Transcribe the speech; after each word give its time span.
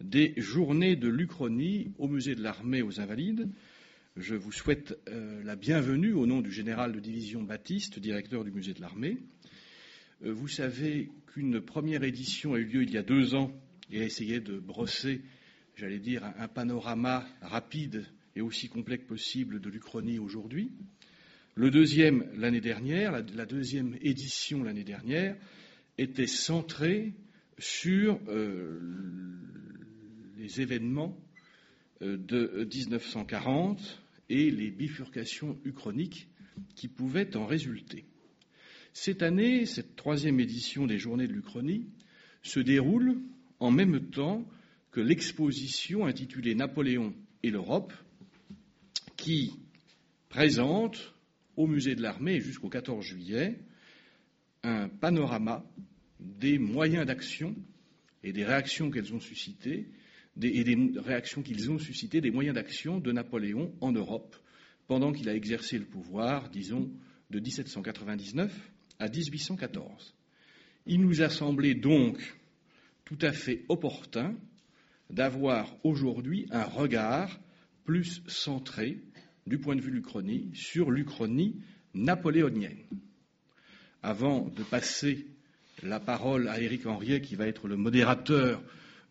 des 0.00 0.34
journées 0.36 0.96
de 0.96 1.08
l'Uchronie 1.08 1.92
au 1.98 2.08
musée 2.08 2.34
de 2.34 2.42
l'armée 2.42 2.82
aux 2.82 3.00
Invalides. 3.00 3.48
Je 4.16 4.34
vous 4.34 4.52
souhaite 4.52 4.98
euh, 5.08 5.42
la 5.42 5.56
bienvenue 5.56 6.12
au 6.12 6.26
nom 6.26 6.40
du 6.40 6.50
général 6.50 6.92
de 6.92 7.00
division 7.00 7.42
Baptiste, 7.42 7.98
directeur 7.98 8.44
du 8.44 8.50
musée 8.50 8.72
de 8.72 8.80
l'armée. 8.80 9.18
Euh, 10.24 10.32
vous 10.32 10.48
savez 10.48 11.10
qu'une 11.26 11.60
première 11.60 12.02
édition 12.02 12.54
a 12.54 12.58
eu 12.58 12.64
lieu 12.64 12.82
il 12.82 12.90
y 12.90 12.98
a 12.98 13.02
deux 13.02 13.34
ans 13.34 13.52
et 13.90 14.00
a 14.00 14.04
essayé 14.04 14.40
de 14.40 14.58
brosser, 14.58 15.20
j'allais 15.76 15.98
dire, 15.98 16.24
un 16.38 16.48
panorama 16.48 17.26
rapide 17.42 18.06
et 18.34 18.40
aussi 18.40 18.68
complet 18.68 18.98
que 18.98 19.06
possible 19.06 19.60
de 19.60 19.68
l'Uchronie 19.68 20.18
aujourd'hui. 20.18 20.72
Le 21.54 21.70
deuxième 21.70 22.26
l'année 22.36 22.60
dernière, 22.60 23.12
la, 23.12 23.46
deuxième 23.46 23.96
édition 24.02 24.62
l'année 24.62 24.84
dernière, 24.84 25.36
était 25.96 26.26
centrée 26.26 27.14
sur 27.58 28.20
euh, 28.28 28.78
les 30.36 30.60
événements 30.60 31.16
euh, 32.02 32.16
de 32.16 32.68
1940 32.72 34.02
et 34.28 34.50
les 34.50 34.70
bifurcations 34.70 35.58
uchroniques 35.64 36.28
qui 36.74 36.88
pouvaient 36.88 37.36
en 37.36 37.46
résulter. 37.46 38.04
Cette 38.92 39.22
année, 39.22 39.66
cette 39.66 39.96
troisième 39.96 40.40
édition 40.40 40.86
des 40.86 40.98
Journées 40.98 41.28
de 41.28 41.32
l'Uchronie 41.32 41.86
se 42.42 42.60
déroule 42.60 43.18
en 43.60 43.70
même 43.70 44.10
temps 44.10 44.46
que 44.90 45.00
l'exposition 45.00 46.06
intitulée 46.06 46.54
Napoléon 46.54 47.14
et 47.42 47.50
l'Europe, 47.50 47.92
qui 49.16 49.52
présente 50.28 51.14
au 51.56 51.66
musée 51.66 51.94
de 51.94 52.02
l'armée 52.02 52.40
jusqu'au 52.40 52.68
14 52.68 53.04
juillet 53.04 53.58
un 54.62 54.88
panorama 54.88 55.64
des 56.20 56.58
moyens 56.58 57.06
d'action 57.06 57.54
et 58.22 58.32
des 58.32 58.44
réactions 58.44 58.90
qu'elles 58.90 59.14
ont 59.14 59.20
suscitées, 59.20 59.88
et 60.42 60.64
des 60.64 60.92
réactions 60.96 61.42
qu'ils 61.42 61.70
ont 61.70 61.78
suscitées, 61.78 62.20
des 62.20 62.30
moyens 62.30 62.54
d'action 62.54 62.98
de 62.98 63.12
Napoléon 63.12 63.74
en 63.80 63.92
Europe 63.92 64.36
pendant 64.86 65.12
qu'il 65.12 65.28
a 65.28 65.34
exercé 65.34 65.78
le 65.78 65.84
pouvoir, 65.84 66.50
disons, 66.50 66.90
de 67.30 67.40
1799 67.40 68.52
à 68.98 69.08
1814. 69.08 70.14
Il 70.86 71.00
nous 71.00 71.22
a 71.22 71.28
semblé 71.28 71.74
donc 71.74 72.36
tout 73.04 73.18
à 73.20 73.32
fait 73.32 73.64
opportun 73.68 74.36
d'avoir 75.10 75.76
aujourd'hui 75.84 76.46
un 76.50 76.64
regard 76.64 77.40
plus 77.84 78.22
centré 78.26 79.00
du 79.46 79.58
point 79.58 79.76
de 79.76 79.80
vue 79.80 79.90
de 79.90 79.96
l'Uchronie, 79.96 80.50
sur 80.54 80.90
l'Uchronie 80.90 81.60
napoléonienne. 81.94 82.84
Avant 84.02 84.48
de 84.48 84.62
passer 84.62 85.26
la 85.82 86.00
parole 86.00 86.48
à 86.48 86.60
Éric 86.60 86.86
Henriet, 86.86 87.20
qui 87.20 87.36
va 87.36 87.46
être 87.46 87.68
le 87.68 87.76
modérateur 87.76 88.62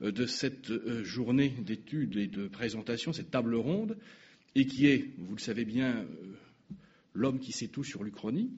de 0.02 0.26
cette 0.26 0.72
euh, 0.72 1.04
journée 1.04 1.50
d'études 1.50 2.18
et 2.18 2.28
de 2.28 2.48
présentation, 2.48 3.14
cette 3.14 3.32
table 3.32 3.56
ronde, 3.56 3.98
et 4.56 4.66
qui 4.66 4.88
est, 4.88 5.14
vous 5.18 5.36
le 5.36 5.42
savez 5.42 5.66
bien, 5.66 5.98
euh, 5.98 6.76
l'homme 7.14 7.40
qui 7.40 7.52
sait 7.52 7.68
tout 7.68 7.84
sur 7.84 8.04
l'Uchronie, 8.04 8.52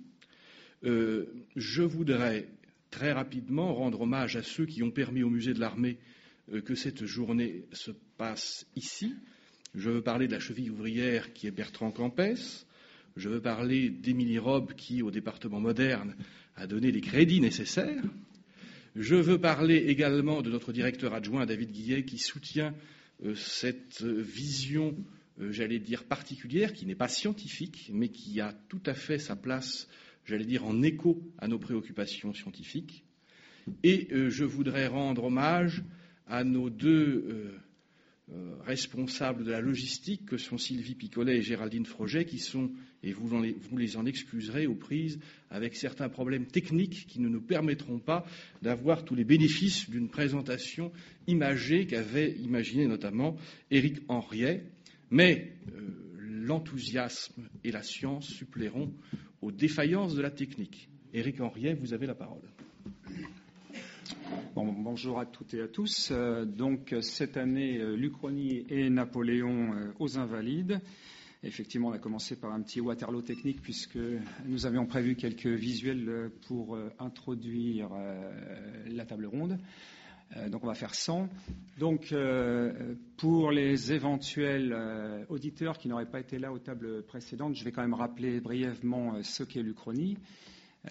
je 0.83 1.81
voudrais 1.81 2.47
très 2.91 3.11
rapidement 3.11 3.73
rendre 3.73 4.01
hommage 4.01 4.35
à 4.35 4.43
ceux 4.43 4.65
qui 4.67 4.83
ont 4.83 4.91
permis 4.91 5.23
au 5.23 5.29
musée 5.29 5.55
de 5.55 5.59
l'armée 5.59 5.97
que 6.65 6.75
cette 6.75 7.05
journée 7.05 7.65
se 7.71 7.89
passe 8.17 8.67
ici, 8.75 9.15
je 9.77 9.91
veux 9.91 10.01
parler 10.01 10.27
de 10.27 10.31
la 10.31 10.39
cheville 10.39 10.71
ouvrière 10.71 11.33
qui 11.33 11.45
est 11.45 11.51
Bertrand 11.51 11.91
Campès. 11.91 12.65
Je 13.15 13.29
veux 13.29 13.41
parler 13.41 13.89
d'Émilie 13.89 14.39
Robe 14.39 14.73
qui, 14.73 15.03
au 15.03 15.11
département 15.11 15.59
moderne, 15.59 16.15
a 16.55 16.65
donné 16.65 16.91
les 16.91 17.01
crédits 17.01 17.41
nécessaires. 17.41 18.03
Je 18.99 19.13
veux 19.13 19.37
parler 19.37 19.75
également 19.75 20.41
de 20.41 20.49
notre 20.49 20.73
directeur 20.73 21.13
adjoint, 21.13 21.45
David 21.45 21.71
Guillet, 21.71 22.03
qui 22.03 22.17
soutient 22.17 22.73
euh, 23.23 23.35
cette 23.35 24.01
vision, 24.01 24.95
euh, 25.39 25.51
j'allais 25.51 25.77
dire, 25.77 26.03
particulière, 26.05 26.73
qui 26.73 26.87
n'est 26.87 26.95
pas 26.95 27.07
scientifique, 27.07 27.91
mais 27.93 28.09
qui 28.09 28.41
a 28.41 28.53
tout 28.69 28.81
à 28.87 28.95
fait 28.95 29.19
sa 29.19 29.35
place, 29.35 29.87
j'allais 30.25 30.45
dire, 30.45 30.65
en 30.65 30.81
écho 30.81 31.21
à 31.37 31.47
nos 31.47 31.59
préoccupations 31.59 32.33
scientifiques. 32.33 33.05
Et 33.83 34.07
euh, 34.13 34.31
je 34.31 34.43
voudrais 34.45 34.87
rendre 34.87 35.25
hommage 35.25 35.83
à 36.25 36.43
nos 36.43 36.71
deux 36.71 37.53
euh, 38.33 38.55
responsables 38.65 39.45
de 39.45 39.51
la 39.51 39.61
logistique 39.61 40.25
que 40.25 40.37
sont 40.37 40.57
Sylvie 40.57 40.95
Picolet 40.95 41.37
et 41.37 41.41
Géraldine 41.41 41.85
Froget, 41.85 42.25
qui 42.25 42.39
sont, 42.39 42.71
et 43.01 43.13
vous, 43.13 43.27
vous 43.27 43.77
les 43.77 43.95
en 43.95 44.05
excuserez, 44.05 44.67
aux 44.67 44.75
prises 44.75 45.19
avec 45.49 45.77
certains 45.77 46.09
problèmes 46.09 46.45
techniques 46.45 47.07
qui 47.07 47.21
ne 47.21 47.29
nous 47.29 47.39
permettront 47.39 47.99
pas 47.99 48.25
d'avoir 48.61 49.05
tous 49.05 49.15
les 49.15 49.23
bénéfices 49.23 49.89
d'une 49.89 50.09
présentation 50.09 50.91
imagée 51.27 51.85
qu'avait 51.85 52.33
imaginé 52.33 52.85
notamment 52.85 53.37
Éric 53.71 53.99
Henriet. 54.09 54.65
Mais 55.09 55.53
euh, 55.73 55.81
l'enthousiasme 56.17 57.47
et 57.63 57.71
la 57.71 57.81
science 57.81 58.27
suppléeront 58.27 58.93
aux 59.41 59.53
défaillances 59.53 60.15
de 60.15 60.21
la 60.21 60.31
technique. 60.31 60.89
Éric 61.13 61.39
Henriet, 61.39 61.75
vous 61.75 61.93
avez 61.93 62.07
la 62.07 62.15
parole 62.15 62.41
bonjour 64.55 65.19
à 65.19 65.25
toutes 65.25 65.53
et 65.53 65.61
à 65.61 65.67
tous. 65.67 66.09
Euh, 66.11 66.45
donc 66.45 66.95
cette 67.01 67.37
année, 67.37 67.77
euh, 67.79 68.65
et 68.69 68.89
Napoléon 68.89 69.73
euh, 69.73 69.91
aux 69.99 70.17
Invalides. 70.17 70.81
Effectivement, 71.43 71.89
on 71.89 71.93
a 71.93 71.99
commencé 71.99 72.35
par 72.35 72.51
un 72.51 72.61
petit 72.61 72.81
Waterloo 72.81 73.21
technique 73.21 73.61
puisque 73.61 73.99
nous 74.45 74.65
avions 74.65 74.85
prévu 74.85 75.15
quelques 75.15 75.45
visuels 75.45 76.31
pour 76.47 76.75
introduire 76.97 77.89
la 78.87 79.05
table 79.05 79.27
ronde. 79.27 79.59
Donc 80.49 80.63
on 80.63 80.67
va 80.67 80.73
faire 80.73 80.95
100. 80.95 81.29
Donc 81.77 82.11
pour 83.17 83.51
les 83.51 83.93
éventuels 83.93 84.75
auditeurs 85.29 85.77
qui 85.77 85.87
n'auraient 85.89 86.09
pas 86.09 86.21
été 86.21 86.39
là 86.39 86.51
aux 86.51 86.59
tables 86.59 87.03
précédentes, 87.03 87.55
je 87.55 87.63
vais 87.63 87.71
quand 87.71 87.83
même 87.83 87.93
rappeler 87.93 88.41
brièvement 88.41 89.21
ce 89.21 89.43
qu'est 89.43 89.61
l'Uchronie. 89.61 90.17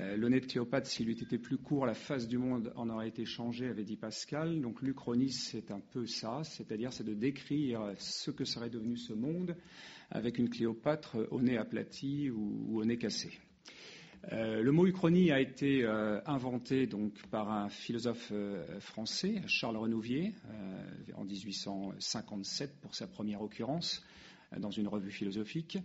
Euh, 0.01 0.17
de 0.17 0.47
Cléopâtre, 0.47 0.87
s'il 0.87 1.09
eût 1.09 1.12
été 1.12 1.39
plus 1.39 1.57
court, 1.57 1.87
la 1.87 1.95
face 1.95 2.29
du 2.29 2.39
monde 2.39 2.73
en 2.77 2.91
aurait 2.91 3.09
été 3.09 3.25
changée, 3.25 3.69
avait 3.69 3.84
dit 3.84 3.97
Pascal. 3.97 4.61
Donc 4.61 4.83
l'Uchronie, 4.83 5.31
c'est 5.31 5.71
un 5.71 5.81
peu 5.81 6.07
ça, 6.07 6.43
c'est-à-dire 6.45 6.93
c'est 6.93 7.05
de 7.05 7.15
décrire 7.15 7.93
ce 7.99 8.31
que 8.31 8.45
serait 8.45 8.71
devenu 8.71 8.97
ce 8.97 9.12
monde 9.12 9.56
avec 10.11 10.39
une 10.39 10.51
Cléopâtre 10.51 11.17
au 11.31 11.41
nez 11.41 11.56
aplati 11.56 12.31
ou, 12.31 12.79
au 12.79 12.85
nez 12.85 12.99
cassé. 12.99 13.31
Euh, 14.33 14.61
le 14.61 14.73
mot 14.73 14.87
uchronie 14.87 15.31
a 15.31 15.41
été 15.41 15.85
euh, 15.85 16.21
inventé 16.27 16.87
donc 16.87 17.15
par 17.31 17.51
un 17.51 17.69
philosophe 17.69 18.33
français, 18.81 19.43
Charles 19.47 19.77
Renouvier, 19.77 20.35
en 21.15 21.25
1857 21.25 22.81
pour 22.81 22.95
sa 22.95 23.06
première 23.06 23.41
occurrence 23.41 24.05
dans 24.59 24.71
une 24.71 24.89
revue 24.89 25.11
philosophique, 25.11 25.79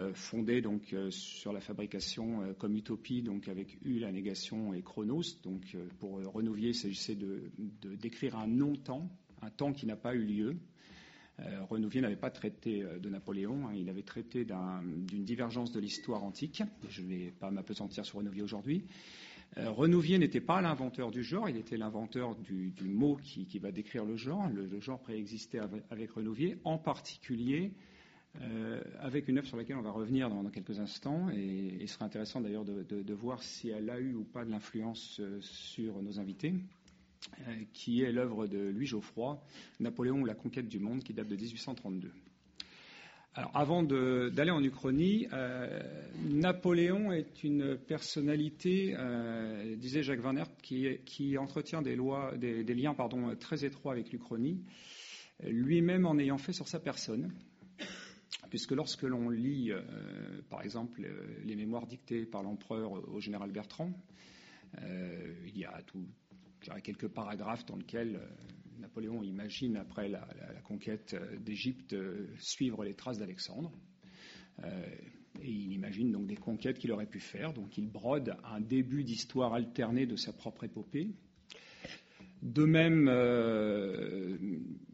euh, 0.00 0.12
fondée 0.14 0.60
donc 0.60 0.92
euh, 0.92 1.10
sur 1.10 1.52
la 1.52 1.60
fabrication 1.60 2.42
euh, 2.42 2.52
comme 2.52 2.76
utopie, 2.76 3.22
donc 3.22 3.48
avec 3.48 3.78
U, 3.84 3.98
la 3.98 4.12
négation 4.12 4.74
et 4.74 4.82
chronos. 4.82 5.40
Donc 5.42 5.76
pour 5.98 6.20
Renouvier, 6.32 6.70
il 6.70 6.74
s'agissait 6.74 7.14
de, 7.14 7.50
décrire 7.82 8.36
un 8.36 8.46
non-temps, 8.46 9.08
un 9.42 9.50
temps 9.50 9.72
qui 9.72 9.86
n'a 9.86 9.96
pas 9.96 10.14
eu 10.14 10.24
lieu. 10.24 10.56
Renouvier 11.68 12.00
n'avait 12.00 12.14
pas 12.14 12.30
traité 12.30 12.84
de 13.00 13.08
Napoléon, 13.08 13.66
hein. 13.66 13.72
il 13.74 13.88
avait 13.88 14.04
traité 14.04 14.44
d'une 14.44 15.24
divergence 15.24 15.72
de 15.72 15.80
l'histoire 15.80 16.22
antique. 16.22 16.62
Je 16.88 17.02
ne 17.02 17.08
vais 17.08 17.32
pas 17.32 17.50
m'apesantir 17.50 18.06
sur 18.06 18.18
Renouvier 18.18 18.42
aujourd'hui. 18.42 18.84
Renouvier 19.56 20.18
n'était 20.18 20.40
pas 20.40 20.60
l'inventeur 20.60 21.10
du 21.10 21.24
genre, 21.24 21.48
il 21.48 21.56
était 21.56 21.76
l'inventeur 21.76 22.36
du, 22.36 22.72
mot 22.84 23.16
qui, 23.16 23.58
va 23.58 23.72
décrire 23.72 24.04
le 24.04 24.14
genre. 24.14 24.48
Le, 24.48 24.78
genre 24.78 25.00
préexistait 25.00 25.58
avec 25.90 26.12
Renouvier, 26.12 26.56
en 26.62 26.78
particulier 26.78 27.72
euh, 28.42 28.80
avec 28.98 29.28
une 29.28 29.38
œuvre 29.38 29.46
sur 29.46 29.56
laquelle 29.56 29.76
on 29.76 29.82
va 29.82 29.92
revenir 29.92 30.28
dans, 30.28 30.42
quelques 30.50 30.80
instants, 30.80 31.30
et 31.30 31.78
il 31.80 31.88
sera 31.88 32.04
intéressant 32.04 32.40
d'ailleurs 32.40 32.64
de, 32.64 33.14
voir 33.14 33.42
si 33.42 33.68
elle 33.68 33.88
a 33.90 34.00
eu 34.00 34.14
ou 34.14 34.24
pas 34.24 34.44
de 34.44 34.50
l'influence 34.50 35.20
euh, 35.20 35.38
sur 35.40 36.02
nos 36.02 36.18
invités, 36.18 36.52
euh, 37.46 37.54
qui 37.72 38.02
est 38.02 38.10
l'œuvre 38.10 38.48
de 38.48 38.58
Louis 38.58 38.86
Geoffroy, 38.86 39.40
Napoléon 39.78 40.20
ou 40.20 40.24
la 40.24 40.34
conquête 40.34 40.68
du 40.68 40.80
monde, 40.80 41.04
qui 41.04 41.14
date 41.14 41.28
de 41.28 41.36
1832. 41.36 42.10
Alors, 43.36 43.50
avant 43.54 43.82
d'aller 43.82 44.52
en 44.52 44.62
Uchronie, 44.62 45.26
Napoléon 46.22 47.10
est 47.10 47.42
une 47.42 47.76
personnalité, 47.76 48.94
disait 49.76 50.04
Jacques 50.04 50.20
Van 50.20 50.36
qui, 50.62 51.36
entretient 51.36 51.82
des, 51.82 51.96
liens 51.96 52.94
très 53.40 53.64
étroits 53.64 53.90
avec 53.90 54.12
l'Uchronie, 54.12 54.62
lui-même 55.42 56.06
en 56.06 56.16
ayant 56.16 56.38
fait 56.38 56.52
sur 56.52 56.68
sa 56.68 56.78
personne 56.78 57.32
puisque 58.54 58.70
lorsque 58.70 59.02
l'on 59.02 59.30
lit, 59.30 59.72
euh, 59.72 59.82
par 60.48 60.62
exemple, 60.62 61.02
euh, 61.04 61.40
les 61.44 61.56
mémoires 61.56 61.88
dictées 61.88 62.24
par 62.24 62.44
l'empereur 62.44 62.92
au 62.92 63.18
général 63.18 63.50
Bertrand, 63.50 63.90
euh, 64.80 65.34
il 65.44 65.58
y 65.58 65.64
a 65.64 65.82
tout, 65.82 66.06
quelques 66.84 67.08
paragraphes 67.08 67.66
dans 67.66 67.74
lesquels 67.74 68.20
Napoléon 68.78 69.24
imagine, 69.24 69.76
après 69.76 70.08
la, 70.08 70.24
conquête 70.62 71.16
d'Égypte, 71.40 71.96
suivre 72.38 72.84
les 72.84 72.94
traces 72.94 73.18
d'Alexandre. 73.18 73.72
et 74.62 75.50
il 75.50 75.72
imagine 75.72 76.12
donc 76.12 76.28
des 76.28 76.36
conquêtes 76.36 76.78
qu'il 76.78 76.92
aurait 76.92 77.10
pu 77.10 77.18
faire. 77.18 77.54
Donc 77.54 77.76
il 77.76 77.88
brode 77.88 78.36
un 78.44 78.60
début 78.60 79.02
d'histoire 79.02 79.52
alternée 79.54 80.06
de 80.06 80.14
sa 80.14 80.32
propre 80.32 80.62
épopée. 80.62 81.10
De 82.44 82.64
même, 82.64 83.06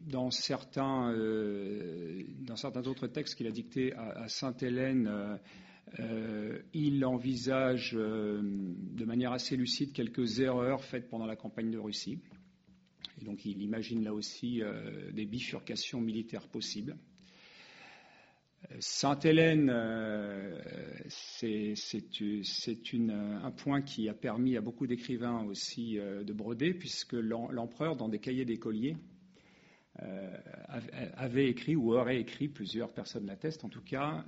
dans 0.06 0.30
certains, 0.30 1.12
dans 2.46 2.56
certains 2.56 2.86
autres 2.86 3.08
textes 3.08 3.34
qu'il 3.34 3.48
a 3.48 3.50
dictés 3.50 3.92
à, 3.94 4.28
Sainte-Hélène, 4.28 5.38
il 6.72 7.04
envisage 7.04 7.92
de 7.94 9.04
manière 9.04 9.32
assez 9.32 9.56
lucide 9.56 9.92
quelques 9.92 10.38
erreurs 10.38 10.84
faites 10.84 11.08
pendant 11.08 11.26
la 11.26 11.34
campagne 11.34 11.72
de 11.72 11.78
Russie. 11.78 12.20
Et 13.20 13.24
donc 13.24 13.44
il 13.44 13.60
imagine 13.62 14.04
là 14.04 14.14
aussi 14.14 14.62
des 15.12 15.26
bifurcations 15.26 16.00
militaires 16.00 16.46
possibles. 16.46 16.96
Sainte-Hélène, 18.78 19.70
euh, 19.72 20.58
c'est 21.08 21.74
un 23.10 23.50
point 23.50 23.80
qui 23.80 24.08
a 24.08 24.14
permis 24.14 24.56
à 24.56 24.60
beaucoup 24.60 24.86
d'écrivains 24.86 25.44
aussi 25.44 25.98
euh, 25.98 26.22
de 26.22 26.32
broder, 26.32 26.74
puisque 26.74 27.14
l'empereur, 27.14 27.96
dans 27.96 28.08
des 28.08 28.18
cahiers 28.18 28.44
d'écoliers, 28.44 28.96
euh, 30.02 30.36
avait 31.16 31.48
écrit 31.48 31.74
ou 31.74 31.94
aurait 31.94 32.20
écrit, 32.20 32.48
plusieurs 32.48 32.92
personnes 32.92 33.26
l'attestent 33.26 33.64
en 33.64 33.68
tout 33.68 33.82
cas, 33.82 34.24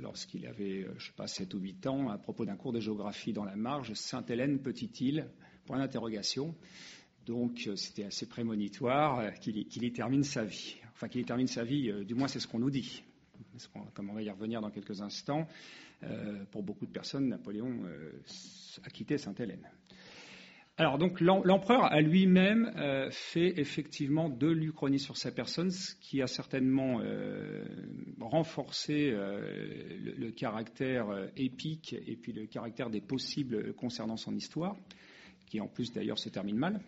lorsqu'il 0.00 0.46
avait, 0.46 0.86
je 0.98 1.06
sais 1.06 1.12
pas, 1.16 1.26
7 1.26 1.54
ou 1.54 1.58
8 1.58 1.86
ans, 1.86 2.08
à 2.08 2.18
propos 2.18 2.44
d'un 2.44 2.56
cours 2.56 2.72
de 2.72 2.80
géographie 2.80 3.32
dans 3.32 3.44
la 3.44 3.56
marge, 3.56 3.94
Sainte-Hélène, 3.94 4.60
petite-île, 4.60 5.28
point 5.64 5.78
d'interrogation. 5.78 6.54
Donc 7.26 7.68
c'était 7.76 8.04
assez 8.04 8.26
prémonitoire 8.26 9.32
qu'il 9.40 9.56
y 9.56 9.92
termine 9.92 10.24
sa 10.24 10.44
vie. 10.44 10.76
Enfin, 10.92 11.08
qu'il 11.08 11.20
y 11.20 11.24
termine 11.24 11.46
sa 11.46 11.64
vie, 11.64 11.90
du 12.04 12.14
moins 12.14 12.28
c'est 12.28 12.40
ce 12.40 12.46
qu'on 12.46 12.58
nous 12.58 12.70
dit 12.70 13.02
comme 13.94 14.10
on 14.10 14.14
va 14.14 14.22
y 14.22 14.30
revenir 14.30 14.60
dans 14.60 14.70
quelques 14.70 15.00
instants, 15.02 15.46
euh, 16.04 16.44
pour 16.50 16.62
beaucoup 16.62 16.86
de 16.86 16.92
personnes, 16.92 17.28
Napoléon 17.28 17.84
euh, 17.84 18.10
a 18.84 18.90
quitté 18.90 19.18
Sainte-Hélène. 19.18 19.68
Alors 20.78 20.96
donc 20.96 21.20
l'empereur 21.20 21.84
a 21.84 22.00
lui-même 22.00 22.72
euh, 22.76 23.10
fait 23.10 23.60
effectivement 23.60 24.30
de 24.30 24.48
l'Uchronie 24.48 24.98
sur 24.98 25.18
sa 25.18 25.30
personne, 25.30 25.70
ce 25.70 25.94
qui 25.96 26.22
a 26.22 26.26
certainement 26.26 27.00
renforcé 28.20 29.10
le, 29.10 30.14
le, 30.16 30.30
caractère 30.30 31.28
épique 31.36 31.94
et 32.06 32.16
puis 32.16 32.32
le 32.32 32.46
caractère 32.46 32.88
des 32.88 33.02
possibles 33.02 33.74
concernant 33.74 34.16
son 34.16 34.34
histoire, 34.34 34.76
qui 35.46 35.60
en 35.60 35.68
plus 35.68 35.92
d'ailleurs 35.92 36.18
se 36.18 36.30
termine 36.30 36.56
mal. 36.56 36.80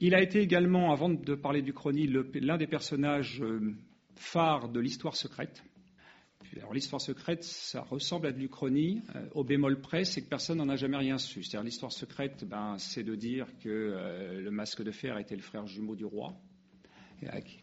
Il 0.00 0.14
a 0.14 0.22
été 0.22 0.40
également, 0.40 0.92
avant 0.92 1.10
de 1.10 1.34
parler 1.34 1.62
d'Uchronie, 1.62 2.08
l'un 2.34 2.56
des 2.56 2.66
personnages 2.66 3.42
phare 4.16 4.68
de 4.68 4.80
l'histoire 4.80 5.16
secrète. 5.16 5.62
Alors 6.56 6.72
l'histoire 6.72 7.00
secrète, 7.00 7.42
ça 7.42 7.80
ressemble 7.80 8.26
à 8.26 8.32
de 8.32 8.38
l'Uchronie. 8.38 9.02
Euh, 9.16 9.26
au 9.34 9.42
bémol 9.42 9.80
près, 9.80 10.04
c'est 10.04 10.22
que 10.22 10.28
personne 10.28 10.58
n'en 10.58 10.68
a 10.68 10.76
jamais 10.76 10.96
rien 10.96 11.18
su. 11.18 11.42
C'est-à-dire 11.42 11.64
l'histoire 11.64 11.90
secrète, 11.90 12.44
ben, 12.44 12.76
c'est 12.78 13.02
de 13.02 13.14
dire 13.14 13.46
que 13.58 13.68
euh, 13.68 14.40
le 14.40 14.50
masque 14.50 14.82
de 14.82 14.92
fer 14.92 15.18
était 15.18 15.34
le 15.34 15.42
frère 15.42 15.66
jumeau 15.66 15.96
du 15.96 16.04
roi, 16.04 16.34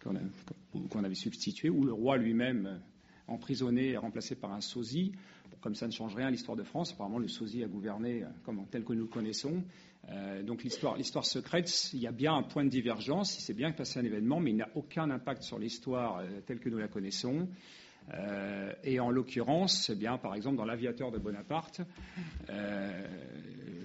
qu'on 0.01 1.03
avait 1.03 1.15
substitué, 1.15 1.69
ou 1.69 1.85
le 1.85 1.93
roi 1.93 2.17
lui-même 2.17 2.81
emprisonné 3.27 3.89
et 3.89 3.97
remplacé 3.97 4.35
par 4.35 4.51
un 4.51 4.61
sosie. 4.61 5.13
Comme 5.59 5.75
ça 5.75 5.87
ne 5.87 5.91
change 5.91 6.15
rien 6.15 6.27
à 6.27 6.31
l'histoire 6.31 6.57
de 6.57 6.63
France, 6.63 6.93
apparemment 6.93 7.19
le 7.19 7.27
sosie 7.27 7.63
a 7.63 7.67
gouverné 7.67 8.23
euh, 8.23 8.27
comme, 8.43 8.65
tel 8.69 8.83
que 8.83 8.93
nous 8.93 9.01
le 9.03 9.07
connaissons. 9.07 9.63
Euh, 10.09 10.41
donc 10.41 10.63
l'histoire, 10.63 11.25
secrète, 11.25 11.91
il 11.93 11.99
y 11.99 12.07
a 12.07 12.11
bien 12.11 12.33
un 12.35 12.43
point 12.43 12.63
de 12.63 12.69
divergence, 12.69 13.37
il 13.37 13.41
s'est 13.41 13.53
bien 13.53 13.71
passé 13.71 13.99
un 13.99 14.03
événement, 14.03 14.39
mais 14.39 14.51
il 14.51 14.57
n'a 14.57 14.69
aucun 14.75 15.09
impact 15.11 15.43
sur 15.43 15.59
l'histoire 15.59 16.19
euh, 16.19 16.41
telle 16.45 16.59
que 16.59 16.69
nous 16.69 16.79
la 16.79 16.87
connaissons. 16.87 17.47
Euh, 18.13 18.73
et 18.83 18.99
en 18.99 19.09
l'occurrence, 19.09 19.85
c'est 19.85 19.97
bien, 19.97 20.17
par 20.17 20.35
exemple, 20.35 20.57
dans 20.57 20.65
l'aviateur 20.65 21.11
de 21.11 21.17
Bonaparte, 21.17 21.81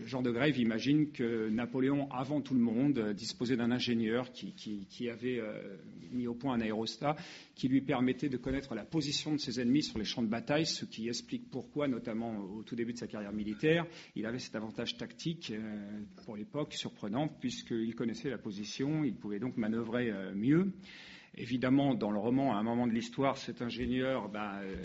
Jean 0.04 0.22
de 0.22 0.30
Grève 0.30 0.56
imagine 0.58 1.10
que 1.10 1.48
Napoléon, 1.48 2.08
avant 2.12 2.40
tout 2.40 2.54
le 2.54 2.60
monde, 2.60 3.12
disposait 3.12 3.56
d'un 3.56 3.72
ingénieur 3.72 4.30
qui, 4.32 5.08
avait 5.10 5.42
mis 6.12 6.28
au 6.28 6.34
point 6.34 6.54
un 6.54 6.60
aérostat 6.60 7.16
qui 7.56 7.68
lui 7.68 7.80
permettait 7.80 8.28
de 8.28 8.36
connaître 8.36 8.74
la 8.74 8.84
position 8.84 9.32
de 9.32 9.38
ses 9.38 9.60
ennemis 9.60 9.82
sur 9.82 9.98
les 9.98 10.04
champs 10.04 10.22
de 10.22 10.28
bataille, 10.28 10.66
ce 10.66 10.84
qui 10.84 11.08
explique 11.08 11.50
pourquoi, 11.50 11.88
notamment 11.88 12.38
au 12.38 12.62
tout 12.62 12.76
début 12.76 12.92
de 12.92 12.98
sa 12.98 13.08
carrière 13.08 13.32
militaire, 13.32 13.84
il 14.14 14.26
avait 14.26 14.38
cet 14.38 14.54
avantage 14.54 14.96
tactique 14.96 15.52
pour 16.24 16.36
l'époque 16.36 16.74
surprenant, 16.74 17.26
puisqu'il 17.28 17.94
connaissait 17.96 18.30
la 18.30 18.38
position, 18.38 19.02
il 19.02 19.14
pouvait 19.14 19.40
donc 19.40 19.56
manœuvrer 19.56 20.12
mieux. 20.34 20.72
Évidemment, 21.38 21.94
dans 21.94 22.10
le 22.10 22.18
roman, 22.18 22.54
à 22.54 22.58
un 22.58 22.62
moment 22.62 22.86
de 22.86 22.92
l'histoire, 22.92 23.36
cet 23.36 23.60
ingénieur 23.60 24.30
ben, 24.30 24.58
euh, 24.62 24.82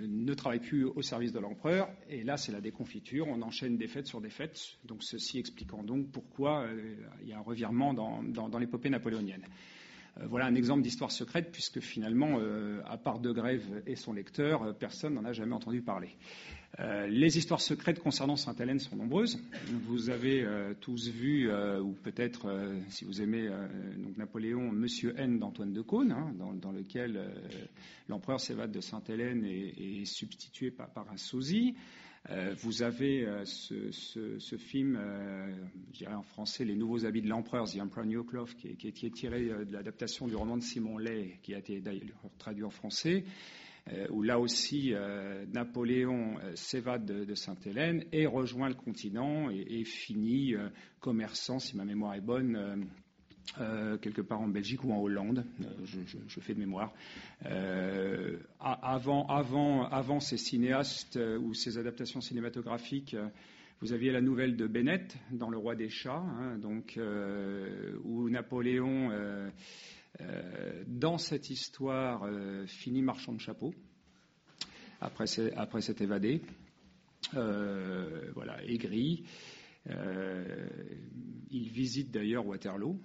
ne 0.00 0.34
travaille 0.34 0.60
plus 0.60 0.84
au 0.84 1.02
service 1.02 1.32
de 1.32 1.40
l'empereur, 1.40 1.88
et 2.08 2.22
là, 2.22 2.36
c'est 2.36 2.52
la 2.52 2.60
déconfiture. 2.60 3.26
On 3.26 3.42
enchaîne 3.42 3.76
des 3.76 3.88
fêtes 3.88 4.06
sur 4.06 4.20
des 4.20 4.30
fêtes, 4.30 4.78
donc 4.84 5.02
ceci 5.02 5.38
expliquant 5.38 5.82
donc 5.82 6.12
pourquoi 6.12 6.60
euh, 6.60 6.94
il 7.22 7.28
y 7.28 7.32
a 7.32 7.38
un 7.38 7.42
revirement 7.42 7.92
dans, 7.92 8.58
l'épopée 8.58 8.88
napoléonienne. 8.88 9.44
Euh, 10.18 10.26
voilà 10.28 10.46
un 10.46 10.54
exemple 10.54 10.82
d'histoire 10.82 11.10
secrète, 11.10 11.50
puisque 11.50 11.80
finalement, 11.80 12.38
à 12.86 12.96
part 12.96 13.18
De 13.18 13.32
Grève 13.32 13.82
et 13.86 13.96
son 13.96 14.12
lecteur, 14.12 14.76
personne 14.78 15.14
n'en 15.14 15.24
a 15.24 15.32
jamais 15.32 15.54
entendu 15.54 15.82
parler. 15.82 16.16
Euh, 16.78 17.08
les 17.08 17.36
histoires 17.36 17.60
secrètes 17.60 17.98
concernant 17.98 18.36
Sainte-Hélène 18.36 18.78
sont 18.78 18.96
nombreuses. 18.96 19.42
Vous 19.86 20.08
avez 20.08 20.42
euh, 20.42 20.72
tous 20.80 21.08
vu, 21.08 21.50
euh, 21.50 21.80
ou 21.80 21.92
peut-être, 21.92 22.72
si 22.88 23.04
vous 23.04 23.20
aimez 23.20 23.50
Napoléon, 24.16 24.70
Monsieur 24.70 25.14
N 25.18 25.38
d'Antoine 25.38 25.72
de 25.72 25.82
Caunes, 25.82 26.12
hein, 26.12 26.32
dans, 26.38 26.72
lequel 26.72 27.20
l'empereur 28.08 28.40
s'évade 28.40 28.70
de 28.70 28.80
Sainte-Hélène 28.80 29.44
et, 29.44 30.02
est 30.02 30.04
substitué 30.04 30.70
par, 30.70 30.90
un 31.10 31.16
sosie. 31.16 31.74
vous 32.62 32.82
avez 32.82 33.26
ce, 33.44 34.56
film, 34.56 34.98
je 35.92 35.98
dirais 35.98 36.14
en 36.14 36.22
français, 36.22 36.64
Les 36.64 36.76
Nouveaux 36.76 37.04
Habits 37.04 37.22
de 37.22 37.28
l'Empereur, 37.28 37.68
The 37.68 37.80
Emperor 37.80 38.06
New 38.06 38.24
Cloth, 38.24 38.54
qui, 38.54 38.76
qui, 38.76 39.06
est 39.06 39.14
tiré 39.14 39.48
de 39.48 39.72
l'adaptation 39.72 40.28
du 40.28 40.36
roman 40.36 40.56
de 40.56 40.62
Simon 40.62 40.98
Lay, 40.98 41.38
qui 41.42 41.54
a 41.54 41.58
été 41.58 41.82
traduit 42.38 42.64
en 42.64 42.70
français. 42.70 43.24
Euh, 43.88 44.06
où 44.10 44.22
là 44.22 44.38
aussi 44.38 44.92
euh, 44.92 45.44
Napoléon 45.52 46.38
euh, 46.38 46.54
s'évade 46.54 47.06
de, 47.06 47.34
Sainte-Hélène 47.34 48.04
et 48.12 48.26
rejoint 48.26 48.68
le 48.68 48.74
continent 48.74 49.50
et, 49.50 49.84
finit 49.84 50.54
commerçant, 51.00 51.58
si 51.58 51.76
ma 51.76 51.84
mémoire 51.84 52.14
est 52.14 52.20
bonne, 52.20 52.86
quelque 54.02 54.20
part 54.20 54.40
en 54.40 54.48
Belgique 54.48 54.84
ou 54.84 54.92
en 54.92 55.00
Hollande, 55.00 55.44
je, 55.84 56.40
fais 56.40 56.54
de 56.54 56.58
mémoire. 56.58 56.92
avant, 58.60 60.20
ces 60.20 60.36
cinéastes 60.36 61.18
ou 61.40 61.54
ces 61.54 61.78
adaptations 61.78 62.20
cinématographiques, 62.20 63.16
vous 63.80 63.92
aviez 63.92 64.12
la 64.12 64.20
nouvelle 64.20 64.56
de 64.56 64.66
Bennett 64.66 65.16
dans 65.32 65.48
Le 65.48 65.56
Roi 65.56 65.74
des 65.74 65.88
Chats, 65.88 66.22
hein, 66.22 66.58
donc, 66.58 66.98
où 68.04 68.28
Napoléon 68.28 69.10
dans 70.86 71.18
cette 71.18 71.50
histoire, 71.50 72.24
euh, 72.24 72.66
finit 72.66 73.02
marchand 73.02 73.32
de 73.32 73.40
chapeaux, 73.40 73.74
après, 75.00 75.24
après 75.56 75.80
s'être 75.80 76.02
évadé, 76.02 76.42
euh, 77.34 78.30
voilà, 78.34 78.62
aigri. 78.64 79.24
il 81.50 81.68
visite 81.70 82.10
d'ailleurs 82.10 82.46
Waterloo, 82.46 83.00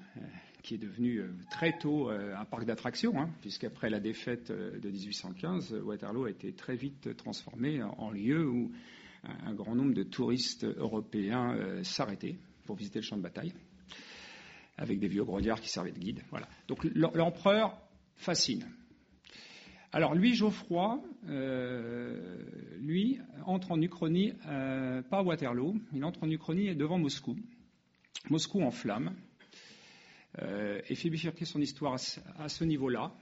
qui 0.61 0.75
est 0.75 0.77
devenu 0.77 1.21
très 1.51 1.77
tôt 1.77 2.09
un 2.09 2.43
parc 2.43 2.65
d'attractions, 2.65 3.17
hein, 3.19 3.29
puisqu'après 3.39 3.89
la 3.89 3.99
défaite 4.01 4.51
de 4.51 4.89
1815, 4.89 5.73
Waterloo 5.73 6.25
a 6.25 6.29
été 6.29 6.51
très 6.53 6.75
vite 6.75 7.15
transformé 7.15 7.81
en 7.81 8.11
lieu 8.11 8.45
où 8.49 8.71
un 9.23 9.53
grand 9.53 9.73
nombre 9.73 9.93
de 9.93 10.03
touristes 10.03 10.65
européens 10.65 11.81
s'arrêtaient 11.83 12.37
pour 12.65 12.75
visiter 12.75 12.99
le 12.99 13.05
champ 13.05 13.17
de 13.17 13.21
bataille 13.21 13.53
avec 14.77 14.99
des 14.99 15.07
vieux 15.07 15.23
grognards 15.23 15.61
qui 15.61 15.69
servaient 15.69 15.91
de 15.91 15.99
guide. 15.99 16.21
Voilà. 16.29 16.47
Donc 16.67 16.83
l'empereur 16.93 17.77
fascine. 18.15 18.65
Alors 19.91 20.13
lui, 20.13 20.33
Geoffroy, 20.33 21.01
euh, 21.29 22.43
lui, 22.79 23.19
entre 23.45 23.71
en 23.71 23.81
Uchronie, 23.81 24.33
euh, 24.47 25.01
pas 25.03 25.19
à 25.19 25.23
Waterloo, 25.23 25.75
il 25.93 26.03
entre 26.03 26.23
en 26.23 26.29
Uchronie 26.29 26.75
devant 26.75 26.97
Moscou. 26.97 27.37
Moscou 28.29 28.61
en 28.61 28.71
flammes. 28.71 29.15
Euh, 30.41 30.81
et 30.89 30.95
fait 30.95 31.09
bifurquer 31.09 31.45
son 31.45 31.61
histoire 31.61 31.95
à 32.37 32.49
ce 32.49 32.65
niveau-là, 32.65 33.13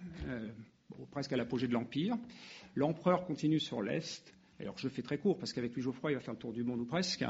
presque 1.11 1.31
à 1.31 1.37
l'apogée 1.37 1.67
de 1.67 1.73
l'Empire. 1.73 2.17
L'empereur 2.73 3.25
continue 3.25 3.59
sur 3.59 3.83
l'Est, 3.83 4.33
alors 4.59 4.77
je 4.77 4.87
fais 4.87 5.01
très 5.01 5.17
court 5.17 5.37
parce 5.37 5.53
qu'avec 5.53 5.73
lui 5.73 5.81
Geoffroy, 5.81 6.11
il 6.11 6.15
va 6.15 6.21
faire 6.21 6.33
le 6.33 6.39
tour 6.39 6.53
du 6.53 6.63
monde 6.63 6.79
ou 6.79 6.85
presque, 6.85 7.25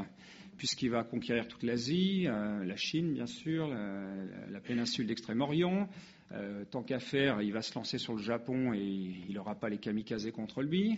puisqu'il 0.58 0.89
va 0.89 1.03
conquérir 1.03 1.48
toute 1.48 1.63
l'Asie, 1.63 2.25
euh, 2.27 2.63
la 2.63 2.75
Chine 2.75 3.13
bien 3.13 3.25
sûr, 3.25 3.68
la, 3.68 4.60
péninsule 4.60 5.08
d'Extrême-Orient. 5.08 5.88
Euh, 6.32 6.65
tant 6.70 6.84
qu'à 6.84 7.00
faire, 7.00 7.42
il 7.42 7.53
va 7.53 7.62
se 7.62 7.75
lancer 7.75 7.98
sur 7.98 8.13
le 8.13 8.22
Japon 8.22 8.74
et 8.74 8.82
il 8.82 9.34
n'aura 9.34 9.56
pas 9.56 9.70
les 9.70 9.77
kamikazes 9.77 10.30
contre 10.32 10.62
lui. 10.62 10.98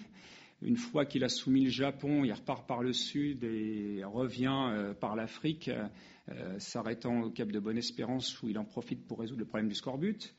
Une 0.61 0.77
fois 0.77 1.05
qu'il 1.05 1.23
a 1.23 1.29
soumis 1.29 1.65
le 1.65 1.69
Japon, 1.69 2.23
il 2.23 2.31
repart 2.31 2.65
par 2.65 2.81
le 2.81 2.93
sud 2.93 3.43
et 3.43 4.01
revient 4.05 4.69
euh, 4.71 4.93
par 4.93 5.15
l'Afrique, 5.15 5.69
s'arrêtant 6.57 7.21
au 7.21 7.29
cap 7.29 7.51
de 7.51 7.59
Bonne-Espérance 7.59 8.41
où 8.41 8.49
il 8.49 8.57
en 8.57 8.65
profite 8.65 9.05
pour 9.05 9.19
résoudre 9.19 9.41
le 9.41 9.45
problème 9.45 9.67
du 9.67 9.75
scorbut. 9.75 10.33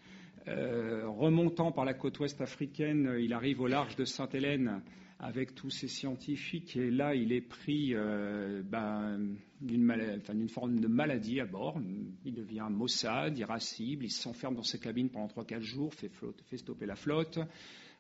remontant 0.49 1.71
par 1.71 1.85
la 1.85 1.95
côte 1.95 2.19
ouest 2.19 2.41
africaine, 2.41 3.17
il 3.21 3.33
arrive 3.33 3.61
au 3.61 3.69
large 3.69 3.95
de 3.95 4.05
Sainte-Hélène 4.05 4.83
avec 5.19 5.55
tous 5.55 5.71
ces 5.71 5.89
scientifiques. 5.89 6.77
Et 6.77 6.91
là, 6.91 7.15
il 7.15 7.33
est 7.33 7.41
pris 7.41 7.95
euh, 7.95 8.63
ben, 8.63 9.35
d'une 9.61 10.49
forme 10.49 10.79
de 10.79 10.89
maladie 10.89 11.41
à 11.41 11.47
bord. 11.47 11.81
Il 12.25 12.35
devient 12.35 12.69
maussade, 12.71 13.39
irascible, 13.39 14.05
il 14.05 14.11
s'enferme 14.11 14.55
dans 14.55 14.63
ses 14.63 14.79
cabines 14.79 15.09
pendant 15.09 15.29
3-4 15.29 15.61
jours, 15.61 15.95
fait, 15.95 16.11
stopper 16.57 16.87
la 16.87 16.97
flotte. 16.97 17.39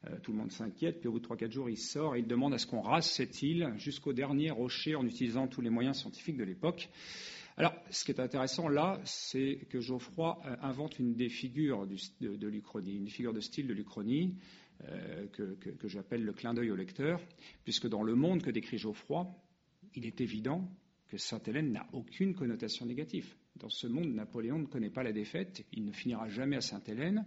Euh, 0.06 0.18
tout 0.22 0.32
le 0.32 0.38
monde 0.38 0.52
s'inquiète, 0.52 1.00
puis 1.00 1.08
au 1.08 1.12
bout 1.12 1.20
de 1.20 1.26
3-4 1.26 1.50
jours, 1.50 1.70
il 1.70 1.78
sort 1.78 2.16
et 2.16 2.18
il 2.18 2.26
demande 2.26 2.52
à 2.52 2.58
ce 2.58 2.66
qu'on 2.66 2.82
rase 2.82 3.06
cette 3.06 3.42
île 3.42 3.72
jusqu'au 3.78 4.12
dernier 4.12 4.50
rocher 4.50 4.94
en 4.94 5.06
utilisant 5.06 5.48
tous 5.48 5.62
les 5.62 5.70
moyens 5.70 5.96
scientifiques 5.96 6.36
de 6.36 6.44
l'époque. 6.44 6.90
Alors, 7.56 7.72
ce 7.88 8.04
qui 8.04 8.10
est 8.10 8.20
intéressant 8.20 8.68
là, 8.68 9.00
c'est 9.04 9.60
que 9.70 9.80
Geoffroy 9.80 10.38
euh, 10.44 10.56
invente 10.60 10.98
une 10.98 11.14
des 11.14 11.30
figures 11.30 11.86
de, 11.86 12.36
de 12.36 12.46
l'Uchronie, 12.46 12.96
une 12.96 13.08
figure 13.08 13.32
de 13.32 13.40
style 13.40 13.66
de 13.66 13.72
l'Uchronie, 13.72 14.34
euh, 14.88 15.26
que, 15.28 15.88
j'appelle 15.88 16.24
le 16.24 16.32
clin 16.32 16.54
d'œil 16.54 16.70
au 16.70 16.76
lecteur, 16.76 17.20
puisque 17.64 17.88
dans 17.88 18.02
le 18.02 18.14
monde 18.14 18.42
que 18.42 18.50
décrit 18.50 18.78
Geoffroy, 18.78 19.26
il 19.94 20.06
est 20.06 20.20
évident 20.20 20.68
que 21.08 21.16
Sainte-Hélène 21.16 21.72
n'a 21.72 21.86
aucune 21.92 22.34
connotation 22.34 22.86
négative. 22.86 23.34
Dans 23.56 23.70
ce 23.70 23.86
monde, 23.86 24.12
Napoléon 24.12 24.58
ne 24.58 24.66
connaît 24.66 24.90
pas 24.90 25.02
la 25.02 25.12
défaite, 25.12 25.64
il 25.72 25.84
ne 25.84 25.92
finira 25.92 26.28
jamais 26.28 26.56
à 26.56 26.60
Sainte-Hélène. 26.60 27.24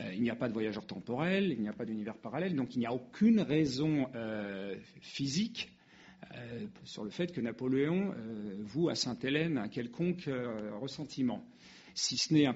Euh, 0.00 0.14
il 0.14 0.22
n'y 0.22 0.30
a 0.30 0.36
pas 0.36 0.48
de 0.48 0.52
voyageur 0.52 0.86
temporel, 0.86 1.50
il 1.50 1.60
n'y 1.60 1.68
a 1.68 1.72
pas 1.72 1.84
d'univers 1.84 2.16
parallèle, 2.16 2.54
donc 2.54 2.76
il 2.76 2.78
n'y 2.78 2.86
a 2.86 2.92
aucune 2.92 3.40
raison 3.40 4.08
euh, 4.14 4.76
physique 5.00 5.72
sur 6.84 7.02
le 7.02 7.10
fait 7.10 7.32
que 7.32 7.40
Napoléon 7.40 8.14
voue 8.60 8.90
à 8.90 8.94
Sainte-Hélène 8.94 9.56
un 9.56 9.68
quelconque 9.68 10.28
ressentiment 10.78 11.44
si 11.94 12.16
ce 12.16 12.32
n'est 12.32 12.46
un, 12.46 12.54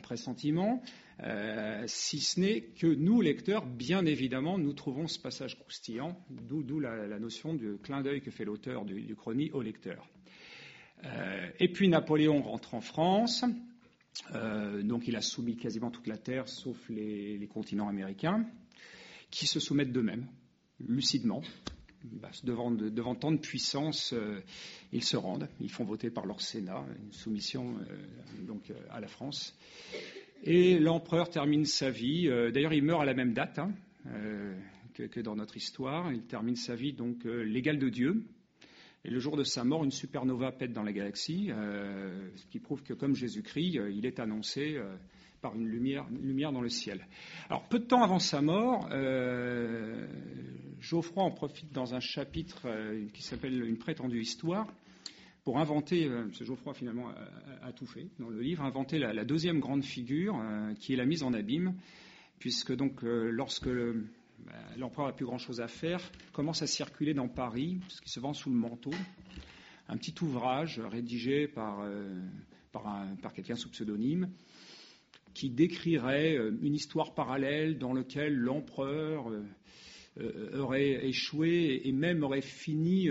pressentiment, 0.00 0.82
euh, 1.22 1.84
si 1.86 2.20
ce 2.20 2.40
n'est 2.40 2.60
que 2.62 2.86
nous, 2.86 3.20
lecteurs, 3.20 3.66
bien 3.66 4.04
évidemment, 4.04 4.58
nous 4.58 4.72
trouvons 4.72 5.06
ce 5.06 5.18
passage 5.18 5.58
croustillant, 5.58 6.18
d'où 6.30 6.80
la, 6.80 7.18
notion 7.18 7.54
du 7.54 7.76
clin 7.82 8.02
d'œil 8.02 8.20
que 8.20 8.30
fait 8.30 8.44
l'auteur 8.44 8.84
du, 8.84 9.02
du, 9.02 9.14
chrony 9.14 9.50
au 9.52 9.62
lecteur. 9.62 10.08
Euh, 11.04 11.48
et 11.60 11.68
puis 11.68 11.88
Napoléon 11.88 12.42
rentre 12.42 12.74
en 12.74 12.80
France, 12.80 13.44
euh, 14.34 14.82
donc 14.82 15.06
il 15.06 15.16
a 15.16 15.20
soumis 15.20 15.56
quasiment 15.56 15.90
toute 15.90 16.06
la 16.06 16.18
Terre, 16.18 16.48
sauf 16.48 16.88
les 16.88 17.48
continents 17.52 17.88
américains, 17.88 18.44
qui 19.30 19.46
se 19.46 19.60
soumettent 19.60 19.92
d'eux-mêmes, 19.92 20.26
lucidement, 20.80 21.42
bah, 22.04 22.30
devant, 22.42 23.14
tant 23.14 23.32
de 23.32 23.38
puissance, 23.38 24.14
ils 24.92 25.02
se 25.04 25.16
rendent. 25.16 25.48
Ils 25.60 25.70
font 25.70 25.84
voter 25.84 26.10
par 26.10 26.26
leur 26.26 26.40
Sénat 26.40 26.84
une 27.02 27.12
soumission 27.12 27.78
donc, 28.46 28.70
à 28.90 29.00
la 29.00 29.08
France. 29.08 29.56
Et 30.44 30.78
l'empereur 30.78 31.30
termine 31.30 31.64
sa 31.64 31.90
vie. 31.90 32.28
D'ailleurs, 32.52 32.74
il 32.74 32.84
meurt 32.84 33.00
à 33.02 33.04
la 33.04 33.14
même 33.14 33.32
date 33.32 33.58
hein, 33.58 33.72
que, 34.94 35.04
que, 35.04 35.20
dans 35.20 35.34
notre 35.34 35.56
histoire. 35.56 36.12
Il 36.12 36.22
termine 36.22 36.56
sa 36.56 36.74
vie 36.74 36.92
donc 36.92 37.24
l'égal 37.24 37.78
de 37.78 37.88
Dieu. 37.88 38.24
Et 39.06 39.10
le 39.10 39.18
jour 39.18 39.36
de 39.36 39.44
sa 39.44 39.64
mort, 39.64 39.84
une 39.84 39.90
supernova 39.90 40.52
pète 40.52 40.72
dans 40.72 40.82
la 40.82 40.92
galaxie, 40.92 41.50
ce 41.50 42.46
qui 42.50 42.58
prouve 42.58 42.82
que, 42.82 42.92
comme 42.92 43.14
Jésus-Christ, 43.14 43.80
il 43.90 44.04
est 44.04 44.20
annoncé 44.20 44.78
par 45.44 45.54
une 45.56 45.68
lumière, 45.68 46.52
dans 46.52 46.62
le 46.62 46.70
ciel. 46.70 47.06
Alors, 47.50 47.68
peu 47.68 47.78
de 47.78 47.84
temps 47.84 48.02
avant 48.02 48.18
sa 48.18 48.40
mort, 48.40 48.88
euh, 48.92 50.06
Geoffroy 50.80 51.22
en 51.22 51.32
profite 51.32 51.70
dans 51.70 51.94
un 51.94 52.00
chapitre 52.00 52.62
euh, 52.64 53.06
qui 53.12 53.22
s'appelle 53.22 53.62
Une 53.62 53.76
prétendue 53.76 54.22
histoire 54.22 54.66
pour 55.44 55.58
inventer, 55.58 56.06
euh, 56.06 56.30
ce 56.32 56.44
Geoffroy 56.44 56.74
finalement 56.74 57.10
a, 57.62 57.72
tout 57.72 57.86
fait 57.86 58.08
dans 58.18 58.28
le 58.28 58.40
livre, 58.40 58.62
inventer 58.62 58.98
la, 58.98 59.24
deuxième 59.24 59.60
grande 59.60 59.84
figure 59.84 60.36
qui 60.78 60.92
est 60.92 60.96
la 60.96 61.06
mise 61.06 61.22
en 61.22 61.32
abîme, 61.32 61.74
puisque 62.38 62.74
donc 62.74 63.02
lorsque 63.02 63.68
bah, 63.68 64.52
l'empereur 64.76 65.06
n'a 65.06 65.12
plus 65.12 65.26
grand-chose 65.26 65.60
à 65.60 65.68
faire, 65.68 66.00
commence 66.32 66.62
à 66.62 66.66
circuler 66.66 67.14
dans 67.14 67.28
Paris, 67.28 67.78
ce 67.88 68.00
qui 68.00 68.10
se 68.10 68.20
vend 68.20 68.32
sous 68.32 68.50
le 68.50 68.56
manteau, 68.56 68.90
un 69.88 69.96
petit 69.96 70.14
ouvrage 70.22 70.80
rédigé 70.80 71.46
par, 71.48 71.86
par, 72.72 73.32
quelqu'un 73.34 73.56
sous 73.56 73.70
pseudonyme, 73.70 74.28
qui 75.34 75.50
décrirait 75.50 76.38
euh, 76.38 76.56
une 76.62 76.74
histoire 76.74 77.12
parallèle 77.14 77.76
dans 77.78 77.92
laquelle 77.92 78.34
l'empereur 78.34 79.28
euh, 79.28 79.44
euh, 80.20 80.60
aurait 80.60 81.06
échoué 81.06 81.82
et 81.84 81.92
même 81.92 82.22
aurait 82.22 82.40
fini 82.40 83.08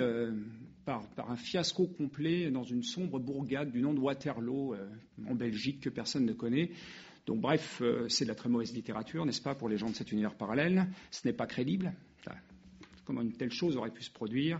par, 0.85 1.07
un 1.29 1.35
fiasco 1.35 1.87
complet 1.87 2.51
dans 2.51 2.63
une 2.63 2.83
sombre 2.83 3.19
bourgade 3.19 3.71
du 3.71 3.81
nom 3.81 3.93
de 3.93 3.99
Waterloo 3.99 4.75
en 5.27 5.35
Belgique 5.35 5.81
que 5.81 5.89
personne 5.89 6.25
ne 6.25 6.33
connaît. 6.33 6.71
Donc 7.25 7.39
bref, 7.39 7.81
c'est 8.09 8.25
de 8.25 8.29
la 8.29 8.35
très 8.35 8.49
mauvaise 8.49 8.73
littérature, 8.73 9.25
n'est-ce 9.25 9.41
pas, 9.41 9.55
pour 9.55 9.69
les 9.69 9.77
gens 9.77 9.89
de 9.89 9.95
cet 9.95 10.11
univers 10.11 10.35
parallèle? 10.35 10.87
Ce 11.09 11.25
n'est 11.25 11.33
pas 11.33 11.47
crédible. 11.47 11.93
Comment 13.05 13.21
une 13.21 13.33
telle 13.33 13.51
chose 13.51 13.77
aurait 13.77 13.91
pu 13.91 14.03
se 14.03 14.11
produire? 14.11 14.59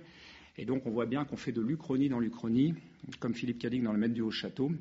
Et 0.58 0.66
donc 0.66 0.86
on 0.86 0.92
voit 0.92 1.06
bien 1.06 1.26
qu'on 1.26 1.38
fait 1.38 1.52
de 1.52 1.62
l'Uchronie 1.62 2.10
dans 2.10 2.20
l'Uchronie, 2.20 2.76
comme 3.20 3.34
Philippe 3.34 3.60
Cadic 3.60 3.84
dans 3.84 3.94
Le 3.94 4.00
Maître 4.00 4.14
du 4.14 4.22
Haut-Château. 4.22 4.72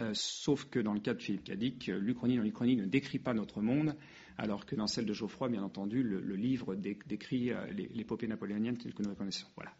Euh, 0.00 0.12
sauf 0.14 0.66
que 0.66 0.78
dans 0.78 0.94
le 0.94 1.00
cas 1.00 1.14
de 1.14 1.20
Philippe 1.20 1.44
Cadic, 1.44 1.88
euh, 1.88 1.98
l'Uchronie 1.98 2.36
dans 2.36 2.44
l'Uchronie 2.44 2.76
ne 2.76 2.86
décrit 2.86 3.18
pas 3.18 3.34
notre 3.34 3.60
monde, 3.60 3.94
alors 4.38 4.64
que 4.64 4.76
dans 4.76 4.86
celle 4.86 5.06
de 5.06 5.12
Geoffroy, 5.12 5.48
bien 5.48 5.62
entendu, 5.62 6.02
le, 6.02 6.36
livre 6.36 6.74
décrit 6.74 7.50
euh, 7.50 7.66
l'épopée 7.72 8.28
napoléonienne 8.28 8.78
telle 8.78 8.94
que 8.94 9.02
nous 9.02 9.10
la 9.10 9.16
connaissons. 9.16 9.46
Voilà. 9.56 9.72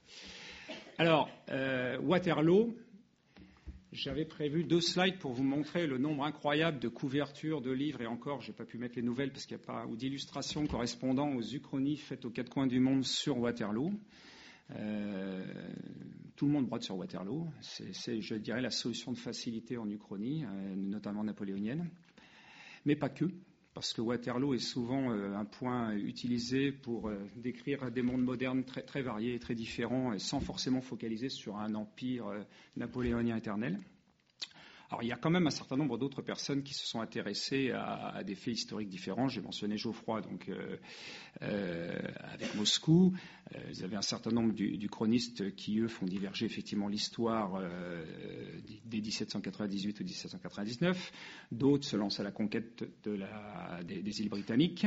Alors, 0.98 1.28
Waterloo, 2.02 2.74
j'avais 3.92 4.24
prévu 4.24 4.64
deux 4.64 4.80
slides 4.80 5.18
pour 5.18 5.32
vous 5.32 5.42
montrer 5.42 5.86
le 5.86 5.98
nombre 5.98 6.24
incroyable 6.24 6.78
de 6.78 6.88
couvertures 6.88 7.60
de 7.60 7.70
livres, 7.70 8.00
et 8.02 8.06
encore, 8.06 8.40
je 8.40 8.50
n'ai 8.50 8.56
pas 8.56 8.64
pu 8.64 8.78
mettre 8.78 8.96
les 8.96 9.02
nouvelles 9.02 9.30
parce 9.30 9.46
qu'il 9.46 9.56
n'y 9.56 9.62
a 9.62 9.66
pas, 9.66 9.86
ou 9.86 9.96
d'illustrations 9.96 10.66
correspondant 10.66 11.34
aux 11.34 11.42
uchronies 11.42 11.96
faites 11.96 12.24
aux 12.24 12.30
quatre 12.30 12.50
coins 12.50 12.66
du 12.66 12.80
monde 12.80 13.04
sur 13.04 13.38
Waterloo. 13.38 13.92
Euh, 14.76 15.44
tout 16.36 16.46
le 16.46 16.52
monde 16.52 16.66
brode 16.66 16.82
sur 16.82 16.96
Waterloo. 16.96 17.46
C'est, 17.60 18.20
je 18.20 18.34
dirais, 18.34 18.62
la 18.62 18.70
solution 18.70 19.12
de 19.12 19.18
facilité 19.18 19.76
en 19.76 19.88
Uchronie, 19.88 20.44
euh, 20.44 20.74
notamment 20.74 21.24
napoléonienne. 21.24 21.90
Mais 22.86 22.96
pas 22.96 23.10
que, 23.10 23.26
parce 23.74 23.92
que 23.92 24.00
Waterloo 24.00 24.54
est 24.54 24.58
souvent 24.58 25.12
euh, 25.12 25.34
un 25.34 25.44
point 25.44 25.94
utilisé 25.96 26.72
pour 26.72 27.10
décrire 27.36 27.90
des 27.90 28.02
mondes 28.02 28.22
modernes 28.22 28.64
très, 28.64 28.82
très 28.82 29.02
variés 29.02 29.34
et 29.34 29.38
très 29.38 29.54
différents, 29.54 30.18
sans 30.18 30.40
forcément 30.40 30.80
focaliser 30.80 31.28
sur 31.28 31.56
un 31.56 31.74
empire 31.74 32.26
napoléonien 32.76 33.36
éternel. 33.36 33.78
Alors, 34.92 35.02
il 35.02 35.08
y 35.08 35.12
a 35.12 35.16
quand 35.16 35.30
même 35.30 35.46
un 35.46 35.50
certain 35.50 35.78
nombre 35.78 35.96
d'autres 35.96 36.20
personnes 36.20 36.62
qui 36.62 36.74
se 36.74 36.86
sont 36.86 37.00
intéressées 37.00 37.70
à, 37.70 38.22
des 38.24 38.34
faits 38.34 38.52
historiques 38.52 38.90
différents. 38.90 39.26
J'ai 39.26 39.40
mentionné 39.40 39.78
Geoffroy, 39.78 40.20
donc 40.20 40.50
euh, 40.50 40.76
euh, 41.40 41.98
avec 42.30 42.54
Moscou. 42.56 43.14
Euh, 43.54 43.58
vous 43.70 43.84
avez 43.84 43.96
un 43.96 44.02
certain 44.02 44.32
nombre 44.32 44.52
du, 44.52 44.90
chronistes 44.90 45.56
qui, 45.56 45.78
eux, 45.78 45.88
font 45.88 46.04
diverger 46.04 46.44
effectivement 46.44 46.88
l'histoire 46.88 47.58
des 48.84 49.00
1798 49.00 49.98
ou 50.00 50.04
1799. 50.04 51.12
D'autres 51.50 51.86
se 51.86 51.96
lancent 51.96 52.20
à 52.20 52.22
la 52.22 52.30
conquête 52.30 52.84
des 53.02 54.20
îles 54.20 54.28
britanniques. 54.28 54.86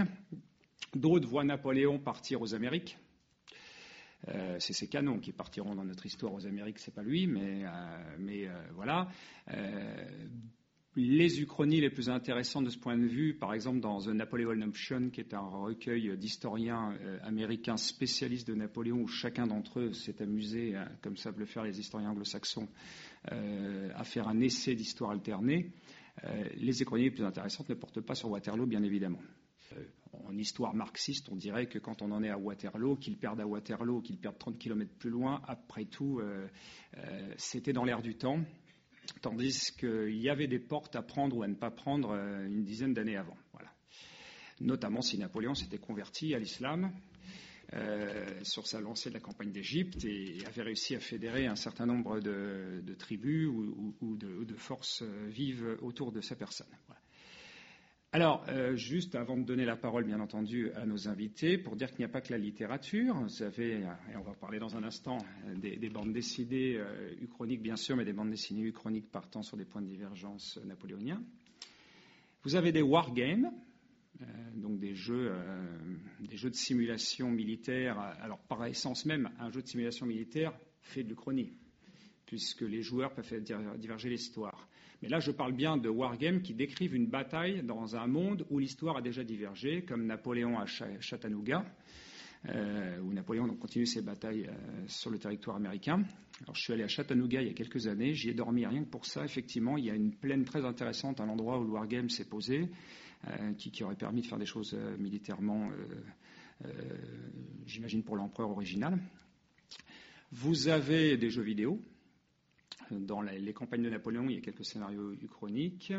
D'autres 0.93 1.27
voient 1.27 1.43
Napoléon 1.43 1.97
partir 1.97 2.43
aux 2.43 2.53
Amériques. 2.53 2.99
Euh, 4.29 4.57
c'est 4.59 4.73
ces 4.73 4.87
canons 4.87 5.19
qui 5.19 5.31
partiront 5.31 5.75
dans 5.75 5.83
notre 5.83 6.05
histoire 6.05 6.33
aux 6.33 6.45
Amériques, 6.47 6.79
c'est 6.79 6.93
pas 6.93 7.03
lui, 7.03 7.27
mais, 7.27 7.63
euh, 7.63 8.47
euh, 8.47 8.67
voilà. 8.73 9.07
les 10.95 11.41
uchronies 11.41 11.81
les 11.81 11.89
plus 11.89 12.09
intéressantes 12.09 12.65
de 12.65 12.69
ce 12.69 12.77
point 12.77 12.97
de 12.97 13.05
vue, 13.05 13.35
par 13.35 13.53
exemple 13.53 13.81
dans 13.81 13.99
The 13.99 14.07
Napoleon 14.07 14.61
Option, 14.61 15.09
qui 15.09 15.19
est 15.19 15.33
un 15.33 15.41
recueil 15.41 16.17
d'historiens 16.17 16.97
américains 17.23 17.75
spécialistes 17.75 18.47
de 18.47 18.55
Napoléon, 18.55 19.01
où 19.01 19.07
chacun 19.07 19.45
d'entre 19.45 19.81
eux 19.81 19.93
s'est 19.93 20.21
amusé, 20.21 20.73
comme 21.01 21.17
savent 21.17 21.37
le 21.37 21.45
faire 21.45 21.63
les 21.63 21.81
historiens 21.81 22.11
anglo-saxons, 22.11 22.69
à 23.25 24.03
faire 24.05 24.29
un 24.29 24.39
essai 24.39 24.73
d'histoire 24.73 25.11
alternée. 25.11 25.71
les 26.55 26.81
uchronies 26.81 27.03
les 27.03 27.11
plus 27.11 27.25
intéressantes 27.25 27.67
ne 27.67 27.75
portent 27.75 28.01
pas 28.01 28.15
sur 28.15 28.29
Waterloo, 28.29 28.65
bien 28.65 28.81
évidemment 28.81 29.19
en 30.25 30.37
histoire 30.37 30.73
marxiste, 30.73 31.29
on 31.29 31.35
dirait 31.35 31.67
que 31.67 31.79
quand 31.79 32.01
on 32.01 32.11
en 32.11 32.23
est 32.23 32.29
à 32.29 32.37
Waterloo, 32.37 32.95
qu'ils 32.95 33.17
perdent 33.17 33.41
à 33.41 33.47
Waterloo, 33.47 34.01
qu'ils 34.01 34.17
perdent 34.17 34.37
30 34.37 34.57
km 34.57 34.91
plus 34.97 35.09
loin, 35.09 35.41
après 35.47 35.85
tout, 35.85 36.19
euh, 36.19 36.47
euh, 36.97 37.33
c'était 37.37 37.73
dans 37.73 37.83
l'air 37.83 38.01
du 38.01 38.15
temps, 38.15 38.39
tandis 39.21 39.71
qu'il 39.77 40.17
y 40.17 40.29
avait 40.29 40.47
des 40.47 40.59
portes 40.59 40.95
à 40.95 41.01
prendre 41.01 41.37
ou 41.37 41.43
à 41.43 41.47
ne 41.47 41.55
pas 41.55 41.71
prendre 41.71 42.11
euh, 42.11 42.45
une 42.47 42.63
dizaine 42.63 42.93
d'années 42.93 43.17
avant. 43.17 43.37
Voilà. 43.53 43.71
Notamment 44.61 45.01
si 45.01 45.17
Napoléon 45.17 45.53
s'était 45.53 45.77
converti 45.77 46.33
à 46.33 46.39
l'islam. 46.39 46.91
sur 48.43 48.67
sa 48.67 48.79
lancée 48.79 49.09
de 49.09 49.15
la 49.15 49.19
campagne 49.19 49.51
d'Égypte 49.51 50.05
et 50.05 50.37
avait 50.45 50.61
réussi 50.61 50.95
à 50.95 50.99
fédérer 50.99 51.47
un 51.47 51.57
certain 51.57 51.85
nombre 51.85 52.21
de, 52.21 52.95
tribus 52.97 53.49
ou, 53.49 54.15
de, 54.15 54.55
forces 54.55 55.03
vives 55.27 55.77
autour 55.81 56.11
de 56.13 56.21
sa 56.21 56.35
personne. 56.35 56.67
Alors, 58.15 58.45
euh, 58.47 58.77
juste 58.77 59.13
avant 59.15 59.35
de 59.35 59.43
donner 59.43 59.65
la 59.65 59.75
parole, 59.75 60.05
bien 60.05 60.21
entendu, 60.21 60.71
à 60.71 60.85
nos 60.85 61.09
invités, 61.09 61.57
pour 61.57 61.75
dire 61.75 61.89
qu'il 61.89 61.99
n'y 61.99 62.05
a 62.05 62.07
pas 62.07 62.21
que 62.21 62.31
la 62.31 62.37
littérature. 62.37 63.13
Vous 63.13 63.27
savez, 63.27 63.83
euh, 63.83 64.13
et 64.13 64.15
on 64.15 64.21
va 64.21 64.31
parler 64.31 64.57
dans 64.57 64.77
un 64.77 64.83
instant 64.83 65.17
euh, 65.47 65.55
des, 65.57 65.89
bandes 65.89 66.13
dessinées 66.13 66.79
uchroniques, 67.21 67.61
bien 67.61 67.75
sûr, 67.75 67.97
mais 67.97 68.05
des 68.05 68.13
bandes 68.13 68.29
dessinées 68.29 68.61
uchroniques 68.61 69.11
partant 69.11 69.41
sur 69.41 69.57
des 69.57 69.65
points 69.65 69.81
de 69.81 69.87
divergence 69.87 70.57
napoléoniens. 70.63 71.21
Vous 72.43 72.55
avez 72.55 72.71
des 72.71 72.81
wargames, 72.81 73.51
donc 74.53 74.79
des 74.79 74.95
jeux 74.95 75.33
des 76.21 76.37
jeux 76.37 76.51
de 76.51 76.55
simulation 76.55 77.29
militaire, 77.29 77.99
alors 78.21 78.39
par 78.47 78.63
essence 78.65 79.05
même, 79.05 79.29
un 79.39 79.51
jeu 79.51 79.61
de 79.61 79.67
simulation 79.67 80.05
militaire 80.05 80.53
fait 80.79 81.03
de 81.03 81.09
l'Uchronie, 81.09 81.51
puisque 82.25 82.61
les 82.61 82.81
joueurs 82.81 83.13
peuvent 83.13 83.25
faire 83.25 83.41
diverger 83.41 84.09
l'histoire. 84.09 84.69
Mais 85.01 85.09
là, 85.09 85.19
je 85.19 85.31
parle 85.31 85.53
bien 85.53 85.77
de 85.77 85.89
wargames 85.89 86.41
qui 86.41 86.53
décrivent 86.53 86.95
une 86.95 87.07
bataille 87.07 87.63
dans 87.63 87.95
un 87.95 88.07
monde 88.07 88.45
où 88.49 88.59
l'histoire 88.59 88.97
a 88.97 89.01
déjà 89.01 89.23
divergé, 89.23 89.83
comme 89.83 90.05
Napoléon 90.05 90.57
à 90.57 90.65
Chattanooga, 90.65 91.65
euh, 92.49 92.99
où 92.99 93.11
Napoléon 93.11 93.47
continue 93.55 93.85
ses 93.85 94.01
batailles 94.01 94.47
euh, 94.47 94.83
sur 94.87 95.09
le 95.09 95.17
territoire 95.17 95.57
américain. 95.57 96.03
Alors, 96.43 96.55
je 96.55 96.61
suis 96.61 96.73
allé 96.73 96.83
à 96.83 96.87
Chattanooga 96.87 97.41
il 97.41 97.47
y 97.47 97.51
a 97.51 97.53
quelques 97.53 97.87
années, 97.87 98.13
j'y 98.13 98.29
ai 98.29 98.33
dormi 98.33 98.65
rien 98.65 98.83
que 98.83 98.89
pour 98.89 99.05
ça. 99.05 99.25
Effectivement, 99.25 99.77
il 99.77 99.85
y 99.85 99.89
a 99.89 99.95
une 99.95 100.13
plaine 100.15 100.45
très 100.45 100.63
intéressante 100.63 101.19
à 101.19 101.25
l'endroit 101.25 101.59
où 101.59 101.63
le 101.63 101.71
wargame 101.71 102.09
s'est 102.09 102.25
posé, 102.25 102.69
euh, 103.27 103.53
qui, 103.53 103.71
qui, 103.71 103.83
aurait 103.83 103.95
permis 103.95 104.21
de 104.21 104.27
faire 104.27 104.37
des 104.37 104.45
choses 104.45 104.77
militairement, 104.99 105.69
j'imagine, 107.65 108.03
pour 108.03 108.15
l'empereur 108.15 108.49
original. 108.51 108.97
Vous 110.31 110.67
avez 110.67 111.17
des 111.17 111.29
jeux 111.29 111.43
vidéo, 111.43 111.81
dans 112.91 113.21
les 113.21 113.53
campagnes 113.53 113.83
de 113.83 113.89
Napoléon, 113.89 114.29
il 114.29 114.35
y 114.35 114.37
a 114.37 114.41
quelques 114.41 114.65
scénarios 114.65 115.13
uchroniques. 115.13 115.93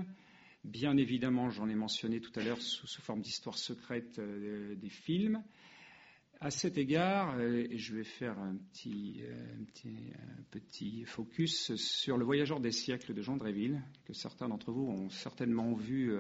Bien 0.67 0.97
évidemment, 0.97 1.49
j'en 1.49 1.69
ai 1.69 1.77
mentionné 1.77 2.21
tout 2.21 2.33
à 2.35 2.43
l'heure 2.43 2.61
sous, 2.61 2.89
forme 3.01 3.21
d'histoire 3.21 3.57
secrète 3.57 4.19
euh, 4.19 4.75
des 4.75 4.89
films. 4.89 5.41
À 6.41 6.51
cet 6.51 6.77
égard, 6.77 7.37
euh, 7.39 7.69
je 7.71 7.95
vais 7.95 8.03
faire 8.03 8.37
un 8.41 8.57
petit, 8.57 9.23
euh, 9.23 9.55
un 9.61 10.43
petit, 10.51 11.05
focus 11.05 11.77
sur 11.77 12.19
Le 12.19 12.25
Voyageur 12.25 12.59
des 12.59 12.73
siècles 12.73 13.15
de 13.15 13.23
Jean 13.23 13.37
Dréville, 13.37 13.81
que 14.07 14.13
certains 14.13 14.49
d'entre 14.49 14.73
vous 14.73 14.89
ont 14.89 15.09
certainement 15.09 15.73
vu 15.73 16.13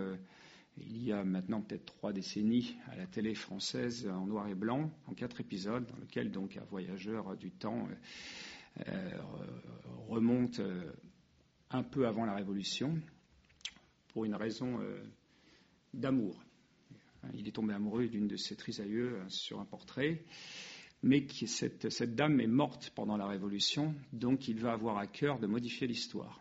il 0.79 1.03
y 1.03 1.11
a 1.11 1.25
maintenant 1.25 1.61
peut-être 1.61 1.87
trois 1.87 2.13
décennies 2.13 2.77
à 2.87 2.95
la 2.95 3.07
télé 3.07 3.35
française 3.35 4.07
en 4.07 4.27
noir 4.27 4.47
et 4.47 4.55
blanc, 4.55 4.93
en 5.07 5.15
quatre 5.15 5.41
épisodes, 5.41 5.87
dans 5.87 5.97
lequel 5.97 6.31
donc 6.31 6.57
un 6.57 6.65
voyageur 6.67 7.37
du 7.37 7.51
temps 7.51 7.89
remonte 10.09 10.61
euh, 10.61 10.93
un 11.71 11.83
peu 11.83 12.07
avant 12.07 12.25
la 12.25 12.35
Révolution 12.35 12.99
pour 14.09 14.25
une 14.25 14.35
raison 14.35 14.81
euh, 14.81 15.03
d'amour. 15.93 16.43
Il 17.35 17.49
est 17.49 17.53
tombé 17.53 17.75
amoureux 17.75 18.07
d'une 18.07 18.29
de 18.29 18.37
ses 18.37 18.57
trisaïeux 18.57 19.21
sur 19.29 19.61
un 19.61 19.65
portrait, 19.65 20.23
mais 21.03 21.27
cette, 21.47 21.91
cette, 21.91 22.15
dame 22.15 22.41
est 22.41 22.47
morte 22.47 22.93
pendant 22.95 23.17
la 23.17 23.27
Révolution, 23.27 23.95
donc 24.13 24.47
il 24.47 24.61
va 24.61 24.73
avoir 24.73 24.99
à 24.99 25.09
cœur 25.09 25.41
de 25.41 25.49
modifier 25.49 25.89
l'histoire, 25.89 26.41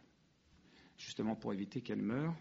justement 0.98 1.36
pour 1.36 1.54
éviter 1.54 1.82
qu'elle 1.82 2.04
meure. 2.04 2.36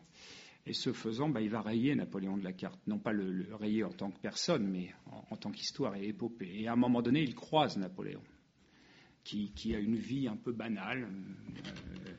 Et 0.67 0.75
ce 0.75 0.93
faisant, 0.93 1.29
bah, 1.29 1.41
il 1.41 1.51
va 1.51 1.63
rayer 1.63 1.95
Napoléon 1.95 2.37
de 2.37 2.45
la 2.45 2.53
carte. 2.53 2.81
Non 2.87 2.99
pas 2.99 3.13
le, 3.13 3.55
rayer 3.55 3.85
en 3.85 3.93
tant 3.93 4.11
que 4.11 4.19
personne, 4.19 4.67
mais 4.67 4.95
en, 5.11 5.25
en 5.31 5.37
tant 5.37 5.51
qu'histoire 5.51 5.95
et 5.97 6.07
épopée. 6.07 6.61
Et 6.61 6.69
à 6.69 6.73
un 6.73 6.77
moment 6.77 7.03
donné, 7.03 7.23
il 7.23 7.35
croise 7.35 7.77
Napoléon 7.77 8.23
qui, 9.25 9.75
a 9.75 9.79
une 9.79 9.97
vie 9.97 10.29
un 10.29 10.37
peu 10.37 10.53
banale, 10.53 11.09
euh, 11.09 12.11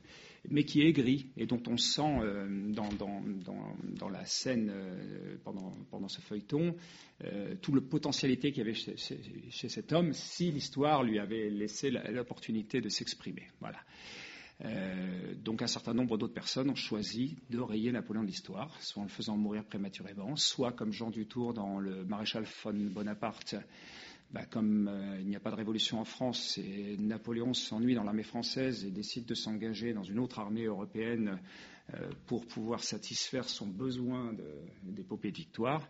mais 0.50 0.64
qui 0.64 0.82
est 0.82 0.90
aigri 0.90 1.32
et 1.38 1.46
dont 1.46 1.62
on 1.68 1.78
sent 1.78 2.20
euh, 2.22 2.72
dans, 2.72 4.10
la 4.10 4.26
scène 4.26 4.72
euh, 4.72 5.38
pendant, 5.44 6.08
ce 6.08 6.22
feuilleton 6.22 6.76
toute 7.62 7.76
la 7.76 7.82
potentialité 7.82 8.52
qu'il 8.52 8.60
y 8.60 8.62
avait 8.62 8.74
chez, 8.74 9.70
cet 9.70 9.94
homme 9.94 10.14
si 10.14 10.52
l'histoire 10.52 11.04
lui 11.04 11.18
avait 11.20 11.50
laissé 11.50 11.90
l'opportunité 11.90 12.82
de 12.82 12.90
s'exprimer. 12.90 13.48
Voilà. 13.60 13.80
donc 15.42 15.62
un 15.62 15.68
certain 15.68 15.94
nombre 15.94 16.18
d'autres 16.18 16.34
personnes 16.34 16.70
ont 16.70 16.76
choisi 16.76 17.38
de 17.50 17.60
rayer 17.60 17.92
Napoléon 17.92 18.24
de 18.24 18.28
l'histoire, 18.28 18.80
soit 18.82 19.02
en 19.02 19.06
le 19.06 19.12
faisant 19.12 19.38
mourir 19.38 19.64
prématurément, 19.64 20.36
soit 20.36 20.74
comme 20.74 20.92
Jean 20.92 21.10
Dutour 21.10 21.54
dans 21.54 21.80
le 21.80 22.04
maréchal 22.06 22.46
von 22.64 22.74
Bonaparte, 22.74 23.56
bah, 24.36 24.44
comme 24.50 24.90
euh, 24.90 25.18
il 25.22 25.28
n'y 25.28 25.38
a 25.38 25.40
pas 25.40 25.50
de 25.50 25.56
révolution 25.56 25.98
en 25.98 26.04
France 26.04 26.58
et 26.58 26.98
Napoléon 26.98 27.54
s'ennuie 27.54 27.96
dans 27.96 28.04
l'armée 28.04 28.24
française 28.24 28.84
et 28.84 28.92
décide 28.92 29.26
de 29.26 29.34
s'engager 29.34 29.94
dans 29.94 30.04
une 30.04 30.20
autre 30.20 30.40
armée 30.40 30.66
européenne 30.66 31.40
euh, 31.94 32.10
pour 32.26 32.46
pouvoir 32.46 32.84
satisfaire 32.84 33.48
son 33.48 33.66
besoin 33.66 34.36
d'épopée 34.84 35.32
de, 35.32 35.38
victoire. 35.38 35.88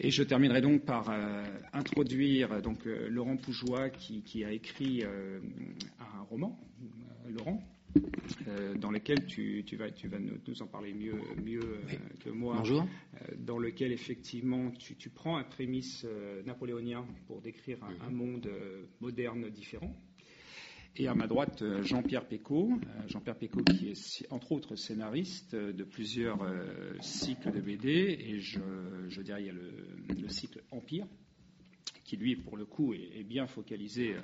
Et 0.00 0.10
je 0.10 0.24
terminerai 0.24 0.60
donc 0.60 0.84
par 0.84 1.08
euh, 1.08 1.44
introduire 1.72 2.60
donc, 2.62 2.84
Laurent 2.84 3.36
Poujois 3.36 3.90
qui, 3.90 4.44
a 4.44 4.50
écrit 4.50 5.04
un 5.04 6.22
roman, 6.28 6.58
Laurent, 7.28 7.62
dans 8.78 8.90
lequel 8.90 9.26
tu, 9.26 9.62
vas, 9.76 10.18
nous, 10.18 10.62
en 10.62 10.66
parler 10.66 10.92
mieux, 10.92 11.14
euh, 11.14 11.96
que 12.24 12.30
moi. 12.30 12.56
Bonjour. 12.58 12.82
Euh, 12.82 13.34
dans 13.38 13.58
lequel 13.58 13.92
effectivement 13.92 14.70
tu, 14.72 15.10
prends 15.10 15.36
un 15.36 15.44
prémisse 15.44 16.06
napoléonien 16.44 17.04
pour 17.26 17.40
décrire 17.40 17.78
un, 18.00 18.10
monde 18.10 18.48
moderne 19.00 19.48
différent. 19.50 19.94
Et 20.98 21.08
à 21.08 21.14
ma 21.14 21.26
droite, 21.26 21.62
Jean-Pierre 21.82 22.26
Pécaud. 22.26 22.72
Jean-Pierre 23.08 23.36
Pécaud 23.36 23.62
qui 23.64 23.90
est 23.90 24.26
entre 24.32 24.52
autres 24.52 24.76
scénariste 24.76 25.54
de 25.54 25.84
plusieurs 25.84 26.38
cycles 27.00 27.52
de 27.52 27.60
BD. 27.60 28.16
Et 28.18 28.40
je, 28.40 29.20
dirais 29.20 29.42
il 29.42 29.46
y 29.46 29.50
a 29.50 29.52
le, 29.52 30.28
cycle 30.28 30.62
Empire, 30.70 31.06
qui 32.04 32.16
lui, 32.16 32.34
pour 32.36 32.56
le 32.56 32.64
coup, 32.64 32.94
est 32.94 33.24
bien 33.24 33.46
focalisé 33.46 34.16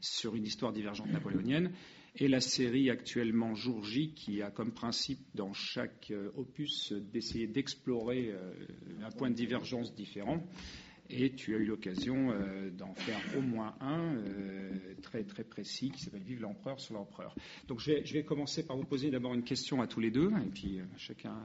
sur 0.00 0.36
une 0.36 0.44
histoire 0.44 0.72
divergente 0.72 1.10
napoléonienne 1.10 1.72
et 2.16 2.28
la 2.28 2.40
série 2.40 2.90
actuellement 2.90 3.54
Jour 3.54 3.84
J, 3.84 4.12
qui 4.14 4.42
a 4.42 4.50
comme 4.50 4.72
principe 4.72 5.20
dans 5.34 5.52
chaque 5.52 6.10
euh, 6.10 6.30
opus 6.36 6.92
d'essayer 6.92 7.46
d'explorer 7.46 8.30
euh, 8.30 8.52
un 9.02 9.10
point 9.10 9.30
de 9.30 9.34
divergence 9.34 9.94
différent. 9.94 10.42
Et 11.10 11.32
tu 11.32 11.54
as 11.54 11.58
eu 11.58 11.64
l'occasion 11.64 12.30
euh, 12.30 12.70
d'en 12.70 12.94
faire 12.94 13.20
au 13.36 13.40
moins 13.40 13.74
un 13.80 14.16
très 15.02 15.24
très 15.24 15.44
précis 15.44 15.90
qui 15.90 16.00
s'appelle 16.00 16.22
Vive 16.22 16.40
l'empereur 16.40 16.80
sur 16.80 16.94
l'empereur. 16.94 17.34
Donc 17.68 17.80
je 17.80 17.92
vais, 17.92 18.04
je 18.04 18.14
vais, 18.14 18.24
commencer 18.24 18.64
par 18.64 18.76
vous 18.76 18.84
poser 18.84 19.10
d'abord 19.10 19.34
une 19.34 19.44
question 19.44 19.82
à 19.82 19.86
tous 19.86 20.00
les 20.00 20.10
deux, 20.10 20.30
et 20.30 20.50
puis 20.50 20.80
chacun 20.96 21.36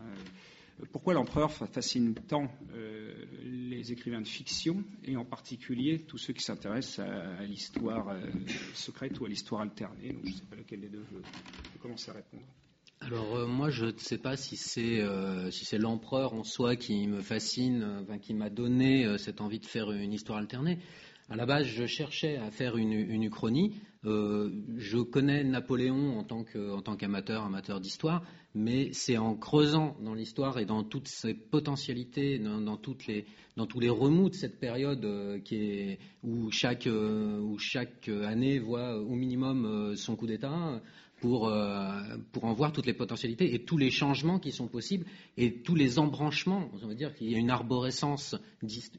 pourquoi 0.91 1.13
l'empereur 1.13 1.51
fascine 1.51 2.13
tant 2.13 2.47
euh, 2.73 3.13
les 3.43 3.91
écrivains 3.91 4.21
de 4.21 4.27
fiction, 4.27 4.83
et 5.03 5.17
en 5.17 5.25
particulier 5.25 5.99
tous 5.99 6.17
ceux 6.17 6.33
qui 6.33 6.43
s'intéressent 6.43 6.99
à, 6.99 7.43
l'histoire 7.43 8.09
euh, 8.09 8.19
secrète 8.73 9.19
ou 9.19 9.25
à 9.25 9.29
l'histoire 9.29 9.61
alternée? 9.61 10.15
Je 10.23 10.29
ne 10.29 10.33
sais 10.33 10.45
pas 10.49 10.55
lequel 10.55 10.81
des 10.81 10.89
deux 10.89 11.03
je 11.11 11.79
commencer 11.79 12.11
à 12.11 12.15
répondre. 12.15 12.43
Alors 13.01 13.35
euh, 13.35 13.47
moi 13.47 13.69
je 13.69 13.85
ne 13.85 13.97
sais 13.97 14.17
pas 14.17 14.37
si 14.37 14.55
c'est 14.55 15.03
si 15.51 15.65
c'est 15.65 15.77
l'empereur 15.77 16.33
en 16.33 16.43
soi 16.43 16.75
qui 16.75 17.07
me 17.07 17.21
fascine, 17.21 18.05
qui 18.21 18.33
m'a 18.33 18.49
donné 18.49 19.17
cette 19.17 19.41
envie 19.41 19.59
de 19.59 19.65
faire 19.65 19.91
une 19.91 20.13
histoire 20.13 20.39
alternée. 20.39 20.79
À 21.29 21.35
la 21.35 21.45
base, 21.45 21.65
je 21.65 21.85
cherchais 21.85 22.37
à 22.37 22.51
faire 22.51 22.77
une, 22.77 22.93
uchronie. 23.21 23.75
Euh, 24.05 24.49
je 24.77 24.97
connais 24.99 25.43
Napoléon 25.43 26.17
en 26.19 26.23
tant, 26.23 26.95
qu'amateur, 26.95 27.43
amateur 27.43 27.81
d'histoire, 27.81 28.23
mais 28.55 28.93
c'est 28.93 29.17
en 29.17 29.35
creusant 29.35 29.97
dans 30.01 30.13
l'histoire 30.13 30.57
et 30.57 30.65
dans 30.65 30.85
toutes 30.85 31.09
ses 31.09 31.33
potentialités, 31.33 32.39
dans, 32.39 32.77
tous 32.77 32.95
les 33.09 33.89
remous 33.89 34.29
de 34.29 34.35
cette 34.35 34.57
période 34.57 35.03
euh, 35.03 35.39
euh, 35.51 35.95
où 36.23 36.49
chaque 37.59 38.07
année 38.07 38.59
voit 38.59 38.97
au 38.97 39.13
minimum 39.13 39.97
son 39.97 40.15
coup 40.15 40.27
d'État, 40.27 40.81
pour, 41.19 41.51
pour 42.31 42.45
en 42.45 42.53
voir 42.53 42.71
toutes 42.71 42.85
les 42.85 42.93
potentialités 42.93 43.53
et 43.53 43.65
tous 43.65 43.77
les 43.77 43.89
changements 43.89 44.39
qui 44.39 44.51
sont 44.51 44.67
possibles 44.67 45.05
et 45.35 45.61
tous 45.61 45.75
les 45.75 45.99
embranchements. 45.99 46.69
On 46.73 46.87
va 46.87 46.93
dire 46.93 47.13
qu'il 47.15 47.31
y 47.31 47.35
a 47.35 47.39
une 47.39 47.49
arborescence 47.49 48.35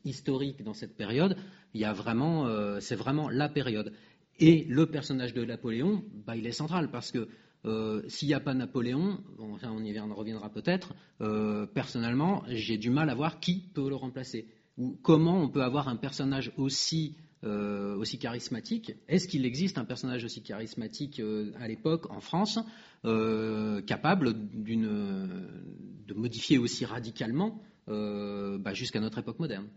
historique 0.05 0.63
dans 0.63 0.75
cette 0.75 0.97
période 0.97 1.37
il 1.75 1.81
y 1.81 1.85
a 1.85 1.93
vraiment, 1.93 2.47
euh, 2.47 2.81
c'est 2.81 2.97
vraiment 2.97 3.29
la 3.29 3.49
période. 3.49 3.93
Et 4.39 4.65
le 4.69 4.87
personnage 4.87 5.35
de 5.35 5.45
Napoléon, 5.45 6.05
bah, 6.27 6.37
il 6.37 6.47
est 6.47 6.53
central 6.53 6.91
parce 6.91 7.11
que 7.11 7.29
euh, 7.65 8.03
s'il 8.09 8.29
n'y 8.29 8.35
a 8.35 8.41
pas 8.41 8.55
Napoléon, 8.55 9.19
on 9.39 9.85
y 9.85 9.99
reviendra 9.99 10.49
peut-être, 10.49 10.95
euh, 11.21 11.67
personnellement, 11.67 12.45
j'ai 12.49 12.79
du 12.79 12.91
mal 12.91 13.11
à 13.11 13.15
voir 13.15 13.41
qui 13.41 13.69
peut 13.75 13.89
le 13.89 13.97
remplacer. 13.97 14.49
Ou 14.77 14.97
comment 15.03 15.43
on 15.43 15.49
peut 15.49 15.63
avoir 15.63 15.89
un 15.89 15.97
personnage 15.97 16.53
aussi, 16.57 17.17
aussi 17.45 18.19
charismatique. 18.19 18.93
Est-ce 19.09 19.29
qu'il 19.29 19.47
existe 19.47 19.79
un 19.79 19.85
personnage 19.85 20.25
aussi 20.25 20.43
charismatique 20.43 21.23
à 21.61 21.69
l'époque 21.69 22.11
en 22.11 22.21
France, 22.21 22.59
capable 23.05 24.35
de 24.65 26.15
modifier 26.15 26.59
aussi 26.59 26.85
radicalement 26.85 27.63
bah, 27.87 28.75
jusqu'à 28.75 29.01
notre 29.01 29.19
époque 29.19 29.39
moderne? 29.39 29.69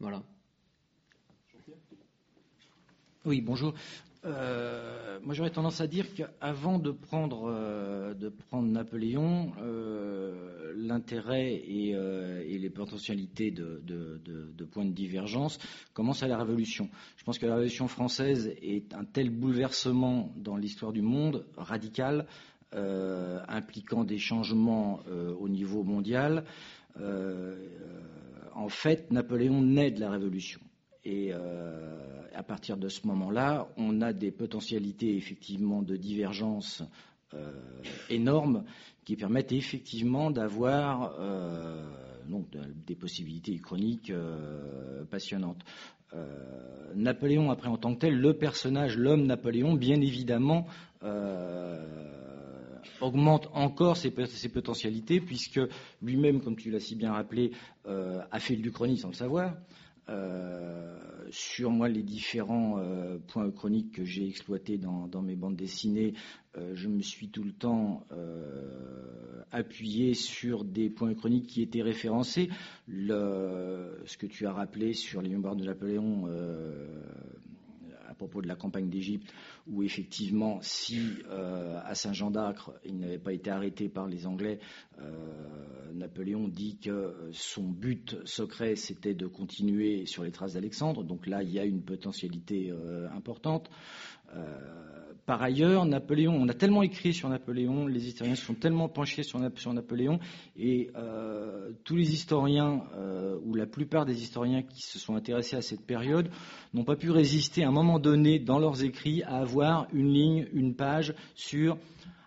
Voilà. 0.00 0.22
Oui, 3.24 3.40
bonjour. 3.40 3.74
Euh, 4.26 5.18
moi, 5.22 5.34
j'aurais 5.34 5.50
tendance 5.50 5.80
à 5.80 5.86
dire 5.86 6.12
qu'avant 6.14 6.78
de 6.78 6.90
prendre, 6.90 7.48
euh, 7.48 8.12
de 8.14 8.28
prendre 8.28 8.68
Napoléon, 8.68 9.52
euh, 9.60 10.72
l'intérêt 10.76 11.54
et, 11.54 11.94
les 12.58 12.70
potentialités 12.70 13.50
de, 13.50 14.64
points 14.72 14.84
de 14.84 14.92
divergence 14.92 15.58
commencent 15.94 16.22
à 16.22 16.28
la 16.28 16.38
Révolution. 16.38 16.88
Je 17.16 17.24
pense 17.24 17.38
que 17.38 17.46
la 17.46 17.54
Révolution 17.54 17.86
française 17.86 18.52
est 18.60 18.92
un 18.94 19.04
tel 19.04 19.30
bouleversement 19.30 20.32
dans 20.36 20.56
l'histoire 20.56 20.92
du 20.92 21.02
monde, 21.02 21.46
radical, 21.56 22.26
impliquant 22.72 24.04
des 24.04 24.18
changements 24.18 25.00
au 25.38 25.48
niveau 25.48 25.84
mondial 25.84 26.44
en 28.54 28.68
fait, 28.68 29.10
Napoléon 29.12 29.62
naît 29.62 29.90
de 29.90 30.00
la 30.00 30.10
Révolution. 30.10 30.60
Et 31.08 31.32
à 32.34 32.42
partir 32.42 32.76
de 32.76 32.88
ce 32.88 33.06
moment-là, 33.06 33.68
on 33.76 34.00
a 34.00 34.12
des 34.12 34.32
potentialités 34.32 35.16
effectivement 35.16 35.80
de 35.82 35.96
divergence 35.96 36.82
énormes 38.10 38.64
qui 39.04 39.14
permettent 39.14 39.52
effectivement 39.52 40.32
d'avoir 40.32 41.16
des 42.86 42.96
possibilités 42.96 43.56
chroniques 43.58 44.12
passionnantes. 45.08 45.64
Napoléon, 46.96 47.52
après 47.52 47.68
en 47.68 47.76
tant 47.76 47.94
que 47.94 48.00
tel, 48.00 48.18
le 48.18 48.34
personnage, 48.34 48.98
l'homme 48.98 49.26
Napoléon, 49.26 49.74
bien 49.74 50.00
évidemment, 50.00 50.66
augmente 53.00 53.48
encore 53.52 53.96
ses, 53.96 54.10
potentialités, 54.10 55.20
puisque 55.20 55.60
lui-même, 56.02 56.40
comme 56.40 56.56
tu 56.56 56.70
l'as 56.70 56.80
si 56.80 56.96
bien 56.96 57.12
rappelé, 57.12 57.52
euh, 57.86 58.20
a 58.30 58.40
fait 58.40 58.56
du 58.56 58.70
chronique 58.70 59.00
sans 59.00 59.08
le 59.08 59.14
savoir. 59.14 59.54
Euh, 60.08 60.96
sur 61.30 61.70
moi 61.70 61.88
les 61.88 62.02
différents 62.02 62.78
euh, 62.78 63.18
points 63.26 63.50
chroniques 63.50 63.92
que 63.92 64.04
j'ai 64.04 64.28
exploités 64.28 64.78
dans, 64.78 65.22
mes 65.22 65.34
bandes 65.34 65.56
dessinées, 65.56 66.14
je 66.72 66.88
me 66.88 67.02
suis 67.02 67.28
tout 67.28 67.42
le 67.42 67.52
temps 67.52 68.06
appuyé 69.52 70.14
sur 70.14 70.64
des 70.64 70.88
points 70.88 71.14
chroniques 71.14 71.48
qui 71.48 71.60
étaient 71.60 71.82
référencés. 71.82 72.48
ce 72.88 74.16
que 74.16 74.26
tu 74.26 74.46
as 74.46 74.52
rappelé 74.52 74.94
sur 74.94 75.20
les 75.20 75.28
mémoires 75.28 75.56
de 75.56 75.64
Napoléon 75.66 76.26
propos 78.16 78.42
de 78.42 78.48
la 78.48 78.56
campagne 78.56 78.88
d'Égypte, 78.88 79.32
où 79.68 79.82
effectivement, 79.82 80.58
si 80.62 81.00
euh, 81.30 81.78
à 81.84 81.94
Saint-Jean 81.94 82.30
d'Acre, 82.30 82.72
il 82.84 82.98
n'avait 82.98 83.18
pas 83.18 83.32
été 83.32 83.50
arrêté 83.50 83.88
par 83.88 84.08
les 84.08 84.26
Anglais, 84.26 84.58
euh, 85.00 85.92
Napoléon 85.94 86.48
dit 86.48 86.78
que 86.78 87.14
son 87.32 87.64
but 87.64 88.16
secret, 88.24 88.76
c'était 88.76 89.14
de 89.14 89.26
continuer 89.26 90.06
sur 90.06 90.24
les 90.24 90.32
traces 90.32 90.54
d'Alexandre. 90.54 91.04
Donc 91.04 91.26
là, 91.26 91.42
il 91.42 91.50
y 91.50 91.58
a 91.58 91.64
une 91.64 91.82
potentialité 91.82 92.70
euh, 92.70 93.08
importante. 93.10 93.70
Par 95.26 95.42
ailleurs, 95.42 95.86
Napoléon, 95.86 96.36
on 96.40 96.48
a 96.48 96.54
tellement 96.54 96.84
écrit 96.84 97.12
sur 97.12 97.28
Napoléon, 97.28 97.88
les 97.88 98.06
historiens 98.06 98.36
se 98.36 98.44
sont 98.44 98.54
tellement 98.54 98.88
penchés 98.88 99.24
sur, 99.24 99.40
Napoléon, 99.40 100.20
et 100.56 100.88
euh, 100.94 101.72
tous 101.82 101.96
les 101.96 102.14
historiens, 102.14 102.84
euh, 102.94 103.36
ou 103.44 103.56
la 103.56 103.66
plupart 103.66 104.06
des 104.06 104.22
historiens 104.22 104.62
qui 104.62 104.82
se 104.82 105.00
sont 105.00 105.16
intéressés 105.16 105.56
à 105.56 105.62
cette 105.62 105.84
période, 105.84 106.30
n'ont 106.74 106.84
pas 106.84 106.94
pu 106.94 107.10
résister 107.10 107.64
à 107.64 107.68
un 107.68 107.72
moment 107.72 107.98
donné 107.98 108.38
dans 108.38 108.60
leurs 108.60 108.84
écrits 108.84 109.24
à 109.24 109.38
avoir 109.38 109.88
une 109.92 110.12
ligne, 110.12 110.46
une 110.52 110.76
page 110.76 111.12
sur 111.34 111.76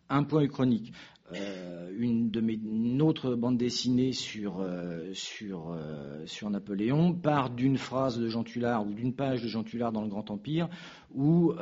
un 0.09 0.23
point 0.23 0.45
chronique. 0.47 0.91
Euh, 1.35 1.91
une, 1.97 2.31
de 2.31 2.41
mes, 2.41 2.59
autre 3.01 3.35
bande 3.35 3.57
dessinée 3.57 4.11
sur, 4.11 4.65
sur, 5.13 5.77
sur 6.25 6.49
Napoléon 6.49 7.13
part 7.13 7.51
d'une 7.51 7.77
phrase 7.77 8.19
de 8.19 8.27
Jean 8.27 8.43
Tullard 8.43 8.85
ou 8.85 8.93
d'une 8.93 9.13
page 9.13 9.41
de 9.41 9.47
Jean 9.47 9.63
Tullard 9.63 9.91
dans 9.91 10.01
le 10.01 10.09
Grand 10.09 10.31
Empire 10.31 10.67
où 11.13 11.53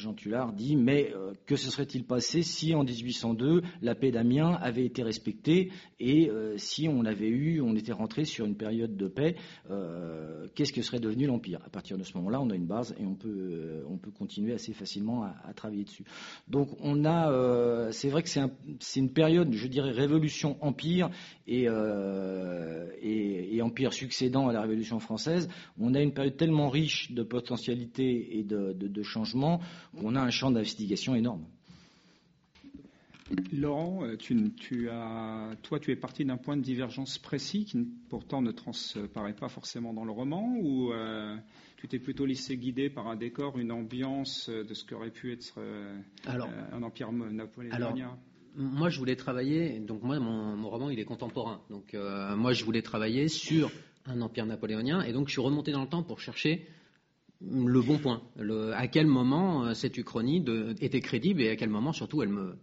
Jean 0.00 0.14
Tullard 0.14 0.52
dit 0.52 0.76
mais 0.76 1.12
euh, 1.14 1.32
que 1.46 1.56
se 1.56 1.70
serait-il 1.70 2.04
passé 2.04 2.42
si 2.42 2.74
en 2.74 2.82
1802 2.82 3.62
la 3.82 3.94
paix 3.94 4.10
d'Amiens 4.10 4.52
avait 4.60 4.84
été 4.84 5.02
respectée 5.02 5.70
et 6.00 6.30
euh, 6.30 6.56
si 6.56 6.88
on 6.88 7.04
avait 7.04 7.28
eu, 7.28 7.60
on 7.60 7.76
était 7.76 7.92
rentré 7.92 8.24
sur 8.24 8.46
une 8.46 8.56
période 8.56 8.96
de 8.96 9.06
paix, 9.06 9.36
euh, 9.70 10.46
qu'est-ce 10.54 10.72
que 10.72 10.82
serait 10.82 11.00
devenu 11.00 11.26
l'empire? 11.26 11.60
À 11.66 11.70
partir 11.70 11.98
de 11.98 12.02
ce 12.02 12.16
moment-là, 12.16 12.40
on 12.40 12.50
a 12.50 12.54
une 12.54 12.66
base 12.66 12.94
et 12.98 13.04
on 13.04 13.14
peut, 13.14 13.84
on 13.88 13.98
peut 13.98 14.10
continuer 14.10 14.54
assez 14.54 14.72
facilement 14.72 15.24
à, 15.24 15.52
travailler 15.54 15.84
dessus. 15.84 16.04
Donc 16.48 16.70
on 16.80 17.04
a, 17.04 17.92
c'est 17.92 18.08
vrai 18.08 18.22
que 18.22 18.28
c'est 18.28 19.00
une 19.00 19.12
période, 19.12 19.52
je 19.52 19.66
dirais, 19.66 19.90
révolution 19.90 20.56
empire 20.64 21.10
et, 21.46 21.66
et, 23.02 23.62
empire 23.62 23.92
succédant 23.92 24.48
à 24.48 24.52
la 24.52 24.62
Révolution 24.62 24.98
française. 25.00 25.48
On 25.78 25.94
a 25.94 26.00
une 26.00 26.12
période 26.12 26.36
tellement 26.36 26.70
riche 26.70 27.12
de 27.12 27.22
potentialités 27.22 27.89
et 27.98 28.44
de, 28.44 28.72
de, 28.72 28.88
de 28.88 29.02
changements 29.02 29.60
on 30.02 30.14
a 30.14 30.20
un 30.20 30.30
champ 30.30 30.50
d'investigation 30.50 31.14
énorme. 31.14 31.44
Laurent, 33.52 34.04
euh, 34.04 34.16
tu, 34.16 34.88
as, 34.90 35.50
toi, 35.62 35.78
tu 35.78 35.92
es 35.92 35.96
parti 35.96 36.24
d'un 36.24 36.36
point 36.36 36.56
de 36.56 36.62
divergence 36.62 37.18
précis 37.18 37.64
qui 37.64 37.78
pourtant 38.08 38.42
ne 38.42 38.50
transparaît 38.50 39.34
pas 39.34 39.48
forcément 39.48 39.94
dans 39.94 40.04
le 40.04 40.10
roman, 40.10 40.56
ou 40.60 40.92
euh, 40.92 41.36
tu 41.76 41.86
t'es 41.86 42.00
plutôt 42.00 42.26
laissé 42.26 42.56
guider 42.56 42.90
par 42.90 43.06
un 43.06 43.16
décor, 43.16 43.58
une 43.58 43.70
ambiance 43.70 44.50
de 44.50 44.74
ce 44.74 44.84
qu'aurait 44.84 45.12
pu 45.12 45.32
être 45.32 45.54
euh, 45.58 45.96
un 46.26 46.82
empire 46.82 47.12
napoléonien? 47.12 48.18
moi, 48.56 48.88
je 48.88 48.98
voulais 48.98 49.14
travailler. 49.14 49.78
Donc, 49.78 50.02
moi, 50.02 50.18
mon, 50.18 50.68
roman, 50.68 50.90
il 50.90 50.98
est 50.98 51.04
contemporain. 51.04 51.60
Donc, 51.70 51.94
moi, 52.36 52.52
je 52.52 52.64
voulais 52.64 52.82
travailler 52.82 53.28
sur 53.28 53.70
un 54.06 54.20
empire 54.22 54.46
napoléonien, 54.46 55.02
et 55.02 55.12
donc 55.12 55.28
je 55.28 55.32
suis 55.32 55.40
remonté 55.40 55.70
dans 55.70 55.82
le 55.82 55.88
temps 55.88 56.02
pour 56.02 56.20
chercher 56.20 56.66
le 57.40 57.80
bon 57.80 57.98
point. 57.98 58.22
à 58.74 58.86
quel 58.88 59.06
moment 59.06 59.64
euh, 59.64 59.74
cette 59.74 59.96
uchronie 59.96 60.44
était 60.80 61.00
crédible 61.00 61.42
et 61.42 61.50
à 61.50 61.56
quel 61.56 61.70
moment 61.70 61.92
surtout 61.92 62.22
elle 62.22 62.28
me, 62.28 62.56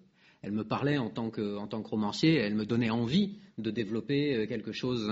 elle 0.43 0.51
me 0.51 0.63
parlait 0.63 0.97
en 0.97 1.09
tant, 1.09 1.29
que, 1.29 1.57
en 1.57 1.67
tant 1.67 1.81
que 1.81 1.89
romancier, 1.89 2.35
elle 2.35 2.55
me 2.55 2.65
donnait 2.65 2.89
envie 2.89 3.37
de 3.57 3.71
développer 3.71 4.35
euh, 4.35 4.47
quelque 4.47 4.71
chose, 4.71 5.11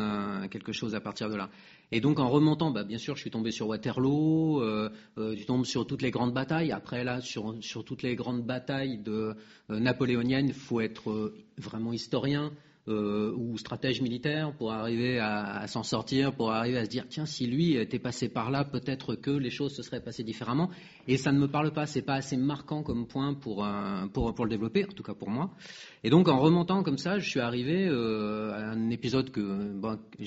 quelque 0.52 0.72
chose 0.72 0.94
à 0.96 1.02
partir 1.02 1.30
de 1.30 1.36
là. 1.36 1.50
Et 1.92 2.00
donc 2.00 2.20
en 2.20 2.30
remontant, 2.30 2.72
bah, 2.72 2.84
bien 2.84 2.98
sûr, 2.98 3.16
je 3.16 3.22
suis 3.22 3.32
tombé 3.32 3.52
sur 3.52 3.68
Waterloo, 3.68 4.62
euh, 4.62 4.90
euh, 5.18 5.64
sur 5.64 5.88
toutes 5.88 6.02
les 6.02 6.12
grandes 6.12 6.34
batailles. 6.34 6.72
Après 6.72 7.04
là, 7.04 7.22
sur, 7.22 7.56
sur 7.62 7.84
toutes 7.84 8.04
les 8.04 8.16
grandes 8.16 8.44
batailles 8.46 9.02
napoléoniennes, 9.70 10.48
il 10.48 10.54
faut 10.54 10.80
être 10.80 11.34
vraiment 11.58 11.92
historien. 11.92 12.52
Euh, 12.88 13.34
ou 13.36 13.58
stratège 13.58 14.00
militaire 14.00 14.54
pour 14.56 14.72
arriver 14.72 15.18
à, 15.18 15.66
s'en 15.66 15.82
sortir, 15.82 16.36
pour 16.36 16.52
arriver 16.52 16.78
à 16.78 16.86
se 16.86 16.90
dire 16.92 17.08
tiens 17.10 17.26
si 17.26 17.48
lui 17.48 17.78
était 17.78 17.98
passé 17.98 18.30
par 18.30 18.52
là, 18.52 18.64
peut-être 18.64 19.16
que 19.16 19.32
les 19.32 19.50
choses 19.50 19.76
se 19.76 19.82
seraient 19.82 20.04
passées 20.04 20.24
différemment. 20.24 20.70
Et 21.08 21.18
ça 21.18 21.32
ne 21.32 21.40
me 21.40 21.48
parle 21.48 21.74
pas, 21.74 21.88
c'est 21.88 22.04
pas 22.04 22.14
assez 22.14 22.38
marquant 22.38 22.84
comme 22.84 23.08
point 23.08 23.34
pour, 23.34 23.68
pour, 24.14 24.36
pour 24.36 24.46
le 24.46 24.52
développer, 24.52 24.86
en 24.86 24.94
tout 24.94 25.02
cas 25.02 25.16
pour 25.16 25.32
moi. 25.32 25.50
Et 26.04 26.12
donc 26.12 26.28
en 26.28 26.38
remontant 26.40 26.84
comme 26.84 27.00
ça, 27.00 27.18
je 27.18 27.28
suis 27.28 27.40
arrivé 27.40 27.88
euh, 27.88 28.52
à 28.54 28.74
un 28.74 28.92
épisode 28.92 29.32
que, 29.32 29.42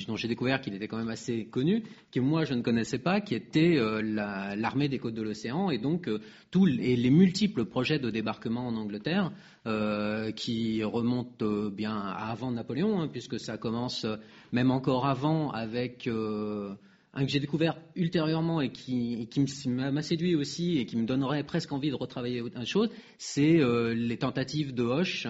dont 0.09 0.17
j'ai 0.17 0.27
découvert 0.27 0.61
qu'il 0.61 0.75
était 0.75 0.89
quand 0.89 0.99
même 0.99 1.11
assez 1.11 1.45
connu, 1.45 1.85
que 2.11 2.19
moi 2.19 2.43
je 2.43 2.55
ne 2.55 2.63
connaissais 2.63 2.99
pas, 2.99 3.21
qui 3.21 3.37
était 3.37 3.77
euh, 3.77 4.03
l'armée 4.57 4.89
des 4.89 4.99
côtes 4.99 5.15
de 5.15 5.23
l'océan 5.23 5.71
et 5.71 5.79
donc 5.79 6.11
tous 6.51 6.67
les, 6.67 6.97
les, 6.97 7.11
multiples 7.11 7.67
projets 7.67 8.01
de 8.01 8.11
débarquement 8.11 8.67
en 8.67 8.75
Angleterre 8.75 9.31
qui 10.35 10.83
remontent 10.85 11.69
bien 11.71 11.97
à 11.97 12.31
avant 12.31 12.51
Napoléon, 12.51 13.01
hein, 13.01 13.09
puisque 13.09 13.39
ça 13.41 13.57
commence 13.57 14.05
euh, 14.05 14.17
même 14.53 14.71
encore 14.71 15.07
avant 15.07 15.51
avec 15.51 16.07
euh, 16.07 16.75
un 17.15 17.25
que 17.25 17.31
j'ai 17.31 17.41
découvert 17.41 17.79
ultérieurement 17.97 18.61
et 18.61 18.71
qui, 18.71 19.29
m'a 19.67 20.03
séduit 20.03 20.37
aussi 20.37 20.79
et 20.79 20.87
qui 20.87 20.97
me 20.97 21.07
donnerait 21.07 21.43
presque 21.43 21.73
envie 21.73 21.91
de 21.91 21.95
retravailler 21.95 22.41
autre 22.41 22.65
chose, 22.65 22.91
c'est 23.19 23.61
euh, 23.61 23.95
les 23.95 24.19
tentatives 24.19 24.75
de 24.75 24.83
Hoche 24.83 25.27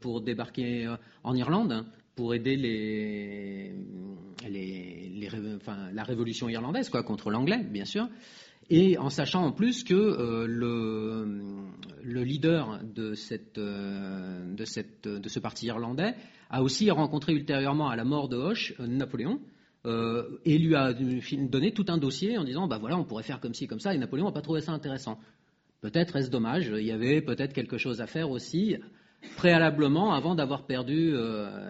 pour 0.00 0.20
débarquer 0.20 0.94
en 1.24 1.34
Irlande, 1.34 1.72
hein, 1.72 1.86
pour 2.14 2.34
aider 2.34 2.56
les, 2.56 3.74
la 5.92 6.04
révolution 6.04 6.48
irlandaise 6.48 6.90
quoi, 6.90 7.02
contre 7.02 7.30
l'anglais, 7.30 7.64
bien 7.64 7.84
sûr 7.84 8.08
et 8.72 8.96
en 8.96 9.10
sachant 9.10 9.44
en 9.44 9.52
plus 9.52 9.84
que 9.84 9.92
euh, 9.92 10.46
le, 10.46 12.22
leader 12.22 12.80
euh, 12.98 14.44
de, 14.56 14.64
ce 14.64 15.38
parti 15.40 15.66
irlandais 15.66 16.14
a 16.48 16.62
aussi 16.62 16.90
rencontré 16.90 17.34
ultérieurement 17.34 17.90
à 17.90 17.96
la 17.96 18.04
mort 18.04 18.30
de 18.30 18.38
Hoche 18.38 18.72
euh, 18.80 18.86
Napoléon. 18.86 19.40
et 19.84 20.58
lui 20.58 20.74
a 20.74 20.94
donné 20.94 21.72
tout 21.74 21.84
un 21.88 21.98
dossier 21.98 22.38
en 22.38 22.44
disant 22.44 22.66
bah 22.66 22.78
voilà 22.78 22.96
on 22.96 23.04
pourrait 23.04 23.24
faire 23.24 23.40
comme 23.40 23.52
ci 23.52 23.66
comme 23.66 23.80
ça 23.80 23.94
et 23.94 23.98
Napoléon 23.98 24.26
n'a 24.26 24.32
pas 24.32 24.40
trouvé 24.40 24.62
ça 24.62 24.72
intéressant. 24.72 25.18
Peut-être 25.82 26.16
est-ce 26.16 26.30
dommage, 26.30 26.72
il 26.74 26.86
y 26.86 26.92
avait 26.92 27.20
peut-être 27.20 27.52
quelque 27.52 27.76
chose 27.76 28.00
à 28.00 28.06
faire 28.06 28.30
aussi 28.30 28.76
préalablement 29.36 30.12
avant 30.14 30.34
d'avoir 30.34 30.64
perdu 30.64 31.12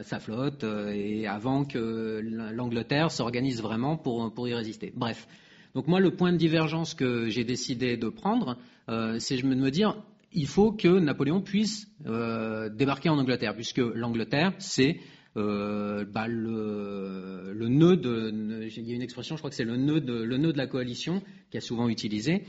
sa 0.03 0.21
flotte 0.21 0.65
et 0.65 1.27
avant 1.27 1.65
que 1.65 2.21
l'Angleterre 2.53 3.11
s'organise 3.11 3.61
vraiment 3.62 3.97
pour, 3.97 4.33
pour 4.35 4.47
y 4.47 4.55
résister. 4.55 4.93
Bref, 4.95 5.27
donc 5.75 5.87
moi, 5.87 6.01
le 6.01 6.11
point 6.11 6.33
de 6.33 6.37
divergence 6.37 6.95
que 6.95 7.29
j'ai 7.29 7.45
décidé 7.45 7.97
de 7.97 8.09
prendre, 8.09 8.59
euh, 8.89 9.19
c'est 9.19 9.37
de 9.37 9.47
me 9.47 9.71
dire, 9.71 9.97
il 10.33 10.47
faut 10.47 10.73
que 10.73 10.89
Napoléon 10.89 11.41
puisse 11.41 11.87
euh, 12.07 12.69
débarquer 12.69 13.09
en 13.09 13.19
Angleterre, 13.19 13.55
puisque 13.55 13.79
l'Angleterre, 13.79 14.53
c'est 14.59 15.01
euh, 15.37 16.05
bah, 16.05 16.27
le, 16.29 17.55
nœud 17.69 17.97
de, 17.97 19.03
expression, 19.03 19.37
je 19.37 19.41
crois 19.41 19.51
que 19.51 19.57
c'est 19.57 19.65
le 19.65 19.77
nœud 19.77 20.01
de, 20.01 20.53
la 20.57 20.67
coalition 20.67 21.23
qui 21.51 21.57
a 21.57 21.63
souvent 21.63 21.89
utilisé, 21.89 22.45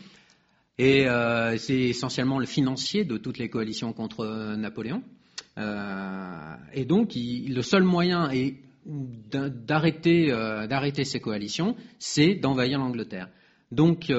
et 0.78 1.06
c'est 1.58 1.82
essentiellement 1.82 2.40
le 2.40 2.46
financier 2.46 3.06
de 3.06 3.18
toutes 3.18 3.38
les 3.38 3.48
coalitions 3.48 3.94
contre 3.94 4.56
Napoléon. 4.56 5.02
et 6.74 6.86
donc, 6.86 7.14
le 7.16 7.62
seul 7.62 7.84
moyen, 7.84 8.32
et 8.32 8.56
d'arrêter 8.86 10.32
euh, 10.32 10.68
d'arrêter 10.68 11.06
ces 11.06 11.20
coalitions, 11.20 11.76
c'est 12.00 12.36
d'envahir 12.36 12.80
l'Angleterre. 12.80 13.30
Donc, 13.74 14.12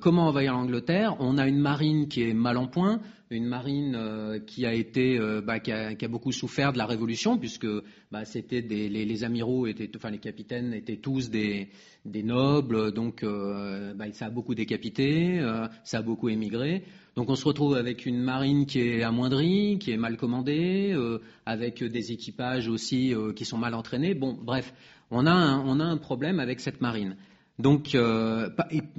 comment 0.00 0.28
envahir 0.28 0.54
l'Angleterre? 0.54 1.16
On 1.20 1.38
a 1.38 1.46
une 1.46 1.58
marine 1.58 2.08
qui 2.08 2.22
est 2.22 2.32
mal 2.32 2.56
en 2.56 2.66
point, 2.66 3.00
une 3.30 3.44
marine 3.44 4.40
qui 4.46 4.64
a 4.64 4.72
été, 4.72 5.18
bah, 5.44 5.60
qui, 5.60 5.70
a, 5.72 6.08
beaucoup 6.08 6.32
souffert 6.32 6.72
de 6.72 6.78
la 6.78 6.86
Révolution, 6.86 7.36
puisque 7.36 7.66
bah, 8.10 8.24
c'était 8.24 8.62
les, 8.62 9.24
amiraux 9.24 9.66
étaient, 9.66 9.90
enfin 9.94 10.10
les 10.10 10.18
capitaines 10.18 10.72
étaient 10.72 10.96
tous 10.96 11.28
des, 11.28 11.68
nobles, 12.06 12.92
donc 12.92 13.22
bah, 13.22 14.06
ça 14.12 14.26
a 14.26 14.30
beaucoup 14.30 14.54
décapité, 14.54 15.40
ça 15.84 15.98
a 15.98 16.02
beaucoup 16.02 16.30
émigré. 16.30 16.84
Donc 17.16 17.30
on 17.30 17.34
se 17.34 17.46
retrouve 17.46 17.76
avec 17.76 18.04
une 18.04 18.18
marine 18.18 18.66
qui 18.66 18.78
est 18.78 19.02
amoindrie, 19.02 19.78
qui 19.78 19.90
est 19.90 19.96
mal 19.96 20.18
commandée, 20.18 20.92
euh, 20.92 21.22
avec 21.46 21.82
des 21.82 22.12
équipages 22.12 22.68
aussi 22.68 23.14
euh, 23.14 23.32
qui 23.32 23.46
sont 23.46 23.56
mal 23.56 23.72
entraînés. 23.72 24.12
Bon, 24.12 24.36
bref, 24.38 24.74
on 25.10 25.24
a 25.24 25.32
un, 25.32 25.96
problème 25.96 26.40
avec 26.40 26.60
cette 26.60 26.82
marine. 26.82 27.16
Donc 27.58 27.94
euh, 27.94 28.50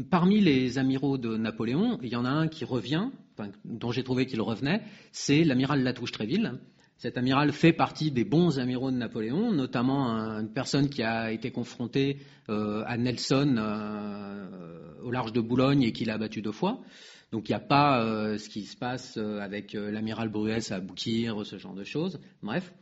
parmi 0.10 0.39
les 0.39 0.78
amiraux 0.78 1.17
de 1.17 1.38
Napoléon, 1.38 2.00
il 2.02 2.10
y 2.10 2.15
en 2.15 2.26
a 2.26 2.30
un 2.30 2.48
qui 2.48 2.65
revient, 2.65 3.10
dont 3.65 3.91
j'ai 3.91 4.04
trouvé 4.04 4.26
qu'il 4.26 4.41
revenait, 4.41 4.82
c'est 5.12 5.43
l'amiral 5.43 5.84
Latouche-Tréville. 5.84 6.60
Cet 6.98 7.17
amiral 7.17 7.52
fait 7.52 7.74
partie 7.74 8.10
des 8.10 8.24
bons 8.24 8.58
amiraux 8.58 8.89
de 8.89 8.98
Napoléon, 8.98 9.52
notamment 9.52 10.10
une 10.39 10.52
personne 10.52 10.89
qui 10.89 11.04
a 11.04 11.32
été 11.32 11.52
confrontée 11.52 12.17
à 12.48 12.98
Nelson 12.98 13.56
au 15.04 15.12
large 15.12 15.32
de 15.32 15.41
Boulogne 15.41 15.84
et 15.84 15.91
qui 15.91 16.06
l'a 16.06 16.17
battu 16.17 16.41
deux 16.41 16.52
fois. 16.52 16.82
Donc 17.32 17.50
il 17.50 17.52
n'y 17.52 17.58
a 17.58 17.60
pas 17.60 18.04
euh, 18.04 18.38
ce 18.38 18.48
qui 18.48 18.63
se 18.63 18.78
passe 18.78 19.17
euh, 19.17 19.39
avec 19.41 19.76
euh, 19.76 19.91
l'amiral 19.91 20.30
Bruès 20.30 20.72
à 20.72 20.80
Boukir, 20.80 21.46
ce 21.46 21.58
genre 21.58 21.74
de 21.74 21.84
choses. 21.84 22.20
Bref. 22.41 22.74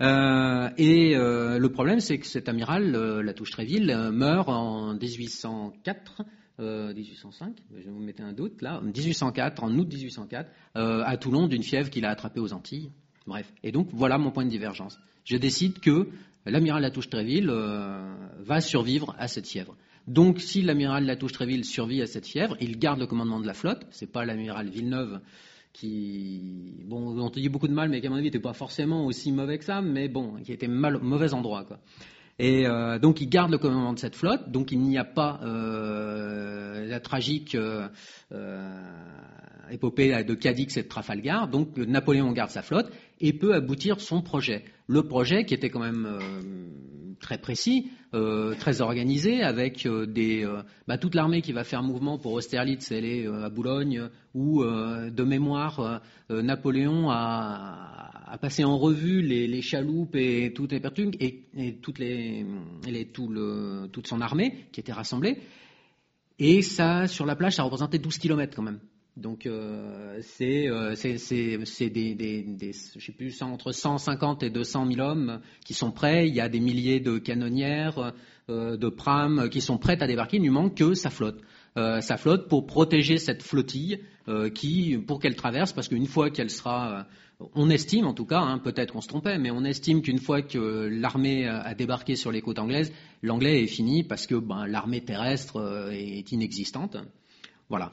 Et 0.00 1.14
le 1.14 1.68
problème, 1.68 2.00
c'est 2.00 2.18
que 2.18 2.26
cet 2.26 2.48
amiral, 2.48 2.90
la 2.92 3.32
Touche-Tréville, 3.32 4.10
meurt 4.12 4.48
en 4.48 4.94
1804. 4.94 6.22
1805, 6.58 7.54
je 7.84 7.90
vous 7.90 7.98
mettre 7.98 8.22
un 8.22 8.32
doute 8.32 8.62
là, 8.62 8.78
en 8.80 8.84
1804, 8.84 9.62
en 9.62 9.76
août 9.76 9.86
1804, 9.92 10.50
à 10.74 11.16
Toulon 11.18 11.48
d'une 11.48 11.62
fièvre 11.62 11.90
qu'il 11.90 12.06
a 12.06 12.10
attrapée 12.10 12.40
aux 12.40 12.54
Antilles. 12.54 12.90
Bref. 13.26 13.52
Et 13.62 13.72
donc 13.72 13.88
voilà 13.92 14.16
mon 14.16 14.30
point 14.30 14.44
de 14.44 14.50
divergence. 14.50 14.98
Je 15.24 15.36
décide 15.36 15.80
que 15.80 16.08
l'amiral 16.46 16.80
Latouche-Tréville 16.80 17.50
va 18.38 18.60
survivre 18.62 19.14
à 19.18 19.28
cette 19.28 19.46
fièvre. 19.46 19.76
Donc, 20.06 20.40
si 20.40 20.62
l'amiral 20.62 21.04
Latouche-Tréville 21.04 21.64
survit 21.64 22.00
à 22.00 22.06
cette 22.06 22.26
fièvre, 22.26 22.56
il 22.60 22.78
garde 22.78 23.00
le 23.00 23.06
commandement 23.06 23.40
de 23.40 23.46
la 23.46 23.54
flotte. 23.54 23.84
C'est 23.90 24.10
pas 24.10 24.24
l'amiral 24.24 24.68
Villeneuve 24.68 25.20
qui, 25.76 26.40
bon, 26.84 27.18
on 27.20 27.28
te 27.28 27.38
dit 27.38 27.50
beaucoup 27.50 27.68
de 27.68 27.74
mal, 27.74 27.90
mais 27.90 28.00
qui 28.00 28.06
à 28.06 28.10
mon 28.10 28.16
avis 28.16 28.26
n'était 28.26 28.38
pas 28.40 28.54
forcément 28.54 29.04
aussi 29.04 29.30
mauvais 29.30 29.58
que 29.58 29.64
ça, 29.64 29.82
mais 29.82 30.08
bon, 30.08 30.36
qui 30.42 30.52
était 30.52 30.68
mal, 30.68 30.98
mauvais 31.02 31.34
endroit, 31.34 31.64
quoi. 31.64 31.78
Et 32.38 32.66
euh, 32.66 32.98
donc 32.98 33.20
il 33.20 33.28
garde 33.28 33.50
le 33.50 33.58
commandement 33.58 33.92
de 33.92 33.98
cette 33.98 34.16
flotte, 34.16 34.50
donc 34.50 34.72
il 34.72 34.80
n'y 34.80 34.98
a 34.98 35.04
pas 35.04 35.40
euh, 35.42 36.86
la 36.86 37.00
tragique 37.00 37.54
euh, 37.54 37.88
épopée 39.70 40.24
de 40.24 40.34
Cadix 40.34 40.76
et 40.76 40.82
de 40.82 40.88
Trafalgar, 40.88 41.48
donc 41.48 41.76
Napoléon 41.76 42.32
garde 42.32 42.50
sa 42.50 42.62
flotte 42.62 42.90
et 43.20 43.32
peut 43.32 43.54
aboutir 43.54 44.00
son 44.00 44.22
projet. 44.22 44.64
Le 44.86 45.02
projet 45.02 45.44
qui 45.44 45.54
était 45.54 45.70
quand 45.70 45.80
même 45.80 46.06
très 47.20 47.38
précis, 47.38 47.90
euh, 48.14 48.54
très 48.54 48.80
organisé, 48.80 49.42
avec 49.42 49.86
euh, 49.86 50.06
euh, 50.16 50.62
bah, 50.86 50.98
toute 50.98 51.14
l'armée 51.14 51.42
qui 51.42 51.52
va 51.52 51.64
faire 51.64 51.82
mouvement 51.82 52.18
pour 52.18 52.32
Austerlitz, 52.32 52.90
elle 52.92 53.04
est 53.04 53.26
à 53.26 53.48
Boulogne, 53.50 54.08
où 54.34 54.62
de 54.62 55.24
mémoire, 55.24 56.02
Napoléon 56.30 57.10
a, 57.10 58.36
passé 58.40 58.64
en 58.64 58.76
revue 58.76 59.22
les, 59.22 59.62
chaloupes 59.62 60.14
et 60.14 60.52
toutes 60.54 60.72
les 60.72 60.80
pertugues 60.80 61.16
et, 61.20 61.78
toutes 61.80 61.98
les, 61.98 62.44
tout 63.12 63.28
le, 63.28 63.88
toute 63.92 64.06
son 64.06 64.20
armée 64.20 64.66
qui 64.72 64.80
était 64.80 64.92
rassemblée. 64.92 65.38
Et 66.38 66.60
ça, 66.60 67.06
sur 67.06 67.24
la 67.24 67.34
plage, 67.34 67.54
ça 67.54 67.62
représentait 67.62 67.98
12 67.98 68.18
km 68.18 68.54
quand 68.54 68.62
même. 68.62 68.80
Donc 69.16 69.46
euh, 69.46 70.18
c'est 70.20 70.68
euh, 70.68 70.94
des, 70.94 72.14
des, 72.14 72.42
des, 72.42 72.72
je 72.72 73.04
sais 73.04 73.12
plus, 73.12 73.40
entre 73.40 73.72
150 73.72 74.42
et 74.42 74.50
200 74.50 74.92
000 74.92 75.00
hommes 75.00 75.40
qui 75.64 75.72
sont 75.72 75.90
prêts. 75.90 76.28
Il 76.28 76.34
y 76.34 76.40
a 76.40 76.50
des 76.50 76.60
milliers 76.60 77.00
de 77.00 77.16
canonnières, 77.16 78.12
euh, 78.50 78.76
de 78.76 78.88
prames 78.90 79.48
qui 79.48 79.62
sont 79.62 79.78
prêtes 79.78 80.02
à 80.02 80.06
débarquer. 80.06 80.36
Il 80.36 80.42
ne 80.42 80.50
manque 80.50 80.76
que 80.76 80.92
sa 80.92 81.08
flotte. 81.08 81.40
Euh, 81.78 82.02
sa 82.02 82.18
flotte 82.18 82.48
pour 82.48 82.66
protéger 82.66 83.16
cette 83.16 83.42
flottille 83.42 84.00
euh, 84.28 84.50
qui, 84.50 84.98
pour 84.98 85.18
qu'elle 85.18 85.34
traverse, 85.34 85.72
parce 85.72 85.88
qu'une 85.88 86.06
fois 86.06 86.30
qu'elle 86.30 86.50
sera, 86.50 87.06
on 87.54 87.70
estime 87.70 88.06
en 88.06 88.14
tout 88.14 88.26
cas, 88.26 88.40
hein, 88.40 88.58
peut-être 88.58 88.92
qu'on 88.92 89.00
se 89.00 89.08
trompait, 89.08 89.38
mais 89.38 89.50
on 89.50 89.64
estime 89.64 90.02
qu'une 90.02 90.18
fois 90.18 90.42
que 90.42 90.88
l'armée 90.90 91.48
a 91.48 91.74
débarqué 91.74 92.16
sur 92.16 92.32
les 92.32 92.42
côtes 92.42 92.58
anglaises, 92.58 92.92
l'anglais 93.22 93.62
est 93.62 93.66
fini 93.66 94.04
parce 94.04 94.26
que 94.26 94.34
ben, 94.34 94.66
l'armée 94.66 95.00
terrestre 95.00 95.90
est 95.92 96.30
inexistante. 96.32 96.96
Voilà. 97.68 97.92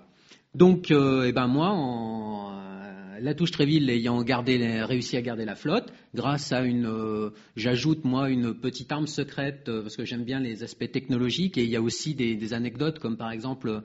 Donc, 0.56 0.92
euh, 0.92 1.26
eh 1.28 1.32
ben 1.32 1.48
moi, 1.48 1.70
en, 1.70 2.52
euh, 2.52 3.20
la 3.20 3.34
touche 3.34 3.50
Tréville 3.50 3.90
ayant 3.90 4.22
gardé, 4.22 4.84
réussi 4.84 5.18
à 5.18 5.24
garder 5.24 5.46
la 5.46 5.56
flotte, 5.56 5.92
grâce 6.14 6.52
à 6.52 6.62
une, 6.62 6.86
euh, 6.86 7.32
j'ajoute 7.56 8.06
moi 8.06 8.30
une 8.30 8.54
petite 8.54 8.92
arme 8.92 9.08
secrète 9.08 9.64
parce 9.66 9.98
que 9.98 10.06
j'aime 10.06 10.24
bien 10.24 10.40
les 10.40 10.62
aspects 10.62 10.92
technologiques 10.92 11.58
et 11.58 11.64
il 11.64 11.72
y 11.72 11.76
a 11.76 11.82
aussi 11.82 12.14
des, 12.14 12.54
anecdotes 12.54 13.00
comme 13.00 13.18
par 13.18 13.32
exemple 13.32 13.82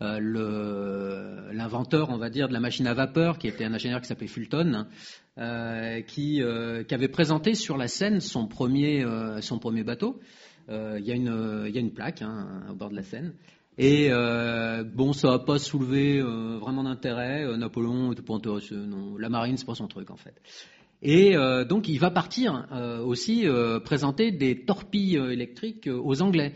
l'inventeur, 0.00 2.10
on 2.10 2.18
va 2.18 2.30
dire, 2.30 2.48
de 2.48 2.52
la 2.52 2.60
machine 2.60 2.88
à 2.88 2.94
vapeur, 2.94 3.38
qui 3.38 3.46
était 3.46 3.64
un 3.64 3.72
ingénieur 3.72 4.00
qui 4.00 4.08
s'appelait 4.08 4.26
Fulton, 4.26 4.86
qui, 5.36 6.42
qui, 6.88 6.94
avait 6.94 7.08
présenté 7.08 7.54
sur 7.54 7.76
la 7.76 7.86
scène 7.86 8.20
son 8.20 8.48
premier, 8.48 9.06
son 9.40 9.60
premier 9.60 9.84
bateau. 9.84 10.18
il, 10.68 11.04
y 11.04 11.12
a 11.12 11.14
une, 11.14 11.66
il 11.68 11.74
y 11.74 11.78
a 11.78 11.80
une 11.80 11.92
plaque 11.92 12.22
hein, 12.22 12.64
au 12.68 12.74
bord 12.74 12.90
de 12.90 12.96
la 12.96 13.04
Seine. 13.04 13.32
Et 13.78 14.08
euh, 14.10 14.84
bon, 14.84 15.12
ça 15.12 15.30
n'a 15.30 15.38
pas 15.38 15.58
soulevé 15.58 16.18
euh, 16.18 16.58
vraiment 16.58 16.84
d'intérêt. 16.84 17.44
Euh, 17.44 17.56
Napoléon 17.56 18.10
intéressé. 18.10 18.74
Non, 18.74 19.16
la 19.16 19.28
marine, 19.28 19.56
c'est 19.56 19.64
pas 19.64 19.74
son 19.74 19.88
truc 19.88 20.10
en 20.10 20.16
fait. 20.16 20.34
Et 21.04 21.34
donc, 21.68 21.88
il 21.88 21.98
va 21.98 22.12
partir 22.12 22.68
aussi 23.04 23.44
présenter 23.84 24.30
des 24.30 24.64
torpilles 24.64 25.16
électriques 25.16 25.90
aux 25.92 26.22
Anglais, 26.22 26.54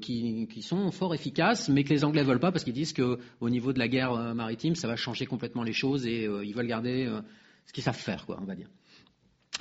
qui, 0.00 0.48
qui, 0.50 0.62
sont 0.62 0.90
fort 0.90 1.14
efficaces, 1.14 1.68
mais 1.68 1.84
que 1.84 1.90
les 1.90 2.02
Anglais 2.02 2.22
veulent 2.22 2.40
pas 2.40 2.50
parce 2.52 2.64
qu'ils 2.64 2.72
disent 2.72 2.94
qu'au 2.94 3.50
niveau 3.50 3.74
de 3.74 3.78
la 3.78 3.88
guerre 3.88 4.34
maritime, 4.34 4.76
ça 4.76 4.88
va 4.88 4.96
changer 4.96 5.26
complètement 5.26 5.62
les 5.62 5.74
choses 5.74 6.06
et 6.06 6.24
ils 6.24 6.54
veulent 6.54 6.68
garder 6.68 7.06
ce 7.66 7.72
qu'ils 7.74 7.84
savent 7.84 7.94
faire, 7.94 8.24
quoi, 8.24 8.38
on 8.40 8.46
va 8.46 8.54
dire. 8.54 8.70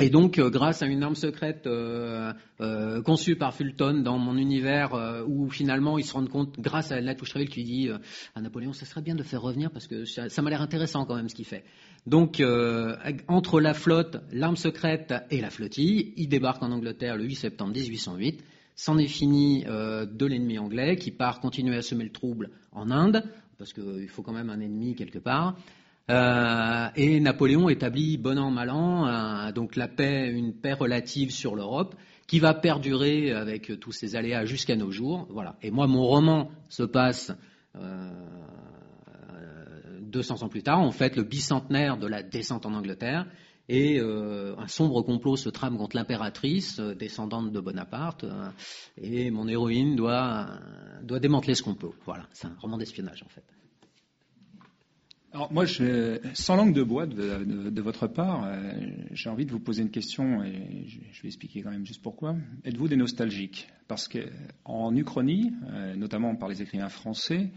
Et 0.02 0.10
donc, 0.10 0.40
euh, 0.40 0.50
grâce 0.50 0.82
à 0.82 0.88
une 0.88 1.04
arme 1.04 1.14
secrète 1.14 1.68
euh, 1.68 2.34
euh, 2.60 3.04
conçue 3.04 3.36
par 3.36 3.54
Fulton 3.54 4.02
dans 4.02 4.18
mon 4.18 4.36
univers, 4.36 5.24
où 5.28 5.50
finalement 5.50 6.00
ils 6.00 6.06
se 6.06 6.14
rendent 6.14 6.30
compte, 6.30 6.60
grâce 6.60 6.92
à 6.92 7.00
la 7.00 7.14
touche 7.14 7.34
qui 7.34 7.64
dit 7.64 7.90
à 8.36 8.42
Napoléon, 8.42 8.74
ça 8.74 8.86
serait 8.86 9.02
bien 9.02 9.16
de 9.16 9.22
faire 9.24 9.42
revenir 9.42 9.70
parce 9.70 9.88
que 9.88 10.06
ça, 10.06 10.42
m'a 10.42 10.50
l'air 10.50 10.62
intéressant 10.62 11.06
quand 11.06 11.16
même 11.16 11.30
ce 11.30 11.36
qu'il 11.36 11.46
fait. 11.46 11.64
Donc, 12.08 12.42
entre 13.28 13.62
la 13.62 13.74
flotte, 13.74 14.18
l'arme 14.32 14.58
secrète 14.58 15.14
et 15.30 15.40
la 15.40 15.50
flottille, 15.50 16.14
il 16.18 16.28
débarque 16.28 16.64
en 16.64 16.72
Angleterre 16.72 17.16
le 17.16 17.26
8 17.26 17.36
septembre 17.36 17.74
1808. 17.74 18.44
C'en 18.76 18.98
est 18.98 19.08
fini 19.08 19.64
de 19.64 20.26
l'ennemi 20.26 20.58
anglais 20.58 20.96
qui 20.96 21.12
part 21.12 21.40
continuer 21.40 21.78
à 21.78 21.82
semer 21.82 22.06
le 22.06 22.12
trouble 22.12 22.50
en 22.72 22.90
Inde, 22.90 23.24
parce 23.58 23.74
qu'il 23.74 24.10
faut 24.10 24.24
quand 24.24 24.34
même 24.34 24.50
un 24.50 24.60
ennemi 24.60 24.96
quelque 24.96 25.20
part. 25.20 25.56
Euh, 26.10 26.88
et 26.96 27.20
Napoléon 27.20 27.70
établit 27.70 28.18
bon 28.18 28.38
an 28.38 28.52
mal 28.52 28.70
an 28.70 29.52
donc 29.52 29.76
la 29.76 29.88
paix, 29.88 30.30
une 30.30 30.54
paix 30.54 30.74
relative 30.74 31.32
sur 31.32 31.56
l'Europe 31.56 31.96
qui 32.28 32.40
va 32.40 32.54
perdurer 32.54 33.32
avec 33.32 33.78
tous 33.82 33.92
ces 33.92 34.16
aléas 34.16 34.46
jusqu'à 34.46 34.78
nos 34.78 34.90
jours. 34.90 35.28
Voilà. 35.30 35.58
Et 35.62 35.70
moi, 35.70 35.86
mon 35.88 36.06
roman 36.06 36.50
se 36.70 36.84
passe 36.84 37.34
euh, 37.76 38.10
200 40.02 40.44
ans 40.44 40.48
plus 40.50 40.64
tard, 40.64 40.80
en 40.80 40.92
fait, 40.92 41.18
le 41.18 41.24
bicentenaire 41.24 41.98
de 41.98 42.08
la 42.08 42.24
descente 42.24 42.66
en 42.66 42.74
Angleterre. 42.74 43.28
Et 43.68 44.00
euh, 44.00 44.56
un 44.58 44.68
sombre 44.68 45.02
complot 45.02 45.36
se 45.36 45.50
trame 45.50 45.78
contre 45.78 45.96
l'impératrice, 45.96 46.80
euh, 46.80 46.96
descendante 46.96 47.52
de 47.52 47.60
Bonaparte, 47.60 48.26
et 48.98 49.30
mon 49.30 49.48
héroïne 49.48 49.96
doit, 49.96 50.48
doit 51.04 51.20
démanteler 51.20 51.56
ce 51.56 51.64
complot. 51.64 51.94
Voilà, 52.06 52.28
c'est 52.32 52.48
un 52.48 52.56
roman 52.60 52.78
d'espionnage 52.78 53.24
en 53.24 53.30
fait. 53.30 53.44
Alors 55.34 55.54
moi, 55.54 55.64
je, 55.64 56.20
sans 56.34 56.58
langue 56.58 56.74
de 56.74 56.84
bois 56.84 57.06
de, 57.06 57.82
votre 57.82 58.08
part, 58.08 58.44
euh, 58.46 58.74
j'ai 59.12 59.30
envie 59.30 59.46
de 59.46 59.52
vous 59.52 59.62
poser 59.62 59.82
une 59.82 59.90
question 59.90 60.44
et 60.44 60.86
je, 60.88 61.22
vais 61.22 61.30
expliquer 61.30 61.62
quand 61.62 61.72
même 61.72 61.86
juste 61.86 62.02
pourquoi. 62.02 62.36
Êtes-vous 62.66 62.90
des 62.90 62.98
nostalgiques? 62.98 63.70
Parce 63.88 64.10
qu'en 64.10 64.94
Uchronie, 64.94 65.54
euh, 65.72 65.96
notamment 65.96 66.36
par 66.36 66.50
les 66.50 66.62
écrivains 66.62 66.90
français, 66.90 67.50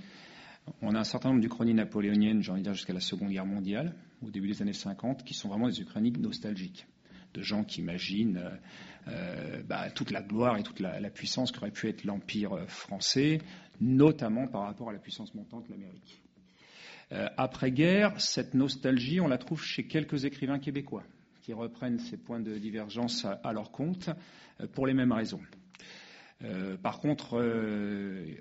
on 0.83 0.95
a 0.95 1.01
un 1.01 1.05
certain 1.05 1.31
nombre 1.31 1.41
d'Uchronies 1.41 1.75
napoléoniennes, 1.75 2.43
j'ai 2.45 2.53
envie 2.53 2.61
de 2.61 2.67
dire 2.67 2.75
jusqu'à 2.75 2.93
la 2.93 3.01
Seconde 3.01 3.31
Guerre 3.31 3.45
mondiale, 3.45 3.97
au 4.23 4.31
début 4.31 4.47
des 4.47 4.63
années 4.63 4.73
50, 4.73 5.25
qui 5.25 5.35
sont 5.35 5.49
vraiment 5.49 5.67
des 5.67 5.81
Uchronies 5.81 6.13
nostalgiques, 6.13 6.87
de 7.35 7.43
gens 7.43 7.65
qui 7.65 7.81
imaginent 7.81 8.41
euh, 9.09 9.63
bah, 9.65 9.91
toute 9.91 10.13
la 10.13 10.23
gloire 10.23 10.59
et 10.59 10.63
toute 10.63 10.79
la, 10.79 11.01
la 11.01 11.11
puissance 11.11 11.51
qu'aurait 11.51 11.73
pu 11.73 11.89
être 11.89 12.05
l'Empire 12.05 12.57
français, 12.69 13.41
notamment 13.81 14.47
par 14.47 14.63
rapport 14.63 14.91
à 14.91 14.93
la 14.93 15.01
puissance 15.01 15.35
montante 15.35 15.67
de 15.67 15.73
l'Amérique. 15.73 16.24
Euh, 17.15 17.29
après-guerre, 17.37 18.21
cette 18.21 18.55
nostalgie, 18.55 19.21
on 19.21 19.29
la 19.29 19.39
trouve 19.39 19.63
chez 19.63 19.87
quelques 19.87 20.25
écrivains 20.25 20.59
québécois 20.59 21.05
qui 21.43 21.53
reprennent 21.53 21.99
ces 21.99 22.17
points 22.17 22.41
de 22.41 22.57
divergence 22.59 23.25
à, 23.25 23.53
leur 23.53 23.71
compte 23.71 24.11
euh, 24.61 24.67
pour 24.67 24.87
les 24.87 24.95
mêmes 24.95 25.13
raisons. 25.13 25.41
par 26.83 27.01
contre, 27.01 27.39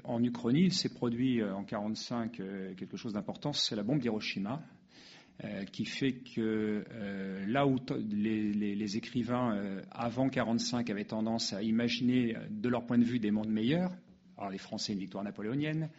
en 0.03 0.23
Uchronie, 0.23 0.65
il 0.65 0.73
s'est 0.73 0.89
produit 0.89 1.41
en 1.43 1.61
1945 1.61 2.31
quelque 2.75 2.97
chose 2.97 3.13
d'important, 3.13 3.53
c'est 3.53 3.75
la 3.75 3.83
bombe 3.83 3.99
d'Hiroshima, 3.99 4.61
qui 5.71 5.85
fait 5.85 6.13
que 6.35 6.83
là 7.47 7.65
où 7.65 7.77
les, 8.09 8.97
écrivains 8.97 9.81
avant 9.91 10.25
1945 10.25 10.89
avaient 10.89 11.05
tendance 11.05 11.53
à 11.53 11.61
imaginer 11.61 12.35
de 12.49 12.67
leur 12.67 12.85
point 12.85 12.97
de 12.97 13.05
vue 13.05 13.19
des 13.19 13.31
mondes 13.31 13.51
meilleurs, 13.51 13.91
alors 14.37 14.49
les 14.49 14.57
Français 14.57 14.91
une 14.91 14.99
victoire 14.99 15.23
napoléonienne, 15.23 15.89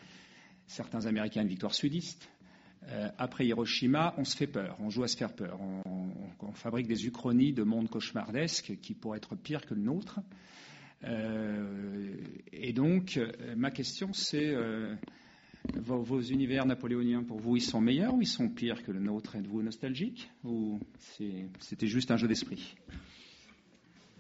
certains 0.66 1.06
Américains 1.06 1.42
une 1.42 1.48
victoire 1.48 1.74
sudiste, 1.74 2.28
euh, 2.90 3.08
après 3.18 3.46
Hiroshima, 3.46 4.14
on 4.18 4.24
se 4.24 4.36
fait 4.36 4.46
peur, 4.46 4.76
on 4.80 4.90
joue 4.90 5.04
à 5.04 5.08
se 5.08 5.16
faire 5.16 5.32
peur. 5.32 5.58
On, 5.60 6.04
fabrique 6.52 6.86
des 6.86 7.06
uchronies 7.06 7.52
de 7.52 7.64
mondes 7.64 7.88
cauchemardesques 7.88 8.78
qui 8.80 8.94
pourraient 8.94 9.16
être 9.16 9.34
pires 9.34 9.66
que 9.66 9.74
le 9.74 9.80
nôtre. 9.80 10.20
Euh, 11.02 12.14
et 12.52 12.72
donc, 12.72 13.16
euh, 13.16 13.32
ma 13.56 13.72
question, 13.72 14.12
c'est 14.12 14.54
vos, 15.74 16.20
univers 16.20 16.64
napoléoniens, 16.64 17.24
pour 17.24 17.40
vous, 17.40 17.56
ils 17.56 17.62
sont 17.62 17.80
meilleurs 17.80 18.14
ou 18.14 18.22
ils 18.22 18.28
sont 18.28 18.48
pires 18.48 18.84
que 18.84 18.92
le 18.92 19.00
nôtre? 19.00 19.34
Êtes-vous 19.34 19.62
nostalgique 19.62 20.30
ou 20.44 20.78
c'était 21.58 21.88
juste 21.88 22.12
un 22.12 22.16
jeu 22.16 22.28
d'esprit? 22.28 22.76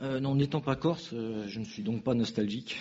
Non, 0.00 0.34
n'étant 0.34 0.60
pas 0.60 0.74
corse, 0.74 1.10
je 1.12 1.58
ne 1.60 1.64
suis 1.64 1.84
donc 1.84 2.02
pas 2.02 2.14
nostalgique. 2.14 2.80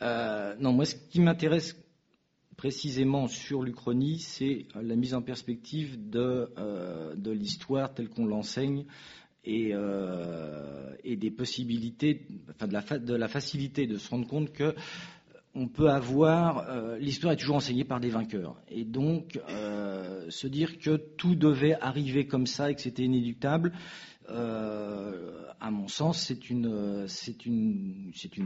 non, 0.00 0.72
moi, 0.72 0.84
ce 0.84 0.94
qui 0.94 1.20
m'intéresse 1.20 1.74
précisément 2.62 3.26
sur 3.26 3.60
l'Uchronie, 3.64 4.20
c'est 4.20 4.66
la 4.80 4.94
mise 4.94 5.14
en 5.14 5.20
perspective 5.20 6.08
de, 6.10 6.48
euh, 6.58 7.12
l'histoire 7.26 7.92
telle 7.92 8.08
qu'on 8.08 8.24
l'enseigne 8.24 8.84
et, 9.44 9.70
euh, 9.72 10.92
des 11.04 11.32
possibilités, 11.32 12.24
de 12.60 12.72
la, 12.72 12.98
de 13.00 13.26
facilité 13.26 13.88
de 13.88 13.96
se 13.98 14.08
rendre 14.08 14.28
compte 14.28 14.52
que 14.52 14.76
on 15.56 15.66
peut 15.66 15.90
avoir 15.90 16.68
euh, 16.70 16.98
l'histoire 16.98 17.32
est 17.32 17.36
toujours 17.36 17.56
enseignée 17.56 17.82
par 17.84 17.98
des 17.98 18.10
vainqueurs. 18.10 18.54
Et 18.70 18.84
donc 18.84 19.40
se 20.28 20.46
dire 20.46 20.78
que 20.78 20.96
tout 21.16 21.34
devait 21.34 21.74
arriver 21.80 22.28
comme 22.28 22.46
ça 22.46 22.70
et 22.70 22.76
que 22.76 22.80
c'était 22.80 23.02
inéluctable 23.02 23.72
à 24.32 25.70
mon 25.70 25.86
sens, 25.88 26.26
c'est 26.26 26.50
une, 26.50 27.06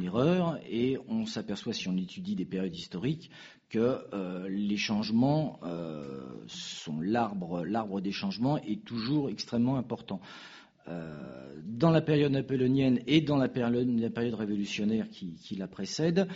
erreur 0.02 0.58
et 0.68 0.98
on 1.08 1.24
s'aperçoit 1.26 1.72
si 1.72 1.88
on 1.88 1.96
étudie 1.96 2.34
des 2.34 2.44
périodes 2.44 2.76
historiques 2.76 3.30
que 3.68 4.04
euh, 4.12 4.48
les 4.48 4.76
changements 4.76 5.58
euh, 5.64 6.44
sont 6.46 7.00
l'arbre, 7.00 8.00
des 8.00 8.12
changements 8.12 8.58
est 8.58 8.84
toujours 8.84 9.28
extrêmement 9.28 9.76
important. 9.76 10.20
Euh, 10.88 11.12
dans 11.64 11.90
la 11.90 12.00
période 12.00 12.30
napoléonienne 12.30 13.00
et 13.08 13.20
dans 13.20 13.36
la 13.36 13.48
période, 13.48 13.88
révolutionnaire 14.34 15.08
qui, 15.08 15.56
la 15.56 15.66
précède, 15.66 16.28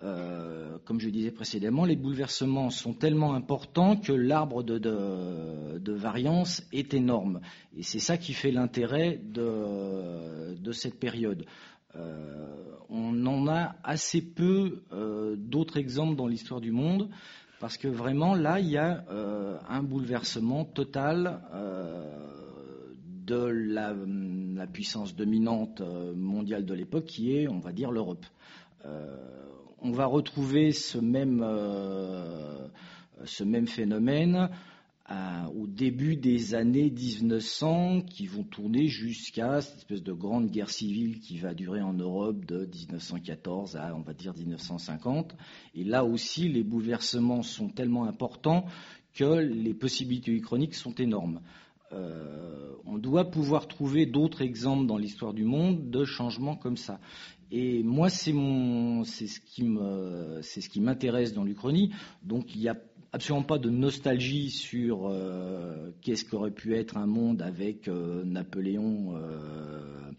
comme 0.00 1.00
je 1.00 1.08
disais 1.08 1.30
précédemment, 1.30 1.84
les 1.84 1.96
bouleversements 1.96 2.70
sont 2.70 2.94
tellement 2.94 3.34
importants 3.34 3.96
que 3.96 4.12
l'arbre 4.12 4.62
de, 4.62 5.92
variance 5.92 6.62
est 6.72 6.94
énorme. 6.94 7.40
Et 7.76 7.82
c'est 7.82 7.98
ça 7.98 8.16
qui 8.16 8.32
fait 8.32 8.52
l'intérêt 8.52 9.20
de, 9.22 10.72
cette 10.72 10.98
période. 10.98 11.44
Euh, 11.96 12.54
on 12.88 13.26
en 13.26 13.48
a 13.48 13.76
assez 13.82 14.22
peu 14.22 14.82
euh, 14.92 15.36
d'autres 15.36 15.78
exemples 15.78 16.16
dans 16.16 16.26
l'histoire 16.26 16.60
du 16.60 16.70
monde, 16.70 17.08
parce 17.60 17.76
que 17.76 17.88
vraiment 17.88 18.34
là, 18.34 18.60
il 18.60 18.68
y 18.68 18.78
a 18.78 19.04
euh, 19.10 19.58
un 19.68 19.82
bouleversement 19.82 20.64
total 20.64 21.40
de 23.26 23.44
la, 23.44 24.66
puissance 24.66 25.16
dominante 25.16 25.82
mondiale 26.14 26.64
de 26.64 26.74
l'époque, 26.74 27.04
qui 27.06 27.36
est, 27.36 27.48
on 27.48 27.58
va 27.58 27.72
dire, 27.72 27.90
l'Europe. 27.90 28.24
On 29.82 29.92
va 29.92 30.06
retrouver 30.06 30.72
ce 30.72 30.98
même, 30.98 31.44
même 33.44 33.66
phénomène 33.66 34.50
au 35.54 35.66
début 35.66 36.16
des 36.16 36.54
années 36.54 36.90
1900 36.90 38.02
qui 38.02 38.26
vont 38.26 38.44
tourner 38.44 38.88
jusqu'à 38.88 39.60
cette 39.60 39.78
espèce 39.78 40.02
de 40.02 40.12
grande 40.12 40.50
guerre 40.50 40.70
civile 40.70 41.20
qui 41.20 41.38
va 41.38 41.54
durer 41.54 41.80
en 41.80 41.94
Europe 41.94 42.44
de 42.44 42.66
1914 42.66 43.76
à 43.76 43.94
on 43.96 44.02
va 44.02 44.12
dire 44.12 44.34
1950. 44.34 45.34
Et 45.74 45.84
là 45.84 46.04
aussi, 46.04 46.48
les 46.48 46.62
bouleversements 46.62 47.42
sont 47.42 47.68
tellement 47.68 48.04
importants 48.04 48.66
que 49.14 49.38
les 49.38 49.74
possibilités 49.74 50.38
chroniques 50.40 50.74
sont 50.74 50.94
énormes. 50.94 51.40
Euh, 51.92 52.74
on 52.84 52.98
doit 52.98 53.30
pouvoir 53.30 53.66
trouver 53.66 54.04
d'autres 54.04 54.42
exemples 54.42 54.86
dans 54.86 54.98
l'histoire 54.98 55.32
du 55.32 55.44
monde 55.44 55.88
de 55.90 56.04
changements 56.04 56.56
comme 56.56 56.76
ça. 56.76 57.00
Et 57.50 57.82
moi, 57.82 58.10
c'est 58.10 58.32
mon, 58.32 59.04
ce 59.04 59.40
qui 59.48 60.80
m'intéresse 60.80 61.32
dans 61.32 61.44
l'Uchronie. 61.44 61.92
Donc, 62.22 62.54
il 62.54 62.60
y 62.62 62.68
a 62.68 62.76
absolument 63.12 63.44
pas 63.44 63.58
de 63.58 63.70
nostalgie 63.70 64.50
sur 64.50 65.08
euh, 65.08 65.90
qu'est-ce 66.02 66.24
qu'aurait 66.24 66.50
pu 66.50 66.76
être 66.76 66.96
un 66.96 67.06
monde 67.06 67.42
avec 67.42 67.88
euh, 67.88 68.22
Napoléon 68.24 69.16
euh, 69.16 70.10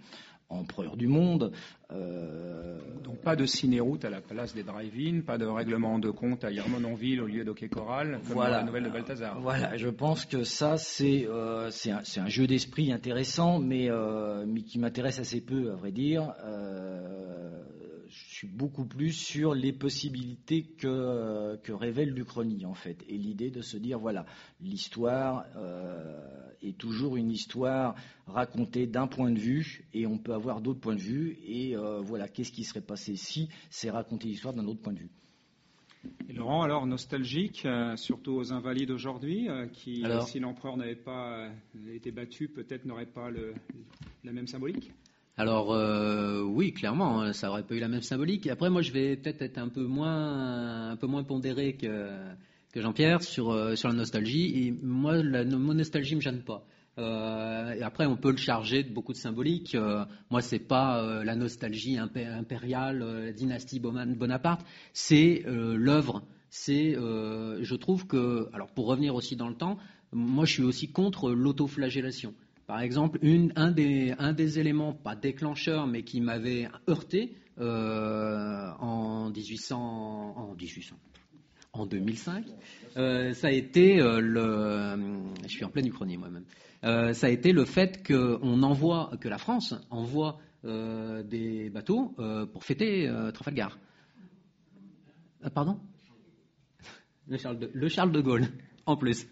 empereur 0.50 0.98
du 0.98 1.08
monde. 1.08 1.52
Donc 1.90 3.22
pas 3.24 3.36
de 3.36 3.46
ciné-route 3.46 4.06
à 4.06 4.10
la 4.10 4.22
place 4.22 4.54
des 4.54 4.64
drive-in, 4.64 5.22
pas 5.22 5.38
de 5.38 5.46
règlement 5.46 5.98
de 5.98 6.12
compte 6.12 6.44
à 6.44 6.52
Yermononville 6.52 7.22
au 7.22 7.26
lieu 7.26 7.44
d'Hockey 7.44 7.68
Choral, 7.68 8.20
comme 8.28 8.36
voilà, 8.36 8.58
la 8.58 8.64
nouvelle 8.64 8.84
de 8.84 8.90
Balthazar. 8.90 9.40
Voilà, 9.42 9.76
je 9.78 9.88
pense 9.88 10.26
que 10.26 10.44
ça 10.44 10.78
c'est 10.78 11.28
c'est 11.72 11.92
un, 11.92 12.02
un, 12.18 12.28
jeu 12.28 12.46
d'esprit 12.46 12.92
intéressant, 12.92 13.60
mais 13.60 13.90
mais 14.46 14.62
qui 14.62 14.78
m'intéresse 14.80 15.20
assez 15.20 15.42
peu 15.42 15.72
à 15.72 15.76
vrai 15.76 15.92
dire 15.92 16.34
suis 18.40 18.48
beaucoup 18.48 18.86
plus 18.86 19.12
sur 19.12 19.54
les 19.54 19.74
possibilités 19.74 20.64
que, 20.64 21.58
que 21.58 21.74
révèle 21.74 22.12
l'Uchronie, 22.12 22.66
en 22.66 22.74
fait. 22.74 23.04
Et 23.10 23.18
l'idée 23.18 23.52
de 23.52 23.62
se 23.62 23.76
dire, 23.76 24.00
voilà, 24.00 24.26
l'histoire 24.62 25.46
euh, 25.58 26.50
est 26.62 26.78
toujours 26.78 27.18
une 27.18 27.32
histoire 27.32 27.96
racontée 28.28 28.88
d'un 28.88 29.08
point 29.08 29.30
de 29.30 29.40
vue, 29.40 29.84
et 29.94 30.08
on 30.08 30.18
peut 30.18 30.34
avoir 30.34 30.62
d'autres 30.62 30.80
points 30.80 30.96
de 30.96 31.02
vue, 31.02 31.38
et 31.46 31.76
euh, 31.76 32.00
voilà, 32.00 32.30
qu'est-ce 32.30 32.54
qui 32.54 32.64
serait 32.64 32.80
passé 32.80 33.18
si 33.18 33.50
c'est 33.70 33.90
raconter 33.90 34.30
l'histoire 34.30 34.54
d'un 34.54 34.68
autre 34.68 34.82
point 34.82 34.94
de 34.94 35.00
vue? 35.00 35.12
Et 36.30 36.32
Laurent, 36.34 36.62
alors 36.62 36.86
nostalgique, 36.86 37.66
euh, 37.66 37.98
surtout 37.98 38.32
aux 38.32 38.54
invalides 38.54 38.92
aujourd'hui, 38.92 39.50
qui, 39.74 40.06
si 40.28 40.40
l'empereur 40.40 40.78
n'avait 40.78 40.96
pas 40.96 41.50
été 41.94 42.12
battu, 42.12 42.48
peut-être 42.48 42.86
n'aurait 42.86 43.06
pas 43.06 43.30
le, 43.30 43.54
la 44.24 44.32
même 44.32 44.48
symbolique? 44.48 44.94
Alors 45.40 45.72
euh, 45.72 46.42
oui, 46.42 46.74
clairement, 46.74 47.22
hein, 47.22 47.32
ça 47.32 47.50
aurait 47.50 47.64
pas 47.64 47.74
eu 47.74 47.80
la 47.80 47.88
même 47.88 48.02
symbolique. 48.02 48.46
Après, 48.48 48.70
moi, 48.70 48.82
je 48.82 48.92
vais 48.92 49.16
peut-être 49.16 49.42
être 49.42 49.58
un 49.58 49.70
peu 49.70 49.86
moins, 49.86 50.90
un 50.90 50.98
peu 50.98 51.08
moins 51.08 51.24
pondéré 51.24 51.78
que, 51.78 52.10
Jean-Pierre 52.76 53.24
sur, 53.24 53.52
euh, 53.52 53.78
sur 53.78 53.88
la 53.88 53.96
nostalgie. 53.96 54.66
Et 54.66 54.72
moi, 54.84 55.24
la, 55.24 55.46
mon 55.46 55.74
nostalgie 55.74 56.18
me 56.18 56.20
gêne 56.20 56.42
pas. 56.42 56.66
Euh, 56.98 57.72
et 57.72 57.84
après, 57.84 58.06
on 58.06 58.18
peut 58.18 58.32
le 58.32 58.38
charger 58.38 58.84
de 58.84 58.90
beaucoup 58.92 59.14
de 59.14 59.18
symbolique. 59.18 59.76
Euh, 59.76 60.04
moi, 60.30 60.42
c'est 60.42 60.60
pas 60.60 61.24
la 61.24 61.38
nostalgie 61.38 61.98
impériale, 61.98 63.00
la 63.00 63.32
dynastie 63.32 63.80
Bonaparte. 63.80 64.66
C'est 64.92 65.44
l'œuvre. 65.48 66.22
C'est, 66.50 66.96
je 66.96 67.76
trouve 67.76 68.08
que, 68.08 68.50
alors 68.52 68.68
pour 68.74 68.88
revenir 68.88 69.16
aussi 69.16 69.38
dans 69.38 69.48
le 69.48 69.56
temps, 69.56 69.78
moi, 70.12 70.44
je 70.44 70.52
suis 70.52 70.64
aussi 70.64 70.92
contre 70.92 71.32
l'autoflagellation. 71.32 72.34
Par 72.70 72.82
exemple, 72.82 73.18
un, 73.56 73.72
des, 73.72 74.60
éléments, 74.60 74.94
pas 74.94 75.16
déclencheur, 75.16 75.88
mais 75.88 76.04
qui 76.04 76.22
m'avait 76.22 76.70
heurté 76.88 77.34
euh, 77.58 78.70
en, 78.78 79.32
1800, 79.32 80.36
en, 80.38 80.54
1800, 80.54 80.96
en 81.74 81.88
2005, 81.88 82.46
euh, 82.98 83.34
ça 83.34 83.48
a 83.48 83.52
été 83.52 84.00
euh, 84.00 84.22
le. 84.22 85.24
Je 85.42 85.48
suis 85.48 85.66
en 85.66 85.70
pleine 85.70 85.88
uchronie 85.88 86.18
moi-même. 86.18 86.46
ça 87.16 87.26
a 87.26 87.30
été 87.32 87.54
le 87.54 87.66
fait 87.66 88.04
que 88.04 88.40
envoie, 88.44 89.14
que 89.20 89.28
la 89.28 89.40
France 89.40 89.74
envoie 89.90 90.38
des 90.64 91.72
bateaux 91.72 92.16
pour 92.54 92.64
fêter 92.64 93.12
Trafalgar. 93.34 93.80
pardon? 95.56 95.80
Le 97.28 97.90
Charles 97.90 98.12
de 98.12 98.22
Gaulle 98.22 98.46
en 98.90 98.98
plus. 98.98 99.28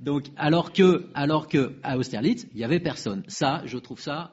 Donc, 0.00 0.24
alors 0.36 0.72
que, 0.72 1.06
alors 1.14 1.48
que 1.48 1.74
à 1.82 1.98
Austerlitz, 1.98 2.46
il 2.54 2.60
y 2.60 2.64
avait 2.64 2.80
personne. 2.80 3.22
Ça, 3.26 3.62
je 3.64 3.78
trouve 3.78 4.00
ça 4.00 4.32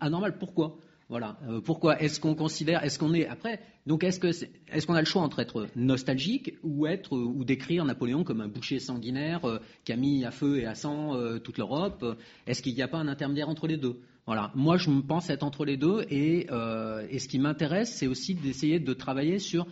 anormal. 0.00 0.38
Pourquoi? 0.38 0.78
Voilà. 1.08 1.38
Euh, 1.48 1.62
pourquoi 1.62 2.00
Est-ce 2.02 2.20
qu'on 2.20 2.34
considère 2.34 2.84
Est-ce 2.84 2.98
qu'on 2.98 3.14
est 3.14 3.26
après 3.26 3.60
Donc, 3.86 4.04
est-ce 4.04 4.20
que 4.20 4.28
est-ce 4.28 4.86
qu'on 4.86 4.94
a 4.94 5.00
le 5.00 5.06
choix 5.06 5.22
entre 5.22 5.40
être 5.40 5.66
nostalgique 5.74 6.54
ou 6.62 6.86
être 6.86 7.16
ou 7.16 7.44
décrire 7.44 7.84
Napoléon 7.86 8.24
comme 8.24 8.42
un 8.42 8.48
boucher 8.48 8.78
sanguinaire 8.78 9.46
euh, 9.46 9.58
qui 9.84 9.92
a 9.92 9.96
mis 9.96 10.26
à 10.26 10.30
feu 10.30 10.58
et 10.58 10.66
à 10.66 10.74
sang 10.74 11.14
euh, 11.14 11.38
toute 11.38 11.56
l'Europe? 11.56 12.04
Est-ce 12.46 12.62
qu'il 12.62 12.74
n'y 12.74 12.82
a 12.82 12.88
pas 12.88 12.98
un 12.98 13.08
intermédiaire 13.08 13.48
entre 13.48 13.66
les 13.66 13.78
deux? 13.78 14.00
Voilà. 14.26 14.52
Moi, 14.54 14.76
je 14.76 14.90
me 14.90 15.00
pense 15.00 15.30
être 15.30 15.42
entre 15.42 15.64
les 15.64 15.78
deux 15.78 16.02
et, 16.10 16.48
et 17.10 17.18
ce 17.18 17.28
qui 17.28 17.38
m'intéresse, 17.38 17.94
c'est 17.94 18.06
aussi 18.06 18.34
d'essayer 18.34 18.78
de 18.78 18.92
travailler 18.92 19.38
sur 19.38 19.66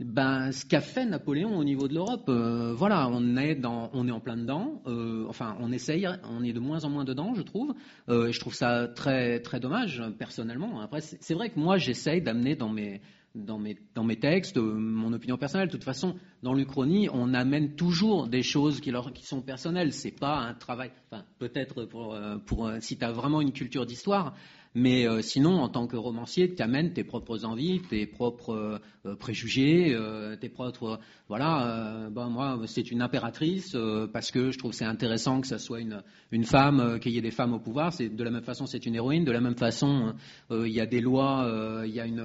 ben, 0.00 0.52
ce 0.52 0.64
qu'a 0.64 0.80
fait 0.80 1.04
Napoléon 1.04 1.56
au 1.58 1.64
niveau 1.64 1.88
de 1.88 1.94
l'Europe, 1.94 2.28
euh, 2.28 2.72
voilà, 2.72 3.08
on 3.08 3.36
est, 3.36 3.56
dans, 3.56 3.90
on 3.92 4.06
est 4.06 4.12
en 4.12 4.20
plein 4.20 4.36
dedans. 4.36 4.80
Euh, 4.86 5.24
enfin, 5.28 5.56
on 5.58 5.72
essaye, 5.72 6.08
on 6.30 6.44
est 6.44 6.52
de 6.52 6.60
moins 6.60 6.84
en 6.84 6.90
moins 6.90 7.04
dedans, 7.04 7.34
je 7.34 7.42
trouve. 7.42 7.74
Euh, 8.08 8.28
et 8.28 8.32
je 8.32 8.38
trouve 8.38 8.54
ça 8.54 8.86
très, 8.86 9.40
très 9.40 9.58
dommage, 9.58 10.00
personnellement. 10.16 10.80
Après, 10.80 11.00
c'est 11.00 11.34
vrai 11.34 11.50
que 11.50 11.58
moi, 11.58 11.78
j'essaye 11.78 12.22
d'amener 12.22 12.54
dans 12.54 12.68
mes, 12.68 13.00
dans 13.34 13.58
mes, 13.58 13.76
dans 13.96 14.04
mes 14.04 14.20
textes 14.20 14.56
mon 14.56 15.12
opinion 15.12 15.36
personnelle. 15.36 15.66
De 15.66 15.72
toute 15.72 15.82
façon, 15.82 16.14
dans 16.44 16.54
l'Uchronie, 16.54 17.08
on 17.12 17.34
amène 17.34 17.74
toujours 17.74 18.28
des 18.28 18.44
choses 18.44 18.80
qui, 18.80 18.92
sont 19.22 19.42
personnelles. 19.42 19.92
C'est 19.92 20.16
pas 20.16 20.36
un 20.36 20.54
travail. 20.54 20.92
Enfin, 21.10 21.24
peut-être 21.40 21.86
pour, 21.86 22.16
pour 22.46 22.70
si 22.78 22.96
tu 22.98 23.04
as 23.04 23.10
vraiment 23.10 23.40
une 23.40 23.52
culture 23.52 23.84
d'histoire, 23.84 24.36
mais 24.74 25.08
euh, 25.08 25.22
sinon, 25.22 25.60
en 25.60 25.68
tant 25.68 25.86
que 25.86 25.96
romancier, 25.96 26.54
tu 26.54 26.62
amènes 26.62 26.92
tes 26.92 27.04
propres 27.04 27.44
envies, 27.44 27.80
tes 27.80 28.06
propres 28.06 28.80
euh, 29.06 29.16
préjugés, 29.16 29.94
euh, 29.94 30.36
tes 30.36 30.48
propres. 30.48 31.00
voilà, 31.28 32.08
ben, 32.10 32.28
moi, 32.28 32.60
c'est 32.66 32.90
une 32.90 33.02
impératrice 33.02 33.76
parce 34.12 34.30
que 34.30 34.50
je 34.50 34.58
trouve 34.58 34.72
c'est 34.72 34.84
intéressant 34.84 35.40
que 35.40 35.46
ça 35.46 35.58
soit 35.58 35.80
une, 35.80 36.02
une 36.30 36.44
femme, 36.44 36.98
qu'il 37.00 37.12
y 37.12 37.18
ait 37.18 37.22
des 37.22 37.30
femmes 37.30 37.54
au 37.54 37.58
pouvoir. 37.58 37.92
C'est 37.92 38.08
de 38.08 38.24
la 38.24 38.30
même 38.30 38.42
façon, 38.42 38.66
c'est 38.66 38.84
une 38.86 38.94
héroïne. 38.94 39.24
De 39.24 39.32
la 39.32 39.40
même 39.40 39.56
façon, 39.56 40.14
il 40.50 40.68
y 40.68 40.80
a 40.80 40.86
des 40.86 41.00
lois, 41.00 41.82
il 41.86 41.92
y 41.92 42.00
a 42.00 42.06
une, 42.06 42.24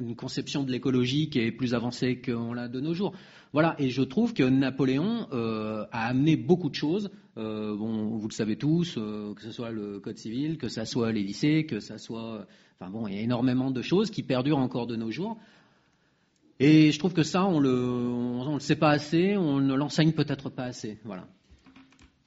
une 0.00 0.16
conception 0.16 0.64
de 0.64 0.70
l'écologie 0.70 1.30
qui 1.30 1.40
est 1.40 1.52
plus 1.52 1.74
avancée 1.74 2.20
qu'on 2.20 2.52
l'a 2.52 2.68
de 2.68 2.80
nos 2.80 2.94
jours. 2.94 3.14
Voilà, 3.52 3.74
et 3.78 3.90
je 3.90 4.02
trouve 4.02 4.32
que 4.32 4.44
Napoléon 4.44 5.26
a 5.32 6.06
amené 6.06 6.36
beaucoup 6.36 6.70
de 6.70 6.74
choses 6.74 7.10
euh, 7.40 7.76
bon, 7.76 8.18
vous 8.18 8.28
le 8.28 8.34
savez 8.34 8.56
tous, 8.56 8.96
euh, 8.98 9.34
que 9.34 9.42
ce 9.42 9.50
soit 9.50 9.70
le 9.70 9.98
code 10.00 10.18
civil, 10.18 10.58
que 10.58 10.68
ce 10.68 10.84
soit 10.84 11.12
les 11.12 11.22
lycées, 11.22 11.64
que 11.64 11.80
ce 11.80 11.96
soit. 11.96 12.46
Enfin 12.78 12.90
bon, 12.90 13.06
il 13.06 13.14
y 13.14 13.18
a 13.18 13.22
énormément 13.22 13.70
de 13.70 13.82
choses 13.82 14.10
qui 14.10 14.22
perdurent 14.22 14.58
encore 14.58 14.86
de 14.86 14.96
nos 14.96 15.10
jours. 15.10 15.38
Et 16.58 16.92
je 16.92 16.98
trouve 16.98 17.14
que 17.14 17.22
ça, 17.22 17.46
on 17.46 17.58
le, 17.58 17.72
on, 17.72 18.54
le 18.54 18.60
sait 18.60 18.76
pas 18.76 18.90
assez, 18.90 19.36
on 19.36 19.60
ne 19.60 19.74
l'enseigne 19.74 20.12
peut-être 20.12 20.50
pas 20.50 20.64
assez. 20.64 20.98
Voilà. 21.04 21.26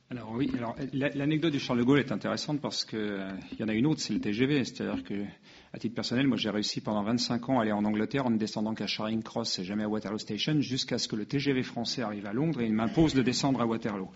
Alors 0.09 0.31
oui, 0.33 0.49
alors 0.55 0.75
l'anecdote 0.93 1.51
du 1.51 1.59
Charles 1.59 1.79
de 1.79 1.83
Gaulle 1.83 1.99
est 1.99 2.11
intéressante 2.11 2.61
parce 2.61 2.85
qu'il 2.85 2.99
euh, 2.99 3.29
y 3.59 3.63
en 3.63 3.67
a 3.67 3.73
une 3.73 3.85
autre, 3.85 3.99
c'est 3.99 4.13
le 4.13 4.19
TGV. 4.19 4.63
C'est-à-dire 4.63 5.03
que, 5.03 5.25
à 5.73 5.79
titre 5.79 5.95
personnel, 5.95 6.27
moi 6.27 6.37
j'ai 6.37 6.51
réussi 6.51 6.81
pendant 6.81 7.01
25 7.01 7.49
ans 7.49 7.59
à 7.59 7.63
aller 7.63 7.71
en 7.71 7.83
Angleterre 7.83 8.27
en 8.27 8.29
ne 8.29 8.37
descendant 8.37 8.75
qu'à 8.75 8.85
Charing 8.85 9.23
Cross 9.23 9.57
et 9.57 9.63
jamais 9.63 9.83
à 9.83 9.89
Waterloo 9.89 10.19
Station, 10.19 10.61
jusqu'à 10.61 10.99
ce 10.99 11.07
que 11.07 11.15
le 11.15 11.25
TGV 11.25 11.63
français 11.63 12.03
arrive 12.03 12.27
à 12.27 12.33
Londres 12.33 12.61
et 12.61 12.65
il 12.65 12.73
m'impose 12.73 13.15
de 13.15 13.23
descendre 13.23 13.59
à 13.59 13.65
Waterloo. 13.65 14.09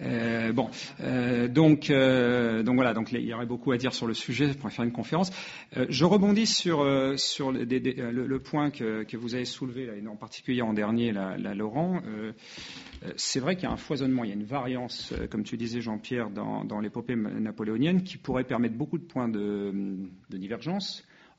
Euh, 0.00 0.52
bon, 0.52 0.70
euh, 1.00 1.48
donc, 1.48 1.88
donc 1.90 2.74
voilà, 2.76 2.94
donc 2.94 3.10
il 3.10 3.20
y 3.20 3.34
aurait 3.34 3.46
beaucoup 3.46 3.72
à 3.72 3.78
dire 3.78 3.92
sur 3.92 4.06
le 4.06 4.14
sujet. 4.14 4.48
Je 4.48 4.52
pourrais 4.52 4.72
faire 4.72 4.84
une 4.84 4.92
conférence. 4.92 5.32
je 5.74 6.04
rebondis 6.04 6.46
sur 6.46 6.84
le, 6.84 8.38
point 8.38 8.70
que, 8.70 9.16
vous 9.16 9.34
avez 9.34 9.44
soulevé, 9.44 9.86
là, 9.86 9.94
en 10.08 10.16
particulier 10.16 10.62
en 10.62 10.72
dernier, 10.72 11.12
là, 11.12 11.36
Laurent. 11.54 12.00
c'est 13.16 13.40
vrai 13.40 13.56
qu'il 13.56 13.64
y 13.64 13.66
a 13.66 13.72
un 13.72 13.76
foisonnement, 13.76 14.22
il 14.22 14.28
y 14.28 14.32
a 14.32 14.36
une 14.36 14.44
variance 14.44 15.12
comme 15.30 15.44
tu 15.44 15.56
disais 15.56 15.80
Jean-Pierre, 15.80 16.30
dans, 16.30 16.80
l'épopée 16.80 17.16
napoléonienne, 17.16 18.02
qui 18.02 18.18
pourrait 18.18 18.44
permettre 18.44 18.76
beaucoup 18.76 18.98
de 18.98 19.04
points 19.04 19.28
de, 19.28 19.72
divergence. 20.30 20.91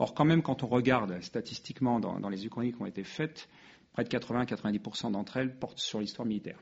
Or, 0.04 0.14
quand 0.14 0.26
même, 0.26 0.42
quand 0.42 0.64
on 0.64 0.68
regarde 0.68 1.22
statistiquement 1.22 2.02
dans, 2.02 2.28
les 2.28 2.46
uchronies 2.46 2.74
qui 2.74 2.82
ont 2.82 2.86
été 2.86 3.06
faites, 3.06 3.48
près 3.94 4.04
de 4.04 4.10
80-90% 4.10 5.14
d'entre 5.14 5.38
elles 5.38 5.58
portent 5.58 5.80
sur 5.80 6.02
l'histoire 6.02 6.28
militaire. 6.28 6.60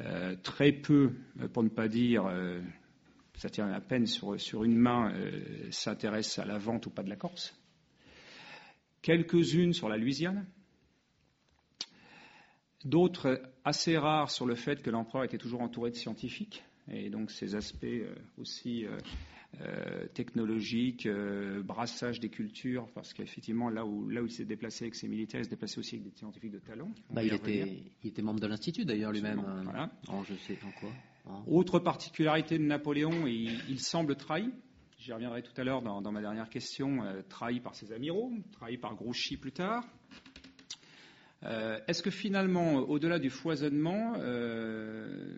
Euh, 0.00 0.34
très 0.42 0.72
peu, 0.72 1.12
pour 1.52 1.62
ne 1.62 1.68
pas 1.68 1.86
dire, 1.86 2.24
euh, 2.24 2.62
ça 3.36 3.50
tient 3.50 3.70
à 3.70 3.78
peine 3.82 4.06
sur, 4.06 4.64
une 4.64 4.74
main, 4.74 5.12
euh, 5.12 5.70
s'intéressent 5.70 6.38
à 6.38 6.46
la 6.46 6.56
vente 6.56 6.86
ou 6.86 6.90
pas 6.90 7.02
de 7.02 7.10
la 7.10 7.16
Corse. 7.16 7.54
Quelques-unes 9.02 9.74
sur 9.74 9.90
la 9.90 9.98
Louisiane, 9.98 10.46
D'autres 12.86 13.42
assez 13.64 13.98
rares 13.98 14.30
sur 14.30 14.46
le 14.46 14.54
fait 14.54 14.82
que 14.82 14.90
l'empereur 14.90 15.24
était 15.24 15.38
toujours 15.38 15.62
entouré 15.62 15.90
de 15.90 15.96
scientifiques, 15.96 16.64
et 16.90 17.08
donc 17.08 17.30
ces 17.30 17.54
aspects 17.54 17.84
euh, 17.84 18.14
aussi 18.38 18.86
euh, 19.60 19.64
euh, 19.64 20.06
technologiques, 20.08 21.08
brassage 21.64 22.20
des 22.20 22.28
cultures, 22.28 22.88
parce 22.94 23.12
qu'effectivement, 23.12 23.68
là 23.68 23.84
où, 23.84 24.08
là 24.08 24.22
où 24.22 24.26
il 24.26 24.30
s'est 24.30 24.44
déplacé 24.44 24.84
avec 24.84 24.94
ses 24.94 25.08
militaires, 25.08 25.40
il 25.40 25.44
se 25.44 25.50
déplaçait 25.50 25.78
aussi 25.78 25.96
avec 25.96 26.10
des 26.10 26.16
scientifiques 26.16 26.52
de 26.52 26.58
talent. 26.58 26.90
Bah, 27.10 27.22
il, 27.22 27.32
était, 27.32 27.82
il, 28.02 28.10
était, 28.10 28.22
membre 28.22 28.40
de 28.40 28.46
l'Institut 28.46 28.84
d'ailleurs 28.84 29.12
lui-même. 29.12 29.42
Voilà. 29.64 29.90
je 30.28 30.34
sais 30.34 30.58
en 30.64 30.70
quoi. 30.80 30.90
Hein. 31.26 31.42
Autre 31.46 31.78
particularité 31.78 32.58
de 32.58 32.64
Napoléon, 32.64 33.26
il, 33.26 33.80
semble 33.80 34.16
trahi. 34.16 34.50
J'y 34.98 35.12
reviendrai 35.12 35.42
tout 35.42 35.52
à 35.56 35.64
l'heure 35.64 35.82
dans, 35.82 36.00
dans, 36.00 36.12
ma 36.12 36.20
dernière 36.20 36.48
question, 36.48 37.00
trahi 37.28 37.60
par 37.60 37.74
ses 37.74 37.92
amiraux, 37.92 38.32
trahi 38.52 38.78
par 38.78 38.94
Grouchy 38.94 39.36
plus 39.36 39.52
tard, 39.52 39.84
euh, 41.44 41.78
est-ce 41.88 42.02
que 42.02 42.10
finalement, 42.10 42.76
au-delà 42.76 43.18
du 43.18 43.30
foisonnement, 43.30 44.14
euh, 44.18 45.36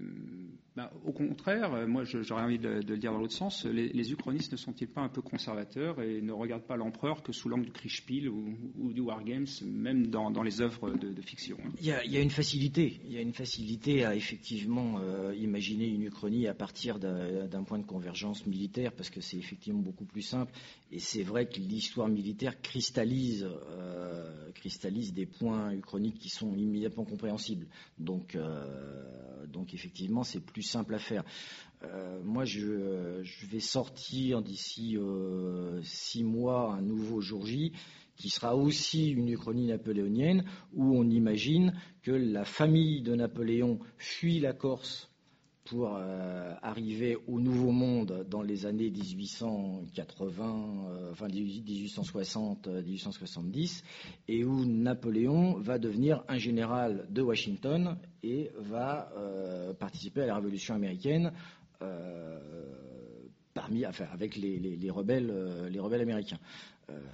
bah, 0.76 0.92
au 1.06 1.12
contraire, 1.12 1.72
euh, 1.72 1.86
moi 1.86 2.04
j'aurais 2.04 2.42
envie 2.42 2.58
de, 2.58 2.68
le 2.86 2.98
dire 2.98 3.10
dans 3.10 3.18
l'autre 3.18 3.32
sens, 3.32 3.64
les, 3.64 4.12
uchronistes 4.12 4.52
ne 4.52 4.56
sont-ils 4.56 4.88
pas 4.88 5.00
un 5.00 5.08
peu 5.08 5.22
conservateurs 5.22 6.02
et 6.02 6.20
ne 6.20 6.32
regardent 6.32 6.66
pas 6.66 6.76
l'empereur 6.76 7.22
que 7.22 7.32
sous 7.32 7.48
l'angle 7.48 7.64
du 7.64 7.72
Kriegspiel 7.72 8.28
ou, 8.28 8.92
du 8.92 9.00
Wargames, 9.00 9.46
même 9.64 10.08
dans, 10.08 10.42
les 10.42 10.60
œuvres 10.60 10.90
de, 10.90 11.20
fiction 11.22 11.56
hein? 11.64 11.70
Il 11.80 11.86
y, 11.86 11.92
a, 11.92 12.20
une 12.20 12.30
facilité, 12.30 13.00
il 13.06 13.12
y 13.12 13.16
a 13.16 13.22
une 13.22 13.32
facilité 13.32 14.04
à 14.04 14.14
effectivement 14.14 15.00
imaginer 15.32 15.86
une 15.88 16.02
uchronie 16.02 16.46
à 16.46 16.54
partir 16.54 16.98
d'un 16.98 17.64
point 17.64 17.78
de 17.78 17.86
convergence 17.86 18.46
militaire, 18.46 18.92
parce 18.92 19.08
que 19.08 19.20
c'est 19.20 19.38
effectivement 19.38 19.80
beaucoup 19.80 20.04
plus 20.04 20.22
simple. 20.22 20.52
Et 20.92 20.98
c'est 20.98 21.22
vrai 21.22 21.46
que 21.46 21.58
l'histoire 21.58 22.08
militaire 22.08 22.60
cristallise, 22.60 23.48
cristallise 24.54 25.14
des 25.14 25.26
points 25.26 25.72
uchroniques 25.72 25.95
qui 25.98 26.28
sont 26.28 26.54
immédiatement 26.54 27.04
compréhensibles. 27.04 27.66
Donc, 27.98 28.36
donc 29.52 29.74
effectivement, 29.74 30.22
c'est 30.22 30.40
plus 30.40 30.62
simple 30.62 30.94
à 30.94 30.98
faire. 30.98 31.24
Euh, 31.84 32.20
moi, 32.22 32.44
je, 32.44 33.22
vais 33.46 33.60
sortir 33.60 34.42
d'ici 34.42 34.96
euh, 34.96 35.80
six 35.82 36.24
mois 36.24 36.74
un 36.74 36.82
nouveau 36.82 37.20
jour 37.20 37.46
J 37.46 37.72
qui 38.16 38.30
sera 38.30 38.56
aussi 38.56 39.10
une 39.10 39.28
uchronie 39.28 39.66
napoléonienne 39.66 40.44
où 40.72 40.96
on 40.96 41.08
imagine 41.08 41.74
que 42.02 42.12
la 42.12 42.44
famille 42.44 43.02
de 43.02 43.14
Napoléon 43.14 43.78
fuit 43.98 44.40
la 44.40 44.54
Corse 44.54 45.10
pour 45.66 45.96
euh, 45.96 46.54
arriver 46.62 47.18
au 47.26 47.40
Nouveau 47.40 47.72
Monde 47.72 48.24
dans 48.30 48.42
les 48.42 48.66
années 48.66 48.90
1880, 48.90 51.10
enfin 51.10 51.26
1860, 51.28 52.68
1870, 52.68 53.82
et 54.28 54.44
où 54.44 54.64
Napoléon 54.64 55.58
va 55.58 55.78
devenir 55.78 56.24
un 56.28 56.38
général 56.38 57.06
de 57.10 57.20
Washington 57.20 57.98
et 58.22 58.50
va 58.58 59.10
euh, 59.16 59.74
participer 59.74 60.22
à 60.22 60.26
la 60.26 60.36
Révolution 60.36 60.74
américaine 60.74 61.32
euh, 61.82 62.38
parmi, 63.52 63.84
avec 63.84 64.36
les, 64.36 64.90
rebelles, 64.90 65.68
les 65.70 65.80
rebelles 65.80 66.02
américains. 66.02 66.38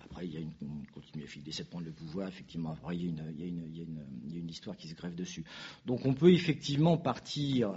Après, 0.04 0.26
il 0.26 0.34
y 0.34 0.36
a 0.36 0.40
une, 0.40 0.52
une 0.60 0.86
continuité 0.92 1.40
des 1.40 1.52
sept 1.52 1.68
points 1.68 1.82
de 1.82 1.90
pouvoir, 1.90 2.28
effectivement. 2.28 2.72
Après, 2.72 2.96
il 2.96 3.04
y, 3.04 3.06
a 3.06 3.46
une, 3.46 3.62
il, 3.74 4.36
il 4.36 4.50
histoire 4.50 4.76
qui 4.76 4.88
se 4.88 4.94
greffe 4.94 5.14
dessus. 5.14 5.44
Donc, 5.86 6.04
on 6.04 6.14
peut 6.14 6.32
effectivement 6.32 6.98
partir, 6.98 7.72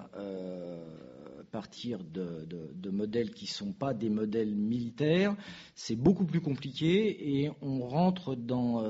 partir 1.51 2.03
de, 2.03 2.45
de, 2.73 2.89
modèles 2.89 3.31
qui 3.31 3.45
ne 3.45 3.49
sont 3.49 3.71
pas 3.71 3.93
des 3.93 4.09
modèles 4.09 4.55
militaires. 4.55 5.35
C'est 5.73 5.95
beaucoup 5.95 6.25
plus 6.25 6.41
compliqué 6.41 7.41
et 7.43 7.51
on 7.61 7.79
rentre 7.87 8.35
dans, 8.35 8.83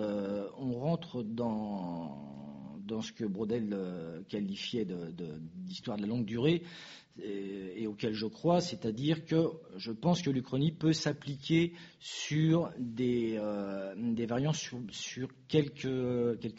on 0.58 0.74
rentre 0.80 1.24
dans 1.24 2.36
dans 2.86 3.02
ce 3.02 3.12
que 3.12 3.26
Brodel 3.26 3.70
euh, 3.74 4.22
qualifiait 4.30 4.86
d'histoire 4.86 5.98
de, 5.98 6.04
de, 6.04 6.08
la 6.08 6.14
longue 6.14 6.26
durée 6.26 6.62
et, 7.24 7.88
auquel 7.88 8.14
je 8.14 8.26
crois, 8.26 8.60
c'est-à-dire 8.60 9.26
que 9.26 9.50
je 9.78 9.92
pense 9.92 10.22
que 10.22 10.30
l'Uchronie 10.30 10.72
peut 10.72 10.94
s'appliquer 10.94 11.74
sur 12.00 12.72
des, 12.78 13.36
euh, 13.38 13.94
des 13.96 14.26
variants 14.26 14.54
sur, 14.54 14.80
quelques, 15.48 15.88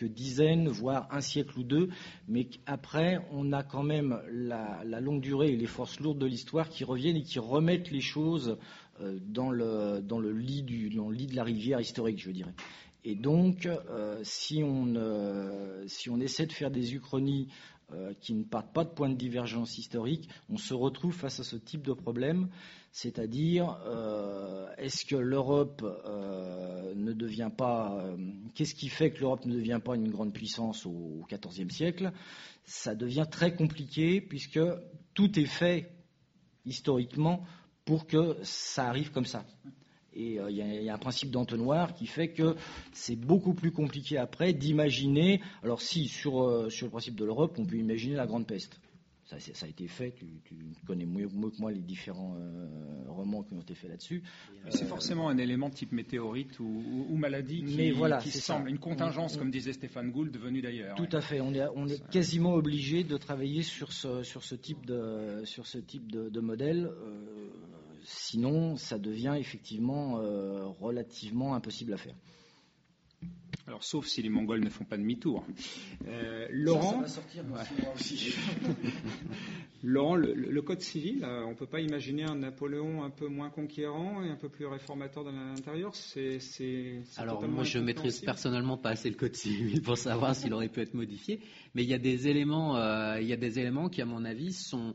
dizaines, 0.04 0.68
voire 0.68 1.08
un 1.10 1.20
siècle 1.20 1.58
ou 1.58 1.62
deux, 1.62 1.88
mais 2.28 2.48
après, 2.64 3.18
on 3.32 3.52
a 3.52 3.62
quand 3.62 3.82
même 3.82 4.20
la, 4.30 4.82
longue 5.00 5.20
durée 5.20 5.52
et 5.52 5.56
les 5.56 5.66
forces 5.66 6.00
lourdes 6.00 6.18
de 6.18 6.26
l'histoire 6.26 6.68
qui 6.68 6.84
reviennent 6.84 7.16
et 7.16 7.22
qui 7.22 7.38
remettent 7.38 7.90
les 7.90 8.00
choses 8.00 8.56
euh, 9.00 9.18
dans 9.20 9.50
le, 9.50 10.00
lit 10.32 10.62
de 10.62 11.36
la 11.36 11.44
rivière 11.44 11.80
historique, 11.80 12.22
je 12.22 12.30
dirais. 12.30 12.54
Et 13.04 13.14
donc, 13.14 13.66
euh, 13.66 14.18
si, 14.24 14.64
on, 14.64 14.94
si, 15.86 16.10
on, 16.10 16.18
essaie 16.18 16.46
de 16.46 16.52
faire 16.52 16.72
des 16.72 16.94
uchronies 16.94 17.48
euh, 17.92 18.12
qui 18.20 18.34
ne 18.34 18.44
partent 18.44 18.72
pas 18.72 18.84
de 18.84 18.90
points 18.90 19.08
de 19.08 19.14
divergence 19.14 19.78
historique, 19.78 20.28
on 20.48 20.56
se 20.56 20.74
retrouve 20.74 21.14
face 21.14 21.40
à 21.40 21.44
ce 21.44 21.56
type 21.56 21.82
de 21.82 21.92
problème, 21.92 22.48
c'est-à-dire 22.92 23.78
euh, 23.86 24.68
est-ce 24.76 25.04
que 25.04 25.16
l'Europe 25.16 25.82
ne 26.94 27.12
devient 27.12 27.50
pas, 27.56 28.04
qu'est-ce 28.54 28.74
qui 28.74 28.88
fait 28.88 29.10
que 29.12 29.20
l'Europe 29.20 29.44
ne 29.46 29.54
devient 29.54 29.80
pas 29.84 29.94
une 29.94 30.10
grande 30.10 30.32
puissance 30.32 30.86
au 30.86 31.24
XIVe 31.30 31.70
siècle? 31.70 32.12
Ça 32.64 32.94
devient 32.94 33.26
très 33.30 33.54
compliqué 33.54 34.20
puisque 34.20 34.60
tout 35.14 35.38
est 35.38 35.46
fait 35.46 35.92
historiquement 36.64 37.44
pour 37.84 38.06
que 38.06 38.36
ça 38.42 38.88
arrive 38.88 39.12
comme 39.12 39.24
ça. 39.24 39.46
Et 40.18 40.38
il 40.48 40.56
y, 40.56 40.88
a 40.88 40.94
un 40.94 40.98
principe 40.98 41.30
d'entonnoir 41.30 41.94
qui 41.94 42.06
fait 42.06 42.28
que 42.28 42.56
c'est 42.92 43.16
beaucoup 43.16 43.52
plus 43.52 43.70
compliqué 43.70 44.16
après 44.16 44.54
d'imaginer. 44.54 45.42
Alors 45.62 45.82
si 45.82 46.08
sur, 46.08 46.70
sur 46.72 46.86
le 46.86 46.90
principe 46.90 47.16
de 47.16 47.24
l'Europe, 47.24 47.56
on 47.58 47.66
peut 47.66 47.76
imaginer 47.76 48.14
la 48.16 48.26
grande 48.26 48.46
peste. 48.46 48.80
Ça, 49.26 49.40
ça, 49.40 49.66
a 49.66 49.68
été 49.68 49.88
fait, 49.88 50.14
tu, 50.44 50.54
connais 50.86 51.04
mieux, 51.04 51.26
que 51.26 51.60
moi 51.60 51.72
les 51.72 51.80
différents 51.80 52.36
euh, 52.38 52.68
romans 53.08 53.42
qui 53.42 53.54
ont 53.54 53.60
été 53.60 53.74
faits 53.74 53.90
là-dessus. 53.90 54.22
C'est 54.68 54.84
forcément 54.84 55.28
un 55.28 55.36
élément 55.36 55.68
type 55.68 55.90
météorite 55.90 56.60
ou, 56.60 57.16
maladie 57.16 57.64
qui, 57.64 57.76
Mais 57.76 57.90
voilà, 57.90 58.18
qui 58.18 58.30
semble 58.30 58.68
une 58.68 58.78
contingence, 58.78 59.36
comme 59.36 59.50
disait 59.50 59.72
Stéphane 59.72 60.12
Gould, 60.12 60.30
devenue 60.30 60.62
d'ailleurs. 60.62 60.94
Tout 60.94 61.08
à 61.10 61.20
fait, 61.20 61.40
on 61.40 61.52
est, 61.54 61.66
on 61.74 61.88
est 61.88 62.08
quasiment 62.08 62.54
obligé 62.54 63.02
de 63.02 63.16
travailler 63.16 63.64
sur 63.64 63.92
ce, 63.92 64.22
sur 64.22 64.44
ce 64.44 64.54
type 64.54 64.86
de, 64.86 65.42
sur 65.44 65.66
ce 65.66 65.78
type 65.78 66.06
de, 66.12 66.40
modèle. 66.40 66.86
Euh, 66.86 67.35
sinon, 68.06 68.76
ça 68.76 68.98
devient 68.98 69.34
effectivement 69.38 70.20
euh, 70.20 70.64
relativement 70.80 71.54
impossible 71.54 71.92
à 71.92 71.96
faire. 71.96 72.14
Alors, 73.66 73.82
sauf 73.82 74.06
si 74.06 74.22
les 74.22 74.28
Mongols 74.28 74.62
ne 74.62 74.70
font 74.70 74.84
pas 74.84 74.96
demi-tour. 74.96 75.44
Euh, 76.06 76.46
Laurent, 76.50 77.02
Laurent, 79.82 80.14
le, 80.14 80.62
code 80.62 80.80
civil, 80.80 81.24
euh, 81.24 81.42
on 81.44 81.50
ne 81.50 81.54
peut 81.54 81.66
pas 81.66 81.80
imaginer 81.80 82.22
un 82.22 82.36
Napoléon 82.36 83.02
un 83.02 83.10
peu 83.10 83.26
moins 83.26 83.50
conquérant 83.50 84.22
et 84.22 84.30
un 84.30 84.36
peu 84.36 84.48
plus 84.48 84.66
réformateur 84.66 85.24
dans 85.24 85.32
l'intérieur. 85.32 85.96
C'est, 85.96 86.38
Alors, 87.16 87.42
moi, 87.48 87.64
je 87.64 87.80
maîtrise 87.80 88.20
personnellement 88.20 88.78
pas 88.78 88.90
assez 88.90 89.10
le 89.10 89.16
code 89.16 89.34
civil 89.34 89.82
pour 89.82 89.98
savoir 89.98 90.36
s'il 90.36 90.54
aurait 90.54 90.68
pu 90.68 90.80
être 90.80 90.94
modifié, 90.94 91.40
mais 91.74 91.82
il 91.82 91.88
y 91.88 91.94
a 91.94 91.98
des 91.98 92.28
éléments, 92.28 92.76
euh, 92.76 93.20
il 93.20 93.26
y 93.26 93.32
a 93.32 93.36
des 93.36 93.58
éléments 93.58 93.88
qui, 93.88 94.00
à 94.00 94.06
mon 94.06 94.24
avis, 94.24 94.52
sont 94.52 94.94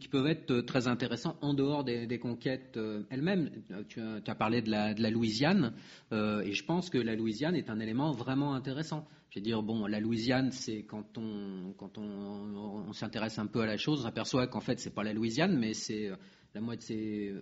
qui 0.00 0.08
peuvent 0.08 0.26
être 0.26 0.50
euh, 0.50 0.62
très 0.62 0.88
intéressants 0.88 1.36
en 1.40 1.54
dehors 1.54 1.84
des, 1.84 2.18
conquêtes 2.18 2.76
euh, 2.76 3.02
elles-mêmes. 3.10 3.50
Euh, 3.70 3.82
tu, 3.88 4.00
as 4.00 4.34
parlé 4.34 4.62
de 4.62 4.70
la, 4.70 5.10
Louisiane, 5.10 5.74
et 6.12 6.52
je 6.52 6.64
pense 6.64 6.90
que 6.90 6.98
la 6.98 7.14
Louisiane 7.14 7.54
est 7.54 7.70
un 7.70 7.80
élément 7.80 8.12
vraiment 8.12 8.54
intéressant. 8.54 9.06
Je 9.30 9.40
veux 9.40 9.44
dire, 9.44 9.62
bon, 9.62 9.86
la 9.86 10.00
Louisiane, 10.00 10.52
c'est 10.52 10.84
quand 10.84 11.18
on, 11.18 11.72
quand 11.76 11.98
on, 11.98 12.92
s'intéresse 12.92 13.38
un 13.38 13.46
peu 13.46 13.62
à 13.62 13.66
la 13.66 13.76
chose, 13.76 14.00
on 14.00 14.04
s'aperçoit 14.04 14.46
qu'en 14.46 14.60
fait, 14.60 14.78
c'est 14.78 14.94
pas 14.94 15.02
la 15.02 15.12
Louisiane, 15.12 15.58
mais 15.58 15.74
c'est 15.74 16.10
la 16.54 16.60
moitié, 16.60 17.34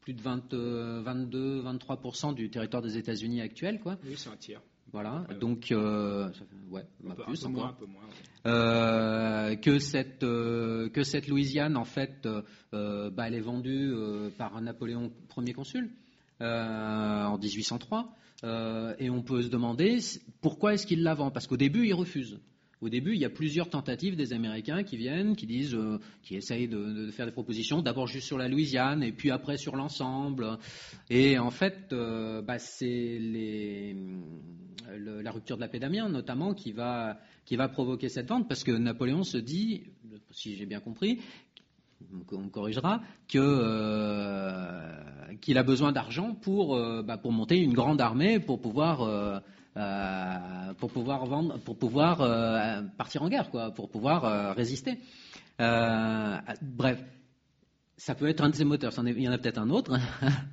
plus 0.00 0.12
de 0.12 0.20
22, 0.20 1.62
23% 1.62 2.34
du 2.34 2.50
territoire 2.50 2.82
des 2.82 2.98
États-Unis 2.98 3.40
actuel, 3.40 3.80
quoi. 3.80 3.98
Oui, 4.04 4.14
c'est 4.16 4.28
un 4.28 4.36
tiers. 4.36 4.60
Voilà, 4.92 5.26
donc 5.40 5.72
euh, 5.72 6.30
ouais, 6.70 6.86
un 7.04 7.14
peu, 7.14 7.24
plus 7.24 7.48
Moins, 7.48 7.70
un 7.70 7.72
peu 7.72 7.86
moins, 7.86 8.02
euh, 8.46 9.56
que 9.56 9.80
cette 9.80 10.22
euh, 10.22 10.88
que 10.88 11.02
cette 11.02 11.26
Louisiane 11.26 11.76
en 11.76 11.84
fait, 11.84 12.28
bah, 12.72 13.26
elle 13.26 13.34
est 13.34 13.40
vendue 13.40 13.92
par 14.38 14.60
Napoléon 14.60 15.12
Ier 15.36 15.52
consul 15.52 15.90
en 16.40 17.38
1803, 17.38 18.14
et 19.00 19.10
on 19.10 19.22
peut 19.22 19.42
se 19.42 19.48
demander 19.48 19.98
pourquoi 20.40 20.74
est-ce 20.74 20.86
qu'il 20.86 21.02
la 21.02 21.14
vend? 21.14 21.30
Parce 21.30 21.46
qu'au 21.48 21.56
début, 21.56 21.86
il 21.86 21.94
refuse. 21.94 22.38
Au 22.80 22.88
début, 22.88 23.14
il 23.14 23.20
y 23.20 23.24
a 23.24 23.30
plusieurs 23.30 23.70
tentatives 23.70 24.16
des 24.16 24.32
Américains 24.32 24.82
qui 24.82 24.96
viennent, 24.96 25.36
qui 25.36 25.46
disent, 25.46 25.74
euh, 25.74 25.98
qui 26.22 26.36
essayent 26.36 26.68
de, 26.68 27.10
faire 27.10 27.26
des 27.26 27.32
propositions, 27.32 27.82
d'abord 27.82 28.06
juste 28.06 28.26
sur 28.26 28.38
la 28.38 28.48
Louisiane 28.48 29.02
et 29.02 29.12
puis 29.12 29.30
après 29.30 29.56
sur 29.56 29.76
l'ensemble. 29.76 30.58
Et 31.10 31.38
en 31.38 31.50
fait, 31.50 31.92
euh, 31.92 32.42
bah, 32.42 32.58
c'est 32.58 33.18
la 34.88 35.30
rupture 35.30 35.56
de 35.56 35.60
la 35.62 35.68
paix 35.68 35.78
d'Amiens 35.78 36.08
notamment 36.08 36.54
qui 36.54 36.72
va, 36.72 37.18
qui 37.44 37.56
va 37.56 37.68
provoquer 37.68 38.08
cette 38.08 38.28
vente 38.28 38.48
parce 38.48 38.64
que 38.64 38.72
Napoléon 38.72 39.24
se 39.24 39.38
dit, 39.38 39.84
si 40.30 40.56
j'ai 40.56 40.66
bien 40.66 40.80
compris, 40.80 41.20
on 42.32 42.38
me 42.38 42.50
corrigera, 42.50 43.00
euh, 43.34 45.02
qu'il 45.40 45.58
a 45.58 45.62
besoin 45.62 45.92
d'argent 45.92 46.34
pour, 46.34 46.78
bah, 47.02 47.16
pour 47.16 47.32
monter 47.32 47.58
une 47.58 47.72
grande 47.72 48.00
armée, 48.00 48.40
pour 48.40 48.60
pouvoir 48.60 49.42
pour 50.84 50.92
pouvoir 50.92 51.24
vendre, 51.24 51.58
pour 51.60 51.78
pouvoir 51.78 52.20
euh, 52.20 52.82
partir 52.98 53.22
en 53.22 53.30
guerre, 53.30 53.50
quoi, 53.50 53.70
pour 53.70 53.88
pouvoir 53.88 54.26
euh, 54.26 54.52
résister. 54.52 54.98
bref, 55.58 57.02
ça 57.96 58.14
peut 58.14 58.28
être 58.28 58.42
un 58.42 58.50
de 58.50 58.54
ces 58.54 58.66
moteurs. 58.66 58.92
Il 59.02 59.22
y 59.22 59.26
en 59.26 59.32
a 59.32 59.38
peut-être 59.38 59.56
un 59.56 59.70
autre. 59.70 59.98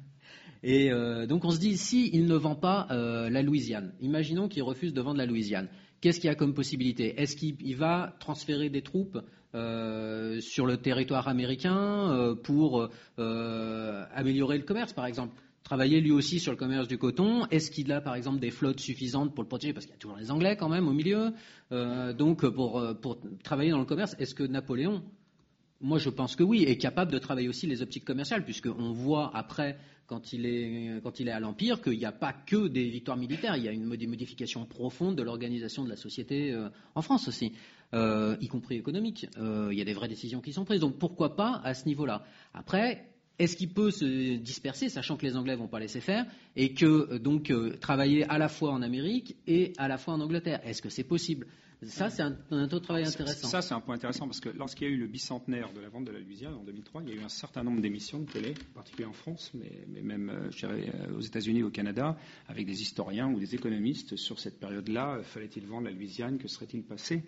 Et 0.64 0.92
donc 1.28 1.44
on 1.44 1.50
se 1.50 1.60
dit, 1.60 1.76
si 1.76 2.12
il 2.14 2.28
ne 2.28 2.36
vend 2.36 2.56
pas 2.56 2.88
la 2.92 3.42
Louisiane, 3.42 3.94
imaginons 4.00 4.48
qu'il 4.48 4.62
refuse 4.62 4.94
de 4.94 5.02
vendre 5.02 5.18
la 5.18 5.26
Louisiane, 5.26 5.68
qu'est-ce 6.02 6.20
qu'il 6.20 6.28
y 6.28 6.32
a 6.32 6.36
comme 6.36 6.54
possibilité? 6.54 7.20
Est-ce 7.20 7.36
qu'il 7.36 7.76
va 7.76 8.16
transférer 8.20 8.70
des 8.70 8.84
troupes 8.84 9.18
sur 9.54 10.66
le 10.68 10.78
territoire 10.78 11.28
américain 11.28 12.36
pour 12.44 12.90
améliorer 13.18 14.60
le 14.60 14.64
commerce, 14.64 14.94
par 14.94 15.08
exemple? 15.08 15.34
Travailler 15.64 16.02
lui 16.02 16.12
aussi 16.12 16.40
sur 16.40 16.52
le 16.52 16.58
commerce 16.58 16.88
du 16.88 16.98
coton. 16.98 17.46
Est-ce 17.48 17.72
qu'il 17.72 17.92
a 17.92 18.02
par 18.02 18.16
exemple 18.16 18.40
des 18.40 18.52
flottes 18.52 18.80
suffisantes 18.80 19.34
pour 19.34 19.44
le 19.44 19.48
protéger? 19.48 19.74
Parce 19.74 19.86
qu'il 19.86 19.94
y 19.94 19.98
a 19.98 20.00
toujours 20.00 20.18
les 20.18 20.32
Anglais 20.32 20.56
quand 20.58 20.70
même 20.70 20.88
au 20.88 20.94
milieu. 20.94 21.34
Euh, 21.72 22.14
donc 22.14 22.46
pour, 22.48 22.80
euh, 22.80 22.94
pour 22.94 23.20
travailler 23.44 23.72
dans 23.72 23.80
le 23.80 23.86
commerce, 23.86 24.16
est-ce 24.20 24.36
que 24.36 24.44
Napoléon, 24.44 25.04
moi 25.80 25.98
je 25.98 26.10
pense 26.10 26.36
que 26.36 26.44
oui, 26.44 26.64
est 26.64 26.78
capable 26.78 27.12
de 27.12 27.18
travailler 27.18 27.48
aussi 27.48 27.68
les 27.68 27.82
optiques 27.82 28.06
commerciales, 28.06 28.44
puisqu'on 28.44 28.92
voit 28.92 29.32
après 29.36 29.78
quand 30.08 30.34
il 30.34 30.46
est, 30.46 31.02
quand 31.02 31.22
il 31.22 31.30
est 31.30 31.32
à 31.32 31.40
l'Empire 31.40 31.82
qu'il 31.82 31.98
n'y 31.98 32.04
a 32.06 32.12
pas 32.12 32.34
que 32.34 32.68
des 32.68 32.90
victoires 32.90 33.16
militaires, 33.16 33.56
il 33.56 33.64
y 33.64 33.70
a 33.70 33.72
une 33.72 33.86
modification 33.86 34.66
profonde 34.66 35.16
de 35.16 35.24
l'organisation 35.24 35.86
de 35.86 35.90
la 35.90 35.96
société 35.96 36.52
euh, 36.52 36.68
en 36.96 37.02
France 37.02 37.30
aussi. 37.30 37.54
y 37.94 38.48
compris 38.50 38.76
économique. 38.76 39.28
il 39.38 39.78
y 39.78 39.82
a 39.82 39.86
des 39.86 39.94
vraies 39.94 40.10
décisions 40.10 40.42
qui 40.42 40.52
sont 40.52 40.66
prises. 40.66 40.82
Donc 40.82 40.98
pourquoi 40.98 41.36
pas 41.38 41.62
à 41.64 41.74
ce 41.74 41.86
niveau-là? 41.86 42.26
Après, 42.54 43.11
est-ce 43.42 43.56
qu'il 43.58 43.70
peut 43.70 43.90
se 43.90 44.36
disperser, 44.38 44.88
sachant 44.90 45.18
que 45.18 45.26
les 45.26 45.36
Anglais 45.36 45.56
vont 45.56 45.68
pas 45.68 45.80
laisser 45.80 46.00
faire, 46.00 46.26
et 46.56 46.74
que 46.74 46.86
euh, 46.86 47.20
donc 47.20 47.50
euh, 47.50 47.76
travailler 47.78 48.24
à 48.30 48.38
la 48.38 48.48
fois 48.48 48.72
en 48.72 48.84
Amérique 48.84 49.36
et 49.48 49.74
à 49.78 49.88
la 49.88 49.98
fois 49.98 50.14
en 50.14 50.22
Angleterre? 50.22 50.62
Est-ce 50.64 50.82
que 50.82 50.90
c'est 50.90 51.04
possible? 51.04 51.48
Ça, 51.84 52.12
c'est 52.12 52.22
un, 52.22 52.36
autre 52.52 52.78
travail 52.78 53.06
intéressant. 53.06 53.48
Ça, 53.48 53.64
c'est 53.64 53.74
un 53.74 53.80
point 53.80 53.96
intéressant 53.96 54.28
parce 54.28 54.40
que 54.40 54.50
lorsqu'il 54.50 54.88
y 54.88 54.92
a 54.92 54.94
eu 54.94 54.98
le 54.98 55.08
bicentenaire 55.08 55.74
de 55.74 55.80
la 55.80 55.90
vente 55.90 56.06
de 56.06 56.12
la 56.12 56.20
Louisiane 56.20 56.54
en 56.54 56.64
2003, 56.64 57.02
il 57.02 57.10
y 57.10 57.12
a 57.14 57.16
eu 57.16 57.24
un 57.24 57.30
certain 57.30 57.64
nombre 57.64 57.82
d'émissions 57.82 58.20
de 58.20 58.26
télé, 58.26 58.54
en 58.70 58.76
particulier 58.76 59.08
en 59.08 59.14
France, 59.14 59.52
mais, 59.56 60.04
même 60.04 60.30
euh, 60.30 61.18
aux 61.18 61.22
États-Unis, 61.22 61.64
au 61.64 61.72
Canada, 61.72 62.16
avec 62.48 62.68
des 62.68 62.84
historiens 62.84 63.32
ou 63.32 63.40
des 63.40 63.56
économistes 63.56 64.16
sur 64.16 64.40
cette 64.40 64.60
période-là. 64.60 65.22
Fallait-il 65.24 65.66
vendre 65.66 65.86
la 65.86 65.92
Louisiane? 65.92 66.38
Que 66.38 66.48
serait-il 66.48 66.84
passé? 66.84 67.24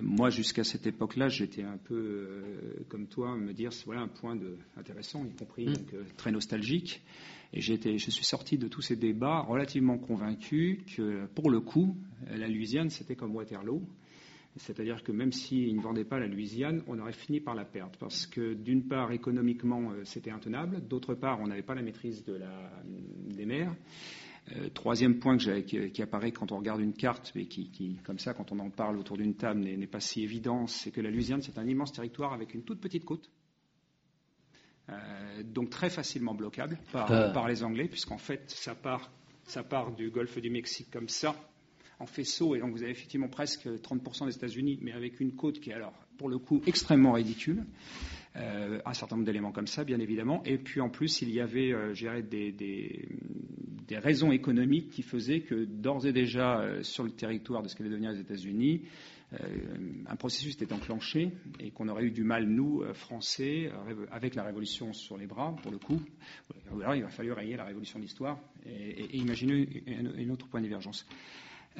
Moi, 0.00 0.30
jusqu'à 0.30 0.64
cette 0.64 0.86
époque-là, 0.86 1.28
j'étais 1.28 1.62
un 1.62 1.76
peu 1.76 1.94
euh, 1.94 2.84
comme 2.88 3.06
toi, 3.06 3.36
me 3.36 3.52
dire 3.52 3.70
voilà 3.84 4.02
un 4.02 4.08
point 4.08 4.34
de, 4.34 4.56
intéressant, 4.76 5.24
y 5.24 5.34
compris 5.34 5.66
mm. 5.66 5.76
euh, 5.94 6.02
très 6.16 6.32
nostalgique. 6.32 7.02
Et 7.52 7.60
je 7.60 8.10
suis 8.10 8.24
sorti 8.24 8.58
de 8.58 8.66
tous 8.68 8.82
ces 8.82 8.96
débats 8.96 9.40
relativement 9.40 9.98
convaincu 9.98 10.84
que, 10.96 11.26
pour 11.26 11.48
le 11.48 11.60
coup, 11.60 11.96
la 12.28 12.48
Louisiane, 12.48 12.90
c'était 12.90 13.14
comme 13.14 13.34
Waterloo. 13.34 13.82
C'est-à-dire 14.56 15.02
que 15.04 15.12
même 15.12 15.32
s'ils 15.32 15.76
ne 15.76 15.80
vendaient 15.80 16.04
pas 16.04 16.18
la 16.18 16.26
Louisiane, 16.26 16.82
on 16.88 16.98
aurait 16.98 17.12
fini 17.12 17.40
par 17.40 17.54
la 17.54 17.64
perdre. 17.64 17.96
Parce 18.00 18.26
que 18.26 18.54
d'une 18.54 18.88
part, 18.88 19.12
économiquement, 19.12 19.92
c'était 20.04 20.32
intenable. 20.32 20.86
D'autre 20.88 21.14
part, 21.14 21.40
on 21.40 21.46
n'avait 21.46 21.62
pas 21.62 21.74
la 21.74 21.82
maîtrise 21.82 22.24
de 22.24 22.34
la, 22.34 22.72
des 22.84 23.46
mers. 23.46 23.74
Euh, 24.54 24.68
troisième 24.68 25.18
point 25.18 25.36
qui, 25.36 26.02
apparaît 26.02 26.30
quand 26.30 26.52
on 26.52 26.58
regarde 26.58 26.80
une 26.80 26.92
carte, 26.92 27.32
mais 27.34 27.46
qui, 27.46 27.98
comme 28.04 28.18
ça, 28.18 28.32
quand 28.32 28.52
on 28.52 28.58
en 28.60 28.70
parle 28.70 28.98
autour 28.98 29.16
d'une 29.16 29.34
table, 29.34 29.60
n'est 29.60 29.86
pas 29.88 30.00
si 30.00 30.22
évident, 30.22 30.66
c'est 30.68 30.92
que 30.92 31.00
la 31.00 31.10
Louisiane, 31.10 31.42
c'est 31.42 31.58
un 31.58 31.66
immense 31.66 31.92
territoire 31.92 32.32
avec 32.32 32.54
une 32.54 32.62
toute 32.62 32.80
petite 32.80 33.04
côte. 33.04 33.28
Euh, 34.88 35.42
donc 35.42 35.70
très 35.70 35.90
facilement 35.90 36.32
bloquable 36.32 36.78
par, 36.92 37.10
euh. 37.10 37.32
par 37.32 37.48
les 37.48 37.64
Anglais, 37.64 37.88
puisqu'en 37.88 38.18
fait, 38.18 38.44
ça 38.48 38.76
part, 38.76 39.10
ça 39.42 39.64
part 39.64 39.92
du 39.92 40.10
golfe 40.10 40.38
du 40.40 40.48
Mexique 40.48 40.92
comme 40.92 41.08
ça, 41.08 41.34
en 41.98 42.06
faisceau, 42.06 42.54
et 42.54 42.60
donc 42.60 42.70
vous 42.70 42.82
avez 42.84 42.92
effectivement 42.92 43.28
presque 43.28 43.66
30% 43.66 44.26
des 44.26 44.36
États-Unis, 44.36 44.78
mais 44.80 44.92
avec 44.92 45.18
une 45.18 45.34
côte 45.34 45.58
qui 45.58 45.70
est 45.70 45.74
alors, 45.74 45.94
pour 46.18 46.28
le 46.28 46.38
coup, 46.38 46.62
extrêmement 46.66 47.12
ridicule. 47.12 47.64
Euh, 48.38 48.80
un 48.84 48.92
certain 48.92 49.16
nombre 49.16 49.26
d'éléments 49.26 49.52
comme 49.52 49.66
ça, 49.66 49.84
bien 49.84 49.98
évidemment. 49.98 50.42
Et 50.44 50.58
puis 50.58 50.80
en 50.80 50.90
plus, 50.90 51.22
il 51.22 51.30
y 51.30 51.40
avait, 51.40 51.72
euh, 51.72 51.94
des, 52.22 52.52
des, 52.52 53.98
raisons 53.98 54.30
économiques 54.30 54.90
qui 54.90 55.02
faisaient 55.02 55.40
que 55.40 55.64
d'ores 55.64 56.06
et 56.06 56.12
déjà, 56.12 56.60
euh, 56.60 56.82
sur 56.82 57.04
le 57.04 57.10
territoire 57.10 57.62
de 57.62 57.68
ce 57.68 57.76
qu'allaient 57.76 57.90
devenir 57.90 58.12
les 58.12 58.20
États-Unis, 58.20 58.82
un 60.06 60.14
processus 60.14 60.54
était 60.54 60.72
enclenché 60.72 61.32
et 61.58 61.72
qu'on 61.72 61.88
aurait 61.88 62.04
eu 62.04 62.12
du 62.12 62.22
mal, 62.22 62.46
nous, 62.46 62.84
Français, 62.94 63.72
avec 64.12 64.36
la 64.36 64.44
révolution 64.44 64.92
sur 64.92 65.18
les 65.18 65.26
bras, 65.26 65.54
pour 65.62 65.72
le 65.72 65.78
coup. 65.78 66.00
Alors, 66.80 66.94
il 66.94 67.02
va 67.02 67.08
falloir 67.08 67.36
rayer 67.36 67.56
la 67.56 67.64
révolution 67.64 67.98
de 67.98 68.04
l'histoire 68.04 68.38
et, 68.64 69.16
imaginer 69.16 69.82
un, 69.88 70.30
autre 70.30 70.46
point 70.46 70.60
de 70.60 70.66
divergence. 70.66 71.04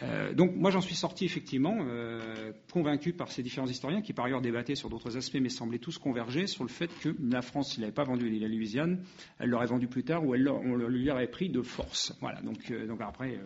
Euh, 0.03 0.35
donc 0.35 0.55
moi 0.55 0.71
j'en 0.71 0.83
suis 0.83 0.95
sorti 0.95 1.25
effectivement 1.25 1.79
euh, 1.81 2.53
convaincu 2.71 3.15
par 3.15 3.33
ces 3.33 3.43
différents 3.43 3.67
historiens 3.67 4.03
qui 4.03 4.13
par 4.13 4.27
ailleurs 4.27 4.43
débattaient 4.43 4.75
sur 4.75 4.91
d'autres 4.91 5.17
aspects 5.17 5.39
mais 5.41 5.49
semblaient 5.49 5.79
tous 5.79 5.97
converger 5.97 6.47
sur 6.47 6.65
le 6.65 6.69
fait 6.69 6.91
que 7.01 7.17
la 7.23 7.41
France 7.41 7.73
s'il 7.73 7.81
n'avait 7.81 7.95
pas 7.95 8.05
vendu 8.05 8.29
l'île 8.29 8.45
à 8.45 8.49
Louisiane 8.49 9.01
elle 9.39 9.49
l'aurait 9.49 9.67
vendu 9.67 9.87
plus 9.87 10.05
tard 10.05 10.23
ou 10.27 10.35
elle, 10.35 10.47
on 10.49 10.77
lui 10.77 11.11
aurait 11.11 11.29
pris 11.29 11.49
de 11.49 11.63
force. 11.63 12.15
Voilà 12.21 12.43
donc, 12.43 12.71
euh, 12.71 12.87
donc 12.87 13.01
après 13.01 13.41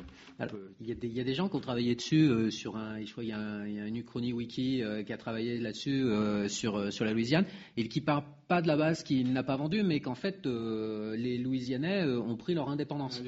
il, 0.80 0.88
y 0.88 0.90
a 0.90 0.94
des, 0.96 1.06
il, 1.06 1.16
y 1.16 1.20
a 1.20 1.24
des, 1.24 1.34
gens 1.34 1.48
qui 1.48 1.54
ont 1.54 1.60
travaillé 1.60 1.94
dessus 1.94 2.50
sur 2.50 2.76
un 2.76 3.00
je 3.04 3.12
crois 3.12 3.22
il 3.22 3.28
y 3.28 3.32
a, 3.32 3.38
un, 3.38 3.66
il 3.68 3.74
y 3.76 3.80
a 3.80 3.86
une 3.86 3.96
Uchronie 3.96 4.32
Wiki 4.32 4.82
qui 5.06 5.12
a 5.12 5.16
travaillé 5.16 5.58
là-dessus 5.58 6.04
sur, 6.48 6.92
sur 6.92 7.04
la 7.04 7.12
Louisiane 7.12 7.44
et 7.76 7.86
qui 7.86 8.00
part 8.00 8.24
pas 8.48 8.60
de 8.60 8.66
la 8.66 8.76
base 8.76 9.04
qu'il 9.04 9.32
n'a 9.32 9.44
pas 9.44 9.56
vendu 9.56 9.84
mais 9.84 10.00
qu'en 10.00 10.16
fait 10.16 10.46
les 10.46 11.38
Louisianais 11.38 12.04
ont 12.04 12.36
pris 12.36 12.54
leur 12.54 12.70
indépendance, 12.70 13.22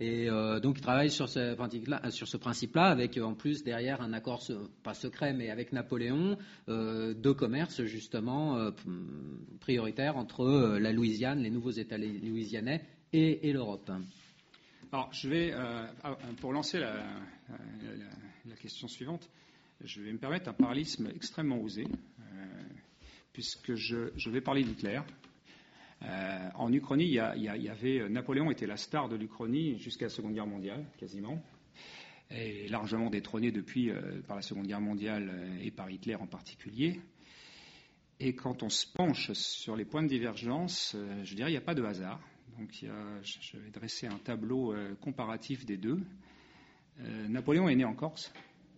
et 0.00 0.28
donc 0.62 0.78
ils 0.78 0.82
travaillent 0.82 1.10
sur 1.10 1.28
ce, 1.28 1.56
sur 2.10 2.28
ce 2.28 2.36
principe 2.36 2.57
avec 2.74 3.16
euh, 3.16 3.22
en 3.22 3.34
plus 3.34 3.62
derrière 3.62 4.00
un 4.00 4.12
accord, 4.12 4.42
pas 4.82 4.94
secret, 4.94 5.32
mais 5.32 5.50
avec 5.50 5.72
Napoléon, 5.72 6.38
euh, 6.68 7.14
de 7.14 7.32
commerce 7.32 7.82
justement 7.84 8.56
euh, 8.56 8.70
prioritaire 9.60 10.16
entre 10.16 10.78
la 10.78 10.92
Louisiane, 10.92 11.40
les 11.40 11.50
nouveaux 11.50 11.70
États 11.70 11.98
louisianais 11.98 12.84
et, 13.12 13.52
l'Europe. 13.52 13.90
Alors, 14.92 15.12
je 15.12 15.28
vais, 15.28 15.52
ah, 15.52 16.16
pour 16.40 16.52
lancer 16.52 16.78
la, 16.78 17.02
question 18.60 18.88
suivante, 18.88 19.28
je 19.82 20.02
vais 20.02 20.12
me 20.12 20.18
permettre 20.18 20.48
un 20.48 20.52
paralysme 20.52 21.08
extrêmement 21.14 21.60
osé, 21.60 21.86
puisque 23.32 23.74
je, 23.74 24.30
vais 24.30 24.40
parler 24.40 24.64
d'Hitler. 24.64 25.00
en 26.54 26.72
Uchronie, 26.72 27.04
il 27.04 27.42
y, 27.42 27.68
avait 27.68 28.08
Napoléon 28.08 28.50
était 28.50 28.66
la 28.66 28.76
star 28.76 29.08
de 29.08 29.16
l'Uchronie 29.16 29.78
jusqu'à 29.78 30.06
la 30.06 30.10
Seconde 30.10 30.34
Guerre 30.34 30.46
mondiale, 30.46 30.84
quasiment 30.98 31.42
est 32.30 32.70
largement 32.70 33.10
détrôné 33.10 33.50
depuis 33.50 33.90
euh, 33.90 34.20
par 34.26 34.36
la 34.36 34.42
Seconde 34.42 34.66
Guerre 34.66 34.80
mondiale 34.80 35.30
euh, 35.30 35.58
et 35.62 35.70
par 35.70 35.90
Hitler 35.90 36.14
en 36.14 36.26
particulier. 36.26 37.00
Et 38.20 38.34
quand 38.34 38.62
on 38.62 38.68
se 38.68 38.86
penche 38.86 39.32
sur 39.32 39.76
les 39.76 39.84
points 39.84 40.02
de 40.02 40.08
divergence, 40.08 40.94
euh, 40.96 41.24
je 41.24 41.34
dirais 41.34 41.50
il 41.50 41.54
n'y 41.54 41.58
a 41.58 41.62
pas 41.62 41.74
de 41.74 41.84
hasard. 41.84 42.20
Donc 42.58 42.70
a, 42.84 43.22
je 43.22 43.56
vais 43.56 43.70
dresser 43.70 44.08
un 44.08 44.18
tableau 44.18 44.74
comparatif 45.00 45.64
des 45.64 45.76
deux. 45.76 46.00
Napoléon 47.28 47.68
est 47.68 47.76
né 47.76 47.84
en 47.84 47.94
Corse, 47.94 48.32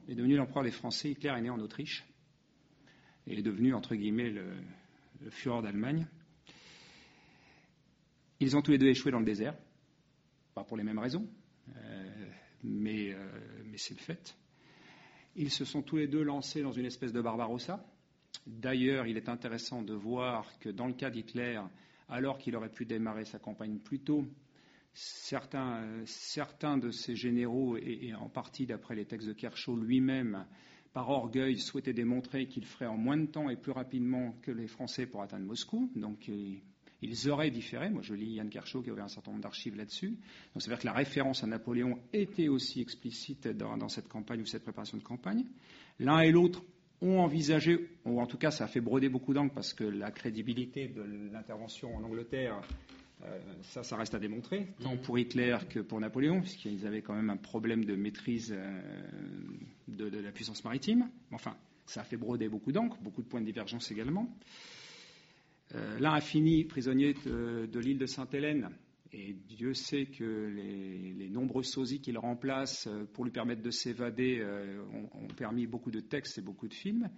est 0.06 0.14
devenu 0.14 0.36
l'empereur 0.36 0.64
des 0.64 0.70
Français. 0.70 1.12
Hitler 1.12 1.30
est 1.30 1.40
né 1.40 1.48
en 1.48 1.58
Autriche 1.58 2.04
et 3.26 3.38
est 3.38 3.42
devenu 3.42 3.72
entre 3.72 3.94
guillemets 3.94 4.28
le, 4.28 4.52
le 5.22 5.30
Führer 5.30 5.62
d'Allemagne. 5.62 6.06
Ils 8.40 8.54
ont 8.54 8.60
tous 8.60 8.72
les 8.72 8.78
deux 8.78 8.88
échoué 8.88 9.12
dans 9.12 9.20
le 9.20 9.24
désert, 9.24 9.54
pas 10.54 10.64
pour 10.64 10.76
les 10.76 10.84
mêmes 10.84 10.98
raisons 10.98 11.26
mais, 12.62 13.12
euh, 13.12 13.18
mais 13.66 13.78
c'est 13.78 13.94
le 13.94 14.00
fait. 14.00 14.36
Ils 15.36 15.50
se 15.50 15.64
sont 15.64 15.82
tous 15.82 15.96
les 15.96 16.08
deux 16.08 16.22
lancés 16.22 16.62
dans 16.62 16.72
une 16.72 16.86
espèce 16.86 17.12
de 17.12 17.20
Barbarossa. 17.20 17.84
D'ailleurs, 18.46 19.06
il 19.06 19.16
est 19.16 19.28
intéressant 19.28 19.82
de 19.82 19.94
voir 19.94 20.58
que 20.58 20.68
dans 20.68 20.86
le 20.86 20.94
cas 20.94 21.10
d'Hitler, 21.10 21.60
alors 22.08 22.38
qu'il 22.38 22.56
aurait 22.56 22.72
pu 22.72 22.84
démarrer 22.84 23.24
sa 23.24 23.38
campagne 23.38 23.78
plus 23.78 24.00
tôt, 24.00 24.24
certains, 24.92 25.86
de 26.78 26.90
ses 26.90 27.14
généraux, 27.14 27.76
et, 27.76 28.12
en 28.14 28.28
partie 28.28 28.66
d'après 28.66 28.96
les 28.96 29.06
textes 29.06 29.28
de 29.28 29.32
Kershaw 29.32 29.76
lui-même, 29.76 30.46
par 30.92 31.08
orgueil, 31.08 31.58
souhaitaient 31.58 31.92
démontrer 31.92 32.48
qu'il 32.48 32.64
ferait 32.64 32.86
en 32.86 32.96
moins 32.96 33.16
de 33.16 33.26
temps 33.26 33.48
et 33.50 33.56
plus 33.56 33.72
rapidement 33.72 34.32
que 34.42 34.50
les 34.50 34.66
Français 34.66 35.06
pour 35.06 35.22
atteindre 35.22 35.46
Moscou. 35.46 35.90
Ils 37.02 37.30
auraient 37.30 37.50
différé. 37.50 37.90
Moi, 37.90 38.02
je 38.02 38.14
lis 38.14 38.34
Yann 38.34 38.48
Kershaw 38.48 38.82
qui 38.82 38.90
avait 38.90 39.00
un 39.00 39.08
certain 39.08 39.30
nombre 39.30 39.42
d'archives 39.42 39.76
là-dessus. 39.76 40.08
Donc, 40.08 40.62
c'est-à-dire 40.62 40.80
que 40.80 40.86
la 40.86 40.92
référence 40.92 41.42
à 41.42 41.46
Napoléon 41.46 41.98
était 42.12 42.48
aussi 42.48 42.80
explicite 42.80 43.48
dans, 43.48 43.88
cette 43.88 44.08
campagne 44.08 44.42
ou 44.42 44.46
cette 44.46 44.62
préparation 44.62 44.98
de 44.98 45.02
campagne. 45.02 45.44
L'un 45.98 46.20
et 46.20 46.30
l'autre 46.30 46.62
ont 47.02 47.20
envisagé, 47.20 47.88
ou 48.04 48.20
en 48.20 48.26
tout 48.26 48.36
cas, 48.36 48.50
ça 48.50 48.64
a 48.64 48.66
fait 48.68 48.80
broder 48.80 49.08
beaucoup 49.08 49.32
d'angles 49.32 49.52
parce 49.54 49.72
que 49.72 49.84
la 49.84 50.10
crédibilité 50.10 50.88
de 50.88 51.02
l'intervention 51.32 51.96
en 51.96 52.02
Angleterre, 52.02 52.60
euh, 53.24 53.38
ça, 53.62 53.82
ça 53.82 53.96
reste 53.96 54.14
à 54.14 54.18
démontrer, 54.18 54.68
tant 54.82 54.96
pour 54.98 55.18
Hitler 55.18 55.56
que 55.68 55.80
pour 55.80 56.00
Napoléon, 56.00 56.40
puisqu'ils 56.40 56.86
avaient 56.86 57.02
quand 57.02 57.14
même 57.14 57.30
un 57.30 57.36
problème 57.36 57.84
de 57.86 57.94
maîtrise 57.96 58.54
euh, 58.54 58.80
de, 59.88 60.10
de, 60.10 60.18
la 60.20 60.30
puissance 60.30 60.62
maritime. 60.64 61.08
Enfin, 61.32 61.56
ça 61.86 62.02
a 62.02 62.04
fait 62.04 62.18
broder 62.18 62.48
beaucoup 62.48 62.72
d'encre, 62.72 62.98
beaucoup 63.00 63.22
de 63.22 63.26
points 63.28 63.40
de 63.40 63.46
divergence 63.46 63.90
également. 63.90 64.28
Euh, 65.74 65.98
l'un 65.98 66.12
a 66.12 66.20
fini 66.20 66.64
prisonnier 66.64 67.14
de, 67.14 67.78
l'île 67.78 67.98
de 67.98 68.06
Sainte-Hélène, 68.06 68.70
et 69.12 69.32
Dieu 69.32 69.74
sait 69.74 70.06
que 70.06 70.24
les, 70.24 71.28
nombreux 71.28 71.62
sosies 71.62 72.00
qu'il 72.00 72.18
remplace 72.18 72.86
euh, 72.86 73.04
pour 73.12 73.24
lui 73.24 73.30
permettre 73.30 73.62
de 73.62 73.70
s'évader 73.70 74.38
euh, 74.40 74.82
ont, 74.92 75.28
permis 75.36 75.66
beaucoup 75.66 75.90
de 75.90 76.00
textes 76.00 76.38
et 76.38 76.42
beaucoup 76.42 76.68
de 76.68 76.74
films. 76.74 77.08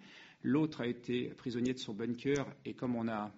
L'autre 0.43 0.83
a 0.83 0.87
été 0.87 1.29
prisonnier 1.29 1.73
de 1.73 1.79
son 1.79 1.95
bunker, 1.95 2.47
et 2.65 2.75
comme 2.75 2.95
on 2.95 3.09
a 3.09 3.33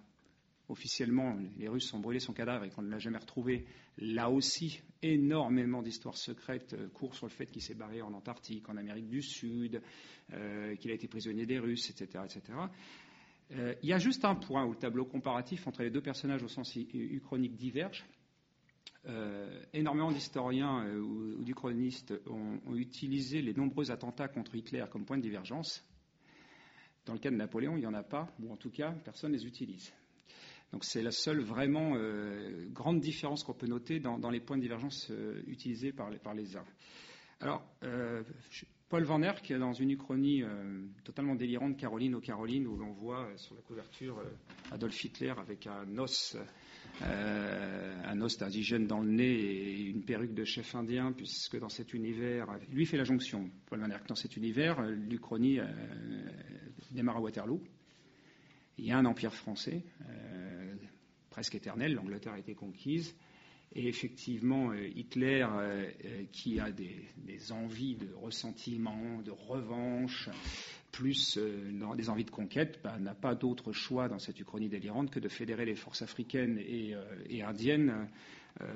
officiellement, 0.69 1.37
les 1.59 1.69
Russes 1.69 1.93
ont 1.93 2.01
brûlé 2.01 2.19
son 2.19 2.33
cadavre 2.33 2.65
et 2.65 2.71
qu'on 2.71 2.83
ne 2.83 2.91
l'a 2.91 2.99
jamais 2.99 3.19
retrouvé, 3.19 3.67
là 3.99 4.31
aussi, 4.31 4.81
énormément 5.03 5.83
d'histoires 5.83 6.17
secrètes 6.17 6.75
courent 6.95 7.15
sur 7.15 7.27
le 7.27 7.31
fait 7.31 7.47
qu'il 7.47 7.61
s'est 7.61 7.75
barré 7.75 8.01
en 8.01 8.15
Antarctique, 8.15 8.69
en 8.71 8.77
Amérique 8.79 9.09
du 9.09 9.21
Sud, 9.21 9.83
qu'il 10.31 10.91
a 10.91 10.95
été 10.95 11.07
prisonnier 11.07 11.45
des 11.45 11.59
Russes, 11.59 11.91
etc. 11.91 12.25
etc. 12.25 12.55
Euh, 13.53 13.74
il 13.82 13.88
y 13.88 13.92
a 13.92 13.99
juste 13.99 14.24
un 14.24 14.34
point 14.34 14.64
où 14.64 14.70
le 14.70 14.78
tableau 14.78 15.05
comparatif 15.05 15.66
entre 15.66 15.82
les 15.82 15.90
deux 15.90 16.01
personnages 16.01 16.42
au 16.42 16.49
sens 16.49 16.74
uchronique 16.76 17.57
diverge. 17.57 18.05
Euh, 19.07 19.62
énormément 19.74 20.11
d'historiens 20.11 20.86
euh, 20.86 20.99
ou, 20.99 21.45
d'uchronistes 21.45 22.14
ont, 22.26 22.74
utilisé 22.74 23.42
les 23.42 23.53
nombreux 23.53 23.90
attentats 23.90 24.28
contre 24.28 24.55
Hitler 24.55 24.84
comme 24.90 25.05
point 25.05 25.18
de 25.18 25.22
divergence. 25.22 25.84
Dans 27.05 27.12
le 27.12 27.18
cas 27.18 27.30
de 27.30 27.36
Napoléon, 27.36 27.76
il 27.76 27.80
n'y 27.80 27.86
en 27.86 27.95
a 27.95 28.03
pas, 28.03 28.34
ou 28.40 28.51
en 28.51 28.57
tout 28.57 28.70
cas, 28.70 28.92
personne 29.05 29.32
ne 29.32 29.36
les 29.36 29.47
utilise. 29.47 29.92
Donc 30.72 30.84
c'est 30.84 31.03
la 31.03 31.11
seule 31.11 31.40
vraiment 31.40 31.97
grande 32.70 32.99
différence 32.99 33.45
qu'on 33.45 33.53
peut 33.53 33.66
noter 33.66 34.01
dans, 34.01 34.30
les 34.30 34.40
points 34.40 34.57
de 34.57 34.62
divergence 34.62 35.12
utilisés 35.47 35.92
par 35.92 36.09
les, 36.09 36.18
par 36.18 36.32
les 36.32 36.57
uns. 36.57 36.64
Alors, 37.40 37.62
Paul 38.95 39.03
Van 39.03 39.22
Erck, 39.22 39.53
dans 39.53 39.72
une 39.72 39.90
uchronie 39.90 40.45
euh, 40.45 40.86
totalement 41.03 41.34
délirante, 41.34 41.76
Caroline 41.76 42.14
aux 42.14 42.20
Carolines, 42.20 42.68
où 42.68 42.76
l'on 42.76 42.92
voit 42.92 43.24
euh, 43.24 43.36
sur 43.36 43.57
la 43.57 43.61
couverture 43.62 44.20
euh, 44.20 44.30
Adolf 44.70 45.03
Hitler 45.03 45.34
avec 45.36 45.66
un 45.66 45.99
os, 45.99 46.36
un 47.03 48.20
os 48.20 48.38
d'indigène 48.38 48.86
dans 48.86 49.01
le 49.01 49.11
nez 49.11 49.34
et 49.34 49.80
une 49.80 50.05
perruque 50.05 50.32
de 50.32 50.45
chef 50.45 50.76
indien, 50.76 51.11
puisque 51.11 51.59
dans 51.59 51.68
cet 51.68 51.92
univers, 51.92 52.47
lui 52.70 52.86
fait 52.86 52.97
la 52.97 53.03
jonction, 53.03 53.51
Paul 53.66 53.80
Van 53.80 53.90
Erck, 53.90 54.07
dans 54.07 54.14
cet 54.14 54.36
univers, 54.36 54.80
l'Uchronie 54.82 55.59
démarre 56.92 57.16
à 57.16 57.20
Waterloo. 57.20 57.61
Il 58.78 58.84
y 58.84 58.92
a 58.92 58.97
un 58.97 59.07
empire 59.07 59.34
français, 59.34 59.82
presque 61.30 61.57
éternel, 61.57 61.95
l'Angleterre 61.95 62.34
a 62.34 62.38
été 62.38 62.55
conquise. 62.55 63.16
Et 63.77 63.89
effectivement, 63.89 64.70
euh, 64.70 64.89
Hitler, 64.95 65.45
euh, 65.49 65.91
euh, 66.05 66.25
qui 66.31 66.61
a 66.61 66.70
des, 66.70 66.95
envies 67.51 67.97
de 67.97 68.09
ressentiment, 68.14 69.20
de 69.22 69.33
revanche, 69.33 70.29
plus 70.93 71.39
des 71.39 72.09
envies 72.09 72.25
de 72.25 72.31
conquête, 72.31 72.79
bah, 72.85 72.97
n'a 73.01 73.14
pas 73.14 73.35
d'autre 73.35 73.72
choix 73.72 74.09
dans 74.09 74.20
cette 74.20 74.39
uchronie 74.39 74.68
délirante 74.68 75.11
que 75.11 75.18
de 75.18 75.29
fédérer 75.29 75.64
les 75.64 75.75
forces 75.75 76.03
africaines 76.03 76.59
et, 76.59 77.43
indiennes 77.43 78.09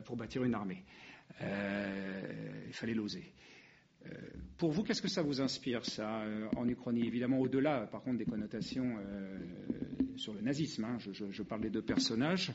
pour 0.05 0.17
bâtir 0.17 0.43
une 0.43 0.55
armée. 0.55 0.83
il 1.41 2.73
fallait 2.73 2.95
l'oser. 2.95 3.33
Pour 4.57 4.71
vous, 4.71 4.83
qu'est-ce 4.83 5.03
que 5.03 5.09
ça 5.09 5.23
vous 5.23 5.41
inspire, 5.41 5.85
ça, 5.85 6.25
en 6.57 6.69
Uchronie? 6.69 7.07
Évidemment, 7.07 7.39
au-delà, 7.39 7.87
par 7.87 8.03
contre, 8.03 8.19
des 8.19 8.25
connotations 8.25 8.97
sur 10.19 10.35
le 10.35 10.41
nazisme. 10.41 10.85
Hein. 10.85 10.99
Je, 10.99 11.43
parle 11.43 11.63
des 11.63 11.71
deux 11.71 11.83
personnages. 11.83 12.53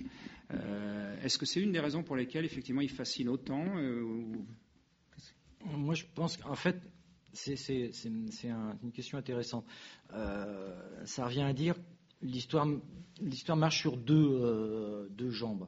Euh, 0.52 1.22
est-ce 1.24 1.38
que 1.38 1.46
c'est 1.46 1.62
une 1.62 1.72
des 1.72 1.80
raisons 1.80 2.04
pour 2.04 2.16
lesquelles, 2.16 2.46
effectivement, 2.46 2.82
il 2.82 2.92
fascine 2.92 3.30
autant 3.30 3.66
euh, 3.78 4.04
Moi, 5.66 5.96
je 5.96 6.04
pense 6.14 6.38
qu'en 6.38 6.56
fait, 6.56 6.78
c'est 7.32 7.56
une 8.06 8.30
question 8.94 9.18
intéressante. 9.18 9.66
Euh, 10.14 11.06
ça 11.06 11.26
revient 11.26 11.44
à 11.44 11.54
dire 11.54 11.76
l'histoire 12.22 12.68
marche 13.56 13.80
sur 13.80 13.98
deux 13.98 15.32
jambes. 15.32 15.68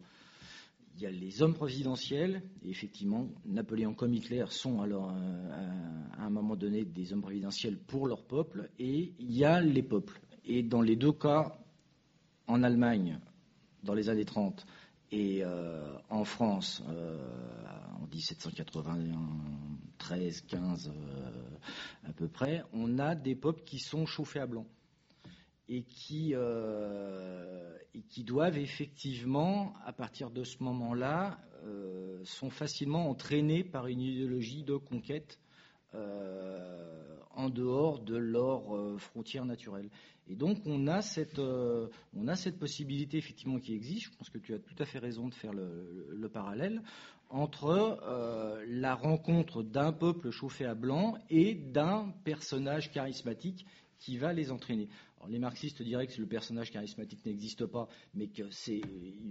Il 0.95 1.01
y 1.01 1.05
a 1.05 1.11
les 1.11 1.41
hommes 1.41 1.53
présidentiels, 1.53 2.41
et 2.63 2.69
effectivement, 2.69 3.27
Napoléon 3.45 3.93
comme 3.93 4.13
Hitler 4.13 4.45
sont 4.49 4.81
alors 4.81 5.09
à 5.09 6.25
un 6.25 6.29
moment 6.29 6.55
donné 6.55 6.85
des 6.85 7.11
hommes 7.11 7.21
présidentiels 7.21 7.77
pour 7.77 8.07
leur 8.07 8.23
peuple, 8.23 8.69
et 8.79 9.11
il 9.19 9.33
y 9.33 9.43
a 9.43 9.59
les 9.59 9.83
peuples. 9.83 10.21
Et 10.45 10.63
dans 10.63 10.81
les 10.81 10.95
deux 10.95 11.11
cas, 11.11 11.59
en 12.47 12.63
Allemagne 12.63 13.19
dans 13.83 13.93
les 13.93 14.09
années 14.09 14.25
30 14.25 14.65
et 15.11 15.43
euh, 15.43 15.95
en 16.09 16.25
France 16.25 16.81
euh, 16.89 17.17
en 18.01 18.07
1793, 18.07 20.41
15 20.41 20.89
euh, 20.89 20.91
à 22.07 22.13
peu 22.13 22.27
près, 22.27 22.63
on 22.73 22.97
a 22.99 23.15
des 23.15 23.35
peuples 23.35 23.63
qui 23.63 23.79
sont 23.79 24.05
chauffés 24.05 24.39
à 24.39 24.47
blanc 24.47 24.65
et 25.67 25.83
qui, 25.83 26.33
et 26.33 28.01
qui 28.09 28.23
doivent 28.23 28.57
effectivement, 28.57 29.73
à 29.85 29.93
partir 29.93 30.29
de 30.29 30.43
ce 30.43 30.63
moment-là, 30.63 31.39
sont 32.23 32.49
facilement 32.49 33.09
entraînés 33.09 33.63
par 33.63 33.87
une 33.87 34.01
idéologie 34.01 34.63
de 34.63 34.75
conquête 34.75 35.39
en 35.93 37.49
dehors 37.49 37.99
de 37.99 38.15
leurs 38.15 38.99
frontières 38.99 39.45
naturelles. 39.45 39.89
Et 40.27 40.35
donc 40.35 40.57
on 40.65 40.87
a 40.87 41.01
cette, 41.01 41.39
on 41.39 42.27
a 42.27 42.35
cette 42.35 42.57
possibilité 42.57 43.17
effectivement 43.17 43.59
qui 43.59 43.73
existe. 43.73 44.05
Je 44.05 44.17
pense 44.17 44.29
que 44.29 44.37
tu 44.37 44.53
as 44.53 44.59
tout 44.59 44.75
à 44.79 44.85
fait 44.85 44.99
raison 44.99 45.27
de 45.27 45.33
faire 45.33 45.53
le, 45.53 46.29
parallèle 46.31 46.81
entre 47.29 47.99
la 48.67 48.95
rencontre 48.95 49.63
d'un 49.63 49.91
peuple 49.91 50.31
chauffé 50.31 50.65
à 50.65 50.75
blanc 50.75 51.17
et 51.29 51.53
d'un 51.53 52.13
personnage 52.23 52.91
charismatique 52.91 53.65
qui 53.99 54.17
va 54.17 54.33
les 54.33 54.51
entraîner 54.51 54.89
les 55.29 55.39
marxistes 55.39 55.81
diraient 55.81 56.07
que 56.07 56.19
le 56.19 56.27
personnage 56.27 56.71
charismatique 56.71 57.25
n'existe 57.25 57.65
pas, 57.65 57.87
mais 58.13 58.27
que 58.27 58.49
c'est 58.49 58.81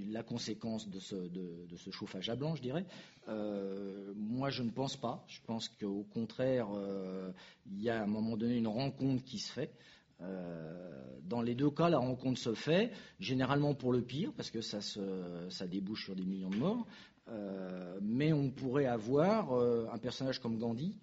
la 0.09 0.23
conséquence 0.23 0.89
de 0.89 0.99
ce, 0.99 1.91
chauffage 1.91 2.29
à 2.29 2.37
blanc, 2.37 2.55
je 2.55 2.63
dirais. 2.63 2.87
Euh, 3.29 4.13
moi, 4.17 4.51
je 4.51 4.63
ne 4.63 4.71
pense 4.71 4.97
pas. 4.97 5.25
Je 5.29 5.41
pense 5.47 5.69
qu'au 5.69 6.05
contraire, 6.13 6.69
euh, 6.75 7.33
il 7.67 7.83
y 7.83 7.91
a 7.91 8.01
à 8.01 8.05
un 8.05 8.07
moment 8.07 8.37
donné 8.37 8.57
une 8.57 8.69
rencontre 8.69 9.25
qui 9.25 9.39
se 9.39 9.53
fait. 9.53 9.73
Euh, 10.21 11.19
dans 11.23 11.43
les 11.43 11.55
deux 11.55 11.71
cas, 11.71 11.89
la 11.89 11.99
rencontre 11.99 12.39
se 12.39 12.55
fait, 12.55 12.93
généralement 13.19 13.75
pour 13.75 13.93
le 13.93 14.03
pire, 14.03 14.33
parce 14.37 14.51
que 14.51 14.61
ça, 14.61 14.79
débouche 15.67 16.05
sur 16.05 16.15
des 16.15 16.25
millions 16.25 16.51
de 16.51 16.57
morts. 16.57 16.87
mais 18.03 18.33
on 18.33 18.51
pourrait 18.51 18.87
avoir 18.87 19.53
un 19.93 19.99
personnage 19.99 20.39
comme 20.39 20.59
Gandhi, 20.59 20.99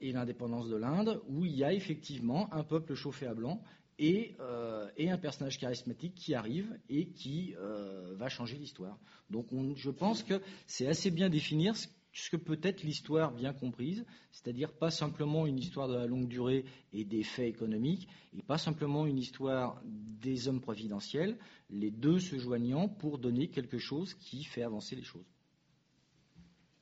et 0.00 0.12
l'indépendance 0.12 0.68
de 0.68 0.76
l'Inde, 0.76 1.20
où 1.28 1.44
il 1.44 1.54
y 1.54 1.64
a 1.64 1.72
effectivement 1.72 2.52
un 2.52 2.64
peuple 2.64 2.94
chauffé 2.94 3.26
à 3.26 3.34
blanc 3.34 3.62
et, 3.98 4.34
euh, 4.40 4.88
un 4.98 5.18
personnage 5.18 5.58
charismatique 5.58 6.14
qui 6.14 6.34
arrive 6.34 6.78
et 6.88 7.08
qui 7.08 7.54
euh, 7.58 8.14
va 8.16 8.28
changer 8.28 8.56
l'histoire. 8.56 8.98
Donc 9.30 9.48
je 9.76 9.90
pense 9.90 10.22
que 10.22 10.40
c'est 10.66 10.86
assez 10.86 11.10
bien 11.10 11.28
définir 11.28 11.76
ce, 11.76 11.86
que 12.30 12.36
peut 12.36 12.58
être 12.62 12.82
l'histoire 12.82 13.32
bien 13.32 13.52
comprise, 13.52 14.04
c'est-à-dire 14.30 14.72
pas 14.72 14.90
simplement 14.90 15.46
une 15.46 15.58
histoire 15.58 15.88
de 15.88 15.94
la 15.94 16.06
longue 16.06 16.28
durée 16.28 16.64
et 16.92 17.04
des 17.04 17.22
faits 17.22 17.48
économiques, 17.48 18.08
et 18.36 18.42
pas 18.42 18.58
simplement 18.58 19.06
une 19.06 19.18
histoire 19.18 19.80
des 19.84 20.48
hommes 20.48 20.60
providentiels, 20.60 21.38
les 21.70 21.90
deux 21.90 22.18
se 22.18 22.38
joignant 22.38 22.88
pour 22.88 23.18
donner 23.18 23.48
quelque 23.48 23.78
chose 23.78 24.14
qui 24.14 24.44
fait 24.44 24.62
avancer 24.62 24.96
les 24.96 25.04
choses. 25.04 25.26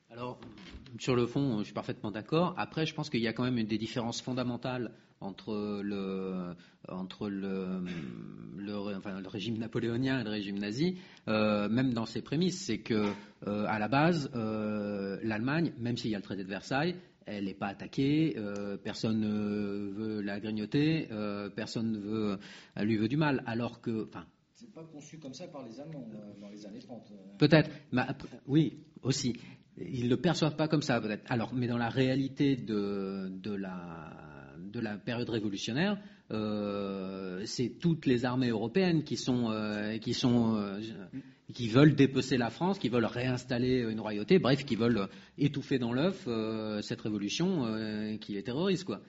Alors, 0.09 0.39
sur 0.99 1.15
le 1.15 1.25
fond, 1.25 1.59
je 1.59 1.63
suis 1.65 1.73
parfaitement 1.73 2.11
d'accord. 2.11 2.53
Après, 2.57 2.85
je 2.85 2.93
pense 2.93 3.09
qu'il 3.09 3.21
y 3.21 3.27
a 3.27 3.33
quand 3.33 3.43
même 3.43 3.63
des 3.63 3.77
différences 3.77 4.21
fondamentales 4.21 4.91
entre 5.21 5.81
le, 5.83 6.55
entre 6.89 7.29
le, 7.29 7.85
le, 8.57 9.27
régime 9.27 9.57
napoléonien 9.57 10.19
et 10.19 10.23
le 10.23 10.29
régime 10.31 10.57
nazi, 10.57 10.97
euh, 11.27 11.69
même 11.69 11.93
dans 11.93 12.05
ses 12.05 12.21
prémices. 12.21 12.65
C'est 12.65 12.79
que, 12.79 13.05
euh, 13.47 13.65
à 13.67 13.79
la 13.79 13.87
base, 13.87 14.31
euh, 14.35 15.19
l'Allemagne, 15.23 15.73
même 15.79 15.95
s'il 15.95 16.11
y 16.11 16.15
a 16.15 16.17
le 16.17 16.23
traité 16.23 16.43
de 16.43 16.49
Versailles, 16.49 16.95
elle 17.27 17.45
n'est 17.45 17.53
pas 17.53 17.67
attaquée, 17.67 18.35
personne 18.83 19.19
ne 19.19 19.91
veut 19.91 20.21
la 20.21 20.39
grignoter, 20.39 21.07
personne 21.55 21.91
ne 21.91 21.99
veut, 21.99 22.39
lui 22.81 22.97
veut 22.97 23.07
du 23.07 23.15
mal. 23.15 23.43
Alors 23.45 23.79
que. 23.79 24.07
Enfin, 24.07 24.25
c'est 24.55 24.73
pas 24.73 24.83
conçu 24.83 25.19
comme 25.19 25.33
ça 25.33 25.47
par 25.47 25.63
les 25.63 25.79
Allemands 25.79 26.09
dans 26.41 26.49
les 26.49 26.65
années 26.65 26.79
30. 26.79 27.13
Peut-être, 27.37 27.69
oui, 28.47 28.83
aussi. 29.03 29.35
Ils 29.77 30.05
ne 30.05 30.09
le 30.09 30.17
perçoivent 30.17 30.55
pas 30.55 30.67
comme 30.67 30.81
ça, 30.81 30.99
peut-être. 30.99 31.23
Alors, 31.29 31.53
mais 31.53 31.67
dans 31.67 31.77
la 31.77 31.89
réalité 31.89 32.55
de, 32.55 33.31
la 33.55 34.97
période 34.97 35.29
révolutionnaire, 35.29 35.97
euh, 36.31 37.41
c'est 37.45 37.69
toutes 37.79 38.05
les 38.05 38.25
armées 38.25 38.49
européennes 38.49 39.03
qui 39.03 39.17
sont, 39.17 39.49
euh, 39.51 39.97
qui 39.97 40.13
sont, 40.13 40.55
euh, 40.55 40.79
qui 41.53 41.67
veulent 41.67 41.95
dépecer 41.95 42.37
la 42.37 42.49
France, 42.49 42.79
qui 42.79 42.89
veulent 42.89 43.05
réinstaller 43.05 43.79
une 43.79 43.99
royauté, 43.99 44.39
bref, 44.39 44.65
qui 44.65 44.75
veulent 44.75 45.07
étouffer 45.37 45.79
dans 45.79 45.93
l'œuf 45.93 46.27
cette 46.81 47.01
révolution 47.01 48.17
qui 48.19 48.37
est 48.37 48.43
terroriste, 48.43 48.85
quoi. 48.85 49.01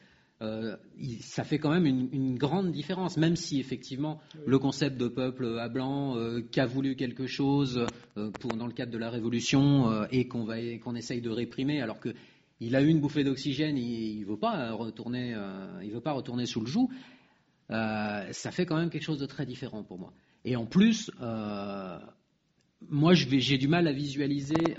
Euh, 0.43 0.77
ça 1.21 1.45
fait 1.45 1.59
quand 1.59 1.71
même 1.71 1.87
une, 1.87 2.37
grande 2.37 2.73
différence, 2.73 3.17
même 3.17 3.37
si 3.37 3.61
effectivement 3.61 4.21
le 4.45 4.59
concept 4.59 4.99
de 4.99 5.07
peuple 5.07 5.59
à 5.61 5.69
blanc 5.69 6.17
euh, 6.17 6.41
qui 6.41 6.59
a 6.59 6.67
voulu 6.67 6.97
quelque 6.97 7.27
chose 7.27 7.87
euh, 8.17 8.31
pour, 8.41 8.57
dans 8.57 8.67
le 8.67 8.73
cadre 8.73 8.91
de 8.91 8.99
la 8.99 9.11
révolution 9.11 10.05
et 10.11 10.27
qu'on 10.27 10.47
qu'on 10.83 10.95
essaye 10.97 11.21
de 11.21 11.31
réprimer, 11.31 11.81
alors 11.81 11.99
qu'il 12.01 12.75
a 12.75 12.83
eu 12.83 12.89
une 12.89 13.01
bouffée 13.01 13.23
d'oxygène, 13.25 13.77
il 13.79 14.21
ne 14.21 14.27
veut 14.27 14.37
pas 14.39 14.73
retourner, 14.73 15.37
il 15.85 15.91
veut 15.93 16.01
pas 16.01 16.13
retourner 16.13 16.47
sous 16.47 16.61
le 16.61 16.67
joug. 16.67 16.89
ça 17.69 18.51
fait 18.51 18.67
quand 18.67 18.77
même 18.77 18.91
quelque 18.91 19.05
chose 19.05 19.19
de 19.21 19.27
très 19.27 19.47
différent 19.47 19.85
pour 19.85 19.99
moi. 19.99 20.13
Et 20.45 20.57
en 20.57 20.67
plus, 20.67 21.11
moi 22.89 23.15
j'ai 23.15 23.59
du 23.59 23.69
mal 23.69 23.87
à 23.87 23.93
visualiser 23.93 24.75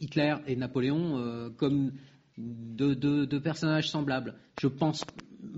Hitler 0.00 0.34
et 0.46 0.56
Napoléon 0.56 1.52
comme 1.58 1.92
de, 2.38 3.38
personnages 3.38 3.90
semblables. 3.90 4.34
Je 4.60 4.68
pense, 4.68 5.04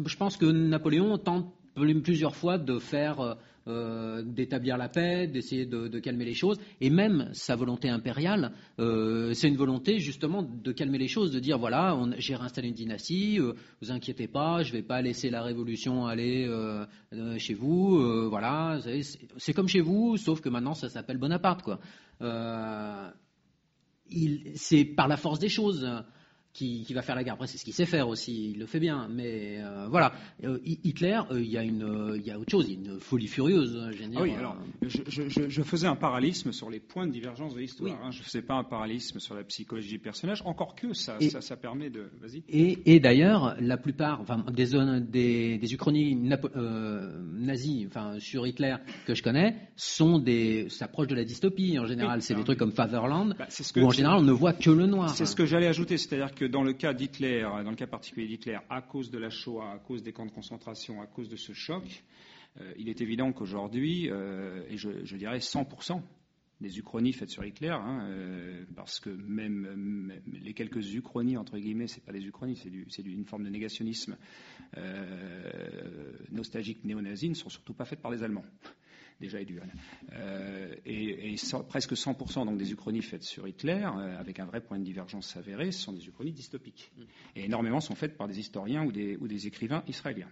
je 0.04 0.16
pense 0.16 0.36
que 0.36 0.46
Napoléon 0.46 1.18
tente 1.18 1.52
plusieurs 2.02 2.36
fois 2.36 2.58
de 2.58 2.78
faire, 2.78 3.36
euh, 3.66 4.22
d'établir 4.22 4.76
la 4.76 4.88
paix, 4.88 5.26
d'essayer 5.26 5.66
de, 5.66 5.98
calmer 5.98 6.24
les 6.24 6.34
choses, 6.34 6.58
et 6.80 6.90
même 6.90 7.30
sa 7.32 7.56
volonté 7.56 7.88
impériale, 7.88 8.52
euh, 8.78 9.32
c'est 9.32 9.48
une 9.48 9.56
volonté 9.56 9.98
justement 9.98 10.42
de 10.42 10.72
calmer 10.72 10.98
les 10.98 11.08
choses, 11.08 11.32
de 11.32 11.40
dire 11.40 11.58
voilà, 11.58 11.98
j'ai 12.18 12.36
réinstallé 12.36 12.68
une 12.68 12.74
dynastie, 12.74 13.40
euh, 13.40 13.54
vous 13.80 13.90
inquiétez 13.90 14.28
pas, 14.28 14.62
je 14.62 14.68
ne 14.70 14.76
vais 14.76 14.82
pas 14.82 15.00
laisser 15.02 15.30
la 15.30 15.42
révolution 15.42 16.06
aller 16.06 16.46
chez 17.38 17.54
vous, 17.54 18.28
voilà, 18.28 18.80
c'est 19.38 19.52
comme 19.52 19.68
chez 19.68 19.80
vous, 19.80 20.16
sauf 20.16 20.40
que 20.40 20.48
maintenant 20.48 20.74
ça 20.74 20.88
s'appelle 20.88 21.18
Bonaparte, 21.18 21.62
quoi. 21.62 21.80
c'est 24.54 24.84
par 24.84 25.08
la 25.08 25.16
force 25.16 25.38
des 25.38 25.48
choses 25.48 25.88
qui, 26.54 26.94
va 26.94 27.02
faire 27.02 27.16
la 27.16 27.24
guerre. 27.24 27.34
Après, 27.34 27.48
c'est 27.48 27.58
ce 27.58 27.64
qu'il 27.64 27.74
sait 27.74 27.84
faire 27.84 28.08
aussi, 28.08 28.52
il 28.52 28.58
le 28.60 28.66
fait 28.66 28.78
bien. 28.78 29.08
Mais 29.10 29.58
euh, 29.58 29.88
voilà, 29.88 30.12
euh, 30.44 30.58
Hitler, 30.64 31.20
euh, 31.30 31.42
il 31.42 31.50
y, 31.50 31.58
a 31.58 31.64
une, 31.64 32.14
il 32.16 32.24
y 32.24 32.30
a 32.30 32.38
autre 32.38 32.50
chose, 32.50 32.66
il 32.68 32.74
y 32.74 32.88
a 32.88 32.92
une 32.92 33.00
folie 33.00 33.26
furieuse. 33.26 33.76
Ah 34.16 34.22
oui, 34.22 34.32
alors, 34.38 34.56
je, 34.82 35.62
faisais 35.62 35.88
un 35.88 35.96
parallélisme 35.96 36.52
sur 36.52 36.70
les 36.70 36.78
points 36.78 37.06
de 37.06 37.12
divergence 37.12 37.54
de 37.54 37.60
l'histoire. 37.60 37.98
Hein. 38.02 38.10
je 38.12 38.20
ne 38.20 38.24
faisais 38.24 38.42
pas 38.42 38.54
un 38.54 38.62
parallélisme 38.62 39.18
sur 39.18 39.34
la 39.34 39.42
psychologie 39.42 39.90
du 39.90 39.98
personnage, 39.98 40.42
encore 40.44 40.76
que 40.76 40.92
ça, 40.92 41.18
ça, 41.40 41.56
permet 41.56 41.90
de. 41.90 42.08
Vas-y. 42.20 42.44
Et, 42.48 43.00
d'ailleurs, 43.00 43.56
la 43.60 43.76
plupart 43.76 44.20
enfin, 44.20 44.44
des, 44.52 44.66
des, 45.00 45.58
des 45.58 45.74
uchronies 45.74 46.14
nazies 46.14 47.86
enfin, 47.88 48.20
sur 48.20 48.46
Hitler 48.46 48.76
que 49.06 49.14
je 49.14 49.22
connais 49.24 49.56
sont 49.74 50.20
des. 50.20 50.68
s'approchent 50.68 51.08
de 51.08 51.16
la 51.16 51.24
dystopie 51.24 51.78
en 51.80 51.86
général. 51.86 52.22
c'est 52.22 52.34
des 52.34 52.44
trucs 52.44 52.58
comme 52.58 52.72
Fatherland, 52.72 53.34
bah, 53.36 53.48
où 53.76 53.86
en 53.86 53.90
général 53.90 54.18
on 54.18 54.22
ne 54.22 54.32
voit 54.32 54.52
que 54.52 54.70
le 54.70 54.86
noir. 54.86 55.10
C'est 55.10 55.26
ce 55.26 55.34
que 55.34 55.46
j'allais 55.46 55.66
ajouter, 55.66 55.98
c'est-à-dire 55.98 56.32
que 56.32 56.43
dans 56.48 56.62
le 56.62 56.72
cas 56.72 56.92
d'Hitler, 56.92 57.42
dans 57.42 57.70
le 57.70 57.76
cas 57.76 57.86
particulier 57.86 58.26
d'Hitler, 58.26 58.58
à 58.70 58.82
cause 58.82 59.10
de 59.10 59.18
la 59.18 59.30
Shoah, 59.30 59.72
à 59.72 59.78
cause 59.78 60.02
des 60.02 60.12
camps 60.12 60.26
de 60.26 60.30
concentration, 60.30 61.00
à 61.00 61.06
cause 61.06 61.28
de 61.28 61.36
ce 61.36 61.52
choc, 61.52 62.04
euh, 62.60 62.72
il 62.78 62.88
est 62.88 63.00
évident 63.00 63.32
qu'aujourd'hui, 63.32 64.10
euh, 64.10 64.62
et 64.68 64.76
je, 64.76 65.16
dirais 65.16 65.38
100% 65.38 66.00
des 66.60 66.78
uchronies 66.78 67.12
faites 67.12 67.30
sur 67.30 67.44
Hitler, 67.44 67.70
hein, 67.70 68.06
euh, 68.08 68.64
parce 68.76 69.00
que 69.00 69.10
même, 69.10 70.12
les 70.32 70.54
quelques 70.54 70.94
uchronies, 70.94 71.36
entre 71.36 71.58
guillemets, 71.58 71.88
c'est 71.88 72.04
pas 72.04 72.12
des 72.12 72.24
uchronies, 72.24 72.56
c'est 72.88 73.02
une 73.02 73.24
forme 73.24 73.44
de 73.44 73.50
négationnisme 73.50 74.16
nostalgique 76.30 76.84
néo-nazi, 76.84 77.28
ne 77.28 77.34
sont 77.34 77.48
surtout 77.48 77.74
pas 77.74 77.84
faites 77.84 78.00
par 78.00 78.10
les 78.10 78.22
Allemands 78.22 78.44
déjà 79.20 79.40
et 79.40 79.46
euh, 80.12 80.74
et, 80.86 81.36
presque 81.68 81.92
100% 81.92 82.46
donc 82.46 82.56
des 82.58 82.72
uchronies 82.72 83.02
faites 83.02 83.22
sur 83.22 83.46
Hitler, 83.46 83.84
euh, 83.84 84.18
avec 84.18 84.40
un 84.40 84.44
vrai 84.44 84.60
point 84.60 84.78
de 84.78 84.84
divergence 84.84 85.36
avéré, 85.36 85.72
ce 85.72 85.80
sont 85.80 85.92
des 85.92 86.06
uchronies 86.06 86.32
dystopiques. 86.32 86.92
Mm. 86.96 87.02
Et 87.36 87.44
énormément 87.44 87.80
sont 87.80 87.94
faites 87.94 88.16
par 88.16 88.28
des 88.28 88.38
historiens 88.38 88.84
ou 88.84 88.92
des, 88.92 89.16
ou 89.16 89.28
des 89.28 89.46
écrivains 89.46 89.82
israéliens. 89.86 90.30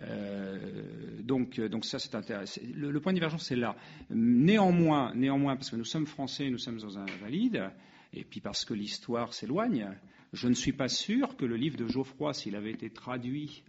Euh, 0.00 1.20
donc, 1.22 1.60
donc 1.60 1.84
ça 1.84 1.98
c'est 1.98 2.14
intéressant. 2.14 2.60
Le, 2.74 2.98
point 3.00 3.12
de 3.12 3.18
divergence 3.18 3.46
c'est 3.46 3.56
là. 3.56 3.76
Néanmoins, 4.10 5.14
néanmoins, 5.14 5.56
parce 5.56 5.70
que 5.70 5.76
nous 5.76 5.84
sommes 5.84 6.06
français, 6.06 6.48
nous 6.50 6.58
sommes 6.58 6.78
dans 6.78 6.98
un 6.98 7.06
invalide, 7.06 7.70
et 8.14 8.24
puis 8.24 8.40
parce 8.40 8.64
que 8.64 8.74
l'histoire 8.74 9.34
s'éloigne, 9.34 9.88
je 10.32 10.48
ne 10.48 10.54
suis 10.54 10.72
pas 10.72 10.88
sûr 10.88 11.36
que 11.36 11.44
le 11.44 11.56
livre 11.56 11.76
de 11.76 11.86
Geoffroy, 11.86 12.32
s'il 12.32 12.56
avait 12.56 12.70
été 12.70 12.88
traduit 12.88 13.64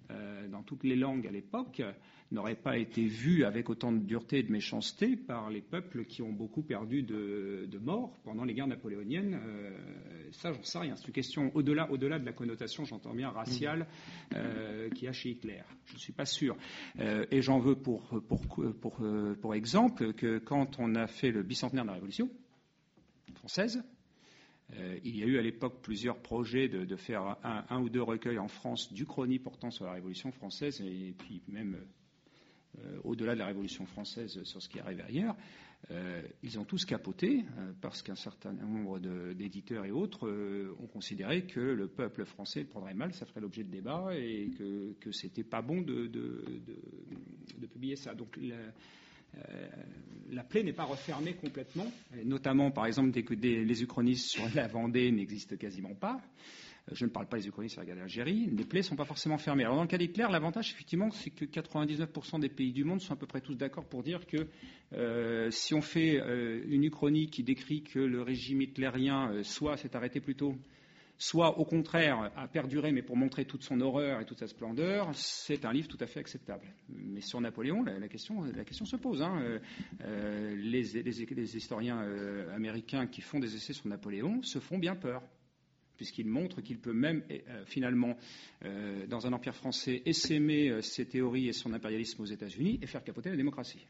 dans 0.49 0.63
toutes 0.63 0.86
les 0.86 0.95
langues 0.95 1.28
à 1.28 1.32
l'époque, 1.32 1.82
n'aurait 2.34 2.55
pas 2.55 2.77
été 2.77 3.05
vu 3.05 3.45
avec 3.45 3.69
autant 3.69 3.91
de 3.91 3.99
dureté 3.99 4.39
et 4.39 4.43
de 4.43 4.51
méchanceté 4.51 5.15
par 5.15 5.49
les 5.49 5.61
peuples 5.61 6.05
qui 6.05 6.21
ont 6.21 6.31
beaucoup 6.31 6.63
perdu 6.63 7.03
de, 7.03 7.79
morts 7.81 8.17
pendant 8.23 8.43
les 8.43 8.53
guerres 8.53 8.67
napoléoniennes. 8.67 9.39
Euh, 9.43 9.71
ça, 10.31 10.53
j'en 10.53 10.63
sais 10.63 10.79
rien. 10.79 10.95
C'est 10.95 11.07
une 11.07 11.13
question 11.13 11.51
au-delà, 11.53 11.91
au-delà 11.91 12.19
de 12.19 12.25
la 12.25 12.34
connotation, 12.34 12.86
j'entends 12.86 13.13
bien, 13.13 13.29
raciale 13.29 13.88
euh, 14.36 14.89
qu'il 14.89 15.05
y 15.05 15.07
a 15.07 15.13
chez 15.13 15.31
Hitler. 15.31 15.61
Je 15.86 15.93
ne 15.93 15.99
suis 15.99 16.13
pas 16.13 16.25
sûr. 16.25 16.55
Euh, 16.99 17.25
et 17.31 17.41
j'en 17.41 17.59
veux 17.59 17.75
pour, 17.75 18.03
pour, 18.27 18.41
pour, 18.81 19.01
pour 19.41 19.55
exemple 19.55 20.13
que 20.13 20.39
quand 20.39 20.79
on 20.79 20.95
a 20.95 21.07
fait 21.07 21.31
le 21.31 21.43
bicentenaire 21.43 21.84
de 21.84 21.89
la 21.89 21.95
Révolution 21.95 22.29
française, 23.36 23.84
il 25.03 25.15
y 25.15 25.23
a 25.23 25.25
eu 25.27 25.38
à 25.38 25.41
l'époque 25.41 25.81
plusieurs 25.81 26.17
projets 26.17 26.67
de, 26.67 26.95
faire 26.95 27.38
un, 27.43 27.65
un, 27.69 27.81
ou 27.81 27.89
deux 27.89 28.01
recueils 28.01 28.39
en 28.39 28.47
France 28.47 28.91
du 28.91 29.05
chrony 29.05 29.38
portant 29.39 29.71
sur 29.71 29.86
la 29.86 29.93
Révolution 29.93 30.31
française 30.31 30.81
et 30.81 31.13
puis 31.17 31.43
même 31.47 31.75
euh, 31.75 31.86
au-delà 33.03 33.34
de 33.34 33.39
la 33.39 33.45
Révolution 33.47 33.86
française 33.86 34.43
sur 34.43 34.61
ce 34.61 34.69
qui 34.69 34.80
arrive 34.80 35.01
ailleurs. 35.01 35.36
ils 36.43 36.59
ont 36.59 36.63
tous 36.65 36.86
capoté 36.86 37.43
parce 37.82 38.01
qu'un 38.01 38.15
certain 38.15 38.53
nombre 38.53 38.99
d'éditeurs 39.34 39.86
et 39.86 39.91
autres 39.91 40.30
ont 40.80 40.88
considéré 40.88 41.43
que 41.45 41.59
le 41.59 41.88
peuple 41.88 42.26
français 42.26 42.61
le 42.61 42.67
prendrait 42.67 42.93
mal, 42.93 43.13
ça 43.13 43.26
ferait 43.26 43.41
l'objet 43.41 43.63
de 43.63 43.71
débats 43.71 44.09
et 44.15 44.49
que, 44.57 44.93
que 44.99 45.11
c'était 45.11 45.43
pas 45.43 45.61
bon 45.61 45.82
de, 45.82 46.09
publier 47.71 47.95
ça. 47.95 48.13
Donc 48.15 48.38
euh, 49.36 49.67
la 50.32 50.43
plaie 50.43 50.63
n'est 50.63 50.74
pas 50.74 50.84
refermée 50.86 51.34
complètement, 51.34 51.91
notamment 52.26 52.71
par 52.71 52.86
exemple 52.86 53.11
dès 53.11 53.24
que 53.24 53.34
les 53.34 53.84
uchronistes 53.84 54.28
sur 54.30 54.43
la 54.55 54.67
Vendée 54.67 55.11
n'existent 55.11 55.55
quasiment 55.57 55.95
pas. 55.95 56.21
Euh, 56.89 56.95
je 56.95 57.05
ne 57.05 57.09
parle 57.09 57.27
pas 57.27 57.38
des 57.38 57.47
uchronistes 57.47 57.73
sur 57.73 57.81
la 57.81 57.86
guerre 57.86 57.95
d'Algérie. 57.95 58.49
Les 58.51 58.65
plaies 58.65 58.81
ne 58.81 58.86
sont 58.86 58.95
pas 58.95 59.05
forcément 59.05 59.38
fermées. 59.38 59.63
Alors 59.63 59.75
dans 59.75 59.84
le 59.84 59.88
cas 59.88 59.97
d'Hitler, 59.97 60.27
l'avantage 60.29 60.71
effectivement, 60.71 61.11
c'est 61.11 61.29
que 61.29 61.45
99% 61.45 62.39
des 62.39 62.49
pays 62.49 62.73
du 62.73 62.84
monde 62.84 63.01
sont 63.01 63.13
à 63.13 63.17
peu 63.17 63.27
près 63.27 63.41
tous 63.41 63.55
d'accord 63.55 63.86
pour 63.86 64.03
dire 64.03 64.25
que 64.25 64.47
euh, 64.93 65.49
si 65.51 65.73
on 65.73 65.81
fait 65.81 66.17
une 66.67 66.84
uchronie 66.84 67.27
qui 67.27 67.43
décrit 67.43 67.84
que 67.84 67.99
le 67.99 68.21
régime 68.21 68.61
hitlérien 68.61 69.43
soit 69.43 69.77
s'est 69.77 69.95
arrêté 69.95 70.19
plus 70.19 70.36
tôt 70.36 70.55
soit 71.17 71.57
au 71.57 71.65
contraire 71.65 72.31
a 72.36 72.47
perduré, 72.47 72.91
mais 72.91 73.01
pour 73.01 73.15
montrer 73.15 73.45
toute 73.45 73.63
son 73.63 73.79
horreur 73.81 74.19
et 74.19 74.25
toute 74.25 74.39
sa 74.39 74.47
splendeur, 74.47 75.09
c'est 75.13 75.63
un 75.65 75.71
livre 75.71 75.88
tout 75.88 75.97
à 76.01 76.07
fait 76.07 76.19
acceptable. 76.19 76.67
Mais 76.89 77.21
sur 77.21 77.39
Napoléon, 77.39 77.84
la, 77.84 78.07
question, 78.07 78.43
se 78.86 78.95
pose. 78.97 79.21
Hein. 79.21 79.39
Euh, 79.41 79.59
euh, 80.01 80.55
les, 80.57 81.55
historiens 81.55 82.01
euh, 82.01 82.53
américains 82.53 83.07
qui 83.07 83.21
font 83.21 83.39
des 83.39 83.55
essais 83.55 83.73
sur 83.73 83.88
Napoléon 83.88 84.41
se 84.41 84.59
font 84.59 84.77
bien 84.77 84.95
peur 84.95 85.21
puisqu'ils 85.95 86.27
montrent 86.27 86.61
qu'il 86.61 86.79
peut 86.79 86.93
même, 86.93 87.23
finalement, 87.65 88.17
dans 89.07 89.27
un 89.27 89.33
empire 89.33 89.55
français, 89.55 90.01
essaimer 90.05 90.81
ses 90.81 91.05
théories 91.07 91.47
et 91.47 91.53
son 91.53 91.73
impérialisme 91.73 92.21
aux 92.21 92.25
États-Unis 92.25 92.79
et 92.81 92.87
faire 92.87 93.03
capoter 93.03 93.29
la 93.29 93.35
démocratie. 93.35 93.85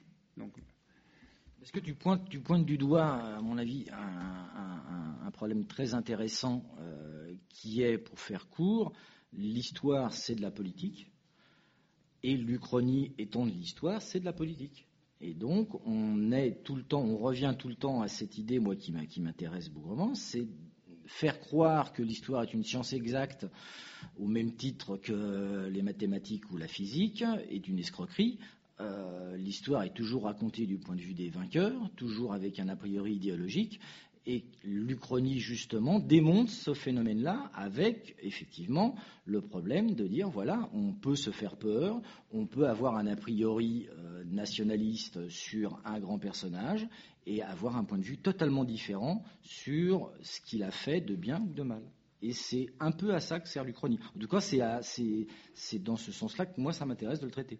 Est-ce 1.63 1.71
que 1.71 1.79
tu 1.79 1.93
pointes, 1.95 2.65
du 2.65 2.77
doigt, 2.77 3.05
à 3.05 3.41
mon 3.41 3.57
avis, 3.57 3.85
un, 3.91 5.31
problème 5.31 5.65
très 5.65 5.93
intéressant 5.93 6.63
euh, 6.79 7.33
qui 7.49 7.81
est, 7.81 7.97
pour 7.97 8.19
faire 8.19 8.47
court, 8.49 8.93
l'histoire, 9.31 10.13
c'est 10.13 10.35
de 10.35 10.41
la 10.41 10.51
politique, 10.51 11.09
et 12.21 12.37
l'Uchronie 12.37 13.13
étant 13.17 13.45
de 13.45 13.51
l'histoire, 13.51 14.01
c'est 14.01 14.19
de 14.19 14.25
la 14.25 14.33
politique. 14.33 14.87
Et 15.21 15.33
donc, 15.33 15.69
on 15.87 16.31
est 16.31 16.63
tout 16.63 16.75
le 16.75 16.83
temps, 16.83 17.01
on 17.01 17.17
revient 17.17 17.55
tout 17.57 17.69
le 17.69 17.75
temps 17.75 18.01
à 18.01 18.07
cette 18.09 18.37
idée, 18.37 18.59
moi, 18.59 18.75
qui 18.75 19.21
m'intéresse 19.21 19.69
bougrement, 19.69 20.13
c'est 20.15 20.45
faire 21.05 21.39
croire 21.39 21.93
que 21.93 22.01
l'histoire 22.01 22.43
est 22.43 22.53
une 22.53 22.63
science 22.63 22.93
exacte 22.93 23.45
au 24.19 24.27
même 24.27 24.53
titre 24.53 24.97
que 24.97 25.67
les 25.67 25.81
mathématiques 25.81 26.51
ou 26.51 26.57
la 26.57 26.67
physique 26.67 27.23
est 27.49 27.67
une 27.67 27.79
escroquerie, 27.79 28.39
euh, 28.79 29.37
l'histoire 29.37 29.83
est 29.83 29.93
toujours 29.93 30.23
racontée 30.23 30.65
du 30.65 30.77
point 30.77 30.95
de 30.95 31.01
vue 31.01 31.13
des 31.13 31.29
vainqueurs, 31.29 31.91
toujours 31.95 32.33
avec 32.33 32.59
un 32.59 32.69
a 32.69 32.75
priori 32.75 33.13
idéologique, 33.13 33.79
et 34.25 34.45
l'Uchronie, 34.63 35.39
justement, 35.39 35.99
démontre 35.99 36.49
ce 36.49 36.73
phénomène-là 36.73 37.51
avec, 37.53 38.15
effectivement, 38.21 38.95
le 39.25 39.41
problème 39.41 39.95
de 39.95 40.07
dire, 40.07 40.29
voilà, 40.29 40.69
on 40.73 40.93
peut 40.93 41.15
se 41.15 41.29
faire 41.31 41.57
peur, 41.57 42.01
on 42.31 42.45
peut 42.45 42.67
avoir 42.67 42.95
un 42.95 43.07
a 43.07 43.15
priori 43.15 43.87
euh, 43.91 44.23
nationaliste 44.25 45.27
sur 45.27 45.79
un 45.83 45.99
grand 45.99 46.19
personnage 46.19 46.87
et 47.25 47.41
avoir 47.41 47.75
un 47.75 47.83
point 47.83 47.97
de 47.97 48.03
vue 48.03 48.17
totalement 48.17 48.63
différent 48.63 49.23
sur 49.41 50.11
ce 50.21 50.39
qu'il 50.41 50.63
a 50.63 50.71
fait 50.71 51.01
de 51.01 51.15
bien 51.15 51.41
ou 51.41 51.53
de 51.53 51.63
mal. 51.63 51.83
Et 52.21 52.31
c'est 52.31 52.67
un 52.79 52.91
peu 52.91 53.13
à 53.13 53.19
ça 53.19 53.41
que 53.41 53.49
sert 53.49 53.65
l'Uchronie. 53.65 53.99
En 54.15 54.19
tout 54.19 54.27
cas, 54.29 54.39
c'est 54.39 55.79
dans 55.79 55.97
ce 55.97 56.13
sens-là 56.13 56.45
que 56.45 56.61
moi, 56.61 56.71
ça 56.71 56.85
m'intéresse 56.85 57.19
de 57.19 57.25
le 57.25 57.31
traiter. 57.31 57.59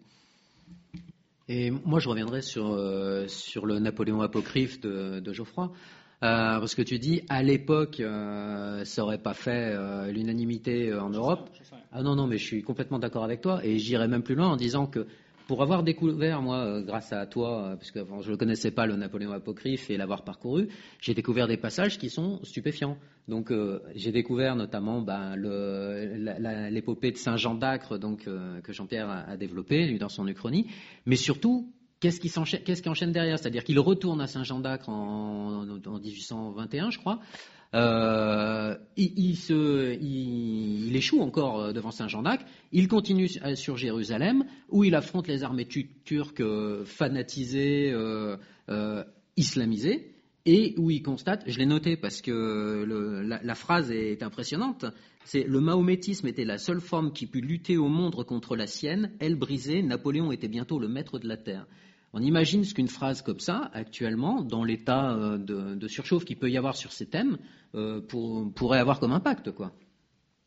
Et 1.46 1.70
moi, 1.70 2.00
je 2.00 2.08
reviendrai 2.08 2.40
sur, 2.40 2.70
euh, 2.72 3.28
sur 3.28 3.66
le 3.66 3.78
Napoléon 3.78 4.22
apocryphe 4.22 4.80
de, 4.80 5.20
de 5.20 5.32
Geoffroy. 5.34 5.70
Euh, 6.24 6.58
parce 6.58 6.74
que 6.74 6.82
tu 6.82 6.98
dis, 6.98 7.22
à 7.28 7.42
l'époque, 7.42 8.00
euh, 8.00 8.84
ça 8.84 9.02
n'aurait 9.02 9.18
pas 9.18 9.34
fait 9.34 9.76
l'unanimité 10.10 10.94
en 10.94 11.10
Europe. 11.10 11.50
Ah 11.92 12.02
non, 12.02 12.16
non, 12.16 12.26
mais 12.26 12.38
je 12.38 12.44
suis 12.44 12.62
complètement 12.62 12.98
d'accord 12.98 13.24
avec 13.24 13.40
toi. 13.40 13.60
Et 13.64 13.78
j'irai 13.78 14.08
même 14.08 14.22
plus 14.22 14.34
loin 14.34 14.48
en 14.48 14.56
disant 14.56 14.86
que 14.86 15.06
pour 15.46 15.62
avoir 15.62 15.82
découvert, 15.82 16.40
moi, 16.40 16.58
euh, 16.58 16.82
grâce 16.82 17.12
à 17.12 17.26
toi, 17.26 17.64
euh, 17.64 17.76
parce 17.76 17.90
que 17.90 18.00
je 18.22 18.30
ne 18.30 18.36
connaissais 18.36 18.70
pas 18.70 18.86
le 18.86 18.96
Napoléon 18.96 19.32
apocryphe 19.32 19.90
et 19.90 19.96
l'avoir 19.96 20.24
parcouru, 20.24 20.68
j'ai 21.00 21.14
découvert 21.14 21.46
des 21.46 21.56
passages 21.56 21.98
qui 21.98 22.08
sont 22.08 22.42
stupéfiants. 22.44 22.96
Donc, 23.28 23.50
euh, 23.50 23.80
j'ai 23.94 24.12
découvert 24.12 24.56
notamment 24.56 25.02
ben, 25.02 25.36
l'épopée 26.70 27.10
de 27.10 27.16
Saint 27.16 27.36
Jean 27.36 27.54
d'Acre, 27.54 27.98
donc 27.98 28.24
que 28.24 28.72
Jean-Pierre 28.72 29.10
a, 29.10 29.36
développé 29.36 29.86
lui 29.86 29.98
dans 29.98 30.08
son 30.08 30.26
Uchronie, 30.26 30.66
mais 31.06 31.16
surtout. 31.16 31.70
Qu'est-ce 32.00 32.20
qui, 32.20 32.30
enchaîne, 32.88 33.12
derrière? 33.12 33.38
C'est-à-dire 33.38 33.64
qu'il 33.64 33.78
retourne 33.80 34.20
à 34.20 34.26
Saint 34.26 34.44
Jean 34.44 34.60
d'Acre 34.60 34.90
en, 34.90 35.66
en 35.86 35.98
1821, 35.98 36.90
je 36.90 36.98
crois, 36.98 37.20
euh, 37.74 38.76
il, 38.96 40.94
échoue 40.94 41.20
encore 41.20 41.60
euh, 41.60 41.72
devant 41.72 41.90
Saint-Jean 41.90 42.22
d'Acre. 42.22 42.44
Il 42.70 42.86
continue 42.86 43.28
sur 43.56 43.76
Jérusalem, 43.76 44.44
où 44.68 44.84
il 44.84 44.94
affronte 44.94 45.26
les 45.26 45.42
armées 45.42 45.66
turques 45.66 46.40
euh, 46.40 46.84
fanatisées, 46.84 47.92
islamisées, 49.36 50.12
et 50.46 50.74
où 50.76 50.90
il 50.90 51.02
constate, 51.02 51.42
je 51.46 51.58
l'ai 51.58 51.66
noté 51.66 51.96
parce 51.96 52.20
que 52.20 52.84
la, 53.26 53.40
la, 53.42 53.54
phrase 53.54 53.90
est 53.90 54.22
impressionnante, 54.22 54.84
c'est 55.24 55.42
le 55.42 55.60
mahométisme 55.60 56.26
était 56.28 56.44
la 56.44 56.58
seule 56.58 56.82
forme 56.82 57.12
qui 57.12 57.26
put 57.26 57.40
lutter 57.40 57.78
au 57.78 57.88
monde 57.88 58.14
contre 58.24 58.54
la 58.54 58.66
sienne, 58.66 59.10
elle 59.20 59.36
brisée, 59.36 59.82
Napoléon 59.82 60.32
était 60.32 60.48
bientôt 60.48 60.78
le 60.78 60.86
maître 60.86 61.18
de 61.18 61.26
la 61.26 61.38
terre. 61.38 61.66
On 62.16 62.22
imagine 62.22 62.62
ce 62.62 62.74
qu'une 62.74 62.86
phrase 62.86 63.22
comme 63.22 63.40
ça, 63.40 63.72
actuellement, 63.74 64.42
dans 64.42 64.62
l'état 64.62 65.16
euh, 65.16 65.36
de, 65.36 65.88
surchauffe 65.88 66.24
qu'il 66.24 66.38
peut 66.38 66.48
y 66.48 66.56
avoir 66.56 66.76
sur 66.76 66.92
ces 66.92 67.06
thèmes, 67.06 67.38
euh, 67.74 68.00
pourrait 68.54 68.78
avoir 68.78 69.00
comme 69.00 69.10
impact. 69.10 69.50
Quoi. 69.50 69.72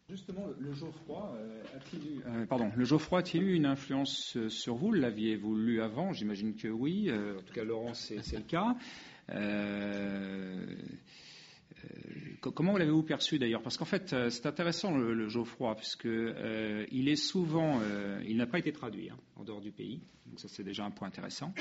Justement, 0.08 0.46
le 0.58 0.72
Geoffroy 0.72 1.36
euh, 1.36 1.62
a-t-il 3.18 3.44
eu, 3.44 3.54
une 3.54 3.66
influence 3.66 4.38
sur 4.48 4.76
vous? 4.76 4.94
L'aviez-vous 4.94 5.58
lu 5.58 5.82
avant? 5.82 6.14
J'imagine 6.14 6.56
que 6.56 6.70
oui. 6.70 7.12
en 7.12 7.42
tout 7.42 7.54
cas, 7.54 7.66
Laurent, 7.66 7.94
c'est, 7.94 8.16
le 8.16 8.44
cas. 8.44 8.78
Comment 12.42 12.78
l'avez-vous 12.78 13.04
perçu 13.04 13.40
d'ailleurs? 13.40 13.62
Parce 13.62 13.78
qu'en 13.78 13.86
fait, 13.86 14.14
euh, 14.14 14.30
c'est 14.30 14.46
intéressant 14.46 14.96
le, 14.98 15.28
Geoffroy, 15.28 15.76
puisque 15.76 16.06
euh, 16.06 16.86
souvent, 17.16 17.80
il 18.26 18.38
n'a 18.38 18.48
pas 18.48 18.60
été 18.60 18.72
traduit 18.72 19.10
hein, 19.10 19.18
en 19.36 19.44
dehors 19.44 19.62
du 19.62 19.72
pays, 19.72 20.02
donc 20.26 20.40
ça 20.40 20.48
c'est 20.48 20.64
déjà 20.64 20.86
un 20.86 20.92
point 20.92 21.08
intéressant. 21.08 21.54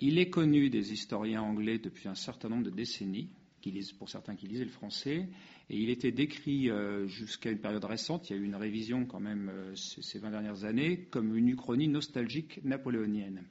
il 0.00 0.18
est 0.18 0.30
connu 0.30 0.70
des 0.70 0.92
historiens 0.92 1.42
anglais 1.42 1.78
depuis 1.78 2.08
un 2.08 2.14
certain 2.14 2.48
nombre 2.48 2.64
de 2.64 2.70
décennies, 2.70 3.28
pour 3.98 4.08
certains 4.08 4.36
qui 4.36 4.46
lisaient 4.46 4.64
le 4.64 4.70
français, 4.70 5.28
et 5.68 5.76
il 5.76 5.90
était 5.90 6.12
décrit 6.12 6.70
jusqu'à 7.06 7.50
une 7.50 7.58
période 7.58 7.84
récente, 7.84 8.28
il 8.28 8.36
y 8.36 8.38
a 8.38 8.42
eu 8.42 8.44
une 8.44 8.56
révision 8.56 9.04
quand 9.04 9.20
même 9.20 9.52
ces 9.74 10.18
20 10.18 10.30
dernières 10.30 10.64
années, 10.64 11.06
comme 11.10 11.36
une 11.36 11.48
uchronie 11.48 11.88
nostalgique 11.88 12.60
napoléonienne. 12.64 13.44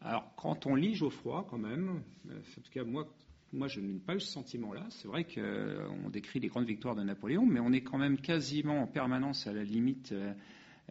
Alors, 0.00 0.32
quand 0.36 0.66
on 0.66 0.74
lit 0.74 0.94
Geoffroy, 0.94 1.46
quand 1.48 1.58
même, 1.58 2.02
en 2.28 2.60
tout 2.60 2.70
cas, 2.72 2.84
moi, 2.84 3.08
moi, 3.52 3.68
je 3.68 3.80
n'ai 3.80 3.98
pas 3.98 4.14
eu 4.14 4.20
ce 4.20 4.28
sentiment-là. 4.28 4.86
C'est 4.90 5.08
vrai 5.08 5.24
qu'on 5.24 6.08
décrit 6.08 6.40
les 6.40 6.48
grandes 6.48 6.66
victoires 6.66 6.94
de 6.94 7.02
Napoléon, 7.02 7.44
mais 7.44 7.60
on 7.60 7.72
est 7.72 7.82
quand 7.82 7.98
même 7.98 8.18
quasiment 8.18 8.82
en 8.82 8.86
permanence 8.86 9.46
à 9.46 9.52
la 9.52 9.62
limite 9.62 10.12
euh, 10.12 10.32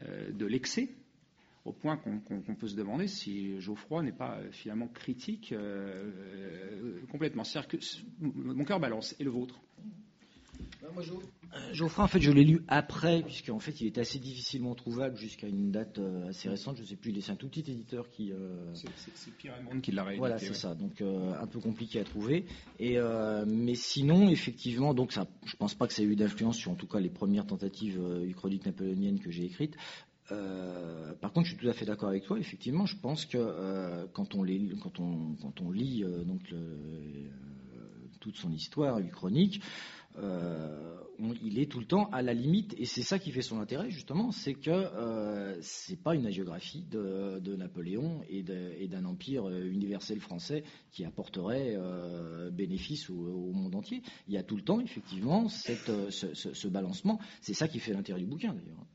euh, 0.03 0.31
de 0.31 0.45
l'excès, 0.45 0.89
au 1.65 1.73
point 1.73 1.97
qu'on 1.97 2.19
peut 2.19 2.67
se 2.67 2.75
demander 2.75 3.07
si 3.07 3.59
Geoffroy 3.59 4.03
n'est 4.03 4.11
pas 4.11 4.37
euh, 4.37 4.51
finalement 4.51 4.87
critique 4.87 5.53
complètement. 7.09 7.43
Que 7.43 7.77
mon 8.21 8.63
cœur 8.63 8.79
balance, 8.79 9.15
et 9.19 9.23
le 9.23 9.31
vôtre? 9.31 9.59
Moi, 10.93 11.03
euh, 11.53 11.73
Geoffroy, 11.73 12.03
en 12.03 12.07
fait, 12.07 12.21
je 12.21 12.31
l'ai 12.31 12.43
lu 12.43 12.63
après, 12.67 13.21
puisqu'en 13.23 13.59
fait, 13.59 13.81
il 13.81 13.87
est 13.87 13.97
assez 13.97 14.19
difficilement 14.19 14.73
trouvable 14.75 15.17
jusqu'à 15.17 15.47
une 15.47 15.71
date 15.71 15.99
euh, 15.99 16.29
assez 16.29 16.49
récente. 16.49 16.77
Je 16.77 16.83
ne 16.83 16.87
sais 16.87 16.95
plus, 16.95 17.19
c'est 17.21 17.31
un 17.31 17.35
tout 17.35 17.47
petit 17.47 17.71
éditeur 17.71 18.09
qui. 18.09 18.31
Euh, 18.31 18.73
c'est 18.73 19.35
Pierre 19.37 19.55
Raymond 19.55 19.81
qui 19.81 19.91
l'a 19.91 20.03
réédité. 20.03 20.19
Voilà, 20.19 20.37
c'est 20.37 20.53
ça. 20.53 20.75
Donc, 20.75 21.01
un 21.01 21.47
peu 21.47 21.59
compliqué 21.59 21.99
à 21.99 22.03
trouver. 22.03 22.45
Et, 22.79 22.97
mais 23.47 23.75
sinon, 23.75 24.29
effectivement, 24.29 24.93
donc 24.93 25.11
ça, 25.11 25.27
je 25.45 25.55
pense 25.55 25.75
pas 25.75 25.87
que 25.87 25.93
ça 25.93 26.01
ait 26.01 26.05
eu 26.05 26.15
d'influence 26.15 26.57
sur, 26.57 26.71
en 26.71 26.75
tout 26.75 26.87
cas, 26.87 26.99
les 26.99 27.09
premières 27.09 27.45
tentatives 27.45 27.99
uchroniques 28.25 28.65
napoléoniennes 28.65 29.19
que 29.19 29.31
j'ai 29.31 29.45
écrites. 29.45 29.75
par 30.29 31.31
contre, 31.33 31.47
je 31.47 31.53
suis 31.53 31.61
tout 31.61 31.69
à 31.69 31.73
fait 31.73 31.85
d'accord 31.85 32.09
avec 32.09 32.23
toi. 32.25 32.39
Effectivement, 32.39 32.85
je 32.85 32.97
pense 32.97 33.25
que 33.25 34.07
quand, 34.13 34.35
on 34.35 34.43
les, 34.43 34.69
quand, 34.81 34.99
on, 34.99 35.35
quand 35.41 35.61
on 35.61 35.71
lit 35.71 36.03
donc 36.25 36.49
le, 36.49 36.59
toute 38.21 38.37
son 38.37 38.51
histoire 38.51 38.99
uchronique, 38.99 39.61
euh, 40.17 40.97
il 41.41 41.59
est 41.59 41.71
tout 41.71 41.79
le 41.79 41.85
temps 41.85 42.09
à 42.11 42.21
la 42.21 42.33
limite, 42.33 42.73
et 42.77 42.85
c'est 42.85 43.03
ça 43.03 43.19
qui 43.19 43.31
fait 43.31 43.41
son 43.41 43.59
intérêt 43.59 43.89
justement, 43.89 44.31
c'est 44.31 44.53
que 44.53 44.69
euh, 44.69 45.57
c'est 45.61 46.01
pas 46.01 46.15
une 46.15 46.25
agiographie 46.25 46.83
de, 46.89 47.55
Napoléon 47.55 48.21
et 48.29 48.43
d'un 48.43 49.05
empire 49.05 49.49
universel 49.49 50.19
français 50.19 50.63
qui 50.91 51.05
apporterait 51.05 51.75
euh, 51.75 52.49
bénéfice 52.49 53.09
au, 53.09 53.51
monde 53.53 53.75
entier. 53.75 54.01
Il 54.27 54.33
y 54.33 54.37
a 54.37 54.43
tout 54.43 54.55
le 54.55 54.63
temps 54.63 54.79
effectivement 54.79 55.47
cette, 55.49 55.91
ce, 56.09 56.67
balancement. 56.67 57.19
C'est 57.41 57.53
ça 57.53 57.67
qui 57.67 57.79
fait 57.79 57.93
l'intérêt 57.93 58.19
du 58.19 58.25
bouquin 58.25 58.53
d'ailleurs. 58.53 58.85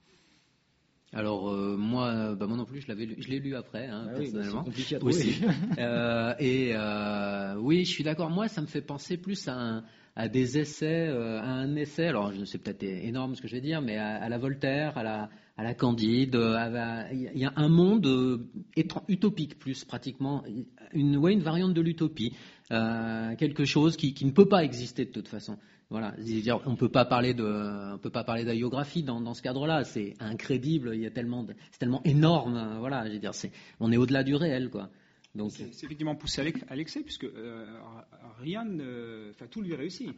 Alors 1.12 1.53
moi, 1.79 2.35
bah, 2.35 2.47
moi 2.47 2.57
non 2.57 2.64
plus, 2.64 2.81
je 2.81 2.89
l'avais, 2.89 3.09
je 3.19 3.29
l'ai 3.29 3.39
lu 3.39 3.55
après, 3.55 3.87
hein, 3.87 4.09
Ah 4.09 4.19
oui, 4.19 4.31
bah, 4.33 4.41
personnellement. 4.41 4.64
c'est 4.64 4.71
compliqué 4.71 4.97
à 4.97 5.05
aussi. 5.05 5.41
trouver. 5.41 5.55
Euh, 5.79 6.35
et 6.39 6.71
euh, 6.75 7.55
oui, 7.61 7.85
je 7.85 7.91
suis 7.91 8.05
d'accord. 8.05 8.31
Moi, 8.31 8.49
ça 8.49 8.61
me 8.61 8.67
fait 8.67 8.83
penser 8.83 9.17
plus 9.17 9.47
à, 9.49 9.55
un- 9.55 9.85
à 10.17 10.29
des 10.29 10.59
essais, 10.59 11.09
euh, 11.09 11.39
à 11.41 11.51
un 11.51 11.77
essai. 11.77 12.07
Alors, 12.07 12.33
sais 12.45 12.59
peut-être 12.59 12.83
énorme 12.83 13.35
ce 13.35 13.43
que 13.43 13.49
je 13.49 13.55
vais 13.55 13.61
dire, 13.61 13.83
mais 13.83 13.99
à, 13.99 14.29
la 14.29 14.39
Voltaire, 14.39 14.97
à 14.97 15.03
la, 15.03 15.29
à 15.59 15.62
la 15.62 15.75
Candide. 15.75 16.35
euh, 16.35 17.03
Il 17.12 17.39
y 17.39 17.45
a- 17.45 17.53
un 17.55 17.69
monde 17.69 18.07
euh, 18.07 18.49
utopique, 19.09 19.59
plus 19.59 19.85
pratiquement, 19.85 20.43
une, 20.93 21.19
ouais, 21.19 21.35
une 21.35 21.43
variante 21.43 21.75
de 21.75 21.83
l'utopie, 21.83 22.35
quelque 22.71 23.64
chose 23.67 23.97
qui, 23.97 24.14
ne 24.25 24.31
peut 24.31 24.49
pas 24.49 24.64
exister 24.64 25.05
de 25.05 25.11
toute 25.11 25.29
façon. 25.29 25.59
Voilà, 25.89 26.14
C'est-à-dire, 26.19 26.61
on 26.67 26.75
peut 26.75 26.89
pas 26.89 27.05
parler 27.05 27.33
de, 27.33 27.95
on 27.95 27.99
peut 27.99 28.11
pas 28.11 28.25
parler 28.25 28.45
d'agiographie 28.45 29.05
dans, 29.05 29.35
ce 29.35 29.43
cadre-là. 29.43 29.85
C'est 29.85 30.14
incrédible. 30.19 30.93
Il 30.95 31.03
y 31.03 31.07
a 31.07 31.11
tellement, 31.11 31.47
c'est 31.71 31.79
tellement 31.79 32.03
énorme. 32.05 32.79
Voilà, 32.81 33.09
je 33.09 33.19
dire, 33.19 33.35
c'est, 33.35 33.53
on 33.79 33.93
est 33.93 33.97
au-delà 33.97 34.25
du 34.25 34.35
réel, 34.35 34.71
quoi. 34.71 34.89
Donc, 35.37 35.53
C'est 35.53 35.64
effectivement 35.84 36.14
poussé 36.16 36.41
à 36.41 36.45
l'ex- 36.45 36.64
à 36.68 36.74
l'excès, 36.76 37.03
puisque 37.03 37.24
euh, 37.24 37.66
rien, 38.41 38.64
ne- 38.64 39.30
enfin 39.30 39.47
tout 39.47 39.61
lui 39.62 39.74
réussit. 39.74 40.11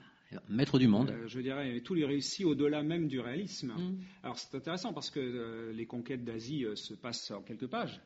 maître 0.48 0.78
du 0.78 0.86
monde. 0.88 1.10
Euh, 1.10 1.26
je 1.26 1.40
dirais, 1.40 1.80
tout 1.80 1.94
lui 1.94 2.04
réussit 2.04 2.44
au-delà 2.44 2.82
même 2.82 3.08
du 3.08 3.18
réalisme. 3.20 3.72
Mm. 3.76 3.98
Alors 4.22 4.38
c'est 4.38 4.54
intéressant 4.56 4.92
parce 4.92 5.10
que 5.10 5.20
euh, 5.20 5.72
les 5.72 5.86
conquêtes 5.86 6.24
d'Asie 6.24 6.64
euh, 6.64 6.76
se 6.76 6.94
passent 6.94 7.30
en 7.30 7.42
quelques 7.42 7.66
pages. 7.66 8.00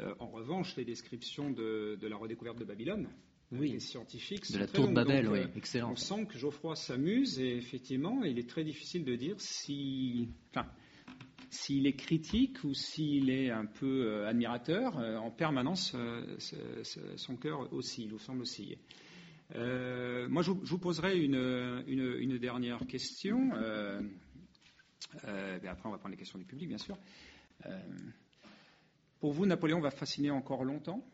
Euh, 0.00 0.14
en 0.20 0.26
revanche, 0.28 0.76
les 0.76 0.84
descriptions 0.84 1.50
de, 1.50 1.98
de 2.00 2.06
la 2.06 2.16
redécouverte 2.16 2.58
de 2.58 2.64
Babylone, 2.64 3.08
Oui. 3.50 3.72
les 3.72 3.80
scientifiques, 3.80 4.40
De 4.42 4.46
sont 4.46 4.58
la 4.58 4.66
très 4.66 4.76
tour 4.78 4.88
de. 4.88 4.94
Babel, 4.94 5.24
Donc, 5.24 5.34
oui, 5.34 5.40
euh, 5.40 5.46
excellent. 5.56 5.92
On 5.92 5.96
sent 5.96 6.26
que 6.26 6.38
Geoffroy 6.38 6.76
s'amuse 6.76 7.38
et 7.40 7.56
effectivement, 7.56 8.22
il 8.24 8.38
est 8.38 8.48
très 8.48 8.64
difficile 8.64 9.04
de 9.04 9.16
dire 9.16 9.34
si, 9.38 10.28
enfin, 10.50 10.66
s'il 11.52 11.86
est 11.86 11.92
critique 11.96 12.64
ou 12.64 12.72
s'il 12.72 13.28
est 13.30 13.50
un 13.50 13.66
peu 13.66 14.06
euh, 14.06 14.26
admirateur. 14.26 14.98
Euh, 14.98 15.18
en 15.18 15.30
permanence, 15.30 15.92
euh, 15.94 16.38
son 17.16 17.36
cœur 17.36 17.70
oscille, 17.72 18.12
ou 18.12 18.18
semble 18.18 18.42
osciller. 18.42 18.78
Moi, 19.54 20.42
je 20.42 20.50
vous, 20.50 20.78
poserai 20.78 21.18
une, 21.22 22.38
dernière 22.38 22.86
question. 22.86 23.50
Et 25.24 25.68
après, 25.68 25.88
on 25.88 25.92
va 25.92 25.98
prendre 25.98 26.12
les 26.12 26.16
questions 26.16 26.38
du 26.38 26.46
public, 26.46 26.68
bien 26.68 26.78
sûr. 26.78 26.96
Pour 29.20 29.32
vous, 29.32 29.44
Napoléon 29.44 29.80
va 29.80 29.90
fasciner 29.90 30.30
encore 30.30 30.64
longtemps 30.64 31.06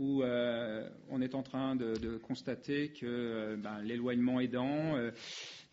euh, 0.00 0.88
on 1.08 1.20
est 1.20 1.34
en 1.34 1.42
train 1.42 1.74
de, 1.74 2.18
constater 2.18 2.92
que 2.92 3.56
ben, 3.56 3.80
l'éloignement 3.82 4.38
aidant, 4.38 4.94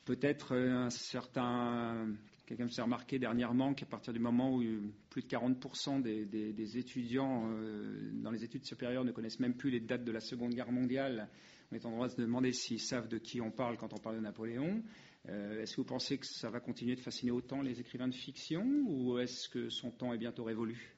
peut-être 0.06 0.56
un 0.56 0.90
certain. 0.90 2.08
Quelqu'un 2.46 2.66
me 2.66 2.70
s'est 2.70 2.82
remarqué 2.84 3.18
dernièrement 3.18 3.74
qu'à 3.74 3.88
partir 3.88 4.14
du 4.14 4.20
moment 4.20 4.54
où 4.54 4.62
euh, 4.62 4.80
plus 5.10 5.24
de 5.24 5.28
40% 5.28 6.02
des, 6.02 6.78
étudiants 6.78 7.50
euh, 7.50 8.12
dans 8.14 8.30
les 8.30 8.44
études 8.44 8.66
supérieures 8.66 9.04
ne 9.04 9.12
connaissent 9.12 9.40
même 9.40 9.56
plus 9.56 9.72
les 9.72 9.80
dates 9.80 10.04
de 10.04 10.12
la 10.12 10.20
Seconde 10.20 10.54
Guerre 10.54 10.72
mondiale, 10.72 11.28
on 11.72 11.76
est 11.76 11.86
en 11.88 11.92
droit 11.92 12.08
de 12.08 12.14
se 12.14 12.22
demander 12.22 12.52
s'ils 12.52 12.80
savent 12.80 13.08
de 13.08 13.18
qui 13.18 13.42
on 13.42 13.50
parle 13.50 13.78
quand 13.78 13.94
on 13.94 13.98
parle 13.98 14.18
de 14.18 14.22
Napoléon. 14.22 14.84
Euh, 15.28 15.64
est-ce 15.64 15.72
que 15.72 15.82
vous 15.82 15.88
pensez 15.88 16.20
que 16.20 16.28
ça 16.28 16.52
va 16.52 16.60
continuer 16.60 16.96
de 16.96 17.00
fasciner 17.00 17.32
autant 17.32 17.64
les 17.64 17.80
écrivains 17.80 18.08
de 18.08 18.14
fiction 18.14 18.64
ou 18.86 19.18
est-ce 19.18 19.50
que 19.50 19.70
son 19.70 19.90
temps 19.90 20.14
est 20.14 20.20
bientôt 20.20 20.44
révolu? 20.44 20.96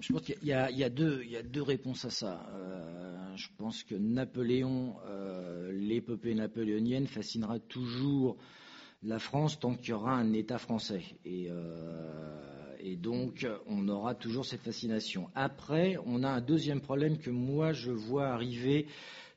Je 0.00 0.12
pense 0.12 0.20
qu'il 0.20 0.36
y 0.42 0.52
a, 0.52 0.90
deux, 0.90 1.62
réponses 1.62 2.04
à 2.04 2.10
ça. 2.10 2.46
Je 3.34 3.48
pense 3.56 3.82
que 3.82 3.94
Napoléon, 3.94 4.96
l'épopée 5.72 6.34
napoléonienne 6.34 7.06
fascinera 7.06 7.58
toujours 7.58 8.36
la 9.02 9.18
France 9.18 9.58
tant 9.58 9.74
qu'il 9.74 9.90
y 9.90 9.92
aura 9.92 10.12
un 10.12 10.32
État 10.32 10.58
français. 10.58 11.02
Et, 11.24 11.48
euh, 11.50 12.76
et 12.80 12.96
donc, 12.96 13.46
on 13.66 13.88
aura 13.88 14.14
toujours 14.14 14.44
cette 14.44 14.62
fascination. 14.62 15.30
Après, 15.34 15.96
on 16.06 16.22
a 16.22 16.28
un 16.28 16.40
deuxième 16.40 16.80
problème 16.80 17.18
que 17.18 17.30
moi, 17.30 17.72
je 17.72 17.90
vois 17.90 18.28
arriver, 18.28 18.86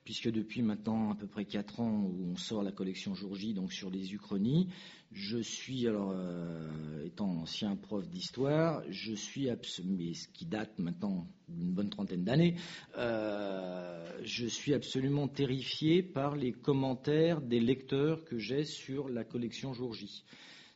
puisque 0.03 0.29
depuis 0.29 0.61
maintenant 0.61 1.11
à 1.11 1.15
peu 1.15 1.27
près 1.27 1.45
4 1.45 1.79
ans 1.79 2.03
où 2.03 2.31
on 2.31 2.35
sort 2.35 2.63
la 2.63 2.71
collection 2.71 3.15
Jour 3.15 3.35
J, 3.35 3.53
donc 3.53 3.71
sur 3.71 3.89
les 3.89 4.13
Uchronies, 4.13 4.69
je 5.13 5.37
suis, 5.37 5.87
alors, 5.87 6.11
euh, 6.13 7.05
étant 7.05 7.29
ancien 7.29 7.75
prof 7.75 8.07
d'histoire, 8.09 8.81
je 8.89 9.13
suis, 9.13 9.47
mais 9.85 10.13
ce 10.13 10.27
qui 10.27 10.45
date 10.45 10.79
maintenant 10.79 11.27
d'une 11.47 11.71
bonne 11.71 11.89
trentaine 11.89 12.23
d'années, 12.23 12.55
euh, 12.97 14.19
je 14.23 14.47
suis 14.47 14.73
absolument 14.73 15.27
terrifié 15.27 16.01
par 16.01 16.35
les 16.35 16.51
commentaires 16.51 17.41
des 17.41 17.59
lecteurs 17.59 18.23
que 18.25 18.39
j'ai 18.39 18.63
sur 18.65 19.07
la 19.07 19.23
collection 19.23 19.73
Jour 19.73 19.93
J. 19.93 20.23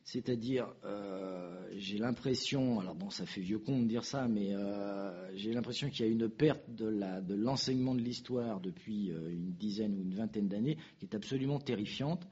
C'est-à-dire, 0.07 0.73
euh, 0.85 1.67
j'ai 1.75 1.97
l'impression, 1.97 2.79
alors 2.79 2.95
bon, 2.95 3.09
ça 3.09 3.25
fait 3.25 3.41
vieux 3.41 3.59
con 3.59 3.81
de 3.81 3.87
dire 3.87 4.05
ça, 4.05 4.29
mais 4.29 4.55
euh, 4.55 5.35
j'ai 5.35 5.51
l'impression 5.51 5.89
qu'il 5.89 6.05
y 6.05 6.07
a 6.07 6.11
une 6.13 6.29
perte 6.29 6.63
de 6.69 7.35
l'enseignement 7.35 7.93
de 7.93 7.99
l'histoire 7.99 8.61
depuis 8.61 9.11
euh, 9.11 9.29
une 9.29 9.51
dizaine 9.51 9.93
ou 9.97 10.01
une 10.03 10.13
vingtaine 10.13 10.47
d'années 10.47 10.77
qui 10.97 11.03
est 11.07 11.13
absolument 11.13 11.59
terrifiante 11.59 12.25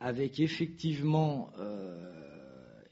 avec 0.00 0.40
effectivement, 0.40 1.52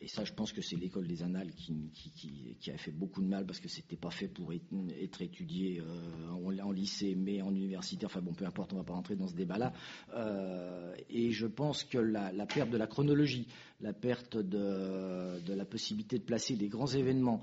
et 0.01 0.09
ça 0.09 0.25
je 0.25 0.33
pense 0.33 0.53
que 0.53 0.63
c'est 0.63 0.77
l'école 0.77 1.07
des 1.07 1.23
annales 1.23 1.51
qui, 1.53 2.71
a 2.73 2.79
fait 2.79 2.91
beaucoup 2.93 3.21
de 3.23 3.27
mal 3.29 3.45
parce 3.45 3.61
que 3.61 3.69
c'était 3.69 3.97
pas 3.97 4.11
fait 4.11 4.29
pour 4.29 4.53
être, 4.53 5.23
étudié 5.23 5.81
euh, 5.81 6.31
en, 6.31 6.71
lycée 6.73 7.15
mais 7.15 7.43
en 7.43 7.55
université, 7.55 8.07
enfin 8.07 8.21
bon 8.21 8.33
peu 8.33 8.47
importe, 8.47 8.73
on 8.73 8.77
va 8.77 8.85
pas 8.85 8.95
rentrer 8.95 9.17
dans 9.17 9.29
ce 9.29 9.35
débat-là, 9.35 9.73
Euh, 10.15 10.95
et 11.09 11.31
je 11.31 11.47
pense 11.47 11.85
que 11.85 11.99
la, 11.99 12.31
perte 12.47 12.71
de 12.71 12.77
la 12.77 12.87
chronologie, 12.87 13.47
la 13.81 13.93
perte 13.93 14.37
de, 14.37 15.41
la 15.55 15.65
possibilité 15.65 16.19
de 16.19 16.25
placer 16.25 16.57
les 16.57 16.69
grands 16.69 16.87
événements, 16.87 17.41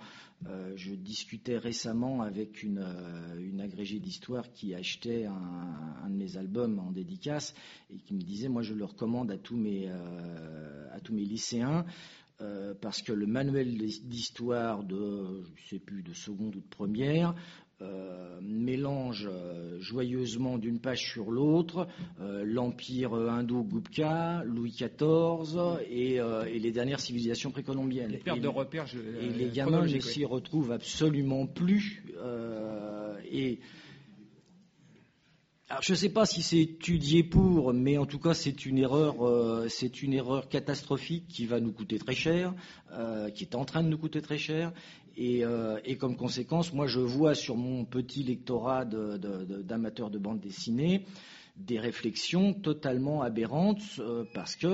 euh, 0.47 0.73
je 0.75 0.93
discutais 0.93 1.57
récemment 1.57 2.21
avec 2.21 2.63
une, 2.63 2.79
agrégée 3.59 3.99
d'histoire 3.99 4.51
qui 4.51 4.73
achetait 4.75 5.25
un, 5.25 6.03
un 6.03 6.09
de 6.09 6.15
mes 6.15 6.37
albums 6.37 6.79
en 6.79 6.91
dédicace 6.91 7.53
et 7.91 7.97
qui 7.97 8.13
me 8.13 8.21
disait 8.21 8.49
moi 8.49 8.61
je 8.61 8.73
le 8.73 8.85
recommande 8.85 9.31
à 9.31 9.37
tous 9.37 9.57
mes, 9.57 9.89
à 9.89 10.99
tous 11.03 11.13
mes 11.13 11.25
lycéens 11.25 11.85
euh, 12.41 12.73
parce 12.79 13.01
que 13.01 13.11
le 13.13 13.25
manuel 13.25 13.75
d'histoire 13.77 14.83
de 14.83 15.43
je 15.55 15.69
sais 15.69 15.79
plus 15.79 16.03
de 16.03 16.13
seconde 16.13 16.55
ou 16.55 16.59
de 16.59 16.67
première 16.69 17.33
euh, 17.81 18.39
mélange 18.41 19.27
euh, 19.31 19.79
joyeusement 19.79 20.57
d'une 20.57 20.79
page 20.79 21.11
sur 21.11 21.29
l'autre 21.31 21.88
euh, 22.21 22.43
l'empire 22.45 23.13
indo-Gupka, 23.13 24.43
Louis 24.45 24.71
XIV 24.71 25.59
et, 25.89 26.15
et 26.15 26.59
les 26.59 26.71
dernières 26.71 26.99
civilisations 26.99 27.51
précolombiennes. 27.51 28.11
Les 28.11 28.17
pertes 28.17 28.38
Et- 28.38 28.41
de 28.41 28.47
repères. 28.47 28.88
je- 28.88 28.97
et 28.99 29.29
les 29.29 29.49
gamins 29.49 29.85
ne 29.85 29.99
s'y 29.99 30.25
retrouvent 30.25 30.71
absolument 30.71 31.45
plus. 31.47 32.03
et 33.31 33.59
je 35.82 35.91
ne 35.91 35.97
sais 35.97 36.09
pas 36.09 36.26
si 36.26 36.41
c'est 36.43 36.59
étudié 36.59 37.24
pour, 37.24 37.74
mais 37.74 37.97
en 37.97 38.05
tout 38.05 38.20
cas, 38.20 38.34
c'est 38.34 38.65
une 38.65 38.78
erreur, 38.78 39.22
euh, 39.28 39.68
une 40.01 40.13
erreur 40.13 40.47
catastrophique 40.47 41.28
qui 41.28 41.45
va 41.45 41.59
nous 41.59 41.74
coûter 41.74 41.99
très 41.99 42.15
cher, 42.15 42.53
euh, 42.93 43.30
qui 43.30 43.43
est 43.43 43.53
en 43.55 43.65
train 43.65 43.84
de 43.84 43.89
nous 43.89 43.97
coûter 43.97 44.22
très 44.22 44.38
cher. 44.38 44.72
Et, 45.18 45.43
euh, 45.43 45.78
comme 45.99 46.15
conséquence, 46.15 46.72
moi, 46.74 46.88
je 46.88 46.99
vois 46.99 47.36
sur 47.36 47.57
mon 47.57 47.84
petit 47.84 48.24
lectorat 48.24 48.86
de- 48.86 49.18
de- 49.18 49.43
de- 49.43 49.61
d'amateurs 49.61 50.09
de, 50.09 50.18
bande 50.18 50.39
dessinée 50.39 51.05
des 51.57 51.80
réflexions 51.80 52.53
totalement 52.53 53.24
aberrantes 53.24 53.82
parce 54.36 54.55
que 54.55 54.68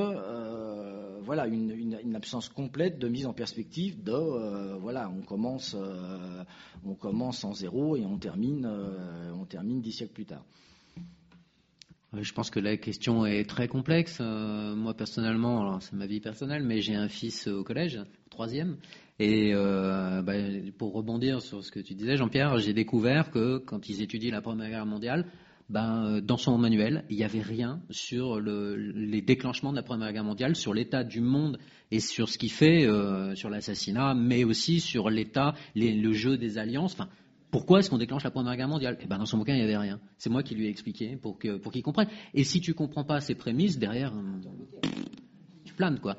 voilà 1.22 1.48
une, 1.48 2.14
absence 2.14 2.50
complète 2.50 3.00
de 3.00 3.08
mise 3.08 3.26
en 3.26 3.32
perspective 3.32 4.04
de 4.04 4.76
voilà 4.80 5.10
on 5.10 5.22
commence 5.22 5.78
on 6.86 6.94
commence 6.96 7.46
en 7.46 7.54
zéro 7.54 7.96
et 7.96 8.06
on 8.06 8.18
termine 8.18 8.68
dix 9.82 9.94
siècles 9.94 10.12
plus 10.14 10.26
tard. 10.26 10.44
Euh, 12.14 12.24
Je 12.24 12.34
pense 12.34 12.50
que 12.50 12.60
la 12.60 12.78
question 12.78 13.26
est 13.26 13.46
très 13.48 13.68
complexe. 13.68 14.18
Euh, 14.22 14.76
moi, 14.76 14.94
personnellement, 14.94 15.80
c'est 15.80 15.94
ma 15.94 16.06
vie 16.06 16.20
personnelle, 16.20 16.64
mais 16.64 16.82
j'ai 16.82 16.96
un 16.96 17.08
fils 17.10 17.48
au 17.48 17.64
collège, 17.64 18.00
troisième. 18.30 18.78
Et 19.20 19.52
euh, 19.54 20.22
bah, 20.22 20.34
pour 20.78 20.94
rebondir 20.94 21.42
sur 21.42 21.64
ce 21.64 21.72
que 21.72 21.80
tu 21.80 21.94
disais, 21.94 22.18
Jean-Pierre, 22.18 22.58
j'ai 22.60 22.74
découvert 22.74 23.30
que 23.32 23.58
quand 23.60 23.88
ils 23.90 24.02
étudient 24.02 24.32
la 24.32 24.42
Première 24.42 24.70
Guerre 24.70 24.86
mondiale, 24.86 25.26
ben, 25.70 26.20
dans 26.20 26.38
son 26.38 26.58
manuel, 26.58 27.06
il 27.10 27.16
n'y 27.18 27.24
avait 27.24 27.42
rien 27.42 27.82
sur 27.90 28.40
le- 28.40 28.76
les 28.76 29.22
déclenchements 29.22 29.72
de 29.72 29.78
la 29.78 29.84
Première 29.84 30.12
Guerre 30.12 30.24
mondiale, 30.24 30.56
sur 30.56 30.74
l'état 30.74 31.04
du 31.04 31.22
monde 31.22 31.58
et 31.92 32.00
sur 32.00 32.28
ce 32.28 32.38
qu'il 32.38 32.52
fait, 32.52 32.88
sur 33.36 33.50
l'assassinat, 33.50 34.14
mais 34.14 34.44
aussi 34.44 34.80
sur 34.82 35.10
l'état, 35.10 35.54
le 35.76 36.12
jeu 36.12 36.38
des 36.38 36.58
alliances. 36.58 36.98
Pourquoi 37.54 37.80
est-ce 37.80 37.92
qu'on 37.92 38.00
déclenche 38.00 38.24
la 38.24 38.32
Première 38.32 38.58
Guerre 38.58 38.68
mondiale? 38.68 38.98
Eh 39.00 39.06
ben, 39.06 39.20
Dans 39.20 39.28
son 39.28 39.38
bouquin, 39.38 39.54
il 39.54 39.58
n'y 39.58 39.64
avait 39.64 39.78
rien. 39.78 40.00
C'est 40.18 40.32
moi 40.32 40.42
qui 40.42 40.56
lui 40.56 40.66
ai 40.66 40.70
expliqué 40.70 41.18
pour 41.18 41.38
qu'il 41.38 41.84
comprenne. 41.84 42.08
Et 42.34 42.44
si 42.44 42.60
tu 42.62 42.72
ne 42.72 42.76
comprends 42.76 43.04
pas 43.04 43.22
ces 43.22 43.36
prémices, 43.36 43.78
derrière, 43.78 44.12
hum, 44.12 44.42
tu 45.64 45.72
planes. 45.76 46.00
Quoi. 46.00 46.18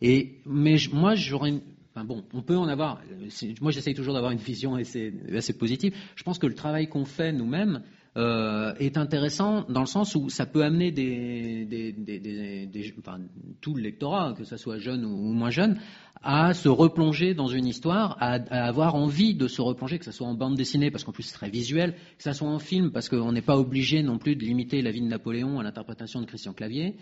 Et, 0.00 0.40
mais 0.44 0.74
moi, 0.92 1.14
j'aurais. 1.14 1.54
Enfin 1.94 2.04
bon, 2.04 2.24
on 2.34 2.42
peut 2.42 2.56
en 2.56 2.66
avoir. 2.66 3.00
c'est- 3.28 3.60
Moi, 3.60 3.70
j'essaye 3.70 3.94
toujours 3.94 4.14
d'avoir 4.14 4.32
une 4.32 4.40
vision 4.40 4.74
assez, 4.74 5.14
assez 5.32 5.56
positive. 5.56 5.94
Je 6.16 6.24
pense 6.24 6.40
que 6.40 6.48
le 6.48 6.54
travail 6.54 6.88
qu'on 6.88 7.04
fait 7.04 7.32
nous-mêmes 7.32 7.82
euh, 8.16 8.74
est 8.78 8.98
intéressant 8.98 9.64
dans 9.70 9.80
le 9.80 9.86
sens 9.86 10.14
où 10.14 10.28
ça 10.28 10.44
peut 10.44 10.62
amener 10.62 10.92
des, 10.92 11.64
des, 11.64 11.92
des, 11.92 12.66
des 12.66 12.94
enfin, 12.98 13.18
tout 13.60 13.74
le 13.74 13.82
lectorat, 13.82 14.34
que 14.36 14.44
ce 14.44 14.56
soit 14.56 14.78
jeune 14.78 15.04
ou, 15.04 15.32
moins 15.32 15.50
jeune, 15.50 15.78
à 16.22 16.52
se 16.52 16.68
replonger 16.68 17.32
dans 17.32 17.48
une 17.48 17.66
histoire, 17.66 18.16
à, 18.20 18.34
avoir 18.66 18.96
envie 18.96 19.34
de 19.34 19.48
se 19.48 19.62
replonger, 19.62 19.98
que 19.98 20.04
ce 20.04 20.12
soit 20.12 20.26
en 20.26 20.34
bande 20.34 20.56
dessinée, 20.56 20.90
parce 20.90 21.04
qu'en 21.04 21.12
plus 21.12 21.22
c'est 21.22 21.34
très 21.34 21.50
visuel, 21.50 21.94
que 22.18 22.22
ce 22.22 22.32
soit 22.32 22.48
en 22.48 22.58
film, 22.58 22.90
parce 22.90 23.08
qu'on 23.08 23.32
n'est 23.32 23.42
pas 23.42 23.56
obligé 23.56 24.02
non 24.02 24.18
plus 24.18 24.36
de 24.36 24.44
limiter 24.44 24.82
la 24.82 24.90
vie 24.90 25.00
de 25.00 25.06
Napoléon 25.06 25.58
à 25.58 25.62
l'interprétation 25.62 26.20
de 26.20 26.26
Christian 26.26 26.52
Clavier. 26.52 26.96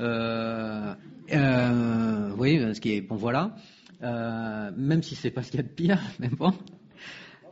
Euh, 0.00 0.94
euh, 1.32 2.30
oui, 2.38 2.60
ce 2.74 2.80
qui 2.80 2.92
est 2.92 3.00
bon, 3.00 3.16
voilà. 3.16 3.56
Euh, 4.02 4.70
même 4.76 5.02
si 5.02 5.14
c'est 5.14 5.30
pas 5.30 5.42
ce 5.42 5.50
qu'il 5.50 5.60
y 5.60 5.62
a 5.62 5.66
de 5.66 5.72
pire, 5.72 6.00
mais 6.18 6.28
bon. 6.28 6.52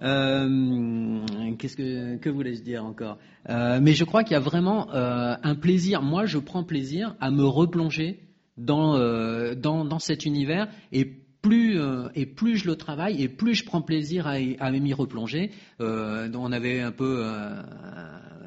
Euh, 0.03 1.25
qu'est-ce 1.59 1.77
que, 1.77 2.17
que 2.17 2.29
voulais-je 2.29 2.63
dire 2.63 2.85
encore? 2.85 3.19
Euh, 3.49 3.81
Mais 3.83 3.93
je 3.93 4.05
crois 4.05 4.25
qu'il 4.25 4.33
y 4.33 4.37
a 4.37 4.41
vraiment 4.41 4.93
euh, 4.95 5.35
un 5.43 5.55
plaisir. 5.55 6.03
Moi, 6.03 6.27
je 6.27 6.39
prends 6.39 6.65
plaisir 6.65 7.15
à 7.21 7.31
me 7.31 7.45
replonger 7.45 8.21
dans, 8.57 8.97
dans, 9.57 9.85
dans 9.85 9.99
cet 9.99 10.27
univers 10.27 10.69
et 10.93 11.05
plus, 11.05 11.79
et 12.15 12.25
plus 12.25 12.57
je 12.57 12.67
le 12.67 12.77
travaille 12.77 13.21
et 13.21 13.29
plus 13.29 13.55
je 13.55 13.65
prends 13.65 13.83
plaisir 13.83 14.27
à, 14.29 14.71
m'y 14.71 14.95
replonger. 14.95 15.51
on 15.81 16.53
avait 16.53 16.81
un 16.81 16.93
peu 16.93 17.21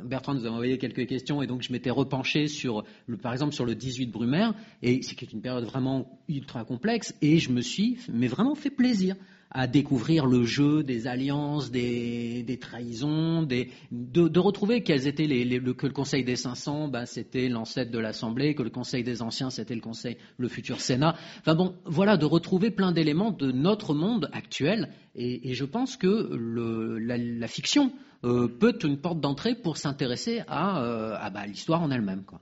Bertrand 0.08 0.34
nous 0.34 0.46
a 0.46 0.50
envoyé 0.50 0.78
quelques 0.78 1.06
questions 1.08 1.42
et 1.42 1.48
donc 1.48 1.62
je 1.62 1.72
m'étais 1.72 1.90
repenché 1.90 2.48
sur, 2.48 2.84
le, 3.06 3.18
par 3.18 3.34
exemple, 3.34 3.54
sur 3.54 3.66
le 3.66 3.76
18 3.76 4.08
Brumaire 4.08 4.54
et 4.82 5.02
c'est 5.02 5.22
une 5.32 5.42
période 5.42 5.66
vraiment 5.66 6.20
ultra 6.30 6.64
complexe 6.64 7.14
et 7.22 7.38
je 7.38 7.52
me 7.52 7.62
suis, 7.62 7.98
mais 8.12 8.28
vraiment 8.28 8.56
fait 8.56 8.70
plaisir 8.70 9.16
à 9.52 9.68
découvrir 9.68 10.26
le 10.26 10.44
jeu 10.44 10.84
des 10.84 11.08
alliances, 11.08 11.72
des, 11.72 12.60
trahisons, 12.60 13.44
des, 13.44 13.70
de, 13.92 14.40
retrouver 14.40 14.84
quels 14.84 15.08
étaient 15.08 15.26
les, 15.26 15.60
que 15.76 15.88
le 15.88 15.94
Conseil 15.94 16.24
des 16.24 16.36
500, 16.36 16.90
bah, 16.90 17.06
c'était 17.06 17.48
l'ancêtre 17.48 17.92
de 17.92 18.00
l'Assemblée, 18.00 18.56
que 18.56 18.64
le 18.64 18.70
Conseil 18.70 19.04
des 19.04 19.22
Anciens, 19.22 19.50
c'était 19.50 19.76
le 19.76 19.82
Conseil, 19.82 20.18
le 20.38 20.48
futur 20.48 20.82
Sénat. 20.82 21.16
Enfin 21.40 21.56
bon, 21.56 21.76
voilà, 21.86 22.18
de 22.18 22.26
retrouver 22.26 22.72
plein 22.72 22.92
d'éléments 22.92 23.32
de 23.32 23.52
notre 23.52 23.94
monde 23.94 24.30
actuel. 24.34 24.90
Et, 25.16 25.54
je 25.54 25.66
pense 25.66 25.98
que 25.98 26.36
le, 26.36 27.00
la, 27.00 27.48
fiction 27.48 27.92
euh, 28.24 28.48
peut 28.48 28.70
être 28.70 28.86
une 28.86 28.98
porte 28.98 29.20
d'entrée 29.20 29.56
pour 29.56 29.78
s'intéresser 29.78 30.44
à, 30.48 30.84
euh, 30.84 31.16
à 31.20 31.30
bah, 31.30 31.48
l'histoire 31.48 31.82
en 31.82 31.90
elle-même. 31.90 32.24
Quoi 32.24 32.40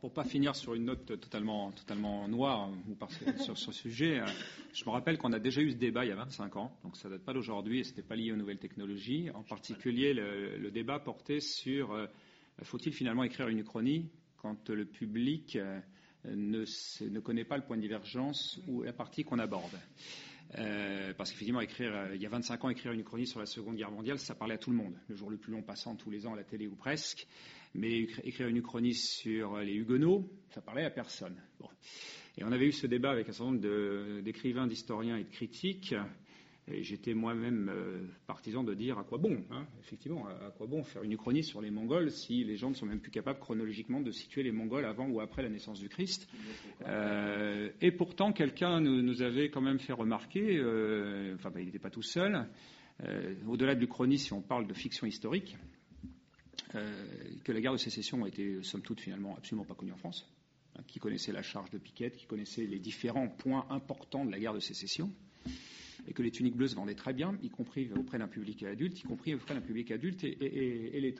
pour 0.00 0.12
pas 0.12 0.24
finir 0.24 0.54
sur 0.54 0.74
une 0.74 0.84
note 0.84 1.06
totalement, 1.20 1.72
totalement 1.72 2.28
noire 2.28 2.70
sur 3.38 3.58
ce 3.58 3.72
sujet, 3.72 4.20
euh, 4.20 4.26
je 4.72 4.84
me 4.84 4.90
rappelle 4.90 5.18
qu'on 5.18 5.32
a 5.32 5.40
déjà 5.40 5.60
eu 5.60 5.72
ce 5.72 5.76
débat 5.76 6.04
il 6.04 6.08
y 6.08 6.12
a 6.12 6.16
25 6.16 6.56
ans, 6.56 6.72
donc 6.84 6.96
ça 6.96 7.08
date 7.08 7.22
pas 7.24 7.32
d'aujourd'hui 7.32 7.80
et 7.80 7.84
c'était 7.84 8.02
pas 8.02 8.14
lié 8.14 8.32
aux 8.32 8.36
nouvelles 8.36 8.58
technologies. 8.58 9.30
En 9.34 9.42
particulier, 9.42 10.14
le, 10.14 10.70
débat 10.70 11.00
portait 11.00 11.40
sur 11.40 11.92
euh, 11.92 12.06
faut-il 12.62 12.92
finalement 12.92 13.24
écrire 13.24 13.48
une 13.48 13.58
uchronie 13.58 14.08
quand 14.36 14.70
le 14.70 14.84
public 14.84 15.56
euh, 15.56 15.80
ne, 16.24 17.20
connaît 17.20 17.44
pas 17.44 17.56
le 17.56 17.64
point 17.64 17.76
de 17.76 17.82
divergence 17.82 18.60
ou 18.68 18.82
la 18.82 18.92
partie 18.92 19.24
qu'on 19.24 19.38
aborde? 19.38 19.78
parce 21.18 21.30
qu'effectivement, 21.30 21.60
écrire, 21.60 22.14
il 22.14 22.22
y 22.22 22.24
a 22.24 22.30
25 22.30 22.64
ans, 22.64 22.70
écrire 22.70 22.92
une 22.92 23.00
uchronie 23.00 23.26
sur 23.26 23.38
la 23.38 23.44
Seconde 23.44 23.76
Guerre 23.76 23.90
mondiale, 23.90 24.18
ça 24.18 24.34
parlait 24.34 24.54
à 24.54 24.58
tout 24.58 24.70
le 24.70 24.76
monde. 24.76 24.94
Le 25.06 25.14
jour 25.14 25.28
le 25.28 25.36
plus 25.36 25.52
long 25.52 25.60
passant 25.60 25.94
tous 25.94 26.08
les 26.08 26.26
ans 26.26 26.32
à 26.32 26.36
la 26.36 26.44
télé 26.44 26.66
ou 26.66 26.74
presque. 26.74 27.26
Mais 27.74 28.00
écrire 28.24 28.48
une 28.48 28.56
uchronie 28.56 28.94
sur 28.94 29.58
les 29.58 29.74
Huguenots, 29.74 30.28
ça 30.50 30.60
parlait 30.60 30.84
à 30.84 30.90
personne. 30.90 31.36
Et 32.38 32.44
on 32.44 32.52
avait 32.52 32.66
eu 32.66 32.72
ce 32.72 32.86
débat 32.86 33.10
avec 33.10 33.28
un 33.28 33.32
certain 33.32 33.52
nombre 33.52 34.20
d'écrivains, 34.20 34.66
d'historiens 34.66 35.16
et 35.16 35.24
de 35.24 35.30
critiques. 35.30 35.94
Et 36.70 36.82
j'étais 36.82 37.14
moi-même 37.14 37.70
euh, 37.74 38.06
partisan 38.26 38.62
de 38.62 38.74
dire 38.74 38.98
à 38.98 39.04
quoi 39.04 39.16
bon, 39.16 39.42
hein, 39.50 39.66
effectivement, 39.80 40.26
à, 40.26 40.50
quoi 40.50 40.66
bon 40.66 40.82
faire 40.84 41.02
une 41.02 41.12
uchronie 41.12 41.42
sur 41.42 41.62
les 41.62 41.70
Mongols 41.70 42.10
si 42.10 42.44
les 42.44 42.56
gens 42.56 42.68
ne 42.68 42.74
sont 42.74 42.84
même 42.84 43.00
plus 43.00 43.10
capables 43.10 43.40
chronologiquement 43.40 44.02
de 44.02 44.10
situer 44.10 44.42
les 44.42 44.52
Mongols 44.52 44.84
avant 44.84 45.08
ou 45.08 45.20
après 45.20 45.42
la 45.42 45.48
naissance 45.48 45.80
du 45.80 45.88
Christ. 45.88 46.28
Euh, 46.86 47.70
et 47.80 47.90
pourtant, 47.90 48.32
quelqu'un 48.32 48.80
nous, 48.80 49.22
avait 49.22 49.48
quand 49.48 49.62
même 49.62 49.78
fait 49.78 49.94
remarquer, 49.94 50.58
euh, 50.58 51.34
enfin, 51.36 51.50
bah, 51.50 51.60
il 51.60 51.66
n'était 51.66 51.78
pas 51.78 51.90
tout 51.90 52.02
seul, 52.02 52.46
au-delà 53.46 53.74
de 53.74 53.80
l'Uchronie, 53.80 54.18
si 54.18 54.32
on 54.32 54.42
parle 54.42 54.66
de 54.66 54.74
fiction 54.74 55.06
historique, 55.06 55.56
euh, 55.56 55.77
que 57.44 57.52
la 57.52 57.60
guerre 57.60 57.72
de 57.72 57.78
sécession 57.78 58.24
a 58.24 58.28
été, 58.28 58.62
somme 58.62 58.82
toute, 58.82 59.00
finalement 59.00 59.36
absolument 59.36 59.64
pas 59.64 59.74
connue 59.74 59.92
en 59.92 59.96
France, 59.96 60.28
hein, 60.76 60.82
qui 60.86 60.98
connaissait 60.98 61.32
la 61.32 61.42
charge 61.42 61.70
de 61.70 61.78
Piquette, 61.78 62.16
qui 62.16 62.26
connaissait 62.26 62.66
les 62.66 62.78
différents 62.78 63.28
points 63.28 63.66
importants 63.70 64.24
de 64.24 64.30
la 64.30 64.38
guerre 64.38 64.54
de 64.54 64.60
sécession, 64.60 65.10
et 66.06 66.12
que 66.12 66.22
les 66.22 66.30
tuniques 66.30 66.56
bleues 66.56 66.68
se 66.68 66.74
vendaient 66.74 66.94
très 66.94 67.12
bien, 67.12 67.38
y 67.42 67.50
compris 67.50 67.90
auprès 67.96 68.18
d'un 68.18 68.28
public 68.28 68.62
adulte, 68.62 69.00
y 69.00 69.02
compris 69.02 69.34
auprès 69.34 69.54
d'un 69.54 69.60
public 69.60 69.90
adulte 69.90 70.24
et, 70.24 70.36
et. 70.40 71.14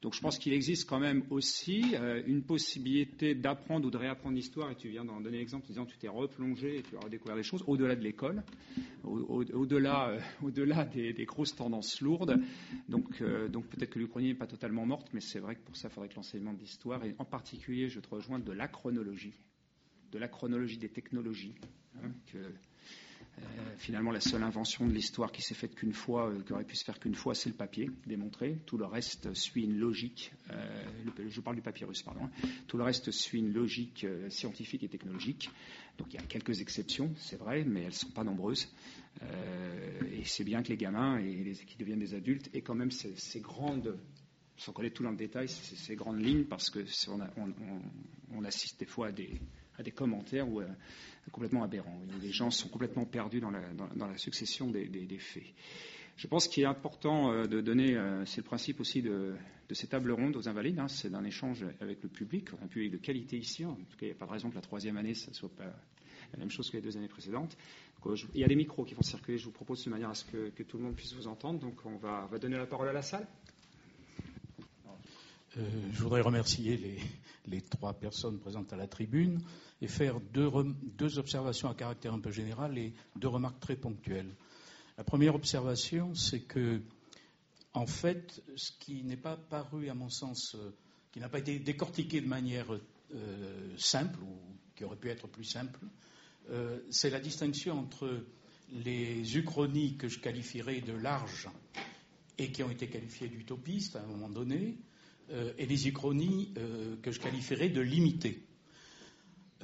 Donc 0.00 0.14
je 0.14 0.20
pense 0.20 0.38
qu'il 0.38 0.52
existe 0.52 0.88
quand 0.88 1.00
même 1.00 1.24
aussi 1.30 1.84
euh, 1.94 2.22
une 2.24 2.42
possibilité 2.42 3.34
d'apprendre 3.34 3.88
ou 3.88 3.90
de 3.90 3.96
réapprendre 3.96 4.36
l'histoire, 4.36 4.70
et 4.70 4.76
tu 4.76 4.88
viens 4.88 5.04
d'en 5.04 5.20
donner 5.20 5.38
l'exemple 5.38 5.64
en 5.66 5.68
disant 5.68 5.86
que 5.86 5.90
tu 5.90 5.98
t'es 5.98 6.08
replongé 6.08 6.78
et 6.78 6.82
tu 6.82 6.96
as 6.96 7.00
redécouvert 7.00 7.34
des 7.34 7.42
choses 7.42 7.64
au-delà 7.66 7.96
de 7.96 8.04
l'école, 8.04 8.44
au-delà 9.02 10.10
euh, 10.10 10.20
au 10.42 10.50
des, 10.50 11.24
grosses 11.24 11.56
tendances 11.56 12.00
lourdes. 12.00 12.40
Donc, 12.88 13.20
euh, 13.20 13.48
donc 13.48 13.66
peut-être 13.66 13.90
que 13.90 13.98
l'Uchronie 13.98 14.28
n'est 14.28 14.34
pas 14.34 14.46
totalement 14.46 14.86
morte, 14.86 15.08
mais 15.12 15.20
c'est 15.20 15.40
vrai 15.40 15.56
que 15.56 15.62
pour 15.62 15.76
ça, 15.76 15.88
il 15.88 15.94
faudrait 15.94 16.08
que 16.08 16.16
l'enseignement 16.16 16.52
de 16.52 16.60
l'histoire, 16.60 17.04
et 17.04 17.16
en 17.18 17.24
particulier, 17.24 17.88
je 17.88 17.98
te 17.98 18.08
rejoins, 18.08 18.38
de 18.38 18.52
la 18.52 18.68
chronologie, 18.68 19.34
de 20.12 20.18
la 20.18 20.28
chronologie 20.28 20.78
des 20.78 20.90
technologies, 20.90 21.56
hein, 21.96 22.12
finalement, 23.78 24.10
la 24.10 24.20
seule 24.20 24.42
invention 24.42 24.86
de 24.86 24.92
l'histoire 24.92 25.32
qui 25.32 25.40
s'est 25.40 25.54
faite 25.54 25.74
qu'une 25.74 25.92
fois, 25.92 26.28
euh, 26.28 26.42
qui 26.42 26.52
aurait 26.52 26.64
pu 26.64 26.76
se 26.76 26.84
faire 26.84 26.98
qu'une 26.98 27.14
fois, 27.14 27.34
c'est 27.34 27.48
le 27.48 27.54
papier, 27.54 27.90
démontré. 28.06 28.58
Tout 28.66 28.76
le 28.76 28.84
reste 28.84 29.32
suit 29.34 29.64
une 29.64 29.78
logique. 29.78 30.32
Euh, 30.50 30.82
je 31.28 31.40
parle 31.40 31.56
du 31.56 31.62
papyrus, 31.62 32.02
pardon. 32.02 32.24
Hein. 32.24 32.48
Tout 32.66 32.76
le 32.76 32.84
reste 32.84 33.10
suit 33.10 33.38
une 33.38 33.52
logique 33.52 34.06
scientifique 34.28 34.82
et 34.82 34.88
technologique. 34.88 35.50
Donc 35.96 36.08
il 36.12 36.20
y 36.20 36.22
a 36.22 36.26
quelques 36.26 36.60
exceptions, 36.60 37.12
c'est 37.16 37.38
vrai, 37.38 37.64
mais 37.64 37.80
elles 37.80 37.86
ne 37.86 37.92
sont 37.92 38.10
pas 38.10 38.24
nombreuses. 38.24 38.68
et 40.12 40.24
c'est 40.24 40.44
bien 40.44 40.62
que 40.62 40.68
les 40.68 40.76
gamins 40.76 41.18
et 41.18 41.52
qui 41.66 41.76
deviennent 41.76 41.98
des 41.98 42.14
adultes 42.14 42.50
aient 42.54 42.62
quand 42.62 42.76
même 42.76 42.92
ces, 42.92 43.40
grandes, 43.40 43.98
sans 44.56 44.72
connaître 44.72 44.94
tout 44.94 45.02
dans 45.02 45.10
le 45.10 45.16
détail, 45.16 45.48
ces, 45.48 45.96
grandes 45.96 46.24
lignes, 46.24 46.44
parce 46.44 46.70
que 46.70 46.84
on, 48.32 48.44
assiste 48.44 48.78
des 48.78 48.86
fois 48.86 49.08
à 49.08 49.12
des, 49.12 49.40
à 49.78 49.82
des 49.82 49.90
commentaires 49.92 50.46
complètement 51.30 51.62
aberrant. 51.62 52.00
Les 52.22 52.32
gens 52.32 52.50
sont 52.50 52.68
complètement 52.68 53.04
perdus 53.04 53.40
dans 53.40 53.50
la, 53.50 54.18
succession 54.18 54.70
des, 54.70 55.18
faits. 55.18 55.44
Je 56.16 56.26
pense 56.26 56.48
qu'il 56.48 56.64
est 56.64 56.66
important 56.66 57.30
euh, 57.30 57.46
de 57.46 57.60
donner, 57.60 57.96
euh, 57.96 58.24
c'est 58.24 58.38
le 58.38 58.44
principe 58.46 58.80
aussi 58.80 59.02
de, 59.02 59.36
ces 59.70 59.86
tables 59.86 60.10
rondes 60.10 60.34
aux 60.36 60.48
invalides, 60.48 60.80
hein, 60.80 60.88
c'est 60.88 61.10
d'un 61.10 61.22
échange 61.22 61.64
avec 61.80 62.02
le 62.02 62.08
public, 62.08 62.48
un 62.60 62.66
public 62.66 62.90
de 62.90 62.96
qualité 62.96 63.38
ici. 63.38 63.64
En 63.64 63.74
tout 63.74 63.96
cas, 63.96 64.06
il 64.06 64.06
n'y 64.06 64.12
a 64.12 64.16
pas 64.16 64.26
de 64.26 64.32
raison 64.32 64.50
que 64.50 64.56
la 64.56 64.60
troisième 64.60 64.96
année, 64.96 65.14
ça 65.14 65.30
ne 65.30 65.36
soit 65.36 65.54
pas 65.54 65.72
la 66.32 66.38
même 66.38 66.50
chose 66.50 66.70
que 66.70 66.76
les 66.76 66.82
deux 66.82 66.96
années 66.96 67.06
précédentes. 67.08 67.56
Euh, 68.06 68.16
il 68.34 68.40
y 68.40 68.44
a 68.44 68.48
des 68.48 68.56
micros 68.56 68.84
qui 68.84 68.94
vont 68.94 69.02
circuler, 69.02 69.38
je 69.38 69.44
vous 69.44 69.52
propose 69.52 69.84
de 69.84 69.90
manière 69.90 70.10
à 70.10 70.14
ce 70.14 70.24
que, 70.24 70.62
tout 70.64 70.78
le 70.78 70.84
monde 70.84 70.96
puisse 70.96 71.12
vous 71.12 71.28
entendre. 71.28 71.60
Donc 71.60 71.78
on 71.84 71.98
va 71.98 72.28
donner 72.40 72.56
la 72.56 72.66
parole 72.66 72.88
à 72.88 72.92
la 72.92 73.02
salle. 73.02 73.28
Je 75.56 76.02
voudrais 76.02 76.20
remercier 76.20 77.00
les, 77.46 77.60
trois 77.62 77.94
personnes 77.94 78.38
présentes 78.38 78.72
à 78.72 78.76
la 78.76 78.86
tribune 78.86 79.40
et 79.80 79.88
faire 79.88 80.20
deux, 80.20 81.18
observations 81.18 81.68
à 81.68 81.74
caractère 81.74 82.12
un 82.12 82.20
peu 82.20 82.30
général 82.30 82.76
et 82.78 82.94
deux 83.16 83.28
remarques 83.28 83.60
très 83.60 83.76
ponctuelles. 83.76 84.34
La 84.96 85.04
première 85.04 85.34
observation, 85.34 86.14
c'est 86.14 86.40
que, 86.40 86.82
en 87.72 87.86
fait, 87.86 88.42
ce 88.56 88.72
qui 88.80 89.04
n'est 89.04 89.16
pas 89.16 89.36
paru, 89.36 89.88
à 89.88 89.94
mon 89.94 90.08
sens, 90.10 90.56
euh, 90.56 90.74
qui 91.12 91.20
n'a 91.20 91.28
pas 91.28 91.38
été 91.38 91.58
décortiqué 91.60 92.20
de 92.20 92.26
manière 92.26 92.66
euh, 93.14 93.76
simple, 93.78 94.18
ou 94.22 94.36
qui 94.74 94.84
aurait 94.84 94.96
pu 94.96 95.08
être 95.08 95.28
plus 95.28 95.44
simple, 95.44 95.78
euh, 96.50 96.80
c'est 96.90 97.10
la 97.10 97.20
distinction 97.20 97.78
entre 97.78 98.24
les 98.72 99.36
uchronies 99.36 99.96
que 99.96 100.08
je 100.08 100.18
qualifierais 100.18 100.80
de 100.80 100.92
larges 100.92 101.48
et 102.36 102.50
qui 102.50 102.62
ont 102.62 102.70
été 102.70 102.88
qualifiées 102.88 103.28
d'utopistes 103.28 103.96
à 103.96 104.02
un 104.02 104.06
moment 104.06 104.28
donné, 104.28 104.78
et 105.58 105.66
les 105.66 105.88
uchronies 105.88 106.52
que 107.02 107.10
je 107.10 107.20
qualifierais 107.20 107.68
de 107.68 107.80
limitées. 107.80 108.48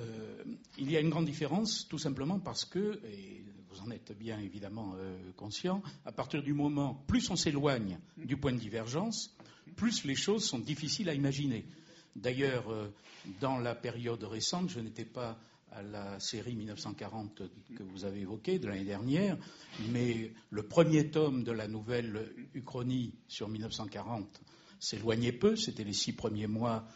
Euh, 0.01 0.45
il 0.79 0.91
y 0.91 0.97
a 0.97 1.01
une 1.01 1.11
grande 1.11 1.27
différence, 1.27 1.87
tout 1.89 1.99
simplement 1.99 2.41
parce 2.41 2.65
que, 2.65 3.01
et 3.07 3.45
vous 3.69 3.81
en 3.81 3.91
êtes 3.91 4.17
bien 4.19 4.39
évidemment 4.41 4.95
euh, 4.97 5.17
conscient, 5.37 5.83
à 6.05 6.13
partir 6.13 6.43
du 6.43 6.53
moment, 6.53 7.05
plus 7.07 7.31
on 7.31 7.37
s'éloigne 7.37 7.99
du 8.17 8.37
point 8.37 8.53
de 8.53 8.59
divergence, 8.59 9.37
plus 9.77 10.05
les 10.05 10.17
choses 10.17 10.45
sont 10.45 10.59
difficiles 10.59 11.09
à 11.09 11.15
imaginer. 11.15 11.67
D'ailleurs, 12.17 12.69
euh, 12.71 12.89
dans 13.41 13.59
la 13.59 13.75
période 13.75 14.23
récente, 14.25 14.71
je 14.71 14.81
n'étais 14.81 15.05
pas 15.05 15.39
à 15.71 15.83
la 15.83 16.21
série 16.21 16.55
1940 16.55 17.43
que 17.77 17.83
vous 17.83 18.05
avez 18.05 18.21
évoquée 18.21 18.61
de 18.61 18.69
l'année 18.69 18.85
dernière, 18.85 19.37
mais 19.91 20.33
le 20.51 20.63
premier 20.63 21.11
tome 21.11 21.43
de 21.43 21.51
la 21.51 21.67
nouvelle 21.67 22.33
Uchronie 22.55 23.13
sur 23.27 23.49
1940 23.49 24.41
s'éloignait 24.81 25.33
peu, 25.33 25.57
c'était 25.57 25.85
les 25.85 25.93
six 25.93 26.13
premiers 26.13 26.47
mois 26.47 26.87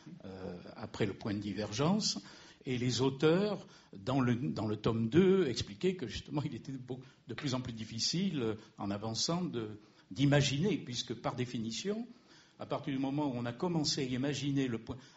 après 0.77 1.07
le 1.07 1.15
point 1.15 1.35
de 1.35 1.39
divergence. 1.39 2.19
Et 2.67 2.77
les 2.77 3.01
auteurs, 3.01 3.67
dans 4.05 4.21
le, 4.21 4.35
dans 4.35 4.67
le 4.67 4.77
tome 4.77 5.09
2, 5.09 5.49
expliquaient 5.49 5.95
que 5.95 6.07
justement 6.07 6.43
il 6.43 6.55
était 6.55 6.73
de 6.73 7.35
plus 7.35 7.55
en 7.55 7.61
plus 7.61 7.73
difficile, 7.73 8.57
en 8.77 8.91
avançant, 8.91 9.43
d'imaginer, 10.11 10.77
puisque 10.77 11.15
par 11.15 11.35
définition, 11.35 12.07
à 12.59 12.67
partir 12.67 12.93
du 12.93 12.99
moment 12.99 13.27
où 13.27 13.33
on 13.37 13.47
a 13.47 13.53
commencé 13.53 14.03
à 14.03 14.05
imaginer, 14.05 14.69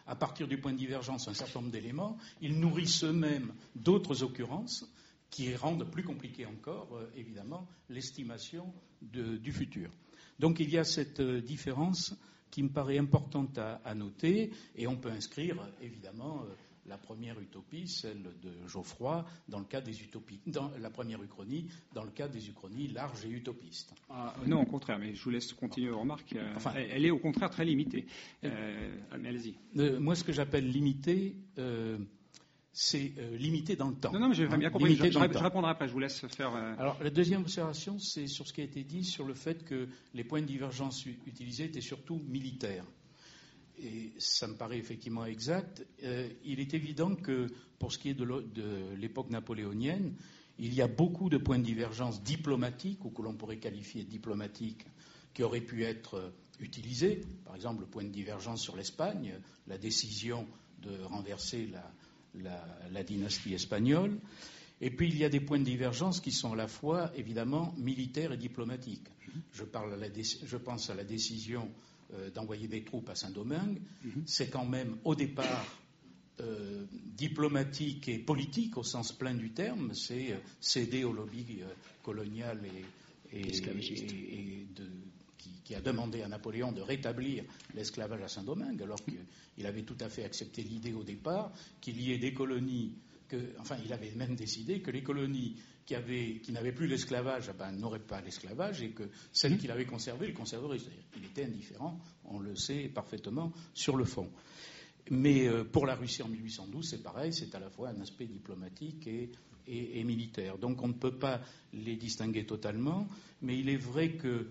à 0.06 0.14
partir 0.14 0.46
du 0.46 0.58
point 0.58 0.72
de 0.72 0.78
divergence, 0.78 1.28
un 1.28 1.34
certain 1.34 1.60
nombre 1.60 1.72
d'éléments, 1.72 2.16
ils 2.40 2.58
nourrissent 2.58 3.04
eux-mêmes 3.04 3.52
d'autres 3.74 4.22
occurrences 4.22 4.86
qui 5.30 5.54
rendent 5.56 5.90
plus 5.90 6.04
compliqué 6.04 6.46
encore, 6.46 6.88
euh, 6.94 7.10
évidemment, 7.16 7.66
l'estimation 7.88 8.72
du 9.00 9.50
futur. 9.50 9.90
Donc 10.38 10.60
il 10.60 10.70
y 10.70 10.78
a 10.78 10.84
cette 10.84 11.20
euh, 11.20 11.40
différence 11.40 12.14
qui 12.52 12.62
me 12.62 12.68
paraît 12.68 12.98
importante 12.98 13.58
à, 13.58 13.94
noter, 13.96 14.52
et 14.76 14.86
on 14.86 14.94
peut 14.96 15.10
inscrire, 15.10 15.56
évidemment, 15.80 16.42
euh, 16.42 16.54
la 16.86 16.98
première 16.98 17.40
utopie, 17.40 17.88
celle 17.88 18.22
de 18.22 18.68
Geoffroy, 18.68 19.24
dans 19.48 19.58
le 19.58 19.64
cas 19.64 19.80
des 19.80 20.02
utopies, 20.02 20.38
dans 20.46 20.70
la 20.80 20.90
première 20.90 21.22
uchronie, 21.22 21.66
dans 21.94 22.04
le 22.04 22.10
cas 22.10 22.28
des 22.28 22.48
uchronies 22.48 22.88
larges 22.88 23.24
et 23.24 23.30
utopistes. 23.30 23.94
Ah, 24.10 24.34
non, 24.46 24.60
au 24.62 24.66
contraire, 24.66 24.98
mais 24.98 25.14
je 25.14 25.24
vous 25.24 25.30
laisse 25.30 25.52
continuer 25.54 25.90
vos 25.90 26.00
remarques. 26.00 26.36
Enfin, 26.54 26.74
elle 26.74 27.06
est 27.06 27.10
au 27.10 27.18
contraire 27.18 27.50
très 27.50 27.64
limitée. 27.64 28.06
allez-y. 29.12 29.54
moi, 29.98 30.14
ce 30.14 30.24
que 30.24 30.32
j'appelle 30.32 30.68
limitée, 30.70 31.36
c'est 32.72 33.12
euh, 33.18 33.36
limité 33.36 33.76
dans 33.76 33.88
le 33.88 33.94
temps. 33.94 34.12
Non, 34.12 34.20
non, 34.20 34.28
mais 34.28 34.34
j'ai 34.34 34.46
bien 34.46 34.70
compris. 34.70 34.96
Je, 34.96 35.18
répondrai 35.38 35.70
après, 35.70 35.88
je 35.88 35.92
vous 35.92 35.98
laisse 35.98 36.26
faire. 36.28 36.54
Euh, 36.54 36.74
Alors, 36.78 36.96
la 37.02 37.10
deuxième 37.10 37.42
observation, 37.42 37.98
c'est 37.98 38.26
sur 38.26 38.46
ce 38.46 38.52
qui 38.52 38.62
a 38.62 38.64
été 38.64 38.82
dit 38.82 39.04
sur 39.04 39.26
le 39.26 39.34
fait 39.34 39.64
que 39.64 39.88
les 40.14 40.24
points 40.24 40.40
de 40.40 40.46
divergence 40.46 41.04
utilisés 41.04 41.64
étaient 41.64 41.82
surtout 41.82 42.20
militaires. 42.26 42.86
Et 43.78 44.12
ça 44.18 44.46
me 44.46 44.54
paraît 44.54 44.78
effectivement 44.78 45.26
exact. 45.26 45.86
Euh, 46.02 46.28
il 46.44 46.60
est 46.60 46.72
évident 46.72 47.14
que 47.14 47.46
pour 47.78 47.92
ce 47.92 47.98
qui 47.98 48.08
est 48.08 48.14
de 48.14 48.94
l'époque 48.96 49.28
napoléonienne, 49.28 50.14
il 50.58 50.72
y 50.72 50.80
a 50.80 50.88
beaucoup 50.88 51.28
de 51.28 51.38
points 51.38 51.58
de 51.58 51.64
divergence 51.64 52.22
diplomatiques, 52.22 53.04
ou 53.04 53.10
que 53.10 53.22
l'on 53.22 53.34
pourrait 53.34 53.58
qualifier 53.58 54.04
de 54.04 54.08
diplomatiques, 54.08 54.86
qui 55.34 55.42
auraient 55.42 55.60
pu 55.62 55.84
être 55.84 56.32
utilisés. 56.60 57.22
Par 57.44 57.54
exemple, 57.54 57.80
le 57.80 57.86
point 57.86 58.04
de 58.04 58.10
divergence 58.10 58.62
sur 58.62 58.76
l'Espagne, 58.76 59.34
la 59.66 59.78
décision 59.78 60.46
de 60.80 61.02
renverser 61.04 61.66
la, 61.66 61.92
la, 62.40 63.02
dynastie 63.02 63.54
espagnole. 63.54 64.18
Et 64.80 64.90
puis 64.90 65.08
il 65.08 65.16
y 65.16 65.24
a 65.24 65.28
des 65.28 65.40
points 65.40 65.58
de 65.58 65.64
divergence 65.64 66.20
qui 66.20 66.32
sont 66.32 66.52
à 66.52 66.56
la 66.56 66.68
fois 66.68 67.12
évidemment 67.16 67.74
militaires 67.78 68.32
et 68.32 68.36
diplomatiques. 68.36 69.06
Je, 69.52 70.56
pense 70.56 70.90
à 70.90 70.94
la 70.94 71.04
décision 71.04 71.70
euh, 72.14 72.30
d'envoyer 72.30 72.68
des 72.68 72.82
troupes 72.82 73.08
à 73.08 73.14
Saint-Domingue. 73.14 73.80
C'est 74.26 74.50
quand 74.50 74.66
même 74.66 74.96
au 75.04 75.14
départ 75.14 75.78
euh, 76.40 76.84
diplomatique 77.06 78.08
et 78.08 78.18
politique 78.18 78.76
au 78.76 78.82
sens 78.82 79.12
plein 79.12 79.34
du 79.34 79.52
terme. 79.52 79.94
C'est 79.94 80.32
euh, 80.32 80.38
céder 80.60 81.04
au 81.04 81.12
lobby 81.12 81.60
colonial 82.02 82.60
et, 83.32 83.38
et, 83.38 84.66
de, 84.74 84.88
qui, 85.64 85.74
a 85.74 85.80
demandé 85.80 86.22
à 86.22 86.28
Napoléon 86.28 86.72
de 86.72 86.80
rétablir 86.80 87.44
l'esclavage 87.74 88.22
à 88.22 88.28
Saint-Domingue, 88.28 88.82
alors 88.82 88.98
qu'il 89.04 89.66
avait 89.66 89.82
tout 89.82 89.96
à 90.00 90.08
fait 90.08 90.24
accepté 90.24 90.62
l'idée 90.62 90.92
au 90.92 91.02
départ 91.02 91.52
qu'il 91.80 92.00
y 92.00 92.12
ait 92.12 92.18
des 92.18 92.34
colonies, 92.34 92.94
enfin 93.58 93.76
il 93.84 93.92
avait 93.92 94.10
même 94.10 94.34
décidé 94.34 94.80
que 94.80 94.90
les 94.90 95.02
colonies 95.02 95.56
qui, 95.84 96.52
n'avaient 96.52 96.72
plus 96.72 96.86
l'esclavage 96.86 97.50
eh 97.50 97.56
ben, 97.56 97.72
n'auraient 97.72 97.98
pas 97.98 98.20
l'esclavage 98.20 98.82
et 98.82 98.90
que 98.90 99.04
celles 99.32 99.58
qu'il 99.58 99.70
avait 99.70 99.84
conservées 99.84 100.26
le 100.28 100.32
conserveraient. 100.32 100.78
Il 101.16 101.24
était 101.24 101.44
indifférent, 101.44 101.98
on 102.24 102.38
le 102.38 102.54
sait 102.54 102.88
parfaitement 102.88 103.52
sur 103.74 103.96
le 103.96 104.04
fond. 104.04 104.30
Mais 105.10 105.48
euh, 105.48 105.64
pour 105.64 105.86
la 105.86 105.94
Russie 105.96 106.22
en 106.22 106.28
1812, 106.28 106.88
c'est 106.88 107.02
pareil, 107.02 107.32
c'est 107.32 107.54
à 107.54 107.60
la 107.60 107.70
fois 107.70 107.88
un 107.88 108.00
aspect 108.00 108.26
diplomatique 108.26 109.06
et, 109.08 109.30
militaire. 110.04 110.58
Donc 110.58 110.82
on 110.82 110.88
ne 110.88 110.92
peut 110.92 111.18
pas 111.18 111.40
les 111.72 111.96
distinguer 111.96 112.44
totalement, 112.44 113.06
mais 113.42 113.58
il 113.58 113.68
est 113.68 113.76
vrai 113.76 114.12
que 114.12 114.48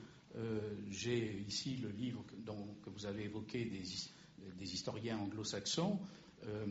j'ai 0.90 1.44
ici 1.48 1.78
le 1.78 1.90
livre 1.90 2.24
que, 2.84 2.90
vous 2.90 3.06
avez 3.06 3.24
évoqué 3.26 3.66
des, 3.66 4.74
historiens 4.74 5.18
anglo-saxons. 5.18 6.00
Euh, 6.46 6.66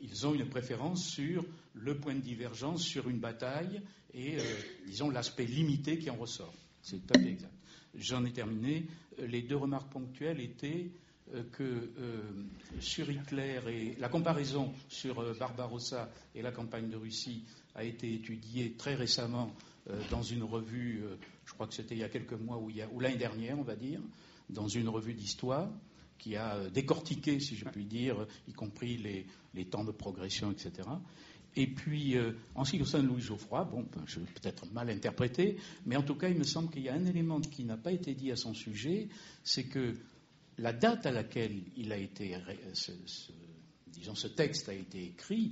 ils 0.00 0.26
ont 0.26 0.34
une 0.34 0.48
préférence 0.48 1.08
sur 1.08 1.44
le 1.74 1.98
point 1.98 2.14
de 2.14 2.20
divergence 2.20 2.82
sur 2.82 3.08
une 3.08 3.18
bataille 3.18 3.80
et, 4.14 4.36
euh, 4.38 4.42
disons, 4.86 5.10
l'aspect 5.10 5.44
limité 5.44 5.98
qui 5.98 6.10
en 6.10 6.16
ressort. 6.16 6.54
C'est 6.82 6.98
tout 7.06 7.14
à 7.14 7.18
fait 7.18 7.30
exact. 7.30 7.52
J'en 7.94 8.24
ai 8.24 8.32
terminé. 8.32 8.86
Les 9.18 9.42
deux 9.42 9.56
remarques 9.56 9.90
ponctuelles 9.92 10.40
étaient 10.40 10.90
que 11.52 11.90
sur 12.80 13.10
Hitler 13.10 13.60
et 13.68 14.00
la 14.00 14.08
comparaison 14.08 14.72
sur 14.88 15.36
Barbarossa 15.36 16.08
et 16.34 16.40
la 16.40 16.52
campagne 16.52 16.88
de 16.88 16.96
Russie 16.96 17.44
a 17.74 17.84
été 17.84 18.14
étudiée 18.14 18.72
très 18.78 18.94
récemment 18.94 19.52
dans 20.10 20.22
une 20.22 20.44
revue 20.44 21.02
je 21.48 21.54
crois 21.54 21.66
que 21.66 21.74
c'était 21.74 21.94
il 21.94 22.00
y 22.00 22.04
a 22.04 22.10
quelques 22.10 22.34
mois 22.34 22.58
ou, 22.58 23.00
l'année 23.00 23.16
dernière, 23.16 23.58
on 23.58 23.62
va 23.62 23.74
dire, 23.74 24.02
dans 24.50 24.68
une 24.68 24.88
revue 24.88 25.14
d'histoire 25.14 25.70
qui 26.18 26.36
a 26.36 26.56
euh, 26.56 26.70
décortiqué, 26.70 27.40
si 27.40 27.56
je 27.56 27.64
puis 27.64 27.86
dire, 27.86 28.26
y 28.48 28.52
compris 28.52 28.98
les, 28.98 29.64
temps 29.64 29.82
de 29.82 29.90
progression, 29.90 30.52
etc. 30.52 30.86
Et 31.56 31.66
puis, 31.66 32.16
euh, 32.16 32.32
en 32.54 32.64
ce 32.64 32.72
qui 32.72 32.78
concerne 32.78 33.06
Louis 33.06 33.22
Geoffroy, 33.22 33.64
bon, 33.64 33.86
ben, 33.94 34.02
je 34.04 34.20
vais 34.20 34.26
peut-être 34.26 34.70
mal 34.72 34.90
interpréter, 34.90 35.56
mais 35.86 35.96
en 35.96 36.02
tout 36.02 36.16
cas, 36.16 36.28
il 36.28 36.36
me 36.36 36.44
semble 36.44 36.70
qu'il 36.70 36.82
y 36.82 36.90
a 36.90 36.94
un 36.94 37.06
élément 37.06 37.40
qui 37.40 37.64
n'a 37.64 37.78
pas 37.78 37.92
été 37.92 38.14
dit 38.14 38.30
à 38.30 38.36
son 38.36 38.52
sujet, 38.52 39.08
c'est 39.42 39.64
que 39.64 39.94
la 40.58 40.74
date 40.74 41.06
à 41.06 41.10
laquelle 41.10 41.62
il 41.76 41.92
a 41.92 41.96
été, 41.96 42.36
disons, 43.86 44.14
ce 44.14 44.28
texte 44.28 44.68
a 44.68 44.74
été 44.74 45.02
écrit 45.02 45.50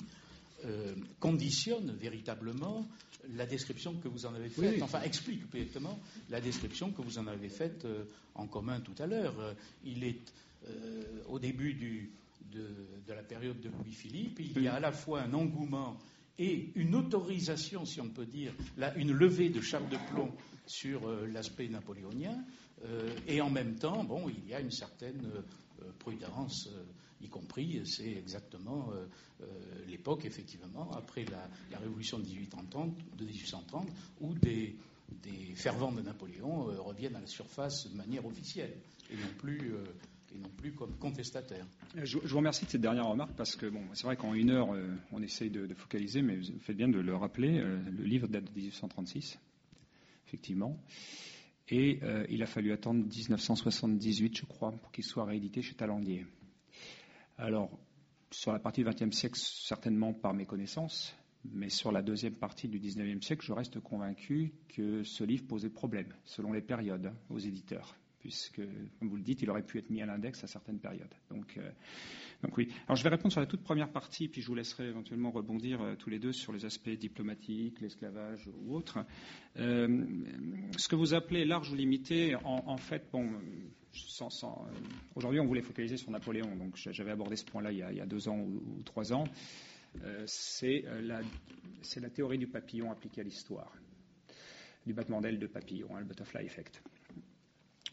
euh, 0.65 0.95
conditionne 1.21 1.93
véritablement 1.93 2.87
la 3.35 3.47
description 3.47 3.95
que 3.95 4.09
vous 4.09 4.27
en 4.27 4.35
avez 4.35 4.49
faite, 4.49 4.83
enfin 4.83 5.03
explique 5.03 5.43
exactement 5.55 5.99
la 6.31 6.41
description 6.41 6.93
que 6.93 7.03
vous 7.03 7.19
en 7.19 7.27
avez 7.27 7.49
faite 7.49 7.85
euh, 7.85 8.05
en 8.35 8.47
commun 8.47 8.81
tout 8.81 8.95
à 8.99 9.07
l'heure. 9.07 9.39
Euh, 9.41 9.55
il 9.85 10.05
est 10.05 10.33
euh, 10.69 11.03
au 11.29 11.39
début 11.39 11.75
de, 11.75 12.63
la 13.09 13.23
période 13.23 13.61
de 13.61 13.69
Louis-Philippe, 13.69 14.41
il 14.41 14.63
y 14.63 14.69
a 14.69 14.75
à 14.75 14.81
la 14.81 14.93
fois 14.93 15.23
un 15.23 15.33
engouement 15.35 15.97
et 16.39 16.71
une 16.75 16.95
autorisation, 16.95 17.85
si 17.85 18.01
on 18.01 18.09
peut 18.09 18.27
dire, 18.27 18.53
une 18.97 19.13
levée 19.13 19.49
de 19.49 19.61
chape 19.61 19.89
de 19.89 19.97
plomb 20.11 20.33
sur 20.67 21.09
l'aspect 21.27 21.69
napoléonien, 21.69 22.45
et 23.27 23.41
en 23.41 23.49
même 23.51 23.77
temps, 23.77 24.05
bon, 24.05 24.29
il 24.29 24.49
y 24.49 24.55
a 24.55 24.61
une 24.61 24.71
certaine 24.71 25.31
prudence 25.99 26.69
y 27.21 27.29
compris, 27.29 27.81
c'est 27.85 28.13
exactement 28.13 28.91
euh, 28.93 29.07
euh, 29.43 29.47
l'époque, 29.89 30.25
effectivement, 30.25 30.91
après 30.93 31.25
la, 31.25 31.79
révolution 31.79 32.19
de 32.19 32.25
1830, 32.25 32.97
de 33.17 33.25
1830 33.25 33.89
où 34.21 34.35
des, 34.35 34.77
fervents 35.55 35.93
de 35.93 36.03
Napoléon 36.03 36.69
euh, 36.69 36.81
reviennent 36.81 37.17
à 37.17 37.21
la 37.21 37.27
surface 37.27 37.91
de 37.91 37.97
manière 37.97 38.25
officielle 38.27 38.77
et 39.11 39.15
non 39.17 39.33
plus 39.39 39.73
et 40.35 40.39
non 40.39 40.51
plus 40.57 40.73
comme 40.73 40.97
contestataires. 40.99 41.67
Je, 42.03 42.19
vous 42.19 42.37
remercie 42.37 42.65
de 42.65 42.71
cette 42.71 42.81
dernière 42.81 43.07
remarque 43.07 43.35
parce 43.37 43.55
que 43.55 43.67
bon, 43.67 43.83
c'est 43.95 44.05
vrai 44.05 44.17
qu'en 44.17 44.35
une 44.35 44.51
heure, 44.51 44.69
on 45.13 45.23
essaye 45.23 45.51
de, 45.51 45.73
focaliser, 45.75 46.21
mais 46.21 46.37
vous 46.37 46.59
faites 46.61 46.77
bien 46.77 46.89
de 46.89 46.99
le 46.99 47.15
rappeler. 47.15 47.61
le 47.61 48.05
livre 48.05 48.27
date 48.27 48.45
de 48.45 48.51
1836, 48.51 49.39
effectivement. 50.27 50.77
Et 51.69 52.01
il 52.29 52.43
a 52.43 52.47
fallu 52.47 52.73
attendre 52.73 53.05
1978, 53.07 54.37
je 54.39 54.45
crois, 54.45 54.73
pour 54.73 54.91
qu'il 54.91 55.05
soit 55.05 55.25
réédité 55.25 55.63
chez 55.63 55.75
Talandier. 55.75 56.27
Alors, 57.39 57.71
sur 58.31 58.53
la 58.53 58.59
partie 58.59 58.83
du 58.83 58.91
XXe 58.91 59.15
siècle, 59.15 59.39
certainement 59.39 60.13
par 60.13 60.33
mes 60.33 60.47
connaissances, 60.47 61.15
mais 61.53 61.69
sur 61.69 61.93
la 61.93 62.03
deuxième 62.03 62.35
partie 62.35 62.69
du 62.69 62.79
XIXe 62.79 63.25
siècle, 63.25 63.45
je 63.45 63.53
reste 63.53 63.79
convaincu 63.81 64.53
que 64.69 65.03
ce 65.05 65.23
livre 65.23 65.47
posait 65.47 65.69
problème, 65.69 66.13
selon 66.25 66.53
les 66.53 66.63
périodes, 66.63 67.07
hein, 67.07 67.17
aux 67.31 67.39
éditeurs, 67.39 67.95
puisque, 68.21 68.63
comme 68.99 69.09
vous 69.09 69.17
le 69.17 69.23
dites, 69.23 69.43
il 69.43 69.51
aurait 69.51 69.63
pu 69.63 69.79
être 69.79 69.91
mis 69.91 70.03
à 70.03 70.07
l'index 70.07 70.43
à 70.43 70.47
certaines 70.47 70.79
périodes. 70.79 71.15
Donc, 71.31 71.59
euh, 71.59 71.71
oui. 72.57 72.69
Alors 72.87 72.97
je 72.97 73.03
vais 73.03 73.11
répondre 73.11 73.33
sur 73.33 73.41
la 73.41 73.47
toute 73.47 73.63
première 73.63 73.91
partie, 73.91 74.29
puis 74.29 74.41
je 74.41 74.47
vous 74.47 74.55
laisserai 74.55 74.89
éventuellement 74.89 75.31
rebondir 75.31 75.81
euh, 75.81 75.95
tous 75.95 76.11
les 76.11 76.19
deux 76.19 76.33
sur 76.33 76.53
les 76.53 76.65
aspects 76.65 76.91
diplomatiques, 76.91 77.81
l'esclavage 77.81 78.49
ou 78.49 78.75
autres. 78.75 78.99
Euh, 79.59 80.05
ce 80.77 80.89
que 80.89 80.97
vous 80.97 81.15
appelez 81.15 81.45
large 81.45 81.71
ou 81.71 81.75
limité, 81.75 82.35
en, 82.45 82.77
fait, 82.77 83.05
bon, 83.13 83.31
aujourd'hui 85.15 85.41
on 85.41 85.47
voulait 85.47 85.63
focaliser 85.63 85.97
sur 85.97 86.11
Napoléon, 86.11 86.55
donc 86.57 86.77
j'avais 86.77 87.11
abordé 87.11 87.37
ce 87.37 87.45
point-là 87.45 87.73
il, 87.73 87.79
y 87.79 88.01
a 88.01 88.07
deux 88.07 88.29
ans 88.29 88.39
ou, 88.39 88.83
trois 88.85 89.13
ans. 89.13 89.25
c'est 90.27 90.85
la, 91.03 92.11
théorie 92.11 92.39
du 92.39 92.47
papillon 92.47 92.91
appliquée 92.91 93.21
à 93.21 93.25
l'histoire, 93.25 93.73
du 94.87 94.93
battement 94.93 95.21
d'aile 95.21 95.39
de 95.39 95.47
papillon, 95.47 95.89
hein, 95.95 96.01
le 96.01 96.07
butterfly 96.07 96.45
effect. 96.45 96.83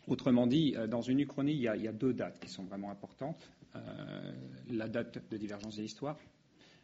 Autrement 0.08 0.48
dit, 0.48 0.76
dans 0.90 1.02
une 1.02 1.22
uchronie, 1.22 1.54
il 1.54 1.62
y, 1.62 1.68
a, 1.70 1.78
il 1.78 1.84
y, 1.84 1.88
a, 1.88 1.94
deux 1.94 2.14
dates 2.14 2.40
qui 2.42 2.50
sont 2.50 2.64
vraiment 2.64 2.92
importantes. 2.92 3.50
Euh, 3.76 4.32
la 4.70 4.88
date 4.88 5.18
de 5.32 5.38
divergence 5.38 5.78
de 5.78 5.82
l'histoire 5.82 6.20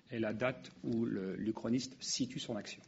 et 0.09 0.19
la 0.19 0.33
date 0.33 0.71
où 0.83 1.05
l'Uchroniste 1.05 1.95
situe 1.99 2.39
son 2.39 2.55
action. 2.55 2.81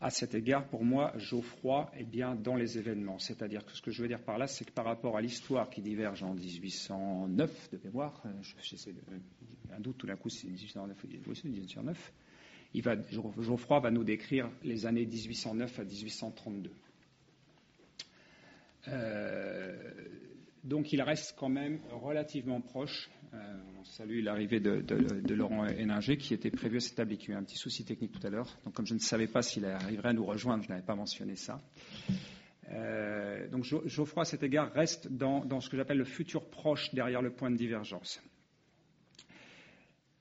À 0.00 0.10
cet 0.10 0.34
égard, 0.34 0.66
pour 0.68 0.84
moi, 0.84 1.12
Geoffroy 1.16 1.90
est 1.96 2.04
bien 2.04 2.34
dans 2.34 2.54
les 2.54 2.76
événements. 2.78 3.18
C'est-à-dire 3.18 3.64
que 3.64 3.72
ce 3.72 3.80
que 3.80 3.90
je 3.90 4.02
veux 4.02 4.08
dire 4.08 4.20
par 4.20 4.36
là, 4.38 4.46
c'est 4.46 4.64
que 4.64 4.72
par 4.72 4.84
rapport 4.84 5.16
à 5.16 5.20
l'histoire 5.20 5.70
qui 5.70 5.80
diverge 5.80 6.22
en 6.22 6.34
1809 6.34 7.70
de 7.70 7.80
mémoire, 7.84 8.22
euh, 8.26 8.30
j'essaie 8.60 8.92
de, 8.92 9.00
un 9.74 9.80
doute 9.80 9.98
tout 9.98 10.06
d'un 10.06 10.16
coup, 10.16 10.28
c'est 10.28 10.48
1809 10.48 11.04
ou 11.04 11.06
1809, 11.06 12.12
il 12.74 12.82
va, 12.82 12.96
Geoffroy 13.10 13.80
va 13.80 13.90
nous 13.90 14.04
décrire 14.04 14.50
les 14.62 14.84
années 14.86 15.06
1809 15.06 15.78
à 15.78 15.84
1832. 15.84 16.70
Euh, 18.88 19.92
Donc 20.66 20.92
il 20.92 21.00
reste 21.00 21.36
quand 21.38 21.48
même 21.48 21.78
relativement 21.92 22.60
proche. 22.60 23.08
Euh, 23.36 23.56
on 23.78 23.84
salue 23.84 24.22
l'arrivée 24.22 24.60
de, 24.60 25.34
Laurent 25.34 25.66
Héninger 25.66 26.16
qui 26.16 26.34
était 26.34 26.50
prévu 26.50 26.78
à 26.78 26.80
cette 26.80 26.96
table 26.96 27.12
et 27.12 27.16
qui 27.16 27.30
a 27.30 27.34
eu 27.34 27.36
un 27.36 27.42
petit 27.42 27.56
souci 27.58 27.84
technique 27.84 28.12
tout 28.12 28.26
à 28.26 28.30
l'heure. 28.30 28.48
Donc 28.64 28.74
comme 28.74 28.86
je 28.86 28.94
ne 28.94 28.98
savais 28.98 29.26
pas 29.26 29.42
s'il 29.42 29.64
arriverait 29.64 30.10
à 30.10 30.12
nous 30.12 30.24
rejoindre, 30.24 30.62
je 30.64 30.68
n'avais 30.68 30.84
pas 30.84 30.94
mentionné 30.94 31.36
ça. 31.36 31.60
Euh, 32.70 33.46
donc 33.48 33.64
Geoffroy, 33.64 34.22
à 34.22 34.24
cet 34.24 34.42
égard, 34.42 34.72
reste 34.72 35.08
dans, 35.08 35.60
ce 35.60 35.68
que 35.68 35.76
j'appelle 35.76 35.98
le 35.98 36.04
futur 36.04 36.48
proche 36.48 36.92
derrière 36.94 37.22
le 37.22 37.30
point 37.30 37.50
de 37.50 37.56
divergence. 37.56 38.22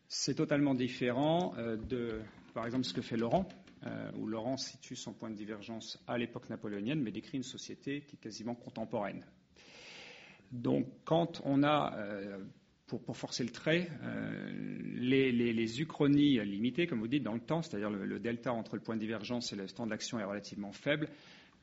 C'est 0.08 0.36
totalement 0.36 0.76
différent 0.76 1.54
euh, 1.58 1.78
de, 1.78 2.22
par 2.54 2.66
exemple, 2.66 2.84
ce 2.86 2.94
que 2.94 3.02
fait 3.02 3.18
Laurent, 3.18 3.48
où 4.18 4.26
Laurent 4.26 4.58
situe 4.58 4.96
son 4.96 5.14
point 5.14 5.30
de 5.30 5.36
divergence 5.36 6.04
à 6.08 6.18
l'époque 6.18 6.50
napoléonienne, 6.50 7.00
mais 7.02 7.12
décrit 7.12 7.38
une 7.38 7.44
société 7.44 8.02
qui 8.02 8.16
est 8.16 8.20
quasiment 8.20 8.56
contemporaine. 8.56 9.24
Donc, 10.52 10.88
quand 11.04 11.40
on 11.46 11.62
a, 11.62 11.96
pour, 12.88 13.18
forcer 13.18 13.44
le 13.44 13.50
trait, 13.50 13.90
euh, 14.04 14.52
les, 14.96 15.82
uchronies 15.82 16.40
limitées, 16.46 16.86
comme 16.86 17.00
vous 17.00 17.08
dites, 17.08 17.24
dans 17.24 17.34
le 17.34 17.40
temps, 17.40 17.62
c'est-à-dire 17.62 17.90
le, 17.90 18.20
delta 18.20 18.54
entre 18.54 18.76
le 18.76 18.82
point 18.82 18.96
de 18.96 19.00
divergence 19.00 19.52
et 19.54 19.56
le 19.56 19.66
temps 19.68 19.88
d'action 19.88 20.20
est 20.20 20.24
relativement 20.24 20.72
faible, 20.72 21.10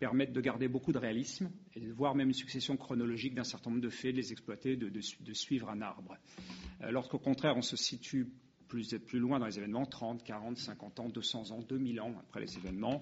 permettent 0.01 0.33
de 0.33 0.41
garder 0.41 0.67
beaucoup 0.67 0.93
de 0.93 0.99
réalisme 0.99 1.51
et 1.77 1.81
de 1.81 1.93
voir 1.93 2.17
même 2.17 2.29
une 2.29 2.35
succession 2.35 2.77
chronologique 2.77 3.35
d'un 3.35 3.45
certain 3.45 3.71
nombre 3.71 3.83
de 3.83 3.89
faits, 3.89 4.13
de 4.13 4.17
les 4.17 4.33
exploiter, 4.33 4.77
de, 4.77 5.01
suivre 5.33 5.71
un 5.71 5.81
arbre. 5.81 6.17
Euh, 6.83 6.91
Lorsqu'au 6.91 7.19
contraire, 7.19 7.57
on 7.57 7.63
se 7.63 7.77
situe 7.77 8.27
plus, 8.67 8.99
plus 8.99 9.21
loin 9.21 9.39
dans 9.39 9.47
les 9.47 9.59
événements, 9.59 9.87
30, 9.87 10.25
40, 10.25 10.59
50 10.59 11.01
ans, 11.01 11.09
200 11.09 11.53
ans, 11.53 11.61
2000 11.61 12.01
ans 12.01 12.15
après 12.19 12.41
les 12.41 12.57
événements, 12.57 13.01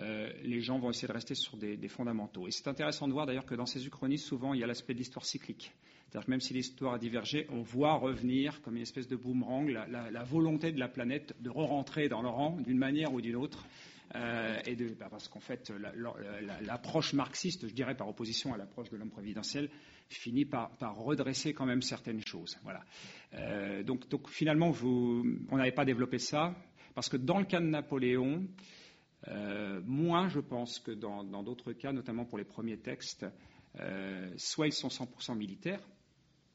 euh, 0.00 0.32
les 0.42 0.60
gens 0.60 0.78
vont 0.78 0.90
essayer 0.90 1.06
de 1.06 1.12
rester 1.12 1.34
sur 1.34 1.56
des, 1.56 1.88
fondamentaux. 1.88 2.48
Et 2.48 2.50
c'est 2.50 2.66
intéressant 2.66 3.06
de 3.06 3.12
voir 3.12 3.26
d'ailleurs 3.26 3.46
que 3.46 3.54
dans 3.54 3.66
ces 3.66 3.86
uchronies, 3.86 4.18
souvent, 4.18 4.54
il 4.54 4.60
y 4.60 4.64
a 4.64 4.66
l'aspect 4.66 4.94
de 4.94 4.98
l'histoire 4.98 5.24
cyclique. 5.24 5.72
C'est-à-dire 6.12 6.26
que 6.26 6.30
même 6.30 6.40
si 6.42 6.52
l'histoire 6.52 6.92
a 6.92 6.98
divergé, 6.98 7.46
on 7.48 7.62
voit 7.62 7.94
revenir 7.94 8.60
comme 8.60 8.76
une 8.76 8.82
espèce 8.82 9.08
de 9.08 9.16
boomerang 9.16 9.66
la, 9.70 10.22
volonté 10.24 10.70
de 10.70 10.78
la 10.78 10.88
planète 10.88 11.34
de 11.40 11.48
re-rentrer 11.48 12.10
dans 12.10 12.20
le 12.20 12.28
rang 12.28 12.58
d'une 12.60 12.76
manière 12.76 13.14
ou 13.14 13.22
d'une 13.22 13.34
autre. 13.34 13.66
Euh, 14.14 14.60
bah, 15.00 15.08
parce 15.10 15.28
qu'en 15.28 15.40
fait, 15.40 15.72
l'approche 16.66 17.14
marxiste, 17.14 17.66
je 17.66 17.72
dirais 17.72 17.96
par 17.96 18.10
opposition 18.10 18.52
à 18.52 18.58
l'approche 18.58 18.90
de 18.90 18.98
l'homme 18.98 19.08
prévidentiel, 19.08 19.70
finit 20.10 20.44
par, 20.44 20.76
redresser 20.98 21.54
quand 21.54 21.64
même 21.64 21.80
certaines 21.80 22.20
choses. 22.20 22.58
Voilà. 22.62 22.84
Euh, 23.32 23.82
donc, 23.82 24.28
finalement, 24.28 24.70
on 24.84 25.56
n'avait 25.56 25.72
pas 25.72 25.86
développé 25.86 26.18
ça, 26.18 26.54
parce 26.94 27.08
que 27.08 27.16
dans 27.16 27.38
le 27.38 27.46
cas 27.46 27.60
de 27.60 27.68
Napoléon, 27.68 28.46
euh, 29.28 29.80
moins, 29.86 30.28
je 30.28 30.40
pense, 30.40 30.78
que 30.78 30.90
dans 30.90 31.42
d'autres 31.42 31.72
cas, 31.72 31.92
notamment 31.92 32.26
pour 32.26 32.36
les 32.36 32.44
premiers 32.44 32.76
textes, 32.76 33.24
soit 34.36 34.66
ils 34.66 34.74
sont 34.74 34.88
100% 34.88 35.38
militaires, 35.38 35.80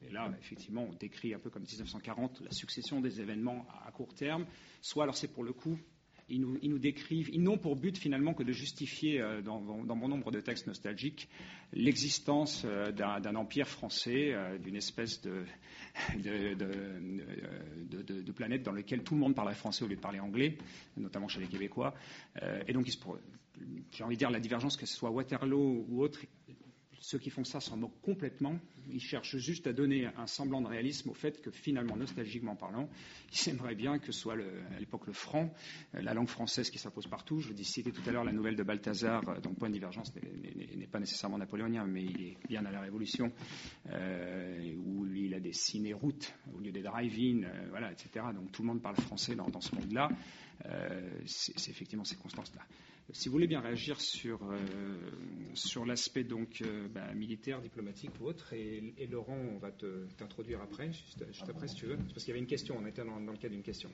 et 0.01 0.11
là, 0.11 0.31
effectivement, 0.39 0.87
on 0.89 0.93
décrit 0.93 1.33
un 1.33 1.39
peu 1.39 1.49
comme 1.49 1.63
1940 1.63 2.41
la 2.41 2.51
succession 2.51 3.01
des 3.01 3.19
événements 3.19 3.67
à 3.85 3.91
court 3.91 4.13
terme, 4.13 4.45
soit 4.81 5.03
alors 5.03 5.17
c'est 5.17 5.27
pour 5.27 5.43
le 5.43 5.53
coup 5.53 5.77
ils 6.29 6.41
nous, 6.41 6.79
décrivent, 6.79 7.29
ils 7.31 7.41
n'ont 7.41 7.57
pour 7.57 7.75
but 7.75 7.97
finalement 7.97 8.33
que 8.33 8.43
de 8.43 8.51
justifier, 8.51 9.21
euh, 9.21 9.41
dans, 9.41 9.61
bon 9.61 10.07
nombre 10.07 10.31
de 10.31 10.41
textes 10.41 10.67
nostalgiques, 10.67 11.29
l'existence 11.71 12.63
euh, 12.65 12.91
d'un 12.91 13.35
empire 13.35 13.67
français, 13.67 14.33
euh, 14.33 14.57
d'une 14.57 14.75
espèce 14.75 15.21
de, 15.21 15.45
de, 16.17 18.31
planète 18.33 18.63
dans 18.63 18.73
laquelle 18.73 19.03
tout 19.03 19.15
le 19.15 19.21
monde 19.21 19.35
parlerait 19.35 19.55
français 19.55 19.85
au 19.85 19.87
lieu 19.87 19.95
de 19.95 20.01
parler 20.01 20.19
anglais, 20.19 20.57
notamment 20.97 21.27
chez 21.27 21.39
les 21.39 21.47
Québécois. 21.47 21.95
et 22.67 22.73
donc, 22.73 22.87
j'ai 23.91 24.03
envie 24.03 24.15
de 24.15 24.19
dire, 24.19 24.29
la 24.29 24.39
divergence, 24.39 24.77
que 24.77 24.85
ce 24.85 24.95
soit 24.95 25.09
Waterloo 25.09 25.85
ou 25.89 26.03
autre, 26.03 26.19
ceux 26.99 27.19
qui 27.19 27.29
font 27.29 27.43
ça 27.43 27.59
s'en 27.59 27.77
moquent 27.77 28.01
complètement. 28.01 28.59
Ils 28.89 29.01
cherchent 29.01 29.37
juste 29.37 29.67
à 29.67 29.73
donner 29.73 30.07
un 30.17 30.27
semblant 30.27 30.61
de 30.61 30.67
réalisme 30.67 31.09
au 31.09 31.13
fait 31.13 31.41
que 31.41 31.51
finalement, 31.51 31.95
nostalgiquement 31.95 32.55
parlant, 32.55 32.89
ils 33.31 33.49
aimeraient 33.49 33.75
bien 33.75 33.99
que 33.99 34.11
soit 34.11 34.33
à 34.35 34.79
l'époque 34.79 35.07
le 35.07 35.13
franc, 35.13 35.53
euh, 35.95 36.01
la 36.01 36.13
langue 36.13 36.27
française 36.27 36.69
qui 36.69 36.79
s'impose 36.79 37.07
partout. 37.07 37.39
Je 37.39 37.49
vous 37.49 37.63
citer 37.63 37.91
tout 37.91 38.01
à 38.07 38.11
l'heure 38.11 38.23
la 38.23 38.31
nouvelle 38.31 38.55
de 38.55 38.63
Balthazar, 38.63 39.27
euh, 39.27 39.39
dont 39.39 39.53
point 39.53 39.69
de 39.69 39.73
divergence 39.73 40.13
n'est 40.15 40.87
pas 40.87 40.99
nécessairement 40.99 41.37
napoléonien, 41.37 41.85
mais 41.85 42.03
il 42.03 42.21
est 42.21 42.37
bien 42.47 42.65
à 42.65 42.71
la 42.71 42.81
Révolution, 42.81 43.31
euh, 43.89 44.73
où 44.85 45.05
il 45.13 45.33
a 45.33 45.39
des 45.39 45.53
ciné-routes 45.53 46.33
au 46.55 46.59
lieu 46.59 46.71
des 46.71 46.81
drive-in, 46.81 47.47
voilà, 47.69 47.91
etc. 47.91 48.25
Donc 48.33 48.51
tout 48.51 48.61
le 48.61 48.67
monde 48.67 48.81
parle 48.81 48.95
français 48.95 49.35
dans, 49.35 49.61
ce 49.61 49.75
monde-là. 49.75 50.09
c'est 51.25 51.69
effectivement 51.69 52.05
ces 52.05 52.15
constances-là. 52.15 52.61
Si 53.13 53.29
vous 53.29 53.33
voulez 53.33 53.47
bien 53.47 53.61
réagir 53.61 54.01
sur, 54.01 54.39
euh, 54.43 54.57
sur 55.53 55.85
l'aspect 55.85 56.25
donc 56.25 56.61
euh, 56.61 56.89
bah, 56.93 57.13
militaire, 57.13 57.61
diplomatique 57.61 58.11
ou 58.19 58.25
autre, 58.25 58.51
et, 58.51 59.07
Laurent, 59.09 59.37
on 59.55 59.57
va 59.59 59.71
t'introduire 60.17 60.61
après, 60.61 60.91
juste, 60.91 61.23
après 61.47 61.69
si 61.69 61.75
tu 61.75 61.85
veux, 61.85 61.95
parce 61.95 62.25
qu'il 62.25 62.29
y 62.29 62.31
avait 62.31 62.41
une 62.41 62.47
question, 62.47 62.75
on 62.77 62.85
était 62.85 63.05
dans, 63.05 63.17
le 63.17 63.37
cas 63.37 63.47
d'une 63.47 63.63
question. 63.63 63.89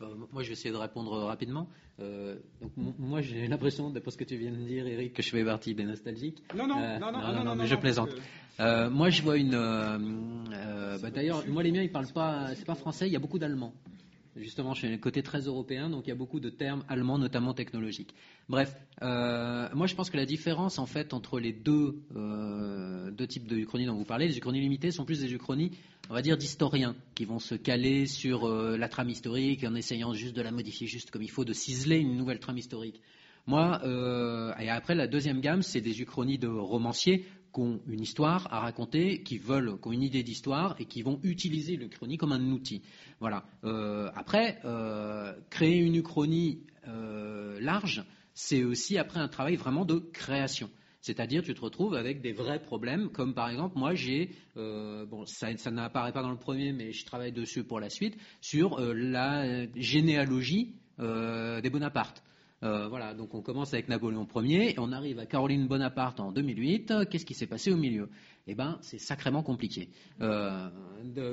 moi, 0.00 0.42
je 0.42 0.48
vais 0.48 0.54
essayer 0.54 0.72
de 0.72 0.76
répondre 0.76 1.12
rapidement. 1.18 1.68
Euh, 2.00 2.36
donc, 2.60 2.72
moi, 2.98 3.20
j'ai 3.20 3.46
l'impression, 3.46 3.90
d'après 3.90 4.10
ce 4.10 4.16
que 4.16 4.24
tu 4.24 4.36
viens 4.36 4.50
de 4.50 4.64
dire, 4.64 4.88
Eric, 4.88 5.12
que 5.12 5.22
je 5.22 5.30
fais 5.30 5.44
partie 5.44 5.76
des 5.76 5.84
nostalgiques. 5.84 6.42
Non, 6.56 6.66
non, 6.66 6.98
non, 6.98 7.12
non, 7.12 7.44
non, 7.44 7.54
mais 7.54 7.68
je 7.68 7.76
plaisante. 7.76 8.10
moi, 8.58 9.10
je 9.10 9.22
vois 9.22 9.36
une. 9.36 9.52
Bah, 9.52 11.10
d'ailleurs, 11.10 11.46
moi, 11.46 11.62
les 11.62 11.70
miens, 11.70 11.82
ils 11.82 11.92
parlent 11.92 12.12
pas. 12.12 12.56
C'est 12.56 12.66
pas 12.66 12.74
français. 12.74 13.06
Il 13.06 13.12
y 13.12 13.16
a 13.16 13.20
beaucoup 13.20 13.38
d'Allemands 13.38 13.72
justement 14.36 14.74
chez 14.74 14.88
le 14.88 14.98
côté 14.98 15.22
très 15.22 15.40
européen, 15.40 15.90
donc 15.90 16.06
il 16.06 16.10
y 16.10 16.12
a 16.12 16.16
beaucoup 16.16 16.40
de 16.40 16.50
termes 16.50 16.84
allemands, 16.88 17.18
notamment 17.18 17.54
technologiques. 17.54 18.14
Bref, 18.48 18.74
euh, 19.02 19.68
moi 19.74 19.86
je 19.86 19.94
pense 19.94 20.10
que 20.10 20.16
la 20.16 20.26
différence 20.26 20.78
en 20.78 20.86
fait 20.86 21.12
entre 21.14 21.40
les 21.40 21.52
deux, 21.52 22.02
euh, 22.16 23.10
deux 23.10 23.26
types 23.26 23.46
de 23.46 23.56
uchronies 23.56 23.86
dont 23.86 23.96
vous 23.96 24.04
parlez, 24.04 24.28
les 24.28 24.36
uchronies 24.36 24.60
limitées 24.60 24.90
sont 24.90 25.04
plus 25.04 25.20
des 25.20 25.32
uchronies, 25.32 25.72
on 26.08 26.14
va 26.14 26.22
dire, 26.22 26.36
d'historiens, 26.36 26.94
qui 27.14 27.24
vont 27.24 27.38
se 27.38 27.54
caler 27.54 28.06
sur 28.06 28.46
euh, 28.46 28.76
la 28.76 28.88
trame 28.88 29.08
historique 29.08 29.64
en 29.64 29.74
essayant 29.74 30.12
juste 30.12 30.36
de 30.36 30.42
la 30.42 30.52
modifier 30.52 30.86
juste 30.86 31.10
comme 31.10 31.22
il 31.22 31.30
faut, 31.30 31.44
de 31.44 31.52
ciseler 31.52 31.98
une 31.98 32.16
nouvelle 32.16 32.40
trame 32.40 32.58
historique. 32.58 33.00
Moi, 33.46 33.80
et 34.60 34.68
après 34.68 34.94
la 34.94 35.06
deuxième 35.06 35.40
gamme, 35.40 35.62
c'est 35.62 35.80
des 35.80 36.02
uchronies 36.02 36.38
de 36.38 36.46
romanciers 36.46 37.24
qui 37.52 37.60
ont 37.60 37.80
une 37.86 38.00
histoire 38.00 38.52
à 38.52 38.60
raconter, 38.60 39.22
qui 39.22 39.38
veulent, 39.38 39.78
qui 39.80 39.88
ont 39.88 39.92
une 39.92 40.02
idée 40.02 40.22
d'histoire 40.22 40.76
et 40.78 40.84
qui 40.84 41.02
vont 41.02 41.20
utiliser 41.22 41.76
l'Uchronie 41.76 42.16
comme 42.16 42.32
un 42.32 42.50
outil. 42.50 42.82
Voilà. 43.18 43.44
Euh, 43.64 44.10
après, 44.14 44.60
euh, 44.64 45.32
créer 45.50 45.78
une 45.78 45.96
Uchronie 45.96 46.60
euh, 46.88 47.58
large, 47.60 48.04
c'est 48.34 48.64
aussi 48.64 48.98
après 48.98 49.20
un 49.20 49.28
travail 49.28 49.56
vraiment 49.56 49.84
de 49.84 49.98
création. 49.98 50.70
C'est-à-dire, 51.00 51.42
tu 51.42 51.54
te 51.54 51.60
retrouves 51.60 51.94
avec 51.94 52.20
des 52.20 52.32
vrais 52.32 52.60
problèmes, 52.60 53.08
comme 53.08 53.32
par 53.34 53.48
exemple, 53.48 53.78
moi 53.78 53.94
j'ai, 53.94 54.32
bon, 54.54 55.24
ça, 55.24 55.56
ça 55.56 55.70
n'apparaît 55.70 56.12
pas 56.12 56.20
dans 56.20 56.30
le 56.30 56.36
premier, 56.36 56.72
mais 56.72 56.92
je 56.92 57.06
travaille 57.06 57.32
dessus 57.32 57.64
pour 57.64 57.80
la 57.80 57.88
suite, 57.88 58.18
sur 58.42 58.78
la 58.78 59.66
généalogie 59.76 60.74
des 60.98 61.70
Bonaparte. 61.70 62.22
Euh, 62.62 62.88
voilà, 62.88 63.14
donc 63.14 63.34
on 63.34 63.40
commence 63.40 63.72
avec 63.72 63.88
Napoléon 63.88 64.26
Ier 64.36 64.74
et 64.74 64.78
on 64.78 64.92
arrive 64.92 65.18
à 65.18 65.24
Caroline 65.24 65.66
Bonaparte 65.66 66.20
en 66.20 66.30
2008. 66.30 66.92
Qu'est-ce 67.10 67.24
qui 67.24 67.32
s'est 67.34 67.46
passé 67.46 67.72
au 67.72 67.76
milieu? 67.76 68.10
Eh 68.46 68.54
bien, 68.54 68.78
c'est 68.82 68.98
sacrément 68.98 69.42
compliqué. 69.42 69.88
Euh, 70.20 70.68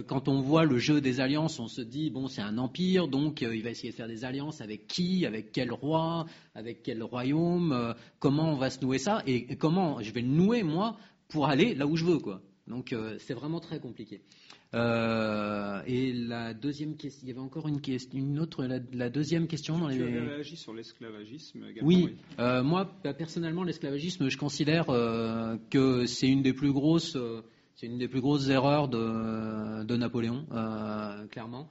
quand 0.07 0.29
on 0.29 0.39
voit 0.39 0.63
le 0.63 0.77
jeu 0.77 1.01
des 1.01 1.19
alliances, 1.19 1.59
on 1.59 1.67
se 1.67 1.81
dit 1.81 2.09
bon, 2.11 2.27
c'est 2.27 2.41
un 2.41 2.57
empire, 2.57 3.09
donc 3.09 3.43
euh, 3.43 3.55
il 3.55 3.63
va 3.63 3.71
essayer 3.71 3.91
de 3.91 3.95
faire 3.95 4.07
des 4.07 4.23
alliances 4.23 4.61
avec 4.61 4.87
qui, 4.87 5.25
avec 5.25 5.51
quel 5.51 5.71
roi, 5.71 6.25
avec 6.55 6.81
quel 6.83 7.03
royaume, 7.03 7.93
comment 8.19 8.53
on 8.53 8.55
va 8.55 8.69
se 8.69 8.79
nouer 8.81 8.99
ça? 8.99 9.21
Et, 9.27 9.57
comment 9.57 10.01
je 10.01 10.11
vais 10.11 10.21
le 10.21 10.29
nouer 10.29 10.63
moi 10.63 10.97
pour 11.27 11.47
aller 11.47 11.75
là 11.75 11.87
où 11.87 11.97
je 11.97 12.05
veux, 12.05 12.19
quoi. 12.19 12.41
Donc 12.67 12.95
c'est 13.19 13.33
vraiment 13.33 13.59
très 13.59 13.79
compliqué. 13.79 14.21
Euh, 14.73 15.81
et 15.85 16.11
la 16.11 16.53
deuxième 16.53 16.97
question, 16.97 17.21
il 17.23 17.29
y 17.29 17.31
avait 17.31 17.39
encore 17.39 17.67
une, 17.67 17.79
question, 17.79 18.19
une 18.19 18.39
autre, 18.39 18.65
la, 18.65 19.09
deuxième 19.09 19.47
question 19.47 19.77
dans 19.77 19.87
les. 19.87 19.97
Tu 19.97 20.03
avais 20.03 20.19
réagi 20.19 20.57
sur 20.57 20.73
l'esclavagisme. 20.73 21.65
Oui, 21.81 22.15
euh, 22.39 22.63
moi 22.63 22.91
bah, 23.03 23.13
personnellement, 23.13 23.63
l'esclavagisme, 23.63 24.29
je 24.29 24.37
considère 24.37 24.89
euh, 24.89 25.55
que 25.69 26.05
c'est 26.05 26.27
une 26.27 26.41
des 26.41 26.53
plus 26.53 26.73
grosses, 26.73 27.17
c'est 27.75 27.87
une 27.87 27.97
des 27.97 28.09
plus 28.09 28.21
grosses 28.21 28.49
erreurs 28.49 28.89
de, 28.89 29.85
de 29.85 29.95
Napoléon, 29.95 30.45
clairement, 31.31 31.69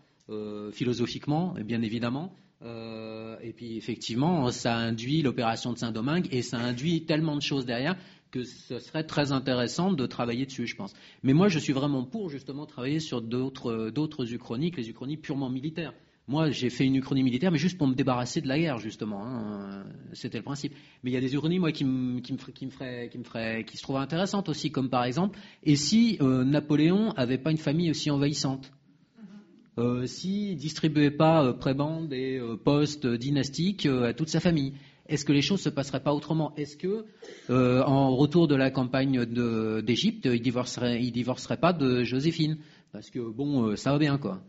philosophiquement, 0.72 1.54
et 1.58 1.64
bien 1.64 1.82
évidemment. 1.82 2.32
et 2.62 3.52
puis 3.54 3.76
effectivement, 3.76 4.50
ça 4.50 4.74
induit 4.74 5.20
l'opération 5.20 5.74
de 5.74 5.78
Saint-Domingue 5.78 6.28
et 6.30 6.40
ça 6.40 6.56
induit 6.56 7.04
tellement 7.04 7.36
de 7.36 7.42
choses 7.42 7.66
derrière 7.66 7.96
que 8.36 8.44
ce 8.44 8.78
serait 8.78 9.04
très 9.04 9.32
intéressant 9.32 9.92
de 9.92 10.06
travailler 10.06 10.46
dessus, 10.46 10.66
je 10.66 10.76
pense. 10.76 10.94
Mais 11.22 11.32
moi, 11.32 11.48
je 11.48 11.58
suis 11.58 11.72
vraiment 11.72 12.04
pour 12.04 12.30
justement 12.30 12.66
travailler 12.66 13.00
sur 13.00 13.22
d'autres, 13.22 13.90
d'autres 13.90 14.32
uchronies, 14.32 14.72
les 14.76 14.88
uchronies 14.88 15.16
purement 15.16 15.50
militaires. 15.50 15.94
Moi, 16.28 16.50
j'ai 16.50 16.70
fait 16.70 16.84
une 16.84 16.96
uchronie 16.96 17.22
militaire, 17.22 17.52
mais 17.52 17.58
juste 17.58 17.78
pour 17.78 17.86
me 17.86 17.94
débarrasser 17.94 18.40
de 18.40 18.48
la 18.48 18.58
guerre, 18.58 18.78
justement. 18.78 19.24
Hein. 19.24 19.84
C'était 20.12 20.38
le 20.38 20.44
principe. 20.44 20.72
Mais 21.04 21.10
il 21.10 21.14
y 21.14 21.16
a 21.16 21.20
des 21.20 21.34
uchronies, 21.34 21.60
moi, 21.60 21.70
qui 21.70 21.84
me, 21.84 22.20
qui 22.20 22.32
me, 22.32 22.38
qui 22.38 22.66
me, 22.66 22.70
feraient, 22.70 23.08
qui 23.08 23.18
me 23.18 23.24
feraient, 23.24 23.64
qui 23.64 23.76
se 23.76 23.82
trouvent 23.82 23.98
intéressantes 23.98 24.48
aussi, 24.48 24.72
comme 24.72 24.90
par 24.90 25.04
exemple, 25.04 25.38
et 25.62 25.76
si 25.76 26.18
euh, 26.20 26.42
Napoléon 26.44 27.12
avait 27.12 27.38
pas 27.38 27.52
une 27.52 27.58
famille 27.58 27.90
aussi 27.90 28.10
envahissante? 28.10 28.72
Euh, 29.78 30.06
S'il 30.06 30.56
distribuait 30.56 31.10
pas 31.10 31.44
euh, 31.44 31.52
prébendes 31.52 32.12
et 32.12 32.38
euh, 32.38 32.56
postes 32.56 33.06
dynastiques 33.06 33.84
à 33.84 34.14
toute 34.14 34.30
sa 34.30 34.40
famille 34.40 34.72
est-ce 35.08 35.24
que 35.24 35.32
les 35.32 35.42
choses 35.42 35.60
se 35.60 35.68
passeraient 35.68 36.02
pas 36.02 36.14
autrement? 36.14 36.54
Est-ce 36.56 36.76
que, 36.76 37.04
euh, 37.50 37.82
en 37.82 38.14
retour 38.14 38.48
de 38.48 38.54
la 38.54 38.70
campagne 38.70 39.24
d'Égypte, 39.82 40.28
il 40.32 40.40
divorcerait, 40.40 41.02
il 41.02 41.12
divorcerait 41.12 41.58
pas 41.58 41.72
de 41.72 42.02
Joséphine? 42.02 42.58
Parce 42.92 43.10
que 43.10 43.18
bon, 43.20 43.68
euh, 43.68 43.76
ça 43.76 43.92
va 43.92 43.98
bien, 43.98 44.18
quoi. 44.18 44.42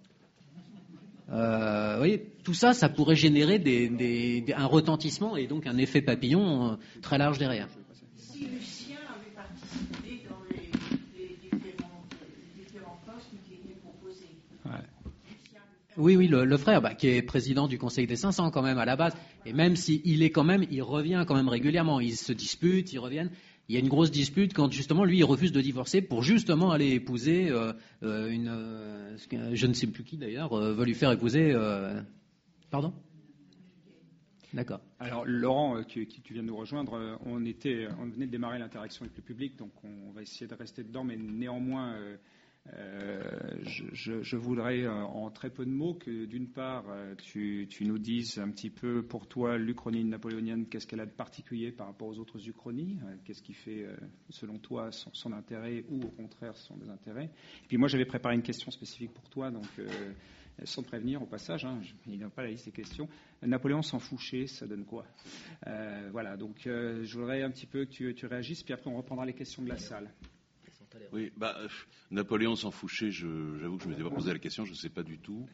Euh, 1.29 1.91
vous 1.93 1.97
voyez, 1.97 2.31
tout 2.43 2.53
ça, 2.53 2.73
ça 2.73 2.87
pourrait 2.87 3.15
générer 3.15 3.59
des, 3.59 3.89
des, 3.89 4.45
un 4.55 4.65
retentissement 4.65 5.35
et 5.35 5.47
donc 5.47 5.67
un 5.67 5.77
effet 5.77 6.01
papillon 6.01 6.71
euh, 6.71 6.75
très 7.01 7.17
large 7.17 7.37
derrière. 7.37 7.67
Si 8.15 8.45
Lucien 8.45 8.95
avait 9.09 9.35
participé 9.35 10.25
dans 10.29 10.37
les, 10.49 10.71
les, 11.17 11.35
différents, 11.35 12.05
les 12.55 12.63
différents, 12.63 12.99
postes 13.05 13.27
qui 13.45 13.55
étaient 13.55 13.77
proposés. 13.81 14.37
Ouais. 14.65 14.85
Oui, 15.97 16.15
oui, 16.15 16.27
le, 16.27 16.45
le 16.45 16.57
frère, 16.57 16.81
bah, 16.81 16.93
qui 16.93 17.09
est 17.09 17.21
président 17.21 17.67
du 17.67 17.77
Conseil 17.77 18.07
des 18.07 18.15
500 18.15 18.51
quand 18.51 18.61
même 18.61 18.77
à 18.77 18.85
la 18.85 18.95
base, 18.95 19.13
et 19.47 19.53
même 19.53 19.75
s'il 19.75 20.21
est 20.23 20.29
quand 20.29 20.43
même, 20.43 20.65
il 20.69 20.81
revient 20.81 21.23
quand 21.27 21.35
même 21.35 21.49
régulièrement, 21.49 21.99
ils 21.99 22.17
se 22.17 22.33
disputent, 22.33 22.91
ils 22.91 22.99
reviennent 22.99 23.31
il 23.69 23.73
y 23.73 23.77
a 23.77 23.81
une 23.81 23.89
grosse 23.89 24.11
dispute 24.11 24.53
quand 24.53 24.71
justement 24.71 25.03
lui 25.03 25.17
il 25.17 25.23
refuse 25.25 25.51
de 25.51 25.59
divorcer 25.59 26.01
pour 26.01 26.23
justement 26.23 26.71
aller 26.71 26.91
épouser 26.91 27.49
euh, 27.49 27.73
euh 28.03 28.29
une, 28.29 28.47
euh, 28.47 29.17
je 29.53 29.67
ne 29.67 29.73
sais 29.73 29.87
plus 29.87 30.03
qui 30.03 30.17
d'ailleurs 30.17 30.55
veut 30.55 30.85
lui 30.85 30.93
faire 30.93 31.11
épouser. 31.11 31.53
Pardon? 32.69 32.93
D'accord. 34.53 34.79
Alors 34.99 35.25
Laurent, 35.25 35.83
qui, 35.83 36.07
tu 36.07 36.33
viens 36.33 36.41
de 36.41 36.47
nous 36.47 36.55
rejoindre, 36.55 37.19
on 37.25 37.45
était, 37.45 37.87
on 37.99 38.05
venait 38.05 38.25
de 38.25 38.31
démarrer 38.31 38.59
l'interaction 38.59 39.03
avec 39.03 39.17
le 39.17 39.23
public, 39.23 39.57
donc 39.57 39.71
on 39.83 40.11
va 40.11 40.21
essayer 40.21 40.47
de 40.47 40.55
rester 40.55 40.83
dedans, 40.83 41.03
mais 41.03 41.17
néanmoins 41.17 41.95
euh, 42.73 43.21
je, 43.63 44.21
je, 44.21 44.35
voudrais 44.35 44.83
euh, 44.83 44.91
en 44.91 45.29
très 45.31 45.49
peu 45.49 45.65
de 45.65 45.71
mots 45.71 45.93
que 45.93 46.25
d'une 46.25 46.49
part 46.49 46.83
euh, 46.89 47.15
tu, 47.15 47.65
tu, 47.69 47.85
nous 47.85 47.97
dises 47.97 48.39
un 48.39 48.49
petit 48.49 48.69
peu 48.69 49.03
pour 49.03 49.27
toi 49.27 49.57
l'Uchronie 49.57 50.03
napoléonienne, 50.03 50.65
qu'est-ce 50.67 50.85
qu'elle 50.85 50.99
a 50.99 51.05
de 51.05 51.11
particulier 51.11 51.71
par 51.71 51.87
rapport 51.87 52.09
aux 52.09 52.19
autres 52.19 52.45
Uchronies, 52.47 52.99
qu'est-ce 53.23 53.41
qui 53.41 53.53
fait 53.53 53.85
selon 54.29 54.57
toi 54.57 54.91
son, 54.91 55.31
intérêt 55.31 55.85
ou 55.89 56.01
au 56.01 56.09
contraire 56.09 56.57
son 56.57 56.75
désintérêt. 56.75 57.25
Et 57.63 57.67
puis 57.67 57.77
moi 57.77 57.87
j'avais 57.87 58.05
préparé 58.05 58.35
une 58.35 58.41
question 58.41 58.69
spécifique 58.69 59.13
pour 59.13 59.29
toi, 59.29 59.49
donc 59.49 59.65
sans 60.63 60.81
te 60.81 60.87
prévenir 60.87 61.21
au 61.21 61.25
passage, 61.25 61.63
hein, 61.65 61.79
il 62.05 62.17
n'y 62.17 62.23
a 62.23 62.29
pas 62.29 62.43
la 62.43 62.49
liste 62.49 62.65
des 62.65 62.71
questions. 62.71 63.07
Napoléon 63.43 63.81
sans 63.81 63.99
fouché, 63.99 64.47
ça 64.47 64.67
donne 64.67 64.85
quoi? 64.85 65.05
Voilà, 66.11 66.35
donc 66.35 66.61
je 66.65 67.17
voudrais 67.17 67.43
un 67.43 67.51
petit 67.51 67.67
peu 67.67 67.85
que 67.85 67.91
tu, 67.91 68.13
tu 68.13 68.25
réagisses, 68.25 68.63
puis 68.63 68.73
après 68.73 68.89
on 68.89 68.97
reprendra 68.97 69.25
les 69.25 69.33
questions 69.33 69.63
de 69.63 69.69
la 69.69 69.77
salle. 69.77 70.11
Oui, 71.11 71.31
bah, 71.37 71.57
Napoléon 72.11 72.55
sans 72.55 72.71
Fouché, 72.71 73.11
j'avoue 73.11 73.77
que 73.77 73.83
je 73.83 73.87
ne 73.87 73.93
m'étais 73.93 74.03
pas 74.03 74.15
posé 74.15 74.31
la 74.31 74.39
question, 74.39 74.65
je 74.65 74.71
ne 74.71 74.75
sais 74.75 74.89
pas 74.89 75.03
du 75.03 75.19
tout. 75.19 75.47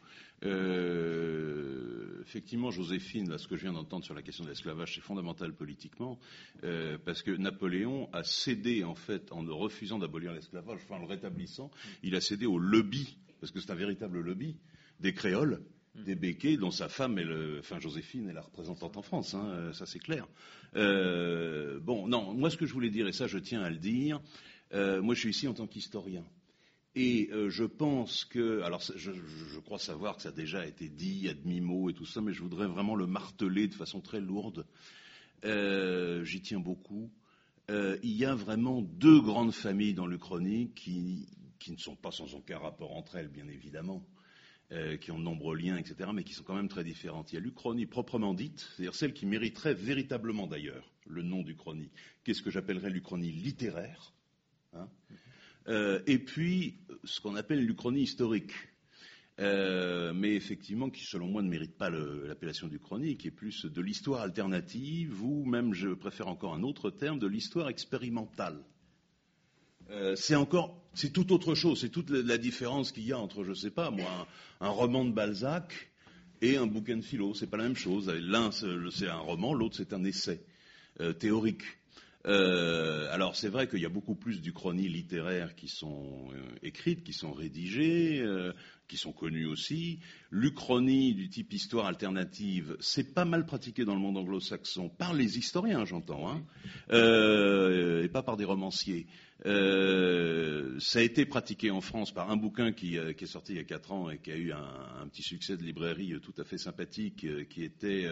Euh, 0.44 2.20
effectivement, 2.22 2.70
Joséphine, 2.70 3.30
là, 3.30 3.38
ce 3.38 3.48
que 3.48 3.56
je 3.56 3.62
viens 3.62 3.72
d'entendre 3.72 4.04
sur 4.04 4.14
la 4.14 4.22
question 4.22 4.44
de 4.44 4.50
l'esclavage, 4.50 4.94
c'est 4.94 5.00
fondamental 5.00 5.54
politiquement, 5.54 6.18
euh, 6.64 6.98
parce 7.04 7.22
que 7.22 7.30
Napoléon 7.30 8.08
a 8.12 8.24
cédé, 8.24 8.84
en 8.84 8.94
fait, 8.94 9.32
en 9.32 9.44
refusant 9.44 9.98
d'abolir 9.98 10.32
l'esclavage, 10.32 10.80
enfin 10.84 10.96
en 10.96 11.00
le 11.00 11.06
rétablissant, 11.06 11.70
il 12.02 12.14
a 12.14 12.20
cédé 12.20 12.46
au 12.46 12.58
lobby, 12.58 13.16
parce 13.40 13.52
que 13.52 13.60
c'est 13.60 13.70
un 13.70 13.76
véritable 13.76 14.20
lobby, 14.20 14.56
des 15.00 15.12
créoles, 15.12 15.62
des 15.94 16.16
béquets, 16.16 16.56
dont 16.56 16.70
sa 16.70 16.88
femme, 16.88 17.18
est 17.18 17.24
le, 17.24 17.58
enfin 17.60 17.78
Joséphine 17.78 18.28
est 18.28 18.32
la 18.32 18.40
représentante 18.40 18.96
en 18.96 19.02
France, 19.02 19.34
hein, 19.34 19.72
ça 19.72 19.86
c'est 19.86 20.00
clair. 20.00 20.26
Euh, 20.76 21.78
bon, 21.80 22.08
non, 22.08 22.34
moi 22.34 22.50
ce 22.50 22.56
que 22.56 22.66
je 22.66 22.72
voulais 22.72 22.90
dire, 22.90 23.06
et 23.06 23.12
ça 23.12 23.26
je 23.28 23.38
tiens 23.38 23.62
à 23.62 23.70
le 23.70 23.78
dire, 23.78 24.20
euh, 24.72 25.02
moi, 25.02 25.14
je 25.14 25.20
suis 25.20 25.30
ici 25.30 25.48
en 25.48 25.54
tant 25.54 25.66
qu'historien. 25.66 26.24
Et 26.96 27.28
euh, 27.32 27.50
je 27.50 27.64
pense 27.64 28.24
que, 28.24 28.62
alors 28.62 28.80
je, 28.80 29.58
crois 29.60 29.78
savoir 29.78 30.16
que 30.16 30.22
ça 30.22 30.28
a 30.28 30.32
déjà 30.32 30.64
été 30.66 30.88
dit 30.88 31.28
à 31.28 31.34
demi-mot 31.34 31.90
et 31.90 31.94
tout 31.94 32.06
ça, 32.06 32.20
mais 32.20 32.32
je 32.32 32.42
voudrais 32.42 32.68
vraiment 32.68 32.94
le 32.94 33.06
marteler 33.06 33.66
de 33.66 33.74
façon 33.74 34.00
très 34.00 34.20
lourde. 34.20 34.66
Euh, 35.44 36.24
J'y 36.24 36.40
tiens 36.40 36.60
beaucoup. 36.60 37.10
Il 37.68 38.10
y 38.12 38.26
a 38.26 38.34
vraiment 38.34 38.82
deux 38.82 39.20
grandes 39.20 39.54
familles 39.54 39.94
dans 39.94 40.06
l'Uchronie 40.06 40.70
qui, 40.74 41.26
qui, 41.58 41.72
ne 41.72 41.78
sont 41.78 41.96
pas 41.96 42.10
sans 42.10 42.34
aucun 42.34 42.58
rapport 42.58 42.94
entre 42.94 43.16
elles, 43.16 43.28
bien 43.28 43.48
évidemment, 43.48 44.06
qui 45.00 45.10
ont 45.10 45.18
de 45.18 45.24
nombreux 45.24 45.56
liens, 45.56 45.78
etc., 45.78 46.10
mais 46.12 46.24
qui 46.24 46.34
sont 46.34 46.44
quand 46.44 46.56
même 46.56 46.68
très 46.68 46.84
différentes. 46.84 47.32
Il 47.32 47.36
y 47.36 47.38
a 47.38 47.40
l'Uchronie 47.40 47.86
proprement 47.86 48.34
dite, 48.34 48.68
c'est-à-dire 48.76 48.94
celle 48.94 49.14
qui 49.14 49.24
mériterait 49.24 49.72
véritablement 49.72 50.46
d'ailleurs 50.46 50.92
le 51.06 51.22
nom 51.22 51.42
d'Uchronie, 51.42 51.90
qu'est-ce 52.22 52.42
que 52.42 52.50
j'appellerais 52.50 52.90
l'Uchronie 52.90 53.32
littéraire? 53.32 54.13
Hein. 54.76 54.88
Euh, 55.68 56.00
et 56.06 56.18
puis, 56.18 56.78
ce 57.04 57.20
qu'on 57.20 57.36
appelle 57.36 57.64
l'Uchronie 57.64 58.02
historique. 58.02 58.52
Euh, 59.40 60.12
mais 60.14 60.34
effectivement, 60.34 60.90
qui 60.90 61.04
selon 61.04 61.26
moi 61.26 61.42
ne 61.42 61.48
mérite 61.48 61.76
pas 61.76 61.90
l'appellation 61.90 62.68
d'Uchronie, 62.68 63.16
qui 63.16 63.28
est 63.28 63.32
plus 63.32 63.64
de 63.64 63.80
l'histoire 63.80 64.20
alternative, 64.20 65.24
ou 65.24 65.44
même, 65.44 65.74
je 65.74 65.88
préfère 65.88 66.28
encore 66.28 66.54
un 66.54 66.62
autre 66.62 66.90
terme, 66.90 67.18
de 67.18 67.26
l'histoire 67.26 67.68
expérimentale. 67.68 68.62
Euh, 69.90 70.14
c'est 70.14 70.36
encore, 70.36 70.80
c'est 70.94 71.12
tout 71.12 71.32
autre 71.32 71.56
chose, 71.56 71.80
c'est 71.80 71.88
toute 71.88 72.10
la, 72.10 72.38
différence 72.38 72.92
qu'il 72.92 73.06
y 73.06 73.12
a 73.12 73.18
entre, 73.18 73.42
je 73.42 73.50
ne 73.50 73.54
sais 73.54 73.72
pas, 73.72 73.90
moi, 73.90 74.28
un, 74.60 74.68
roman 74.68 75.04
de 75.04 75.10
Balzac 75.10 75.90
et 76.40 76.56
un 76.56 76.66
bouquin 76.66 76.96
de 76.96 77.02
philo. 77.02 77.34
C'est 77.34 77.48
pas 77.48 77.56
la 77.56 77.64
même 77.64 77.76
chose. 77.76 78.08
L'un, 78.08 78.50
c'est 78.52 79.08
un 79.08 79.18
roman, 79.18 79.52
l'autre, 79.52 79.76
c'est 79.76 79.92
un 79.92 80.04
essai 80.04 80.44
théorique. 81.18 81.64
Euh, 82.26 83.06
alors 83.12 83.36
c'est 83.36 83.48
vrai 83.48 83.68
qu'il 83.68 83.80
y 83.80 83.86
a 83.86 83.90
beaucoup 83.90 84.14
plus 84.14 84.40
d'uchronies 84.40 84.88
littéraires 84.88 85.54
qui 85.54 85.68
sont 85.68 86.30
euh, 86.32 86.56
écrites, 86.62 87.04
qui 87.04 87.12
sont 87.12 87.32
rédigées, 87.32 88.20
euh, 88.22 88.52
qui 88.88 88.96
sont 88.96 89.12
connues 89.12 89.46
aussi. 89.46 90.00
L'uchronie 90.30 91.14
du 91.14 91.28
type 91.28 91.52
histoire 91.52 91.86
alternative, 91.86 92.76
c'est 92.80 93.14
pas 93.14 93.24
mal 93.24 93.46
pratiqué 93.46 93.84
dans 93.84 93.94
le 93.94 94.00
monde 94.00 94.16
anglo-saxon 94.16 94.88
par 94.88 95.14
les 95.14 95.38
historiens, 95.38 95.84
j'entends, 95.84 96.28
hein, 96.28 96.42
euh, 96.90 98.02
et 98.02 98.08
pas 98.08 98.22
par 98.22 98.36
des 98.36 98.44
romanciers. 98.44 99.06
Euh, 99.46 100.78
ça 100.78 101.00
a 101.00 101.02
été 101.02 101.26
pratiqué 101.26 101.70
en 101.70 101.80
France 101.80 102.12
par 102.12 102.30
un 102.30 102.36
bouquin 102.36 102.72
qui, 102.72 102.96
euh, 102.96 103.12
qui, 103.12 103.24
est 103.24 103.28
sorti 103.28 103.52
il 103.52 103.56
y 103.56 103.60
a 103.60 103.64
quatre 103.64 103.92
ans 103.92 104.08
et 104.08 104.18
qui 104.18 104.30
a 104.30 104.36
eu 104.36 104.52
un, 104.52 105.02
un 105.02 105.08
petit 105.08 105.22
succès 105.22 105.56
de 105.56 105.62
librairie 105.62 106.14
tout 106.22 106.32
à 106.38 106.44
fait 106.44 106.56
sympathique, 106.56 107.26
qui 107.48 107.62
était 107.62 108.08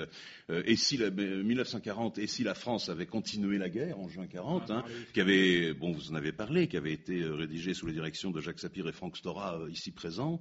et 0.49 0.77
si 0.77 0.97
la, 0.97 1.11
1940 1.11 2.19
et 2.19 2.27
si 2.27 2.45
la 2.45 2.55
France 2.55 2.89
avait 2.89 3.07
continué 3.07 3.57
la 3.59 3.69
guerre 3.69 3.99
en 3.99 4.09
juin 4.09 4.27
40, 4.27 4.71
hein, 4.71 4.85
qui 5.15 5.21
avait, 5.21 5.73
bon, 5.75 5.93
vous 5.93 6.11
en 6.11 6.17
avez 6.17 6.33
parlé, 6.33 6.67
qui 6.69 6.77
avait 6.77 6.93
été 6.93 7.25
rédigé 7.25 7.73
sous 7.73 7.87
la 7.87 7.93
direction 7.93 8.31
de 8.31 8.41
Jacques 8.41 8.61
Sapir 8.61 8.87
et 8.89 8.93
Franck 8.93 9.17
Stora 9.17 9.61
ici 9.71 9.91
présents. 9.93 10.41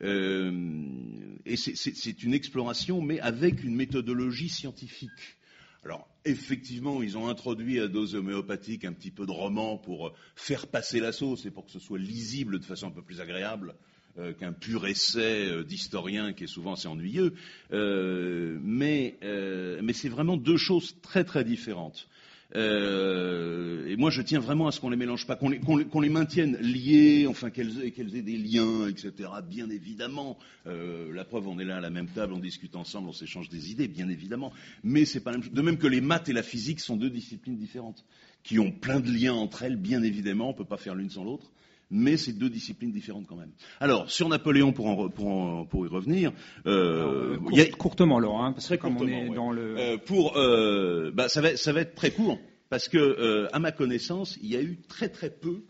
Et 0.00 1.56
c'est 1.56 2.22
une 2.22 2.34
exploration, 2.34 3.00
mais 3.00 3.20
avec 3.20 3.62
une 3.62 3.74
méthodologie 3.74 4.48
scientifique. 4.48 5.36
Alors, 5.84 6.06
effectivement, 6.24 7.02
ils 7.02 7.18
ont 7.18 7.28
introduit 7.28 7.80
à 7.80 7.88
dose 7.88 8.14
homéopathique 8.14 8.84
un 8.84 8.92
petit 8.92 9.10
peu 9.10 9.26
de 9.26 9.32
roman 9.32 9.76
pour 9.76 10.08
euh, 10.08 10.12
faire 10.36 10.68
passer 10.68 11.00
la 11.00 11.10
sauce 11.10 11.44
et 11.44 11.50
pour 11.50 11.66
que 11.66 11.72
ce 11.72 11.80
soit 11.80 11.98
lisible 11.98 12.60
de 12.60 12.64
façon 12.64 12.86
un 12.86 12.90
peu 12.92 13.02
plus 13.02 13.20
agréable 13.20 13.74
euh, 14.18 14.32
qu'un 14.32 14.52
pur 14.52 14.86
essai 14.86 15.46
euh, 15.46 15.64
d'historien 15.64 16.34
qui 16.34 16.44
est 16.44 16.48
souvent 16.48 16.74
assez 16.74 16.86
ennuyeux. 16.86 17.34
Euh, 17.72 18.58
mais, 18.62 19.16
euh, 19.24 19.80
mais 19.82 19.92
c'est 19.92 20.08
vraiment 20.08 20.36
deux 20.36 20.56
choses 20.56 20.94
très 21.02 21.24
très 21.24 21.42
différentes. 21.42 22.08
Euh, 22.54 23.86
et 23.86 23.96
moi, 23.96 24.10
je 24.10 24.20
tiens 24.22 24.40
vraiment 24.40 24.66
à 24.68 24.72
ce 24.72 24.80
qu'on 24.80 24.90
les 24.90 24.96
mélange 24.96 25.26
pas, 25.26 25.36
qu'on 25.36 25.48
les, 25.48 25.60
les, 25.60 26.08
maintienne 26.08 26.56
liés, 26.58 27.26
enfin 27.28 27.50
qu'elles 27.50 27.92
qu 27.92 28.00
aient 28.00 28.22
des 28.22 28.36
liens, 28.36 28.88
etc. 28.88 29.30
Bien 29.48 29.70
évidemment, 29.70 30.38
euh, 30.66 31.12
la 31.14 31.24
preuve, 31.24 31.48
on 31.48 31.58
est 31.58 31.64
là 31.64 31.78
à 31.78 31.80
la 31.80 31.90
même 31.90 32.08
table, 32.08 32.32
on 32.34 32.38
discute 32.38 32.76
ensemble, 32.76 33.08
on 33.08 33.12
s'échange 33.12 33.48
des 33.48 33.70
idées, 33.70 33.88
bien 33.88 34.08
évidemment. 34.08 34.52
Mais 34.84 35.04
c'est 35.04 35.20
pas 35.20 35.30
la 35.30 35.38
même 35.38 35.44
chose. 35.44 35.54
De 35.54 35.62
même 35.62 35.78
que 35.78 35.86
les 35.86 36.00
maths 36.00 36.28
et 36.28 36.32
la 36.32 36.42
physique 36.42 36.80
sont 36.80 36.96
deux 36.96 37.10
disciplines 37.10 37.56
différentes, 37.56 38.04
qui 38.42 38.58
ont 38.58 38.70
plein 38.70 39.00
de 39.00 39.10
liens 39.10 39.34
entre 39.34 39.62
elles, 39.62 39.76
bien 39.76 40.02
évidemment. 40.02 40.50
On 40.50 40.54
peut 40.54 40.64
pas 40.64 40.76
faire 40.76 40.94
l'une 40.94 41.10
sans 41.10 41.24
l'autre 41.24 41.50
mais 41.92 42.16
c'est 42.16 42.32
deux 42.32 42.48
disciplines 42.48 42.90
différentes 42.90 43.26
quand 43.28 43.36
même. 43.36 43.52
Alors, 43.78 44.10
sur 44.10 44.28
Napoléon, 44.28 44.72
pour, 44.72 44.86
en, 44.86 45.08
pour, 45.10 45.28
en, 45.28 45.66
pour 45.66 45.86
y 45.86 45.88
revenir... 45.88 46.32
Euh, 46.66 47.34
Alors, 47.34 47.44
court, 47.44 47.58
a... 47.60 47.64
Courtement, 47.76 48.18
Laurent, 48.18 48.46
hein, 48.46 48.52
parce 48.52 48.68
que 48.68 48.74
comme 48.74 48.96
on 48.96 49.06
est 49.06 49.28
ouais. 49.28 49.34
dans 49.34 49.52
le... 49.52 49.78
Euh, 49.78 49.96
pour, 49.98 50.36
euh, 50.36 51.12
bah, 51.12 51.28
ça, 51.28 51.40
va, 51.42 51.56
ça 51.56 51.72
va 51.72 51.82
être 51.82 51.94
très 51.94 52.10
court, 52.10 52.40
parce 52.70 52.88
que, 52.88 52.96
euh, 52.98 53.48
à 53.52 53.58
ma 53.58 53.70
connaissance, 53.70 54.38
il 54.42 54.48
y 54.48 54.56
a 54.56 54.62
eu 54.62 54.78
très 54.88 55.10
très 55.10 55.30
peu 55.30 55.62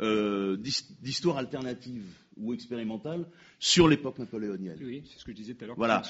euh, 0.00 0.56
d'histoires 1.00 1.38
alternatives 1.38 2.10
ou 2.36 2.52
expérimentales 2.52 3.24
sur 3.60 3.86
l'époque 3.86 4.18
napoléonienne. 4.18 4.78
Oui, 4.82 5.04
c'est 5.06 5.20
ce 5.20 5.24
que 5.24 5.30
je 5.30 5.36
disais 5.36 5.54
tout 5.54 5.64
à 5.64 5.66
l'heure. 5.68 5.76
Voilà. 5.76 6.02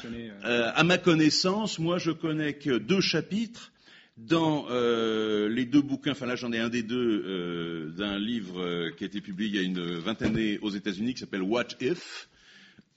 Euh, 0.45 0.71
à 0.75 0.83
ma 0.85 0.97
connaissance, 0.97 1.79
moi, 1.79 1.99
je 1.99 2.11
connais 2.11 2.55
que 2.55 2.79
deux 2.79 3.01
chapitres 3.03 3.73
dans 4.17 4.67
euh, 4.71 5.49
les 5.49 5.65
deux 5.65 5.81
bouquins, 5.81 6.13
enfin 6.13 6.27
là 6.27 6.37
j'en 6.37 6.53
ai 6.53 6.59
un 6.59 6.69
des 6.69 6.83
deux, 6.83 7.23
euh, 7.25 7.91
d'un 7.91 8.19
livre 8.19 8.61
euh, 8.61 8.91
qui 8.97 9.05
a 9.05 9.07
été 9.07 9.21
publié 9.21 9.49
il 9.49 9.57
y 9.57 9.59
a 9.59 9.63
une 9.63 9.99
vingtaine 9.99 10.35
d'années 10.35 10.59
aux 10.61 10.71
États-Unis 10.71 11.15
qui 11.15 11.21
s'appelle 11.21 11.43
What 11.43 11.69
If, 11.81 12.29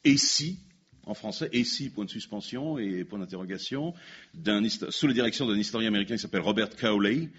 et 0.04 0.18
si, 0.18 0.60
en 1.04 1.14
français, 1.14 1.50
et 1.54 1.64
si, 1.64 1.90
point 1.90 2.06
de 2.06 2.10
suspension 2.10 2.78
et 2.78 3.04
point 3.06 3.20
d'interrogation, 3.20 3.94
sous 4.90 5.08
la 5.08 5.14
direction 5.14 5.48
d'un 5.48 5.58
historien 5.58 5.88
américain 5.88 6.16
qui 6.16 6.22
s'appelle 6.22 6.42
Robert 6.42 6.76
Cowley. 6.76 7.30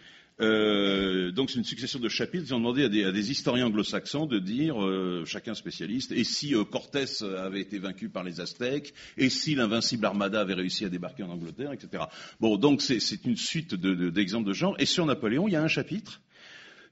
Euh, 0.40 1.30
donc 1.32 1.50
c'est 1.50 1.58
une 1.58 1.64
succession 1.64 1.98
de 1.98 2.08
chapitres. 2.08 2.44
Ils 2.48 2.54
ont 2.54 2.58
demandé 2.58 2.84
à 2.84 2.88
des, 2.88 3.04
à 3.04 3.12
des 3.12 3.30
historiens 3.30 3.66
anglo-saxons 3.66 4.26
de 4.26 4.38
dire, 4.38 4.82
euh, 4.84 5.24
chacun 5.26 5.54
spécialiste, 5.54 6.12
et 6.12 6.24
si 6.24 6.54
euh, 6.54 6.64
Cortés 6.64 7.04
avait 7.38 7.60
été 7.60 7.78
vaincu 7.78 8.08
par 8.10 8.22
les 8.22 8.40
Aztèques, 8.40 8.92
et 9.16 9.30
si 9.30 9.54
l'invincible 9.54 10.04
Armada 10.04 10.40
avait 10.40 10.54
réussi 10.54 10.84
à 10.84 10.88
débarquer 10.90 11.22
en 11.22 11.30
Angleterre, 11.30 11.72
etc. 11.72 12.04
Bon, 12.40 12.56
donc 12.56 12.82
c'est 12.82 13.24
une 13.24 13.36
suite 13.36 13.74
de- 13.74 13.94
de- 13.94 14.10
d'exemples 14.10 14.48
de, 14.48 14.52
genre. 14.52 14.76
Et 14.78 14.86
sur 14.86 15.06
Napoléon, 15.06 15.48
il 15.48 15.52
y 15.52 15.56
a 15.56 15.62
un 15.62 15.68
chapitre 15.68 16.20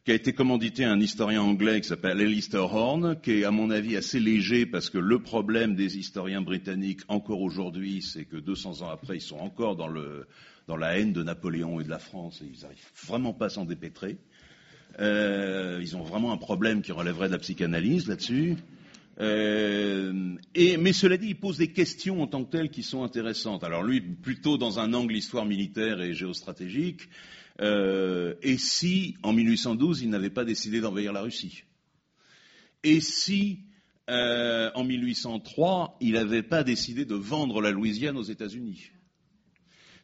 qui 0.07 0.11
a 0.11 0.15
été 0.15 0.35
commandité 0.35 0.85
à 0.85 0.93
un 0.93 1.01
historien 1.01 1.41
anglais 1.41 1.81
qui 1.81 1.89
s'appelle 1.89 2.21
Alistair 2.21 2.75
Horn, 2.75 3.19
qui 3.23 3.33
est 3.33 3.45
à 3.45 3.51
mon 3.51 3.71
avis 3.71 3.97
assez 3.97 4.21
léger 4.21 4.67
parce 4.67 4.91
que 4.91 4.99
le 4.99 5.19
problème 5.19 5.75
des 5.75 5.97
historiens 5.99 6.43
britanniques 6.43 7.01
encore 7.09 7.41
aujourd'hui, 7.41 8.03
c'est 8.03 8.27
que 8.27 8.37
200 8.37 8.83
ans 8.83 8.91
après, 8.91 9.17
ils 9.17 9.23
sont 9.23 9.39
encore 9.39 9.77
dans, 9.77 9.89
le, 9.89 10.27
dans 10.67 10.77
la 10.77 10.99
haine 10.99 11.13
de 11.13 11.23
Napoléon 11.23 11.81
et 11.81 11.85
de 11.85 11.91
la 11.91 11.99
France 11.99 12.43
ils 12.43 12.63
n'arrivent 12.63 12.91
vraiment 13.07 13.33
pas 13.33 13.47
à 13.47 13.51
s'en 13.51 13.65
dépêtrer. 13.65 14.19
Euh, 15.01 15.81
ils 15.83 15.97
ont 15.97 16.03
vraiment 16.03 16.33
un 16.33 16.37
problème 16.37 16.83
qui 16.83 16.93
relèverait 16.93 17.29
de 17.29 17.33
la 17.33 17.39
psychanalyse 17.39 18.07
là-dessus. 18.07 18.57
Euh, 19.21 20.13
mais 20.55 20.93
cela 20.93 21.17
dit, 21.17 21.29
il 21.29 21.39
pose 21.39 21.59
des 21.59 21.73
questions 21.73 22.23
en 22.23 22.27
tant 22.27 22.45
que 22.45 22.51
telles 22.51 22.71
qui 22.71 22.83
sont 22.83 23.05
intéressantes. 23.05 23.65
Alors 23.65 23.83
lui, 23.83 24.01
plutôt 24.01 24.57
dans 24.57 24.79
un 24.79 24.93
angle 24.93 25.17
histoire 25.17 25.45
militaire 25.45 26.01
et 26.01 26.15
géostratégique, 26.15 27.09
euh, 27.61 28.35
et 28.43 28.59
si, 28.59 29.17
en 29.23 29.33
1812, 29.33 30.03
il 30.03 30.11
n'avait 30.11 30.31
pas 30.31 30.45
décidé 30.45 30.81
d'envahir 30.81 31.13
la 31.13 31.23
Russie? 31.23 31.65
Et 32.83 33.01
si, 33.01 33.61
euh, 34.11 34.71
en 34.75 34.85
1803, 34.85 35.97
il 36.01 36.13
n'avait 36.15 36.43
pas 36.43 36.65
décidé 36.65 37.05
de 37.05 37.15
vendre 37.15 37.61
la 37.61 37.71
Louisiane 37.71 38.17
aux 38.17 38.23
États-Unis? 38.23 38.91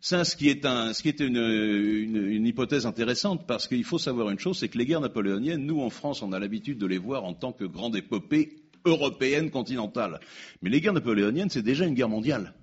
Ça, 0.01 0.25
ce 0.25 0.35
qui 0.35 0.49
est, 0.49 1.21
une, 1.21 2.47
hypothèse 2.47 2.87
intéressante, 2.87 3.47
parce 3.47 3.69
qu'il 3.69 3.85
faut 3.85 3.99
savoir 3.99 4.31
une 4.31 4.39
chose, 4.39 4.59
c'est 4.59 4.69
que 4.69 4.79
les 4.79 4.87
guerres 4.87 5.03
napoléoniennes, 5.03 5.67
nous 5.67 5.81
en 5.81 5.91
France, 5.91 6.23
on 6.23 6.33
a 6.33 6.39
l'habitude 6.39 6.79
de 6.79 6.87
les 6.87 6.99
voir 6.99 7.25
en 7.25 7.35
tant 7.35 7.53
que 7.53 7.65
grande 7.65 7.97
épopée 7.97 8.57
européenne 8.87 9.51
continentale. 9.51 10.21
Mais 10.63 10.71
les 10.71 10.81
guerres 10.81 10.95
napoléoniennes, 10.95 11.51
c'est 11.51 11.63
déjà 11.63 11.85
une 11.85 11.95
guerre 11.95 12.09
mondiale. 12.09 12.55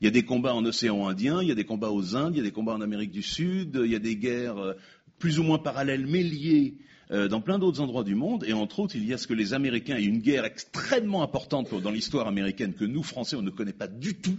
Il 0.00 0.04
y 0.04 0.08
a 0.08 0.12
des 0.12 0.24
combats 0.24 0.54
en 0.54 0.64
océan 0.64 1.08
Indien, 1.08 1.42
il 1.42 1.48
y 1.48 1.52
a 1.52 1.56
des 1.56 1.64
combats 1.64 1.90
aux 1.90 2.14
Indes, 2.16 2.34
il 2.34 2.38
y 2.38 2.40
a 2.40 2.44
des 2.44 2.52
combats 2.52 2.74
en 2.74 2.80
Amérique 2.80 3.10
du 3.10 3.22
Sud, 3.22 3.80
il 3.84 3.90
y 3.90 3.96
a 3.96 4.00
des 4.00 4.16
guerres 4.16 4.58
euh, 4.58 4.74
plus 5.18 5.38
ou 5.38 5.42
moins 5.42 5.58
parallèles 5.58 6.06
mais 6.06 6.22
liées 6.22 6.78
euh, 7.10 7.28
dans 7.28 7.40
plein 7.40 7.58
d'autres 7.58 7.80
endroits 7.80 8.04
du 8.04 8.14
monde. 8.14 8.44
Et 8.46 8.52
entre 8.52 8.80
autres, 8.80 8.94
il 8.94 9.04
y 9.04 9.12
a 9.12 9.18
ce 9.18 9.26
que 9.26 9.34
les 9.34 9.52
Américains, 9.52 9.96
et 9.96 10.04
une 10.04 10.18
guerre 10.18 10.44
extrêmement 10.44 11.22
importante 11.22 11.74
dans 11.80 11.90
l'histoire 11.90 12.28
américaine 12.28 12.74
que 12.74 12.84
nous, 12.84 13.02
Français, 13.02 13.36
on 13.36 13.42
ne 13.42 13.50
connaît 13.50 13.72
pas 13.72 13.88
du 13.88 14.14
tout, 14.14 14.38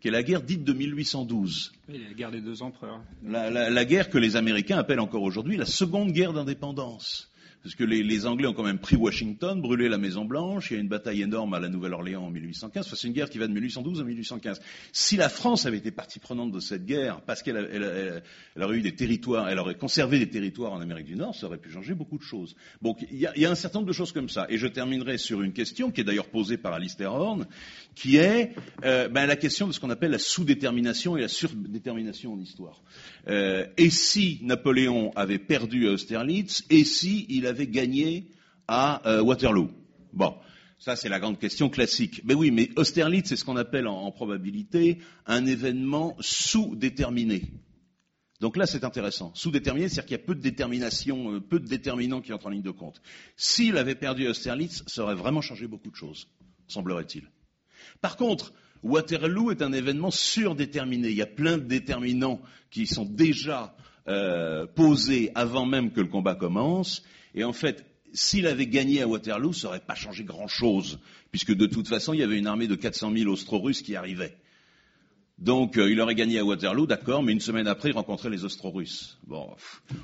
qui 0.00 0.08
est 0.08 0.10
la 0.10 0.22
guerre 0.22 0.42
dite 0.42 0.64
de 0.64 0.72
1812. 0.72 1.72
Oui, 1.88 2.00
la 2.08 2.14
guerre 2.14 2.30
des 2.30 2.40
deux 2.40 2.62
empereurs. 2.62 3.00
La, 3.24 3.50
la- 3.50 3.70
la 3.70 3.84
guerre 3.84 4.08
que 4.10 4.18
les 4.18 4.36
Américains 4.36 4.78
appellent 4.78 5.00
encore 5.00 5.22
aujourd'hui 5.22 5.56
la 5.56 5.66
seconde 5.66 6.12
guerre 6.12 6.32
d'indépendance. 6.32 7.29
Parce 7.62 7.74
que 7.74 7.84
les, 7.84 8.26
Anglais 8.26 8.46
ont 8.46 8.54
quand 8.54 8.64
même 8.64 8.78
pris 8.78 8.96
Washington, 8.96 9.60
brûlé 9.60 9.90
la 9.90 9.98
Maison 9.98 10.24
Blanche, 10.24 10.70
il 10.70 10.74
y 10.74 10.76
a 10.78 10.80
une 10.80 10.88
bataille 10.88 11.20
énorme 11.20 11.52
à 11.52 11.60
la 11.60 11.68
Nouvelle-Orléans 11.68 12.24
en 12.24 12.30
1815. 12.30 12.86
Enfin, 12.86 12.96
c'est 12.96 13.06
une 13.06 13.12
guerre 13.12 13.28
qui 13.28 13.36
va 13.36 13.46
de 13.46 13.52
1812 13.52 14.00
à 14.00 14.04
1815. 14.04 14.60
Si 14.92 15.16
la 15.16 15.28
France 15.28 15.66
avait 15.66 15.76
été 15.76 15.90
partie 15.90 16.20
prenante 16.20 16.52
de 16.52 16.60
cette 16.60 16.86
guerre, 16.86 17.20
parce 17.20 17.42
qu'elle 17.42 18.22
aurait 18.56 18.76
eu 18.76 18.80
des 18.80 18.94
territoires, 18.94 19.50
elle 19.50 19.58
aurait 19.58 19.74
conservé 19.74 20.18
des 20.18 20.30
territoires 20.30 20.72
en 20.72 20.80
Amérique 20.80 21.06
du 21.06 21.16
Nord, 21.16 21.34
ça 21.34 21.46
aurait 21.48 21.58
pu 21.58 21.70
changer 21.70 21.92
beaucoup 21.92 22.16
de 22.16 22.22
choses. 22.22 22.56
Donc 22.80 23.04
il 23.10 23.18
y 23.18 23.26
a, 23.26 23.50
un 23.50 23.54
certain 23.54 23.80
nombre 23.80 23.88
de 23.88 23.94
choses 23.94 24.12
comme 24.12 24.30
ça. 24.30 24.46
Et 24.48 24.56
je 24.56 24.66
terminerai 24.66 25.18
sur 25.18 25.42
une 25.42 25.52
question 25.52 25.90
qui 25.90 26.00
est 26.00 26.04
d'ailleurs 26.04 26.30
posée 26.30 26.56
par 26.56 26.72
Alistair 26.72 27.12
Horn, 27.12 27.46
qui 27.94 28.16
est 28.16 28.54
euh, 28.84 29.08
ben, 29.08 29.26
la 29.26 29.36
question 29.36 29.66
de 29.66 29.72
ce 29.72 29.80
qu'on 29.80 29.90
appelle 29.90 30.12
la 30.12 30.18
sous-détermination 30.18 31.18
et 31.18 31.20
la 31.20 31.28
surdétermination 31.28 32.32
en 32.32 32.40
histoire. 32.40 32.82
Euh, 33.28 33.66
et 33.76 33.90
si 33.90 34.38
Napoléon 34.42 35.12
avait 35.14 35.38
perdu 35.38 35.86
Austerlitz, 35.88 36.64
et 36.70 36.84
si 36.84 37.26
il 37.28 37.46
avait 37.50 37.66
gagné 37.66 38.28
à 38.66 39.06
euh, 39.06 39.22
Waterloo 39.22 39.70
Bon, 40.12 40.34
ça 40.78 40.96
c'est 40.96 41.08
la 41.08 41.20
grande 41.20 41.38
question 41.38 41.68
classique. 41.68 42.22
Mais 42.24 42.34
oui, 42.34 42.50
mais 42.50 42.70
Austerlitz, 42.76 43.28
c'est 43.28 43.36
ce 43.36 43.44
qu'on 43.44 43.56
appelle 43.56 43.86
en, 43.86 44.10
probabilité 44.10 44.98
un 45.26 45.46
événement 45.46 46.16
sous-déterminé. 46.20 47.42
Donc 48.40 48.56
là, 48.56 48.66
c'est 48.66 48.84
intéressant. 48.84 49.32
Sous-déterminé, 49.34 49.88
c'est-à-dire 49.88 50.06
qu'il 50.06 50.16
y 50.16 50.20
a 50.20 50.24
peu 50.24 50.34
de 50.34 50.40
détermination, 50.40 51.34
euh, 51.34 51.40
peu 51.40 51.60
de 51.60 51.66
déterminants 51.66 52.22
qui 52.22 52.32
entrent 52.32 52.46
en 52.46 52.50
ligne 52.50 52.62
de 52.62 52.70
compte. 52.70 53.02
S'il 53.36 53.76
avait 53.76 53.94
perdu 53.94 54.26
Austerlitz, 54.26 54.82
ça 54.86 55.02
aurait 55.02 55.14
vraiment 55.14 55.42
changé 55.42 55.66
beaucoup 55.66 55.90
de 55.90 55.96
choses, 55.96 56.26
semblerait-il. 56.66 57.28
Par 58.00 58.16
contre, 58.16 58.54
Waterloo 58.82 59.50
est 59.50 59.62
un 59.62 59.72
événement 59.72 60.10
surdéterminé. 60.10 61.10
Il 61.10 61.16
y 61.16 61.22
a 61.22 61.26
plein 61.26 61.58
de 61.58 61.64
déterminants 61.64 62.40
qui 62.70 62.86
sont 62.86 63.04
déjà 63.04 63.76
euh, 64.08 64.66
posés 64.66 65.30
avant 65.34 65.66
même 65.66 65.92
que 65.92 66.00
le 66.00 66.06
combat 66.06 66.34
commence. 66.34 67.02
Et 67.34 67.44
en 67.44 67.52
fait, 67.52 67.84
s'il 68.12 68.46
avait 68.46 68.66
gagné 68.66 69.02
à 69.02 69.08
Waterloo, 69.08 69.52
ça 69.52 69.68
n'aurait 69.68 69.80
pas 69.80 69.94
changé 69.94 70.24
grand-chose, 70.24 70.98
puisque 71.30 71.54
de 71.54 71.66
toute 71.66 71.88
façon, 71.88 72.12
il 72.12 72.20
y 72.20 72.22
avait 72.22 72.38
une 72.38 72.46
armée 72.46 72.66
de 72.66 72.74
400 72.74 73.12
000 73.16 73.30
Austro-Russes 73.30 73.82
qui 73.82 73.94
arrivait. 73.96 74.36
Donc, 75.38 75.78
euh, 75.78 75.90
il 75.90 75.98
aurait 76.00 76.14
gagné 76.14 76.38
à 76.38 76.44
Waterloo, 76.44 76.86
d'accord, 76.86 77.22
mais 77.22 77.32
une 77.32 77.40
semaine 77.40 77.66
après, 77.66 77.88
il 77.88 77.92
rencontrait 77.94 78.28
les 78.28 78.44
Austro-Russes. 78.44 79.18
Bon, 79.26 79.48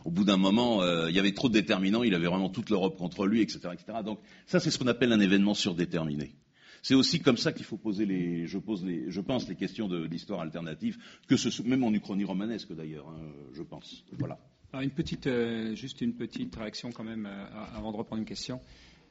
au 0.06 0.10
bout 0.10 0.24
d'un 0.24 0.38
moment, 0.38 0.82
euh, 0.82 1.10
il 1.10 1.16
y 1.16 1.18
avait 1.18 1.32
trop 1.32 1.48
de 1.48 1.52
déterminants, 1.52 2.02
il 2.04 2.14
avait 2.14 2.26
vraiment 2.26 2.48
toute 2.48 2.70
l'Europe 2.70 2.96
contre 2.96 3.26
lui, 3.26 3.42
etc., 3.42 3.68
etc. 3.74 3.98
Donc, 4.02 4.18
ça, 4.46 4.60
c'est 4.60 4.70
ce 4.70 4.78
qu'on 4.78 4.86
appelle 4.86 5.12
un 5.12 5.20
événement 5.20 5.52
surdéterminé. 5.52 6.36
C'est 6.80 6.94
aussi 6.94 7.20
comme 7.20 7.36
ça 7.36 7.52
qu'il 7.52 7.66
faut 7.66 7.76
poser 7.76 8.06
les, 8.06 8.46
je 8.46 8.58
pense 8.58 9.48
les 9.48 9.56
questions 9.56 9.88
de- 9.88 10.06
d'histoire 10.06 10.40
alternative, 10.40 10.96
que 11.28 11.36
ce, 11.36 11.60
même 11.62 11.82
en 11.84 11.92
Uchronie 11.92 12.24
romanesque 12.24 12.72
d'ailleurs, 12.72 13.08
hein, 13.08 13.20
je 13.52 13.62
pense. 13.62 14.04
Voilà. 14.12 14.38
Alors, 14.76 14.84
une 14.84 14.90
petite, 14.90 15.26
euh, 15.26 15.74
juste 15.74 16.02
une 16.02 16.12
petite 16.12 16.54
réaction 16.54 16.92
quand 16.92 17.02
même 17.02 17.24
euh, 17.24 17.46
avant 17.74 17.92
de 17.92 17.96
reprendre 17.96 18.20
une 18.20 18.28
question. 18.28 18.60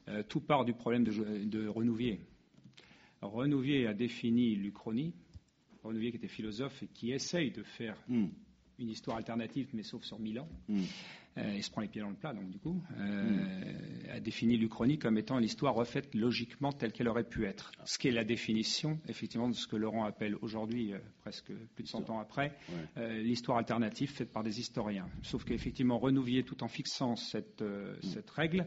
Euh, 0.06 0.22
tout 0.22 0.38
part 0.38 0.64
du 0.64 0.72
problème 0.74 1.02
de, 1.02 1.10
de 1.44 1.66
Renouvier. 1.66 2.20
Alors, 3.20 3.34
Renouvier 3.34 3.88
a 3.88 3.92
défini 3.92 4.54
l'Uchronie. 4.54 5.12
Renouvier 5.82 6.12
qui 6.12 6.18
était 6.18 6.28
philosophe 6.28 6.84
et 6.84 6.86
qui 6.86 7.10
essaye 7.10 7.50
de 7.50 7.64
faire 7.64 7.96
Hmm, 8.06 8.26
une 8.78 8.90
histoire 8.90 9.16
alternative, 9.16 9.66
mais 9.72 9.82
sauf 9.82 10.04
sur 10.04 10.20
mille 10.20 10.38
ans. 10.38 10.48
Hmm. 11.36 11.40
Euh, 11.40 11.54
il 11.54 11.62
se 11.62 11.70
prend 11.70 11.80
les 11.82 11.88
pieds 11.88 12.00
dans 12.00 12.08
le 12.08 12.14
plat, 12.16 12.32
donc 12.32 12.48
du 12.50 12.58
coup, 12.58 12.82
euh, 12.98 14.12
a 14.12 14.20
défini 14.20 14.56
l'Uchronie 14.56 14.98
comme 14.98 15.18
étant 15.18 15.38
l'histoire 15.38 15.74
refaite 15.74 16.14
logiquement 16.14 16.72
telle 16.72 16.92
qu'elle 16.92 17.08
aurait 17.08 17.24
pu 17.28 17.44
être. 17.46 17.72
Ce 17.84 17.98
qui 17.98 18.08
est 18.08 18.12
la 18.12 18.24
définition, 18.24 18.98
effectivement, 19.08 19.48
de 19.48 19.54
ce 19.54 19.66
que 19.66 19.76
Laurent 19.76 20.04
appelle 20.04 20.36
aujourd'hui, 20.42 20.92
euh, 20.92 20.98
presque 21.20 21.52
plus 21.74 21.84
de 21.84 21.88
100 21.88 22.10
ans 22.10 22.18
après, 22.18 22.52
Ouais. 22.96 23.22
l'histoire 23.22 23.58
alternative 23.58 24.10
faite 24.10 24.32
par 24.32 24.42
des 24.42 24.60
historiens. 24.60 25.08
Sauf 25.22 25.44
qu'effectivement, 25.44 25.98
Renouvier, 25.98 26.42
tout 26.42 26.62
en 26.62 26.68
fixant 26.68 27.16
cette, 27.16 27.62
cette 28.02 28.30
règle, 28.30 28.66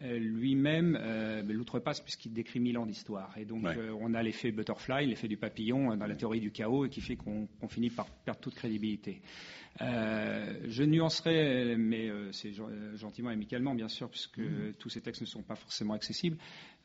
lui-même 0.00 0.96
euh, 1.00 1.42
l'outrepasse 1.42 2.00
puisqu'il 2.00 2.32
décrit 2.32 2.60
mille 2.60 2.78
ans 2.78 2.86
d'histoire. 2.86 3.36
Et 3.36 3.44
donc, 3.44 3.64
Ouais. 3.64 3.76
euh, 3.76 3.92
on 4.00 4.14
a 4.14 4.22
l'effet 4.22 4.52
butterfly, 4.52 5.06
l'effet 5.06 5.28
du 5.28 5.36
papillon 5.36 5.92
euh, 5.92 5.96
dans 5.96 6.06
la 6.06 6.14
théorie 6.14 6.40
du 6.40 6.52
chaos 6.52 6.84
et 6.86 6.88
qui 6.88 7.00
fait 7.00 7.16
qu'on 7.16 7.48
finit 7.68 7.90
par 7.90 8.06
perdre 8.24 8.40
toute 8.40 8.54
crédibilité. 8.54 9.20
Euh, 9.80 10.54
je 10.66 10.82
nuancerai, 10.82 11.76
mais 11.76 12.08
euh, 12.08 12.32
c'est 12.32 12.52
gen- 12.52 12.68
euh, 12.70 12.96
gentiment 12.96 13.30
et 13.30 13.34
amicalement, 13.34 13.74
bien 13.74 13.88
sûr, 13.88 14.08
puisque 14.10 14.40
tous 14.78 14.88
ces 14.88 15.00
textes 15.00 15.20
ne 15.20 15.26
sont 15.26 15.42
pas 15.42 15.54
forcément 15.54 15.94
accessibles. 15.94 16.36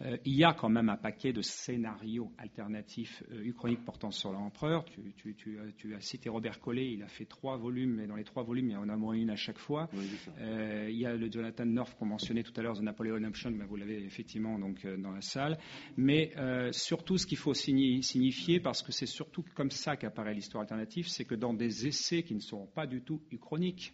Euh, 0.03 0.17
il 0.25 0.35
y 0.35 0.43
a 0.43 0.53
quand 0.53 0.67
même 0.69 0.89
un 0.89 0.97
paquet 0.97 1.31
de 1.31 1.41
scénarios 1.41 2.29
alternatifs 2.37 3.23
euh, 3.31 3.43
uchroniques 3.45 3.85
portant 3.85 4.11
sur 4.11 4.31
l'empereur. 4.33 4.83
Tu, 4.85 5.01
tu- 5.15 5.33
tu 5.35 5.59
as- 5.59 5.71
tu 5.77 5.95
as 5.95 6.01
cité 6.01 6.29
Robert 6.29 6.59
Collet, 6.59 6.91
il 6.91 7.03
a 7.03 7.07
fait 7.07 7.25
trois 7.25 7.55
volumes, 7.57 7.99
et 8.01 8.07
dans 8.07 8.15
les 8.17 8.23
trois 8.25 8.43
volumes, 8.43 8.69
il 8.69 8.73
y 8.73 8.75
en 8.75 8.89
a 8.89 8.97
moins 8.97 9.13
une 9.13 9.29
à 9.29 9.35
chaque 9.37 9.57
fois. 9.59 9.89
Oui. 9.93 10.05
Euh, 10.39 10.87
il 10.89 10.97
y 10.97 11.05
a 11.05 11.15
le 11.15 11.31
Jonathan 11.31 11.65
North 11.65 11.95
qu'on 11.97 12.05
mentionnait 12.07 12.43
tout 12.43 12.51
à 12.57 12.61
l'heure, 12.63 12.77
The 12.77 12.81
Napoleon 12.81 13.23
Option, 13.23 13.51
ben, 13.51 13.65
vous 13.65 13.77
l'avez 13.77 14.03
effectivement 14.03 14.59
donc 14.59 14.83
euh, 14.83 14.97
dans 14.97 15.11
la 15.11 15.21
salle. 15.21 15.57
Mais 15.95 16.31
euh, 16.37 16.71
surtout, 16.73 17.17
ce 17.17 17.25
qu'il 17.25 17.37
faut 17.37 17.53
signi- 17.53 18.01
signifier, 18.01 18.59
parce 18.59 18.81
que 18.81 18.91
c'est 18.91 19.05
surtout 19.05 19.45
comme 19.55 19.71
ça 19.71 19.95
qu'apparaît 19.95 20.33
l'histoire 20.33 20.61
alternative, 20.63 21.07
c'est 21.07 21.23
que 21.25 21.35
dans 21.35 21.53
des 21.53 21.87
essais 21.87 22.23
qui 22.23 22.35
ne 22.35 22.41
sont 22.41 22.65
pas 22.75 22.87
du 22.87 23.01
tout 23.01 23.21
uchroniques, 23.31 23.93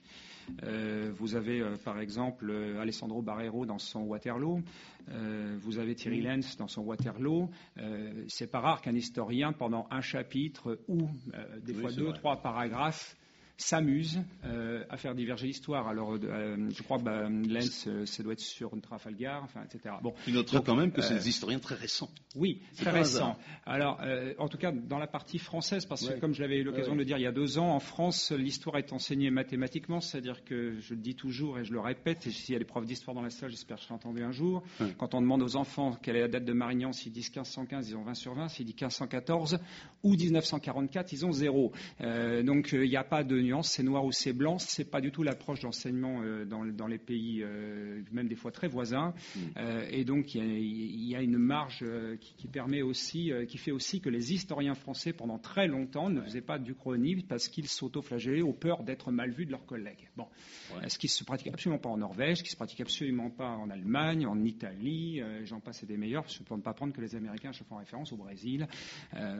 euh, 0.63 1.11
vous 1.15 1.35
avez 1.35 1.61
euh, 1.61 1.75
par 1.77 1.99
exemple 1.99 2.49
euh, 2.49 2.79
Alessandro 2.81 3.21
Barrero 3.21 3.67
dans 3.67 3.77
son 3.77 4.01
Waterloo, 4.01 4.61
euh, 5.09 5.55
vous 5.61 5.77
avez 5.77 5.95
Thierry 5.99 6.21
Lenz 6.21 6.55
dans 6.57 6.67
son 6.67 6.81
Waterloo. 6.83 7.49
Euh, 7.77 8.23
c'est 8.27 8.49
pas 8.49 8.59
rare 8.61 8.81
qu'un 8.81 8.95
historien, 8.95 9.51
pendant 9.53 9.85
un 9.91 10.01
chapitre 10.01 10.79
ou 10.87 11.09
euh, 11.33 11.59
des 11.59 11.73
Oui, 11.73 11.81
fois 11.81 11.91
deux, 11.91 12.05
vrai. 12.05 12.13
trois 12.13 12.41
paragraphes, 12.41 13.17
s'amuse 13.59 14.21
euh, 14.45 14.83
à 14.89 14.97
faire 14.97 15.13
diverger 15.13 15.47
l'histoire. 15.47 15.87
Alors, 15.87 16.13
euh, 16.23 16.69
je 16.73 16.81
crois 16.83 16.97
que 16.97 17.03
bah, 17.03 17.27
Lenz, 17.29 17.85
euh, 17.87 18.05
ça 18.05 18.23
doit 18.23 18.33
être 18.33 18.39
sur 18.39 18.73
une 18.73 18.81
Trafalgar, 18.81 19.43
enfin, 19.43 19.61
etc. 19.63 19.95
Bon, 20.01 20.13
Tu 20.23 20.31
noteras 20.31 20.61
quand 20.61 20.75
même 20.75 20.91
que 20.91 21.01
c'est 21.01 21.13
euh, 21.15 21.17
des 21.17 21.29
historiens 21.29 21.59
très 21.59 21.75
récents. 21.75 22.09
oui, 22.35 22.61
C'est 22.71 22.83
très 22.83 22.91
pas 22.91 22.97
récent. 22.99 23.15
hasard. 23.17 23.37
Alors, 23.65 23.99
euh, 24.01 24.33
en 24.39 24.47
tout 24.47 24.57
cas, 24.57 24.71
dans 24.71 24.97
la 24.97 25.07
partie 25.07 25.39
française, 25.39 25.85
parce 25.85 26.07
que 26.07 26.13
Ouais. 26.13 26.19
comme 26.19 26.33
je 26.33 26.41
l'avais 26.41 26.57
eu 26.57 26.63
l'occasion 26.63 26.91
Ouais, 26.91 26.97
de 26.97 26.99
le 27.01 27.05
dire 27.05 27.17
il 27.17 27.23
y 27.23 27.27
a 27.27 27.31
deux 27.33 27.57
ans, 27.59 27.71
en 27.75 27.79
France, 27.79 28.31
l'histoire 28.31 28.77
est 28.77 28.93
enseignée 28.93 29.29
mathématiquement, 29.29 29.99
c'est-à-dire 29.99 30.43
que 30.45 30.79
je 30.79 30.93
le 30.93 31.01
dis 31.01 31.15
toujours 31.15 31.59
et 31.59 31.65
je 31.65 31.73
le 31.73 31.79
répète, 31.81 32.25
et 32.27 32.31
s'il 32.31 32.53
y 32.53 32.55
a 32.55 32.59
des 32.59 32.65
profs 32.65 32.85
d'histoire 32.85 33.13
dans 33.13 33.21
la 33.21 33.29
salle, 33.29 33.49
j'espère 33.49 33.77
que 33.77 33.83
je 33.87 33.93
entendu 33.93 34.23
un 34.23 34.31
jour, 34.31 34.63
Ouais. 34.79 34.93
quand 34.97 35.13
on 35.13 35.21
demande 35.21 35.41
aux 35.43 35.55
enfants 35.57 35.97
quelle 36.01 36.15
est 36.15 36.21
la 36.21 36.27
date 36.29 36.45
de 36.45 36.53
Marignan, 36.53 36.93
s'ils 36.93 37.11
disent 37.11 37.29
1515, 37.29 37.89
ils 37.89 37.97
ont 37.97 38.03
20 38.03 38.13
sur 38.13 38.33
20, 38.35 38.47
s'ils 38.47 38.65
disent 38.65 38.75
1514 38.75 39.59
ou 40.03 40.15
1944, 40.15 41.11
ils 41.11 41.25
ont 41.25 41.31
zéro. 41.31 41.71
Donc, 41.99 42.69
il 42.71 42.89
n'y 42.89 42.95
a 42.95 43.03
pas 43.03 43.23
de 43.23 43.35
nuance, 43.49 43.69
c'est 43.71 43.83
noir 43.83 44.05
ou 44.05 44.11
c'est 44.11 44.33
blanc. 44.33 44.57
C'est 44.59 44.89
pas 44.89 45.01
du 45.01 45.11
tout 45.11 45.23
l'approche 45.23 45.61
d'enseignement 45.61 46.21
euh, 46.21 46.45
dans, 46.45 46.65
dans, 46.65 46.87
les 46.87 46.97
pays, 46.97 47.41
euh, 47.43 48.01
même 48.11 48.27
des 48.27 48.35
fois 48.35 48.51
très 48.51 48.67
voisins. 48.67 49.13
Mm. 49.35 49.39
Euh, 49.57 49.87
et 49.89 50.03
donc 50.05 50.35
il 50.35 50.41
y, 50.41 50.43
a, 50.43 50.57
il 50.57 51.09
y, 51.09 51.15
a, 51.15 51.21
une 51.21 51.37
marge 51.37 51.83
qui, 52.19 52.33
qui, 52.35 52.47
permet 52.47 52.81
aussi, 52.81 53.31
qui 53.47 53.57
fait 53.57 53.71
aussi 53.71 54.01
que 54.01 54.09
les 54.09 54.33
historiens 54.33 54.75
français 54.75 55.13
pendant 55.13 55.37
très 55.37 55.67
longtemps 55.67 56.09
ne 56.09 56.21
faisaient 56.21 56.41
pas 56.41 56.59
d'Uchronie 56.59 57.23
parce 57.27 57.47
qu'ils 57.47 57.67
s'autoflagellaient 57.67 58.41
au 58.41 58.53
peur 58.53 58.83
d'être 58.83 59.11
mal 59.11 59.31
vus 59.31 59.45
de 59.45 59.51
leurs 59.51 59.65
collègues. 59.65 60.09
Bon, 60.15 60.27
ouais. 60.75 60.89
ce 60.89 60.97
qui 60.97 61.07
se 61.07 61.23
pratique 61.23 61.47
absolument 61.47 61.79
pas 61.79 61.89
en 61.89 61.97
Norvège, 61.97 62.37
ce 62.39 62.43
qui 62.43 62.49
se 62.49 62.55
pratique 62.55 62.81
absolument 62.81 63.29
pas 63.29 63.49
en 63.49 63.69
Allemagne, 63.69 64.25
en 64.25 64.43
Italie, 64.43 65.21
j'en 65.43 65.59
passe 65.59 65.83
et 65.83 65.85
des 65.85 65.97
meilleurs, 65.97 66.27
je 66.27 66.39
ne 66.39 66.45
peux 66.45 66.57
pas 66.61 66.73
prendre 66.73 66.93
que 66.93 67.01
les 67.01 67.15
Américains 67.15 67.51
je 67.51 67.63
fais 67.63 67.75
référence 67.75 68.11
au 68.11 68.17
Brésil. 68.17 68.67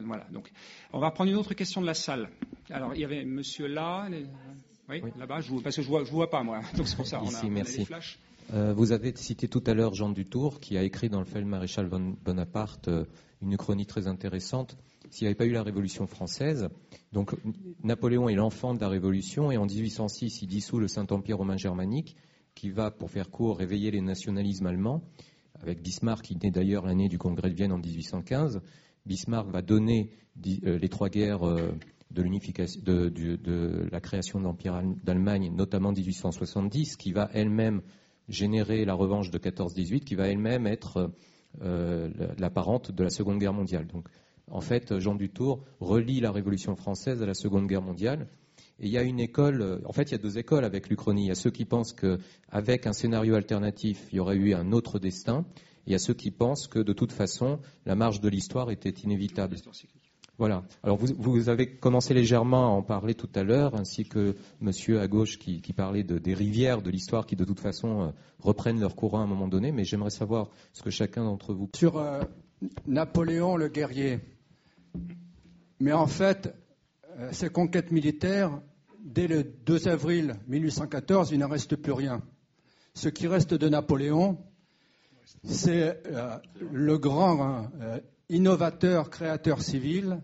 voilà. 0.03 0.25
Donc 0.31 0.51
on 0.93 0.99
va 0.99 1.11
prendre 1.11 1.31
une 1.31 1.37
autre 1.37 1.53
question 1.53 1.81
de 1.81 1.85
la 1.85 1.93
salle. 1.93 2.29
Alors, 2.71 2.93
il 2.93 3.01
y 3.01 3.05
avait 3.05 3.25
monsieur 3.25 3.67
là, 3.67 3.98
oui, 4.89 5.01
là-bas, 5.17 5.39
parce 5.63 5.75
que 5.75 5.81
je 5.81 5.87
ne 5.87 5.91
vois, 5.91 6.03
je 6.03 6.11
vois 6.11 6.29
pas, 6.29 6.43
moi. 6.43 6.61
Donc, 6.77 6.87
c'est 6.87 6.95
pour 6.95 7.07
ça, 7.07 7.21
Ici, 7.23 7.37
on 7.43 7.47
a, 7.47 7.49
merci. 7.49 7.87
Euh, 8.53 8.73
vous 8.73 8.91
avez 8.91 9.15
cité 9.15 9.47
tout 9.47 9.63
à 9.67 9.75
l'heure 9.75 9.93
Jean 9.93 10.09
Dutour, 10.09 10.59
qui 10.59 10.77
a 10.77 10.83
écrit 10.83 11.09
dans 11.09 11.19
le 11.19 11.25
Feld 11.25 11.45
Maréchal 11.45 11.87
Bonaparte 12.25 12.87
euh, 12.87 13.05
une 13.41 13.55
chronique 13.57 13.87
très 13.87 14.07
intéressante. 14.07 14.75
S'il 15.11 15.25
n'y 15.25 15.27
avait 15.27 15.35
pas 15.35 15.45
eu 15.45 15.51
la 15.51 15.61
Révolution 15.61 16.07
française, 16.07 16.69
donc 17.13 17.35
Napoléon 17.83 18.27
est 18.29 18.35
l'enfant 18.35 18.73
de 18.73 18.79
la 18.79 18.89
Révolution, 18.89 19.51
et 19.51 19.57
en 19.57 19.65
1806, 19.65 20.41
il 20.41 20.47
dissout 20.47 20.79
le 20.79 20.87
Saint-Empire 20.87 21.37
romain 21.37 21.57
germanique, 21.57 22.15
qui 22.55 22.69
va, 22.69 22.91
pour 22.91 23.11
faire 23.11 23.29
court, 23.29 23.57
réveiller 23.57 23.91
les 23.91 24.01
nationalismes 24.01 24.65
allemands, 24.65 25.03
avec 25.61 25.81
Bismarck, 25.81 26.25
qui 26.25 26.37
naît 26.37 26.51
d'ailleurs 26.51 26.85
l'année 26.85 27.09
du 27.09 27.17
Congrès 27.17 27.49
de 27.49 27.55
Vienne 27.55 27.71
en 27.71 27.77
1815. 27.77 28.61
Bismarck 29.05 29.49
va 29.49 29.61
donner 29.61 30.09
euh, 30.65 30.77
les 30.77 30.89
trois 30.89 31.09
guerres 31.09 31.43
de, 32.11 32.23
de, 33.09 33.35
de, 33.35 33.87
la 33.91 33.99
création 33.99 34.39
de 34.39 34.45
l'Empire 34.45 34.81
d'Allemagne, 35.03 35.51
notamment 35.55 35.91
1870, 35.91 36.97
qui 36.97 37.11
va 37.11 37.29
elle-même 37.33 37.81
générer 38.27 38.85
la 38.85 38.93
revanche 38.93 39.31
de 39.31 39.37
14-18, 39.37 40.01
qui 40.01 40.15
va 40.15 40.27
elle-même 40.27 40.67
être 40.67 41.11
euh, 41.61 42.09
la 42.37 42.49
de 42.49 43.03
la 43.03 43.09
Seconde 43.09 43.39
Guerre 43.39 43.53
mondiale. 43.53 43.87
Donc, 43.87 44.07
en 44.51 44.61
fait, 44.61 44.99
Jean 44.99 45.15
Dutour 45.15 45.63
relie 45.79 46.19
la 46.19 46.31
Révolution 46.31 46.75
française 46.75 47.21
à 47.21 47.25
la 47.25 47.33
Seconde 47.33 47.67
Guerre 47.67 47.81
mondiale. 47.81 48.27
Et 48.79 48.87
il 48.87 48.91
y 48.91 48.97
a 48.97 49.03
une 49.03 49.19
école, 49.19 49.81
en 49.85 49.91
fait, 49.91 50.03
il 50.03 50.11
y 50.13 50.15
a 50.15 50.19
deux 50.19 50.37
écoles 50.37 50.63
avec 50.63 50.89
l'Uchronie. 50.89 51.25
Il 51.25 51.27
y 51.27 51.31
a 51.31 51.35
ceux 51.35 51.51
qui 51.51 51.65
pensent 51.65 51.93
qu'avec 51.93 52.87
un 52.87 52.93
scénario 52.93 53.35
alternatif, 53.35 54.07
il 54.11 54.15
y 54.15 54.19
aurait 54.19 54.37
eu 54.37 54.53
un 54.53 54.71
autre 54.71 54.99
destin. 54.99 55.45
Il 55.85 55.91
y 55.91 55.95
a 55.95 55.99
ceux 55.99 56.13
qui 56.13 56.31
pensent 56.31 56.67
que 56.67 56.79
de 56.79 56.93
toute 56.93 57.11
façon, 57.11 57.59
la 57.85 57.95
marge 57.95 58.21
de 58.21 58.29
l'histoire 58.29 58.71
était 58.71 58.89
inévitable. 58.89 59.57
Voilà. 60.39 60.63
Alors 60.83 60.97
vous, 60.97 61.49
avez 61.49 61.75
commencé 61.75 62.13
légèrement 62.13 62.63
à 62.63 62.69
en 62.69 62.81
parler 62.81 63.13
tout 63.13 63.29
à 63.35 63.43
l'heure, 63.43 63.75
ainsi 63.75 64.05
que 64.05 64.35
monsieur 64.61 65.01
à 65.01 65.07
gauche 65.07 65.37
qui, 65.37 65.61
parlait 65.73 66.03
de, 66.03 66.17
des 66.17 66.33
rivières 66.33 66.81
de 66.81 66.89
l'histoire 66.89 67.25
qui 67.25 67.35
de 67.35 67.43
toute 67.43 67.59
façon 67.59 68.01
euh, 68.01 68.09
reprennent 68.39 68.79
leur 68.79 68.95
courant 68.95 69.19
à 69.19 69.23
un 69.23 69.27
moment 69.27 69.49
donné, 69.49 69.71
mais 69.73 69.83
j'aimerais 69.83 70.09
savoir 70.09 70.49
ce 70.71 70.81
que 70.81 70.89
chacun 70.89 71.25
d'entre 71.25 71.53
vous. 71.53 71.69
Sur 71.75 71.97
euh, 71.97 72.21
Napoléon 72.87 73.57
le 73.57 73.67
guerrier. 73.67 74.19
Mais 75.79 75.91
en 75.91 76.07
fait, 76.07 76.53
euh, 77.17 77.29
ces 77.31 77.49
conquêtes 77.49 77.91
militaires, 77.91 78.61
dès 79.03 79.27
le 79.27 79.43
2 79.43 79.87
avril 79.87 80.35
1814, 80.47 81.31
il 81.31 81.39
n'en 81.39 81.49
reste 81.49 81.75
plus 81.75 81.93
rien. 81.93 82.21
Ce 82.93 83.09
qui 83.09 83.27
reste 83.27 83.53
de 83.53 83.69
Napoléon, 83.69 84.37
c'est 85.43 86.01
euh, 86.07 86.37
le 86.71 86.97
grand 86.97 87.69
euh, 87.81 87.99
innovateur, 88.29 89.09
créateur 89.09 89.61
civil, 89.61 90.21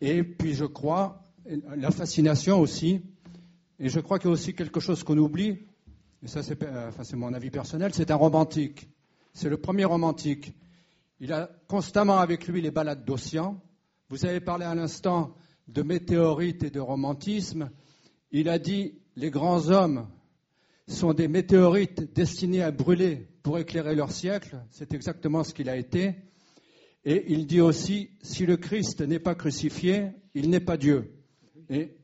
et 0.00 0.22
puis 0.22 0.54
je 0.54 0.64
crois, 0.64 1.22
la 1.76 1.90
fascination 1.90 2.60
aussi, 2.60 3.02
et 3.78 3.88
je 3.88 4.00
crois 4.00 4.18
qu'il 4.18 4.28
y 4.28 4.30
a 4.30 4.32
aussi 4.32 4.54
quelque 4.54 4.80
chose 4.80 5.04
qu'on 5.04 5.18
oublie, 5.18 5.58
et 6.22 6.28
ça 6.28 6.42
c'est 6.42 6.60
euh, 6.62 6.90
mon 7.14 7.32
avis 7.34 7.50
personnel, 7.50 7.92
c'est 7.94 8.10
un 8.10 8.16
romantique. 8.16 8.88
C'est 9.32 9.50
le 9.50 9.58
premier 9.58 9.84
romantique. 9.84 10.54
Il 11.20 11.32
a 11.32 11.50
constamment 11.68 12.18
avec 12.18 12.48
lui 12.48 12.62
les 12.62 12.70
balades 12.70 13.04
d'Ossian. 13.04 13.60
Vous 14.08 14.24
avez 14.24 14.40
parlé 14.40 14.64
à 14.64 14.74
l'instant 14.74 15.34
de 15.68 15.82
météorites 15.82 16.62
et 16.62 16.70
de 16.70 16.80
romantisme. 16.80 17.70
Il 18.32 18.48
a 18.48 18.58
dit 18.58 18.98
les 19.14 19.30
grands 19.30 19.68
hommes 19.70 20.08
sont 20.88 21.12
des 21.12 21.28
météorites 21.28 22.14
destinés 22.14 22.62
à 22.62 22.70
brûler 22.70 23.28
pour 23.42 23.58
éclairer 23.58 23.94
leur 23.94 24.10
siècle. 24.10 24.56
C'est 24.70 24.94
exactement 24.94 25.44
ce 25.44 25.52
qu'il 25.52 25.68
a 25.68 25.76
été. 25.76 26.14
Et 27.06 27.24
il 27.32 27.46
dit 27.46 27.62
aussi, 27.62 28.10
si 28.20 28.44
le 28.44 28.58
Christ 28.58 29.00
n'est 29.00 29.18
pas 29.18 29.34
crucifié, 29.34 30.08
il 30.34 30.50
n'est 30.50 30.60
pas 30.60 30.76
Dieu. 30.76 31.14
Et 31.70 31.96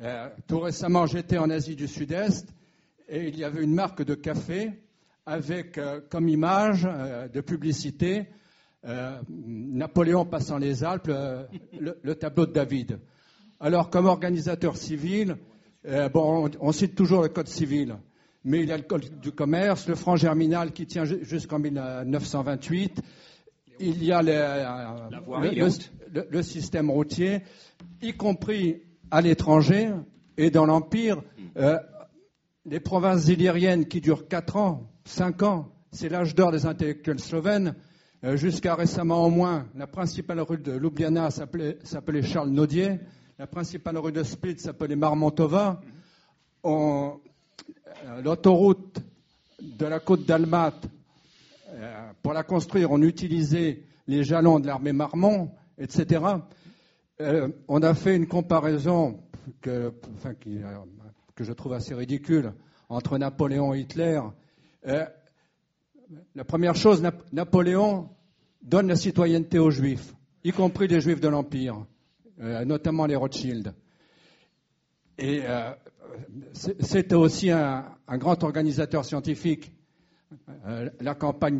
euh, 0.00 0.30
tout 0.46 0.60
récemment, 0.60 1.04
j'étais 1.04 1.36
en 1.36 1.50
Asie 1.50 1.76
du 1.76 1.86
Sud-Est 1.86 2.48
et 3.08 3.28
il 3.28 3.36
y 3.36 3.44
avait 3.44 3.62
une 3.62 3.74
marque 3.74 4.02
de 4.02 4.14
café 4.14 4.70
avec 5.26 5.76
euh, 5.76 6.00
comme 6.08 6.28
image 6.28 6.88
euh, 6.88 7.28
de 7.28 7.40
publicité 7.42 8.28
Napoléon 9.28 10.24
passant 10.24 10.56
les 10.56 10.84
Alpes, 10.84 11.08
le, 11.08 11.98
le, 12.02 12.14
tableau 12.14 12.46
de 12.46 12.52
David. 12.52 12.98
Alors, 13.60 13.90
comme 13.90 14.06
organisateur 14.06 14.78
civil, 14.78 15.36
euh, 15.86 16.08
bon, 16.10 16.50
on, 16.60 16.72
cite 16.72 16.94
toujours 16.94 17.22
le 17.22 17.28
code 17.28 17.48
civil, 17.48 17.96
mais 18.44 18.60
il 18.60 18.68
y 18.68 18.72
a 18.72 18.76
le 18.76 18.82
code 18.82 19.20
du 19.20 19.32
commerce, 19.32 19.88
le 19.88 19.94
franc 19.94 20.16
germinal 20.16 20.72
qui 20.72 20.86
tient 20.86 21.04
jusqu'en 21.04 21.58
1928. 21.58 23.00
Il 23.80 24.04
y 24.04 24.12
a 24.12 24.22
le, 24.22 26.42
système 26.42 26.90
routier, 26.90 27.40
y 28.02 28.12
compris 28.12 28.82
à 29.10 29.22
l'étranger 29.22 29.90
et 30.36 30.50
dans 30.50 30.66
l'Empire. 30.66 31.22
Euh, 31.56 31.78
les 32.66 32.80
provinces 32.80 33.26
illyriennes 33.28 33.86
qui 33.86 34.02
durent 34.02 34.28
4 34.28 34.56
ans, 34.56 34.90
5 35.06 35.42
ans, 35.42 35.72
c'est 35.92 36.10
l'âge 36.10 36.34
d'or 36.34 36.52
des 36.52 36.66
intellectuels 36.66 37.20
slovènes. 37.20 37.74
Euh, 38.22 38.36
jusqu'à 38.36 38.74
récemment 38.74 39.24
au 39.24 39.30
moins, 39.30 39.66
la 39.74 39.86
principale 39.86 40.40
rue 40.40 40.58
de 40.58 40.72
Ljubljana 40.72 41.30
s'appelait 41.30 42.22
Charles 42.22 42.50
Naudier. 42.50 43.00
La 43.38 43.46
principale 43.46 43.96
rue 43.96 44.12
de 44.12 44.22
Split 44.22 44.58
s'appelait 44.58 44.94
Marmontova. 44.94 45.80
Euh, 46.66 47.08
l'autoroute 48.22 49.00
de 49.60 49.86
la 49.86 50.00
côte 50.00 50.26
d'Almat, 50.26 50.74
euh, 51.72 52.12
pour 52.22 52.32
la 52.32 52.42
construire, 52.42 52.90
on 52.90 53.02
utilisait 53.02 53.82
les 54.06 54.24
jalons 54.24 54.60
de 54.60 54.66
l'armée 54.66 54.92
Marmont, 54.92 55.50
etc. 55.78 56.24
Euh, 57.20 57.48
on 57.68 57.82
a 57.82 57.94
fait 57.94 58.16
une 58.16 58.26
comparaison 58.26 59.20
que, 59.60 59.92
que, 61.34 61.44
je 61.44 61.52
trouve 61.52 61.72
assez 61.72 61.94
ridicule 61.94 62.52
entre 62.88 63.18
Napoléon 63.18 63.74
et 63.74 63.80
Hitler. 63.80 64.20
la 64.84 66.44
première 66.44 66.74
chose, 66.74 67.02
Napoléon 67.32 68.10
donne 68.62 68.88
la 68.88 68.96
citoyenneté 68.96 69.58
aux 69.58 69.70
Juifs, 69.70 70.14
y 70.44 70.52
compris 70.52 70.88
les 70.88 71.00
Juifs 71.00 71.20
de 71.20 71.28
l'Empire. 71.28 71.86
Euh, 72.42 72.64
notamment 72.64 73.04
les 73.04 73.16
Rothschild. 73.16 73.74
Et 75.18 75.42
euh, 75.44 75.72
c'était 76.54 77.14
aussi 77.14 77.50
un, 77.50 77.84
grand 78.12 78.42
organisateur 78.42 79.04
scientifique, 79.04 79.70
euh, 79.70 79.79
la 81.00 81.14
campagne 81.14 81.58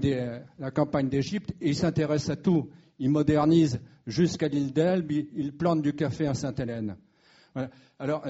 d'Égypte, 1.08 1.52
et 1.60 1.68
il 1.68 1.76
s'intéresse 1.76 2.28
à 2.30 2.36
tout. 2.36 2.68
Il 2.98 3.10
modernise 3.10 3.80
jusqu'à 4.06 4.48
l'île 4.48 4.72
d'Elbe, 4.72 5.10
il, 5.12 5.56
plante 5.56 5.82
du 5.82 5.94
café 5.94 6.26
à 6.26 6.34
Sainte-Hélène. 6.34 6.96
Alors, 7.98 8.24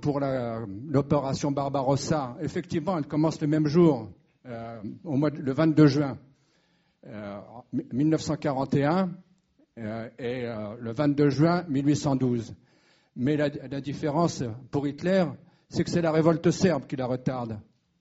pour 0.00 0.20
l'opération 0.20 1.50
Barbarossa, 1.50 2.36
effectivement, 2.40 2.98
elle 2.98 3.06
commence 3.06 3.40
le 3.40 3.46
même 3.46 3.66
jour, 3.66 4.10
au 5.04 5.16
mois 5.16 5.30
le 5.30 5.52
22 5.52 5.86
juin 5.86 6.18
1941. 7.72 9.10
Euh, 9.78 10.08
et 10.18 10.46
euh, 10.46 10.74
le 10.80 10.92
22 10.92 11.28
juin 11.28 11.64
1812. 11.68 12.54
Mais 13.16 13.36
la 13.36 13.80
différence 13.80 14.42
pour 14.70 14.86
Hitler, 14.86 15.24
c'est 15.68 15.84
que 15.84 15.90
c'est 15.90 16.00
la 16.00 16.12
révolte 16.12 16.50
serbe 16.50 16.86
qui 16.86 16.96
la 16.96 17.06
retarde. 17.06 17.58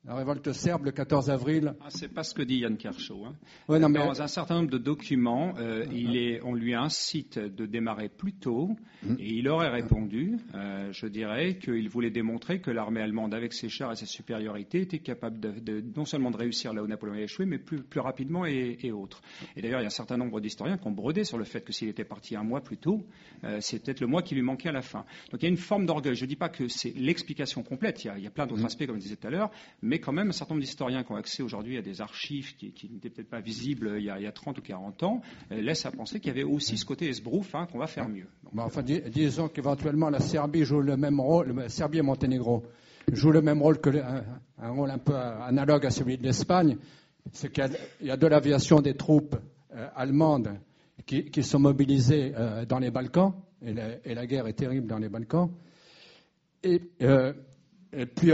La 0.07 0.13
révolte 0.13 0.51
serbe 0.51 0.85
le 0.85 0.91
14 0.91 1.31
avril. 1.31 1.73
Ah, 1.81 1.87
c'est 1.89 2.13
pas 2.13 2.23
ce 2.23 2.35
que 2.35 2.43
dit 2.43 2.57
Yann 2.57 2.77
Kershaw. 2.77 3.25
Hein. 3.25 3.33
Dans 3.67 4.21
un 4.21 4.27
certain 4.27 4.57
nombre 4.57 4.69
de 4.69 4.77
documents, 4.77 5.55
euh, 5.57 5.83
il 5.91 6.15
est, 6.15 6.41
on 6.43 6.53
lui 6.53 6.75
incite 6.75 7.39
de 7.39 7.65
démarrer 7.65 8.09
plus 8.09 8.33
tôt 8.33 8.75
mm. 9.01 9.15
et 9.19 9.33
il 9.33 9.49
aurait 9.49 9.69
répondu, 9.69 10.37
euh, 10.53 10.91
je 10.91 11.07
dirais, 11.07 11.57
qu'il 11.57 11.89
voulait 11.89 12.11
démontrer 12.11 12.61
que 12.61 12.69
l'armée 12.69 13.01
allemande, 13.01 13.33
avec 13.33 13.51
ses 13.53 13.67
chars 13.67 13.93
et 13.93 13.95
ses 13.95 14.05
supériorités, 14.05 14.81
était 14.81 14.99
capable 14.99 15.39
de, 15.39 15.83
non 15.95 16.05
seulement 16.05 16.29
de 16.29 16.37
réussir 16.37 16.71
là 16.71 16.83
où 16.83 16.87
Napoléon 16.87 17.15
a 17.15 17.21
échoué, 17.21 17.47
mais 17.47 17.57
plus, 17.57 17.81
plus 17.81 17.99
rapidement 17.99 18.45
et, 18.45 18.77
et 18.83 18.91
autres. 18.91 19.23
Et 19.55 19.63
d'ailleurs, 19.63 19.79
il 19.79 19.83
y 19.83 19.85
a 19.85 19.87
un 19.87 19.89
certain 19.89 20.17
nombre 20.17 20.39
d'historiens 20.39 20.77
qui 20.77 20.85
ont 20.87 20.91
brodé 20.91 21.23
sur 21.23 21.39
le 21.39 21.45
fait 21.45 21.61
que 21.61 21.73
s'il 21.73 21.89
était 21.89 22.05
parti 22.05 22.35
un 22.35 22.43
mois 22.43 22.61
plus 22.61 22.77
tôt, 22.77 23.07
euh, 23.43 23.57
c'est 23.59 23.83
peut-être 23.83 24.01
le 24.01 24.07
mois 24.07 24.21
qui 24.21 24.35
lui 24.35 24.43
manquait 24.43 24.69
à 24.69 24.73
la 24.73 24.83
fin. 24.83 25.03
Donc 25.31 25.41
il 25.41 25.45
y 25.45 25.47
a 25.47 25.49
une 25.49 25.57
forme 25.57 25.87
d'orgueil. 25.87 26.13
Je 26.13 26.25
ne 26.25 26.29
dis 26.29 26.35
pas 26.35 26.49
que 26.49 26.67
c'est 26.67 26.93
l'explication 26.95 27.63
complète, 27.63 28.03
il 28.03 28.07
y 28.07 28.09
a, 28.11 28.17
il 28.19 28.23
y 28.23 28.27
a 28.27 28.31
plein 28.31 28.45
d'autres 28.45 28.61
mm. 28.61 28.67
aspects, 28.67 28.85
comme 28.85 28.97
je 28.97 29.01
disais 29.01 29.15
tout 29.15 29.27
à 29.27 29.31
l'heure, 29.31 29.49
mais 29.81 29.94
mais 29.95 30.01
quand 30.01 30.11
même, 30.11 30.27
un 30.27 30.33
certain 30.33 30.55
nombre 30.55 30.65
d'historiens 30.65 31.05
qui 31.05 31.13
ont 31.13 31.15
accès 31.15 31.41
aujourd'hui 31.41 31.77
à 31.77 31.81
des 31.81 32.01
archives 32.01 32.57
qui, 32.57 32.73
qui 32.73 32.89
n'étaient 32.89 33.09
peut-être 33.09 33.29
pas 33.29 33.39
visibles 33.39 33.93
il 33.97 34.03
y, 34.03 34.09
a, 34.09 34.19
il 34.19 34.23
y, 34.23 34.27
a, 34.27 34.31
30 34.33 34.57
ou 34.57 34.61
40 34.61 35.03
ans 35.03 35.21
euh, 35.53 35.61
laissent 35.61 35.85
à 35.85 35.91
penser 35.91 36.19
qu'il 36.19 36.27
y 36.27 36.31
avait 36.31 36.43
aussi 36.43 36.77
ce 36.77 36.83
côté 36.83 37.07
esbrouf 37.07 37.55
hein, 37.55 37.65
qu'on 37.71 37.77
va 37.77 37.87
faire 37.87 38.09
mieux. 38.09 38.27
Donc, 38.43 38.53
enfin, 38.57 38.83
dis, 38.83 38.99
disons 39.07 39.47
qu'éventuellement 39.47 40.09
la 40.09 40.19
Serbie 40.19 40.65
joue 40.65 40.81
le 40.81 40.97
même 40.97 41.21
rôle, 41.21 41.55
la 41.55 41.69
Serbie 41.69 41.99
et 41.99 42.01
Monténégro 42.01 42.63
jouent 43.09 43.31
le 43.31 43.41
même 43.41 43.61
rôle 43.61 43.79
que 43.79 43.89
le, 43.89 44.03
un, 44.03 44.25
un, 44.57 44.71
rôle 44.71 44.91
un 44.91 44.97
peu 44.97 45.15
analogue 45.15 45.85
à 45.85 45.91
celui 45.91 46.17
de 46.17 46.23
l'Espagne, 46.23 46.75
c'est 47.31 47.49
qu'il 47.49 47.65
y, 48.01 48.07
y, 48.07 48.11
a 48.11 48.17
de 48.17 48.27
l'aviation 48.27 48.81
des 48.81 48.95
troupes 48.95 49.37
euh, 49.73 49.87
allemandes 49.95 50.59
qui, 51.05 51.23
qui, 51.31 51.41
sont 51.41 51.59
mobilisées 51.59 52.33
euh, 52.35 52.65
dans 52.65 52.79
les 52.79 52.91
Balkans, 52.91 53.33
et 53.61 53.73
la, 53.73 53.87
et 54.03 54.13
la, 54.13 54.27
guerre 54.27 54.47
est 54.47 54.53
terrible 54.59 54.87
dans 54.87 54.97
les 54.97 55.07
Balkans. 55.07 55.49
Et, 56.63 56.81
euh, 57.01 57.31
et 57.93 58.05
puis, 58.05 58.33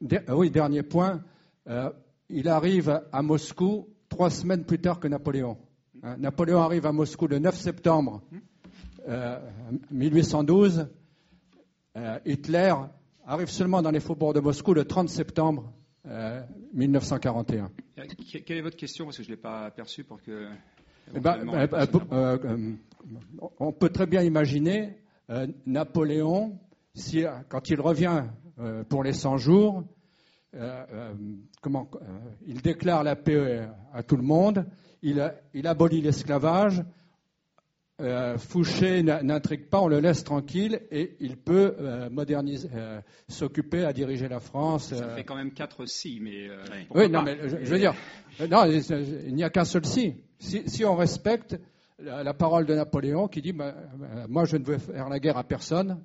de, 0.00 0.20
oui, 0.32 0.50
dernier 0.50 0.82
point, 0.82 1.22
il 2.28 2.48
arrive 2.48 3.02
à 3.12 3.22
Moscou 3.22 3.88
trois 4.08 4.30
semaines 4.30 4.64
plus 4.64 4.78
tard 4.78 5.00
que 5.00 5.08
Napoléon. 5.08 5.56
Hein, 6.02 6.16
Napoléon 6.18 6.60
arrive 6.60 6.86
à 6.86 6.92
Moscou 6.92 7.26
le 7.26 7.38
9 7.38 7.56
septembre 7.56 8.22
1812. 9.90 10.88
Hitler 12.24 12.74
arrive 13.26 13.48
seulement 13.48 13.82
dans 13.82 13.90
les 13.90 14.00
faubourgs 14.00 14.34
de 14.34 14.40
Moscou 14.40 14.74
le 14.74 14.84
30 14.84 15.08
septembre 15.08 15.72
euh, 16.06 16.42
1941. 16.74 17.70
Quelle 18.44 18.58
est 18.58 18.62
votre 18.62 18.76
question? 18.76 19.06
Parce 19.06 19.16
que 19.16 19.22
je 19.22 19.28
ne 19.28 19.34
l'ai 19.34 19.40
pas 19.40 19.66
aperçu 19.66 20.04
pour 20.04 20.22
que. 20.22 20.48
Eh 21.14 21.20
ben, 21.20 21.48
euh, 21.48 21.86
euh, 22.12 22.72
on 23.58 23.72
peut 23.72 23.90
très 23.90 24.06
bien 24.06 24.22
imaginer 24.22 24.96
euh, 25.30 25.46
Napoléon, 25.64 26.58
si, 26.94 27.24
quand 27.48 27.68
il 27.70 27.80
revient 27.80 28.24
pour 28.88 29.02
les 29.02 29.12
100 29.12 29.36
jours, 29.38 29.84
comment, 31.60 31.90
il 32.46 32.62
déclare 32.62 33.04
la 33.04 33.16
paix 33.16 33.68
à 33.92 34.02
tout 34.02 34.16
le 34.16 34.22
monde, 34.22 34.66
il, 35.02 35.34
il 35.54 35.66
abolit 35.66 36.00
l'esclavage, 36.00 36.82
euh, 37.98 38.36
Fouché 38.36 39.02
n'intrigue 39.02 39.70
pas, 39.70 39.80
on 39.80 39.88
le 39.88 40.00
laisse 40.00 40.22
tranquille 40.22 40.82
et 40.90 41.16
il 41.20 41.38
peut 41.38 41.76
euh, 41.80 42.10
moderniser, 42.10 42.68
euh, 42.74 43.00
s'occuper 43.26 43.86
à 43.86 43.94
diriger 43.94 44.28
la 44.28 44.38
France. 44.38 44.92
Ça 44.92 45.08
fait 45.14 45.24
quand 45.24 45.34
même 45.36 45.52
quatre 45.52 45.86
si, 45.86 46.20
mais. 46.20 46.50
oui, 46.94 47.08
non, 47.08 47.22
mais 47.22 47.38
je, 47.44 47.56
je, 47.64 47.70
veux 47.70 47.78
dire, 47.78 47.94
non, 48.50 48.66
il 48.66 49.34
n'y 49.34 49.44
a 49.44 49.48
qu'un 49.48 49.64
seul 49.64 49.86
si. 49.86 50.14
si. 50.38 50.68
si. 50.68 50.84
on 50.84 50.94
respecte 50.94 51.58
la, 51.98 52.22
la, 52.22 52.34
parole 52.34 52.66
de 52.66 52.74
Napoléon 52.74 53.28
qui 53.28 53.40
dit, 53.40 53.54
bah, 53.54 53.74
bah, 53.96 54.26
moi 54.28 54.44
je 54.44 54.58
ne 54.58 54.64
veux 54.64 54.76
faire 54.76 55.08
la 55.08 55.18
guerre 55.18 55.38
à 55.38 55.44
personne, 55.44 55.98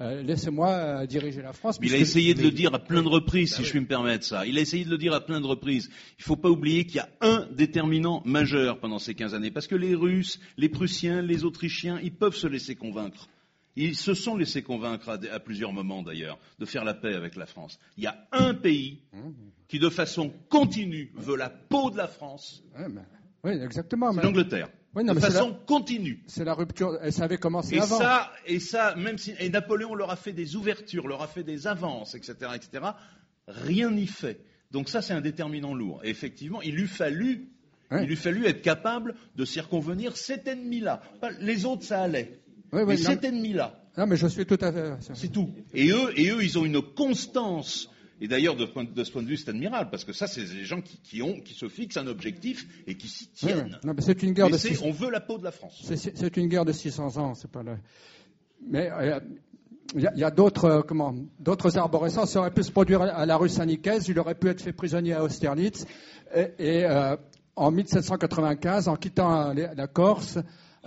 laissez, 0.00 0.22
laissez-moi 0.22 0.68
euh, 0.68 1.06
diriger 1.06 1.42
la 1.42 1.52
France. 1.52 1.78
Il 1.82 1.94
a 1.94 1.98
essayé 1.98 2.34
de 2.34 2.42
le 2.42 2.50
dire 2.50 2.74
à 2.74 2.78
plein 2.78 3.02
de 3.02 3.08
reprises, 3.08 3.50
bah 3.50 3.56
si 3.56 3.62
oui. 3.62 3.66
je 3.66 3.70
puis 3.72 3.80
me 3.80 3.86
permettre 3.86 4.24
ça. 4.24 4.46
Il 4.46 4.58
a 4.58 4.60
essayé 4.60 4.84
de 4.84 4.90
le 4.90 4.98
dire 4.98 5.12
à 5.14 5.20
plein 5.24 5.40
de 5.40 5.46
reprises. 5.46 5.90
Il 6.18 6.22
ne 6.22 6.24
faut 6.24 6.36
pas 6.36 6.50
oublier 6.50 6.84
qu'il 6.84 6.96
y 6.96 7.00
a 7.00 7.08
un 7.20 7.46
déterminant 7.52 8.22
majeur 8.24 8.78
pendant 8.78 8.98
ces 8.98 9.14
15 9.14 9.34
années, 9.34 9.50
parce 9.50 9.66
que 9.66 9.74
les 9.74 9.94
Russes, 9.94 10.40
les 10.56 10.68
Prussiens, 10.68 11.22
les 11.22 11.44
Autrichiens, 11.44 11.98
ils 12.02 12.14
peuvent 12.14 12.36
se 12.36 12.46
laisser 12.46 12.74
convaincre. 12.74 13.28
Ils 13.74 13.96
se 13.96 14.12
sont 14.12 14.36
laissés 14.36 14.62
convaincre 14.62 15.08
à, 15.08 15.18
à 15.32 15.40
plusieurs 15.40 15.72
moments 15.72 16.02
d'ailleurs 16.02 16.38
de 16.58 16.66
faire 16.66 16.84
la 16.84 16.94
paix 16.94 17.14
avec 17.14 17.36
la 17.36 17.46
France. 17.46 17.78
Il 17.96 18.04
y 18.04 18.06
a 18.06 18.26
un 18.32 18.52
pays 18.52 19.00
qui 19.68 19.78
de 19.78 19.88
façon 19.88 20.32
continue 20.50 21.10
veut 21.14 21.36
la 21.36 21.48
peau 21.48 21.90
de 21.90 21.96
la 21.96 22.06
France. 22.06 22.62
Oui, 23.44 23.52
exactement. 23.52 24.12
C'est 24.12 24.22
l'Angleterre. 24.22 24.68
Oui, 24.94 25.04
non, 25.04 25.14
de 25.14 25.20
façon 25.20 25.48
la, 25.48 25.54
continue. 25.66 26.22
C'est 26.26 26.44
la 26.44 26.54
rupture. 26.54 26.98
Elle 27.00 27.12
savait 27.12 27.38
commencer 27.38 27.76
et 27.76 27.80
avant. 27.80 27.98
Ça, 27.98 28.30
et 28.46 28.60
ça, 28.60 28.94
même 28.96 29.16
si 29.16 29.32
et 29.38 29.48
Napoléon 29.48 29.94
leur 29.94 30.10
a 30.10 30.16
fait 30.16 30.32
des 30.32 30.54
ouvertures, 30.54 31.08
leur 31.08 31.22
a 31.22 31.26
fait 31.26 31.42
des 31.42 31.66
avances, 31.66 32.14
etc., 32.14 32.34
etc. 32.54 32.84
Rien 33.48 33.90
n'y 33.90 34.06
fait. 34.06 34.44
Donc 34.70 34.88
ça, 34.88 35.00
c'est 35.00 35.14
un 35.14 35.20
déterminant 35.20 35.74
lourd. 35.74 36.00
Et 36.04 36.10
effectivement, 36.10 36.60
il 36.60 36.74
lui 36.74 36.88
fallu, 36.88 37.48
il 37.90 38.06
lui 38.06 38.16
fallu 38.16 38.46
être 38.46 38.62
capable 38.62 39.14
de 39.36 39.44
circonvenir 39.44 40.16
cet 40.16 40.46
ennemi-là. 40.46 41.02
Les 41.40 41.64
autres, 41.64 41.84
ça 41.84 42.02
allait. 42.02 42.40
Mais 42.72 42.96
cet 42.96 43.24
ennemi-là. 43.24 43.78
Non, 43.96 44.06
mais 44.06 44.16
je 44.16 44.26
suis 44.26 44.46
tout 44.46 44.58
à 44.60 44.72
fait. 44.72 44.92
C'est 45.14 45.30
tout. 45.30 45.54
Et 45.74 45.90
eux, 45.90 46.18
et 46.18 46.30
eux, 46.30 46.42
ils 46.42 46.58
ont 46.58 46.64
une 46.64 46.80
constance 46.80 47.90
et 48.22 48.28
d'ailleurs, 48.28 48.54
de, 48.54 48.66
de, 48.66 49.02
ce 49.04 49.10
point 49.10 49.24
de 49.24 49.26
vue, 49.26 49.36
c'est 49.36 49.48
admirable, 49.48 49.90
parce 49.90 50.04
que 50.04 50.12
ça, 50.12 50.28
c'est 50.28 50.44
des 50.44 50.64
gens 50.64 50.80
qui, 50.80 50.96
qui, 50.98 51.22
ont, 51.22 51.40
qui 51.40 51.54
se 51.54 51.68
fixent 51.68 51.96
un 51.96 52.06
objectif 52.06 52.68
et 52.86 52.96
qui 52.96 53.08
s'y 53.08 53.26
tiennent. 53.26 53.80
Oui, 53.82 53.90
c'est 53.98 54.22
une 54.22 54.32
guerre 54.32 54.46
mais 54.46 54.52
de. 54.52 54.58
600... 54.58 54.84
On 54.86 54.92
veut 54.92 55.10
la 55.10 55.18
peau 55.18 55.38
de 55.38 55.42
la 55.42 55.50
France. 55.50 55.82
C'est 55.82 56.36
une 56.36 56.46
guerre 56.46 56.64
de 56.64 56.70
600 56.70 57.16
ans, 57.16 57.34
c'est 57.34 57.50
pas 57.50 57.64
le... 57.64 57.72
Mais 58.64 58.92
il 59.96 60.04
euh, 60.04 60.10
y 60.16 60.22
a, 60.22 60.28
a 60.28 60.30
d'autres 60.30 60.64
euh, 60.66 60.82
comment 60.82 61.12
d'autres 61.40 61.76
arborescences. 61.76 62.30
Ça 62.30 62.38
aurait 62.38 62.54
pu 62.54 62.62
se 62.62 62.70
produire 62.70 63.02
à 63.02 63.26
la 63.26 63.36
rue 63.36 63.48
Saint-Nicaise. 63.48 64.06
Il 64.06 64.16
aurait 64.20 64.36
pu 64.36 64.50
être 64.50 64.60
fait 64.60 64.72
prisonnier 64.72 65.14
à 65.14 65.24
Austerlitz. 65.24 65.84
Et, 66.32 66.46
et 66.60 66.84
euh, 66.84 67.16
en 67.56 67.72
1795, 67.72 68.86
en 68.86 68.94
quittant 68.94 69.52
la, 69.52 69.74
la 69.74 69.86
Corse, 69.88 70.38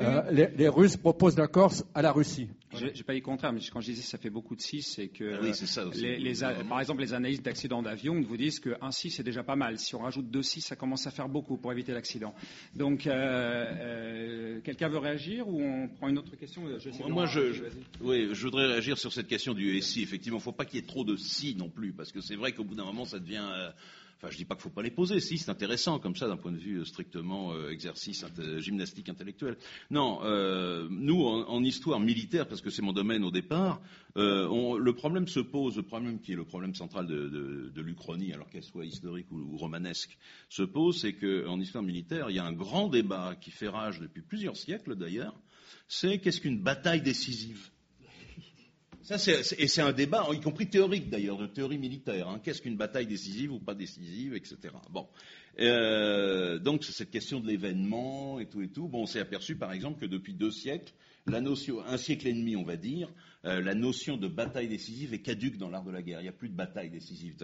euh, 0.01 0.22
les, 0.31 0.47
les, 0.57 0.67
Russes 0.67 0.97
proposent 0.97 1.38
la 1.38 1.47
Corse 1.47 1.85
à 1.93 2.01
la 2.01 2.11
Russie. 2.11 2.49
Je 2.73 2.88
n'ai 2.88 3.03
pas 3.03 3.13
dit 3.13 3.19
le 3.19 3.26
contraire, 3.26 3.53
mais 3.53 3.61
quand 3.72 3.80
je 3.80 3.91
disais 3.91 4.01
ça 4.01 4.17
fait 4.17 4.30
beaucoup 4.30 4.55
de 4.55 4.61
6, 4.61 4.81
c'est 4.81 5.07
que, 5.07 5.41
oui, 5.41 5.53
ça 5.53 5.85
les, 5.95 6.17
les, 6.17 6.34
par 6.67 6.81
exemple, 6.81 6.99
les 6.99 7.13
analystes 7.13 7.43
d'accidents 7.43 7.81
d'avion 7.81 8.19
vous 8.22 8.35
disent 8.35 8.59
qu'un 8.59 8.91
6 8.91 9.11
c'est 9.11 9.23
déjà 9.23 9.43
pas 9.43 9.55
mal. 9.55 9.80
Si 9.80 9.95
on 9.95 9.99
rajoute 9.99 10.30
2 10.30 10.41
6, 10.41 10.61
ça 10.61 10.76
commence 10.76 11.07
à 11.07 11.11
faire 11.11 11.30
beaucoup 11.30 11.55
pour 11.55 11.72
éviter 11.72 11.93
l'accident. 11.93 12.35
Donc, 12.76 13.07
euh, 13.07 13.13
euh, 13.13 14.61
quelqu'un 14.61 14.89
veut 14.89 14.97
réagir 14.97 15.47
ou 15.47 15.61
on 15.61 15.88
prend 15.88 16.09
une 16.09 16.17
autre 16.17 16.35
question? 16.35 16.63
Je 16.77 16.89
sais 16.89 17.03
Moi, 17.07 17.26
je, 17.27 17.53
je, 17.53 17.63
oui, 18.01 18.27
je 18.34 18.43
voudrais 18.43 18.65
réagir 18.65 18.97
sur 18.97 19.13
cette 19.13 19.27
question 19.27 19.53
du 19.53 19.81
SI. 19.81 20.03
Effectivement, 20.03 20.38
il 20.38 20.41
ne 20.41 20.43
faut 20.43 20.51
pas 20.51 20.65
qu'il 20.65 20.81
y 20.81 20.84
ait 20.84 20.85
trop 20.85 21.05
de 21.05 21.15
si 21.15 21.55
non 21.55 21.69
plus, 21.69 21.93
parce 21.93 22.11
que 22.11 22.19
c'est 22.19 22.35
vrai 22.35 22.51
qu'au 22.51 22.65
bout 22.65 22.76
d'un 22.76 22.85
moment, 22.85 23.05
ça 23.05 23.19
devient 23.19 23.47
euh, 23.49 23.69
Enfin, 24.17 24.29
je 24.31 24.37
dis 24.37 24.45
pas 24.45 24.55
qu'il 24.55 24.63
faut 24.63 24.69
pas 24.69 24.81
les 24.81 24.91
poser. 24.91 25.19
Si, 25.19 25.37
c'est 25.37 25.49
intéressant 25.49 25.99
comme 25.99 26.15
ça 26.15 26.27
d'un 26.27 26.37
point 26.37 26.51
de 26.51 26.57
vue 26.57 26.79
euh, 26.79 26.85
strictement 26.85 27.53
euh, 27.53 27.69
exercice 27.69 28.25
gymnastique 28.59 29.09
intellectuel. 29.09 29.57
Non, 29.91 30.19
euh, 30.23 30.87
nous 30.89 31.21
en, 31.25 31.47
en, 31.47 31.63
histoire 31.63 31.99
militaire, 31.99 32.47
parce 32.47 32.61
que 32.61 32.69
c'est 32.69 32.81
mon 32.81 32.93
domaine 32.93 33.23
au 33.23 33.31
départ, 33.31 33.81
euh, 34.17 34.47
on, 34.47 34.75
le 34.75 34.93
problème 34.93 35.27
se 35.27 35.41
pose, 35.41 35.75
le 35.75 35.83
problème 35.83 36.19
qui 36.21 36.31
est 36.31 36.35
le 36.35 36.45
problème 36.45 36.73
central 36.75 37.07
de, 37.07 37.27
de, 37.27 37.71
de 37.75 37.81
l'Uchronie, 37.81 38.31
alors 38.31 38.49
qu'elle 38.49 38.63
soit 38.63 38.85
historique 38.85 39.29
ou, 39.31 39.37
ou, 39.37 39.57
romanesque, 39.57 40.17
se 40.49 40.63
pose, 40.63 41.01
c'est 41.01 41.13
qu'en 41.13 41.59
histoire 41.59 41.83
militaire, 41.83 42.29
il 42.29 42.37
y 42.37 42.39
a 42.39 42.45
un 42.45 42.53
grand 42.53 42.87
débat 42.87 43.35
qui 43.35 43.51
fait 43.51 43.67
rage 43.67 43.99
depuis 43.99 44.21
plusieurs 44.21 44.55
siècles 44.55 44.95
d'ailleurs. 44.95 45.35
C'est 45.87 46.19
qu'est-ce 46.19 46.39
qu'une 46.39 46.59
bataille 46.59 47.01
décisive? 47.01 47.69
Ça, 49.06 49.32
et 49.32 49.68
c'est 49.68 49.82
un 49.82 49.94
débat, 49.94 50.27
y 50.34 50.40
compris 50.40 50.68
théorique 50.68 51.10
d'ailleurs, 51.10 51.38
de 51.38 51.45
théorie 51.45 51.77
militaire. 51.77 52.27
Hein. 52.27 52.41
Qu'est-ce 52.44 52.61
qu'une 52.61 52.76
bataille 52.76 53.06
décisive 53.06 53.52
ou 53.52 53.60
pas 53.60 53.76
décisive, 53.76 54.34
etc. 54.34 54.57
Bon, 54.90 55.07
euh, 55.60 56.57
donc 56.57 56.84
cette 56.84 57.11
question 57.11 57.40
de 57.40 57.48
l'événement 57.48 58.40
et 58.40 58.48
tout 58.48 58.61
et 58.61 58.69
tout. 58.69 58.88
Bon, 58.88 59.03
on 59.03 59.06
s'est 59.06 59.19
aperçu 59.19 59.56
par 59.56 59.72
exemple 59.73 59.99
que 59.99 60.07
depuis 60.07 60.34
deux 60.34 60.49
siècles, 60.49 60.94
la 61.27 61.40
notion, 61.40 61.86
un 61.86 61.98
siècle 61.98 62.27
et 62.27 62.34
demi, 62.34 62.56
on 62.56 62.64
va 62.64 62.77
dire, 62.77 63.11
euh, 63.45 63.61
la 63.61 63.76
notion 63.76 64.18
de 64.18 64.27
bataille 64.27 64.68
décisive 64.68 65.14
est 65.14 65.22
caduque 65.22 65.57
dans 65.57 65.69
l'art 65.69 65.84
de 65.84 65.91
la 65.91 66.02
guerre. 66.02 66.19
Il 66.19 66.23
n'y 66.23 66.30
a 66.30 66.34
plus 66.34 66.49
de 66.49 66.56
bataille 66.56 66.90
décisive, 66.90 67.36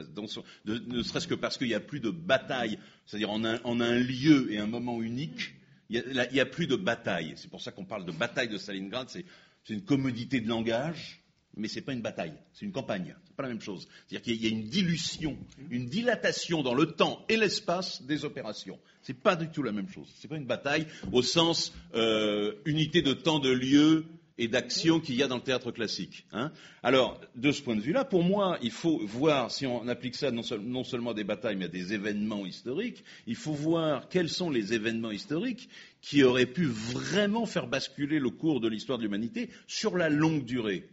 ne 0.65 1.03
serait-ce 1.03 1.27
que 1.27 1.35
parce 1.35 1.57
qu'il 1.57 1.67
n'y 1.67 1.75
a 1.75 1.79
plus 1.79 1.99
de 1.99 2.09
bataille, 2.09 2.79
c'est-à-dire 3.05 3.29
en 3.29 3.43
un, 3.43 3.99
lieu 3.99 4.51
et 4.51 4.57
un 4.57 4.67
moment 4.67 5.01
unique. 5.01 5.55
Il 5.89 6.03
n'y 6.31 6.39
a, 6.39 6.45
plus 6.45 6.67
de 6.67 6.77
bataille. 6.77 7.33
C'est 7.35 7.49
pour 7.49 7.61
ça 7.61 7.71
qu'on 7.71 7.83
parle 7.85 8.05
de 8.05 8.13
bataille 8.13 8.47
de 8.47 8.57
Stalingrad. 8.57 9.09
C'est 9.09 9.25
une 9.73 9.83
commodité 9.83 10.39
de 10.39 10.47
langage 10.47 11.20
mais 11.55 11.67
ce 11.67 11.75
n'est 11.75 11.81
pas 11.81 11.93
une 11.93 12.01
bataille, 12.01 12.33
c'est 12.53 12.65
une 12.65 12.71
campagne. 12.71 13.15
C'est 13.27 13.35
pas 13.35 13.43
la 13.43 13.49
même 13.49 13.61
chose. 13.61 13.87
C'est-à-dire 14.07 14.21
qu'il 14.21 14.43
y 14.43 14.47
a 14.47 14.49
une 14.49 14.69
dilution, 14.69 15.37
une 15.69 15.87
dilatation 15.87 16.63
dans 16.63 16.73
le 16.73 16.87
temps 16.87 17.25
et 17.29 17.37
l'espace 17.37 18.03
des 18.03 18.23
opérations. 18.25 18.79
C'est 19.01 19.17
pas 19.17 19.35
du 19.35 19.49
tout 19.49 19.63
la 19.63 19.71
même 19.71 19.89
chose. 19.89 20.07
C'est 20.17 20.27
pas 20.27 20.37
une 20.37 20.45
bataille 20.45 20.87
au 21.11 21.21
sens 21.21 21.73
euh, 21.95 22.53
unité 22.65 23.01
de 23.01 23.13
temps, 23.13 23.39
de 23.39 23.51
lieu 23.51 24.05
et 24.37 24.47
d'action 24.47 24.99
qu'il 24.99 25.15
y 25.15 25.23
a 25.23 25.27
dans 25.27 25.35
le 25.35 25.43
théâtre 25.43 25.71
classique. 25.71 26.25
Hein. 26.31 26.51
Alors, 26.81 27.19
de 27.35 27.51
ce 27.51 27.61
point 27.61 27.75
de 27.75 27.81
vue-là, 27.81 28.05
pour 28.05 28.23
moi, 28.23 28.57
il 28.63 28.71
faut 28.71 28.99
voir, 29.05 29.51
si 29.51 29.67
on 29.67 29.87
applique 29.87 30.15
ça 30.15 30.31
non, 30.31 30.41
non, 30.61 30.83
seulement 30.83 31.11
à 31.11 31.13
des 31.13 31.23
batailles, 31.23 31.57
mais 31.57 31.65
à 31.65 31.67
des 31.67 31.93
événements 31.93 32.45
historiques, 32.45 33.03
il 33.27 33.35
faut 33.35 33.53
voir 33.53 34.09
quels 34.09 34.29
sont 34.29 34.49
les 34.49 34.73
événements 34.73 35.11
historiques 35.11 35.69
qui 36.01 36.23
auraient 36.23 36.47
pu 36.47 36.65
vraiment 36.65 37.45
faire 37.45 37.67
basculer 37.67 38.19
le 38.19 38.31
cours 38.31 38.61
de 38.61 38.67
l'histoire 38.67 38.97
de 38.97 39.03
l'humanité 39.03 39.49
sur 39.67 39.95
la 39.95 40.09
longue 40.09 40.43
durée. 40.43 40.87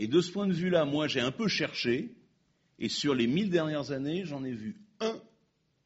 Et 0.00 0.08
de 0.08 0.22
ce 0.22 0.32
point 0.32 0.46
de 0.46 0.54
vue-là, 0.54 0.86
moi, 0.86 1.08
j'ai 1.08 1.20
un 1.20 1.30
peu 1.30 1.46
cherché, 1.46 2.14
et 2.78 2.88
sur 2.88 3.14
les 3.14 3.26
mille 3.26 3.50
dernières 3.50 3.92
années, 3.92 4.24
j'en 4.24 4.42
ai 4.44 4.50
vu 4.50 4.80
un, 4.98 5.14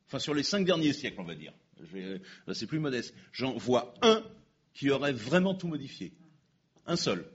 enfin 0.07 0.21
sur 0.21 0.35
les 0.35 0.45
cinq 0.45 0.65
derniers 0.65 0.93
siècles, 0.93 1.21
on 1.21 1.25
va 1.25 1.35
dire, 1.35 1.53
c'est 2.53 2.69
plus 2.69 2.79
modeste, 2.79 3.13
j'en 3.33 3.57
vois 3.57 3.93
un 4.03 4.23
qui 4.73 4.89
aurait 4.91 5.13
vraiment 5.13 5.55
tout 5.55 5.67
modifié. 5.67 6.13
Un 6.87 6.95
seul. 6.95 7.27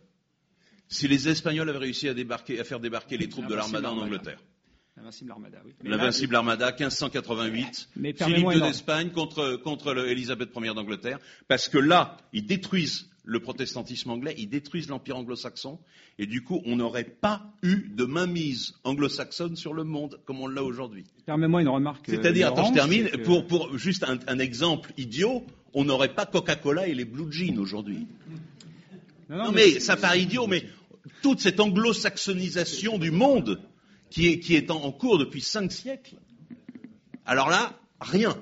Si 0.88 1.10
les 1.10 1.28
Espagnols 1.28 1.70
avaient 1.70 1.80
réussi 1.80 2.08
à, 2.08 2.14
débarquer, 2.14 2.62
à 2.62 2.64
faire 2.64 2.80
débarquer 2.80 3.18
les 3.18 3.28
troupes 3.28 3.48
de 3.48 3.56
l'armada 3.56 3.92
en 3.92 3.98
Angleterre. 3.98 4.42
L'invincible 4.96 5.32
Armada, 5.32 5.62
oui. 5.66 5.74
L'invincible 5.84 6.36
Armada, 6.36 6.68
1588. 6.72 7.90
Mais 7.98 8.14
Philippe 8.14 8.54
II 8.54 8.62
d'Espagne 8.62 9.12
contre, 9.12 9.58
contre 9.58 9.98
Elisabeth 9.98 10.52
Ier 10.56 10.74
d'Angleterre. 10.74 11.20
Parce 11.50 11.68
que 11.68 11.78
là, 11.78 12.16
ils 12.32 12.46
détruisent 12.46 13.10
le 13.30 13.40
protestantisme 13.40 14.10
anglais, 14.10 14.34
ils 14.40 14.50
détruisent 14.50 14.90
l'empire 14.90 15.16
anglo-saxon, 15.18 15.78
et 16.18 16.26
du 16.26 16.42
coup, 16.44 16.62
on 16.66 16.76
n'aurait 16.76 17.04
pas 17.04 17.54
eu 17.62 17.90
de 17.96 18.04
mainmise 18.06 18.74
anglo-saxonne 18.84 19.56
sur 19.56 19.74
le 19.74 19.84
monde 19.84 20.20
comme 20.26 20.42
on 20.42 20.48
l'a 20.48 20.64
aujourd'hui. 20.64 21.04
Permets-moi 21.28 21.62
une 21.62 21.68
remarque. 21.70 22.10
euh, 22.10 22.14
C'est-à-dire, 22.16 22.48
attends, 22.48 22.66
je 22.70 22.74
termine, 22.74 23.08
que- 23.10 23.18
pour, 23.18 23.46
pour 23.46 23.78
juste 23.78 24.04
un, 24.04 24.18
un 24.28 24.40
exemple 24.40 24.92
idiot, 24.98 25.46
on 25.76 25.84
n'aurait 25.86 26.16
pas 26.16 26.26
Coca-Cola 26.26 26.88
et 26.88 26.96
les 26.96 27.06
Blue 27.06 27.32
Jeans 27.32 27.60
aujourd'hui. 27.60 28.08
Non, 29.30 29.52
mais 29.52 29.80
ça 29.80 29.96
paraît 29.96 30.22
idiot, 30.22 30.48
mais 30.48 30.64
toute 31.22 31.40
cette 31.40 31.60
anglo-saxonisation 31.60 32.98
du 32.98 33.12
monde 33.12 33.62
qui 34.10 34.26
est, 34.28 34.40
qui 34.40 34.56
est 34.56 34.72
en, 34.72 34.84
en 34.84 34.92
cours 34.92 35.20
depuis 35.20 35.42
cinq 35.42 35.72
siècles, 35.72 36.16
alors 37.26 37.50
là, 37.50 37.78
rien. 38.02 38.36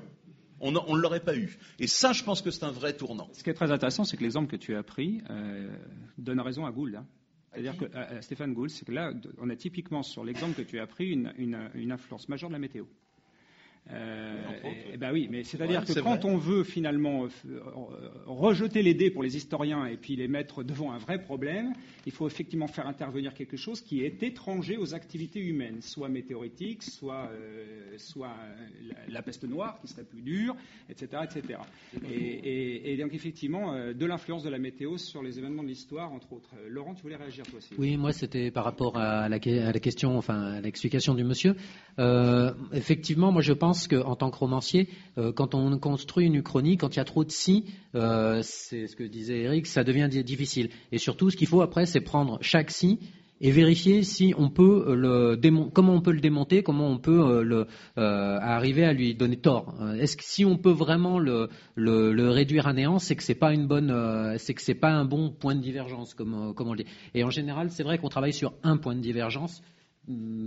On 0.59 0.71
ne 0.71 0.97
l'aurait 0.99 1.23
pas 1.23 1.35
eu. 1.35 1.57
Et 1.79 1.87
ça, 1.87 2.13
je 2.13 2.23
pense 2.23 2.41
que 2.41 2.49
c'est 2.51 2.63
un 2.63 2.71
vrai 2.71 2.93
tournant. 2.97 3.29
Ce 3.33 3.43
qui 3.43 3.49
est 3.49 3.53
très 3.53 3.71
intéressant, 3.71 4.03
c'est 4.05 4.17
que 4.17 4.23
l'exemple 4.23 4.49
que 4.49 4.55
tu 4.55 4.75
as 4.75 4.83
pris 4.83 5.21
euh, 5.29 5.69
donne 6.17 6.39
raison 6.39 6.65
à 6.65 6.71
Gould. 6.71 6.95
hein. 6.95 7.05
C'est-à-dire 7.53 7.77
que 7.77 7.85
à- 7.95 8.17
à 8.17 8.21
Stéphane 8.21 8.53
Gould, 8.53 8.69
c'est 8.69 8.85
que 8.85 8.91
là, 8.91 9.13
on 9.39 9.49
a 9.49 9.55
typiquement 9.55 10.03
sur 10.03 10.23
l'exemple 10.23 10.55
que 10.55 10.61
tu 10.61 10.79
as 10.79 10.87
pris 10.87 11.09
une, 11.09 11.33
une- 11.37 11.69
une 11.75 11.91
influence 11.91 12.27
majeure 12.29 12.49
de 12.49 12.53
la 12.53 12.59
météo. 12.59 12.85
Euh, 13.91 14.35
et- 14.65 14.93
et 14.93 14.97
ben 14.97 15.11
oui, 15.13 15.27
mais 15.31 15.43
c'est-à-dire 15.43 15.79
Ouais, 15.87 15.93
que 15.93 15.99
quand 16.01 16.19
vrai. 16.21 16.29
on 16.29 16.37
veut 16.37 16.63
finalement 16.65 17.25
euh, 17.25 17.59
rejeter 18.25 18.81
les 18.81 18.93
dés 18.93 19.09
pour 19.11 19.23
les 19.23 19.37
historiens 19.37 19.85
et 19.85 19.95
puis 19.95 20.15
les 20.17 20.27
mettre 20.27 20.61
devant 20.63 20.91
un 20.91 20.97
vrai 20.97 21.21
problème, 21.21 21.73
il 22.05 22.11
faut 22.11 22.27
effectivement 22.27 22.67
faire 22.67 22.85
intervenir 22.87 23.33
quelque 23.33 23.55
chose 23.55 23.81
qui 23.81 24.01
est 24.03 24.21
étranger 24.23 24.75
aux 24.77 24.93
activités 24.93 25.39
humaines, 25.39 25.81
soit 25.81 26.09
météoritique, 26.09 26.83
soit, 26.83 27.29
euh, 27.31 27.93
soit 27.97 28.35
la, 28.89 28.95
la 29.13 29.21
peste 29.21 29.45
noire 29.45 29.79
qui 29.79 29.87
serait 29.87 30.03
plus 30.03 30.21
dure, 30.21 30.55
etc. 30.89 31.21
etc. 31.23 31.59
Et, 32.09 32.13
et- 32.17 32.93
et 32.93 32.97
donc 32.97 33.13
effectivement, 33.13 33.73
de 33.93 34.05
l'influence 34.05 34.43
de 34.43 34.49
la 34.49 34.59
météo 34.59 34.97
sur 34.97 35.23
les 35.23 35.39
événements 35.39 35.63
de 35.63 35.69
l'histoire, 35.69 36.11
entre 36.11 36.33
autres. 36.33 36.49
Laurent, 36.67 36.93
tu 36.93 37.03
voulais 37.03 37.15
réagir 37.15 37.45
toi 37.45 37.57
aussi 37.59 37.73
Oui, 37.77 37.95
moi 37.95 38.11
c'était 38.11 38.51
par 38.51 38.65
rapport 38.65 38.97
à 38.97 39.29
la, 39.29 39.39
que- 39.39 39.65
à 39.65 39.71
la 39.71 39.79
question, 39.79 40.17
enfin 40.17 40.41
à 40.55 40.61
l'explication 40.61 41.13
du 41.15 41.23
monsieur. 41.23 41.55
Euh, 41.99 42.51
effectivement, 42.73 43.31
moi 43.31 43.41
je 43.41 43.53
pense 43.53 43.76
qu'en 43.85 44.15
tant 44.15 44.31
que 44.31 44.37
romancier, 44.37 44.89
euh, 45.19 45.31
quand 45.31 45.53
on 45.53 45.77
construit 45.77 46.25
une 46.25 46.35
uchronie, 46.35 46.77
quand 46.77 46.95
il 46.95 46.97
y 46.97 46.99
a 46.99 47.05
trop 47.05 47.23
de 47.23 47.29
si, 47.29 47.65
euh, 47.93 48.39
c'est 48.41 48.87
ce 48.87 48.95
que 48.95 49.03
disait 49.03 49.41
Eric, 49.41 49.67
ça 49.67 49.83
devient 49.83 50.07
di- 50.09 50.23
difficile. 50.23 50.69
Et 50.91 50.97
surtout, 50.97 51.29
ce 51.29 51.37
qu'il 51.37 51.47
faut 51.47 51.61
après, 51.61 51.85
c'est 51.85 52.01
prendre 52.01 52.39
chaque 52.41 52.71
si 52.71 52.99
et 53.39 53.51
vérifier 53.51 54.01
si 54.01 54.33
on 54.35 54.49
peut 54.49 54.85
euh, 54.87 55.35
le 55.35 55.69
comment 55.71 55.93
on 55.93 56.01
peut 56.01 56.11
le 56.11 56.19
démonter, 56.19 56.63
comment 56.63 56.89
on 56.89 56.97
peut 56.97 57.67
arriver 57.95 58.83
à 58.83 58.93
lui 58.93 59.13
donner 59.13 59.37
tort. 59.37 59.75
Est-ce 59.99 60.17
que 60.17 60.23
si 60.23 60.43
on 60.43 60.57
peut 60.57 60.71
vraiment 60.71 61.19
le, 61.19 61.49
réduire 61.77 62.65
à 62.65 62.73
néant, 62.73 62.97
c'est 62.97 63.15
que 63.15 63.21
c'est 63.21 63.35
pas 63.35 63.53
une 63.53 63.67
bonne, 63.67 63.93
c'est 64.39 64.55
que 64.55 64.63
c'est 64.63 64.73
pas 64.73 64.89
un 64.89 65.05
bon 65.05 65.29
point 65.29 65.53
de 65.53 65.61
divergence, 65.61 66.15
comme, 66.15 66.55
comme 66.55 66.69
on 66.69 66.73
le 66.73 66.83
dit. 66.83 66.89
Et 67.13 67.23
en 67.23 67.29
général, 67.29 67.69
c'est 67.69 67.83
vrai 67.83 67.99
qu'on 67.99 68.09
travaille 68.09 68.33
sur 68.33 68.53
un 68.63 68.77
point 68.77 68.95
de 68.95 69.01
divergence 69.01 69.61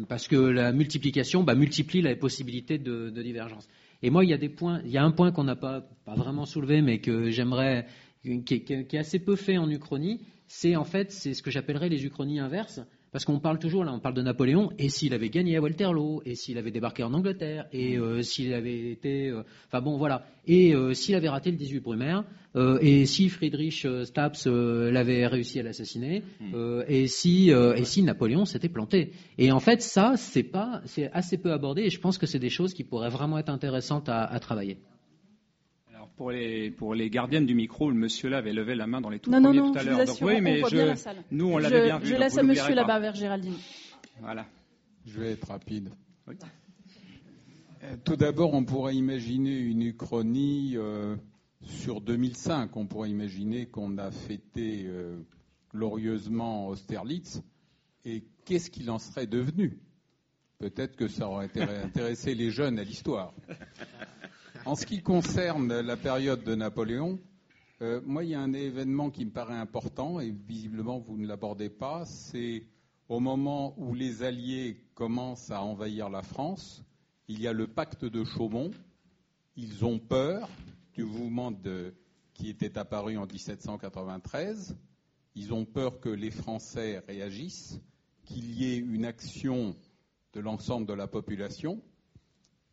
parce 0.08 0.28
que 0.28 0.36
la 0.36 0.72
multiplication 0.72 1.42
bah, 1.42 1.54
multiplie 1.54 2.00
la 2.02 2.14
possibilité 2.16 2.78
de, 2.78 3.10
divergence. 3.10 3.68
Et 4.02 4.10
moi, 4.10 4.24
il 4.24 4.30
y 4.30 4.32
a 4.32 4.38
des 4.38 4.48
points, 4.48 4.80
il 4.84 4.90
y 4.90 4.98
a 4.98 5.04
un 5.04 5.10
point 5.10 5.30
qu'on 5.32 5.44
n'a 5.44 5.56
pas, 5.56 5.86
vraiment 6.06 6.46
soulevé, 6.46 6.80
mais 6.80 7.00
que 7.00 7.30
j'aimerais, 7.30 7.86
qui, 8.22 8.64
qui 8.64 8.72
est 8.72 8.98
assez 8.98 9.18
peu 9.18 9.36
fait 9.36 9.58
en 9.58 9.70
uchronie, 9.70 10.20
c'est 10.46 10.76
en 10.76 10.84
fait, 10.84 11.12
c'est 11.12 11.34
ce 11.34 11.42
que 11.42 11.50
j'appellerais 11.50 11.88
les 11.88 12.04
uchronies 12.04 12.40
inverses. 12.40 12.80
Parce 13.12 13.24
qu'on 13.24 13.40
parle 13.40 13.58
toujours, 13.58 13.84
là, 13.84 13.92
on 13.92 13.98
parle 13.98 14.14
de 14.14 14.22
Napoléon, 14.22 14.70
et 14.78 14.88
s'il 14.88 15.12
avait 15.14 15.30
gagné 15.30 15.56
à 15.56 15.60
Waterloo, 15.60 16.22
et 16.24 16.36
s'il 16.36 16.58
avait 16.58 16.70
débarqué 16.70 17.02
en 17.02 17.12
Angleterre, 17.12 17.66
et 17.72 17.98
euh, 17.98 18.22
s'il 18.22 18.54
avait 18.54 18.92
été. 18.92 19.28
euh, 19.30 19.42
Enfin 19.66 19.80
bon, 19.80 19.96
voilà. 19.96 20.24
Et 20.46 20.74
euh, 20.74 20.94
s'il 20.94 21.16
avait 21.16 21.28
raté 21.28 21.50
le 21.50 21.56
18 21.56 21.80
Brumaire, 21.80 22.24
et 22.80 23.06
si 23.06 23.28
Friedrich 23.28 23.86
Staps 24.04 24.46
l'avait 24.46 25.26
réussi 25.26 25.60
à 25.60 25.62
l'assassiner, 25.62 26.22
euh, 26.54 26.84
et, 26.88 27.06
si, 27.06 27.50
et 27.50 27.84
si 27.84 28.02
Napoléon 28.02 28.44
s'était 28.44 28.68
planté. 28.68 29.12
Et 29.38 29.52
en 29.52 29.60
fait, 29.60 29.82
ça, 29.82 30.14
c'est 30.16 30.42
pas, 30.42 30.80
c'est 30.84 31.10
assez 31.12 31.36
peu 31.38 31.52
abordé, 31.52 31.82
et 31.82 31.90
je 31.90 32.00
pense 32.00 32.16
que 32.18 32.26
c'est 32.26 32.38
des 32.40 32.48
choses 32.50 32.74
qui 32.74 32.84
pourraient 32.84 33.08
vraiment 33.10 33.38
être 33.38 33.50
intéressantes 33.50 34.08
à, 34.08 34.24
à 34.24 34.38
travailler. 34.40 34.78
Pour 36.20 36.32
les, 36.32 36.70
pour 36.70 36.94
les 36.94 37.08
gardiennes 37.08 37.46
du 37.46 37.54
micro, 37.54 37.88
le 37.88 37.96
monsieur 37.96 38.28
là 38.28 38.36
avait 38.36 38.52
levé 38.52 38.74
la 38.74 38.86
main 38.86 39.00
dans 39.00 39.08
les 39.08 39.20
tout 39.20 39.30
Non, 39.30 39.40
non, 39.40 39.48
premiers 39.48 39.60
non, 39.60 39.72
tout 39.72 39.78
à 39.78 39.82
je 39.82 39.88
l'heure. 39.88 39.98
oui, 40.20 40.34
on 40.36 40.40
mais 40.42 40.60
voit 40.60 40.68
je- 40.68 40.76
bien 40.76 40.84
la 40.84 40.96
salle. 40.96 41.16
nous 41.30 41.46
on 41.46 41.56
Je- 41.58 41.62
l'avait 41.62 41.84
bien 41.86 41.98
vu. 41.98 42.06
Je 42.08 42.14
laisse 42.14 42.36
à 42.36 42.42
monsieur 42.42 42.74
là-bas 42.74 43.00
vers 43.00 43.14
Géraldine. 43.14 43.54
Voilà. 44.20 44.44
Je 45.06 45.18
vais 45.18 45.30
être 45.32 45.48
rapide. 45.48 45.88
Oui. 46.28 46.34
Euh, 47.84 47.96
Tout 48.04 48.16
d'abord, 48.16 48.52
on 48.52 48.64
pourrait 48.66 48.94
imaginer 48.96 49.58
une 49.60 49.80
uchronie 49.80 50.74
euh, 50.76 51.16
sur 51.62 52.02
2005. 52.02 52.76
On 52.76 52.84
pourrait 52.86 53.08
imaginer 53.08 53.64
qu'on 53.64 53.96
a 53.96 54.10
fêté 54.10 54.84
euh, 54.88 55.16
glorieusement 55.74 56.68
Austerlitz. 56.68 57.40
Et 58.04 58.24
qu'est-ce 58.44 58.68
qu'il 58.70 58.90
en 58.90 58.98
serait 58.98 59.26
devenu? 59.26 59.78
Peut-être 60.58 60.96
que 60.96 61.08
ça 61.08 61.26
aurait 61.30 61.48
intéressé 61.82 62.34
les 62.34 62.50
jeunes 62.50 62.78
à 62.78 62.84
l'histoire. 62.84 63.32
En 64.66 64.76
ce 64.76 64.84
qui 64.84 65.02
concerne 65.02 65.80
la 65.80 65.96
période 65.96 66.44
de 66.44 66.54
Napoléon, 66.54 67.18
euh, 67.82 68.00
moi, 68.04 68.24
il 68.24 68.30
y 68.30 68.34
a 68.34 68.40
un 68.40 68.52
événement 68.52 69.10
qui 69.10 69.24
me 69.24 69.30
paraît 69.30 69.54
important, 69.56 70.20
et 70.20 70.30
visiblement 70.30 70.98
vous 70.98 71.16
ne 71.16 71.26
l'abordez 71.26 71.70
pas, 71.70 72.04
c'est 72.04 72.64
au 73.08 73.20
moment 73.20 73.74
où 73.78 73.94
les 73.94 74.22
Alliés 74.22 74.84
commencent 74.94 75.50
à 75.50 75.62
envahir 75.62 76.10
la 76.10 76.22
France, 76.22 76.84
il 77.28 77.40
y 77.40 77.46
a 77.48 77.52
le 77.52 77.66
pacte 77.66 78.04
de 78.04 78.22
Chaumont, 78.24 78.70
ils 79.56 79.84
ont 79.84 79.98
peur 79.98 80.48
du 80.92 81.04
mouvement 81.04 81.50
de- 81.50 81.94
qui 82.34 82.50
était 82.50 82.76
apparu 82.76 83.16
en 83.16 83.26
1793, 83.26 84.76
ils 85.34 85.52
ont 85.54 85.64
peur 85.64 86.00
que 86.00 86.10
les 86.10 86.30
Français 86.30 87.02
réagissent, 87.08 87.80
qu'il 88.24 88.52
y 88.52 88.72
ait 88.74 88.78
une 88.78 89.06
action 89.06 89.74
de 90.34 90.40
l'ensemble 90.40 90.86
de 90.86 90.92
la 90.94 91.06
population, 91.06 91.80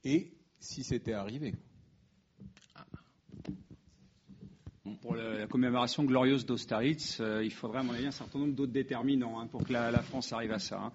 et 0.03 0.33
si 0.59 0.83
c'était 0.83 1.13
arrivé. 1.13 1.53
Pour 5.01 5.15
la 5.15 5.47
commémoration 5.47 6.03
glorieuse 6.03 6.45
d'Austerlitz, 6.45 7.19
euh, 7.19 7.43
il 7.43 7.51
faudrait 7.51 7.79
à 7.79 7.83
mon 7.83 7.93
avis 7.93 8.07
un 8.07 8.11
certain 8.11 8.39
nombre 8.39 8.53
d'autres 8.53 8.71
déterminants 8.71 9.39
hein, 9.39 9.47
pour 9.47 9.63
que 9.65 9.73
la, 9.73 9.91
la 9.91 10.01
France 10.01 10.31
arrive 10.33 10.51
à 10.51 10.59
ça. 10.59 10.79
hein. 10.81 10.91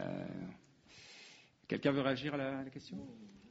Euh, 0.00 0.24
Quelqu'un 1.68 1.90
veut 1.92 2.00
réagir 2.02 2.34
à 2.34 2.36
la, 2.36 2.58
à 2.60 2.64
la 2.64 2.70
question? 2.70 2.96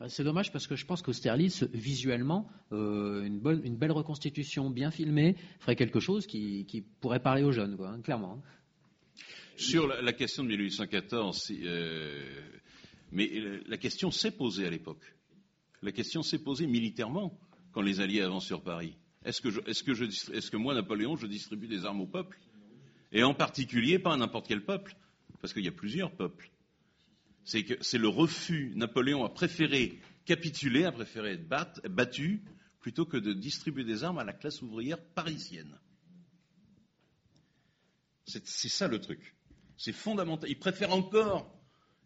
Euh, 0.01 0.07
C'est 0.07 0.23
dommage 0.23 0.51
parce 0.51 0.67
que 0.67 0.75
je 0.75 0.85
pense 0.85 1.01
qu'Austerlitz, 1.01 1.63
visuellement, 1.73 2.47
euh, 2.71 3.23
une, 3.23 3.39
bonne, 3.39 3.61
une 3.65 3.75
belle 3.75 3.91
reconstitution 3.91 4.69
bien 4.69 4.89
filmée 4.91 5.35
ferait 5.59 5.75
quelque 5.75 5.99
chose 5.99 6.25
qui, 6.25 6.65
qui 6.65 6.81
pourrait 6.81 7.19
parler 7.21 7.43
aux 7.43 7.51
jeunes, 7.51 7.75
quoi, 7.75 7.89
hein, 7.89 8.01
clairement. 8.01 8.41
Sur 9.57 9.87
la, 9.87 10.01
la 10.01 10.13
question 10.13 10.43
de 10.43 10.49
1814, 10.49 11.41
si, 11.41 11.59
euh, 11.63 12.21
mais 13.11 13.29
la 13.67 13.77
question 13.77 14.11
s'est 14.11 14.31
posée 14.31 14.65
à 14.65 14.69
l'époque. 14.69 15.03
La 15.81 15.91
question 15.91 16.21
s'est 16.23 16.39
posée 16.39 16.67
militairement 16.67 17.37
quand 17.71 17.81
les 17.81 17.99
Alliés 18.01 18.21
avancent 18.21 18.45
sur 18.45 18.61
Paris. 18.63 18.97
Est-ce 19.25 19.41
que, 20.49 20.57
moi, 20.57 20.73
Napoléon, 20.75 21.15
je 21.17 21.25
distribue 21.27 21.67
des 21.67 21.85
armes 21.85 22.01
au 22.01 22.07
peuple? 22.07 22.39
Et 23.11 23.23
en 23.23 23.33
particulier, 23.33 23.97
pas 23.99 24.13
à 24.13 24.17
n'importe 24.17 24.47
quel 24.47 24.63
peuple, 24.63 24.95
parce 25.41 25.53
qu'il 25.53 25.65
y 25.65 25.67
a 25.67 25.71
plusieurs 25.71 26.11
peuples. 26.15 26.51
C'est 27.43 27.97
le 27.97 28.07
refus. 28.07 28.71
Napoléon 28.75 29.25
a 29.25 29.29
préféré 29.29 29.99
capituler, 30.25 30.85
a 30.85 30.91
préféré 30.91 31.33
être 31.33 31.47
bat- 31.47 31.73
battu, 31.89 32.41
plutôt 32.79 33.05
que 33.05 33.17
de 33.17 33.33
distribuer 33.33 33.83
des 33.83 34.03
armes 34.03 34.19
à 34.19 34.23
la 34.23 34.33
classe 34.33 34.61
ouvrière 34.61 35.03
parisienne. 35.03 35.77
C'est 38.25 38.69
ça 38.69 38.87
le 38.87 38.99
truc. 38.99 39.35
C'est 39.77 39.91
fondamental. 39.91 40.49
Il 40.49 40.57
préfère 40.57 40.91
encore 40.93 41.51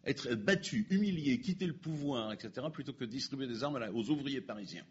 être 0.04 0.34
battu, 0.34 0.86
humilié, 0.90 1.40
quitter 1.40 1.66
le 1.66 1.76
pouvoir, 1.76 2.32
etc., 2.32 2.66
plutôt 2.72 2.92
que 2.92 3.04
de 3.04 3.10
distribuer 3.10 3.46
des 3.46 3.62
armes 3.62 3.78
aux 3.94 4.10
ouvriers 4.10 4.40
parisiens. 4.40 4.86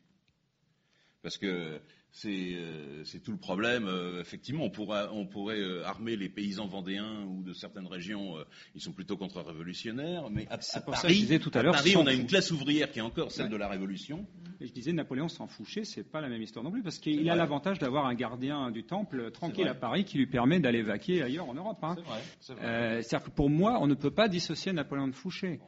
Parce 1.21 1.37
que 1.37 1.79
c'est 2.11 2.53
euh, 2.55 3.03
c'est 3.05 3.21
tout 3.21 3.31
le 3.31 3.37
problème. 3.37 3.85
euh, 3.87 4.19
effectivement, 4.21 4.63
on 4.63 4.69
pourra- 4.69 5.09
on 5.13 5.25
pourrait 5.27 5.59
euh, 5.59 5.85
armer 5.85 6.15
les 6.15 6.27
paysans 6.29 6.67
vendéens 6.67 7.23
ou 7.27 7.43
de 7.43 7.53
certaines 7.53 7.87
régions. 7.87 8.35
ils 8.75 8.81
sont 8.81 8.91
plutôt 8.93 9.15
contre-révolutionnaires. 9.17 10.29
Mais 10.31 10.47
à, 10.49 10.59
C'est 10.61 10.77
à 10.79 10.81
pour 10.81 10.95
ça 10.95 11.01
que 11.01 11.07
Paris, 11.07 11.15
je 11.15 11.19
disais 11.21 11.39
tout 11.39 11.51
à 11.53 11.59
à 11.59 11.63
l'heure, 11.63 11.73
Paris, 11.75 11.91
sans 11.91 12.03
on 12.03 12.07
a 12.07 12.13
une 12.13 12.25
classe 12.27 12.51
ouvrière 12.51 12.91
qui 12.91 12.99
est 12.99 13.03
encore 13.03 13.31
celle 13.31 13.45
Ouais. 13.45 13.51
de 13.51 13.57
la 13.57 13.67
Révolution. 13.67 14.25
Et 14.61 14.67
je 14.67 14.73
disais, 14.73 14.91
Napoléon 14.91 15.29
s'en 15.29 15.47
fouchait, 15.47 15.83
c'est 15.85 16.03
pas 16.03 16.19
la 16.19 16.27
même 16.29 16.41
histoire 16.41 16.63
non 16.65 16.71
plus, 16.71 16.83
parce 16.83 16.97
qu'il 16.99 17.29
a 17.29 17.35
l'avantage 17.35 17.79
d'avoir 17.79 18.05
un 18.07 18.13
gardien 18.15 18.71
du 18.71 18.83
temple 18.83 19.31
tranquille 19.31 19.67
à 19.67 19.73
Paris 19.75 20.03
qui 20.03 20.17
lui 20.17 20.27
permet 20.27 20.59
d'aller 20.59 20.81
vaquer 20.83 21.21
ailleurs 21.21 21.47
en 21.47 21.53
Europe. 21.53 21.77
hein. 21.83 21.95
C'est 21.95 22.03
vrai. 22.05 22.19
c'est 22.41 22.53
vrai. 22.53 23.01
C'est-à-dire 23.03 23.27
que 23.27 23.31
pour 23.35 23.49
moi, 23.49 23.77
on 23.81 23.87
ne 23.87 23.93
peut 23.95 24.11
pas 24.11 24.27
dissocier 24.27 24.73
Napoléon 24.73 25.07
de 25.07 25.15
Fouché. 25.15 25.59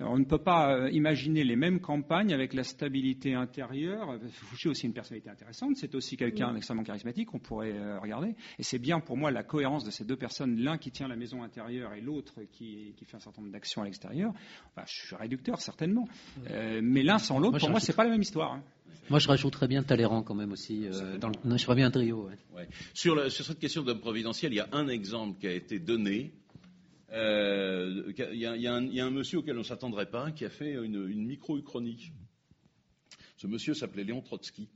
Alors, 0.00 0.12
on 0.12 0.18
ne 0.18 0.24
peut 0.24 0.38
pas 0.38 0.74
euh, 0.74 0.90
imaginer 0.90 1.42
les 1.42 1.56
mêmes 1.56 1.80
campagnes 1.80 2.32
avec 2.32 2.54
la 2.54 2.62
stabilité 2.62 3.34
intérieure. 3.34 4.18
Fouché 4.30 4.68
aussi 4.68 4.86
une 4.86 4.92
personnalité 4.92 5.28
intéressante, 5.28 5.76
c'est 5.76 5.94
aussi 5.94 6.16
quelqu'un 6.16 6.52
d'extrêmement 6.52 6.84
charismatique, 6.84 7.34
on 7.34 7.38
pourrait 7.38 7.72
euh, 7.72 7.98
regarder. 7.98 8.34
Et 8.58 8.62
c'est 8.62 8.78
bien 8.78 9.00
pour 9.00 9.16
moi 9.16 9.30
la 9.30 9.42
cohérence 9.42 9.84
de 9.84 9.90
ces 9.90 10.04
deux 10.04 10.16
personnes, 10.16 10.56
l'un 10.58 10.78
qui 10.78 10.90
tient 10.90 11.08
la 11.08 11.16
maison 11.16 11.42
intérieure 11.42 11.94
et 11.94 12.00
l'autre 12.00 12.34
qui, 12.52 12.94
qui, 12.96 13.04
fait 13.04 13.16
un 13.16 13.20
certain 13.20 13.42
nombre 13.42 13.52
d'actions 13.52 13.82
à 13.82 13.86
l'extérieur. 13.86 14.32
Enfin, 14.70 14.86
je 14.86 15.06
suis 15.06 15.16
réducteur 15.16 15.60
certainement, 15.60 16.06
euh, 16.50 16.80
mais 16.82 17.02
l'un 17.02 17.18
sans 17.18 17.38
l'autre, 17.38 17.58
pour 17.58 17.70
moi, 17.70 17.80
c'est 17.80 17.96
pas 17.96 18.04
la 18.04 18.10
même 18.10 18.22
histoire. 18.22 18.52
Hein. 18.52 18.62
Moi, 19.10 19.18
je 19.18 19.28
rajouterais 19.28 19.68
bien 19.68 19.82
Talleyrand 19.82 20.22
quand 20.22 20.34
même 20.34 20.52
aussi. 20.52 20.86
Euh, 20.86 21.16
dans 21.18 21.28
le... 21.28 21.34
non, 21.44 21.56
je 21.56 21.64
ferais 21.64 21.76
bien 21.76 21.86
un 21.86 21.90
trio. 21.90 22.26
Ouais. 22.26 22.36
Ouais. 22.54 22.68
Sur, 22.92 23.14
la, 23.14 23.30
sur, 23.30 23.44
cette 23.44 23.58
question 23.58 23.82
d'homme 23.82 24.00
providentiel, 24.00 24.52
il 24.52 24.56
y 24.56 24.60
a 24.60 24.68
un 24.72 24.88
exemple 24.88 25.38
qui 25.40 25.46
a 25.46 25.52
été 25.52 25.78
donné. 25.78 26.32
Euh, 27.12 28.12
il, 28.32 28.38
y 28.38 28.46
a, 28.46 28.56
y 28.56 28.66
un, 28.66 28.84
il, 28.84 28.94
y 28.94 29.00
a, 29.00 29.06
un, 29.06 29.10
monsieur 29.10 29.38
auquel 29.38 29.56
on 29.56 29.60
ne 29.60 29.64
s'attendrait 29.64 30.10
pas 30.10 30.30
qui 30.30 30.44
a 30.44 30.50
fait 30.50 30.72
une, 30.72 31.08
une 31.08 31.26
micro-uchronie. 31.26 32.12
Ce 33.36 33.46
monsieur 33.46 33.74
s'appelait 33.74 34.04
Léon 34.04 34.20
Trotsky. 34.20 34.68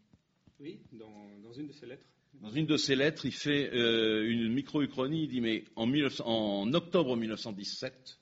Oui, 0.60 0.78
dans, 0.92 1.28
dans, 1.42 1.52
une 1.52 1.66
de 1.66 1.72
ses 1.72 1.86
lettres. 1.86 2.06
Dans 2.40 2.50
une 2.50 2.66
de 2.66 2.76
ses 2.76 2.94
lettres, 2.96 3.26
il 3.26 3.32
fait 3.32 3.70
euh, 3.74 4.28
une 4.28 4.52
micro-uchronie. 4.52 5.24
Il 5.24 5.28
dit 5.28 5.40
Mais 5.40 5.64
en, 5.76 5.86
19, 5.86 6.22
en 6.24 6.72
octobre 6.72 7.16
1917, 7.16 8.18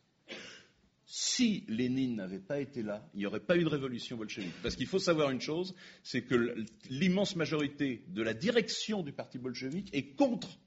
si 1.06 1.64
Lénine 1.68 2.16
n'avait 2.16 2.38
pas 2.38 2.60
été 2.60 2.82
là, 2.82 3.08
il 3.14 3.18
n'y 3.18 3.26
aurait 3.26 3.40
pas 3.40 3.56
eu 3.56 3.64
de 3.64 3.68
révolution 3.68 4.16
bolchevique. 4.16 4.54
Parce 4.62 4.76
qu'il 4.76 4.86
faut 4.86 4.98
savoir 4.98 5.30
une 5.30 5.40
chose, 5.40 5.74
c'est 6.02 6.22
que 6.22 6.54
l'immense 6.88 7.36
majorité 7.36 8.04
de 8.08 8.22
la 8.22 8.32
direction 8.32 9.02
du 9.02 9.12
parti 9.12 9.38
bolchevique 9.38 9.90
est 9.92 10.14
contre 10.14 10.58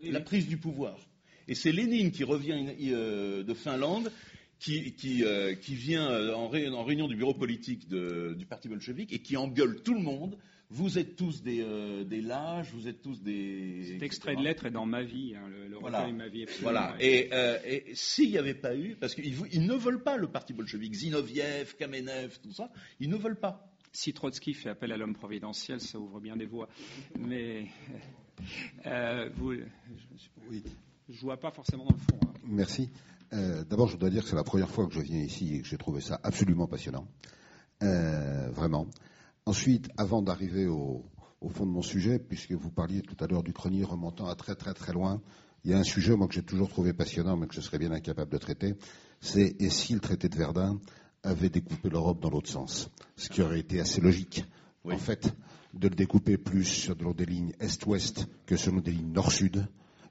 oui. 0.00 0.10
la 0.10 0.20
prise 0.20 0.46
du 0.46 0.56
pouvoir. 0.56 0.98
Et 1.48 1.54
c'est 1.54 1.72
Lénine 1.72 2.10
qui 2.10 2.24
revient 2.24 2.66
euh, 2.88 3.42
de 3.42 3.54
Finlande, 3.54 4.10
qui, 4.58 4.92
qui, 4.92 5.24
euh, 5.24 5.54
qui 5.54 5.74
vient 5.74 6.34
en, 6.34 6.48
ré, 6.48 6.68
en, 6.68 6.84
réunion 6.84 7.08
du 7.08 7.16
bureau 7.16 7.34
politique 7.34 7.88
de, 7.88 8.34
du 8.38 8.46
parti 8.46 8.68
bolchevique 8.68 9.12
et 9.12 9.18
qui 9.18 9.36
engueule 9.36 9.82
tout 9.82 9.94
le 9.94 10.00
monde 10.02 10.36
vous 10.72 10.98
êtes 10.98 11.16
tous 11.16 11.42
des, 11.42 11.60
euh, 11.60 12.02
des 12.02 12.22
lâches, 12.22 12.70
vous 12.72 12.88
êtes 12.88 13.02
tous 13.02 13.22
des. 13.22 13.84
Cet 13.84 14.02
extrait 14.02 14.34
de 14.34 14.42
lettre 14.42 14.64
est 14.64 14.70
dans 14.70 14.86
ma 14.86 15.02
vie, 15.02 15.34
hein, 15.36 15.46
le, 15.48 15.68
le 15.68 15.76
voilà. 15.76 16.00
recueil 16.00 16.14
Ma 16.14 16.28
vie. 16.28 16.46
Voilà. 16.62 16.96
Et, 16.98 17.28
euh, 17.32 17.58
et 17.64 17.94
s'il 17.94 18.30
n'y 18.30 18.38
avait 18.38 18.54
pas 18.54 18.74
eu, 18.74 18.96
parce 18.98 19.14
qu'ils 19.14 19.34
ils 19.52 19.66
ne 19.66 19.74
veulent 19.74 20.02
pas 20.02 20.16
le 20.16 20.28
parti 20.28 20.54
bolchevique, 20.54 20.94
Zinoviev, 20.94 21.76
Kamenev, 21.76 22.38
tout 22.42 22.52
ça, 22.52 22.70
ils 23.00 23.10
ne 23.10 23.16
veulent 23.16 23.38
pas. 23.38 23.68
Si 23.92 24.14
Trotsky 24.14 24.54
fait 24.54 24.70
appel 24.70 24.92
à 24.92 24.96
l'homme 24.96 25.14
providentiel, 25.14 25.78
ça 25.78 25.98
ouvre 25.98 26.20
bien 26.20 26.36
des 26.36 26.46
voies. 26.46 26.68
Mais 27.18 27.66
euh, 28.86 29.28
vous, 29.34 29.52
je, 29.52 29.60
oui. 30.48 30.62
Je 31.12 31.20
vois 31.22 31.36
pas 31.36 31.50
forcément 31.50 31.84
dans 31.84 31.92
le 31.92 31.98
fond. 31.98 32.18
Hein. 32.26 32.40
Merci. 32.44 32.90
Euh, 33.32 33.64
D'abord, 33.64 33.88
je 33.88 33.96
dois 33.96 34.10
dire 34.10 34.22
que 34.22 34.28
c'est 34.28 34.36
la 34.36 34.44
première 34.44 34.70
fois 34.70 34.86
que 34.86 34.94
je 34.94 35.00
viens 35.00 35.20
ici 35.20 35.54
et 35.54 35.60
que 35.62 35.66
j'ai 35.66 35.78
trouvé 35.78 36.00
ça 36.00 36.20
absolument 36.22 36.66
passionnant. 36.66 37.06
Euh, 37.82 38.50
vraiment. 38.50 38.86
Ensuite, 39.46 39.88
avant 39.96 40.22
d'arriver 40.22 40.66
au, 40.66 41.04
au, 41.40 41.48
fond 41.48 41.66
de 41.66 41.70
mon 41.70 41.82
sujet, 41.82 42.18
puisque 42.18 42.52
vous 42.52 42.70
parliez 42.70 43.02
tout 43.02 43.16
à 43.22 43.26
l'heure 43.26 43.42
du 43.42 43.52
chronier 43.52 43.84
remontant 43.84 44.28
à 44.28 44.34
très 44.34 44.54
très 44.54 44.74
très 44.74 44.92
loin, 44.92 45.20
il 45.64 45.70
y 45.70 45.74
a 45.74 45.78
un 45.78 45.84
sujet, 45.84 46.16
moi, 46.16 46.28
que 46.28 46.34
j'ai 46.34 46.42
toujours 46.42 46.68
trouvé 46.68 46.92
passionnant, 46.92 47.36
mais 47.36 47.46
que 47.46 47.54
je 47.54 47.60
serais 47.60 47.78
bien 47.78 47.92
incapable 47.92 48.30
de 48.30 48.38
traiter, 48.38 48.74
c'est 49.20 49.60
et 49.60 49.70
si 49.70 49.94
le 49.94 50.00
traité 50.00 50.28
de 50.28 50.36
Verdun 50.36 50.80
avait 51.22 51.50
découpé 51.50 51.88
l'Europe 51.88 52.20
dans 52.20 52.30
l'autre 52.30 52.50
sens? 52.50 52.90
Ce 53.16 53.28
qui 53.28 53.42
aurait 53.42 53.60
été 53.60 53.80
assez 53.80 54.00
logique, 54.00 54.44
oui. 54.84 54.94
en 54.94 54.98
fait, 54.98 55.32
de 55.74 55.88
le 55.88 55.94
découper 55.94 56.36
plus 56.36 56.64
sur 56.64 56.96
des 56.96 57.26
lignes 57.26 57.52
est-ouest 57.60 58.26
que 58.46 58.56
sur 58.56 58.80
des 58.80 58.90
lignes 58.90 59.12
nord-sud, 59.12 59.66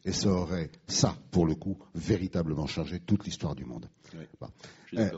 et 0.05 0.11
ça 0.11 0.29
aurait, 0.29 0.71
ça, 0.87 1.15
pour 1.31 1.45
le 1.45 1.55
coup, 1.55 1.77
véritablement 1.93 2.67
changé 2.67 2.99
toute 2.99 3.25
l'histoire 3.25 3.55
du 3.55 3.65
monde. 3.65 3.87
Oui. 4.13 4.25
Bon. 4.39 4.47
Euh, 4.97 5.09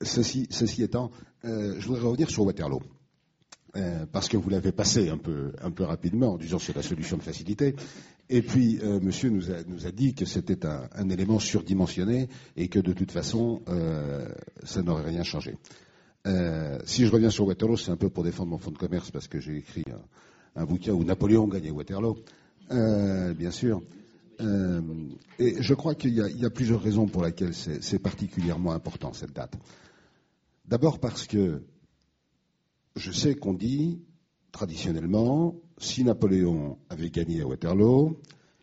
ceci, 0.00 0.46
ceci 0.50 0.82
étant, 0.82 1.10
euh, 1.44 1.74
je 1.78 1.86
voudrais 1.86 2.02
revenir 2.02 2.30
sur 2.30 2.44
Waterloo. 2.44 2.80
Euh, 3.74 4.04
parce 4.12 4.28
que 4.28 4.36
vous 4.36 4.50
l'avez 4.50 4.70
passé 4.70 5.08
un 5.08 5.16
peu, 5.16 5.52
un 5.62 5.70
peu 5.70 5.84
rapidement 5.84 6.32
en 6.32 6.36
disant 6.36 6.58
c'est 6.58 6.76
la 6.76 6.82
solution 6.82 7.16
de 7.16 7.22
facilité. 7.22 7.74
Et 8.28 8.42
puis, 8.42 8.78
euh, 8.82 9.00
monsieur 9.00 9.30
nous 9.30 9.50
a, 9.50 9.62
nous 9.66 9.86
a, 9.86 9.90
dit 9.90 10.14
que 10.14 10.26
c'était 10.26 10.66
un, 10.66 10.90
un, 10.94 11.08
élément 11.08 11.38
surdimensionné 11.38 12.28
et 12.54 12.68
que 12.68 12.78
de 12.78 12.92
toute 12.92 13.10
façon, 13.10 13.62
euh, 13.68 14.28
ça 14.62 14.82
n'aurait 14.82 15.06
rien 15.08 15.22
changé. 15.22 15.56
Si 16.84 17.04
je 17.04 17.10
reviens 17.10 17.30
sur 17.30 17.46
Waterloo, 17.46 17.76
c'est 17.76 17.90
un 17.90 17.96
peu 17.96 18.10
pour 18.10 18.22
défendre 18.24 18.50
mon 18.50 18.58
fonds 18.58 18.70
de 18.70 18.78
commerce 18.78 19.10
parce 19.10 19.26
que 19.26 19.40
j'ai 19.40 19.56
écrit 19.56 19.84
un, 19.90 20.62
un, 20.62 20.64
bouquin 20.66 20.92
où 20.92 21.02
Napoléon 21.02 21.48
gagnait 21.48 21.72
Waterloo, 21.72 22.18
bien 22.70 23.50
sûr. 23.50 23.82
Et 25.38 25.62
je 25.62 25.74
crois 25.74 25.94
qu'il 25.94 26.12
y, 26.12 26.40
y, 26.40 26.44
a 26.44 26.50
plusieurs 26.50 26.82
raisons 26.82 27.06
pour 27.06 27.24
lesquelles 27.24 27.54
c'est 27.54 27.98
particulièrement 27.98 28.72
important 28.72 29.12
cette 29.12 29.32
date. 29.32 29.54
D'abord 30.66 31.00
parce 31.00 31.26
que 31.26 31.62
je 32.96 33.10
sais 33.10 33.34
qu'on 33.34 33.54
dit, 33.54 34.02
traditionnellement, 34.52 35.56
si 35.78 36.04
Napoléon 36.04 36.78
avait 36.90 37.10
gagné 37.10 37.40
à 37.40 37.46
Waterloo, 37.46 38.20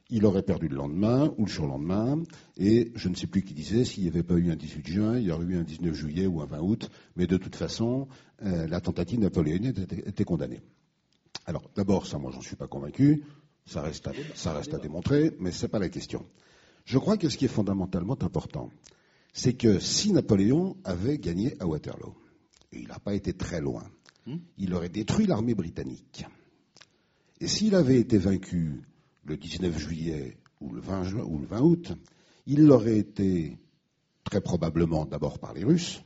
il 0.10 0.26
aurait 0.26 0.44
perdu 0.44 0.68
le 0.68 0.76
lendemain 0.76 1.34
ou 1.38 1.46
le 1.46 1.52
surlendemain, 1.52 2.24
et 2.58 2.92
je 2.96 3.10
ne 3.10 3.16
sais 3.16 3.28
plus 3.28 3.44
qui 3.44 3.54
disait, 3.54 3.86
s'il 3.86 4.04
n'y 4.04 4.10
avait 4.10 4.24
pas 4.24 4.36
eu 4.36 4.52
un 4.52 4.56
18 4.56 4.88
juin, 4.88 5.18
il 5.18 5.26
y 5.26 5.32
aurait 5.32 5.46
eu 5.46 5.58
un 5.58 5.64
19 5.64 5.94
juillet 5.94 6.26
ou 6.26 6.42
un 6.42 6.46
20 6.46 6.60
août, 6.62 6.90
mais 7.16 7.28
de 7.28 7.38
toute 7.38 7.56
façon, 7.56 8.08
euh, 8.44 8.68
la 8.68 8.82
tentative 8.82 9.20
napoléonienne 9.20 9.78
était, 9.78 10.10
était 10.10 10.24
condamnée. 10.24 10.62
Alors, 11.46 11.70
d'abord, 11.76 12.08
ça, 12.08 12.18
moi, 12.18 12.32
j'en 12.32 12.42
suis 12.42 12.56
pas 12.56 12.68
convaincu, 12.68 13.24
ça 13.70 13.82
reste 13.82 14.08
à, 14.08 14.14
ça 14.34 14.54
reste 14.54 14.74
à 14.74 14.80
démontrer, 14.80 15.36
mais 15.40 15.52
c'est 15.52 15.68
pas 15.68 15.80
la 15.80 15.90
question. 15.90 16.26
Je 16.86 16.98
crois 16.98 17.18
que 17.18 17.30
ce 17.30 17.38
qui 17.38 17.46
est 17.46 17.50
fondamentalement 17.50 18.18
important, 18.22 18.72
c'est 19.32 19.54
que 19.54 19.80
si 19.80 20.12
Napoléon 20.12 20.76
avait 20.84 21.20
gagné 21.20 21.56
à 21.60 21.68
Waterloo, 21.68 22.16
et 22.72 22.80
il 22.80 22.88
n'a 22.88 23.00
pas 23.00 23.14
été 23.14 23.34
très 23.34 23.62
loin, 23.62 23.84
il 24.58 24.74
aurait 24.74 24.90
détruit 24.90 25.28
l'armée 25.28 25.54
britannique. 25.54 26.26
Et 27.40 27.48
s'il 27.48 27.76
avait 27.76 28.00
été 28.00 28.18
vaincu 28.18 28.82
le 29.24 29.38
19 29.38 29.78
juillet 29.78 30.38
ou 30.62 30.74
le 30.74 30.82
20, 30.82 31.04
juin, 31.04 31.24
ou 31.24 31.38
le 31.38 31.46
20 31.46 31.62
août, 31.62 31.94
il 32.48 32.66
l'aurait 32.66 32.98
été 32.98 33.58
très 34.24 34.42
probablement 34.42 35.06
d'abord 35.06 35.38
par 35.40 35.54
les 35.54 35.64
Russes, 35.64 36.02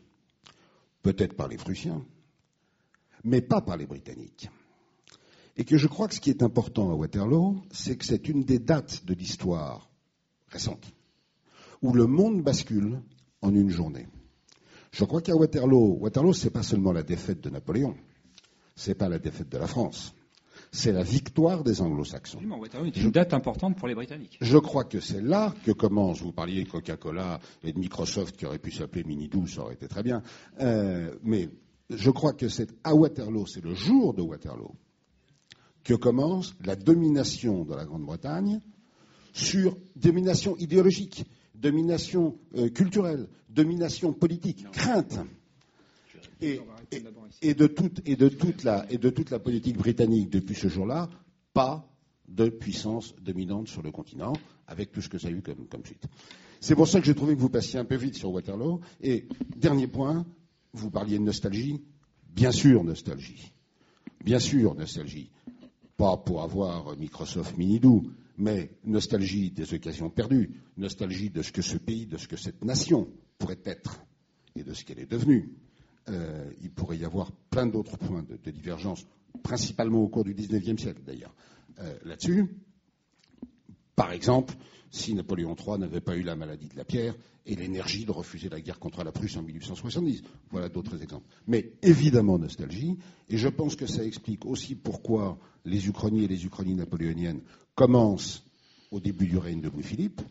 peut-être 1.01 1.33
par 1.33 1.47
les 1.47 1.57
Prussiens, 1.57 2.05
mais 3.23 3.41
pas 3.41 3.61
par 3.61 3.77
les 3.77 3.85
Britanniques. 3.85 4.49
Et 5.55 5.65
que 5.65 5.77
je 5.77 5.87
crois 5.87 6.07
que 6.07 6.15
ce 6.15 6.19
qui 6.19 6.29
est 6.29 6.41
important 6.41 6.91
à 6.91 6.95
Waterloo, 6.95 7.61
c'est 7.71 7.95
que 7.95 8.05
c'est 8.05 8.27
une 8.27 8.43
des 8.43 8.59
dates 8.59 9.05
de 9.05 9.13
l'histoire 9.13 9.89
récente 10.47 10.93
où 11.83 11.93
le 11.93 12.07
monde 12.07 12.41
bascule 12.41 13.01
en 13.41 13.53
une 13.53 13.69
journée. 13.69 14.07
Je 14.91 15.03
crois 15.05 15.21
qu'à 15.21 15.35
Waterloo, 15.35 15.97
Waterloo, 15.99 16.33
c'est 16.33 16.49
pas 16.49 16.63
seulement 16.63 16.91
la 16.91 17.03
défaite 17.03 17.41
de 17.41 17.49
Napoléon, 17.49 17.95
c'est 18.75 18.95
pas 18.95 19.09
la 19.09 19.19
défaite 19.19 19.49
de 19.49 19.57
la 19.57 19.67
France, 19.67 20.15
c'est 20.71 20.91
la 20.91 21.03
victoire 21.03 21.63
des 21.63 21.81
Anglo-Saxons. 21.81 22.39
Waterloo 22.59 22.87
est 22.87 22.97
une 22.97 23.11
date 23.11 23.33
importante 23.33 23.75
pour 23.75 23.87
les 23.87 23.95
Britanniques. 23.95 24.37
Je 24.39 24.57
crois 24.57 24.85
que 24.85 24.99
c'est 24.99 25.21
là 25.21 25.53
que 25.65 25.71
commence. 25.71 26.21
Vous 26.21 26.31
parliez 26.31 26.63
de 26.63 26.69
Coca-Cola 26.69 27.39
et 27.63 27.73
de 27.73 27.79
Microsoft 27.79 28.37
qui 28.37 28.45
aurait 28.45 28.59
pu 28.59 28.71
s'appeler 28.71 29.03
Minidou, 29.03 29.45
ça 29.47 29.61
aurait 29.61 29.73
été 29.73 29.87
très 29.87 30.03
bien. 30.03 30.23
Euh, 30.61 31.13
mais 31.23 31.49
je 31.89 32.09
crois 32.11 32.33
que 32.33 32.47
c'est 32.47 32.69
à 32.83 32.95
Waterloo, 32.95 33.45
c'est 33.45 33.63
le 33.63 33.73
jour 33.73 34.13
de 34.13 34.21
Waterloo, 34.21 34.73
que 35.83 35.93
commence 35.93 36.55
la 36.63 36.75
domination 36.75 37.65
de 37.65 37.75
la 37.75 37.85
Grande-Bretagne 37.85 38.61
sur 39.33 39.77
domination 39.95 40.55
idéologique 40.57 41.25
domination 41.63 42.37
euh, 42.55 42.69
culturelle, 42.69 43.27
domination 43.49 44.13
politique, 44.13 44.69
crainte. 44.71 45.17
Et, 46.41 46.59
et, 46.91 47.01
et, 47.41 47.53
de 47.53 47.67
toute, 47.67 48.01
et, 48.05 48.15
de 48.17 48.27
toute 48.27 48.63
la, 48.63 48.85
et 48.91 48.97
de 48.97 49.09
toute 49.09 49.29
la 49.29 49.39
politique 49.39 49.77
britannique 49.77 50.29
depuis 50.29 50.55
ce 50.55 50.67
jour-là, 50.67 51.09
pas 51.53 51.89
de 52.27 52.49
puissance 52.49 53.15
dominante 53.21 53.69
sur 53.69 53.81
le 53.81 53.91
continent, 53.91 54.33
avec 54.67 54.91
tout 54.91 55.01
ce 55.01 55.07
que 55.07 55.17
ça 55.17 55.29
a 55.29 55.31
eu 55.31 55.41
comme, 55.41 55.67
comme 55.67 55.85
suite. 55.85 56.05
C'est 56.59 56.75
pour 56.75 56.87
ça 56.87 56.99
que 56.99 57.05
j'ai 57.05 57.15
trouvé 57.15 57.35
que 57.35 57.41
vous 57.41 57.49
passiez 57.49 57.79
un 57.79 57.85
peu 57.85 57.95
vite 57.95 58.15
sur 58.15 58.31
Waterloo. 58.31 58.81
Et 59.01 59.25
dernier 59.55 59.87
point, 59.87 60.25
vous 60.73 60.89
parliez 60.89 61.17
de 61.17 61.23
nostalgie. 61.23 61.81
Bien 62.33 62.51
sûr, 62.51 62.83
nostalgie. 62.83 63.53
Bien 64.23 64.39
sûr, 64.39 64.75
nostalgie. 64.75 65.29
Pas 65.97 66.17
pour 66.17 66.41
avoir 66.41 66.97
Microsoft 66.97 67.57
Minidou, 67.57 68.11
mais 68.37 68.71
nostalgie 68.83 69.51
des 69.51 69.73
occasions 69.73 70.09
perdues, 70.09 70.51
nostalgie 70.77 71.29
de 71.29 71.41
ce 71.41 71.51
que 71.51 71.61
ce 71.61 71.77
pays, 71.77 72.05
de 72.05 72.17
ce 72.17 72.27
que 72.27 72.37
cette 72.37 72.63
nation 72.63 73.07
pourrait 73.37 73.61
être 73.65 74.03
et 74.55 74.63
de 74.63 74.73
ce 74.73 74.83
qu'elle 74.83 74.99
est 74.99 75.11
devenue. 75.11 75.53
Euh, 76.09 76.51
il 76.61 76.71
pourrait 76.71 76.97
y 76.97 77.05
avoir 77.05 77.31
plein 77.49 77.65
d'autres 77.65 77.97
points 77.97 78.23
de, 78.23 78.37
de, 78.43 78.51
divergence, 78.51 79.05
principalement 79.41 80.01
au 80.01 80.07
cours 80.09 80.23
du 80.23 80.33
XIXe 80.33 80.81
siècle 80.81 81.01
d'ailleurs, 81.05 81.33
euh, 81.79 81.97
là-dessus. 82.03 82.47
Par 83.95 84.11
exemple, 84.11 84.53
si 84.93 85.15
Napoléon 85.15 85.55
III 85.55 85.79
n'avait 85.79 86.01
pas 86.01 86.15
eu 86.15 86.21
la 86.21 86.35
maladie 86.35 86.69
de 86.69 86.77
la 86.77 86.85
pierre 86.85 87.15
et 87.47 87.55
l'énergie 87.55 88.05
de 88.05 88.11
refuser 88.11 88.47
la 88.47 88.61
guerre 88.61 88.77
contre 88.77 89.03
la 89.03 89.11
Prusse 89.11 89.35
en 89.35 89.41
1870. 89.41 90.21
Voilà 90.51 90.69
d'autres 90.69 91.01
exemples. 91.01 91.25
Mais 91.47 91.71
évidemment 91.81 92.37
nostalgie, 92.37 92.95
et 93.27 93.37
je 93.37 93.47
pense 93.49 93.75
que 93.75 93.87
ça 93.87 94.05
explique 94.05 94.45
aussi 94.45 94.75
pourquoi 94.75 95.39
les 95.65 95.87
Uchronies 95.87 96.25
et 96.25 96.27
les 96.27 96.45
Uchronies 96.45 96.75
napoléoniennes 96.75 97.41
commencent 97.73 98.43
au 98.91 98.99
début 98.99 99.25
du 99.25 99.39
règne 99.39 99.61
de 99.61 99.69
Louis-Philippe, 99.69 100.21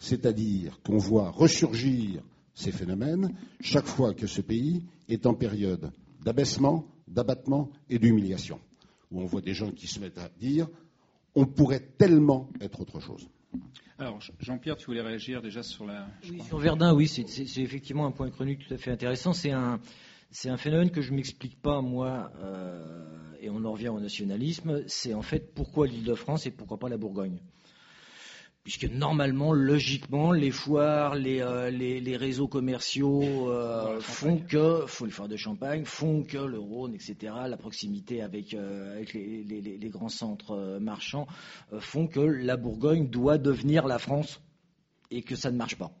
c'est-à-dire 0.00 0.80
qu'on 0.82 0.98
voit 0.98 1.30
ressurgir 1.30 2.20
ces 2.52 2.72
phénomènes 2.72 3.32
chaque 3.60 3.86
fois 3.86 4.12
que 4.12 4.26
ce 4.26 4.40
pays 4.40 4.82
est 5.08 5.24
en 5.24 5.34
période 5.34 5.92
d'abaissement, 6.24 6.84
d'abattement 7.06 7.70
et 7.88 8.00
d'humiliation, 8.00 8.58
où 9.12 9.20
on 9.20 9.26
voit 9.26 9.40
des 9.40 9.54
gens 9.54 9.70
qui 9.70 9.86
se 9.86 10.00
mettent 10.00 10.18
à 10.18 10.28
dire 10.40 10.68
on 11.36 11.46
pourrait 11.46 11.92
tellement 11.96 12.50
être 12.60 12.80
autre 12.80 12.98
chose. 12.98 13.28
Alors, 13.98 14.18
Jean-Pierre, 14.38 14.76
tu 14.76 14.86
voulais 14.86 15.02
réagir 15.02 15.42
déjà 15.42 15.62
sur 15.62 15.84
la. 15.84 16.06
Oui, 16.30 16.40
sur 16.46 16.58
Verdun, 16.58 16.94
oui, 16.94 17.06
c'est 17.06 17.60
effectivement 17.60 18.06
un 18.06 18.12
point 18.12 18.30
chronique 18.30 18.66
tout 18.66 18.72
à 18.72 18.78
fait 18.78 18.90
intéressant. 18.90 19.32
C'est 19.32 19.50
un, 19.50 19.78
un, 20.46 20.56
phénomène 20.56 20.90
que 20.90 21.02
je 21.02 21.10
ne 21.10 21.16
m'explique 21.16 21.60
pas, 21.60 21.82
moi, 21.82 22.32
euh, 22.40 23.36
et 23.40 23.50
on 23.50 23.62
en 23.64 23.72
revient 23.72 23.88
au 23.88 24.00
nationalisme. 24.00 24.84
C'est 24.86 25.12
en 25.12 25.22
fait 25.22 25.52
pourquoi 25.54 25.86
l'île 25.86 26.04
de 26.04 26.14
France 26.14 26.46
et 26.46 26.50
pourquoi 26.50 26.78
pas 26.78 26.88
la 26.88 26.96
Bourgogne 26.96 27.40
puisque 28.62 28.84
normalement, 28.84 29.52
logiquement, 29.52 30.32
les 30.32 30.50
foires, 30.50 31.14
les, 31.14 31.40
euh, 31.40 31.70
les, 31.70 32.16
réseaux 32.16 32.48
commerciaux 32.48 33.50
euh, 33.50 34.00
font 34.00 34.38
que, 34.38 34.84
font 34.86 35.06
les 35.06 35.10
foires 35.10 35.28
de 35.28 35.36
champagne, 35.36 35.84
font 35.84 36.22
que 36.22 36.38
le 36.38 36.58
Rhône, 36.58 36.94
etc., 36.94 37.32
la 37.48 37.56
proximité 37.56 38.20
avec, 38.22 38.52
euh, 38.54 38.96
avec 38.96 39.14
les, 39.14 39.44
les, 39.44 39.88
grands 39.88 40.10
centres 40.10 40.78
marchands, 40.80 41.26
font 41.78 42.06
que 42.06 42.20
la 42.20 42.56
Bourgogne 42.56 43.08
doit 43.08 43.38
devenir 43.38 43.86
la 43.86 43.98
France 43.98 44.40
et 45.10 45.22
que 45.22 45.36
ça 45.36 45.50
ne 45.50 45.56
marche 45.56 45.76
pas. 45.76 45.92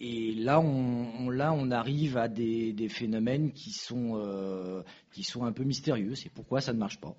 Et 0.00 0.34
là, 0.34 0.58
on, 0.58 1.30
là, 1.30 1.52
on 1.52 1.70
arrive 1.70 2.16
à 2.16 2.26
des, 2.28 2.72
des 2.72 2.88
phénomènes 2.88 3.52
qui 3.52 3.70
sont, 3.70 4.82
qui 5.12 5.22
sont 5.22 5.44
un 5.44 5.52
peu 5.52 5.62
mystérieux. 5.62 6.16
C'est 6.16 6.30
pourquoi 6.30 6.60
ça 6.60 6.72
ne 6.72 6.78
marche 6.78 6.98
pas 6.98 7.14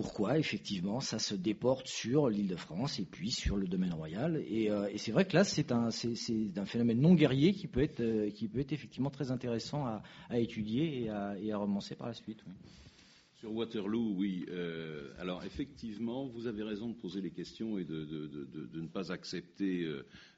pourquoi 0.00 0.38
effectivement 0.38 1.00
ça 1.00 1.18
se 1.18 1.34
déporte 1.34 1.86
sur 1.86 2.30
l'île 2.30 2.48
de 2.48 2.56
France 2.56 2.98
et 2.98 3.04
puis 3.04 3.30
sur 3.30 3.58
le 3.58 3.68
domaine 3.68 3.92
royal. 3.92 4.42
Et, 4.48 4.70
euh, 4.70 4.88
c'est 4.96 5.12
vrai 5.12 5.26
que 5.26 5.36
là 5.36 5.44
c'est 5.44 5.72
un, 5.72 5.90
phénomène 6.64 7.02
non 7.02 7.12
guerrier 7.12 7.52
qui 7.52 7.66
peut 7.66 7.82
être, 7.82 8.00
euh, 8.00 8.30
qui 8.30 8.48
peut 8.48 8.60
être 8.60 8.72
effectivement 8.72 9.10
très 9.10 9.30
intéressant 9.30 9.84
à, 9.84 10.02
étudier 10.38 11.02
et 11.02 11.10
à, 11.10 11.38
et 11.38 11.52
romancer 11.52 11.96
par 11.96 12.06
la 12.06 12.14
suite. 12.14 12.42
Sur 13.40 13.52
Waterloo, 13.52 14.14
oui. 14.16 14.46
Euh, 14.48 15.12
alors 15.18 15.44
effectivement, 15.44 16.26
vous 16.28 16.46
avez 16.46 16.62
raison 16.62 16.88
de 16.88 16.94
poser 16.94 17.20
les 17.20 17.30
questions 17.30 17.76
et 17.76 17.84
de, 17.84 18.08
ne 18.72 18.86
pas 18.86 19.12
accepter 19.12 19.86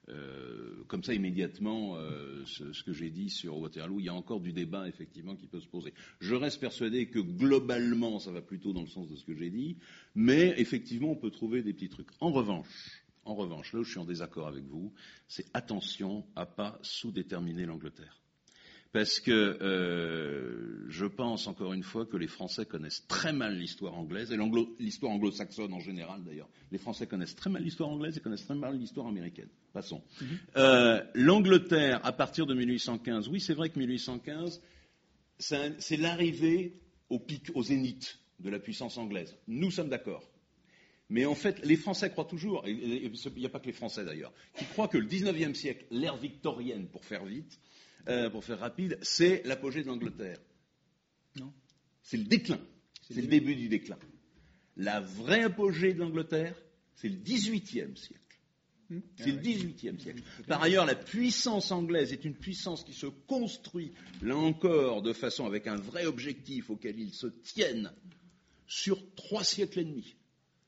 euh, 0.08 0.82
comme 0.88 1.04
ça 1.04 1.14
immédiatement 1.14 1.96
euh, 1.96 2.44
ce, 2.44 2.82
que 2.82 2.92
j'ai 2.92 3.10
dit 3.10 3.30
sur 3.30 3.58
Waterloo. 3.58 4.00
Il 4.00 4.06
y 4.06 4.08
a 4.08 4.14
encore 4.14 4.40
du 4.40 4.52
débat 4.52 4.88
effectivement 4.88 5.36
qui 5.36 5.46
peut 5.46 5.60
se 5.60 5.68
poser. 5.68 5.94
Je 6.20 6.34
reste 6.34 6.60
persuadé 6.60 7.06
que 7.06 7.20
globalement 7.20 8.18
ça 8.18 8.32
va 8.32 8.42
plutôt 8.42 8.72
dans 8.72 8.82
le 8.82 8.88
sens 8.88 9.08
de 9.08 9.16
ce 9.16 9.24
que 9.24 9.34
j'ai 9.34 9.50
dit, 9.50 9.76
mais 10.14 10.54
effectivement 10.58 11.10
on 11.12 11.16
peut 11.16 11.30
trouver 11.30 11.62
des 11.62 11.72
petits 11.72 11.88
trucs. 11.88 12.08
En 12.20 12.32
revanche, 12.32 13.04
en 13.24 13.34
revanche, 13.34 13.72
là 13.72 13.80
où 13.80 13.84
je 13.84 13.90
suis 13.90 14.00
en 14.00 14.04
désaccord 14.04 14.48
avec 14.48 14.64
vous, 14.64 14.92
c'est 15.28 15.46
attention 15.54 16.26
à 16.34 16.46
pas 16.46 16.78
sous-déterminer 16.82 17.66
l'Angleterre. 17.66 18.21
Parce 18.92 19.20
que 19.20 19.30
euh, 19.30 20.84
je 20.88 21.06
pense 21.06 21.46
encore 21.46 21.72
une 21.72 21.82
fois 21.82 22.04
que 22.04 22.18
les 22.18 22.26
Français 22.26 22.66
connaissent 22.66 23.06
très 23.08 23.32
mal 23.32 23.56
l'histoire 23.56 23.94
anglaise 23.94 24.30
et 24.32 24.36
l'histoire 24.78 25.12
anglo-saxonne 25.12 25.72
en 25.72 25.80
général 25.80 26.22
d'ailleurs. 26.24 26.50
Les 26.70 26.76
Français 26.76 27.06
connaissent 27.06 27.34
très 27.34 27.48
mal 27.48 27.62
l'histoire 27.62 27.88
anglaise 27.88 28.18
et 28.18 28.20
connaissent 28.20 28.44
très 28.44 28.54
mal 28.54 28.76
l'histoire 28.76 29.06
américaine. 29.06 29.48
Passons. 29.72 30.02
Mhm. 30.20 30.26
Euh, 30.56 31.02
L'Angleterre, 31.14 32.04
à 32.04 32.12
partir 32.12 32.44
de 32.44 32.52
1815, 32.54 33.28
oui, 33.28 33.40
c'est 33.40 33.54
vrai 33.54 33.70
que 33.70 33.78
1815, 33.78 34.60
c'est 35.38 35.96
l'arrivée 35.96 36.78
au 37.08 37.18
pic, 37.18 37.50
au 37.54 37.62
zénith 37.62 38.18
de 38.40 38.50
la 38.50 38.58
puissance 38.58 38.98
anglaise. 38.98 39.36
Nous 39.48 39.70
sommes 39.70 39.88
d'accord. 39.88 40.28
Mais 41.08 41.24
en 41.24 41.34
fait, 41.34 41.64
les 41.64 41.76
Français 41.76 42.10
croient 42.10 42.24
toujours, 42.24 42.66
et 42.66 42.70
il 42.70 43.12
n'y 43.36 43.46
a 43.46 43.50
pas 43.50 43.60
que 43.60 43.66
les 43.66 43.72
Français 43.72 44.04
d'ailleurs, 44.04 44.32
qui 44.56 44.64
croient 44.66 44.88
que 44.88 44.98
le 44.98 45.06
19e 45.06 45.54
siècle, 45.54 45.84
l'ère 45.90 46.16
victorienne, 46.16 46.88
pour 46.88 47.04
faire 47.04 47.24
vite, 47.24 47.58
euh, 48.08 48.30
pour 48.30 48.44
faire 48.44 48.58
rapide, 48.58 48.98
c'est 49.02 49.42
l'apogée 49.44 49.82
de 49.82 49.88
l'Angleterre. 49.88 50.38
Non. 51.36 51.52
C'est 52.02 52.16
le 52.16 52.24
déclin. 52.24 52.60
C'est 53.10 53.20
le 53.20 53.28
début 53.28 53.54
du 53.54 53.68
déclin. 53.68 53.98
La 54.76 55.00
vraie 55.00 55.42
apogée 55.42 55.92
de 55.92 55.98
l'Angleterre, 55.98 56.56
c'est 56.94 57.08
le 57.08 57.16
XVIIIe 57.16 57.96
siècle. 57.96 58.20
Hmm. 58.90 59.00
C'est 59.16 59.32
le 59.32 59.38
XVIIIe 59.38 60.00
siècle. 60.00 60.22
Par 60.46 60.62
ailleurs, 60.62 60.86
la 60.86 60.94
puissance 60.94 61.70
anglaise 61.70 62.12
est 62.12 62.24
une 62.24 62.34
puissance 62.34 62.84
qui 62.84 62.94
se 62.94 63.06
construit, 63.06 63.92
là 64.22 64.36
encore, 64.36 65.02
de 65.02 65.12
façon 65.12 65.46
avec 65.46 65.66
un 65.66 65.76
vrai 65.76 66.06
objectif 66.06 66.70
auquel 66.70 66.98
ils 66.98 67.14
se 67.14 67.26
tiennent 67.26 67.92
sur 68.66 69.14
trois 69.14 69.44
siècles 69.44 69.80
et 69.80 69.84
demi. 69.84 70.16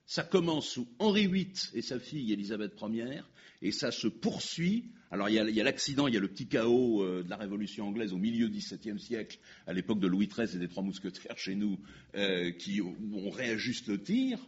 Ça 0.06 0.22
commence 0.22 0.68
sous 0.68 0.86
Henri 0.98 1.26
VIII 1.26 1.52
et 1.72 1.82
sa 1.82 1.98
fille 1.98 2.32
Élisabeth 2.32 2.78
Ier, 2.82 3.22
et 3.64 3.72
ça 3.72 3.90
se 3.90 4.06
poursuit. 4.06 4.84
Alors 5.10 5.28
il 5.28 5.34
y 5.34 5.60
a 5.60 5.64
l'accident, 5.64 6.06
il 6.06 6.14
y 6.14 6.16
a 6.16 6.20
le 6.20 6.28
petit 6.28 6.46
chaos 6.46 7.02
euh, 7.02 7.22
de 7.22 7.30
la 7.30 7.36
Révolution 7.36 7.88
anglaise 7.88 8.12
au 8.12 8.18
milieu 8.18 8.48
du 8.48 8.58
XVIIe 8.58 9.00
siècle, 9.00 9.38
à 9.66 9.72
l'époque 9.72 10.00
de 10.00 10.06
Louis 10.06 10.28
XIII 10.28 10.54
et 10.54 10.58
des 10.58 10.68
Trois 10.68 10.82
Mousquetaires 10.82 11.38
chez 11.38 11.54
nous, 11.54 11.80
euh, 12.14 12.52
qui 12.52 12.80
on 12.82 13.30
réajuste 13.30 13.88
le 13.88 14.00
tir. 14.02 14.38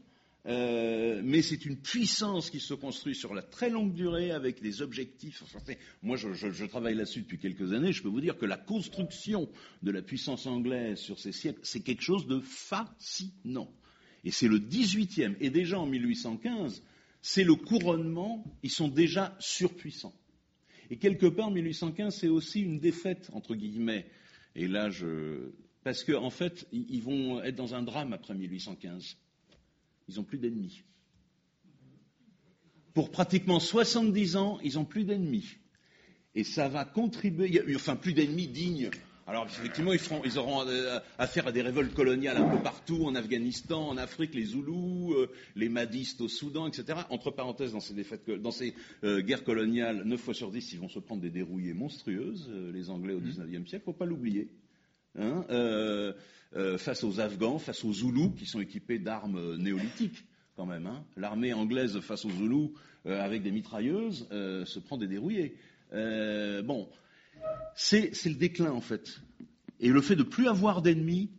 Euh, 0.45 1.23
mais 1.25 1.43
c'est 1.43 1.65
une 1.65 1.77
puissance 1.77 2.51
qui 2.51 2.61
se 2.61 2.75
construit 2.75 3.17
sur 3.17 3.35
la 3.35 3.43
très 3.43 3.71
longue 3.71 3.95
durée 3.95 4.31
avec 4.31 4.63
des 4.63 4.81
objectifs. 4.81 5.43
moi, 6.03 6.17
je, 6.17 6.33
je 6.35 6.65
travaille 6.67 6.95
là-dessus 6.95 7.23
depuis 7.23 7.39
quelques 7.39 7.73
années. 7.73 7.93
Je 7.93 8.03
peux 8.03 8.09
vous 8.09 8.21
dire 8.21 8.37
que 8.39 8.47
la 8.47 8.57
construction 8.57 9.49
de 9.83 9.91
la 9.91 10.03
puissance 10.03 10.47
anglaise 10.47 10.99
sur 10.99 11.19
ces 11.19 11.33
siècles, 11.33 11.59
c'est 11.65 11.81
quelque 11.81 12.03
chose 12.03 12.29
de 12.29 12.39
fascinant. 12.39 13.73
Et 14.25 14.31
c'est 14.31 14.47
le 14.47 14.61
18e. 14.61 15.35
Et 15.41 15.51
déjà 15.51 15.81
en 15.81 15.87
1815, 15.87 16.83
c'est 17.29 17.43
le 17.43 17.57
couronnement, 17.57 18.45
ils 18.63 18.71
sont 18.71 18.87
déjà 18.87 19.37
surpuissants. 19.41 20.15
Et 20.91 20.97
quelque 20.97 21.27
part, 21.27 21.51
1815, 21.51 22.15
c'est 22.15 22.29
aussi 22.29 22.61
une 22.61 22.79
défaite, 22.79 23.31
entre 23.33 23.57
guillemets. 23.57 24.07
Et 24.55 24.69
là, 24.69 24.91
je. 24.91 25.51
Parce 25.83 26.05
qu'en 26.05 26.23
en 26.23 26.31
fait, 26.31 26.69
ils 26.71 27.03
vont 27.03 27.43
être 27.43 27.57
dans 27.57 27.75
un 27.75 27.83
drame 27.83 28.13
après 28.13 28.33
1815. 28.37 29.17
Ils 30.09 30.15
n'ont 30.15 30.23
plus 30.23 30.39
d'ennemis. 30.39 30.85
Pour 32.95 33.11
pratiquement 33.11 33.59
70 33.59 34.37
ans, 34.37 34.61
ils 34.63 34.75
n'ont 34.75 34.85
plus 34.85 35.03
d'ennemis. 35.03 35.57
Et 36.37 36.45
ça 36.45 36.69
va 36.69 36.85
contribuer, 36.85 37.61
enfin 37.75 37.97
plus 37.97 38.13
d'ennemis 38.13 38.47
dignes 38.47 38.91
alors 39.29 39.47
effectivement, 39.47 39.93
ils, 39.93 40.39
auront 40.39 40.65
euh, 40.69 41.01
affaire 41.19 41.49
à 41.49 41.53
des 41.53 41.63
révoltes 41.63 41.93
coloniales 41.93 42.37
un 42.37 42.49
peu 42.49 42.63
partout, 42.63 43.07
en 43.07 43.17
Afghanistan, 43.17 43.89
en 43.89 43.97
Afrique, 43.97 44.35
les 44.35 44.45
Zoulous, 44.45 45.15
euh, 45.15 45.33
les 45.57 45.69
Madistes 45.69 46.21
au 46.21 46.29
Soudan, 46.29 46.69
etc. 46.69 47.01
Entre 47.11 47.33
parenthèses, 47.33 47.73
dans 47.73 47.81
ces, 48.53 48.75
euh, 49.03 49.21
guerres 49.23 49.43
coloniales, 49.43 50.05
9 50.05 50.21
fois 50.21 50.33
sur 50.33 50.53
10, 50.53 50.73
ils 50.75 50.79
vont 50.79 50.89
se 50.89 51.01
prendre 51.01 51.23
des 51.23 51.31
dérouillées 51.31 51.75
monstrueuses, 51.75 52.49
les 52.73 52.89
Anglais 52.89 53.15
au 53.15 53.21
XIXe 53.21 53.69
siècle, 53.69 53.69
il 53.73 53.75
ne 53.75 53.81
faut 53.81 53.93
pas 53.93 54.07
l'oublier. 54.07 54.49
Hein, 55.19 55.45
face 56.79 57.03
aux 57.03 57.19
Afghans, 57.19 57.59
face 57.59 57.85
aux 57.85 57.93
Zoulous, 57.93 58.31
qui 58.31 58.47
sont 58.47 58.61
équipés 58.61 59.01
d'armes 59.01 59.57
néolithiques 59.57 60.25
quand 60.55 60.67
même. 60.67 60.87
Hein. 60.87 61.05
L'armée 61.17 61.53
anglaise 61.53 61.99
face 62.01 62.25
aux 62.25 62.31
Zoulous, 62.31 62.75
avec 63.05 63.43
des 63.43 63.51
mitrailleuses, 63.51 64.29
se 64.31 64.79
prend 64.79 64.97
des 64.99 65.09
dérouillées. 65.09 65.57
bon, 65.91 66.89
c'est 67.75 68.11
le 68.25 68.35
déclin 68.35 68.73
en 68.73 68.81
fait. 68.81 69.21
Et 69.81 69.89
le 69.89 70.01
fait 70.01 70.17
de 70.17 70.23
plus 70.23 70.49
avoir 70.49 70.83
d'ennemis, 70.83 71.31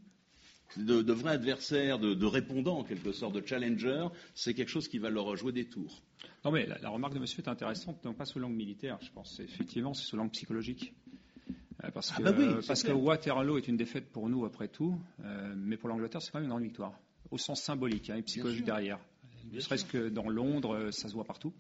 de, 0.78 1.14
vrais 1.14 1.32
adversaires, 1.32 2.00
de, 2.00 2.26
répondants 2.26 2.80
en 2.80 2.84
quelque 2.84 3.12
sorte, 3.12 3.34
de 3.34 3.46
challengers, 3.46 4.08
c'est 4.36 4.54
quelque 4.54 4.70
chose 4.70 4.88
qui 4.88 5.00
va 5.00 5.10
leur 5.10 5.36
jouer 5.36 5.52
des 5.52 5.66
tours. 5.66 6.02
Non 6.46 6.52
mais 6.52 6.66
la, 6.66 6.90
remarque 6.90 7.14
de 7.14 7.20
monsieur 7.20 7.42
est 7.44 7.50
intéressante, 7.50 8.04
non 8.06 8.14
pas 8.14 8.26
sous 8.26 8.40
langue 8.40 8.56
militaire, 8.56 8.98
je 9.02 9.12
pense. 9.12 9.40
Effectivement, 9.40 9.94
c'est 9.94 10.06
sous 10.06 10.18
langue 10.18 10.32
psychologique. 10.32 10.94
Euh, 11.84 11.92
parce 11.92 12.12
ah 12.14 12.18
que, 12.18 12.24
bah 12.24 12.60
parce 12.66 12.84
que 12.84 12.92
Waterloo 12.92 13.58
est 13.58 13.68
une 13.68 13.78
défaite 13.78 14.10
pour 14.12 14.30
nous 14.30 14.46
après 14.46 14.68
tout, 14.68 15.00
euh, 15.24 15.54
mais 15.56 15.78
pour 15.78 15.90
l'Angleterre 15.90 16.22
c'est 16.22 16.32
quand 16.32 16.40
même 16.40 16.46
une 16.46 16.50
grande 16.50 16.64
victoire, 16.64 16.94
au 17.30 17.38
sens 17.38 17.62
symbolique 17.62 18.10
hein, 18.10 18.16
et 18.16 18.24
psychologique 18.24 18.66
derrière. 18.66 19.00
Ne 19.52 19.60
serait-ce 19.60 19.86
que 19.86 20.10
dans 20.10 20.28
Londres, 20.28 20.76
euh, 20.76 20.92
ça 20.92 21.08
se 21.08 21.14
voit 21.14 21.24
partout. 21.24 21.54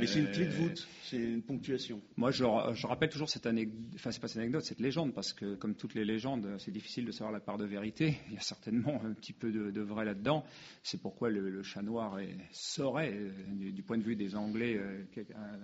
Mais 0.00 0.06
c'est 0.06 0.20
une 0.20 0.30
clé 0.30 0.46
de 0.46 0.52
voûte, 0.52 0.86
c'est 1.02 1.16
une 1.16 1.42
ponctuation. 1.42 2.00
Moi, 2.16 2.30
je, 2.30 2.44
rappelle 2.86 3.08
toujours 3.08 3.28
cette 3.28 3.46
anecdote, 3.46 3.78
enfin, 3.94 4.10
c'est 4.10 4.20
pas 4.20 4.28
cette 4.28 4.38
anecdote, 4.38 4.64
cette 4.64 4.80
légende, 4.80 5.14
parce 5.14 5.32
que 5.32 5.54
comme 5.54 5.74
toutes 5.74 5.94
les 5.94 6.04
légendes, 6.04 6.48
c'est 6.58 6.70
difficile 6.70 7.04
de 7.04 7.12
savoir 7.12 7.32
la 7.32 7.40
part 7.40 7.58
de 7.58 7.64
vérité. 7.64 8.18
Il 8.28 8.34
y 8.34 8.36
a 8.36 8.40
certainement 8.40 9.00
un 9.04 9.12
petit 9.12 9.32
peu 9.32 9.50
de, 9.50 9.80
vrai 9.80 10.04
là-dedans. 10.04 10.44
C'est 10.82 11.00
pourquoi 11.00 11.30
le, 11.30 11.62
chat 11.62 11.82
noir 11.82 12.18
serait, 12.52 13.12
euh, 13.12 13.32
du, 13.70 13.82
point 13.82 13.98
de 13.98 14.02
vue 14.02 14.16
des 14.16 14.36
Anglais, 14.36 14.76
euh, 14.76 15.04
un, 15.34 15.58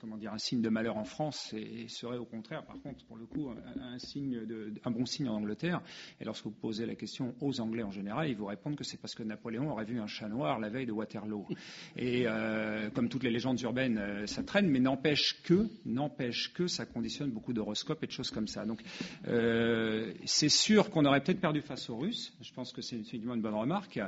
comment 0.00 0.16
dire, 0.16 0.32
un 0.32 0.38
signe 0.38 0.62
de 0.62 0.68
malheur 0.68 0.96
en 0.96 1.04
France, 1.04 1.54
et, 1.56 1.88
serait 1.88 2.18
au 2.18 2.24
contraire, 2.24 2.64
par 2.64 2.80
contre, 2.80 3.04
pour 3.06 3.16
le 3.16 3.26
coup, 3.26 3.50
un, 3.50 3.98
signe 3.98 4.44
de, 4.46 4.72
un 4.84 4.90
bon 4.90 5.06
signe 5.06 5.28
en 5.28 5.36
Angleterre. 5.36 5.82
Et 6.20 6.24
lorsque 6.24 6.44
vous 6.44 6.50
posez 6.50 6.86
la 6.86 6.94
question 6.94 7.34
aux 7.40 7.60
Anglais 7.60 7.82
en 7.82 7.90
général, 7.90 8.28
ils 8.28 8.36
vous 8.36 8.46
répondent 8.46 8.76
que 8.76 8.84
c'est 8.84 9.00
parce 9.00 9.14
que 9.14 9.22
Napoléon 9.22 9.70
aurait 9.70 9.84
vu 9.84 10.00
un 10.00 10.06
chat 10.06 10.28
noir 10.28 10.58
la 10.58 10.68
veille 10.68 10.86
de 10.86 10.92
Waterloo. 10.92 11.46
Et 11.96 12.24
euh, 12.26 12.90
comme 12.90 13.08
toutes 13.08 13.24
les 13.24 13.30
légendes 13.30 13.51
légendes 13.52 13.60
urbaines, 13.62 13.98
euh, 13.98 14.26
ça 14.26 14.42
traîne, 14.42 14.68
mais 14.68 14.80
n'empêche 14.80 15.42
que, 15.42 15.68
n'empêche 15.84 16.52
que 16.52 16.66
ça 16.66 16.86
conditionne 16.86 17.30
beaucoup 17.30 17.52
d'horoscopes 17.52 18.02
et 18.02 18.06
de 18.06 18.12
choses 18.12 18.30
comme 18.30 18.48
ça. 18.48 18.64
Donc, 18.64 18.80
euh, 19.28 20.12
c'est 20.24 20.48
sûr 20.48 20.90
qu'on 20.90 21.04
aurait 21.04 21.22
peut-être 21.22 21.40
perdu 21.40 21.60
face 21.60 21.88
aux 21.90 21.96
Russes. 21.96 22.32
Je 22.40 22.52
pense 22.52 22.72
que 22.72 22.82
c'est 22.82 22.96
effectivement 22.96 23.34
une 23.34 23.42
bonne 23.42 23.54
remarque. 23.54 24.00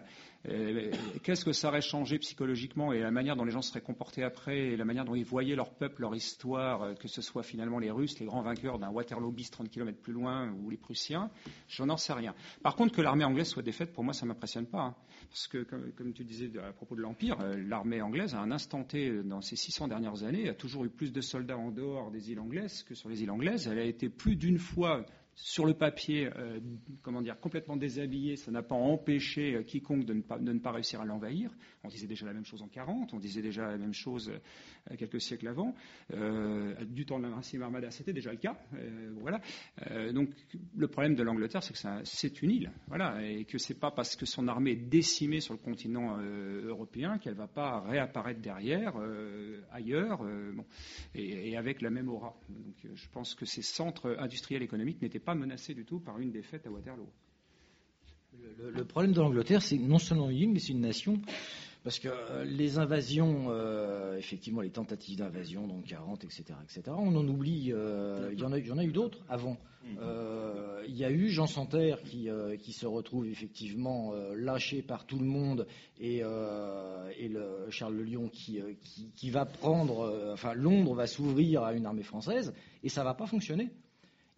Euh, 0.49 0.91
Qu'est-ce 1.23 1.45
que 1.45 1.53
ça 1.53 1.69
aurait 1.69 1.81
changé 1.81 2.19
psychologiquement 2.19 2.93
et 2.93 3.01
la 3.01 3.11
manière 3.11 3.37
dont 3.37 3.45
les 3.45 3.51
gens 3.53 3.63
seraient 3.63 3.81
comportés 3.81 4.23
après 4.23 4.59
et 4.59 4.77
la 4.77 4.85
manière 4.85 5.05
dont 5.05 5.15
ils 5.15 5.25
voyaient 5.25 5.57
leur 5.57 5.71
peuple, 5.71 6.03
leur 6.03 6.15
histoire, 6.15 6.95
que 6.99 7.09
ce 7.09 7.23
soit 7.23 7.43
finalement 7.43 7.79
les 7.79 7.91
Russes, 7.91 8.19
les 8.21 8.27
grands 8.27 8.43
vainqueurs 8.43 8.79
d'un 8.79 8.91
Waterloo 8.91 9.31
bis 9.31 9.51
30 9.51 9.71
km 9.71 9.99
plus 9.99 10.13
loin 10.13 10.51
ou 10.63 10.69
les 10.71 10.77
Prussiens, 10.77 11.31
j'en 11.69 11.89
en 11.89 11.97
sais 11.97 12.13
rien. 12.13 12.35
Par 12.63 12.77
contre, 12.77 12.95
que 12.95 13.01
l'armée 13.01 13.25
anglaise 13.25 13.49
soit 13.49 13.63
défaite, 13.63 13.93
pour 13.93 14.05
moi, 14.05 14.13
ça 14.13 14.27
m'impressionne 14.27 14.67
pas. 14.67 14.81
hein. 14.81 14.95
Parce 15.35 15.49
que, 15.49 15.65
comme, 15.97 16.13
tu 16.13 16.23
disais 16.23 16.49
à 16.61 16.73
propos 16.73 16.95
de 16.95 17.01
l'Empire, 17.01 17.41
euh, 17.41 17.57
l'armée 17.67 18.01
anglaise, 18.01 18.37
à 18.37 18.39
un 18.39 18.53
instant 18.53 18.85
T, 18.85 19.09
euh, 19.09 19.25
dans 19.25 19.41
ces 19.41 19.57
600 19.57 19.89
dernières 19.89 20.23
années, 20.23 20.49
a 20.49 20.55
toujours 20.55 20.85
eu 20.85 20.89
plus 20.89 21.13
de 21.13 21.21
soldats 21.21 21.59
en 21.59 21.73
dehors 21.73 22.13
des 22.13 22.31
îles 22.31 22.39
anglaises 22.39 22.85
que 22.85 22.95
sur 22.95 23.09
les 23.09 23.21
îles 23.25 23.33
anglaises. 23.33 23.67
Elle 23.67 23.81
a 23.81 23.85
été 23.85 24.09
plus 24.09 24.37
d'une 24.37 24.59
fois 24.59 25.05
sur 25.35 25.67
le 25.67 25.75
papier, 25.75 26.31
euh, 26.37 26.61
comment 27.03 27.21
dire, 27.21 27.41
complètement 27.41 27.77
déshabillée, 27.77 28.37
ça 28.37 28.53
n'a 28.53 28.63
pas 28.63 28.77
empêché 28.77 29.65
quiconque 29.67 30.05
de 30.05 30.15
ne 30.15 30.59
pas 30.61 30.71
réussir 30.71 31.01
à 31.01 31.05
l'envahir. 31.05 31.51
On 31.85 31.89
disait 31.89 32.07
déjà 32.07 32.25
la 32.25 32.33
même 32.33 32.47
chose 32.47 32.63
en 32.63 32.69
40, 32.69 33.13
on 33.13 33.19
disait 33.19 33.43
déjà 33.43 33.67
la 33.67 33.77
même 33.77 33.93
chose 33.93 34.31
euh, 34.31 34.97
quelques 34.97 35.21
siècles 35.21 35.49
avant. 35.49 35.75
Euh, 36.15 36.75
du 36.87 37.05
temps 37.05 37.19
de 37.19 37.25
la 37.25 37.29
Maritime 37.29 37.63
Armada, 37.63 37.91
c'était 37.91 38.15
déjà 38.15 38.31
le 38.33 38.39
cas. 38.39 38.57
Euh, 38.75 39.13
voilà. 39.21 39.41
Donc 40.13 40.31
le 40.75 40.89
problème 40.89 41.15
de 41.15 41.23
l'Angleterre, 41.23 41.63
c'est 41.63 41.75
que 41.75 42.05
c'est 42.05 42.43
une 42.43 42.51
île, 42.51 42.73
voilà, 42.89 43.23
et 43.23 43.45
que 43.45 43.59
c'est 43.59 43.79
pas 43.79 43.91
parce 43.91 44.17
que 44.17 44.25
son 44.27 44.49
armée 44.49 44.73
est 44.73 44.77
décimée 44.77 45.41
sur 45.41 45.55
le 45.55 45.59
continent 45.61 46.19
européen 46.19 47.19
qu'elle 47.19 47.35
va 47.35 47.47
pas 47.47 47.81
réapparaître 47.81 48.41
derrière, 48.41 48.95
ailleurs, 49.73 50.19
bon, 50.19 50.65
et, 51.15 51.57
avec 51.57 51.83
la 51.83 51.91
même 51.91 52.09
aura. 52.09 52.35
Donc 52.49 52.95
je 52.95 53.09
pense 53.13 53.35
que 53.35 53.45
ces 53.45 53.63
centres 53.63 54.17
industriels 54.19 54.63
économiques 54.63 55.03
n'étaient 55.03 55.19
pas 55.19 55.35
menacés 55.35 55.75
du 55.75 55.85
tout 55.85 56.01
par 56.01 56.19
une 56.19 56.31
défaite 56.31 56.67
à 56.67 56.71
Waterloo. 56.71 57.09
Le, 58.59 58.71
le 58.71 58.85
problème 58.85 59.13
de 59.13 59.21
l'Angleterre, 59.21 59.63
c'est 59.63 59.79
non 59.79 59.99
seulement 59.99 60.31
une 60.31 60.37
île, 60.37 60.51
mais 60.51 60.59
c'est 60.59 60.73
une 60.73 60.81
nation. 60.81 61.21
Parce 61.85 61.99
que 61.99 62.09
euh, 62.09 62.45
les 62.45 62.79
invasions, 62.79 63.47
euh, 63.51 64.17
effectivement, 64.17 64.63
les 64.63 64.71
tentatives 64.71 65.19
d'invasion, 65.19 65.67
donc 65.69 65.85
40, 65.85 66.25
etc., 66.25 66.45
etc., 66.63 66.83
on 66.99 67.15
en 67.15 67.29
oublie. 67.29 67.73
euh, 67.75 68.31
Il 68.33 68.41
y, 68.41 68.43
en 68.43 68.53
a- 68.53 68.59
il 68.59 68.67
y 68.67 68.73
en 68.73 68.79
a 68.79 68.85
eu 68.85 68.91
d'autres 68.93 69.19
avant. 69.29 69.59
Euh, 70.01 70.83
Il 70.89 70.97
y 70.97 71.05
a 71.05 71.11
eu 71.11 71.29
Jean 71.29 71.47
Santerre 71.47 72.01
qui, 72.03 72.29
qui 72.61 72.73
se 72.73 72.87
retrouve 72.87 73.27
effectivement 73.27 74.13
lâché 74.35 74.81
par 74.81 75.05
tout 75.07 75.19
le 75.19 75.27
monde 75.27 75.67
et, 76.01 76.19
et 76.21 77.29
le 77.29 77.67
Charles 77.71 77.95
Le 77.97 78.05
Lion 78.05 78.29
qui, 78.31 78.61
qui, 78.83 79.13
qui 79.15 79.31
va 79.31 79.45
prendre, 79.45 80.31
enfin 80.33 80.55
Londres 80.55 80.95
va 80.95 81.07
s'ouvrir 81.07 81.65
à 81.65 81.75
une 81.75 81.85
armée 81.85 82.03
française 82.03 82.55
et 82.83 82.89
ça 82.89 83.05
va 83.05 83.13
pas 83.15 83.27
fonctionner. 83.27 83.69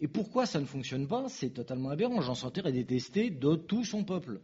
Et 0.00 0.08
pourquoi 0.08 0.46
ça 0.46 0.60
ne 0.60 0.66
fonctionne 0.66 1.06
pas 1.06 1.28
C'est 1.28 1.50
totalement 1.50 1.90
aberrant. 1.90 2.20
Jean 2.20 2.34
Santerre 2.34 2.66
est 2.66 2.72
détesté 2.72 3.30
de 3.30 3.54
tout 3.54 3.84
son 3.84 4.02
peuple. 4.04 4.40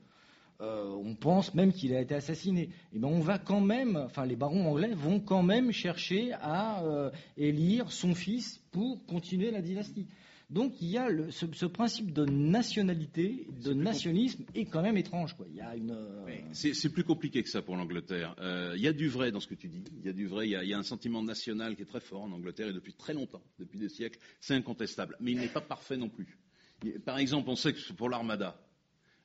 Euh, 0.62 0.90
on 1.04 1.14
pense 1.16 1.54
même 1.54 1.72
qu'il 1.72 1.92
a 1.94 2.00
été 2.00 2.14
assassiné. 2.14 2.70
Et 2.94 2.98
ben 2.98 3.08
on 3.08 3.18
va 3.20 3.38
quand 3.38 3.60
même, 3.60 3.96
enfin 3.96 4.24
les 4.26 4.36
barons 4.36 4.64
anglais 4.70 4.92
vont 4.94 5.18
quand 5.20 5.42
même 5.42 5.72
chercher 5.72 6.32
à 6.34 6.84
euh, 6.84 7.10
élire 7.36 7.90
son 7.90 8.14
fils 8.14 8.60
pour 8.70 9.04
continuer 9.06 9.50
la 9.50 9.60
dynastie. 9.60 10.06
Donc 10.50 10.74
il 10.82 10.88
y 10.90 10.98
a 10.98 11.08
le- 11.08 11.30
ce, 11.30 11.46
ce 11.52 11.64
principe 11.66 12.12
de 12.12 12.24
nationalité, 12.26 13.46
de 13.64 13.72
nationalisme 13.72 14.44
est 14.54 14.66
quand 14.66 14.82
même 14.82 14.96
étrange. 14.96 15.34
Quoi. 15.34 15.46
Il 15.50 15.56
y 15.56 15.60
a 15.60 15.74
une. 15.74 15.90
euh, 15.90 16.26
C'est 16.52 16.90
plus 16.92 17.04
compliqué 17.04 17.42
que 17.42 17.48
ça 17.48 17.62
pour 17.62 17.74
l'Angleterre. 17.76 18.36
Euh, 18.38 18.74
Il 18.76 18.82
y 18.82 18.86
a 18.88 18.92
du 18.92 19.08
vrai 19.08 19.32
dans 19.32 19.40
ce 19.40 19.46
que 19.48 19.54
tu 19.54 19.68
dis. 19.68 19.82
Il 20.00 20.06
y 20.06 20.10
a 20.10 20.12
du 20.12 20.26
vrai. 20.26 20.46
Il 20.46 20.50
y 20.50 20.56
a, 20.56 20.62
il 20.62 20.68
y 20.70 20.74
a 20.74 20.78
un 20.78 20.82
sentiment 20.82 21.22
national 21.22 21.74
qui 21.74 21.82
est 21.82 21.86
très 21.86 22.00
fort 22.00 22.22
en 22.22 22.30
Angleterre 22.32 22.68
et 22.68 22.72
depuis 22.72 22.92
très 22.92 23.14
longtemps, 23.14 23.42
depuis 23.58 23.78
des 23.78 23.88
siècles. 23.88 24.18
C'est 24.40 24.54
incontestable. 24.54 25.16
Mais 25.20 25.32
il 25.32 25.38
n'est 25.38 25.48
pas 25.48 25.60
parfait 25.62 25.96
non 25.96 26.08
plus. 26.08 26.38
Par 27.04 27.18
exemple, 27.18 27.48
on 27.48 27.56
sait 27.56 27.72
que 27.72 27.92
pour 27.94 28.10
l'Armada, 28.10 28.56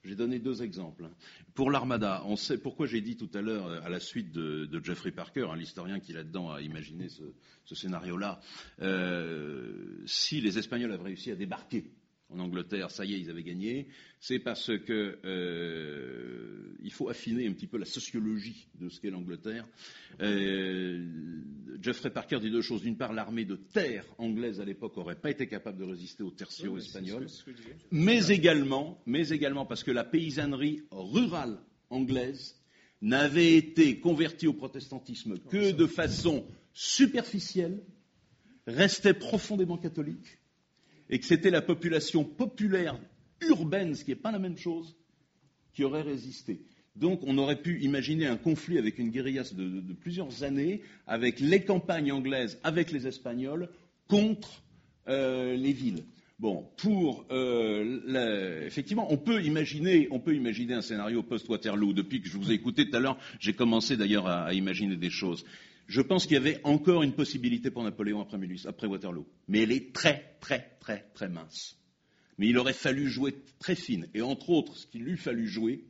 j'ai 0.07 0.15
donné 0.15 0.39
deux 0.39 0.63
exemples. 0.63 1.05
hein. 1.05 1.11
Pour 1.53 1.71
l'Armada, 1.71 2.23
on 2.25 2.35
sait 2.35 2.57
pourquoi 2.57 2.87
j'ai 2.87 3.01
dit 3.01 3.17
tout 3.17 3.29
à 3.33 3.41
l'heure, 3.41 3.67
euh, 3.67 3.81
à 3.83 3.89
la 3.89 3.99
suite 3.99 4.31
de, 4.31 4.81
Jeffrey 4.83 5.11
Parker, 5.11 5.47
hein, 5.51 5.55
l'historien 5.55 5.99
qui 5.99 6.13
là-dedans 6.13 6.51
a 6.51 6.61
imaginé 6.61 7.09
ce, 7.09 7.23
ce 7.65 7.75
scénario-là, 7.75 8.39
euh, 8.81 10.01
si 10.05 10.41
les 10.41 10.57
Espagnols 10.57 10.91
avaient 10.91 11.03
réussi 11.03 11.31
à 11.31 11.35
débarquer 11.35 11.91
en 12.29 12.39
Angleterre, 12.39 12.91
ça 12.91 13.05
y 13.05 13.13
est, 13.13 13.19
ils 13.19 13.29
avaient 13.29 13.43
gagné, 13.43 13.87
c'est 14.19 14.39
parce 14.39 14.77
que 14.77 15.17
euh, 15.23 16.75
il 16.83 16.91
faut 16.91 17.09
affiner 17.09 17.47
un 17.47 17.53
petit 17.53 17.67
peu 17.67 17.77
la 17.77 17.85
sociologie 17.85 18.67
de 18.75 18.89
ce 18.89 18.99
qu'est 18.99 19.09
l'Angleterre. 19.09 19.65
Euh, 20.21 21.05
Jeffrey 21.81 22.09
Parker 22.09 22.39
dit 22.39 22.51
deux 22.51 22.61
choses. 22.61 22.81
D'une 22.81 22.97
part, 22.97 23.13
l'armée 23.13 23.45
de 23.45 23.55
terre 23.55 24.05
anglaise 24.17 24.59
à 24.59 24.65
l'époque 24.65 24.97
n'aurait 24.97 25.19
pas 25.19 25.31
été 25.31 25.47
capable 25.47 25.79
de 25.79 25.85
résister 25.85 26.23
aux 26.23 26.31
tertiaux 26.31 26.77
espagnols, 26.77 27.27
mais 27.91 28.27
également, 28.27 29.01
mais 29.05 29.29
également 29.29 29.65
parce 29.65 29.83
que 29.83 29.91
la 29.91 30.03
paysannerie 30.03 30.83
rurale 30.91 31.59
anglaise 31.89 32.59
n'avait 33.01 33.55
été 33.55 33.99
convertie 33.99 34.47
au 34.47 34.53
protestantisme 34.53 35.37
que 35.37 35.71
de 35.71 35.85
façon 35.85 36.45
superficielle, 36.73 37.83
restait 38.65 39.13
profondément 39.13 39.77
catholique, 39.77 40.39
et 41.09 41.19
que 41.19 41.25
c'était 41.25 41.49
la 41.49 41.61
population 41.61 42.23
populaire 42.23 42.99
urbaine, 43.41 43.95
ce 43.95 44.03
qui 44.03 44.11
n'est 44.11 44.15
pas 44.15 44.31
la 44.31 44.39
même 44.39 44.57
chose, 44.57 44.95
qui 45.73 45.83
aurait 45.83 46.01
résisté. 46.01 46.61
Donc 46.95 47.21
on 47.23 47.37
aurait 47.37 47.61
pu 47.61 47.79
imaginer 47.81 48.25
un 48.25 48.37
conflit 48.37 48.77
avec 48.77 48.97
une 48.97 49.09
guérilla 49.09 49.43
de, 49.53 49.93
plusieurs 49.93 50.43
années, 50.43 50.81
avec 51.05 51.39
les 51.39 51.63
campagnes 51.63 52.11
anglaises, 52.11 52.59
avec 52.63 52.91
les 52.91 53.05
Espagnols, 53.07 53.69
contre 54.07 54.63
euh, 55.07 55.55
les 55.55 55.73
villes. 55.73 56.03
Bon, 56.39 56.67
pour 56.77 57.25
euh, 57.31 58.65
effectivement, 58.65 59.11
on 59.11 59.17
peut 59.17 59.43
imaginer, 59.43 60.07
un 60.71 60.81
scénario 60.81 61.23
post-Waterloo. 61.23 61.93
Depuis 61.93 62.21
que 62.21 62.27
je 62.27 62.37
vous 62.37 62.51
ai 62.51 62.55
écouté 62.55 62.89
tout 62.89 62.95
à 62.95 62.99
l'heure, 62.99 63.17
j'ai 63.39 63.53
commencé 63.53 63.97
d'ailleurs 63.97 64.27
à 64.27 64.53
imaginer 64.53 64.95
des 64.95 65.09
choses. 65.09 65.45
Je 65.87 66.01
pense 66.01 66.25
qu'il 66.25 66.33
y 66.33 66.37
avait 66.37 66.59
encore 66.63 67.01
une 67.01 67.13
possibilité 67.13 67.71
pour 67.71 67.83
Napoléon 67.83 68.21
après, 68.21 68.37
1800 68.37 68.69
après 68.69 68.87
Waterloo, 68.87 69.25
mais 69.47 69.61
elle 69.61 69.71
est 69.71 69.93
très, 69.93 70.37
très, 70.41 70.77
très, 70.81 71.09
très 71.13 71.29
mince. 71.29 71.77
Mais 72.37 72.49
il 72.49 72.57
aurait 72.57 72.73
fallu 72.73 73.09
jouer 73.09 73.35
très 73.59 73.75
fine. 73.75 74.07
Et 74.13 74.21
entre 74.21 74.49
autres, 74.49 74.75
ce 74.75 74.85
qu'il 74.85 75.03
lui 75.03 75.17
fallu 75.17 75.47
jouer, 75.47 75.85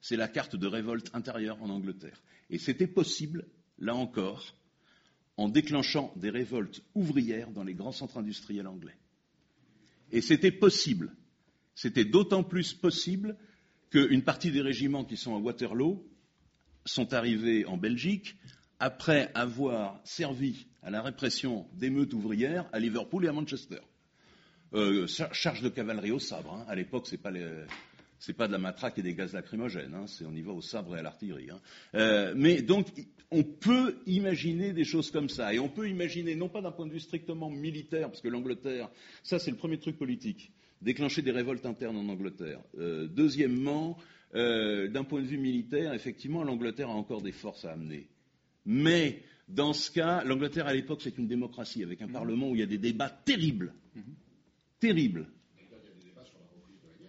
c'est 0.00 0.16
la 0.16 0.28
carte 0.28 0.56
de 0.56 0.66
révolte 0.66 1.10
intérieure 1.14 1.60
en 1.62 1.68
Angleterre. 1.68 2.22
Et 2.48 2.58
c'était 2.58 2.86
possible, 2.86 3.46
là 3.78 3.94
encore, 3.94 4.54
en 5.36 5.48
déclenchant 5.48 6.12
des 6.16 6.30
révoltes 6.30 6.82
ouvrières 6.94 7.50
dans 7.50 7.64
les 7.64 7.74
grands 7.74 7.92
centres 7.92 8.18
industriels 8.18 8.68
anglais. 8.68 8.96
Et 10.12 10.20
c'était 10.20 10.52
possible. 10.52 11.12
C'était 11.74 12.04
d'autant 12.04 12.44
plus 12.44 12.72
possible 12.72 13.36
qu'une 13.90 14.22
partie 14.22 14.52
des 14.52 14.60
régiments 14.60 15.04
qui 15.04 15.16
sont 15.16 15.34
à 15.34 15.38
Waterloo 15.38 16.06
sont 16.84 17.12
arrivés 17.12 17.66
en 17.66 17.76
Belgique 17.76 18.36
après 18.80 19.30
avoir 19.34 20.00
servi 20.04 20.66
à 20.82 20.90
la 20.90 21.02
répression 21.02 21.66
d'émeutes 21.74 22.14
ouvrières 22.14 22.68
à 22.72 22.78
Liverpool 22.80 23.24
et 23.26 23.28
à 23.28 23.32
Manchester. 23.32 23.80
Euh, 24.74 25.06
char- 25.06 25.34
charge 25.34 25.62
de 25.62 25.68
cavalerie 25.68 26.10
au 26.12 26.18
sabre. 26.18 26.54
hein. 26.54 26.64
À 26.68 26.74
l'époque, 26.74 27.06
c'est 27.06 27.18
pas 27.18 27.30
pas 28.36 28.46
de 28.46 28.52
la 28.52 28.58
matraque 28.58 28.98
et 28.98 29.02
des 29.02 29.14
gaz 29.14 29.32
lacrymogènes. 29.32 29.94
hein. 29.94 30.06
On 30.26 30.34
y 30.34 30.42
va 30.42 30.52
au 30.52 30.60
sabre 30.62 30.96
et 30.96 30.98
à 30.98 31.02
l'artillerie. 31.02 31.50
hein. 31.50 31.60
Euh, 31.94 32.32
mais 32.36 32.62
donc, 32.62 32.86
on 33.30 33.42
peut 33.42 33.98
imaginer 34.06 34.72
des 34.72 34.84
choses 34.84 35.10
comme 35.10 35.28
ça, 35.28 35.52
et 35.54 35.58
on 35.58 35.68
peut 35.68 35.88
imaginer 35.88 36.34
non 36.34 36.48
pas 36.48 36.60
d'un 36.62 36.72
point 36.72 36.86
de 36.86 36.92
vue 36.92 37.00
strictement 37.00 37.48
militaire, 37.50 38.08
parce 38.08 38.20
que 38.20 38.28
l'Angleterre, 38.28 38.88
ça 39.22 39.38
c'est 39.38 39.50
le 39.52 39.56
premier 39.56 39.78
truc 39.78 39.96
politique, 39.98 40.52
déclencher 40.82 41.22
des 41.22 41.30
révoltes 41.30 41.64
internes 41.66 41.96
en 41.96 42.08
Angleterre. 42.08 42.60
Euh, 42.78 43.06
deuxièmement, 43.06 43.96
d'un 44.34 45.04
point 45.04 45.20
de 45.22 45.26
vue 45.26 45.38
militaire, 45.38 45.92
effectivement, 45.92 46.42
l'Angleterre 46.44 46.88
a 46.88 46.94
encore 46.94 47.20
des 47.22 47.32
forces 47.32 47.64
à 47.64 47.72
amener. 47.72 48.06
Mais 48.66 49.22
dans 49.48 49.72
ce 49.72 49.90
cas, 49.90 50.22
l'Angleterre 50.24 50.66
à 50.66 50.74
l'époque, 50.74 51.00
c'est 51.02 51.16
une 51.18 51.26
démocratie 51.26 51.82
avec 51.82 52.02
un 52.02 52.08
parlement 52.08 52.50
où 52.50 52.54
il 52.54 52.60
y 52.60 52.62
a 52.62 52.66
des 52.66 52.78
débats 52.78 53.10
terribles. 53.10 53.74
Terribles. 54.78 55.26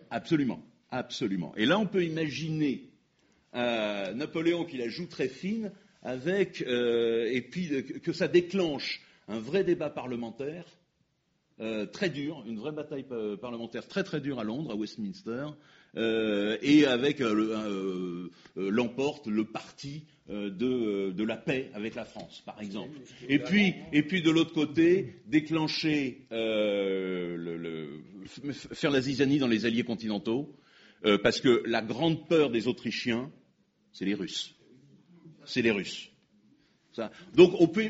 Absolument. 0.10 0.62
Absolument. 0.90 1.54
Et 1.56 1.66
là, 1.66 1.80
on 1.80 1.88
peut 1.88 2.04
imaginer 2.04 2.90
euh, 3.56 4.14
Napoléon 4.14 4.66
qui 4.66 4.78
la 4.78 4.90
joue 4.90 5.08
très 5.08 5.30
fine 5.30 5.72
avec, 6.04 6.62
euh, 6.64 7.30
et 7.32 7.42
puis 7.42 7.74
euh, 7.74 7.82
que, 7.82 8.12
ça 8.12 8.28
déclenche 8.28 9.02
un 9.28 9.40
vrai 9.40 9.64
débat 9.64 9.90
parlementaire 9.90 10.66
euh, 11.60 11.86
très 11.86 12.10
dur, 12.10 12.44
une 12.48 12.58
vraie 12.58 12.72
bataille 12.72 13.04
pa- 13.04 13.38
parlementaire 13.40 13.88
très 13.88 14.04
très 14.04 14.20
dure 14.20 14.40
à 14.40 14.44
Londres, 14.44 14.72
à 14.72 14.76
Westminster, 14.76 15.46
euh, 15.98 16.58
et 16.62 16.86
avec 16.86 17.20
euh, 17.20 18.30
euh, 18.56 18.70
l'emporte 18.70 19.28
le 19.28 19.44
parti 19.44 20.06
de, 20.30 21.12
de 21.12 21.24
la 21.26 21.36
paix 21.36 21.70
avec 21.74 21.96
la 21.96 22.06
France, 22.06 22.42
par 22.46 22.62
exemple. 22.62 22.98
Et 23.28 23.40
puis, 23.40 23.76
et 23.92 24.02
puis 24.04 24.22
de 24.22 24.32
l'autre 24.32 24.54
côté, 24.54 25.16
déclencher, 25.26 26.26
faire 28.72 28.92
la 28.92 29.02
zizanie 29.02 29.40
dans 29.40 29.50
les 29.50 29.66
alliés 29.66 29.84
continentaux, 29.84 30.56
parce 31.22 31.42
que 31.42 31.62
la 31.66 31.82
grande 31.82 32.30
peur 32.30 32.50
des 32.50 32.70
Autrichiens, 32.70 33.30
c'est 33.92 34.06
les 34.06 34.14
Russes. 34.14 34.56
C'est 35.44 35.62
les 35.62 35.72
Russes. 35.72 36.10
Donc 37.36 37.54
on 37.60 37.68
peut. 37.68 37.90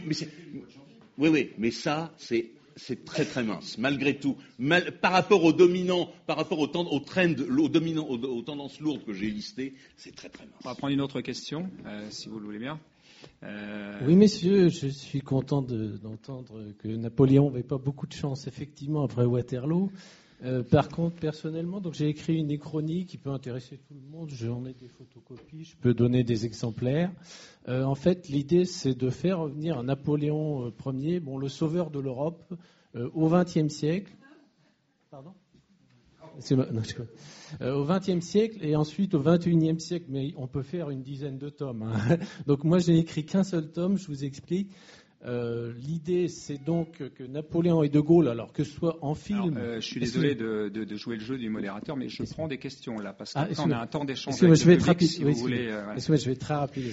Oui, 1.19 1.29
oui, 1.29 1.51
mais 1.59 1.69
ça, 1.69 2.11
c'est 2.17 2.53
c'est 2.75 3.05
très 3.05 3.25
très 3.25 3.43
mince, 3.43 3.77
malgré 3.77 4.17
tout. 4.17 4.37
Mal- 4.59 4.99
par 4.99 5.11
rapport 5.11 5.43
aux 5.43 5.53
dominants, 5.53 6.09
par 6.27 6.37
rapport 6.37 6.59
aux, 6.59 6.67
aux 6.67 6.99
trends, 6.99 7.33
aux, 7.59 7.69
dominants, 7.69 8.07
aux, 8.07 8.17
aux 8.17 8.41
tendances 8.41 8.79
lourdes 8.79 9.03
que 9.05 9.13
j'ai 9.13 9.29
listées, 9.29 9.73
c'est 9.97 10.15
très 10.15 10.29
très 10.29 10.45
mince. 10.45 10.55
On 10.65 10.69
va 10.69 10.75
prendre 10.75 10.93
une 10.93 11.01
autre 11.01 11.21
question, 11.21 11.69
euh, 11.85 12.07
si 12.09 12.29
vous 12.29 12.39
le 12.39 12.45
voulez 12.45 12.59
bien. 12.59 12.79
Euh, 13.43 13.99
Oui, 14.07 14.15
messieurs, 14.15 14.69
je 14.69 14.87
suis 14.87 15.21
content 15.21 15.61
de- 15.61 15.97
d'entendre 15.97 16.73
que 16.79 16.87
Napoléon 16.87 17.51
n'avait 17.51 17.63
pas 17.63 17.77
beaucoup 17.77 18.07
de 18.07 18.13
chance, 18.13 18.47
effectivement, 18.47 19.03
après 19.03 19.25
Waterloo. 19.25 19.91
Euh, 20.43 20.63
par 20.63 20.89
contre, 20.89 21.17
personnellement, 21.17 21.81
j'ai 21.91 22.07
écrit 22.07 22.35
une 22.35 22.51
uchronie 22.51 23.05
qui 23.05 23.17
peut 23.17 23.29
intéresser 23.29 23.77
tout 23.77 23.93
le 23.93 24.09
monde. 24.09 24.29
J'en 24.31 24.65
ai 24.65 24.73
des 24.73 24.87
photocopies, 24.87 25.65
je 25.65 25.75
peux 25.77 25.93
donner 25.93 26.23
des 26.23 26.45
exemplaires. 26.45 27.11
Euh, 27.67 27.83
en 27.83 27.95
fait, 27.95 28.27
l'idée, 28.27 28.65
c'est 28.65 28.95
de 28.97 29.09
faire 29.09 29.39
revenir 29.39 29.83
Napoléon 29.83 30.65
euh, 30.65 30.91
Ier, 30.93 31.19
bon, 31.19 31.37
le 31.37 31.47
sauveur 31.47 31.91
de 31.91 31.99
l'Europe, 31.99 32.53
au 33.13 33.29
XXe 33.29 33.69
siècle. 33.69 34.11
Pardon? 35.09 35.33
Au 37.61 37.85
XXe 37.85 38.25
siècle 38.25 38.57
et 38.61 38.75
ensuite 38.75 39.13
au 39.13 39.19
XXIe 39.19 39.79
siècle, 39.79 40.05
mais 40.09 40.33
on 40.37 40.47
peut 40.47 40.63
faire 40.63 40.89
une 40.89 41.01
dizaine 41.01 41.37
de 41.37 41.49
tomes. 41.49 41.83
hein. 41.83 42.17
Donc 42.47 42.63
moi, 42.63 42.79
j'ai 42.79 42.97
écrit 42.97 43.25
qu'un 43.25 43.43
seul 43.43 43.71
tome. 43.71 43.97
Je 43.97 44.07
vous 44.07 44.23
explique. 44.23 44.71
Euh, 45.23 45.71
L'idée, 45.77 46.27
c'est 46.27 46.57
donc 46.57 46.97
que 47.13 47.23
Napoléon 47.23 47.83
et 47.83 47.89
De 47.89 47.99
Gaulle, 47.99 48.27
alors 48.27 48.51
que 48.53 48.63
ce 48.63 48.71
soit 48.71 48.97
en 49.01 49.13
film. 49.13 49.55
alors, 49.55 49.57
euh, 49.57 49.75
je 49.75 49.85
suis 49.85 49.99
désolé 49.99 50.33
de, 50.33 50.69
de- 50.69 50.83
de 50.83 50.95
jouer 50.95 51.15
le 51.17 51.23
jeu 51.23 51.37
du 51.37 51.47
modérateur, 51.49 51.95
mais 51.95 52.09
je 52.09 52.23
prends 52.23 52.47
des 52.47 52.57
questions 52.57 52.97
là, 52.97 53.13
parce 53.13 53.33
Ah, 53.35 53.41
qu'après 53.41 53.49
on 53.49 53.51
excusez-moi. 53.51 53.77
a 53.77 53.83
un 53.83 53.87
temps 53.87 54.03
d'échange 54.05 54.33
je 54.55 54.65
vais 54.65 54.79
si 55.07 55.23
Oui, 55.23 55.33
voilà. 55.83 55.99
Je 55.99 56.11
être 56.31 56.39
très 56.39 56.55
rapide. 56.55 56.85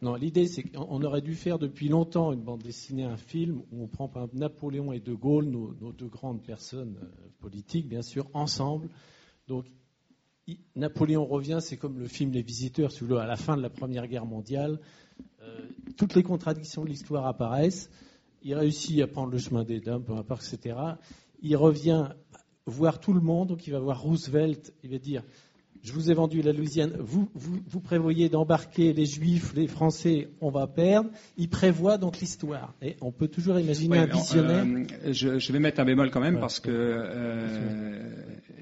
Non, 0.00 0.14
l'idée, 0.14 0.46
c'est 0.46 0.62
qu'on 0.62 1.02
aurait 1.02 1.20
dû 1.22 1.34
faire 1.34 1.58
depuis 1.58 1.88
longtemps 1.88 2.32
une 2.32 2.42
bande 2.42 2.62
dessinée, 2.62 3.02
un 3.02 3.16
film 3.16 3.62
où 3.72 3.82
on 3.82 3.88
prend 3.88 4.06
par 4.06 4.22
exemple 4.24 4.38
Napoléon 4.38 4.92
et 4.92 5.00
De 5.00 5.12
Gaulle, 5.12 5.46
nos, 5.46 5.74
nos 5.80 5.90
deux 5.92 6.06
grandes 6.06 6.44
personnes 6.44 6.96
euh, 7.02 7.06
politiques, 7.40 7.88
bien 7.88 8.02
sûr, 8.02 8.28
ensemble. 8.34 8.88
Donc, 9.48 9.64
Napoléon 10.76 11.26
revient, 11.26 11.58
c'est 11.60 11.76
comme 11.76 11.98
le 11.98 12.06
film 12.06 12.30
Les 12.32 12.42
Visiteurs, 12.42 12.92
si 12.92 13.00
vous 13.00 13.08
voulez, 13.08 13.20
à 13.20 13.26
la 13.26 13.36
fin 13.36 13.56
de 13.56 13.62
la 13.62 13.70
Première 13.70 14.06
Guerre 14.06 14.24
mondiale. 14.24 14.78
Euh, 15.42 15.60
toutes 15.96 16.14
les 16.14 16.22
contradictions 16.22 16.84
de 16.84 16.88
l'histoire 16.88 17.26
apparaissent. 17.26 17.90
Il 18.42 18.54
réussit 18.54 19.00
à 19.00 19.06
prendre 19.06 19.32
le 19.32 19.38
chemin 19.38 19.64
des 19.64 19.80
dames, 19.80 20.02
peu 20.04 20.12
importe, 20.14 20.44
etc. 20.52 20.76
Il 21.42 21.56
revient 21.56 22.08
voir 22.66 23.00
tout 23.00 23.12
le 23.12 23.20
monde, 23.20 23.48
donc 23.48 23.66
il 23.66 23.72
va 23.72 23.78
voir 23.80 24.00
Roosevelt, 24.00 24.72
il 24.84 24.90
va 24.90 24.98
dire 24.98 25.22
je 25.82 25.92
vous 25.92 26.10
ai 26.10 26.14
vendu 26.14 26.42
la 26.42 26.52
Louisiane, 26.52 26.92
vous, 26.98 27.28
vous, 27.34 27.60
vous 27.66 27.80
prévoyez 27.80 28.28
d'embarquer 28.28 28.92
les 28.92 29.06
Juifs, 29.06 29.54
les 29.54 29.68
Français, 29.68 30.28
on 30.40 30.50
va 30.50 30.66
perdre. 30.66 31.10
Il 31.36 31.48
prévoit 31.48 31.98
donc 31.98 32.18
l'histoire. 32.18 32.74
Et 32.82 32.96
on 33.00 33.12
peut 33.12 33.28
toujours 33.28 33.58
imaginer 33.58 33.98
un 33.98 34.06
visionnaire. 34.06 34.64
euh, 35.04 35.12
je, 35.12 35.38
je 35.38 35.52
vais 35.52 35.60
mettre 35.60 35.80
un 35.80 35.84
bémol 35.84 36.10
quand 36.10 36.20
même 36.20 36.34
Ouais. 36.34 36.40
parce 36.40 36.60
que 36.60 36.70
euh, 36.72 38.10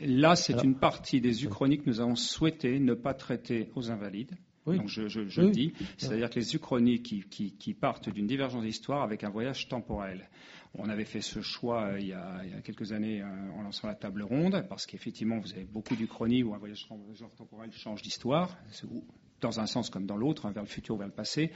là, 0.02 0.36
c'est 0.36 0.62
une 0.62 0.76
partie 0.76 1.20
des 1.20 1.44
uchronies 1.44 1.78
que 1.78 1.88
nous 1.88 2.00
avons 2.00 2.16
souhaité 2.16 2.78
ne 2.78 2.94
pas 2.94 3.14
traiter 3.14 3.70
aux 3.74 3.90
invalides. 3.90 4.32
Oui. 4.66 4.76
Donc 4.78 4.88
je, 4.88 5.08
je- 5.08 5.28
je 5.28 5.40
Oui. 5.40 5.46
le 5.48 5.52
dis, 5.52 5.72
c'est-à-dire 5.96 6.28
que 6.30 6.38
les 6.40 6.54
uchronies 6.54 7.00
qui, 7.02 7.20
qui- 7.22 7.52
qui 7.52 7.72
partent 7.74 8.08
d'une 8.08 8.26
divergence 8.26 8.64
d'histoire 8.64 9.02
avec 9.02 9.22
un 9.24 9.30
voyage 9.30 9.68
temporel. 9.68 10.28
On 10.78 10.88
avait 10.88 11.04
fait 11.04 11.22
ce 11.22 11.40
choix 11.40 11.84
euh, 11.84 12.00
il 12.00 12.08
y 12.08 12.12
a, 12.12 12.42
il 12.44 12.50
y 12.50 12.54
a 12.54 12.60
quelques 12.60 12.92
années 12.92 13.22
euh, 13.22 13.26
en 13.56 13.62
lançant 13.62 13.86
la 13.88 13.94
table 13.94 14.22
ronde, 14.22 14.66
parce 14.68 14.84
qu'effectivement, 14.84 15.38
vous 15.38 15.52
avez 15.52 15.64
beaucoup 15.64 15.96
d'uchronies 15.96 16.42
où 16.42 16.52
un 16.54 16.58
voyage 16.58 16.86
tem- 16.88 16.98
voyage 16.98 17.24
temporel 17.38 17.70
change 17.72 18.02
d'histoire, 18.02 18.56
dans 19.40 19.60
un 19.60 19.66
sens 19.66 19.88
comme 19.90 20.06
dans 20.06 20.16
l'autre, 20.16 20.46
hein, 20.46 20.50
vers 20.50 20.62
le 20.62 20.68
futur 20.68 20.94
ou 20.96 20.98
vers 20.98 21.06
le 21.06 21.12
passé. 21.14 21.50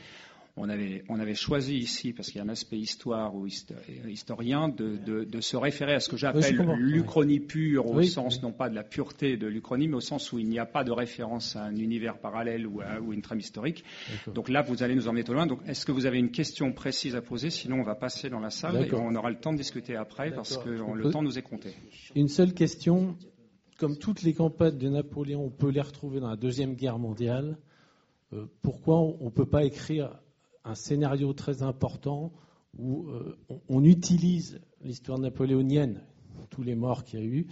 On 0.56 0.68
avait, 0.68 1.04
on 1.08 1.18
avait 1.20 1.34
choisi 1.36 1.76
ici, 1.78 2.12
parce 2.12 2.28
qu'il 2.28 2.36
y 2.38 2.40
a 2.40 2.44
un 2.44 2.48
aspect 2.48 2.76
histoire 2.76 3.34
ou 3.34 3.46
histo- 3.46 3.74
historien, 4.08 4.68
de, 4.68 4.96
de- 4.96 5.24
de 5.24 5.40
se 5.40 5.56
référer 5.56 5.94
à 5.94 6.00
ce 6.00 6.08
que 6.08 6.16
j'appelle 6.16 6.56
l'uchronie 6.78 7.40
pure, 7.40 7.86
au 7.86 7.94
Oui, 7.98 8.08
sens 8.08 8.36
oui. 8.36 8.40
non 8.42 8.52
pas 8.52 8.68
de 8.68 8.74
la 8.74 8.82
pureté 8.82 9.36
de 9.36 9.46
l'uchronie, 9.46 9.88
mais 9.88 9.96
au 9.96 10.00
sens 10.00 10.32
où 10.32 10.38
il 10.38 10.48
n'y 10.48 10.58
a 10.58 10.66
pas 10.66 10.82
de 10.84 10.90
référence 10.90 11.56
à 11.56 11.64
un 11.64 11.76
univers 11.76 12.18
parallèle 12.18 12.66
ou 12.66 12.80
à 12.80 13.00
ou 13.00 13.12
une 13.12 13.22
trame 13.22 13.38
historique. 13.38 13.84
Donc 14.34 14.48
là, 14.48 14.60
vous 14.62 14.82
allez 14.82 14.94
nous 14.94 15.08
emmener 15.08 15.24
trop 15.24 15.34
loin. 15.34 15.46
Donc, 15.46 15.60
est-ce 15.66 15.86
que 15.86 15.92
vous 15.92 16.04
avez 16.06 16.18
une 16.18 16.30
question 16.32 16.72
précise 16.72 17.14
à 17.16 17.22
poser? 17.22 17.48
Sinon, 17.50 17.76
on 17.80 17.84
va 17.84 17.94
passer 17.94 18.28
dans 18.28 18.40
la 18.40 18.50
salle 18.50 18.84
et 18.84 18.92
on 18.94 19.14
aura 19.14 19.30
le 19.30 19.36
temps 19.38 19.52
de 19.52 19.58
discuter 19.58 19.96
après 19.96 20.32
parce 20.34 20.56
que 20.58 20.68
le 20.70 21.10
temps 21.10 21.22
nous 21.22 21.38
est 21.38 21.42
compté. 21.42 21.70
Une 22.16 22.28
seule 22.28 22.52
question. 22.54 23.16
Comme 23.78 23.96
toutes 23.96 24.22
les 24.22 24.34
campagnes 24.34 24.76
de 24.76 24.88
Napoléon, 24.90 25.44
on 25.44 25.50
peut 25.50 25.70
les 25.70 25.80
retrouver 25.80 26.20
dans 26.20 26.28
la 26.28 26.36
Deuxième 26.36 26.74
Guerre 26.74 26.98
mondiale. 26.98 27.56
Euh, 28.34 28.44
pourquoi 28.60 28.98
on 29.00 29.24
ne 29.24 29.30
peut 29.30 29.46
pas 29.46 29.64
écrire 29.64 30.10
un 30.64 30.74
scénario 30.74 31.32
très 31.32 31.62
important 31.62 32.32
où 32.78 33.06
euh, 33.08 33.36
on, 33.48 33.60
on 33.68 33.84
utilise 33.84 34.60
l'histoire 34.82 35.18
napoléonienne, 35.18 36.02
tous 36.50 36.62
les 36.62 36.74
morts 36.74 37.04
qu'il 37.04 37.18
y 37.20 37.22
a 37.22 37.26
eu, 37.26 37.46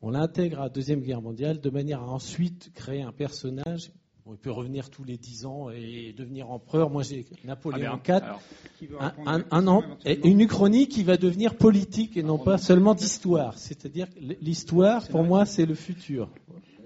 on 0.00 0.10
l'intègre 0.10 0.58
à 0.60 0.64
la 0.64 0.68
Deuxième 0.68 1.00
Guerre 1.00 1.22
mondiale 1.22 1.60
de 1.60 1.70
manière 1.70 2.02
à 2.02 2.08
ensuite 2.08 2.72
créer 2.74 3.02
un 3.02 3.12
personnage. 3.12 3.92
Bon, 4.24 4.34
il 4.34 4.38
peut 4.38 4.50
revenir 4.52 4.88
tous 4.90 5.02
les 5.04 5.16
dix 5.18 5.46
ans 5.46 5.70
et 5.70 6.12
devenir 6.16 6.50
empereur. 6.50 6.90
Moi, 6.90 7.02
j'ai 7.02 7.26
Napoléon 7.44 7.98
Ah. 8.08 8.38
IV. 8.80 8.86
Un, 9.00 9.12
un- 9.26 9.44
un 9.50 9.66
an, 9.66 9.82
et 10.04 10.28
une 10.28 10.40
uchronie 10.40 10.86
qui 10.88 11.02
va 11.02 11.16
devenir 11.16 11.56
politique 11.56 12.16
et 12.16 12.22
non 12.22 12.38
pas 12.38 12.58
seulement 12.58 12.94
d'histoire. 12.94 13.58
C'est-à-dire 13.58 14.08
que 14.10 14.18
l'histoire, 14.40 15.06
pour 15.08 15.24
moi, 15.24 15.44
c'est 15.44 15.66
le 15.66 15.74
futur. 15.74 16.28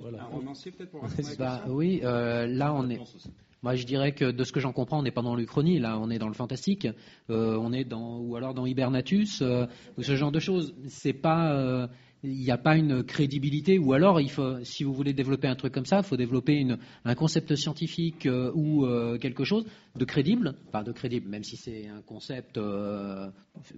Voilà. 0.00 0.22
Un 0.22 0.26
romancier, 0.26 0.70
peut-être, 0.72 0.90
pour 0.90 1.02
Bah, 1.38 1.64
oui, 1.68 2.00
euh, 2.04 2.46
là 2.46 2.72
on 2.74 2.88
est. 2.88 3.00
Moi, 3.62 3.74
je 3.74 3.84
dirais 3.84 4.12
que 4.12 4.30
de 4.30 4.44
ce 4.44 4.52
que 4.52 4.60
j'en 4.60 4.72
comprends, 4.72 4.98
on 4.98 5.02
n'est 5.02 5.10
pas 5.10 5.22
dans 5.22 5.34
l'Uchronie, 5.34 5.78
là, 5.78 5.98
on 5.98 6.10
est 6.10 6.18
dans 6.18 6.28
le 6.28 6.34
fantastique, 6.34 6.86
euh, 7.30 7.56
on 7.56 7.72
est 7.72 7.84
dans 7.84 8.18
ou 8.18 8.36
alors 8.36 8.54
dans 8.54 8.66
Hibernatus 8.66 9.40
euh, 9.42 9.66
ou 9.96 10.02
ce 10.02 10.14
genre 10.14 10.32
de 10.32 10.38
choses. 10.38 10.74
C'est 10.86 11.14
pas, 11.14 11.52
euh, 11.52 11.86
il 12.27 12.40
n'y 12.43 12.51
a 12.51 12.59
pas 12.59 12.77
une 12.77 13.03
crédibilité, 13.05 13.78
ou 13.78 13.93
alors 13.93 14.20
il 14.20 14.31
faut, 14.31 14.62
si 14.65 14.82
vous 14.85 14.93
voulez 14.93 15.12
développer 15.12 15.47
un 15.48 15.55
truc 15.55 15.73
comme 15.73 15.86
ça, 15.86 15.98
il 15.98 16.05
faut 16.05 16.16
développer 16.16 16.55
une, 16.55 16.78
un 17.05 17.15
concept 17.15 17.55
scientifique 17.55 18.27
euh, 18.27 18.51
ou 18.55 18.85
euh, 18.86 19.16
quelque 19.19 19.44
chose 19.44 19.65
de 19.94 20.05
crédible, 20.05 20.55
pas 20.73 20.82
de 20.82 20.93
crédible, 20.93 21.28
même 21.28 21.44
si 21.44 21.57
c'est 21.57 21.86
un 21.89 22.03
concept 22.03 22.59
euh, 22.59 23.28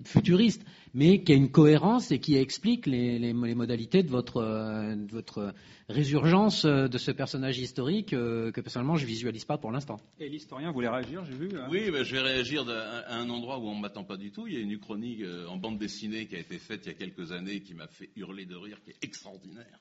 futuriste, 0.05 0.65
mais 0.95 1.23
qui 1.23 1.33
a 1.33 1.35
une 1.37 1.51
cohérence 1.51 2.11
et 2.11 2.19
qui 2.19 2.37
explique 2.37 2.87
les, 2.87 3.19
les- 3.19 3.33
les 3.33 3.55
modalités 3.55 4.03
de 4.03 4.09
votre, 4.09 4.39
euh, 4.39 4.97
de 4.97 5.11
votre 5.12 5.53
résurgence 5.89 6.65
de 6.66 6.99
ce 6.99 7.11
personnage 7.11 7.59
historique 7.59 8.12
euh, 8.12 8.51
que 8.53 8.61
personnellement 8.61 8.97
je 8.97 9.07
visualise 9.07 9.45
pas 9.45 9.57
pour 9.59 9.70
l'instant. 9.70 9.99
Et 10.20 10.29
l'historien 10.29 10.70
voulait 10.70 10.89
réagir, 10.89 11.25
j'ai 11.25 11.33
vu. 11.37 11.49
hein. 11.57 11.66
Oui, 11.70 11.91
ben, 11.91 12.03
je 12.03 12.15
vais 12.15 12.20
réagir 12.23 12.65
d'un- 12.65 12.75
à 13.07 13.16
un 13.16 13.29
endroit 13.31 13.59
où 13.59 13.66
on 13.69 13.77
ne 13.77 13.81
m'attend 13.81 14.05
pas 14.05 14.16
du 14.16 14.31
tout. 14.31 14.47
Il 14.47 14.55
y 14.55 14.57
a 14.57 14.61
une 14.61 14.73
uchronie 14.73 15.23
euh, 15.23 15.47
en 15.49 15.57
bande 15.57 15.79
dessinée 15.79 16.27
qui 16.27 16.37
a 16.37 16.39
été 16.41 16.59
faite 16.59 16.83
il 16.85 16.89
y 16.89 16.91
a 16.91 16.95
quelques 16.95 17.33
années 17.33 17.61
qui 17.61 17.75
m'a 17.75 17.87
fait 17.87 18.11
hurler 18.16 18.38
de 18.47 18.56
rire, 18.56 18.81
qui 18.85 18.90
est 18.90 18.98
extraordinaire, 19.02 19.81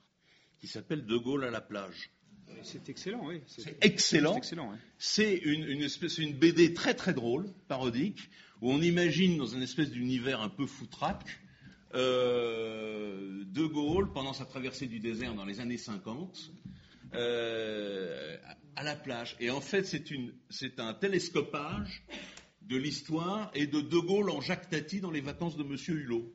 qui 0.60 0.66
s'appelle 0.68 1.04
De 1.06 1.16
Gaulle 1.16 1.44
à 1.44 1.50
la 1.50 1.60
plage. 1.60 2.10
C'est 2.62 2.88
excellent, 2.88 3.26
oui. 3.26 3.40
C'est 3.46 3.76
excellent. 3.84 4.32
C'est 4.32 4.38
excellent, 4.38 4.70
oui. 4.72 4.78
C'est 4.98 5.34
une, 5.36 5.64
une 5.68 5.82
espèce, 5.82 6.18
une 6.18 6.32
BD 6.36 6.72
très 6.74 6.94
très 6.94 7.12
drôle, 7.14 7.52
parodique, 7.68 8.30
où 8.62 8.72
on 8.72 8.80
imagine 8.80 9.36
dans 9.36 9.46
une 9.46 9.62
espèce 9.62 9.90
d'univers 9.90 10.40
un 10.40 10.48
peu 10.48 10.66
foutraque 10.66 11.38
euh, 11.94 13.44
De 13.46 13.64
Gaulle 13.66 14.12
pendant 14.12 14.32
sa 14.32 14.44
traversée 14.44 14.86
du 14.86 14.98
désert 15.00 15.34
dans 15.34 15.44
les 15.44 15.60
années 15.60 15.78
50 15.78 16.52
euh, 17.14 18.36
à 18.76 18.82
la 18.82 18.96
plage. 18.96 19.36
Et 19.40 19.50
en 19.50 19.60
fait, 19.60 19.84
c'est 19.84 20.10
une- 20.10 20.32
c'est 20.50 20.80
un 20.80 20.94
télescopage 20.94 22.02
de 22.62 22.76
l'histoire 22.76 23.50
et 23.54 23.66
de 23.66 23.80
De 23.80 23.98
Gaulle 23.98 24.30
en 24.30 24.40
Jacques 24.40 24.68
Tati 24.68 25.00
dans 25.00 25.10
les 25.10 25.20
vacances 25.22 25.56
de 25.56 25.64
Monsieur 25.64 25.94
Hulot. 25.94 26.34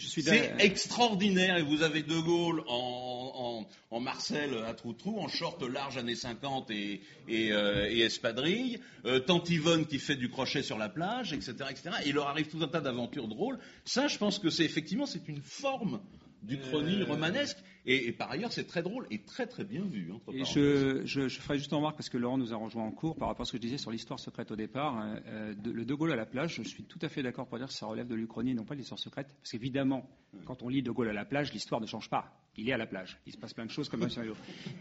C'est 0.00 0.54
extraordinaire 0.58 1.58
et 1.58 1.62
vous 1.62 1.82
avez 1.82 2.02
De 2.02 2.18
Gaulle 2.18 2.62
en, 2.66 3.64
en, 3.90 3.96
en 3.96 4.00
Marcel 4.00 4.50
à 4.66 4.74
trou-trou, 4.74 5.20
en 5.20 5.28
short 5.28 5.62
large 5.62 5.96
années 5.96 6.16
50 6.16 6.70
et, 6.72 7.02
et, 7.28 7.52
euh, 7.52 7.88
et 7.88 8.00
espadrille, 8.00 8.80
euh, 9.04 9.20
Tante 9.20 9.48
Yvonne 9.48 9.86
qui 9.86 10.00
fait 10.00 10.16
du 10.16 10.28
crochet 10.28 10.64
sur 10.64 10.76
la 10.76 10.88
plage, 10.88 11.32
etc., 11.32 11.54
etc. 11.70 11.90
Et 12.04 12.08
il 12.08 12.14
leur 12.14 12.26
arrive 12.26 12.48
tout 12.48 12.60
un 12.60 12.68
tas 12.68 12.80
d'aventures 12.80 13.28
drôles. 13.28 13.58
Ça, 13.84 14.08
je 14.08 14.18
pense 14.18 14.40
que 14.40 14.50
c'est 14.50 14.64
effectivement 14.64 15.06
c'est 15.06 15.28
une 15.28 15.42
forme 15.42 16.00
du 16.46 16.58
chrony 16.58 17.02
romanesque 17.02 17.58
et, 17.84 18.06
et 18.08 18.12
par 18.12 18.30
ailleurs 18.30 18.52
c'est 18.52 18.66
très 18.66 18.82
drôle 18.82 19.06
et 19.10 19.22
très 19.24 19.46
très 19.46 19.64
bien 19.64 19.82
vu. 19.84 20.10
entre 20.12 20.32
Et 20.34 20.44
je, 20.44 21.04
je, 21.04 21.28
je 21.28 21.40
ferai 21.40 21.58
juste 21.58 21.70
une 21.70 21.76
remarque 21.78 21.96
parce 21.96 22.08
que 22.08 22.18
Laurent 22.18 22.38
nous 22.38 22.52
a 22.52 22.56
rejoint 22.56 22.84
en 22.84 22.90
cours 22.92 23.16
par 23.16 23.28
rapport 23.28 23.42
à 23.42 23.44
ce 23.44 23.52
que 23.52 23.58
je 23.58 23.62
disais 23.62 23.78
sur 23.78 23.90
l'histoire 23.90 24.18
secrète 24.20 24.50
au 24.50 24.56
départ. 24.56 24.96
hein, 24.96 25.20
euh, 25.26 25.54
de- 25.54 25.70
le 25.70 25.84
De 25.84 25.94
Gaulle 25.94 26.12
à 26.12 26.16
la 26.16 26.26
plage, 26.26 26.54
je 26.56 26.62
suis 26.62 26.84
tout 26.84 26.98
à 27.02 27.08
fait 27.08 27.22
d'accord 27.22 27.46
pour 27.46 27.58
dire 27.58 27.66
que 27.68 27.72
ça 27.74 27.86
relève 27.86 28.06
de 28.08 28.14
l'Uchronie 28.14 28.52
et 28.52 28.54
non 28.54 28.64
pas 28.64 28.74
de 28.74 28.78
l'histoire 28.80 28.98
secrète. 29.00 29.28
Parce 29.40 29.50
qu'évidemment, 29.52 30.08
quand 30.44 30.62
on 30.62 30.68
lit 30.68 30.82
De 30.82 30.90
Gaulle 30.90 31.08
à 31.08 31.12
la 31.12 31.24
plage, 31.24 31.52
l'histoire 31.52 31.80
ne 31.80 31.86
change 31.86 32.08
pas. 32.10 32.32
Il 32.58 32.68
est 32.68 32.72
à 32.72 32.78
la 32.78 32.86
plage. 32.86 33.18
Il 33.26 33.32
se 33.32 33.38
passe 33.38 33.52
plein 33.52 33.66
de 33.66 33.70
choses 33.70 33.88
comme 33.88 34.02
un 34.02 34.08
scénario. 34.08 34.34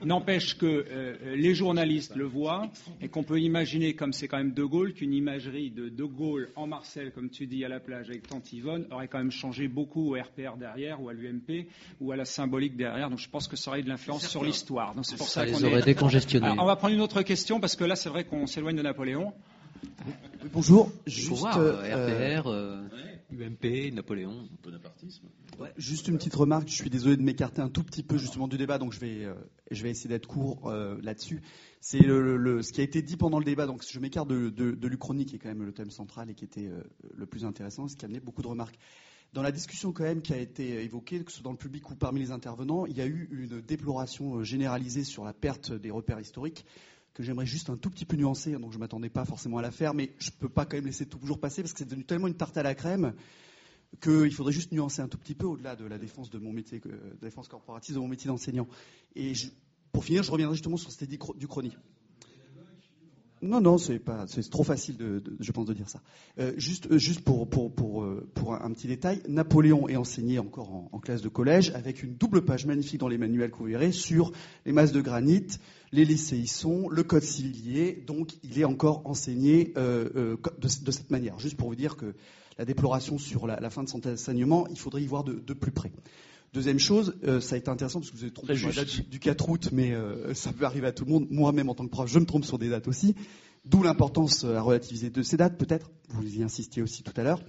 N'empêche 0.04 0.58
que 0.58 0.66
euh, 0.66 1.36
les 1.36 1.54
journalistes 1.54 2.16
le 2.16 2.26
voient 2.26 2.70
et 3.02 3.10
qu'on 3.10 3.24
peut 3.24 3.40
imaginer, 3.40 3.96
comme 3.96 4.14
c'est 4.14 4.28
quand 4.28 4.38
même 4.38 4.54
De 4.54 4.64
Gaulle, 4.64 4.94
qu'une 4.94 5.14
imagerie 5.14 5.72
de 5.72 5.90
De 5.90 6.04
Gaulle 6.04 6.50
en 6.56 6.68
Marcel, 6.68 7.12
comme 7.12 7.30
tu 7.30 7.48
dis, 7.48 7.66
à 7.66 7.70
la 7.70 7.80
plage 7.80 8.10
avec 8.10 8.28
Tante 8.28 8.52
Yvonne, 8.54 8.88
aurait 8.92 9.08
quand 9.08 9.18
même 9.18 9.32
changé 9.32 9.68
beaucoup 9.68 10.16
au 10.16 10.22
RPR 10.22 10.58
derrière 10.58 11.02
ou 11.02 11.10
à 11.10 11.14
l'UMP 11.14 11.68
ou 12.00 12.12
à 12.12 12.16
la 12.16 12.26
symbolique 12.26 12.76
derrière. 12.78 13.10
Donc 13.10 13.20
je 13.20 13.30
pense 13.30 13.48
que 13.48 13.56
ça 13.56 13.72
aurait 13.72 13.82
eu 13.82 13.84
de 13.84 13.90
l'influence 13.90 14.28
sur 14.28 14.44
l'histoire. 14.44 14.96
Donc 14.96 15.06
c'est 15.06 15.18
pour 15.18 15.28
ça, 15.28 15.42
Ça 15.42 15.46
les 15.46 15.64
aurait 15.66 15.80
est... 15.82 15.86
décongestionnés. 15.86 16.46
Alors, 16.48 16.64
on 16.64 16.68
va 16.68 16.76
prendre 16.76 16.94
une 16.94 17.02
autre 17.02 17.22
question 17.22 17.60
parce 17.60 17.76
que 17.76 17.84
là, 17.84 17.96
c'est 17.96 18.10
vrai 18.10 18.24
qu'on 18.24 18.48
s'éloigne 18.48 18.76
de 18.78 18.82
Napoléon. 18.82 19.34
Bonjour. 20.54 20.92
Juste, 21.06 21.30
voir, 21.32 21.58
euh, 21.60 21.82
RPR, 22.42 22.48
euh, 22.48 22.82
UMP, 23.42 23.92
Napoléon. 23.94 24.48
Bonapartisme. 24.64 25.28
Ouais, 25.60 25.74
juste 25.78 26.08
une 26.08 26.18
petite 26.18 26.36
remarque. 26.36 26.68
Je 26.68 26.76
suis 26.76 26.90
désolé 26.90 27.18
de 27.18 27.22
m'écarter 27.22 27.62
un 27.62 27.70
tout 27.70 27.84
petit 27.84 28.04
peu 28.04 28.18
justement 28.18 28.48
du 28.48 28.58
débat, 28.58 28.78
donc 28.78 28.94
je 28.94 29.00
vais, 29.00 29.26
euh, 29.26 29.34
je 29.72 29.84
vais 29.84 29.90
essayer 29.90 30.10
d'être 30.10 30.28
court 30.28 30.70
euh, 30.70 30.98
là-dessus. 31.02 31.42
C'est 31.82 32.00
le, 32.00 32.62
ce 32.62 32.72
qui 32.72 32.82
a 32.82 32.84
été 32.84 33.02
dit 33.02 33.18
pendant 33.18 33.40
le 33.40 33.46
débat. 33.46 33.66
Donc 33.66 33.84
je 33.88 34.00
m'écarte 34.00 34.28
de, 34.28 34.50
de, 34.50 34.72
de 34.72 34.88
l'Uchronie, 34.88 35.26
qui 35.26 35.36
est 35.36 35.40
quand 35.40 35.50
même 35.50 35.64
le 35.64 35.74
thème 35.74 35.92
central 35.92 36.30
et 36.30 36.34
qui 36.34 36.46
était 36.46 36.68
euh, 36.68 36.82
le 37.14 37.26
plus 37.26 37.46
intéressant, 37.46 37.88
ce 37.88 37.96
qui 37.96 38.06
a 38.06 38.08
amené 38.08 38.20
beaucoup 38.20 38.42
de 38.42 38.48
remarques. 38.48 38.78
Dans 39.34 39.42
la 39.42 39.52
discussion 39.52 39.92
quand 39.92 40.04
même 40.04 40.22
qui 40.22 40.34
a 40.34 40.38
été 40.38 40.82
évoquée, 40.84 41.22
que 41.24 41.32
ce 41.32 41.38
soit 41.38 41.44
dans 41.44 41.52
le 41.52 41.58
public 41.58 41.90
ou 41.90 41.96
parmi 41.96 42.22
les 42.22 42.32
intervenants, 42.32 42.86
il 42.86 42.96
y 42.96 43.02
a 43.02 43.06
eu 43.06 43.28
une 43.32 43.60
déploration 43.60 44.44
généralisée 44.44 45.04
sur 45.04 45.26
la 45.26 45.34
perte 45.34 45.74
des 45.74 45.92
repères 45.92 46.22
historiques 46.22 46.66
que 47.16 47.24
j'aimerais 47.24 47.46
juste 47.46 47.70
un 47.70 47.78
tout 47.78 47.90
petit 47.90 48.06
peu 48.06 48.18
nuancer, 48.18 48.52
donc 48.52 48.72
je 48.72 48.78
ne 48.78 48.82
m'attendais 48.82 49.10
pas 49.10 49.24
forcément 49.24 49.58
à 49.58 49.62
la 49.62 49.72
faire, 49.72 49.94
mais 49.94 50.12
je 50.20 50.30
ne 50.30 50.36
peux 50.36 50.50
pas 50.50 50.66
quand 50.66 50.76
même 50.76 50.86
laisser 50.86 51.06
toujours 51.06 51.40
passer 51.40 51.64
parce 51.64 51.72
que 51.72 51.80
c'est 51.80 51.86
devenu 51.86 52.04
tellement 52.04 52.28
une 52.28 52.36
tarte 52.36 52.58
à 52.58 52.64
la 52.64 52.76
crème 52.76 53.14
qu'il 54.02 54.34
faudrait 54.34 54.52
juste 54.52 54.74
nuancer 54.74 55.02
un 55.02 55.08
tout 55.08 55.18
petit 55.18 55.34
peu 55.34 55.46
au-delà 55.46 55.78
de 55.78 55.86
la 55.86 55.98
défense 55.98 56.30
de 56.30 56.38
mon 56.38 56.52
métier, 56.52 56.82
la 56.84 57.28
défense 57.28 57.48
corporatiste 57.48 57.96
de 57.96 58.02
mon 58.02 58.10
métier 58.10 58.28
d'enseignant. 58.28 58.68
Et 59.16 59.32
pour 59.94 60.04
finir, 60.04 60.24
je 60.24 60.32
reviendrai 60.32 60.56
justement 60.56 60.76
sur 60.76 60.92
cette 60.92 61.04
idée 61.04 61.18
du 61.38 61.48
chronique. 61.48 61.78
Non, 63.42 63.62
non, 63.62 63.78
c'est 63.78 64.02
trop 64.50 64.64
facile, 64.64 65.22
je 65.40 65.52
pense, 65.52 65.66
de 65.66 65.74
dire 65.74 65.90
ça. 65.90 66.02
Euh, 66.40 66.54
juste, 66.58 66.90
euh, 66.90 66.98
juste 66.98 67.22
pour, 67.22 67.48
pour, 67.48 67.74
pour, 67.74 68.04
euh, 68.04 68.28
pour 68.34 68.56
un, 68.56 68.62
un, 68.62 68.72
petit 68.72 68.88
détail, 68.88 69.22
Napoléon 69.28 69.88
est 69.88 69.98
enseigné 69.98 70.40
encore 70.40 70.72
en, 70.72 70.90
en, 70.92 71.00
classe 71.00 71.22
de 71.22 71.28
collège 71.28 71.72
avec 71.76 72.02
une 72.02 72.16
double 72.16 72.44
page 72.44 72.66
magnifique 72.66 73.00
dans 73.00 73.08
les 73.08 73.18
manuels 73.18 73.52
que 73.52 73.58
vous 73.58 73.66
verrez 73.66 73.92
sur 73.92 74.32
les 74.66 74.72
masses 74.72 74.94
de 74.94 75.02
granit, 75.02 75.46
les 75.96 76.06
lycéissons, 76.06 76.90
le 76.90 77.04
code 77.04 77.24
civilier. 77.24 78.04
Donc, 78.06 78.34
il 78.44 78.60
est 78.60 78.66
encore 78.66 79.02
enseigné 79.06 79.74
euh, 79.78 80.10
euh 80.16 80.38
de, 80.60 80.68
de, 80.84 80.92
cette 80.92 81.10
manière. 81.10 81.40
Juste 81.40 81.56
pour 81.56 81.70
vous 81.70 81.76
dire 81.76 81.96
que 81.96 82.14
la 82.58 82.66
déploration 82.66 83.18
sur 83.18 83.48
la, 83.48 83.60
la 83.60 83.70
fin 83.70 83.84
de 83.84 83.90
son 83.90 84.06
enseignement, 84.06 84.68
il 84.68 84.78
faudrait 84.78 85.02
y 85.02 85.08
voir 85.08 85.24
de, 85.24 85.34
de 85.34 85.54
plus 85.54 85.72
près. 85.72 85.92
Deuxième 86.54 86.80
chose, 86.80 87.16
euh, 87.26 87.42
ça 87.42 87.56
a 87.56 87.58
été 87.58 87.70
intéressant 87.70 88.00
parce 88.00 88.12
que 88.12 88.18
vous 88.18 88.24
avez 88.24 88.34
trompé 88.34 88.56
sur 88.56 88.68
la 88.68 88.76
date 88.76 88.88
du, 88.88 89.02
du 89.04 89.20
4 89.20 89.50
août, 89.50 89.70
mais 89.72 89.94
euh, 89.94 90.34
ça 90.34 90.54
peut 90.54 90.66
arriver 90.66 90.88
à 90.88 90.92
tout 90.92 91.06
le 91.06 91.12
monde. 91.12 91.28
Moi-même, 91.30 91.70
en 91.70 91.76
tant 91.76 91.86
que 91.86 91.92
prof, 91.92 92.10
je 92.10 92.20
me 92.20 92.26
trompe 92.26 92.46
sur 92.46 92.58
des 92.58 92.70
dates 92.70 92.88
aussi. 92.88 93.16
D'où 93.66 93.82
l'importance 93.82 94.44
à 94.44 94.62
relativiser 94.62 95.10
de 95.10 95.24
ces 95.24 95.38
dates, 95.38 95.58
peut-être. 95.58 95.92
Vous 96.10 96.38
y 96.38 96.44
insistiez 96.44 96.82
aussi 96.82 97.04
tout 97.04 97.14
à 97.18 97.24
l'heure. 97.24 97.42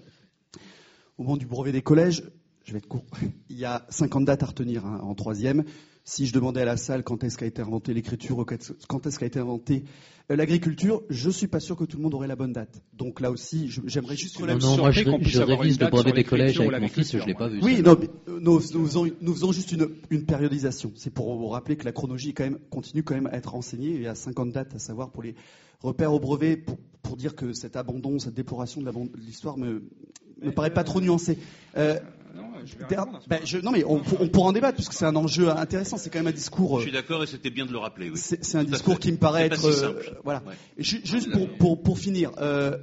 Au 1.19 1.23
moment 1.23 1.37
du 1.37 1.47
brevet 1.47 1.73
des 1.73 1.83
collèges, 1.83 2.23
je 2.65 2.73
vais 2.73 2.79
être 2.79 2.89
court, 2.89 3.05
il 3.49 3.57
y 3.57 3.65
a 3.65 3.87
50 3.91 4.25
dates 4.25 4.43
à 4.43 4.47
retenir 4.47 4.85
hein, 4.85 5.01
en 5.03 5.15
troisième. 5.15 5.65
Si 6.09 6.25
je 6.25 6.33
demandais 6.33 6.63
à 6.63 6.65
la 6.65 6.77
salle 6.77 7.03
quand 7.03 7.25
est-ce 7.25 7.37
qu'a 7.37 7.47
été 7.47 7.61
inventée 7.61 7.93
l'écriture, 7.93 8.47
quand 8.87 9.07
est-ce 9.07 9.19
qu'a 9.19 9.27
été 9.27 9.41
inventée 9.41 9.83
euh, 10.31 10.37
l'agriculture, 10.37 11.03
je 11.11 11.31
suis 11.31 11.49
pas 11.49 11.59
sûr 11.59 11.75
que 11.75 11.83
tout 11.83 11.97
le 11.97 12.05
monde 12.05 12.15
aurait 12.15 12.29
la 12.29 12.37
bonne 12.37 12.53
date. 12.53 12.81
Donc 12.93 13.21
là 13.21 13.33
aussi, 13.33 13.69
j'aimerais 13.87 14.17
juste 14.17 14.37
relève 14.37 14.59
non, 14.61 14.77
non, 14.77 14.83
moi 14.85 14.91
je, 14.93 15.03
je 15.03 15.43
révise 15.43 15.81
le 15.81 15.89
brevet 15.89 16.13
des 16.13 16.23
collèges 16.23 16.61
avec 16.61 16.81
mon 16.81 16.89
fils, 16.89 17.17
je 17.17 17.25
l'ai 17.25 17.35
pas 17.35 17.49
vu. 17.49 17.61
Oui, 17.61 17.83
non, 17.83 17.97
mais, 18.01 18.09
euh, 18.29 18.39
nous, 18.41 18.61
nous, 18.73 18.87
faisons, 18.87 19.11
nous, 19.21 19.35
faisons, 19.35 19.51
juste 19.51 19.73
une, 19.73 19.89
une, 20.11 20.25
périodisation. 20.27 20.93
C'est 20.95 21.13
pour 21.13 21.37
vous 21.37 21.49
rappeler 21.49 21.77
que 21.77 21.85
la 21.85 21.93
chronologie 21.93 22.35
quand 22.35 22.45
même, 22.45 22.59
continue 22.71 23.03
quand 23.03 23.17
même 23.17 23.27
à 23.27 23.35
être 23.35 23.51
renseignée. 23.51 23.91
Il 23.91 24.03
y 24.03 24.07
a 24.07 24.15
50 24.15 24.53
dates 24.53 24.77
à 24.77 24.79
savoir 24.79 25.11
pour 25.11 25.25
les 25.25 25.35
repères 25.81 26.13
au 26.13 26.21
brevet, 26.21 26.57
pour, 26.57 26.79
pour 27.03 27.17
dire 27.17 27.35
que 27.35 27.53
cet 27.53 27.75
abandon, 27.75 28.21
cette 28.21 28.35
déploration 28.35 28.81
de 28.81 28.91
l'histoire 29.19 29.59
me, 29.59 29.83
me 30.41 30.53
paraît 30.53 30.73
pas 30.73 30.85
trop 30.85 31.01
nuancé. 31.01 31.37
Euh, 31.77 31.99
ben, 33.29 33.41
je, 33.45 33.59
non, 33.59 33.71
mais 33.71 33.85
on, 33.85 34.03
on, 34.21 34.29
pourra 34.29 34.49
en 34.49 34.53
débattre 34.53 34.77
puisque 34.77 34.93
c'est 34.93 35.05
un 35.05 35.17
enjeu 35.17 35.49
intéressant. 35.51 35.97
C'est 35.97 36.11
quand 36.11 36.19
même 36.19 36.29
un 36.29 36.33
discours. 36.33 36.79
Je 36.79 36.85
suis 36.85 36.93
d'accord 36.93 37.23
et 37.23 37.27
c'était 37.27 37.51
bien 37.51 37.67
de 37.67 37.73
le 37.73 37.79
rappeler. 37.79 38.11
Oui. 38.11 38.19
C'est 38.19 38.57
un 38.57 38.65
discours 38.65 38.99
qui 38.99 39.13
me 39.13 39.19
paraît 39.19 39.47
être. 39.47 39.73
Si 39.73 39.85
euh, 39.85 39.93
voilà. 40.25 40.43
Ouais. 40.47 40.55
Juste 40.79 41.31
pour, 41.31 41.49
pour, 41.59 41.83
pour 41.83 41.99
finir. 41.99 42.33
Euh, 42.39 42.79